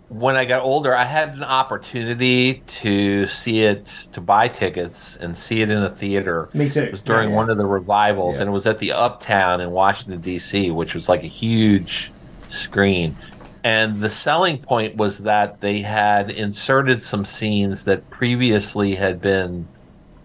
when 0.09 0.35
i 0.35 0.45
got 0.45 0.61
older 0.61 0.93
i 0.93 1.03
had 1.03 1.29
an 1.29 1.43
opportunity 1.43 2.61
to 2.67 3.25
see 3.27 3.63
it 3.63 3.85
to 4.13 4.21
buy 4.21 4.47
tickets 4.47 5.17
and 5.17 5.35
see 5.35 5.61
it 5.61 5.69
in 5.71 5.79
a 5.79 5.89
theater 5.89 6.49
Me 6.53 6.69
too. 6.69 6.81
it 6.83 6.91
was 6.91 7.01
during 7.01 7.31
Yeah, 7.31 7.35
one 7.35 7.49
of 7.49 7.57
the 7.57 7.65
revivals 7.65 8.35
Yeah. 8.35 8.41
and 8.43 8.49
it 8.49 8.53
was 8.53 8.67
at 8.67 8.77
the 8.77 8.91
uptown 8.93 9.59
in 9.61 9.71
washington 9.71 10.21
d.c 10.21 10.69
which 10.71 10.93
was 10.93 11.09
like 11.09 11.23
a 11.23 11.27
huge 11.27 12.11
screen 12.47 13.17
and 13.63 13.99
the 13.99 14.09
selling 14.09 14.57
point 14.57 14.95
was 14.97 15.19
that 15.23 15.59
they 15.61 15.79
had 15.79 16.29
inserted 16.29 17.01
some 17.01 17.25
scenes 17.25 17.85
that 17.85 18.07
previously 18.09 18.93
had 18.93 19.21
been 19.21 19.65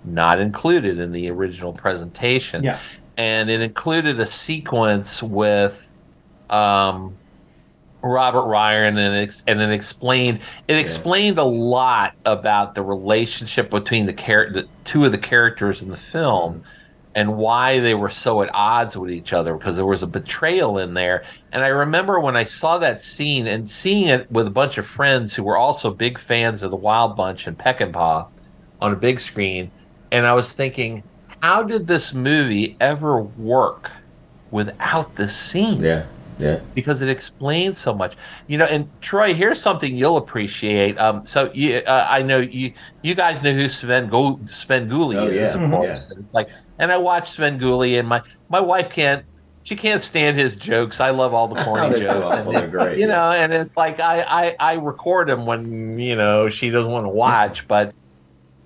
not 0.04 0.40
included 0.40 0.98
in 0.98 1.12
the 1.12 1.30
original 1.30 1.72
presentation. 1.72 2.64
Yeah. 2.64 2.78
And 3.16 3.48
it 3.48 3.60
included 3.60 4.18
a 4.18 4.26
sequence 4.26 5.22
with 5.22 5.87
um, 6.50 7.16
Robert 8.02 8.46
Ryan, 8.46 8.96
and 8.96 9.16
it, 9.16 9.42
and 9.46 9.60
it 9.60 9.70
explained 9.70 10.40
it 10.68 10.76
explained 10.76 11.38
a 11.38 11.44
lot 11.44 12.14
about 12.24 12.74
the 12.74 12.82
relationship 12.82 13.70
between 13.70 14.06
the 14.06 14.12
char- 14.12 14.50
the 14.50 14.68
two 14.84 15.04
of 15.04 15.12
the 15.12 15.18
characters 15.18 15.82
in 15.82 15.88
the 15.88 15.96
film 15.96 16.62
and 17.14 17.36
why 17.36 17.80
they 17.80 17.94
were 17.94 18.10
so 18.10 18.42
at 18.42 18.50
odds 18.54 18.96
with 18.96 19.10
each 19.10 19.32
other 19.32 19.56
because 19.56 19.74
there 19.74 19.84
was 19.84 20.04
a 20.04 20.06
betrayal 20.06 20.78
in 20.78 20.94
there. 20.94 21.24
And 21.50 21.64
I 21.64 21.68
remember 21.68 22.20
when 22.20 22.36
I 22.36 22.44
saw 22.44 22.78
that 22.78 23.02
scene 23.02 23.48
and 23.48 23.68
seeing 23.68 24.06
it 24.06 24.30
with 24.30 24.46
a 24.46 24.50
bunch 24.50 24.78
of 24.78 24.86
friends 24.86 25.34
who 25.34 25.42
were 25.42 25.56
also 25.56 25.90
big 25.90 26.16
fans 26.16 26.62
of 26.62 26.70
the 26.70 26.76
Wild 26.76 27.16
Bunch 27.16 27.48
and 27.48 27.58
Peckinpah 27.58 28.28
on 28.80 28.92
a 28.92 28.96
big 28.96 29.18
screen, 29.18 29.72
and 30.12 30.26
I 30.26 30.34
was 30.34 30.52
thinking, 30.52 31.02
how 31.42 31.64
did 31.64 31.88
this 31.88 32.14
movie 32.14 32.76
ever 32.80 33.20
work 33.20 33.90
without 34.52 35.16
this 35.16 35.36
scene? 35.36 35.82
Yeah, 35.82 36.06
yeah. 36.38 36.60
because 36.74 37.02
it 37.02 37.08
explains 37.08 37.78
so 37.78 37.94
much. 37.94 38.16
You 38.46 38.58
know, 38.58 38.66
and 38.66 38.88
Troy, 39.00 39.34
here's 39.34 39.60
something 39.60 39.96
you'll 39.96 40.16
appreciate. 40.16 40.98
Um, 40.98 41.26
so 41.26 41.50
you, 41.54 41.76
uh, 41.86 42.06
I 42.08 42.22
know 42.22 42.38
you, 42.38 42.72
you 43.02 43.14
guys 43.14 43.42
know 43.42 43.52
who 43.52 43.68
Sven 43.68 44.08
Go- 44.08 44.36
Svengoolie 44.44 45.16
Oh, 45.16 45.26
is, 45.26 45.34
yeah. 45.54 45.60
of 45.60 45.60
Mhm. 45.60 45.70
course. 45.70 46.10
And 46.10 46.18
It's 46.20 46.32
like, 46.34 46.48
and 46.78 46.90
I 46.92 46.96
watch 46.98 47.36
Svengoolie, 47.36 47.98
and 47.98 48.08
my 48.08 48.22
my 48.48 48.60
wife 48.60 48.88
can't. 48.90 49.24
She 49.64 49.76
can't 49.76 50.00
stand 50.00 50.38
his 50.38 50.56
jokes. 50.56 50.98
I 50.98 51.10
love 51.10 51.34
all 51.34 51.46
the 51.46 51.62
corny 51.64 51.90
They're 51.90 52.04
so 52.04 52.20
jokes. 52.20 52.30
awful. 52.30 52.52
and, 52.52 52.60
They're 52.62 52.68
great, 52.68 52.96
You 52.98 53.06
yeah. 53.06 53.14
know, 53.14 53.30
and 53.32 53.52
it's 53.52 53.76
like 53.76 54.00
I, 54.00 54.22
I 54.22 54.56
I 54.58 54.72
record 54.74 55.28
him 55.28 55.44
when 55.44 55.98
you 55.98 56.16
know 56.16 56.48
she 56.48 56.70
doesn't 56.70 56.90
want 56.90 57.04
to 57.04 57.10
watch, 57.10 57.68
but 57.68 57.92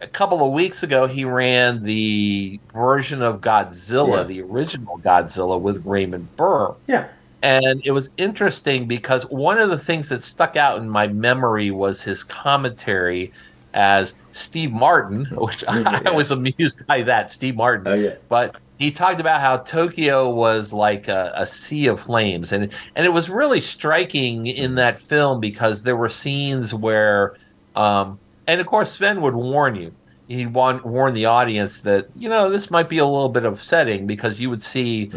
a 0.01 0.07
couple 0.07 0.45
of 0.45 0.53
weeks 0.53 0.83
ago 0.85 1.07
he 1.07 1.25
ran 1.25 1.83
the 1.85 2.61
version 2.73 3.21
of 3.23 3.41
Godzilla, 3.41 4.19
Yeah. 4.19 4.23
the 4.25 4.43
original 4.43 4.99
Godzilla 4.99 5.61
with 5.61 5.85
Raymond 5.87 6.37
Burr. 6.37 6.75
Yeah. 6.87 7.07
And 7.43 7.83
it 7.85 7.91
was 7.91 8.13
interesting 8.17 8.87
because 8.87 9.25
one 9.27 9.59
of 9.59 9.69
the 9.69 9.79
things 9.79 10.09
that 10.11 10.23
stuck 10.23 10.57
out 10.57 10.79
in 10.79 10.89
my 10.89 11.09
memory 11.09 11.71
was 11.71 12.03
his 12.03 12.23
commentary 12.23 13.33
as 13.75 14.15
Steve 14.33 14.73
Martin, 14.73 15.25
which 15.33 15.65
I, 15.67 16.11
was 16.15 16.31
amused 16.31 16.87
by 16.87 17.03
that, 17.03 17.33
Steve 17.33 17.57
Martin. 17.57 17.89
Oh, 17.89 17.95
yeah. 17.95 18.15
But 18.29 18.57
he 18.79 18.91
talked 18.91 19.21
about 19.21 19.41
how 19.41 19.59
Tokyo 19.59 20.29
was 20.31 20.73
like 20.73 21.09
a, 21.09 21.33
a 21.37 21.47
sea 21.47 21.87
of 21.87 22.01
flames, 22.01 22.53
and 22.53 22.73
and 22.97 23.07
it 23.07 23.13
was 23.13 23.31
really 23.31 23.61
striking 23.61 24.47
in 24.47 24.75
that 24.77 24.99
film 24.99 25.41
because 25.41 25.85
there 25.85 25.97
were 25.97 26.09
scenes 26.09 26.75
where, 26.75 27.37
um, 27.77 28.19
and 28.47 28.61
of 28.61 28.67
course 28.67 28.93
Sven 28.93 29.21
would 29.23 29.35
warn 29.35 29.77
you. 29.77 29.95
He 30.27 30.47
warn 30.47 30.83
warn 30.83 31.15
the 31.15 31.27
audience 31.27 31.83
that 31.83 32.09
you 32.17 32.29
know 32.29 32.51
this 32.51 32.71
might 32.71 32.89
be 32.89 32.99
a 32.99 33.07
little 33.07 33.29
bit 33.29 33.45
upsetting 33.45 34.07
because 34.07 34.41
you 34.41 34.51
would 34.51 34.63
see, 34.63 35.13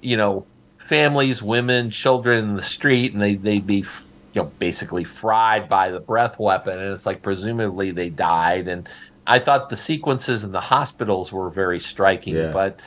you 0.00 0.16
know, 0.16 0.46
families, 0.80 1.42
women, 1.42 1.90
children 1.90 2.38
in 2.44 2.54
the 2.56 2.62
street, 2.62 3.12
and 3.12 3.22
they 3.22 3.34
they'd 3.36 3.66
be 3.66 3.84
you 4.34 4.42
know 4.42 4.50
basically 4.58 5.04
fried 5.04 5.68
by 5.68 5.90
the 5.90 6.00
breath 6.00 6.38
weapon, 6.38 6.78
and 6.78 6.92
it's 6.92 7.06
like 7.06 7.22
presumably 7.22 7.90
they 7.92 8.10
died. 8.10 8.66
And 8.68 8.88
I 9.26 9.38
thought 9.38 9.68
the 9.68 9.76
sequences 9.76 10.42
in 10.44 10.52
the 10.52 10.60
hospitals 10.60 11.32
were 11.32 11.50
very 11.50 11.78
striking, 11.80 12.34
Yeah. 12.34 12.52
but 12.52 12.78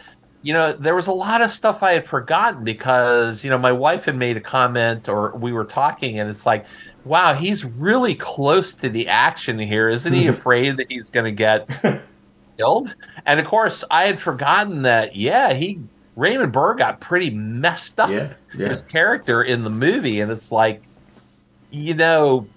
you 0.46 0.52
know, 0.52 0.74
there 0.74 0.94
was 0.94 1.08
a 1.08 1.14
lot 1.14 1.42
of 1.42 1.50
stuff 1.50 1.82
I 1.82 1.94
had 1.94 2.06
forgotten 2.06 2.66
because, 2.66 3.46
you 3.46 3.50
know, 3.50 3.58
my 3.58 3.72
wife 3.72 4.04
had 4.04 4.18
made 4.18 4.36
a 4.36 4.42
comment 4.42 5.08
or 5.08 5.34
we 5.38 5.54
were 5.54 5.64
talking 5.64 6.20
and 6.20 6.30
it's 6.30 6.46
like, 6.46 6.66
wow, 7.06 7.34
he's 7.34 7.64
really 7.64 8.14
close 8.14 8.74
to 8.74 8.90
the 8.90 9.08
action 9.08 9.58
here. 9.58 9.88
Isn't 9.88 10.12
he 10.12 10.28
afraid 10.36 10.76
that 10.76 10.92
he's 10.92 11.10
going 11.10 11.24
to 11.24 11.32
get 11.32 11.70
killed? 12.58 12.94
And 13.26 13.40
of 13.40 13.46
course, 13.46 13.86
I 13.90 14.04
had 14.04 14.20
forgotten 14.20 14.82
that, 14.82 15.16
yeah, 15.16 15.54
he, 15.54 15.80
Raymond 16.16 16.52
Burr 16.52 16.76
got 16.76 17.00
pretty 17.00 17.30
messed 17.32 18.00
up, 18.00 18.10
Yeah, 18.10 18.34
yeah. 18.56 18.68
his 18.70 18.82
character 18.84 19.42
in 19.44 19.64
the 19.64 19.70
movie. 19.70 20.20
And 20.22 20.32
it's 20.32 20.52
like, 20.52 20.84
you 21.72 21.94
know, 21.96 22.48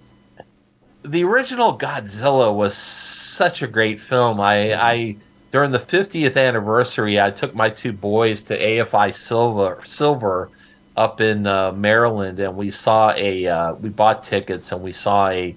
the 1.03 1.25
original 1.25 1.79
Godzilla 1.79 2.55
was 2.55 2.77
such 2.77 3.63
a 3.63 3.67
great 3.67 4.01
film. 4.01 4.41
I, 4.41 4.75
I 4.75 5.17
during 5.53 5.71
the 5.71 5.79
50th 5.79 6.37
anniversary, 6.37 7.21
I 7.21 7.31
took 7.31 7.55
my 7.55 7.71
two 7.71 7.93
boys 7.93 8.43
to 8.45 8.59
AFI 8.59 9.15
Silver 9.15 9.81
Silver 9.85 10.51
up 10.97 11.21
in 11.21 11.47
uh, 11.47 11.73
Maryland, 11.73 12.41
and 12.41 12.57
we 12.57 12.71
saw 12.71 13.13
a 13.17 13.47
uh, 13.47 13.75
we 13.75 13.89
bought 13.89 14.23
tickets 14.25 14.73
and 14.73 14.83
we 14.83 14.93
saw 14.93 15.29
a 15.29 15.55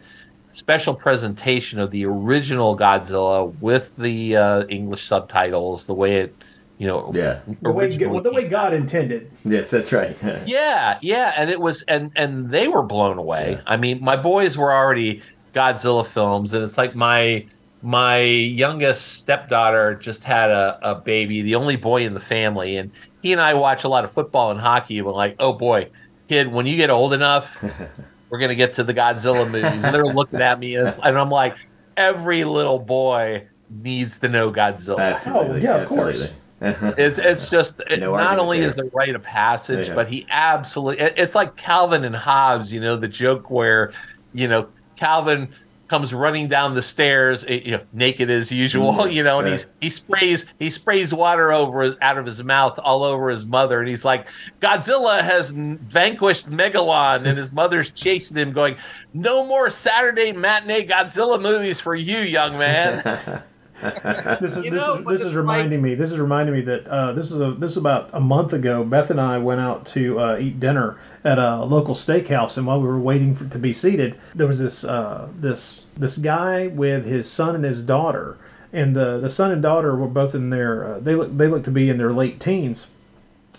special 0.52 0.94
presentation 0.94 1.80
of 1.80 1.92
the 1.92 2.06
original 2.06 2.78
Godzilla 2.78 3.54
with 3.60 3.96
the 3.98 4.36
uh, 4.36 4.66
English 4.68 5.04
subtitles, 5.04 5.86
the 5.86 5.94
way 5.94 6.16
it, 6.16 6.36
you 6.80 6.88
know, 6.88 7.12
Yeah. 7.14 7.40
the 7.62 7.72
way, 7.72 7.96
well, 8.08 8.22
the 8.22 8.32
way 8.32 8.48
God 8.48 8.74
intended. 8.74 9.30
Yes, 9.44 9.70
that's 9.70 9.92
right. 9.94 10.16
yeah, 10.48 10.98
yeah, 11.02 11.34
and 11.38 11.50
it 11.52 11.60
was, 11.62 11.84
and 11.84 12.12
and 12.16 12.50
they 12.50 12.68
were 12.70 12.84
blown 12.84 13.18
away. 13.20 13.60
I 13.68 13.76
mean, 13.78 14.02
my 14.04 14.16
boys 14.16 14.58
were 14.58 14.72
already 14.72 15.22
Godzilla 15.54 16.06
films, 16.06 16.54
and 16.54 16.64
it's 16.64 16.78
like 16.78 16.96
my 16.96 17.46
my 17.82 18.20
youngest 18.22 19.10
stepdaughter 19.18 19.96
just 19.96 20.24
had 20.24 20.52
a, 20.52 20.80
a 20.82 20.96
baby, 20.96 21.42
the 21.42 21.56
only 21.56 21.76
boy 21.76 22.04
in 22.06 22.14
the 22.14 22.20
family, 22.22 22.78
and 22.78 22.92
he 23.22 23.34
and 23.34 23.42
I 23.42 23.54
watch 23.56 23.84
a 23.84 23.90
lot 23.90 24.06
of 24.06 24.12
football 24.12 24.50
and 24.52 24.60
hockey. 24.60 24.98
And 25.00 25.06
we're 25.08 25.14
like, 25.14 25.36
oh 25.40 25.52
boy, 25.54 25.90
kid, 26.30 26.48
when 26.48 26.66
you 26.66 26.78
get 26.78 26.90
old 26.90 27.12
enough, 27.14 27.62
we're 28.30 28.40
gonna 28.40 28.56
get 28.56 28.76
to 28.76 28.86
the 28.86 28.94
Godzilla 28.94 29.46
movies, 29.52 29.84
and 29.84 29.94
they're 29.94 30.06
looking 30.06 30.42
at 30.42 30.60
me, 30.60 30.76
and, 30.78 30.98
and 31.04 31.18
I'm 31.18 31.30
like, 31.30 31.58
every 31.98 32.46
little 32.46 32.80
boy 32.80 33.48
needs 33.70 34.20
to 34.20 34.30
know 34.30 34.50
Godzilla. 34.52 35.00
Absolutely. 35.00 35.60
Oh, 35.68 35.76
yeah, 35.76 35.82
of 35.82 35.90
course. 35.90 36.30
Absolutely. 36.62 37.04
It's 37.04 37.20
it's 37.20 37.50
just 37.50 37.82
it, 37.90 38.00
No 38.00 38.16
not 38.16 38.40
only 38.40 38.60
there. 38.60 38.68
is 38.68 38.78
it 38.78 38.90
rite 38.94 39.16
of 39.16 39.24
passage, 39.24 39.88
Yeah. 39.90 39.96
but 39.96 40.08
he 40.08 40.26
absolutely 40.30 41.04
it- 41.04 41.14
it's 41.18 41.36
like 41.36 41.56
Calvin 41.56 42.04
and 42.04 42.16
Hobbes, 42.16 42.72
you 42.74 42.80
know, 42.80 42.96
the 42.96 43.08
joke 43.08 43.50
where, 43.50 43.92
you 44.34 44.48
know, 44.48 44.68
Calvin 44.96 45.50
comes 45.88 46.14
running 46.14 46.48
down 46.48 46.76
the 46.76 46.84
stairs, 46.84 47.44
eh, 47.48 47.62
you 47.66 47.72
know, 47.72 47.80
naked 47.94 48.30
as 48.30 48.52
usual, 48.52 48.94
Mhm. 48.94 49.12
you 49.14 49.24
know, 49.24 49.40
and 49.40 49.48
he's 49.48 49.66
he 49.82 49.90
sprays 49.90 50.46
he 50.60 50.70
sprays 50.70 51.12
water 51.14 51.52
over 51.52 51.82
his- 51.82 51.96
out 52.02 52.18
of 52.20 52.28
his 52.28 52.44
mouth 52.44 52.78
all 52.84 53.02
over 53.04 53.30
his 53.30 53.44
mother, 53.44 53.80
and 53.80 53.88
he's 53.90 54.06
like, 54.06 54.28
Godzilla 54.62 55.22
has 55.22 55.50
vanquished 55.50 56.48
Megalon, 56.50 57.26
and 57.26 57.38
his 57.40 57.52
mother's 57.52 57.90
chasing 57.90 58.38
him, 58.38 58.52
going, 58.52 58.76
"No 59.16 59.44
more 59.48 59.72
Saturday 59.72 60.32
matinee 60.32 60.86
Godzilla 60.86 61.42
movies 61.42 61.80
for 61.80 61.96
you, 61.96 62.18
young 62.20 62.58
man." 62.60 63.02
this 64.42 64.58
is 64.58 64.66
You 64.66 64.72
this 64.72 64.82
know, 64.82 64.96
is 64.96 65.06
this 65.06 65.22
is 65.22 65.28
it's 65.28 65.36
reminding 65.36 65.82
me. 65.82 65.96
This 65.96 66.12
is 66.12 66.20
reminding 66.20 66.56
me 66.56 66.62
that 66.62 66.88
uh, 66.88 67.14
this 67.14 67.32
is 67.32 67.40
a 67.40 67.52
this 67.52 67.72
is 67.72 67.78
about 67.78 68.10
a 68.14 68.20
month 68.20 68.52
ago. 68.52 68.84
Beth 68.84 69.10
and 69.10 69.22
I 69.22 69.38
went 69.38 69.62
out 69.62 69.86
to 69.88 70.20
uh, 70.20 70.38
eat 70.38 70.60
dinner 70.60 70.98
at 71.24 71.40
a 71.40 71.64
local 71.64 71.96
steakhouse, 71.96 72.58
and 72.58 72.68
while 72.68 72.82
we 72.82 72.88
were 72.88 73.00
waiting 73.00 73.36
for 73.36 73.46
to 73.46 73.60
be 73.60 73.72
seated, 73.72 74.18
there 74.36 74.48
was 74.48 74.60
this 74.60 74.84
uh, 74.84 75.30
this 75.34 75.86
this 75.96 76.18
guy 76.18 76.68
with 76.68 77.06
his 77.06 77.32
son 77.32 77.56
and 77.56 77.64
his 77.64 77.82
daughter, 77.82 78.38
and 78.74 78.96
the 78.96 79.20
the 79.20 79.30
son 79.30 79.52
and 79.52 79.62
daughter 79.62 79.96
were 79.96 80.08
both 80.08 80.36
in 80.36 80.50
their 80.50 80.86
uh, 80.86 81.00
they 81.00 81.16
look 81.16 81.32
they 81.32 81.48
look 81.48 81.64
to 81.64 81.72
be 81.72 81.90
in 81.90 81.98
their 81.98 82.12
late 82.12 82.40
teens, 82.40 82.88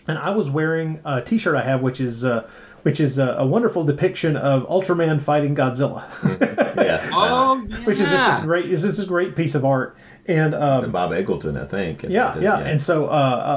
and 0.07 0.19
I 0.19 0.31
was 0.31 0.51
wearing 0.51 1.01
a 1.05 1.23
T-shirt 1.23 1.57
I 1.57 1.63
have, 1.63 1.81
which 1.83 2.01
is. 2.01 2.25
Uh, 2.25 2.49
which 2.83 3.01
is 3.01 3.19
a, 3.19 3.33
a 3.33 3.47
wonderful 3.47 3.85
depiction 3.85 4.37
of 4.37 4.67
Ultraman 4.67 5.21
fighting 5.21 5.55
Godzilla, 5.55 6.03
yeah. 6.77 7.01
Oh, 7.13 7.63
yeah. 7.69 7.77
which 7.85 8.01
is 8.01 8.11
just 8.11 8.27
yeah. 8.27 8.37
this 8.37 8.45
great 8.45 8.71
is 8.71 8.83
this 8.83 8.99
is 8.99 9.05
great 9.05 9.37
piece 9.37 9.55
of 9.55 9.65
art. 9.65 9.97
And 10.31 10.55
um, 10.55 10.91
Bob 10.93 11.11
Eggleton, 11.11 11.61
I 11.61 11.67
think. 11.67 12.05
And 12.05 12.13
yeah, 12.13 12.33
the- 12.33 12.43
yeah, 12.43 12.59
And 12.59 12.81
so 12.81 13.07
uh, 13.07 13.09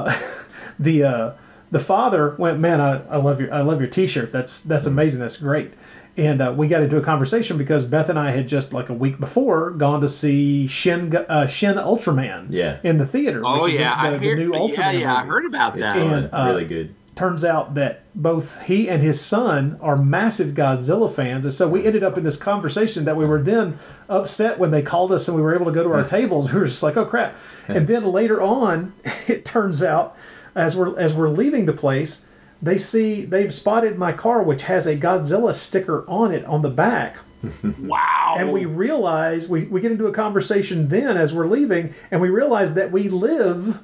uh, 0.08 0.12
the 0.78 1.04
uh, 1.04 1.30
the 1.70 1.78
father 1.78 2.34
went, 2.38 2.58
man, 2.60 2.80
I, 2.80 3.06
I 3.08 3.16
love 3.18 3.40
your 3.40 3.52
I 3.52 3.60
love 3.62 3.80
your 3.80 3.88
T-shirt. 3.90 4.32
That's 4.32 4.60
that's 4.60 4.86
amazing. 4.86 5.20
That's 5.20 5.36
great. 5.36 5.72
And 6.16 6.40
uh, 6.40 6.54
we 6.56 6.68
got 6.68 6.80
into 6.82 6.96
a 6.96 7.00
conversation 7.00 7.58
because 7.58 7.84
Beth 7.84 8.08
and 8.08 8.16
I 8.18 8.30
had 8.30 8.46
just 8.46 8.72
like 8.72 8.88
a 8.88 8.94
week 8.94 9.18
before 9.18 9.70
gone 9.72 10.00
to 10.00 10.08
see 10.08 10.68
Shin 10.68 11.08
Gu- 11.10 11.26
uh, 11.28 11.46
Shin 11.48 11.74
Ultraman 11.74 12.46
Yeah. 12.50 12.78
in 12.84 12.98
the 12.98 13.06
theater. 13.06 13.42
Oh 13.44 13.64
which 13.64 13.74
is 13.74 13.80
yeah, 13.80 13.94
the, 14.00 14.08
I 14.08 14.10
the, 14.10 14.18
hear, 14.20 14.36
new 14.36 14.52
yeah, 14.54 14.58
Ultraman. 14.60 15.00
yeah, 15.00 15.14
I 15.14 15.18
movie. 15.18 15.28
heard 15.30 15.46
about 15.46 15.76
It's 15.76 15.92
that. 15.92 15.96
And, 15.96 16.28
uh, 16.32 16.44
really 16.50 16.66
good. 16.66 16.94
Turns 17.16 17.44
out 17.44 17.74
that 17.74 18.02
both 18.12 18.62
he 18.62 18.88
and 18.88 19.00
his 19.00 19.20
son 19.20 19.78
are 19.80 19.96
massive 19.96 20.48
Godzilla 20.48 21.08
fans, 21.08 21.44
and 21.44 21.54
so 21.54 21.68
we 21.68 21.86
ended 21.86 22.02
up 22.02 22.18
in 22.18 22.24
this 22.24 22.36
conversation 22.36 23.04
that 23.04 23.16
we 23.16 23.24
were 23.24 23.40
then 23.40 23.78
upset 24.08 24.58
when 24.58 24.72
they 24.72 24.82
called 24.82 25.12
us 25.12 25.28
and 25.28 25.36
we 25.36 25.42
were 25.42 25.54
able 25.54 25.66
to 25.66 25.72
go 25.72 25.84
to 25.84 25.92
our 25.92 26.04
tables. 26.08 26.52
We 26.52 26.58
were 26.58 26.66
just 26.66 26.82
like, 26.82 26.96
"Oh 26.96 27.04
crap!" 27.04 27.36
And 27.68 27.86
then 27.86 28.04
later 28.04 28.42
on, 28.42 28.94
it 29.28 29.44
turns 29.44 29.80
out 29.80 30.16
as 30.56 30.74
we're 30.74 30.98
as 30.98 31.14
we're 31.14 31.28
leaving 31.28 31.66
the 31.66 31.72
place, 31.72 32.26
they 32.60 32.78
see 32.78 33.24
they've 33.24 33.52
spotted 33.54 33.96
my 33.96 34.12
car, 34.12 34.42
which 34.42 34.62
has 34.62 34.86
a 34.86 34.96
Godzilla 34.96 35.54
sticker 35.54 36.04
on 36.08 36.32
it 36.32 36.44
on 36.46 36.62
the 36.62 36.70
back. 36.70 37.18
Wow. 37.78 38.36
And 38.38 38.52
we 38.54 38.64
realize 38.64 39.48
we, 39.50 39.64
we 39.66 39.82
get 39.82 39.92
into 39.92 40.06
a 40.06 40.12
conversation 40.12 40.88
then 40.88 41.18
as 41.18 41.34
we're 41.34 41.46
leaving, 41.46 41.92
and 42.10 42.20
we 42.22 42.30
realize 42.30 42.72
that 42.74 42.90
we 42.90 43.08
live 43.10 43.80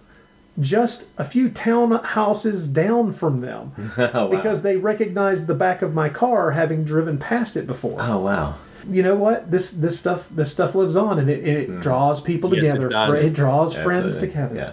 just 0.59 1.09
a 1.17 1.25
few 1.25 1.49
townhouses 1.49 2.73
down 2.73 3.12
from 3.12 3.41
them 3.41 3.73
Oh, 3.97 4.27
wow. 4.27 4.29
because 4.29 4.62
they 4.62 4.77
recognized 4.77 5.47
the 5.47 5.55
back 5.55 5.83
of 5.83 5.95
my 5.95 6.09
car 6.09 6.53
having 6.53 6.85
driven 6.85 7.19
past 7.19 7.57
it 7.57 7.67
before. 7.67 7.99
Oh 8.01 8.19
wow. 8.20 8.57
You 8.89 9.03
know 9.03 9.15
what? 9.15 9.51
This 9.51 9.70
this 9.73 9.99
stuff 9.99 10.29
this 10.31 10.51
stuff 10.51 10.75
lives 10.75 10.97
on 10.97 11.19
and 11.19 11.29
it, 11.31 11.47
it 11.47 11.69
hmm. 11.69 11.81
draws 11.81 12.20
people 12.20 12.55
Yes, 12.55 12.65
it 12.65 12.67
together. 12.69 12.89
does. 12.89 13.25
It 13.25 13.33
draws 13.33 13.75
friends 13.75 14.17
Absolutely. 14.17 14.29
together. 14.29 14.55
Yeah. 14.57 14.73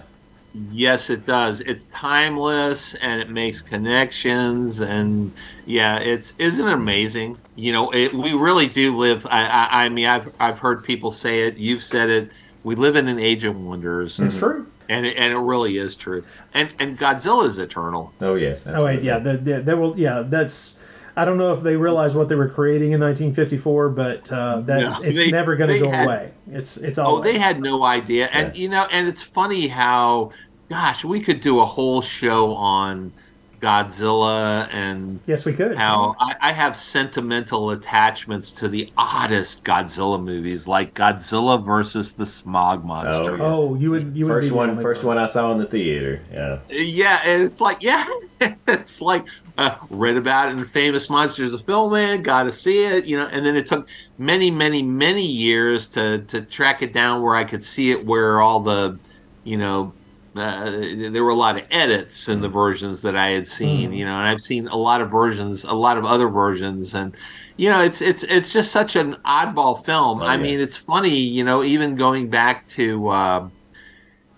Yes, 0.72 1.10
it 1.10 1.26
does. 1.26 1.60
It's 1.60 1.86
timeless 1.94 2.94
and 2.94 3.20
it 3.20 3.28
makes 3.30 3.62
connections 3.62 4.80
and 4.80 5.32
yeah, 5.66 5.98
it's 5.98 6.34
isn't 6.38 6.66
it 6.66 6.72
amazing? 6.72 7.38
You 7.54 7.72
know, 7.72 7.90
it, 7.90 8.12
we 8.14 8.32
really 8.32 8.66
do 8.66 8.96
live. 8.96 9.26
I, 9.26 9.44
I, 9.46 9.84
I 9.84 9.88
mean, 9.90 10.06
I've 10.06 10.34
I've 10.40 10.58
heard 10.58 10.82
people 10.84 11.12
say 11.12 11.46
it. 11.46 11.56
You've 11.58 11.82
said 11.82 12.08
it. 12.08 12.30
We 12.64 12.74
live 12.74 12.96
in 12.96 13.08
an 13.08 13.18
age 13.18 13.44
of 13.44 13.62
wonders. 13.62 14.18
It's 14.18 14.38
true. 14.38 14.66
And 14.88 15.04
it, 15.06 15.16
and 15.16 15.32
it 15.32 15.38
really 15.38 15.76
is 15.78 15.96
true. 15.96 16.24
And 16.54 16.72
and 16.78 16.98
Godzilla 16.98 17.46
is 17.46 17.58
eternal. 17.58 18.12
Oh 18.20 18.34
yes. 18.34 18.66
Oh 18.66 18.84
wait, 18.84 19.02
yeah, 19.02 19.18
the, 19.18 19.36
the, 19.36 19.60
there 19.60 19.76
will. 19.76 19.98
Yeah, 19.98 20.22
that's. 20.26 20.78
I 21.16 21.24
don't 21.24 21.36
know 21.36 21.52
if 21.52 21.62
they 21.62 21.74
realized 21.74 22.14
what 22.16 22.28
they 22.28 22.36
were 22.36 22.48
creating 22.48 22.92
in 22.92 23.00
1954, 23.00 23.88
but 23.88 24.30
uh, 24.30 24.60
that's 24.60 25.00
No, 25.00 25.06
it's 25.08 25.18
they- 25.18 25.32
never 25.32 25.56
going 25.56 25.70
to 25.70 25.78
go 25.80 25.90
had- 25.90 26.04
away. 26.06 26.30
It's 26.52 26.76
it's 26.76 26.96
Oh, 26.96 27.20
they 27.20 27.38
had 27.38 27.60
no 27.60 27.82
idea. 27.82 28.26
And 28.32 28.56
you 28.56 28.68
know, 28.68 28.86
and 28.92 29.08
it's 29.08 29.22
funny 29.24 29.66
how, 29.66 30.30
gosh, 30.68 31.04
we 31.04 31.18
could 31.20 31.40
do 31.40 31.58
a 31.58 31.64
whole 31.64 32.02
show 32.02 32.54
on 32.54 33.12
Godzilla 33.60 34.68
and 34.72 35.20
Yes, 35.26 35.44
we 35.44 35.52
could. 35.52 35.76
how 35.76 36.14
I, 36.20 36.34
I 36.40 36.52
have 36.52 36.76
sentimental 36.76 37.70
attachments 37.70 38.52
to 38.52 38.68
the 38.68 38.90
oddest 38.96 39.64
Godzilla 39.64 40.22
movies, 40.22 40.66
like 40.68 40.94
Godzilla 40.94 41.64
versus 41.64 42.14
the 42.14 42.26
Smog 42.26 42.84
Monster. 42.84 43.36
yeah. 43.36 43.42
Oh, 43.42 43.74
you 43.74 43.90
would 43.90 44.16
you 44.16 44.26
would 44.26 44.32
First 44.32 44.46
be 44.46 44.50
the 44.50 44.56
one, 44.56 44.70
only 44.70 44.82
first 44.82 45.04
one 45.04 45.18
I 45.18 45.26
saw 45.26 45.52
in 45.52 45.58
the 45.58 45.66
theater. 45.66 46.22
Yeah. 46.32 46.58
Yeah, 46.70 47.20
and 47.24 47.42
it's 47.42 47.60
like, 47.60 47.82
yeah, 47.82 48.06
it's 48.68 49.00
like 49.00 49.24
uh, 49.56 49.74
read 49.90 50.16
about 50.16 50.48
it 50.48 50.52
in 50.52 50.64
Famous 50.64 51.10
Monsters 51.10 51.52
of 51.52 51.66
Filmland, 51.66 52.22
got 52.22 52.44
to 52.44 52.52
see 52.52 52.84
it, 52.84 53.06
you 53.06 53.18
know. 53.18 53.26
And 53.26 53.44
then 53.44 53.56
it 53.56 53.66
took 53.66 53.88
many, 54.18 54.50
many, 54.50 54.82
many 54.82 55.26
years 55.26 55.88
to 55.90 56.18
to 56.28 56.42
track 56.42 56.82
it 56.82 56.92
down 56.92 57.22
where 57.22 57.34
I 57.34 57.44
could 57.44 57.62
see 57.62 57.90
it, 57.90 58.04
where 58.06 58.40
all 58.40 58.60
the, 58.60 58.98
you 59.44 59.56
know, 59.56 59.92
uh, 60.40 61.10
there 61.10 61.24
were 61.24 61.30
a 61.30 61.34
lot 61.34 61.56
of 61.56 61.64
edits 61.70 62.28
in 62.28 62.40
the 62.40 62.48
versions 62.48 63.02
that 63.02 63.16
I 63.16 63.28
had 63.30 63.46
seen, 63.46 63.90
Mm. 63.92 63.96
you 63.98 64.04
know, 64.04 64.16
and 64.16 64.26
I've 64.26 64.40
seen 64.40 64.68
a 64.68 64.76
lot 64.76 65.00
of 65.00 65.10
versions, 65.10 65.64
a 65.64 65.74
lot 65.74 65.96
of 65.98 66.04
other 66.04 66.28
versions, 66.28 66.94
and 66.94 67.16
you 67.56 67.70
know, 67.70 67.82
it's 67.82 68.00
it's 68.00 68.22
it's 68.24 68.52
just 68.52 68.70
such 68.72 68.96
an 68.96 69.14
oddball 69.24 69.84
film. 69.84 70.22
Oh, 70.22 70.26
I 70.26 70.34
yeah. 70.36 70.42
mean, 70.42 70.60
it's 70.60 70.76
funny, 70.76 71.16
you 71.16 71.44
know, 71.44 71.62
even 71.62 71.96
going 71.96 72.28
back 72.30 72.66
to. 72.68 73.08
Uh, 73.08 73.48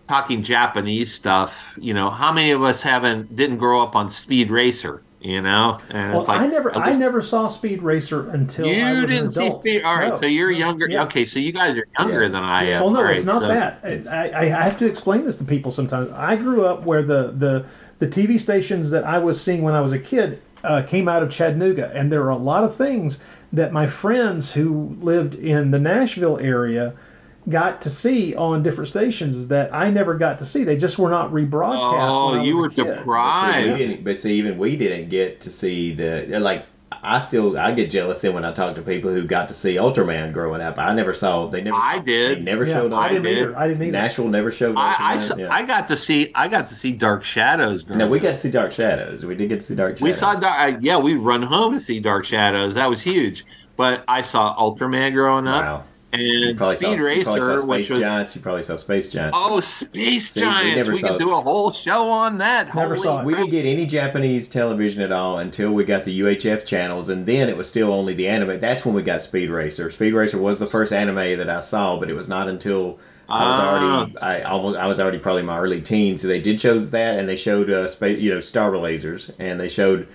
talking 0.08 0.42
Japanese 0.42 1.14
stuff, 1.14 1.72
you 1.78 1.94
know, 1.94 2.10
how 2.10 2.32
many 2.32 2.50
of 2.50 2.64
us 2.64 2.82
haven't 2.82 3.36
didn't 3.36 3.58
grow 3.58 3.80
up 3.80 3.94
on 3.94 4.08
Speed 4.08 4.50
Racer, 4.50 5.02
you 5.20 5.40
know? 5.42 5.76
And 5.90 6.12
Well, 6.12 6.20
it's 6.20 6.28
like 6.28 6.40
I 6.40 6.46
never 6.46 6.76
I 6.76 6.92
never 6.94 7.20
saw 7.22 7.46
Speed 7.46 7.82
Racer 7.82 8.28
until 8.30 8.66
I 8.66 8.70
you 8.70 9.06
didn't 9.06 9.32
see. 9.32 9.50
Speed. 9.50 9.82
All 9.82 9.96
right, 9.96 10.08
No. 10.10 10.16
so 10.16 10.26
you're 10.26 10.50
younger. 10.50 10.88
Yeah. 10.88 11.02
Okay, 11.04 11.24
so 11.24 11.38
you 11.38 11.52
guys 11.52 11.76
are 11.76 11.86
younger 11.98 12.22
Yeah. 12.22 12.28
than 12.28 12.42
I 12.42 12.64
am. 12.70 12.82
Well, 12.82 12.90
no, 12.90 13.00
All 13.00 13.06
it's 13.06 13.24
right, 13.24 13.32
not 13.34 13.42
so- 13.42 13.48
that. 13.48 14.08
I, 14.12 14.42
I 14.42 14.44
have 14.46 14.78
to 14.78 14.86
explain 14.86 15.24
this 15.24 15.36
to 15.36 15.44
people 15.44 15.70
sometimes. 15.70 16.10
I 16.12 16.36
grew 16.36 16.64
up 16.64 16.84
where 16.86 17.02
the 17.02 17.32
the 17.36 17.66
the 17.98 18.06
TV 18.06 18.38
stations 18.40 18.90
that 18.90 19.04
I 19.04 19.18
was 19.18 19.40
seeing 19.40 19.62
when 19.62 19.74
I 19.74 19.80
was 19.82 19.92
a 19.92 19.98
kid 19.98 20.40
uh, 20.64 20.82
came 20.86 21.06
out 21.08 21.22
of 21.22 21.30
Chattanooga, 21.30 21.90
and 21.94 22.10
there 22.10 22.22
are 22.22 22.30
a 22.30 22.36
lot 22.36 22.64
of 22.64 22.74
things 22.74 23.22
that 23.52 23.72
my 23.72 23.86
friends 23.86 24.52
who 24.54 24.96
lived 25.00 25.34
in 25.34 25.70
the 25.70 25.78
Nashville 25.78 26.38
area 26.38 26.94
got 27.48 27.80
to 27.82 27.90
see 27.90 28.34
on 28.34 28.62
different 28.62 28.88
stations 28.88 29.48
that 29.48 29.74
I 29.74 29.90
never 29.90 30.14
got 30.14 30.38
to 30.38 30.44
see. 30.44 30.64
They 30.64 30.76
just 30.76 30.98
were 30.98 31.10
not 31.10 31.30
rebroadcast. 31.32 32.10
Oh, 32.10 32.30
when 32.32 32.40
I 32.40 32.44
you 32.44 32.58
was 32.58 32.76
were 32.76 32.82
a 32.82 32.86
kid. 32.86 32.86
But 32.86 32.92
see, 32.94 32.98
deprived. 33.00 33.72
we 33.72 33.78
didn't, 33.78 34.04
but 34.04 34.16
see, 34.16 34.34
even 34.34 34.58
we 34.58 34.76
didn't 34.76 35.08
get 35.08 35.40
to 35.42 35.50
see 35.50 35.94
the 35.94 36.38
like. 36.40 36.66
I 37.02 37.18
still 37.18 37.56
I 37.58 37.72
get 37.72 37.90
jealous 37.90 38.20
then 38.20 38.34
when 38.34 38.44
I 38.44 38.52
talk 38.52 38.74
to 38.74 38.82
people 38.82 39.10
who 39.10 39.24
got 39.24 39.48
to 39.48 39.54
see 39.54 39.76
Ultraman 39.76 40.34
growing 40.34 40.60
up. 40.60 40.78
I 40.78 40.92
never 40.92 41.14
saw. 41.14 41.46
They 41.46 41.62
never. 41.62 41.76
I 41.78 41.96
saw- 41.96 42.02
did. 42.02 42.38
They 42.40 42.44
never 42.44 42.64
Yeah, 42.66 42.74
showed. 42.74 42.92
I 42.92 43.08
didn't 43.08 43.24
Ultraman. 43.24 43.30
either. 43.38 43.58
I 43.58 43.68
didn't 43.68 43.82
either. 43.84 43.92
Nashville 43.92 44.28
never 44.28 44.50
showed. 44.50 44.76
I, 44.76 44.96
I, 44.98 45.16
Ultraman, 45.16 45.18
saw, 45.20 45.36
yeah. 45.36 45.54
I 45.54 45.64
got 45.64 45.88
to 45.88 45.96
see 45.96 46.30
I 46.34 46.48
got 46.48 46.66
to 46.66 46.74
see 46.74 46.92
Dark 46.92 47.24
Shadows. 47.24 47.84
growing 47.84 48.00
No, 48.00 48.08
we 48.08 48.18
up. 48.18 48.24
got 48.24 48.28
to 48.30 48.34
see 48.34 48.50
Dark 48.50 48.72
Shadows. 48.72 49.24
We 49.24 49.34
did 49.34 49.48
get 49.48 49.60
to 49.60 49.66
see 49.66 49.76
Dark 49.76 49.96
Shadows. 49.96 50.02
We 50.02 50.12
saw 50.12 50.34
Dark. 50.38 50.74
Uh, 50.74 50.78
yeah, 50.82 50.98
we 50.98 51.14
run 51.14 51.42
home 51.42 51.72
to 51.72 51.80
see 51.80 52.00
Dark 52.00 52.26
Shadows. 52.26 52.74
That 52.74 52.90
was 52.90 53.00
huge. 53.00 53.46
But 53.76 54.04
I 54.06 54.20
saw 54.20 54.54
Ultraman 54.56 55.14
growing 55.14 55.46
up, 55.48 55.62
Wow. 55.64 55.84
You 56.12 56.48
and 56.48 56.58
probably 56.58 56.76
Speed 56.76 56.96
saw, 56.98 57.06
you 57.06 57.22
probably 57.22 57.40
saw 57.40 57.46
Racer, 57.46 57.58
Space 57.58 57.68
which 57.68 57.90
was 57.90 57.98
Giants. 58.00 58.36
You 58.36 58.42
probably 58.42 58.62
saw 58.64 58.76
Space 58.76 59.08
Giants. 59.12 59.36
oh 59.40 59.60
Space 59.60 60.30
See, 60.30 60.40
we 60.40 60.46
Giants. 60.46 60.76
never 60.76 60.90
We, 60.92 60.98
saw- 60.98 61.08
could 61.08 61.18
do 61.18 61.34
a 61.36 61.40
whole 61.40 61.70
show 61.70 62.10
on 62.10 62.38
that. 62.38 62.74
Never 62.74 62.94
Holy 62.94 62.98
saw 63.06 63.20
it. 63.20 63.26
We 63.26 63.34
didn't 63.34 63.50
get 63.50 63.64
any 63.64 63.86
Japanese 63.86 64.48
television 64.48 65.02
at 65.02 65.12
all 65.12 65.38
until 65.38 65.70
we 65.72 65.84
got 65.84 66.04
the 66.04 66.20
UHF 66.20 66.64
channels, 66.66 67.08
and 67.08 67.26
then 67.26 67.48
it 67.48 67.56
was 67.56 67.68
still 67.68 67.92
only 67.92 68.14
the 68.14 68.26
anime. 68.26 68.58
That's 68.58 68.84
when 68.84 68.94
we 68.94 69.02
got 69.02 69.22
Speed 69.22 69.50
Racer. 69.50 69.90
Speed 69.90 70.12
Racer 70.14 70.38
was 70.38 70.58
the 70.58 70.66
first 70.66 70.92
anime 70.92 71.14
that 71.38 71.48
I 71.48 71.60
saw, 71.60 71.98
but 71.98 72.10
it 72.10 72.14
was 72.14 72.28
not 72.28 72.48
until 72.48 72.98
I 73.28 73.46
was 73.46 73.56
Ah. 73.56 73.68
already 74.00 74.18
I 74.18 74.42
almost 74.42 74.76
I 74.78 74.88
was 74.88 74.98
already 74.98 75.18
probably 75.18 75.40
in 75.40 75.46
my 75.46 75.58
early 75.60 75.80
teens. 75.80 76.22
So 76.22 76.28
they 76.28 76.40
did 76.40 76.60
show 76.60 76.78
that, 76.80 77.18
and 77.18 77.28
they 77.28 77.36
showed 77.36 77.70
uh, 77.70 77.86
space, 77.86 78.18
you 78.20 78.34
know, 78.34 78.40
Star 78.40 78.72
Blazers, 78.72 79.30
and 79.38 79.60
they 79.60 79.68
showed. 79.68 80.08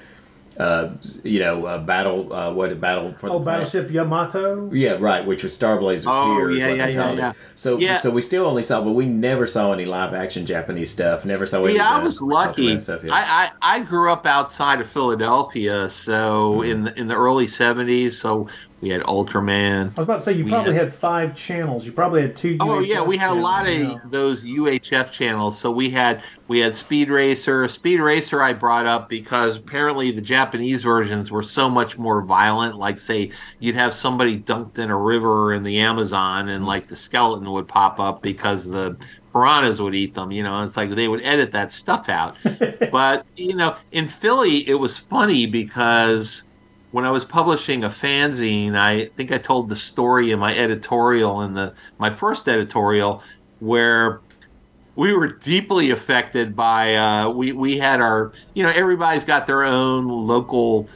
Uh, 0.58 0.92
you 1.24 1.40
know, 1.40 1.66
uh, 1.66 1.78
battle. 1.80 2.32
Uh, 2.32 2.54
what 2.54 2.80
battle 2.80 3.14
for 3.14 3.30
Oh, 3.30 3.40
the 3.40 3.44
planet? 3.44 3.66
Battleship 3.72 3.92
Yamato. 3.92 4.70
Yeah, 4.72 4.98
right. 5.00 5.26
Which 5.26 5.44
was 5.44 5.54
Star 5.54 5.78
Blazers 5.78 6.08
Oh, 6.10 6.36
here 6.36 6.52
is 6.52 6.58
yeah, 6.60 6.68
yeah, 6.74 6.88
yeah, 6.88 7.12
yeah. 7.14 7.34
So, 7.56 7.78
Yeah. 7.78 7.98
so 7.98 8.10
we 8.10 8.22
still 8.22 8.46
only 8.46 8.64
saw, 8.64 8.82
but 8.84 8.94
we 8.94 9.06
never 9.06 9.48
saw 9.48 9.74
any 9.74 9.86
live 9.86 10.14
action 10.14 10.46
Japanese 10.46 10.90
stuff. 10.92 11.26
Never 11.26 11.46
saw 11.46 11.64
any. 11.66 11.76
Yeah, 11.76 11.90
I 11.90 12.00
was 12.04 12.22
lucky. 12.22 12.78
Stuff, 12.80 13.04
yeah. 13.04 13.14
I, 13.14 13.52
I 13.62 13.78
I 13.78 13.80
grew 13.82 14.12
up 14.12 14.26
outside 14.26 14.80
of 14.82 14.88
Philadelphia, 14.90 15.90
so 15.90 16.16
Mm-hmm. 16.56 16.72
in 16.72 16.84
the 16.86 17.00
in 17.00 17.08
the 17.08 17.16
early 17.16 17.48
'70s. 17.48 18.14
So 18.14 18.48
We 18.82 18.90
had 18.90 19.02
Ultraman. 19.04 19.84
I 19.84 19.86
was 19.88 20.04
about 20.04 20.16
to 20.16 20.22
say 20.22 20.34
you 20.34 20.44
We 20.44 20.52
probably 20.52 20.74
had- 20.74 20.84
had 20.84 20.94
five 20.94 21.34
channels. 21.34 21.86
You 21.86 21.92
probably 21.94 22.22
had 22.22 22.36
two. 22.36 22.58
Oh 22.60 22.80
yeah, 22.80 23.02
we 23.02 23.18
had 23.18 23.32
a 23.32 23.34
lot 23.34 23.68
of 23.68 24.12
those 24.12 24.44
UHF 24.46 25.12
channels. 25.12 25.58
So 25.58 25.72
we 25.72 25.90
had 25.90 26.22
we 26.50 26.60
had 26.60 26.76
Speed 26.76 27.10
Racer. 27.10 27.68
Speed 27.70 28.00
Racer 28.02 28.42
I 28.44 28.54
brought 28.54 28.86
up 28.86 29.08
because 29.10 29.58
apparently 29.58 30.12
the 30.12 30.22
Japanese 30.22 30.84
versions 30.84 31.32
were 31.32 31.42
so 31.42 31.70
much 31.70 31.98
more 31.98 32.22
violent. 32.22 32.76
Like 32.78 33.00
say 33.00 33.32
you'd 33.60 33.76
have 33.76 33.94
somebody 33.94 34.38
dunked 34.38 34.78
in 34.78 34.92
a 34.92 34.98
river 34.98 35.54
in 35.54 35.64
the 35.64 35.80
Amazon 35.80 36.50
and 36.50 36.66
like 36.66 36.88
the 36.90 36.98
skeleton 36.98 37.50
would 37.54 37.68
pop 37.68 38.00
up 38.00 38.22
because 38.22 38.68
the 38.68 38.98
piranhas 39.32 39.82
would 39.82 39.96
eat 39.96 40.14
them. 40.14 40.32
You 40.32 40.44
know, 40.44 40.64
it's 40.64 40.78
like 40.78 40.92
they 40.92 41.08
would 41.08 41.22
edit 41.24 41.54
that 41.54 41.72
stuff 41.72 42.10
out. 42.10 42.38
but 42.92 43.26
you 43.38 43.56
know, 43.56 43.78
in 43.94 44.08
Philly 44.08 44.68
it 44.68 44.76
was 44.76 44.98
funny 44.98 45.46
because 45.46 46.44
when 46.96 47.04
I 47.04 47.12
was 47.12 47.26
publishing 47.26 47.84
a 47.84 47.90
fanzine, 47.90 48.74
I 48.78 49.08
think 49.18 49.30
I 49.30 49.38
told 49.38 49.68
the 49.68 49.76
story 49.76 50.32
in 50.32 50.40
my 50.40 50.58
editorial 50.58 51.42
in 51.42 51.54
the 51.54 51.74
my 51.98 52.10
first 52.10 52.48
editorial 52.48 53.22
where 53.60 54.22
we 54.96 55.12
were 55.12 55.28
deeply 55.28 55.92
affected 55.92 56.56
by 56.56 56.96
uh, 56.96 57.30
we 57.32 57.52
we 57.52 57.80
had 57.80 58.00
our 58.00 58.32
you 58.54 58.64
know 58.64 58.70
everybody's 58.74 59.26
got 59.26 59.46
their 59.46 59.66
own 59.66 60.08
local 60.08 60.88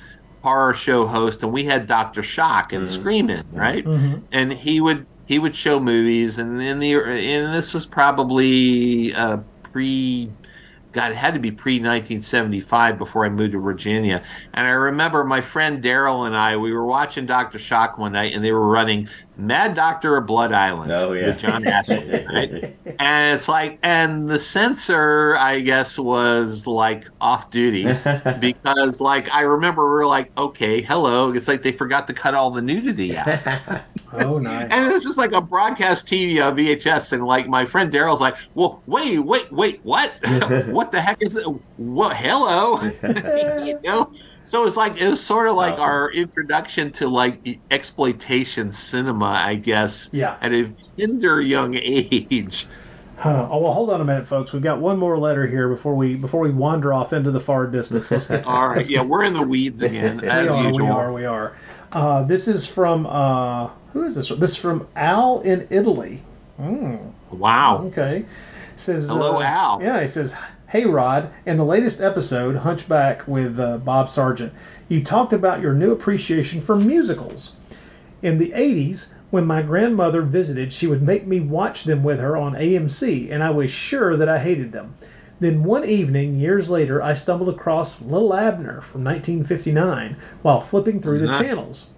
horror 0.41 0.73
show 0.73 1.05
host 1.05 1.43
and 1.43 1.51
we 1.51 1.65
had 1.65 1.85
Dr. 1.85 2.23
Shock 2.23 2.71
and 2.71 2.87
Screaming 2.87 3.43
right? 3.51 3.83
Mhm. 3.83 4.21
And 4.31 4.53
he 4.53 4.79
would 4.79 5.05
he 5.25 5.37
would 5.37 5.53
show 5.53 5.81
movies 5.81 6.39
and 6.39 6.61
in 6.61 6.79
the 6.79 6.93
and 6.93 7.53
this 7.53 7.73
was 7.73 7.85
probably 7.85 9.13
uh, 9.13 9.39
pre 9.63 10.31
God, 10.91 11.11
it 11.11 11.17
had 11.17 11.35
to 11.35 11.39
be 11.39 11.51
pre 11.51 11.73
1975 11.75 12.97
before 12.97 13.25
I 13.25 13.29
moved 13.29 13.51
to 13.51 13.59
Virginia. 13.59 14.23
And 14.53 14.65
I 14.65 14.71
remember 14.71 15.23
my 15.23 15.41
friend 15.41 15.83
Daryl 15.83 16.25
and 16.25 16.35
I, 16.35 16.57
we 16.57 16.73
were 16.73 16.85
watching 16.85 17.25
Dr. 17.25 17.59
Shock 17.59 17.97
one 17.97 18.13
night 18.13 18.33
and 18.33 18.43
they 18.43 18.51
were 18.51 18.67
running 18.67 19.07
Mad 19.39 19.73
Doctor 19.73 20.17
of 20.17 20.25
Blood 20.25 20.51
Island 20.51 20.91
Oh, 20.91 21.13
yeah. 21.13 21.27
with 21.27 21.39
John 21.39 21.65
Ashley, 21.65 22.25
right? 22.31 22.75
And 23.01 23.37
it's 23.37 23.47
like, 23.47 23.79
and 23.81 24.27
the 24.29 24.37
censor, 24.37 25.37
I 25.37 25.61
guess, 25.61 25.97
was 25.97 26.67
like 26.67 27.05
off 27.21 27.49
duty 27.49 27.83
because, 28.41 28.99
like, 28.99 29.33
I 29.33 29.41
remember 29.41 29.89
we 29.95 30.01
are 30.01 30.05
like, 30.05 30.37
okay, 30.37 30.81
hello. 30.81 31.31
It's 31.31 31.47
like 31.47 31.61
they 31.61 31.71
forgot 31.71 32.07
to 32.07 32.13
cut 32.13 32.35
all 32.35 32.51
the 32.51 32.61
nudity 32.61 33.15
out. 33.17 33.39
Oh, 34.11 34.39
nice. 34.39 34.67
And 34.71 34.87
it 34.89 34.91
was 34.91 35.03
just 35.03 35.19
like 35.19 35.33
a 35.33 35.39
broadcast 35.39 36.07
TV 36.07 36.43
on 36.43 36.57
VHS, 36.57 37.13
and 37.13 37.23
like 37.23 37.47
my 37.47 37.63
friend 37.63 37.93
Daryl's 37.93 38.19
like, 38.19 38.37
"Well, 38.55 38.81
wait, 38.87 39.19
wait, 39.19 39.51
wait, 39.51 39.81
what? 39.83 40.11
what 40.69 40.91
the 40.91 40.99
heck 40.99 41.21
is 41.21 41.35
it? 41.35 41.45
What? 41.77 42.15
Hello, 42.15 42.81
you 43.63 43.79
know?" 43.83 44.11
So 44.49 44.65
it's 44.65 44.75
like 44.75 44.99
it 44.99 45.07
was 45.07 45.23
sort 45.23 45.47
of 45.47 45.55
like 45.55 45.73
Awesome. 45.73 45.85
our 45.85 46.11
introduction 46.11 46.91
to 46.93 47.07
like 47.07 47.59
exploitation 47.69 48.71
cinema, 48.71 49.27
I 49.45 49.53
guess. 49.53 50.09
Yeah. 50.11 50.37
At 50.41 50.51
a 50.53 50.73
tender 50.97 51.39
young 51.39 51.75
age. 51.75 52.65
Huh. 53.17 53.47
Oh 53.51 53.59
well, 53.59 53.73
hold 53.73 53.91
on 53.91 54.01
a 54.01 54.03
minute, 54.03 54.25
folks. 54.25 54.51
We've 54.51 54.63
got 54.63 54.79
one 54.79 54.97
more 54.97 55.19
letter 55.19 55.45
here 55.45 55.69
before 55.69 55.93
we 55.93 56.15
before 56.15 56.39
we 56.39 56.49
wander 56.49 56.91
off 56.91 57.13
into 57.13 57.29
the 57.29 57.39
far 57.39 57.67
distance. 57.67 58.09
Let's 58.09 58.25
get, 58.25 58.45
All 58.47 58.69
right, 58.69 58.89
yeah, 58.89 59.03
we're 59.03 59.23
in 59.23 59.33
the 59.33 59.43
weeds 59.43 59.83
again 59.83 60.17
we 60.17 60.27
as 60.27 60.49
are, 60.49 60.63
usual. 60.63 60.85
we 60.87 60.91
are, 60.91 61.13
we 61.13 61.25
are. 61.25 61.55
Uh, 61.91 62.23
this 62.23 62.47
is 62.47 62.65
from 62.65 63.05
uh, 63.05 63.67
who 63.93 64.03
is 64.03 64.15
this? 64.15 64.29
From? 64.29 64.39
This 64.39 64.51
is 64.51 64.57
from 64.57 64.87
Al 64.95 65.41
in 65.41 65.67
Italy. 65.69 66.21
Hmm. 66.57 66.95
Wow. 67.29 67.83
Okay. 67.83 68.25
Says 68.75 69.09
Hello, 69.09 69.35
uh, 69.35 69.41
Al. 69.43 69.83
Yeah, 69.83 70.01
he 70.01 70.07
says, 70.07 70.33
"Hey 70.69 70.85
Rod, 70.85 71.31
in 71.45 71.57
the 71.57 71.65
latest 71.65 71.99
episode, 71.99 72.57
Hunchback 72.57 73.27
with 73.27 73.59
uh, 73.59 73.77
Bob 73.79 74.09
Sargent, 74.09 74.53
you 74.87 75.03
talked 75.03 75.33
about 75.33 75.61
your 75.61 75.73
new 75.73 75.91
appreciation 75.91 76.61
for 76.61 76.75
musicals. 76.75 77.55
In 78.21 78.37
the 78.37 78.51
'80s, 78.51 79.11
when 79.31 79.45
my 79.45 79.61
grandmother 79.61 80.21
visited, 80.21 80.71
she 80.71 80.87
would 80.87 81.01
make 81.01 81.25
me 81.25 81.39
watch 81.39 81.83
them 81.83 82.03
with 82.03 82.19
her 82.19 82.37
on 82.37 82.53
AMC, 82.53 83.31
and 83.31 83.43
I 83.43 83.49
was 83.49 83.71
sure 83.71 84.15
that 84.15 84.29
I 84.29 84.39
hated 84.39 84.71
them." 84.71 84.95
Then 85.39 85.63
one 85.63 85.85
evening, 85.85 86.35
years 86.35 86.69
later, 86.69 87.01
I 87.01 87.13
stumbled 87.13 87.49
across 87.49 88.01
Little 88.01 88.33
Abner 88.33 88.81
from 88.81 89.03
1959 89.03 90.17
while 90.41 90.59
flipping 90.59 90.99
through 90.99 91.19
the 91.19 91.29
channels. 91.29 91.89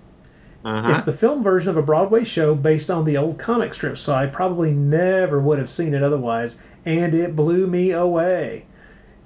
Uh-huh. 0.64 0.91
It's 0.91 1.03
the 1.03 1.14
film 1.14 1.41
version 1.41 1.72
of 1.72 1.77
a 1.77 1.82
Broadway 1.82 2.24
show 2.24 2.53
based 2.53 2.91
on 2.91 3.03
the 3.03 3.17
old 3.17 3.40
comic 3.40 3.74
strip, 3.74 3.98
so 3.98 4.14
I 4.14 4.27
probably 4.27 4.72
never 4.72 5.40
would 5.40 5.58
have 5.58 5.72
seen 5.72 5.95
it 5.95 6.03
otherwise, 6.03 6.56
and 6.85 7.14
it 7.14 7.35
blew 7.35 7.68
me 7.68 7.92
away. 7.92 8.66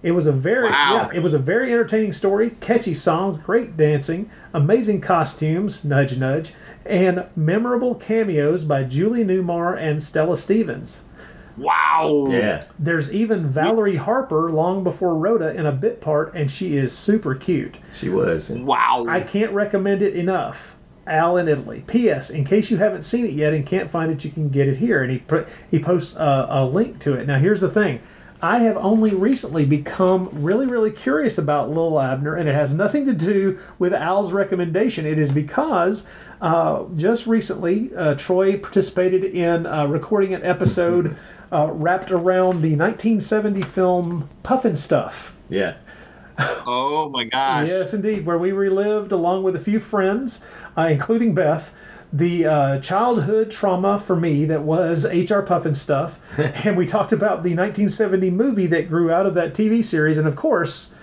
It 0.03 0.11
was 0.11 0.27
a 0.27 0.31
very 0.31 0.69
Wow. 0.69 1.09
yeah, 1.11 1.17
it 1.17 1.23
was 1.23 1.33
a 1.33 1.39
very 1.39 1.73
entertaining 1.73 2.11
story, 2.11 2.51
catchy 2.61 2.93
songs, 2.93 3.39
great 3.39 3.75
dancing, 3.75 4.29
amazing 4.53 5.01
costumes, 5.01 5.83
nudge 5.83 6.15
nudge, 6.17 6.53
and 6.85 7.25
memorable 7.35 7.95
cameos 7.95 8.63
by 8.63 8.83
Julie 8.83 9.25
Newmar 9.25 9.75
and 9.75 10.03
Stella 10.03 10.37
Stevens. 10.37 11.01
Wow. 11.57 12.27
Yeah. 12.29 12.61
There's 12.77 13.11
even 13.11 13.47
Valerie 13.47 13.95
Harper 13.95 14.51
long 14.51 14.83
before 14.83 15.15
Rhoda 15.15 15.55
in 15.55 15.65
a 15.65 15.71
bit 15.71 16.01
part, 16.01 16.33
and 16.35 16.51
she 16.51 16.75
is 16.75 16.95
super 16.95 17.33
cute. 17.33 17.77
She 17.93 18.09
was. 18.09 18.51
Wow. 18.51 19.05
I 19.07 19.21
can't 19.21 19.53
recommend 19.53 20.01
it 20.01 20.13
enough. 20.15 20.74
Al 21.07 21.37
in 21.37 21.47
Italy. 21.47 21.83
P.S. 21.87 22.29
In 22.29 22.43
case 22.43 22.71
you 22.71 22.77
haven't 22.77 23.03
seen 23.03 23.25
it 23.25 23.33
yet 23.33 23.53
and 23.53 23.65
can't 23.65 23.89
find 23.89 24.11
it, 24.11 24.25
you 24.25 24.31
can 24.31 24.49
get 24.49 24.67
it 24.67 24.77
here. 24.77 25.03
And 25.03 25.11
he 25.11 25.23
he 25.69 25.79
posts 25.79 26.15
a, 26.15 26.47
a 26.49 26.65
link 26.65 26.99
to 26.99 27.13
it. 27.13 27.27
Now 27.27 27.37
here's 27.37 27.61
the 27.61 27.69
thing. 27.69 28.01
I 28.41 28.59
have 28.59 28.77
only 28.77 29.11
recently 29.11 29.65
become 29.65 30.29
really, 30.31 30.67
really 30.67 30.91
curious 30.91 31.37
about 31.37 31.69
Li'l 31.69 31.99
Abner, 31.99 32.35
and 32.35 32.49
it 32.49 32.53
has 32.53 32.75
nothing 32.75 33.05
to 33.05 33.13
do 33.13 33.57
with 33.79 33.93
Al's 33.93 34.33
recommendation. 34.33 35.05
It 35.05 35.17
is 35.17 35.31
because 35.31 36.05
uh, 36.41 36.83
just 36.95 37.27
recently 37.27 37.95
uh, 37.95 38.15
Troy 38.15 38.57
participated 38.57 39.23
in 39.23 39.65
uh, 39.65 39.87
recording 39.87 40.33
an 40.33 40.43
episode 40.43 41.15
uh, 41.51 41.71
wrapped 41.71 42.11
around 42.11 42.61
the 42.61 42.75
1970 42.75 43.61
film 43.61 44.29
Pufnstuf. 44.43 45.31
Yeah. 45.49 45.75
Oh 46.37 47.09
my 47.09 47.25
gosh. 47.25 47.67
Yes, 47.67 47.93
indeed, 47.93 48.25
where 48.25 48.37
we 48.37 48.51
relived, 48.51 49.11
along 49.11 49.43
with 49.43 49.55
a 49.55 49.59
few 49.59 49.79
friends, 49.79 50.45
uh, 50.77 50.87
including 50.91 51.33
Beth, 51.33 51.73
the 52.11 52.45
uh, 52.45 52.79
childhood 52.79 53.51
trauma 53.51 53.99
for 53.99 54.15
me 54.15 54.45
that 54.45 54.61
was 54.63 55.05
H.R. 55.05 55.43
Pufnstuf. 55.43 56.17
and 56.65 56.77
we 56.77 56.85
talked 56.85 57.11
about 57.11 57.43
the 57.43 57.55
1970 57.55 58.29
movie 58.31 58.67
that 58.67 58.87
grew 58.87 59.11
out 59.11 59.25
of 59.25 59.33
that 59.35 59.53
TV 59.53 59.83
series, 59.83 60.17
and 60.17 60.27
of 60.27 60.35
course, 60.35 60.93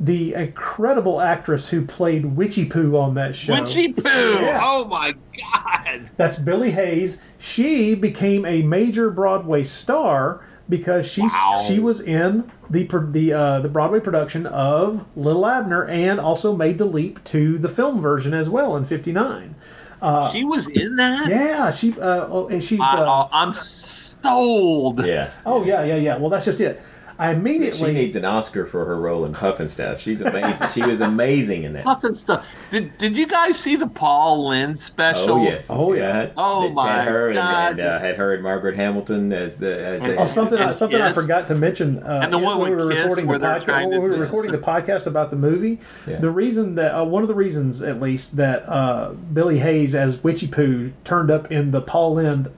the 0.00 0.34
incredible 0.34 1.20
actress 1.20 1.68
who 1.68 1.84
played 1.84 2.24
Witchiepoo 2.24 2.98
on 2.98 3.14
that 3.14 3.34
show. 3.36 3.54
Witchiepoo. 3.54 4.04
Yeah. 4.04 4.60
Oh 4.62 4.84
my 4.86 5.14
God. 5.38 6.10
That's 6.16 6.38
Billie 6.38 6.72
Hayes. 6.72 7.22
She 7.38 7.94
became 7.94 8.44
a 8.44 8.62
major 8.62 9.10
Broadway 9.10 9.62
star 9.62 10.44
because 10.68 11.10
she 11.10 11.22
Wow. 11.22 11.56
she 11.66 11.78
was 11.78 12.00
in 12.00 12.50
the 12.70 12.84
the 13.10 13.32
uh, 13.32 13.60
the 13.60 13.68
Broadway 13.68 14.00
production 14.00 14.46
of 14.46 15.06
Little 15.16 15.46
Abner 15.46 15.86
and 15.86 16.18
also 16.20 16.54
made 16.56 16.78
the 16.78 16.84
leap 16.86 17.22
to 17.24 17.58
the 17.58 17.68
film 17.68 18.00
version 18.00 18.34
as 18.34 18.48
well 18.48 18.76
in 18.76 18.84
'59. 18.84 19.54
Uh, 20.00 20.30
she 20.32 20.42
was 20.42 20.68
in 20.68 20.96
that? 20.96 21.28
Yeah, 21.28 21.70
she 21.70 21.92
uh, 21.92 22.26
oh, 22.28 22.48
and 22.48 22.62
she's 22.62 22.80
I, 22.80 22.98
uh, 22.98 23.28
I'm 23.30 23.52
sold. 23.52 25.06
Yeah. 25.06 25.30
oh 25.46 25.64
yeah 25.64 25.84
yeah 25.84 25.96
yeah. 25.96 26.16
Well, 26.16 26.30
that's 26.30 26.44
just 26.44 26.60
it. 26.60 26.82
I 27.18 27.32
She 27.32 27.38
immediately 27.38 27.92
needs 27.92 28.16
an 28.16 28.24
Oscar 28.24 28.64
for 28.66 28.84
her 28.86 28.98
role 28.98 29.24
in 29.24 29.32
Pufnstuf. 29.34 29.98
She's 29.98 30.20
amazing. 30.20 30.68
she 30.68 30.82
was 30.82 31.00
amazing 31.00 31.62
in 31.64 31.72
that. 31.74 31.84
Pufnstuf. 31.84 32.42
Did 32.70 32.96
Did 32.98 33.16
you 33.16 33.26
guys 33.26 33.58
see 33.58 33.76
the 33.76 33.86
Paul 33.88 34.48
Lynde 34.48 34.78
special? 34.78 35.32
Oh 35.34 35.42
yes. 35.44 35.68
Oh, 35.70 35.92
yeah. 35.92 36.12
had- 36.12 36.32
Oh, 36.36 36.66
it's 36.66 36.76
my 36.76 36.88
had 36.92 37.08
her 37.08 37.32
God. 37.32 37.70
and, 37.72 37.80
and 37.80 37.88
uh, 37.88 37.98
had 38.00 38.16
her 38.16 38.34
and 38.34 38.42
Margaret 38.42 38.76
Hamilton 38.76 39.32
as 39.32 39.56
the. 39.58 39.96
Uh, 39.96 40.06
the 40.06 40.16
Oh, 40.16 40.24
something 40.26 40.58
I 40.58 40.68
And- 40.68 40.74
something 40.76 41.00
I 41.00 41.12
forgot 41.12 41.46
to 41.48 41.54
mention. 41.54 42.02
Uh, 42.02 42.20
And 42.24 42.32
the 42.32 42.38
one 42.38 42.58
when 42.58 42.70
we 42.70 42.76
were 42.76 42.86
recording 42.86 43.26
the 43.26 43.38
podcast. 43.38 43.62
trying 43.64 43.90
to 43.90 43.98
When 43.98 44.10
we 44.10 44.16
were 44.16 44.22
recording 44.24 44.52
the 44.52 44.58
podcast 44.58 45.06
about 45.06 45.30
the 45.30 45.36
movie, 45.36 45.78
Yeah. 46.06 46.16
the 46.18 46.30
reason 46.30 46.74
that 46.76 46.94
uh, 46.94 47.04
one 47.04 47.22
of 47.22 47.28
the 47.28 47.34
reasons, 47.34 47.82
at 47.82 48.00
least, 48.00 48.36
that 48.36 48.68
uh, 48.68 49.10
Billie 49.32 49.58
Hayes 49.58 49.94
as 49.94 50.16
Witchiepoo 50.18 50.92
turned 51.04 51.30
up 51.30 51.50
in 51.52 51.70
the 51.70 51.80
Paul 51.80 52.14
Lynde 52.14 52.48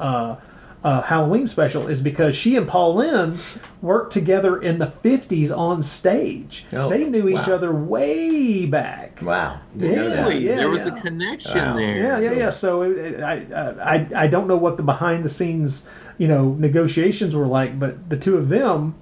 uh, 0.85 1.01
Halloween 1.01 1.47
special 1.47 1.89
is 1.89 2.03
because 2.03 2.37
she 2.37 2.57
and 2.57 2.69
Paul 2.69 2.95
Lynde 2.97 3.41
worked 3.81 4.13
together 4.13 4.61
in 4.61 4.79
the 4.79 4.87
'50s 4.87 5.57
on 5.57 5.83
stage. 5.83 6.67
Oh, 6.75 6.91
they 6.91 7.05
knew 7.07 7.27
each 7.27 7.47
wow. 7.47 7.55
other 7.55 7.75
way 7.75 8.67
back. 8.67 9.21
wow. 9.23 9.61
Didn't 9.75 9.97
know 9.97 10.09
that. 10.11 10.29
Really? 10.29 10.47
Yeah, 10.47 10.57
there 10.57 10.69
was 10.69 10.87
yeah. 10.87 10.95
a 10.95 11.01
connection 11.01 11.57
Wow. 11.57 11.75
there. 11.75 11.97
Yeah, 11.97 12.19
yeah, 12.19 12.33
yeah. 12.33 12.51
So 12.51 12.83
it, 12.83 13.23
I, 13.23 13.47
I, 13.83 14.07
I 14.15 14.27
don't 14.27 14.47
know 14.47 14.59
what 14.59 14.77
the 14.77 14.83
behind 14.83 15.25
the 15.25 15.31
scenes, 15.31 15.89
you 16.19 16.29
know, 16.29 16.53
negotiations 16.53 17.35
were 17.35 17.47
like, 17.47 17.79
but 17.79 18.11
the 18.11 18.19
two 18.19 18.37
of 18.37 18.51
them 18.51 18.95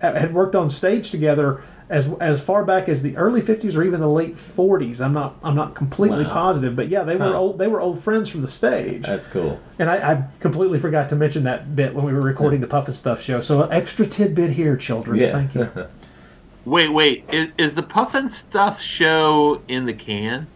had 0.00 0.32
worked 0.32 0.54
on 0.54 0.68
stage 0.68 1.10
together 1.10 1.60
as 1.88 2.12
as 2.20 2.40
far 2.42 2.64
back 2.64 2.88
as 2.88 3.02
the 3.02 3.16
early 3.16 3.40
'50s 3.40 3.76
or 3.76 3.82
even 3.84 4.00
the 4.00 4.08
late 4.08 4.34
'40s. 4.34 5.00
I'm 5.00 5.12
not 5.12 5.36
I'm 5.42 5.54
not 5.54 5.74
completely 5.74 6.24
Wow. 6.24 6.32
positive, 6.32 6.74
but 6.74 6.88
yeah, 6.88 7.04
they 7.04 7.16
were 7.16 7.24
Huh. 7.26 7.38
old 7.38 7.58
they 7.58 7.68
were 7.68 7.80
old 7.80 8.00
friends 8.02 8.28
from 8.28 8.40
the 8.42 8.48
stage. 8.48 9.06
That's 9.06 9.26
cool. 9.28 9.60
And 9.78 9.88
I, 9.88 10.12
I 10.12 10.24
completely 10.40 10.78
forgot 10.80 11.08
to 11.10 11.16
mention 11.16 11.44
that 11.44 11.76
bit 11.76 11.94
when 11.94 12.04
we 12.04 12.12
were 12.12 12.20
recording 12.22 12.60
the 12.60 12.66
Pufnstuf 12.66 13.20
show. 13.20 13.40
So 13.40 13.62
an 13.62 13.72
extra 13.72 14.04
tidbit 14.06 14.50
here, 14.50 14.76
children. 14.76 15.18
Yeah. 15.18 15.32
Thank 15.32 15.54
you. 15.54 15.86
Wait, 16.64 16.88
wait. 16.88 17.24
Is, 17.32 17.50
is 17.56 17.74
the 17.74 17.82
Pufnstuf 17.84 18.80
show 18.80 19.62
in 19.68 19.86
the 19.86 19.92
can? 19.92 20.48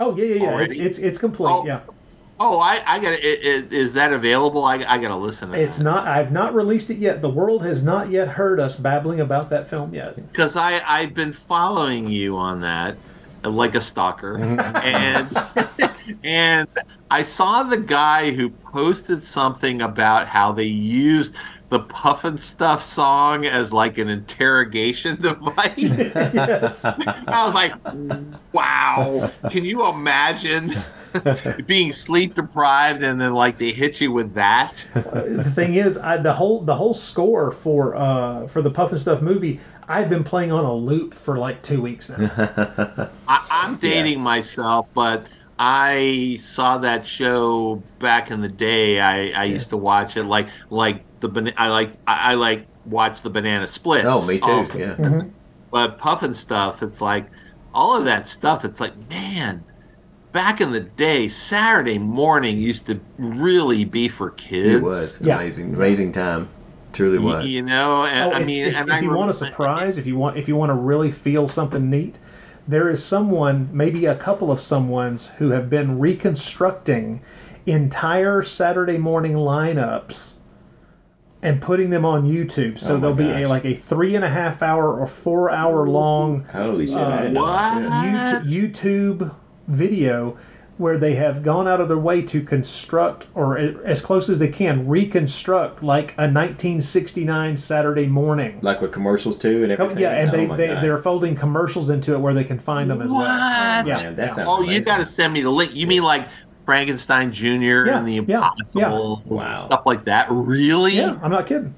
Oh 0.00 0.16
yeah, 0.16 0.24
yeah, 0.24 0.34
yeah. 0.34 0.34
It's 0.34 0.72
Already? 0.74 0.80
it's 0.80 0.98
it's 0.98 1.18
complete. 1.18 1.52
Oh, 1.52 1.64
yeah. 1.64 1.80
Oh, 2.40 2.58
I, 2.58 2.82
I 2.84 2.98
got 2.98 3.12
it. 3.12 3.72
Is 3.72 3.94
that 3.94 4.12
available? 4.12 4.64
I, 4.64 4.74
I 4.76 4.98
got 4.98 5.08
to 5.08 5.16
listen 5.16 5.50
to 5.50 5.58
it. 5.58 5.62
It's 5.62 5.78
not. 5.78 6.06
I've 6.06 6.32
not 6.32 6.52
released 6.52 6.90
it 6.90 6.98
yet. 6.98 7.22
The 7.22 7.30
world 7.30 7.64
has 7.64 7.82
not 7.84 8.10
yet 8.10 8.28
heard 8.28 8.58
us 8.58 8.76
babbling 8.76 9.20
about 9.20 9.50
that 9.50 9.68
film 9.68 9.94
yet. 9.94 10.16
because 10.16 10.56
I 10.56 10.80
I've 10.86 11.14
been 11.14 11.32
following 11.32 12.08
you 12.08 12.36
on 12.36 12.60
that 12.62 12.96
like 13.44 13.74
a 13.74 13.80
stalker, 13.80 14.38
and 14.38 15.28
and 16.24 16.68
I 17.10 17.22
saw 17.22 17.62
the 17.62 17.76
guy 17.76 18.32
who 18.32 18.50
posted 18.50 19.22
something 19.22 19.80
about 19.82 20.26
how 20.26 20.50
they 20.52 20.64
used 20.64 21.36
the 21.68 21.80
Pufnstuf 21.80 22.80
song 22.80 23.46
as 23.46 23.72
like 23.72 23.98
an 23.98 24.08
interrogation 24.08 25.16
device. 25.20 25.76
yes. 25.78 26.84
I 26.84 27.44
was 27.44 27.54
like, 27.54 27.74
wow! 28.52 29.30
Can 29.50 29.64
you 29.64 29.86
imagine 29.88 30.72
being 31.66 31.92
sleep 31.92 32.34
deprived 32.34 33.02
and 33.02 33.20
then 33.20 33.34
like 33.34 33.58
they 33.58 33.72
hit 33.72 34.00
you 34.00 34.12
with 34.12 34.34
that? 34.34 34.88
the 34.94 35.44
thing 35.44 35.74
is, 35.74 35.96
I, 35.98 36.16
the 36.16 36.34
whole 36.34 36.62
the 36.62 36.74
whole 36.74 36.94
score 36.94 37.50
for 37.50 37.94
uh 37.94 38.46
for 38.46 38.62
the 38.62 38.70
Pufnstuf 38.70 39.20
movie, 39.22 39.60
I've 39.88 40.08
been 40.08 40.24
playing 40.24 40.52
on 40.52 40.64
a 40.64 40.72
loop 40.74 41.14
for 41.14 41.36
like 41.38 41.62
two 41.62 41.80
weeks 41.80 42.10
now. 42.10 42.30
I, 43.28 43.46
I'm 43.50 43.76
dating 43.76 44.20
myself, 44.20 44.88
but 44.94 45.26
I 45.58 46.38
saw 46.40 46.78
that 46.78 47.06
show 47.06 47.82
back 47.98 48.30
in 48.30 48.40
the 48.40 48.48
day. 48.48 49.00
I, 49.00 49.28
I 49.28 49.44
used 49.44 49.70
to 49.70 49.76
watch 49.76 50.16
it 50.16 50.24
like 50.24 50.48
like 50.70 51.04
the 51.20 51.28
bana- 51.28 51.54
I 51.56 51.68
like 51.68 51.92
I, 52.06 52.32
I 52.32 52.34
like 52.34 52.66
watch 52.86 53.22
the 53.22 53.30
banana 53.30 53.66
Split. 53.66 54.04
Oh, 54.04 54.26
me 54.26 54.38
too. 54.38 54.50
also. 54.50 54.78
Yeah. 54.78 55.22
But 55.70 55.98
Pufnstuf, 55.98 56.82
it's 56.82 57.00
like 57.00 57.26
all 57.72 57.96
of 57.96 58.04
that 58.04 58.28
stuff. 58.28 58.64
It's 58.64 58.80
like 58.80 58.92
man, 59.08 59.64
back 60.34 60.60
in 60.60 60.72
the 60.72 60.80
day, 60.80 61.28
Saturday 61.28 61.96
morning 61.96 62.58
used 62.58 62.84
to 62.88 63.00
really 63.16 63.84
be 63.84 64.08
for 64.08 64.30
kids. 64.32 64.74
It 64.74 64.82
was 64.82 65.18
amazing, 65.22 65.74
amazing 65.74 66.12
time. 66.12 66.48
Truly 66.92 67.18
Y- 67.18 67.24
was. 67.36 67.46
You 67.46 67.62
know, 67.62 68.04
and 68.04 68.32
Oh, 68.32 68.36
I 68.36 68.40
if, 68.40 68.46
mean, 68.46 68.66
if, 68.66 68.76
and 68.76 68.88
if 68.90 68.94
I 68.96 69.00
you 69.00 69.10
want 69.10 69.30
a 69.30 69.32
surprise, 69.32 69.96
if 69.96 70.06
you 70.06 70.16
want 70.16 70.36
if 70.36 70.46
you 70.46 70.56
want 70.56 70.68
to 70.70 70.74
really 70.74 71.10
feel 71.10 71.48
something 71.48 71.88
neat, 71.88 72.18
there 72.68 72.90
is 72.90 73.02
someone, 73.02 73.70
maybe 73.72 74.04
a 74.06 74.14
couple 74.14 74.50
of 74.52 74.60
someone's 74.60 75.28
who 75.38 75.50
have 75.50 75.70
been 75.70 75.98
reconstructing 75.98 77.22
entire 77.66 78.42
Saturday 78.42 78.98
morning 78.98 79.32
lineups 79.32 80.32
and 81.42 81.60
putting 81.60 81.90
them 81.90 82.04
on 82.04 82.24
YouTube. 82.24 82.78
So 82.78 82.94
oh 82.94 82.98
there'll 82.98 83.16
be 83.16 83.30
a 83.30 83.46
like 83.48 83.64
a 83.64 83.74
three 83.74 84.14
and 84.14 84.24
a 84.24 84.28
half 84.30 84.62
hour 84.62 84.92
or 84.98 85.06
four 85.06 85.50
hour 85.50 85.86
long 85.88 86.44
Holy 86.52 86.86
shit! 86.86 86.96
uh, 86.96 87.06
I 87.06 87.16
didn't 87.22 87.34
know 87.34 87.44
about 87.44 88.42
this. 88.42 88.52
YouTube, 88.54 88.70
YouTube 89.20 89.34
video 89.66 90.36
where 90.76 90.98
they 90.98 91.14
have 91.14 91.42
gone 91.44 91.68
out 91.68 91.80
of 91.80 91.86
their 91.86 91.98
way 91.98 92.20
to 92.20 92.42
construct 92.42 93.26
or 93.32 93.56
as 93.56 94.00
close 94.00 94.28
as 94.28 94.40
they 94.40 94.48
can 94.48 94.88
reconstruct 94.88 95.84
like 95.84 96.10
a 96.18 96.26
1969 96.26 97.56
Saturday 97.56 98.08
morning. 98.08 98.58
Like 98.60 98.80
with 98.80 98.90
commercials 98.90 99.38
too 99.38 99.62
and 99.62 99.70
everything. 99.70 99.98
Yeah, 99.98 100.14
and 100.14 100.30
Oh 100.30 100.32
they, 100.32 100.46
they 100.56 100.74
God. 100.74 100.82
they're 100.82 100.98
folding 100.98 101.36
commercials 101.36 101.90
into 101.90 102.14
it 102.14 102.18
where 102.18 102.34
they 102.34 102.42
can 102.42 102.58
find 102.58 102.90
them 102.90 103.02
as 103.02 103.08
well. 103.08 103.18
What? 103.20 103.86
Yeah. 103.86 104.02
Man, 104.02 104.14
that 104.16 104.30
sounds 104.30 104.48
Oh, 104.50 104.62
you 104.62 104.82
got 104.82 104.98
to 104.98 105.06
send 105.06 105.32
me 105.32 105.42
the 105.42 105.50
link. 105.50 105.76
You 105.76 105.86
mean 105.86 106.02
like 106.02 106.28
Frankenstein 106.64 107.30
Jr. 107.30 107.44
Yeah, 107.46 107.98
and 107.98 108.08
the 108.08 108.12
yeah, 108.14 108.18
Impossible 108.18 109.22
yeah. 109.26 109.32
Wow. 109.32 109.54
stuff 109.54 109.86
like 109.86 110.06
that? 110.06 110.26
Really? 110.30 110.96
Yeah, 110.96 111.20
I'm 111.22 111.30
not 111.30 111.46
kidding. 111.46 111.72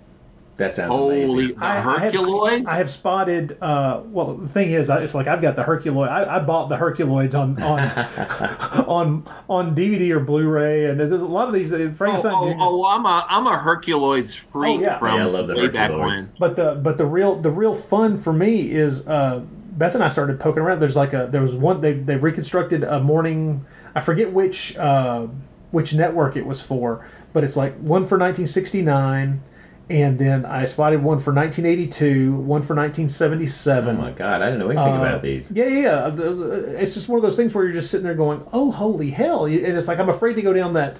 That 0.58 0.72
sounds 0.74 0.94
Holy 0.94 1.24
amazing. 1.24 1.58
the 1.58 1.64
I, 1.64 1.76
I 1.96 1.98
have, 1.98 2.66
I 2.66 2.76
have 2.76 2.90
spotted. 2.90 3.58
Uh, 3.60 4.00
well, 4.06 4.34
the 4.36 4.48
thing 4.48 4.70
is, 4.70 4.88
I- 4.88 5.02
it's 5.02 5.14
like 5.14 5.26
I've 5.26 5.42
got 5.42 5.54
the 5.54 5.62
Herculoid. 5.62 6.08
I, 6.08 6.36
I 6.36 6.38
bought 6.40 6.68
the 6.70 6.76
Herculoids 6.76 7.38
on 7.38 7.62
on 7.62 7.80
on 8.88 9.24
on 9.48 9.74
DVD 9.76 10.10
or 10.12 10.20
Blu-ray, 10.20 10.86
and 10.86 10.98
there's 10.98 11.12
a 11.12 11.18
lot 11.26 11.46
of 11.48 11.52
these. 11.54 11.72
uh, 11.72 11.76
Oh, 11.76 11.92
Frankenstein. 11.92 12.32
oh, 12.34 12.56
oh, 12.58 12.86
I'm 12.86 13.04
a 13.04 13.26
I'm 13.28 13.46
a 13.46 13.50
Herculoids 13.52 14.34
freak 14.36 14.78
Oh, 14.78 14.82
yeah. 14.82 14.98
from 14.98 15.14
Yeah, 15.14 15.22
I 15.22 15.24
love 15.26 15.48
the 15.48 15.56
way 15.56 15.68
back 15.68 15.90
Herculoids. 15.90 16.06
when. 16.16 16.32
But 16.38 16.56
the 16.56 16.74
but 16.76 16.96
the 16.96 17.06
real 17.06 17.36
the 17.36 17.50
real 17.50 17.74
fun 17.74 18.16
for 18.16 18.32
me 18.32 18.70
is 18.70 19.06
uh, 19.06 19.40
Beth 19.72 19.94
and 19.94 20.02
I 20.02 20.08
started 20.08 20.40
poking 20.40 20.62
around. 20.62 20.80
There's 20.80 20.96
like 20.96 21.12
a 21.12 21.28
there 21.30 21.42
was 21.42 21.54
one 21.54 21.82
they 21.82 21.92
they 21.92 22.16
reconstructed 22.16 22.82
a 22.82 22.98
morning. 23.00 23.66
I 23.94 24.00
forget 24.00 24.32
which 24.32 24.74
uh, 24.78 25.26
which 25.70 25.92
network 25.92 26.34
it 26.34 26.46
was 26.46 26.62
for, 26.62 27.06
but 27.34 27.44
it's 27.44 27.58
like 27.58 27.74
one 27.74 28.06
for 28.06 28.16
1969, 28.16 29.42
and 29.88 30.18
then 30.18 30.44
I 30.44 30.64
spotted 30.64 31.02
one 31.02 31.18
for 31.18 31.32
1982, 31.32 32.32
one 32.34 32.62
for 32.62 32.74
1977. 32.74 33.96
Oh 33.96 34.00
my 34.00 34.10
god, 34.10 34.42
I 34.42 34.46
didn't 34.46 34.58
know 34.60 34.68
anything 34.70 34.94
Uh, 34.94 34.96
about 35.02 35.22
these. 35.22 35.52
Yeah, 35.52 35.66
yeah, 35.66 35.80
yeah. 35.80 36.08
The- 36.10 36.34
the- 36.34 36.82
It's 36.82 36.94
just 36.94 37.08
one 37.08 37.18
of 37.18 37.22
those 37.22 37.36
things 37.36 37.54
where 37.54 37.64
you're 37.64 37.72
just 37.72 37.90
sitting 37.90 38.04
there 38.04 38.14
going, 38.14 38.42
"Oh, 38.52 38.70
holy 38.70 39.10
hell!" 39.10 39.44
And 39.46 39.54
it's 39.54 39.88
like 39.88 39.98
I'm 39.98 40.08
afraid 40.08 40.34
to 40.36 40.42
go 40.42 40.52
down 40.52 40.72
that. 40.74 40.98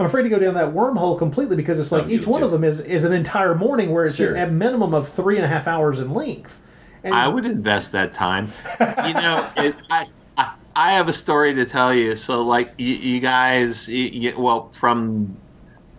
I'm 0.00 0.06
afraid 0.06 0.22
to 0.22 0.28
go 0.28 0.38
down 0.38 0.54
that 0.54 0.72
wormhole 0.72 1.18
completely 1.18 1.56
because 1.56 1.80
it's 1.80 1.90
like 1.90 2.04
Oh, 2.04 2.08
each 2.08 2.26
one 2.26 2.40
just- 2.42 2.54
of 2.54 2.60
them 2.60 2.68
is, 2.70 2.80
is 2.80 3.02
an 3.04 3.12
entire 3.12 3.56
morning 3.56 3.90
where 3.90 4.04
it's 4.04 4.16
Sure. 4.16 4.36
a 4.36 4.46
minimum 4.46 4.94
of 4.94 5.08
three 5.08 5.34
and 5.36 5.44
a 5.44 5.48
half 5.48 5.66
hours 5.66 5.98
in 5.98 6.14
length. 6.14 6.60
And 7.02 7.12
I 7.14 7.26
would 7.26 7.44
invest 7.44 7.90
that 7.92 8.12
time. 8.12 8.46
You 8.80 9.14
know, 9.14 9.46
it, 9.56 9.74
I, 9.90 10.06
I 10.36 10.50
I 10.76 10.92
have 10.92 11.08
a 11.08 11.12
story 11.12 11.54
to 11.54 11.64
tell 11.64 11.92
you. 11.92 12.14
So, 12.14 12.42
like, 12.44 12.72
you, 12.78 12.94
you 12.94 13.18
guys, 13.20 13.88
you, 13.88 14.04
you, 14.04 14.34
well, 14.38 14.70
from 14.72 15.36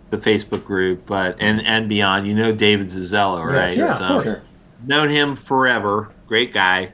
the 0.09 0.17
Facebook 0.17 0.65
group, 0.65 1.05
but 1.05 1.35
and 1.39 1.65
and 1.65 1.88
beyond, 1.88 2.27
you 2.27 2.33
know 2.33 2.51
David 2.51 2.88
Zuzelo, 2.88 3.43
right? 3.43 3.77
yeah, 3.77 3.97
so, 3.97 4.03
of 4.05 4.23
course. 4.23 4.39
known 4.85 5.09
him 5.09 5.35
forever. 5.35 6.11
Great 6.27 6.53
guy. 6.53 6.93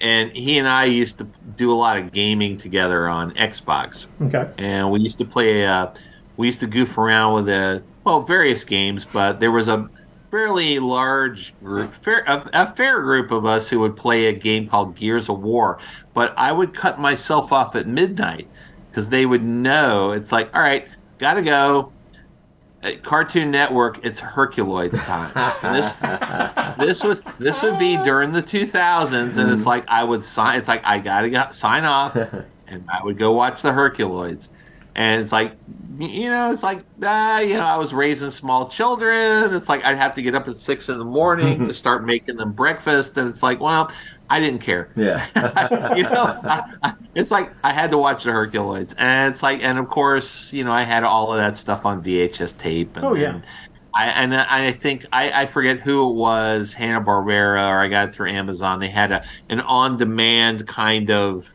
And 0.00 0.30
he 0.32 0.58
and 0.58 0.68
I 0.68 0.84
used 0.84 1.18
to 1.18 1.24
do 1.56 1.72
a 1.72 1.74
lot 1.74 1.96
of 1.96 2.12
gaming 2.12 2.58
together 2.58 3.08
on 3.08 3.30
Xbox. 3.32 4.06
Okay. 4.20 4.50
And 4.58 4.90
we 4.90 5.00
used 5.00 5.16
to 5.18 5.24
play, 5.24 5.64
uh, 5.64 5.86
we 6.36 6.48
used 6.48 6.60
to 6.60 6.66
goof 6.66 6.98
around 6.98 7.32
with 7.32 7.48
a, 7.48 7.82
well, 8.04 8.20
various 8.20 8.62
games, 8.62 9.06
but 9.06 9.40
there 9.40 9.50
was 9.50 9.68
a 9.68 9.88
fairly 10.30 10.78
large 10.78 11.58
group, 11.60 11.94
fair, 11.94 12.24
a, 12.26 12.50
a 12.52 12.66
fair 12.66 13.00
group 13.00 13.30
of 13.30 13.46
us 13.46 13.70
who 13.70 13.80
would 13.80 13.96
play 13.96 14.26
a 14.26 14.34
game 14.34 14.68
called 14.68 14.94
Gears 14.94 15.30
of 15.30 15.40
War. 15.42 15.78
But 16.12 16.34
I 16.36 16.52
would 16.52 16.74
cut 16.74 16.98
myself 16.98 17.50
off 17.50 17.74
at 17.74 17.86
midnight 17.86 18.48
because 18.90 19.08
they 19.08 19.24
would 19.24 19.42
know 19.42 20.12
it's 20.12 20.30
like, 20.30 20.54
all 20.54 20.60
right, 20.60 20.86
gotta 21.16 21.40
go. 21.40 21.92
At 22.86 23.02
Cartoon 23.02 23.50
Network, 23.50 24.04
it's 24.04 24.20
Herculoids 24.20 25.04
time. 25.04 25.32
This, 25.74 25.92
this 26.78 27.02
was 27.02 27.20
this 27.40 27.60
would 27.64 27.80
be 27.80 27.96
during 28.04 28.30
the 28.30 28.42
2000s, 28.42 29.38
and 29.38 29.50
it's 29.50 29.66
like 29.66 29.84
I 29.88 30.04
would 30.04 30.22
sign. 30.22 30.56
It's 30.56 30.68
like 30.68 30.82
I 30.84 31.00
gotta 31.00 31.28
go, 31.28 31.50
sign 31.50 31.84
off, 31.84 32.14
and 32.68 32.84
I 32.88 33.02
would 33.02 33.18
go 33.18 33.32
watch 33.32 33.62
the 33.62 33.70
Herculoids, 33.70 34.50
and 34.94 35.20
it's 35.20 35.32
like 35.32 35.56
you 35.98 36.30
know, 36.30 36.52
it's 36.52 36.62
like 36.62 36.84
ah, 37.02 37.40
you 37.40 37.54
know, 37.54 37.64
I 37.64 37.76
was 37.76 37.92
raising 37.92 38.30
small 38.30 38.68
children. 38.68 39.52
It's 39.52 39.68
like 39.68 39.84
I'd 39.84 39.96
have 39.96 40.14
to 40.14 40.22
get 40.22 40.36
up 40.36 40.46
at 40.46 40.54
six 40.54 40.88
in 40.88 40.98
the 40.98 41.04
morning 41.04 41.66
to 41.66 41.74
start 41.74 42.04
making 42.04 42.36
them 42.36 42.52
breakfast, 42.52 43.16
and 43.16 43.28
it's 43.28 43.42
like, 43.42 43.58
well, 43.58 43.90
I 44.28 44.40
didn't 44.40 44.60
care. 44.60 44.88
Yeah. 44.96 45.24
you 45.96 46.02
know, 46.02 46.38
I, 46.42 46.72
I, 46.82 46.94
it's 47.14 47.30
like 47.30 47.52
I 47.62 47.72
had 47.72 47.90
to 47.92 47.98
watch 47.98 48.24
the 48.24 48.30
Herculoids, 48.30 48.94
and 48.98 49.32
it's 49.32 49.42
like, 49.42 49.62
and 49.62 49.78
of 49.78 49.88
course, 49.88 50.52
you 50.52 50.64
know, 50.64 50.72
I 50.72 50.82
had 50.82 51.04
all 51.04 51.32
of 51.32 51.38
that 51.38 51.56
stuff 51.56 51.86
on 51.86 52.02
VHS 52.02 52.58
tape. 52.58 52.96
And, 52.96 53.04
Oh, 53.06 53.14
yeah. 53.14 53.34
and 53.34 53.42
I 53.94 54.06
and 54.08 54.34
I 54.34 54.72
think 54.72 55.06
I, 55.12 55.42
I 55.42 55.46
forget 55.46 55.78
who 55.80 56.10
it 56.10 56.14
was, 56.14 56.74
Hanna 56.74 57.00
Barbera, 57.00 57.66
or 57.70 57.78
I 57.80 57.88
got 57.88 58.08
it 58.08 58.14
through 58.14 58.28
Amazon. 58.30 58.78
They 58.78 58.88
had 58.90 59.10
a 59.12 59.24
an 59.48 59.60
on 59.60 59.96
demand 59.96 60.66
kind 60.66 61.10
of 61.10 61.54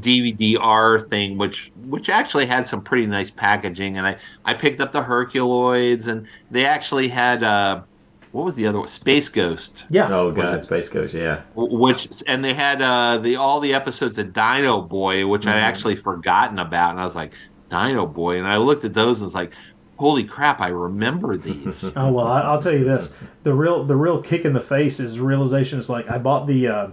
DVD 0.00 0.56
R 0.60 0.98
thing, 0.98 1.38
which 1.38 1.70
which 1.84 2.08
actually 2.10 2.46
had 2.46 2.66
some 2.66 2.82
pretty 2.82 3.06
nice 3.06 3.30
packaging. 3.30 3.96
And 3.98 4.06
I 4.06 4.16
I 4.44 4.54
picked 4.54 4.80
up 4.80 4.92
the 4.92 5.02
Herculoids, 5.02 6.08
and 6.08 6.26
they 6.50 6.64
actually 6.66 7.08
had 7.08 7.42
uh, 7.44 7.82
what 8.32 8.44
was 8.44 8.56
the 8.56 8.66
other 8.66 8.78
one? 8.78 8.88
Space 8.88 9.28
Ghost. 9.28 9.86
Yeah. 9.90 10.08
Oh 10.10 10.30
god, 10.30 10.54
it- 10.56 10.62
Space 10.62 10.88
Ghost, 10.88 11.14
yeah. 11.14 11.42
which 11.54 12.22
and 12.26 12.44
they 12.44 12.54
had 12.54 12.82
uh 12.82 13.18
the 13.18 13.36
all 13.36 13.60
the 13.60 13.74
episodes 13.74 14.18
of 14.18 14.32
Dino 14.32 14.80
Boy, 14.80 15.26
which 15.26 15.46
I 15.46 15.52
Mhm. 15.52 15.62
actually 15.62 15.96
forgotten 15.96 16.58
about, 16.58 16.90
and 16.92 17.00
I 17.00 17.04
was 17.04 17.14
like 17.16 17.32
Dino 17.70 18.06
Boy, 18.06 18.38
and 18.38 18.46
I 18.46 18.56
looked 18.58 18.84
at 18.84 18.94
those 18.94 19.18
and 19.18 19.24
was 19.26 19.34
like, 19.34 19.52
holy 19.98 20.24
crap, 20.24 20.60
I 20.60 20.68
remember 20.68 21.36
these. 21.36 21.92
Oh 21.96 22.12
well, 22.12 22.26
I, 22.26 22.40
I'll 22.42 22.60
tell 22.60 22.72
you 22.72 22.84
this: 22.84 23.12
the 23.42 23.52
real 23.54 23.84
the 23.84 23.96
real 23.96 24.22
kick 24.22 24.44
in 24.44 24.52
the 24.52 24.60
face 24.60 25.00
is 25.00 25.18
realization. 25.20 25.78
It's 25.78 25.88
like 25.88 26.10
I 26.10 26.18
bought 26.18 26.46
the 26.46 26.68
uh, 26.68 26.88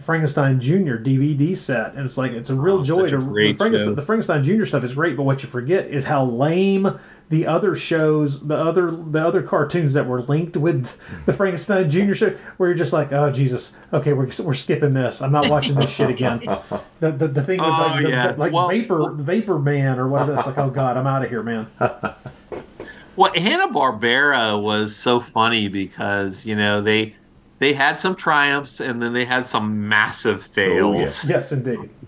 Frankenstein 0.00 0.60
Junior 0.60 0.98
DVD 0.98 1.56
set, 1.56 1.94
and 1.94 2.00
it's 2.04 2.16
like 2.18 2.32
it's 2.32 2.50
a 2.50 2.54
real 2.54 2.78
Oh, 2.80 2.82
joy 2.84 3.04
a 3.04 3.10
to 3.10 3.18
great 3.18 3.52
the 3.52 3.58
Frankenstein, 3.58 3.94
the 3.94 4.02
Frankenstein 4.02 4.42
Junior 4.42 4.66
stuff 4.66 4.84
is 4.84 4.94
great, 4.94 5.16
but 5.16 5.22
what 5.24 5.42
you 5.42 5.48
forget 5.48 5.86
is 5.86 6.04
how 6.04 6.24
lame 6.24 6.98
the 7.28 7.46
other 7.46 7.74
shows, 7.76 8.46
the 8.46 8.56
other 8.56 8.90
the 8.90 9.24
other 9.24 9.42
cartoons 9.42 9.94
that 9.94 10.06
were 10.06 10.22
linked 10.22 10.56
with 10.56 11.24
the 11.26 11.32
Frankenstein 11.32 11.88
Junior 11.88 12.14
show, 12.14 12.30
where 12.56 12.68
you're 12.70 12.76
just 12.76 12.92
like, 12.92 13.12
oh 13.12 13.30
Jesus, 13.30 13.76
okay, 13.92 14.12
we're, 14.12 14.28
we're 14.42 14.54
skipping 14.54 14.94
this. 14.94 15.22
I'm 15.22 15.32
not 15.32 15.48
watching 15.48 15.74
this 15.76 15.90
shit 15.94 16.10
again. 16.10 16.40
The 17.00 17.10
the, 17.12 17.28
the 17.28 17.42
thing 17.42 17.60
with 17.60 17.66
Oh, 17.70 17.72
like, 17.72 18.04
the, 18.04 18.10
yeah. 18.10 18.34
like 18.36 18.52
Well- 18.52 18.68
Vapor 18.68 19.12
Vapor 19.14 19.58
Man 19.58 19.98
or 19.98 20.06
whatever. 20.06 20.34
It's 20.34 20.46
like, 20.46 20.58
oh 20.58 20.68
God, 20.68 20.98
I'm 20.98 21.06
out 21.06 21.22
of 21.24 21.30
here, 21.30 21.42
man. 21.42 21.66
well, 23.16 23.32
Hanna 23.34 23.68
Barbera 23.68 24.60
was 24.62 24.94
so 24.96 25.20
funny 25.20 25.68
because 25.68 26.44
you 26.46 26.54
know 26.56 26.80
they 26.82 27.14
they 27.60 27.72
had 27.74 28.00
some 28.00 28.16
triumphs 28.16 28.80
and 28.80 29.00
then 29.00 29.12
they 29.12 29.24
had 29.24 29.46
some 29.46 29.88
massive 29.88 30.42
fails. 30.44 30.98
Yes, 31.00 31.26
yes, 31.28 31.52
indeed. 31.52 31.90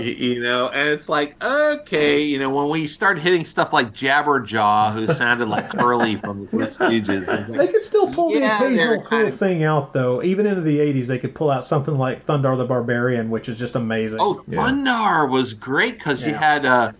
You 0.00 0.42
know, 0.42 0.68
and 0.70 0.88
it's 0.88 1.08
like, 1.08 1.40
okay, 1.42 2.20
you 2.20 2.40
know, 2.40 2.50
when 2.50 2.68
we 2.70 2.88
start 2.88 3.20
hitting 3.20 3.44
stuff 3.44 3.72
like 3.72 3.92
Jabberjaw, 3.94 4.92
who 4.92 5.06
sounded 5.12 5.46
like 5.46 5.70
Curly 5.70 6.16
from 6.16 6.40
the 6.40 6.46
Three 6.48 6.66
Stooges, 6.66 7.28
like, 7.28 7.46
They 7.58 7.68
could 7.68 7.82
still 7.84 8.10
pull 8.12 8.32
Yeah, 8.32 8.58
the 8.58 8.66
occasional 8.66 9.02
cool 9.02 9.26
of- 9.28 9.34
thing 9.34 9.62
out, 9.62 9.92
though. 9.92 10.20
Even 10.24 10.46
into 10.46 10.60
the 10.62 10.78
'80s, 10.80 11.06
they 11.06 11.18
could 11.18 11.36
pull 11.36 11.50
out 11.50 11.64
something 11.64 11.94
like 11.96 12.24
Thundarr 12.24 12.56
the 12.58 12.64
Barbarian, 12.64 13.30
which 13.30 13.48
is 13.48 13.56
just 13.56 13.76
amazing. 13.76 14.18
oh, 14.20 14.34
Thundarr 14.34 15.30
was 15.30 15.54
great 15.54 15.98
because 15.98 16.26
you 16.26 16.34
had, 16.34 16.66
uh, 16.66 16.90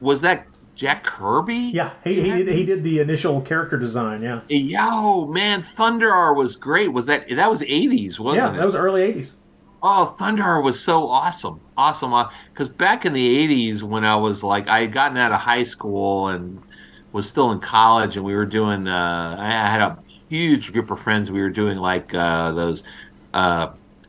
was 0.00 0.20
that 0.20 0.46
Jack 0.80 1.04
Kirby? 1.04 1.72
Yeah, 1.74 1.90
he, 2.02 2.14
he 2.22 2.30
did 2.42 2.48
he 2.48 2.64
did 2.64 2.82
the 2.82 3.00
initial 3.00 3.42
character 3.42 3.76
design. 3.76 4.22
Yeah, 4.22 4.40
Yo, 4.48 5.26
man, 5.26 5.60
Thundarr 5.60 6.34
was 6.34 6.56
great. 6.56 6.88
Was 6.90 7.04
that 7.04 7.28
that 7.28 7.50
was 7.50 7.60
'80s, 7.60 8.18
wasn't 8.18 8.38
it? 8.38 8.46
yeah, 8.46 8.54
it? 8.54 8.56
that 8.56 8.64
was 8.64 8.74
early 8.74 9.02
'80s. 9.12 9.32
Oh, 9.82 10.16
Thundarr 10.18 10.64
was 10.64 10.80
so 10.80 11.06
awesome, 11.06 11.60
awesome. 11.76 12.14
Because 12.52 12.70
back 12.70 13.04
in 13.04 13.12
the 13.12 13.46
'80s, 13.70 13.82
when 13.82 14.06
I 14.06 14.16
was 14.16 14.42
like, 14.42 14.68
I 14.68 14.80
had 14.80 14.92
gotten 14.92 15.18
out 15.18 15.32
of 15.32 15.40
high 15.40 15.64
school 15.64 16.28
and 16.28 16.62
was 17.12 17.28
still 17.28 17.50
in 17.52 17.60
college, 17.60 18.16
and 18.16 18.24
we 18.24 18.34
were 18.34 18.46
doing. 18.46 18.88
Uh, 18.88 19.36
I 19.38 19.46
had 19.70 19.82
a 19.82 19.98
huge 20.30 20.72
group 20.72 20.90
of 20.90 20.98
friends. 20.98 21.30
We 21.30 21.42
were 21.42 21.50
doing 21.50 21.76
like 21.76 22.14
uh, 22.14 22.52
those 22.52 22.84
uh, 23.34 23.68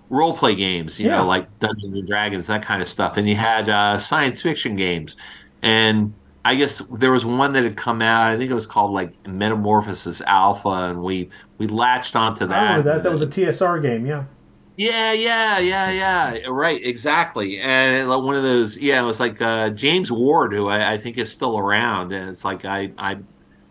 role 0.10 0.38
play 0.38 0.56
games, 0.56 0.98
you 1.02 1.08
Yeah. 1.08 1.18
know, 1.18 1.26
like 1.26 1.48
Dungeons 1.60 1.98
and 1.98 2.08
Dragons, 2.08 2.48
that 2.48 2.64
kind 2.64 2.82
of 2.82 2.88
stuff. 2.88 3.18
And 3.18 3.28
you 3.28 3.36
had 3.36 3.68
uh, 3.68 3.98
science 3.98 4.42
fiction 4.42 4.78
games, 4.78 5.18
and 5.62 6.14
I 6.44 6.56
guess 6.56 6.80
there 6.92 7.12
was 7.12 7.26
one 7.26 7.54
that 7.54 7.64
had 7.64 7.78
come 7.78 8.02
out. 8.02 8.32
I 8.32 8.38
think 8.38 8.50
it 8.50 8.56
was 8.56 8.68
called 8.68 8.92
like 8.92 9.14
Metamorphosis 9.28 10.22
Alpha, 10.22 10.70
and 10.70 11.04
we 11.04 11.30
we 11.58 11.68
latched 11.68 12.16
onto 12.16 12.48
that. 12.48 12.62
remember 12.62 12.84
that. 12.84 13.04
That 13.04 13.12
was 13.12 13.22
a 13.22 13.28
TSR 13.28 13.82
game. 13.82 14.06
Yeah. 14.06 14.26
yeah, 14.78 15.14
yeah, 15.14 15.60
yeah, 15.60 15.92
yeah. 15.92 16.48
Right, 16.48 16.84
exactly. 16.84 17.60
And 17.60 18.10
one 18.10 18.36
of 18.36 18.44
those, 18.44 18.78
yeah, 18.78 19.02
it 19.02 19.06
was 19.06 19.20
like 19.20 19.42
uh, 19.42 19.70
James 19.70 20.12
Ward, 20.12 20.54
who 20.54 20.68
I, 20.70 20.94
I 20.94 20.98
think 20.98 21.18
is 21.18 21.32
still 21.32 21.58
around, 21.60 22.12
and 22.14 22.30
it's 22.30 22.44
like 22.44 22.66
I, 22.66 22.92
I 22.98 23.18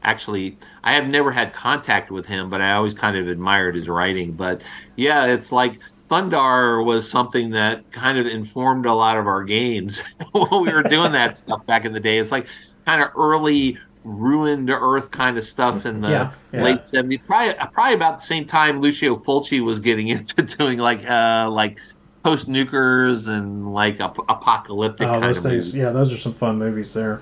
actually, 0.02 0.58
I 0.84 0.92
have 0.92 1.08
never 1.08 1.32
had 1.32 1.52
contact 1.52 2.10
with 2.10 2.26
him, 2.26 2.48
but 2.50 2.60
I 2.60 2.72
always 2.72 2.94
kind 2.94 3.16
of 3.16 3.26
admired 3.28 3.74
his 3.74 3.88
writing. 3.88 4.32
But 4.32 4.62
yeah, 4.96 5.26
it's 5.26 5.50
like 5.52 5.80
Thundarr 6.10 6.84
was 6.84 7.08
something 7.08 7.50
that 7.50 7.90
kind 7.92 8.18
of 8.18 8.26
informed 8.26 8.84
a 8.86 8.92
lot 8.92 9.16
of 9.16 9.26
our 9.26 9.44
games 9.44 10.02
when 10.32 10.48
we 10.64 10.72
were 10.72 10.82
doing 10.82 11.12
that 11.12 11.38
stuff 11.38 11.64
back 11.66 11.84
in 11.84 11.92
the 11.92 12.00
day. 12.00 12.18
It's 12.18 12.32
like 12.32 12.46
kind 12.84 13.00
of 13.00 13.10
early 13.16 13.78
ruined 14.02 14.70
earth 14.70 15.10
kind 15.10 15.38
of 15.38 15.44
stuff 15.44 15.84
in 15.86 16.00
the 16.00 16.08
Yeah, 16.08 16.32
yeah. 16.52 16.62
late 16.64 16.80
70s 16.86 17.22
probably 17.26 17.54
probably 17.72 17.94
about 17.94 18.16
the 18.16 18.22
same 18.22 18.46
time 18.46 18.80
lucio 18.80 19.16
fulci 19.16 19.60
was 19.62 19.78
getting 19.78 20.08
into 20.16 20.40
doing 20.42 20.78
like 20.78 21.04
uh 21.08 21.50
like 21.50 21.78
post 22.24 22.48
nukers 22.48 23.28
and 23.28 23.74
like 23.74 24.00
ap- 24.00 24.16
apocalyptic 24.30 25.06
Oh, 25.06 25.12
kind 25.20 25.24
those 25.24 25.36
of 25.44 25.50
things. 25.52 25.66
movies. 25.66 25.74
Yeah, 25.76 25.90
those 25.90 26.14
are 26.14 26.16
some 26.16 26.32
fun 26.32 26.58
movies 26.58 26.94
there. 26.94 27.20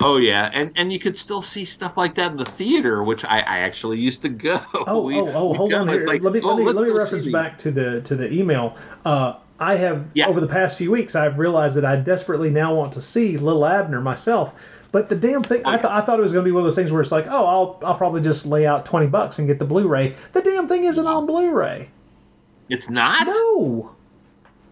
Oh 0.00 0.16
yeah 0.16 0.50
and 0.52 0.70
and 0.76 0.92
you 0.92 0.98
could 0.98 1.16
still 1.16 1.42
see 1.42 1.64
stuff 1.64 1.96
like 1.96 2.14
that 2.14 2.30
in 2.30 2.36
the 2.36 2.44
theater 2.44 3.02
which 3.02 3.24
i 3.24 3.38
i 3.40 3.58
actually 3.58 3.98
used 3.98 4.22
to 4.22 4.28
go 4.28 4.60
Oh, 4.74 5.02
We- 5.04 5.18
oh, 5.18 5.26
oh, 5.34 5.54
hold 5.54 5.70
go, 5.70 5.80
on 5.80 5.88
here. 5.88 6.06
like, 6.06 6.22
let 6.22 6.32
me 6.32 6.40
oh, 6.40 6.48
let 6.54 6.58
me 6.58 6.64
let's 6.64 6.80
me 6.82 6.90
reference 6.90 7.26
back 7.26 7.58
to 7.58 7.70
the 7.70 8.00
to 8.02 8.14
the 8.14 8.32
email. 8.32 8.76
Uh, 9.04 9.34
I 9.60 9.74
have 9.76 10.06
over 10.24 10.40
the 10.40 10.46
past 10.46 10.78
few 10.78 10.92
weeks, 10.92 11.16
I've 11.16 11.38
realized 11.40 11.76
that 11.76 11.84
I 11.84 11.96
desperately 11.96 12.48
now 12.48 12.72
want 12.76 12.92
to 12.92 13.00
see 13.00 13.36
Little 13.36 13.66
Abner 13.66 14.00
myself. 14.00 14.84
But 14.92 15.08
the 15.08 15.16
damn 15.16 15.42
thing, 15.42 15.62
I 15.66 15.76
thought 15.78 15.90
I 15.90 16.00
thought 16.00 16.20
it 16.20 16.22
was 16.22 16.32
going 16.32 16.44
to 16.44 16.48
be 16.48 16.52
one 16.52 16.60
of 16.60 16.64
those 16.64 16.76
things 16.76 16.92
where 16.92 17.00
it's 17.00 17.10
like, 17.10 17.26
oh, 17.28 17.44
I'll 17.46 17.80
I'll 17.84 17.96
probably 17.96 18.20
just 18.20 18.46
lay 18.46 18.66
out 18.66 18.86
twenty 18.86 19.08
bucks 19.08 19.36
and 19.40 19.48
get 19.48 19.58
the 19.58 19.64
Blu-ray. 19.64 20.14
The 20.32 20.42
damn 20.42 20.68
thing 20.68 20.84
isn't 20.84 21.04
on 21.06 21.26
Blu-ray. 21.26 21.88
it's 22.68 22.88
not 22.88 23.26
No. 23.26 23.96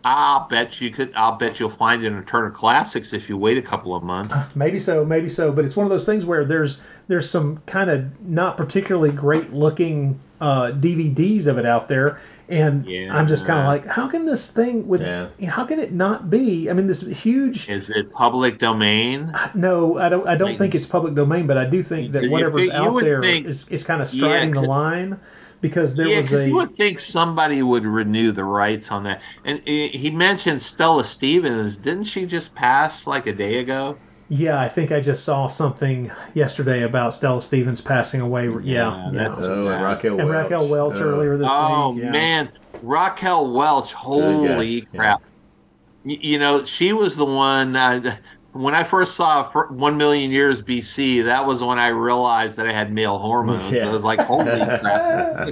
I'll 0.07 0.47
bet 0.49 0.81
you 0.81 0.91
could 0.91 1.13
i'll 1.17 1.37
bet 1.37 1.59
you'll 1.59 1.69
find 1.69 2.05
it 2.05 2.07
in 2.13 2.25
turner 2.25 2.51
classics 2.51 3.13
if 3.13 3.29
you 3.29 3.37
wait 3.37 3.59
a 3.59 3.63
couple 3.63 3.95
of 3.95 4.03
months 4.03 4.33
Maybe 4.55 4.79
so, 4.79 5.05
maybe 5.05 5.29
so, 5.29 5.53
but 5.53 5.65
it's 5.65 5.77
one 5.77 5.85
of 5.85 5.91
those 5.91 6.07
things 6.07 6.25
where 6.25 6.45
there's 6.45 6.81
there's 7.09 7.29
some 7.29 7.59
kind 7.67 7.91
of 7.91 8.21
not 8.27 8.57
particularly 8.57 9.11
great 9.11 9.53
looking 9.53 10.19
uh, 10.41 10.71
DVDs 10.71 11.47
of 11.47 11.57
it 11.57 11.65
out 11.65 11.89
there, 11.89 12.19
and 12.47 12.87
I'm 13.11 13.27
just 13.27 13.47
kind 13.47 13.59
of 13.59 13.65
Yeah. 13.65 13.69
like, 13.69 13.87
how 13.87 14.07
can 14.07 14.27
this 14.27 14.51
thing 14.51 14.87
with 14.87 15.01
Yeah. 15.01 15.29
how 15.49 15.65
can 15.65 15.79
it 15.79 15.93
not 15.93 16.29
be? 16.29 16.69
I 16.69 16.75
mean, 16.75 16.87
this 16.87 17.01
huge. 17.23 17.69
is 17.71 17.89
it 17.89 18.13
public 18.13 18.59
domain 18.59 19.33
No, 19.55 19.97
I 19.99 20.09
don't. 20.11 20.27
I 20.29 20.37
don't 20.37 20.59
think 20.59 20.75
it's 20.75 20.85
public 20.87 21.15
domain, 21.15 21.47
but 21.47 21.57
I 21.57 21.65
do 21.65 21.83
think 21.83 22.13
that 22.13 22.29
whatever's 22.31 22.69
think- 22.69 22.75
out 22.75 23.01
there 23.01 23.23
think- 23.23 23.47
is, 23.47 23.67
is 23.71 23.83
kind 23.85 24.01
of 24.03 24.07
striding 24.09 24.55
Yeah, 24.55 24.61
the 24.61 24.67
line 24.67 25.21
because 25.61 25.97
there 25.97 26.07
yeah, 26.09 26.19
was 26.19 26.29
'cause 26.31 26.41
a 26.41 26.49
you 26.49 26.55
would 26.57 26.71
think 26.77 26.99
somebody 26.99 27.63
would 27.63 27.85
renew 27.85 28.33
the 28.33 28.45
rights 28.45 28.91
on 28.93 29.05
that. 29.05 29.23
And 29.45 29.61
he 29.65 29.89
he 29.89 30.11
mentioned 30.11 30.61
Stella 30.63 31.05
Stevens. 31.05 31.79
Didn't 31.79 32.05
she 32.05 32.27
just 32.27 32.55
pass 32.55 33.07
like 33.07 33.27
a 33.27 33.33
day 33.33 33.59
ago? 33.59 33.97
yeah. 34.29 34.61
I 34.61 34.67
think 34.69 34.91
I 34.91 35.01
just 35.01 35.25
saw 35.25 35.47
something 35.47 36.11
yesterday 36.35 36.83
about 36.83 37.15
Stella 37.15 37.41
Stevens 37.41 37.81
passing 37.81 38.21
away. 38.21 38.47
Yeah, 38.63 38.63
yeah. 38.65 39.11
that's 39.13 39.39
Oh, 39.41 39.69
and 39.69 39.83
Raquel 39.85 40.19
and 40.21 40.29
Welch. 40.29 40.43
Raquel 40.45 40.69
Welch 40.69 40.97
Oh. 40.97 41.05
earlier 41.05 41.37
this 41.37 41.49
oh 41.51 41.91
week. 41.91 42.03
yeah. 42.05 42.11
man, 42.11 42.49
Raquel 42.83 43.53
Welch. 43.53 43.93
Holy 43.93 44.81
guess, 44.81 44.89
yeah. 44.93 44.99
crap! 44.99 45.23
You 46.05 46.39
know, 46.39 46.65
she 46.65 46.93
was 46.93 47.17
the 47.17 47.25
one. 47.25 47.75
Uh, 47.77 48.17
when 48.59 48.75
I 48.75 48.83
first 48.85 49.15
saw 49.17 49.45
One 49.71 49.97
Million 49.97 50.31
Years 50.31 50.63
BC, 50.63 51.25
that 51.25 51.47
was 51.47 51.63
when 51.63 51.79
I 51.79 51.89
realized 51.89 52.57
that 52.57 52.67
I 52.67 52.73
had 52.73 52.93
male 52.93 53.19
hormones. 53.19 53.71
Yeah. 53.71 53.87
I 53.87 53.91
was 53.91 54.05
like, 54.05 54.21
holy 54.21 54.45
crap! 54.65 55.49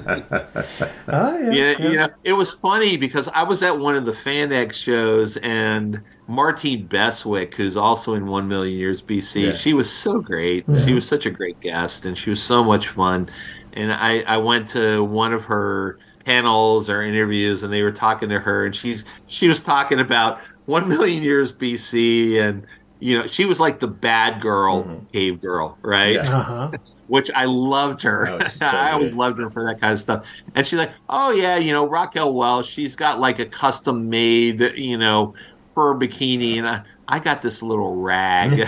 Ah, 1.08 1.36
yeah, 1.38 1.50
Yeah, 1.50 1.74
yeah. 1.78 1.88
you 1.90 1.96
know, 1.96 2.08
it 2.24 2.32
was 2.32 2.50
funny 2.50 2.96
because 2.96 3.28
I 3.28 3.42
was 3.42 3.62
at 3.62 3.78
one 3.78 3.96
of 3.96 4.04
the 4.06 4.12
FanX 4.12 4.74
shows 4.74 5.36
and 5.38 6.00
Martine 6.26 6.86
Beswick, 6.86 7.54
who's 7.54 7.76
also 7.76 8.14
in 8.14 8.26
One 8.26 8.48
Million 8.48 8.78
Years 8.78 9.02
BC, 9.02 9.42
Yeah. 9.46 9.52
she 9.52 9.74
was 9.74 9.90
so 9.90 10.20
great. 10.20 10.66
Mm-hmm. 10.66 10.84
She 10.86 10.94
was 10.94 11.06
such 11.06 11.26
a 11.26 11.30
great 11.30 11.60
guest 11.60 12.06
and 12.06 12.16
she 12.16 12.30
was 12.30 12.42
so 12.42 12.64
much 12.64 12.88
fun. 12.88 13.28
And 13.74 13.92
I, 13.92 14.20
I 14.26 14.36
went 14.38 14.68
to 14.70 15.02
one 15.04 15.32
of 15.32 15.44
her 15.44 15.98
panels 16.24 16.88
or 16.88 17.02
interviews 17.02 17.62
and 17.62 17.72
they 17.72 17.82
were 17.82 17.92
talking 17.92 18.30
to 18.30 18.40
her 18.40 18.64
and 18.64 18.74
she's 18.74 19.04
she 19.26 19.46
was 19.46 19.62
talking 19.62 20.00
about 20.00 20.38
One 20.64 20.88
Million 20.88 21.22
Years 21.22 21.52
BC 21.52 22.40
and 22.40 22.64
you 23.04 23.18
know, 23.18 23.26
she 23.26 23.44
was 23.44 23.60
like 23.60 23.80
the 23.80 23.86
bad 23.86 24.40
girl, 24.40 25.04
cave 25.12 25.42
girl, 25.42 25.76
right? 25.82 26.14
Yeah. 26.14 26.38
Uh-huh. 26.38 26.70
which 27.06 27.30
I 27.34 27.44
loved 27.44 28.00
her. 28.00 28.26
Oh, 28.26 28.40
so 28.40 28.64
I 28.72 28.92
always 28.92 29.12
loved 29.12 29.38
her 29.40 29.50
for 29.50 29.62
that 29.66 29.78
kind 29.78 29.92
of 29.92 29.98
stuff. 29.98 30.26
And 30.54 30.66
she's 30.66 30.78
like, 30.78 30.92
"Oh 31.06 31.30
yeah, 31.30 31.58
you 31.58 31.70
know 31.70 31.86
Raquel 31.86 32.32
Welch. 32.32 32.66
She's 32.66 32.96
got 32.96 33.20
like 33.20 33.38
a 33.38 33.44
custom 33.44 34.08
made, 34.08 34.62
you 34.78 34.96
know, 34.96 35.34
fur 35.74 35.94
bikini, 35.94 36.56
and 36.56 36.66
I, 36.66 36.80
I 37.06 37.18
got 37.18 37.42
this 37.42 37.62
little 37.62 37.96
rag." 37.96 38.52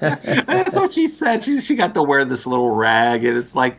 That's 0.00 0.74
what 0.74 0.90
she 0.90 1.08
said. 1.08 1.42
She 1.42 1.60
she 1.60 1.74
got 1.74 1.92
to 1.92 2.02
wear 2.02 2.24
this 2.24 2.46
little 2.46 2.70
rag, 2.70 3.22
and 3.22 3.36
it's 3.36 3.54
like, 3.54 3.76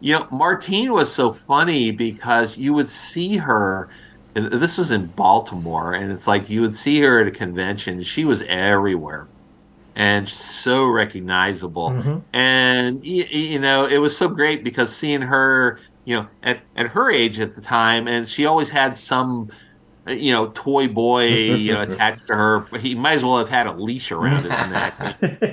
you 0.00 0.14
know, 0.14 0.26
Martine 0.30 0.94
was 0.94 1.12
so 1.12 1.34
funny 1.34 1.90
because 1.90 2.56
you 2.56 2.72
would 2.72 2.88
see 2.88 3.36
her. 3.36 3.90
And 4.36 4.46
This 4.52 4.78
is 4.78 4.90
in 4.92 5.06
Baltimore, 5.06 5.94
and 5.94 6.12
it's 6.12 6.26
like 6.26 6.48
you 6.50 6.60
would 6.60 6.74
see 6.74 7.00
her 7.00 7.20
at 7.20 7.26
a 7.26 7.30
convention. 7.32 8.02
She 8.02 8.24
was 8.24 8.42
everywhere 8.42 9.26
and 9.96 10.28
so 10.28 10.86
recognizable. 10.86 11.90
Mhm. 11.90 12.22
And 12.34 12.96
y- 13.00 13.26
y- 13.32 13.38
you 13.38 13.58
know, 13.58 13.86
it 13.86 13.98
was 13.98 14.14
so 14.16 14.28
great 14.28 14.62
because 14.62 14.94
seeing 14.94 15.22
her, 15.22 15.80
you 16.04 16.16
know, 16.16 16.26
at, 16.42 16.58
at 16.76 16.88
her 16.88 17.10
age 17.10 17.40
at 17.40 17.54
the 17.56 17.62
time, 17.62 18.06
and 18.06 18.28
she 18.28 18.44
always 18.44 18.68
had 18.68 18.94
some, 18.94 19.48
uh, 20.06 20.12
you 20.12 20.32
know, 20.34 20.48
toy 20.54 20.86
boy, 20.86 21.26
you 21.28 21.72
know, 21.72 21.80
attached 21.88 22.26
to 22.26 22.34
her. 22.34 22.60
He 22.78 22.94
might 22.94 23.14
as 23.14 23.24
well 23.24 23.38
have 23.38 23.48
had 23.48 23.66
a 23.66 23.72
leash 23.72 24.12
around 24.12 24.42
his 24.42 24.52
neck. 24.70 24.94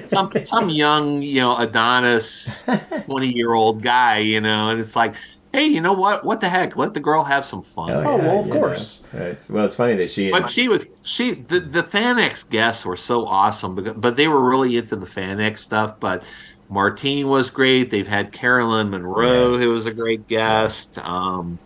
some 0.08 0.30
some 0.44 0.68
young, 0.70 1.22
you 1.22 1.40
know, 1.40 1.58
Adonis, 1.58 2.70
twenty 3.06 3.34
year 3.34 3.54
old 3.54 3.82
guy, 3.82 4.18
you 4.18 4.42
know, 4.42 4.70
and 4.72 4.80
it's 4.82 4.96
like. 4.96 5.14
Hey, 5.54 5.68
you 5.68 5.82
know 5.82 5.94
what? 5.94 6.26
What 6.26 6.42
the 6.42 6.50
heck? 6.50 6.76
Let 6.76 6.96
the 6.96 7.00
girl 7.00 7.24
have 7.24 7.46
some 7.46 7.62
fun. 7.62 7.92
Oh, 7.92 8.18
well, 8.18 8.40
of 8.40 8.48
you 8.48 8.54
course. 8.54 9.04
know. 9.14 9.22
It's, 9.22 9.50
well, 9.50 9.64
it's 9.64 9.76
funny 9.76 9.96
that 9.98 10.10
she. 10.10 10.32
But 10.32 10.50
she 10.50 10.68
was 10.68 10.88
she 11.04 11.36
the 11.36 11.60
the 11.60 11.84
FanX 11.84 12.50
guests 12.50 12.84
were 12.84 12.98
so 12.98 13.28
awesome, 13.28 13.76
because, 13.76 13.94
but 13.94 14.16
they 14.16 14.28
were 14.28 14.50
really 14.50 14.78
into 14.78 14.96
the 14.96 15.06
FanX 15.06 15.60
stuff. 15.60 16.00
But 16.00 16.24
Martine 16.70 17.28
was 17.28 17.52
great. 17.52 17.92
They've 17.92 18.08
had 18.08 18.32
Caroline 18.32 18.90
Munro, 18.90 19.60
who 19.60 19.70
was 19.70 19.86
a 19.86 19.94
great 19.94 20.28
guest. 20.28 20.98
Um, 20.98 21.60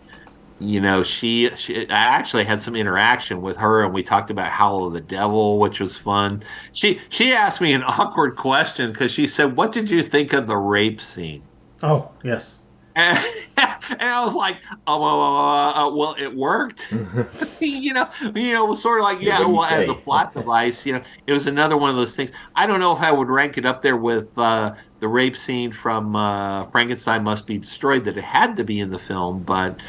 you 0.60 0.80
know, 0.80 1.02
she, 1.02 1.48
she 1.56 1.88
I 1.88 1.94
actually 1.94 2.44
had 2.44 2.60
some 2.60 2.76
interaction 2.76 3.40
with 3.40 3.56
her, 3.56 3.84
and 3.84 3.94
we 3.94 4.02
talked 4.02 4.30
about 4.30 4.50
Howl 4.50 4.86
of 4.86 4.92
the 4.92 5.00
Devil, 5.00 5.58
which 5.58 5.80
was 5.80 5.96
fun. 5.96 6.42
She 6.72 7.00
she 7.08 7.32
asked 7.32 7.62
me 7.62 7.72
an 7.72 7.82
awkward 7.86 8.36
question 8.36 8.92
because 8.92 9.12
she 9.12 9.26
said, 9.26 9.56
"What 9.56 9.72
did 9.72 9.90
you 9.90 10.02
think 10.02 10.34
of 10.34 10.46
the 10.46 10.58
rape 10.58 11.00
scene?" 11.00 11.42
Oh 11.82 12.10
yes. 12.22 12.58
And, 12.96 13.16
and 13.90 14.02
I 14.02 14.24
was 14.24 14.34
like, 14.34 14.58
oh, 14.86 15.00
well, 15.00 15.20
uh, 15.20 15.72
uh, 15.72 15.94
well 15.94 16.14
it 16.18 16.34
worked. 16.34 16.92
you 17.60 17.92
know, 17.92 18.08
you 18.34 18.52
know, 18.52 18.66
it 18.66 18.68
was 18.68 18.82
sort 18.82 19.00
of 19.00 19.04
like, 19.04 19.20
yeah, 19.20 19.40
well, 19.44 19.64
as 19.64 19.88
a 19.88 19.94
plot 19.94 20.34
device, 20.34 20.86
you 20.86 20.94
know, 20.94 21.02
it 21.26 21.32
was 21.32 21.46
another 21.46 21.76
one 21.76 21.90
of 21.90 21.96
those 21.96 22.16
things. 22.16 22.32
I 22.54 22.66
don't 22.66 22.80
know 22.80 22.96
if 22.96 23.02
I 23.02 23.12
would 23.12 23.28
rank 23.28 23.58
it 23.58 23.64
up 23.66 23.82
there 23.82 23.96
with 23.96 24.36
uh, 24.38 24.74
the 25.00 25.08
rape 25.08 25.36
scene 25.36 25.72
from 25.72 26.16
uh, 26.16 26.66
Frankenstein 26.66 27.24
Must 27.24 27.46
Be 27.46 27.58
Destroyed 27.58 28.04
that 28.04 28.16
it 28.16 28.24
had 28.24 28.56
to 28.56 28.64
be 28.64 28.80
in 28.80 28.90
the 28.90 28.98
film, 28.98 29.42
but 29.42 29.80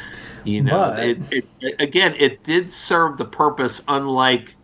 you 0.44 0.62
know, 0.62 0.94
But- 0.96 1.04
it, 1.04 1.44
it, 1.60 1.74
again, 1.78 2.14
it 2.18 2.42
did 2.42 2.70
serve 2.70 3.18
the 3.18 3.24
purpose, 3.24 3.82
unlike 3.88 4.56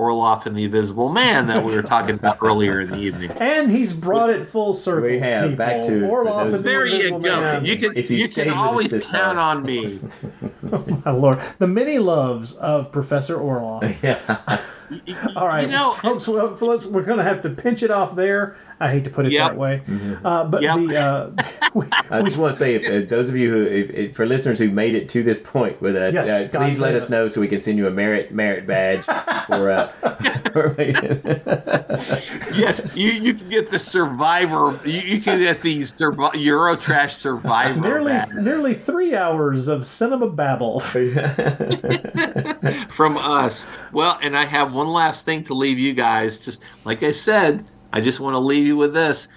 Orloff 0.00 0.46
and 0.46 0.56
the 0.56 0.64
Invisible 0.64 1.08
Man 1.10 1.46
that 1.48 1.64
we 1.64 1.76
were 1.76 1.82
talking 1.82 2.14
about 2.14 2.38
earlier 2.42 2.80
in 2.80 2.90
the 2.90 2.96
evening. 2.98 3.30
And 3.32 3.70
he's 3.70 3.92
brought 3.92 4.30
it 4.30 4.46
full 4.46 4.72
circle. 4.74 5.08
We 5.10 5.18
have, 5.18 5.56
back 5.56 5.82
to- 5.84 5.90
Orloff 6.02 6.46
and 6.46 6.54
the 6.54 6.58
There 6.58 6.86
you 6.86 6.94
Invisible 6.96 7.20
go. 7.20 7.40
Man. 7.40 7.64
You 7.64 7.76
can 7.76 7.96
If 7.96 8.10
you've 8.10 8.20
you 8.20 8.28
can 8.34 8.46
with 8.46 8.54
always 8.56 8.90
this 8.90 9.06
count 9.06 9.36
far. 9.36 9.56
on 9.56 9.62
me. 9.64 10.00
Oh 10.72 11.02
my 11.04 11.10
lord, 11.10 11.38
the 11.58 11.66
many 11.66 11.98
loves 11.98 12.54
of 12.56 12.90
Professor 12.90 13.36
Orloff. 13.36 13.80
Yeah. 14.02 14.18
All 15.36 15.46
right, 15.46 15.66
You 15.66 15.68
know- 15.72 15.92
folks. 15.92 16.26
Well, 16.26 16.56
let's, 16.60 16.86
we're 16.86 17.04
going 17.04 17.18
to 17.18 17.24
have 17.24 17.42
to 17.42 17.50
pinch 17.50 17.82
it 17.84 17.90
off 17.92 18.16
there. 18.16 18.56
I 18.80 18.88
hate 18.88 19.04
to 19.04 19.10
put 19.10 19.26
it 19.26 19.32
Yep. 19.32 19.50
that 19.50 19.56
way, 19.58 19.82
uh, 20.24 20.44
but 20.44 20.62
Yep. 20.62 20.76
the 20.76 20.96
uh, 20.96 21.30
we, 21.74 21.84
I 22.10 22.22
just 22.22 22.38
want 22.38 22.52
to 22.52 22.58
say, 22.58 22.74
if, 22.76 22.82
if 22.82 23.08
those 23.10 23.28
of 23.28 23.36
you 23.36 23.50
who, 23.52 23.64
if, 23.66 23.90
if, 23.90 24.16
for 24.16 24.24
listeners 24.26 24.58
who've 24.58 24.72
made 24.72 24.94
it 24.94 25.08
to 25.10 25.22
this 25.22 25.40
point 25.42 25.80
with 25.82 25.96
us, 25.96 26.14
Yes, 26.14 26.28
uh, 26.28 26.48
please 26.58 26.80
let 26.80 26.94
us 26.94 27.04
us. 27.04 27.10
know 27.10 27.28
so 27.28 27.40
we 27.42 27.48
can 27.48 27.60
send 27.60 27.76
you 27.78 27.86
a 27.86 27.90
merit 27.90 28.32
merit 28.32 28.66
badge 28.66 29.04
for. 29.46 29.70
Uh, 29.70 29.86
for 30.52 30.74
yes, 32.54 32.94
you, 32.96 33.10
you 33.10 33.34
can 33.34 33.48
get 33.48 33.70
the 33.70 33.78
Survivor. 33.78 34.78
You, 34.84 35.00
you 35.00 35.20
can 35.20 35.38
get 35.38 35.60
the 35.62 35.80
Survi- 35.82 36.32
Eurotrash 36.32 37.10
Survivor. 37.10 37.80
nearly 37.80 38.12
badge 38.12 38.32
nearly 38.34 38.74
three 38.74 39.14
hours 39.14 39.68
of 39.68 39.86
cinema 39.86 40.28
babble. 40.28 40.80
from 42.90 43.16
us. 43.16 43.66
Well, 43.92 44.18
and 44.22 44.36
I 44.36 44.44
have 44.44 44.74
one 44.74 44.88
last 44.88 45.24
thing 45.24 45.44
to 45.44 45.54
leave 45.54 45.78
you 45.78 45.94
guys. 45.94 46.44
Just 46.44 46.62
like 46.84 47.02
I 47.02 47.12
said, 47.12 47.64
I 47.92 48.00
just 48.00 48.20
want 48.20 48.34
to 48.34 48.38
leave 48.38 48.66
you 48.66 48.76
with 48.76 48.94
this. 48.94 49.28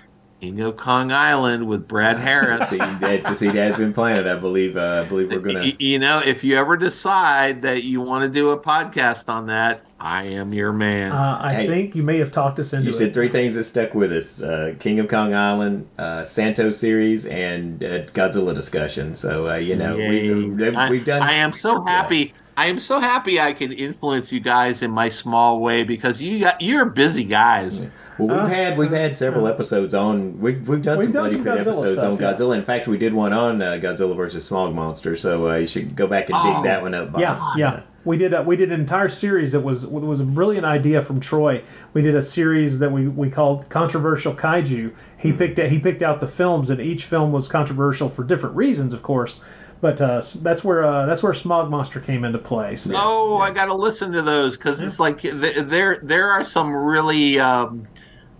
King 0.41 0.59
of 0.59 0.75
Kong 0.75 1.09
Island 1.09 1.67
with 1.69 1.87
Brad 1.87 2.17
Harris. 2.27 2.69
see, 2.69 2.77
that, 2.77 3.35
see, 3.37 3.45
that 3.47 3.55
has 3.55 3.77
been 3.77 3.93
planned. 3.93 4.27
I 4.29 4.35
believe. 4.35 4.75
Uh, 4.75 5.03
I 5.05 5.07
believe 5.09 5.29
we're 5.31 5.39
gonna. 5.39 5.71
You 5.79 5.99
know, 5.99 6.19
if 6.19 6.43
you 6.43 6.57
ever 6.57 6.75
decide 6.75 7.61
that 7.61 7.83
you 7.85 8.01
want 8.01 8.23
to 8.25 8.29
do 8.29 8.49
a 8.49 8.59
podcast 8.59 9.29
on 9.29 9.47
that, 9.47 9.85
I 10.01 10.25
am 10.25 10.53
your 10.53 10.73
man. 10.73 11.13
Uh, 11.13 11.39
I 11.41 11.53
Hey. 11.53 11.67
think 11.67 11.95
you 11.95 12.03
may 12.03 12.17
have 12.17 12.29
talked 12.29 12.59
us 12.59 12.73
into 12.73 12.83
the 12.83 12.87
You 12.87 12.93
said 12.93 13.07
it. 13.07 13.13
three 13.13 13.29
things 13.29 13.55
that 13.55 13.63
stuck 13.63 13.95
with 13.95 14.11
us: 14.11 14.43
uh, 14.43 14.73
King 14.79 14.99
of 14.99 15.07
Kong 15.07 15.33
Island, 15.33 15.87
uh, 15.97 16.25
Santo 16.25 16.71
series, 16.71 17.25
and 17.25 17.81
uh, 17.81 18.03
Godzilla 18.07 18.53
discussion. 18.53 19.15
So 19.15 19.47
uh, 19.47 19.55
you 19.55 19.77
know, 19.77 19.95
we, 19.95 20.33
we've, 20.33 20.89
we've 20.89 21.05
done. 21.05 21.21
I 21.21 21.33
am 21.35 21.53
so 21.53 21.81
happy. 21.81 22.33
I 22.55 22.67
am 22.67 22.79
so 22.79 22.99
happy 22.99 23.39
I 23.39 23.53
can 23.53 23.71
influence 23.71 24.31
you 24.31 24.39
guys 24.39 24.83
in 24.83 24.91
my 24.91 25.09
small 25.09 25.59
way 25.59 25.83
because 25.83 26.21
you 26.21 26.39
got 26.41 26.61
you're 26.61 26.85
busy 26.85 27.23
guys. 27.23 27.85
Well, 28.19 28.27
we've 28.27 28.53
had 28.55 28.77
we've 28.77 28.91
had 28.91 29.15
several 29.15 29.47
episodes 29.47 29.93
on. 29.95 30.39
We've 30.39 30.67
we've 30.69 30.81
done 30.81 30.99
We've 30.99 31.05
some 31.05 31.13
done 31.13 31.21
Bloody 31.23 31.35
some 31.35 31.43
Pit 31.43 31.53
Godzilla 31.53 31.59
episodes 31.61 31.93
stuff, 31.99 32.11
on 32.13 32.19
yeah. 32.19 32.31
Godzilla. 32.33 32.57
In 32.57 32.63
fact, 32.65 32.87
we 32.87 32.97
did 32.99 33.13
one 33.13 33.33
on 33.33 33.61
uh, 33.61 33.79
Godzilla 33.81 34.15
versus 34.15 34.45
Smog 34.45 34.75
Monster. 34.75 35.15
So 35.15 35.49
uh, 35.49 35.55
you 35.55 35.65
should 35.65 35.95
go 35.95 36.05
back 36.05 36.29
and 36.29 36.37
dig 36.43 36.53
Oh, 36.57 36.63
that 36.63 36.81
one 36.83 36.93
up. 36.93 37.11
Bob. 37.13 37.21
Yeah, 37.21 37.51
yeah. 37.57 37.81
We 38.05 38.17
did 38.17 38.33
a, 38.33 38.43
we 38.43 38.57
did 38.57 38.71
an 38.71 38.79
entire 38.81 39.07
series 39.09 39.53
that 39.53 39.61
was 39.61 39.87
was 39.87 40.19
a 40.19 40.25
brilliant 40.25 40.65
idea 40.65 41.01
from 41.01 41.19
Troy. 41.21 41.63
We 41.93 42.01
did 42.01 42.13
a 42.15 42.21
series 42.21 42.79
that 42.79 42.91
we, 42.91 43.07
we 43.07 43.29
called 43.29 43.69
controversial 43.69 44.33
kaiju. 44.35 44.93
He 45.17 45.31
Hmm. 45.31 45.37
picked 45.37 45.57
he 45.57 45.79
picked 45.79 46.03
out 46.03 46.19
the 46.19 46.27
films, 46.27 46.69
and 46.69 46.79
each 46.81 47.05
film 47.05 47.31
was 47.31 47.47
controversial 47.47 48.09
for 48.09 48.23
different 48.23 48.55
reasons, 48.55 48.93
of 48.93 49.01
course. 49.01 49.41
But 49.83 49.99
uh, 49.99 50.21
that's 50.37 50.63
where 50.63 50.85
uh, 50.85 51.05
that's 51.05 51.21
where 51.21 51.33
Smog 51.33 51.69
Monster 51.69 51.99
came 51.99 52.23
into 52.23 52.39
play. 52.39 52.77
So. 52.77 52.93
Oh, 52.95 53.37
I 53.39 53.51
got 53.51 53.65
to 53.65 53.73
listen 53.73 54.13
to 54.13 54.21
those 54.21 54.55
because 54.55 54.81
it's 54.81 54.97
like 54.97 55.19
there 55.23 55.99
there 56.01 56.29
are 56.29 56.41
some 56.45 56.73
really. 56.73 57.37
Um, 57.37 57.85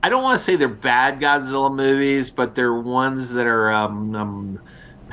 I 0.02 0.08
don't 0.08 0.24
want 0.24 0.40
to 0.40 0.46
say 0.46 0.56
they're 0.56 0.70
bad 0.70 1.20
Godzilla 1.20 1.70
movies, 1.70 2.30
but 2.30 2.56
they're 2.56 2.74
ones 2.74 3.34
that 3.34 3.46
are. 3.46 3.74
Um, 3.74 4.16
um, 4.16 4.62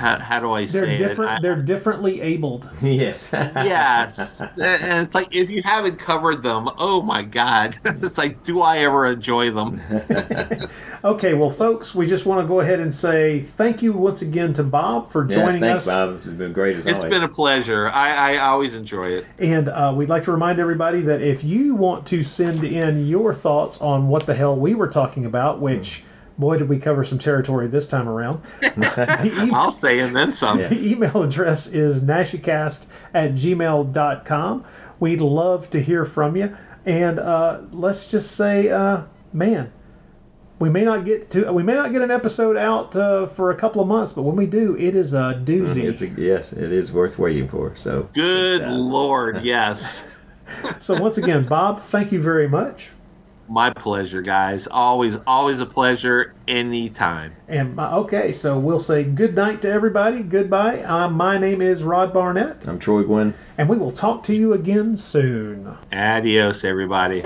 how, 0.00 0.18
how 0.18 0.40
do 0.40 0.52
I 0.52 0.66
say 0.66 0.80
They're 0.80 0.88
it? 0.88 0.96
different. 0.96 1.30
I- 1.30 1.40
they're 1.40 1.62
differently 1.62 2.20
abled. 2.20 2.68
yes. 2.82 3.30
yes, 3.32 4.40
and 4.40 5.06
it's 5.06 5.14
like 5.14 5.34
if 5.34 5.50
you 5.50 5.62
haven't 5.62 5.98
covered 5.98 6.42
them, 6.42 6.68
oh 6.78 7.02
my 7.02 7.22
god, 7.22 7.76
it's 7.84 8.18
like, 8.18 8.42
do 8.42 8.60
I 8.62 8.78
ever 8.78 9.06
enjoy 9.06 9.50
them? 9.50 9.80
Okay, 11.02 11.32
well, 11.32 11.48
folks, 11.48 11.94
we 11.94 12.06
just 12.06 12.26
want 12.26 12.42
to 12.42 12.46
go 12.46 12.60
ahead 12.60 12.78
and 12.78 12.92
say 12.92 13.40
thank 13.40 13.80
you 13.80 13.94
once 13.94 14.20
again 14.20 14.52
to 14.52 14.62
Bob 14.62 15.10
for 15.10 15.24
yes, 15.26 15.34
joining 15.34 15.60
thanks, 15.60 15.82
us. 15.82 15.94
Bob. 15.94 16.14
It's 16.16 16.28
been 16.28 16.52
great 16.52 16.76
as 16.76 16.86
It's 16.86 16.96
always. 16.98 17.10
been 17.14 17.22
a 17.22 17.28
pleasure. 17.32 17.88
I, 17.88 18.34
I 18.34 18.38
always 18.38 18.74
enjoy 18.74 19.12
it. 19.12 19.26
And 19.38 19.70
uh, 19.70 19.94
we'd 19.96 20.10
like 20.10 20.24
to 20.24 20.32
remind 20.32 20.58
everybody 20.60 21.00
that 21.02 21.22
if 21.22 21.42
you 21.42 21.74
want 21.74 22.06
to 22.08 22.22
send 22.22 22.64
in 22.64 23.06
your 23.06 23.32
thoughts 23.32 23.80
on 23.80 24.08
what 24.08 24.26
the 24.26 24.34
hell 24.34 24.58
we 24.58 24.74
were 24.74 24.88
talking 24.88 25.24
about, 25.24 25.58
which, 25.58 26.04
boy, 26.38 26.58
did 26.58 26.68
we 26.68 26.78
cover 26.78 27.04
some 27.04 27.18
territory 27.18 27.66
this 27.68 27.86
time 27.86 28.08
around, 28.08 28.42
the, 28.60 29.44
e- 29.46 29.50
I'll 29.52 29.70
say 29.70 30.00
and 30.00 30.14
then 30.16 30.32
some. 30.32 30.58
the 30.58 30.78
email 30.90 31.22
address 31.22 31.72
is 31.72 32.02
naschycast 32.02 32.86
at 33.12 33.32
gmail.com. 33.32 34.64
We'd 34.98 35.20
love 35.20 35.70
to 35.70 35.80
hear 35.80 36.04
from 36.04 36.36
you. 36.36 36.56
And 36.84 37.18
uh, 37.18 37.62
let's 37.72 38.10
just 38.10 38.32
say, 38.32 38.68
uh, 38.70 39.04
man, 39.32 39.72
we 40.58 40.68
may 40.68 40.84
not 40.84 41.04
get 41.04 41.30
to 41.30 41.50
we 41.52 41.62
may 41.62 41.74
not 41.74 41.90
get 41.90 42.02
an 42.02 42.10
episode 42.10 42.56
out 42.56 42.94
uh, 42.94 43.26
for 43.26 43.50
a 43.50 43.56
couple 43.56 43.80
of 43.80 43.88
months, 43.88 44.12
but 44.12 44.22
when 44.22 44.36
we 44.36 44.46
do, 44.46 44.76
it 44.76 44.94
is 44.94 45.14
a 45.14 45.40
doozy. 45.42 45.84
It's 45.84 46.02
a, 46.02 46.08
yes, 46.08 46.52
it 46.52 46.70
is 46.70 46.92
worth 46.92 47.18
waiting 47.18 47.48
for. 47.48 47.74
So 47.76 48.08
Good 48.12 48.62
uh, 48.62 48.72
lord, 48.72 49.40
yes. 49.44 50.26
so 50.78 51.00
once 51.00 51.16
again, 51.18 51.44
Bob, 51.44 51.80
thank 51.80 52.12
you 52.12 52.20
very 52.20 52.48
much. 52.48 52.90
My 53.50 53.70
pleasure, 53.70 54.22
guys. 54.22 54.68
Always, 54.68 55.18
always 55.26 55.58
a 55.58 55.66
pleasure. 55.66 56.34
Anytime. 56.46 57.34
And 57.48 57.74
my, 57.74 57.92
okay, 57.94 58.30
so 58.30 58.56
we'll 58.56 58.78
say 58.78 59.02
good 59.02 59.34
night 59.34 59.60
to 59.62 59.68
everybody. 59.68 60.22
Goodbye. 60.22 60.84
Uh, 60.84 61.08
my 61.08 61.36
name 61.36 61.60
is 61.60 61.82
Rod 61.82 62.12
Barnett, 62.12 62.68
I'm 62.68 62.78
Troy 62.78 63.02
Guinn. 63.02 63.34
and 63.58 63.68
we 63.68 63.76
will 63.76 63.90
talk 63.90 64.22
to 64.24 64.36
you 64.36 64.52
again 64.52 64.96
soon. 64.96 65.76
Adios, 65.92 66.62
everybody. 66.64 67.24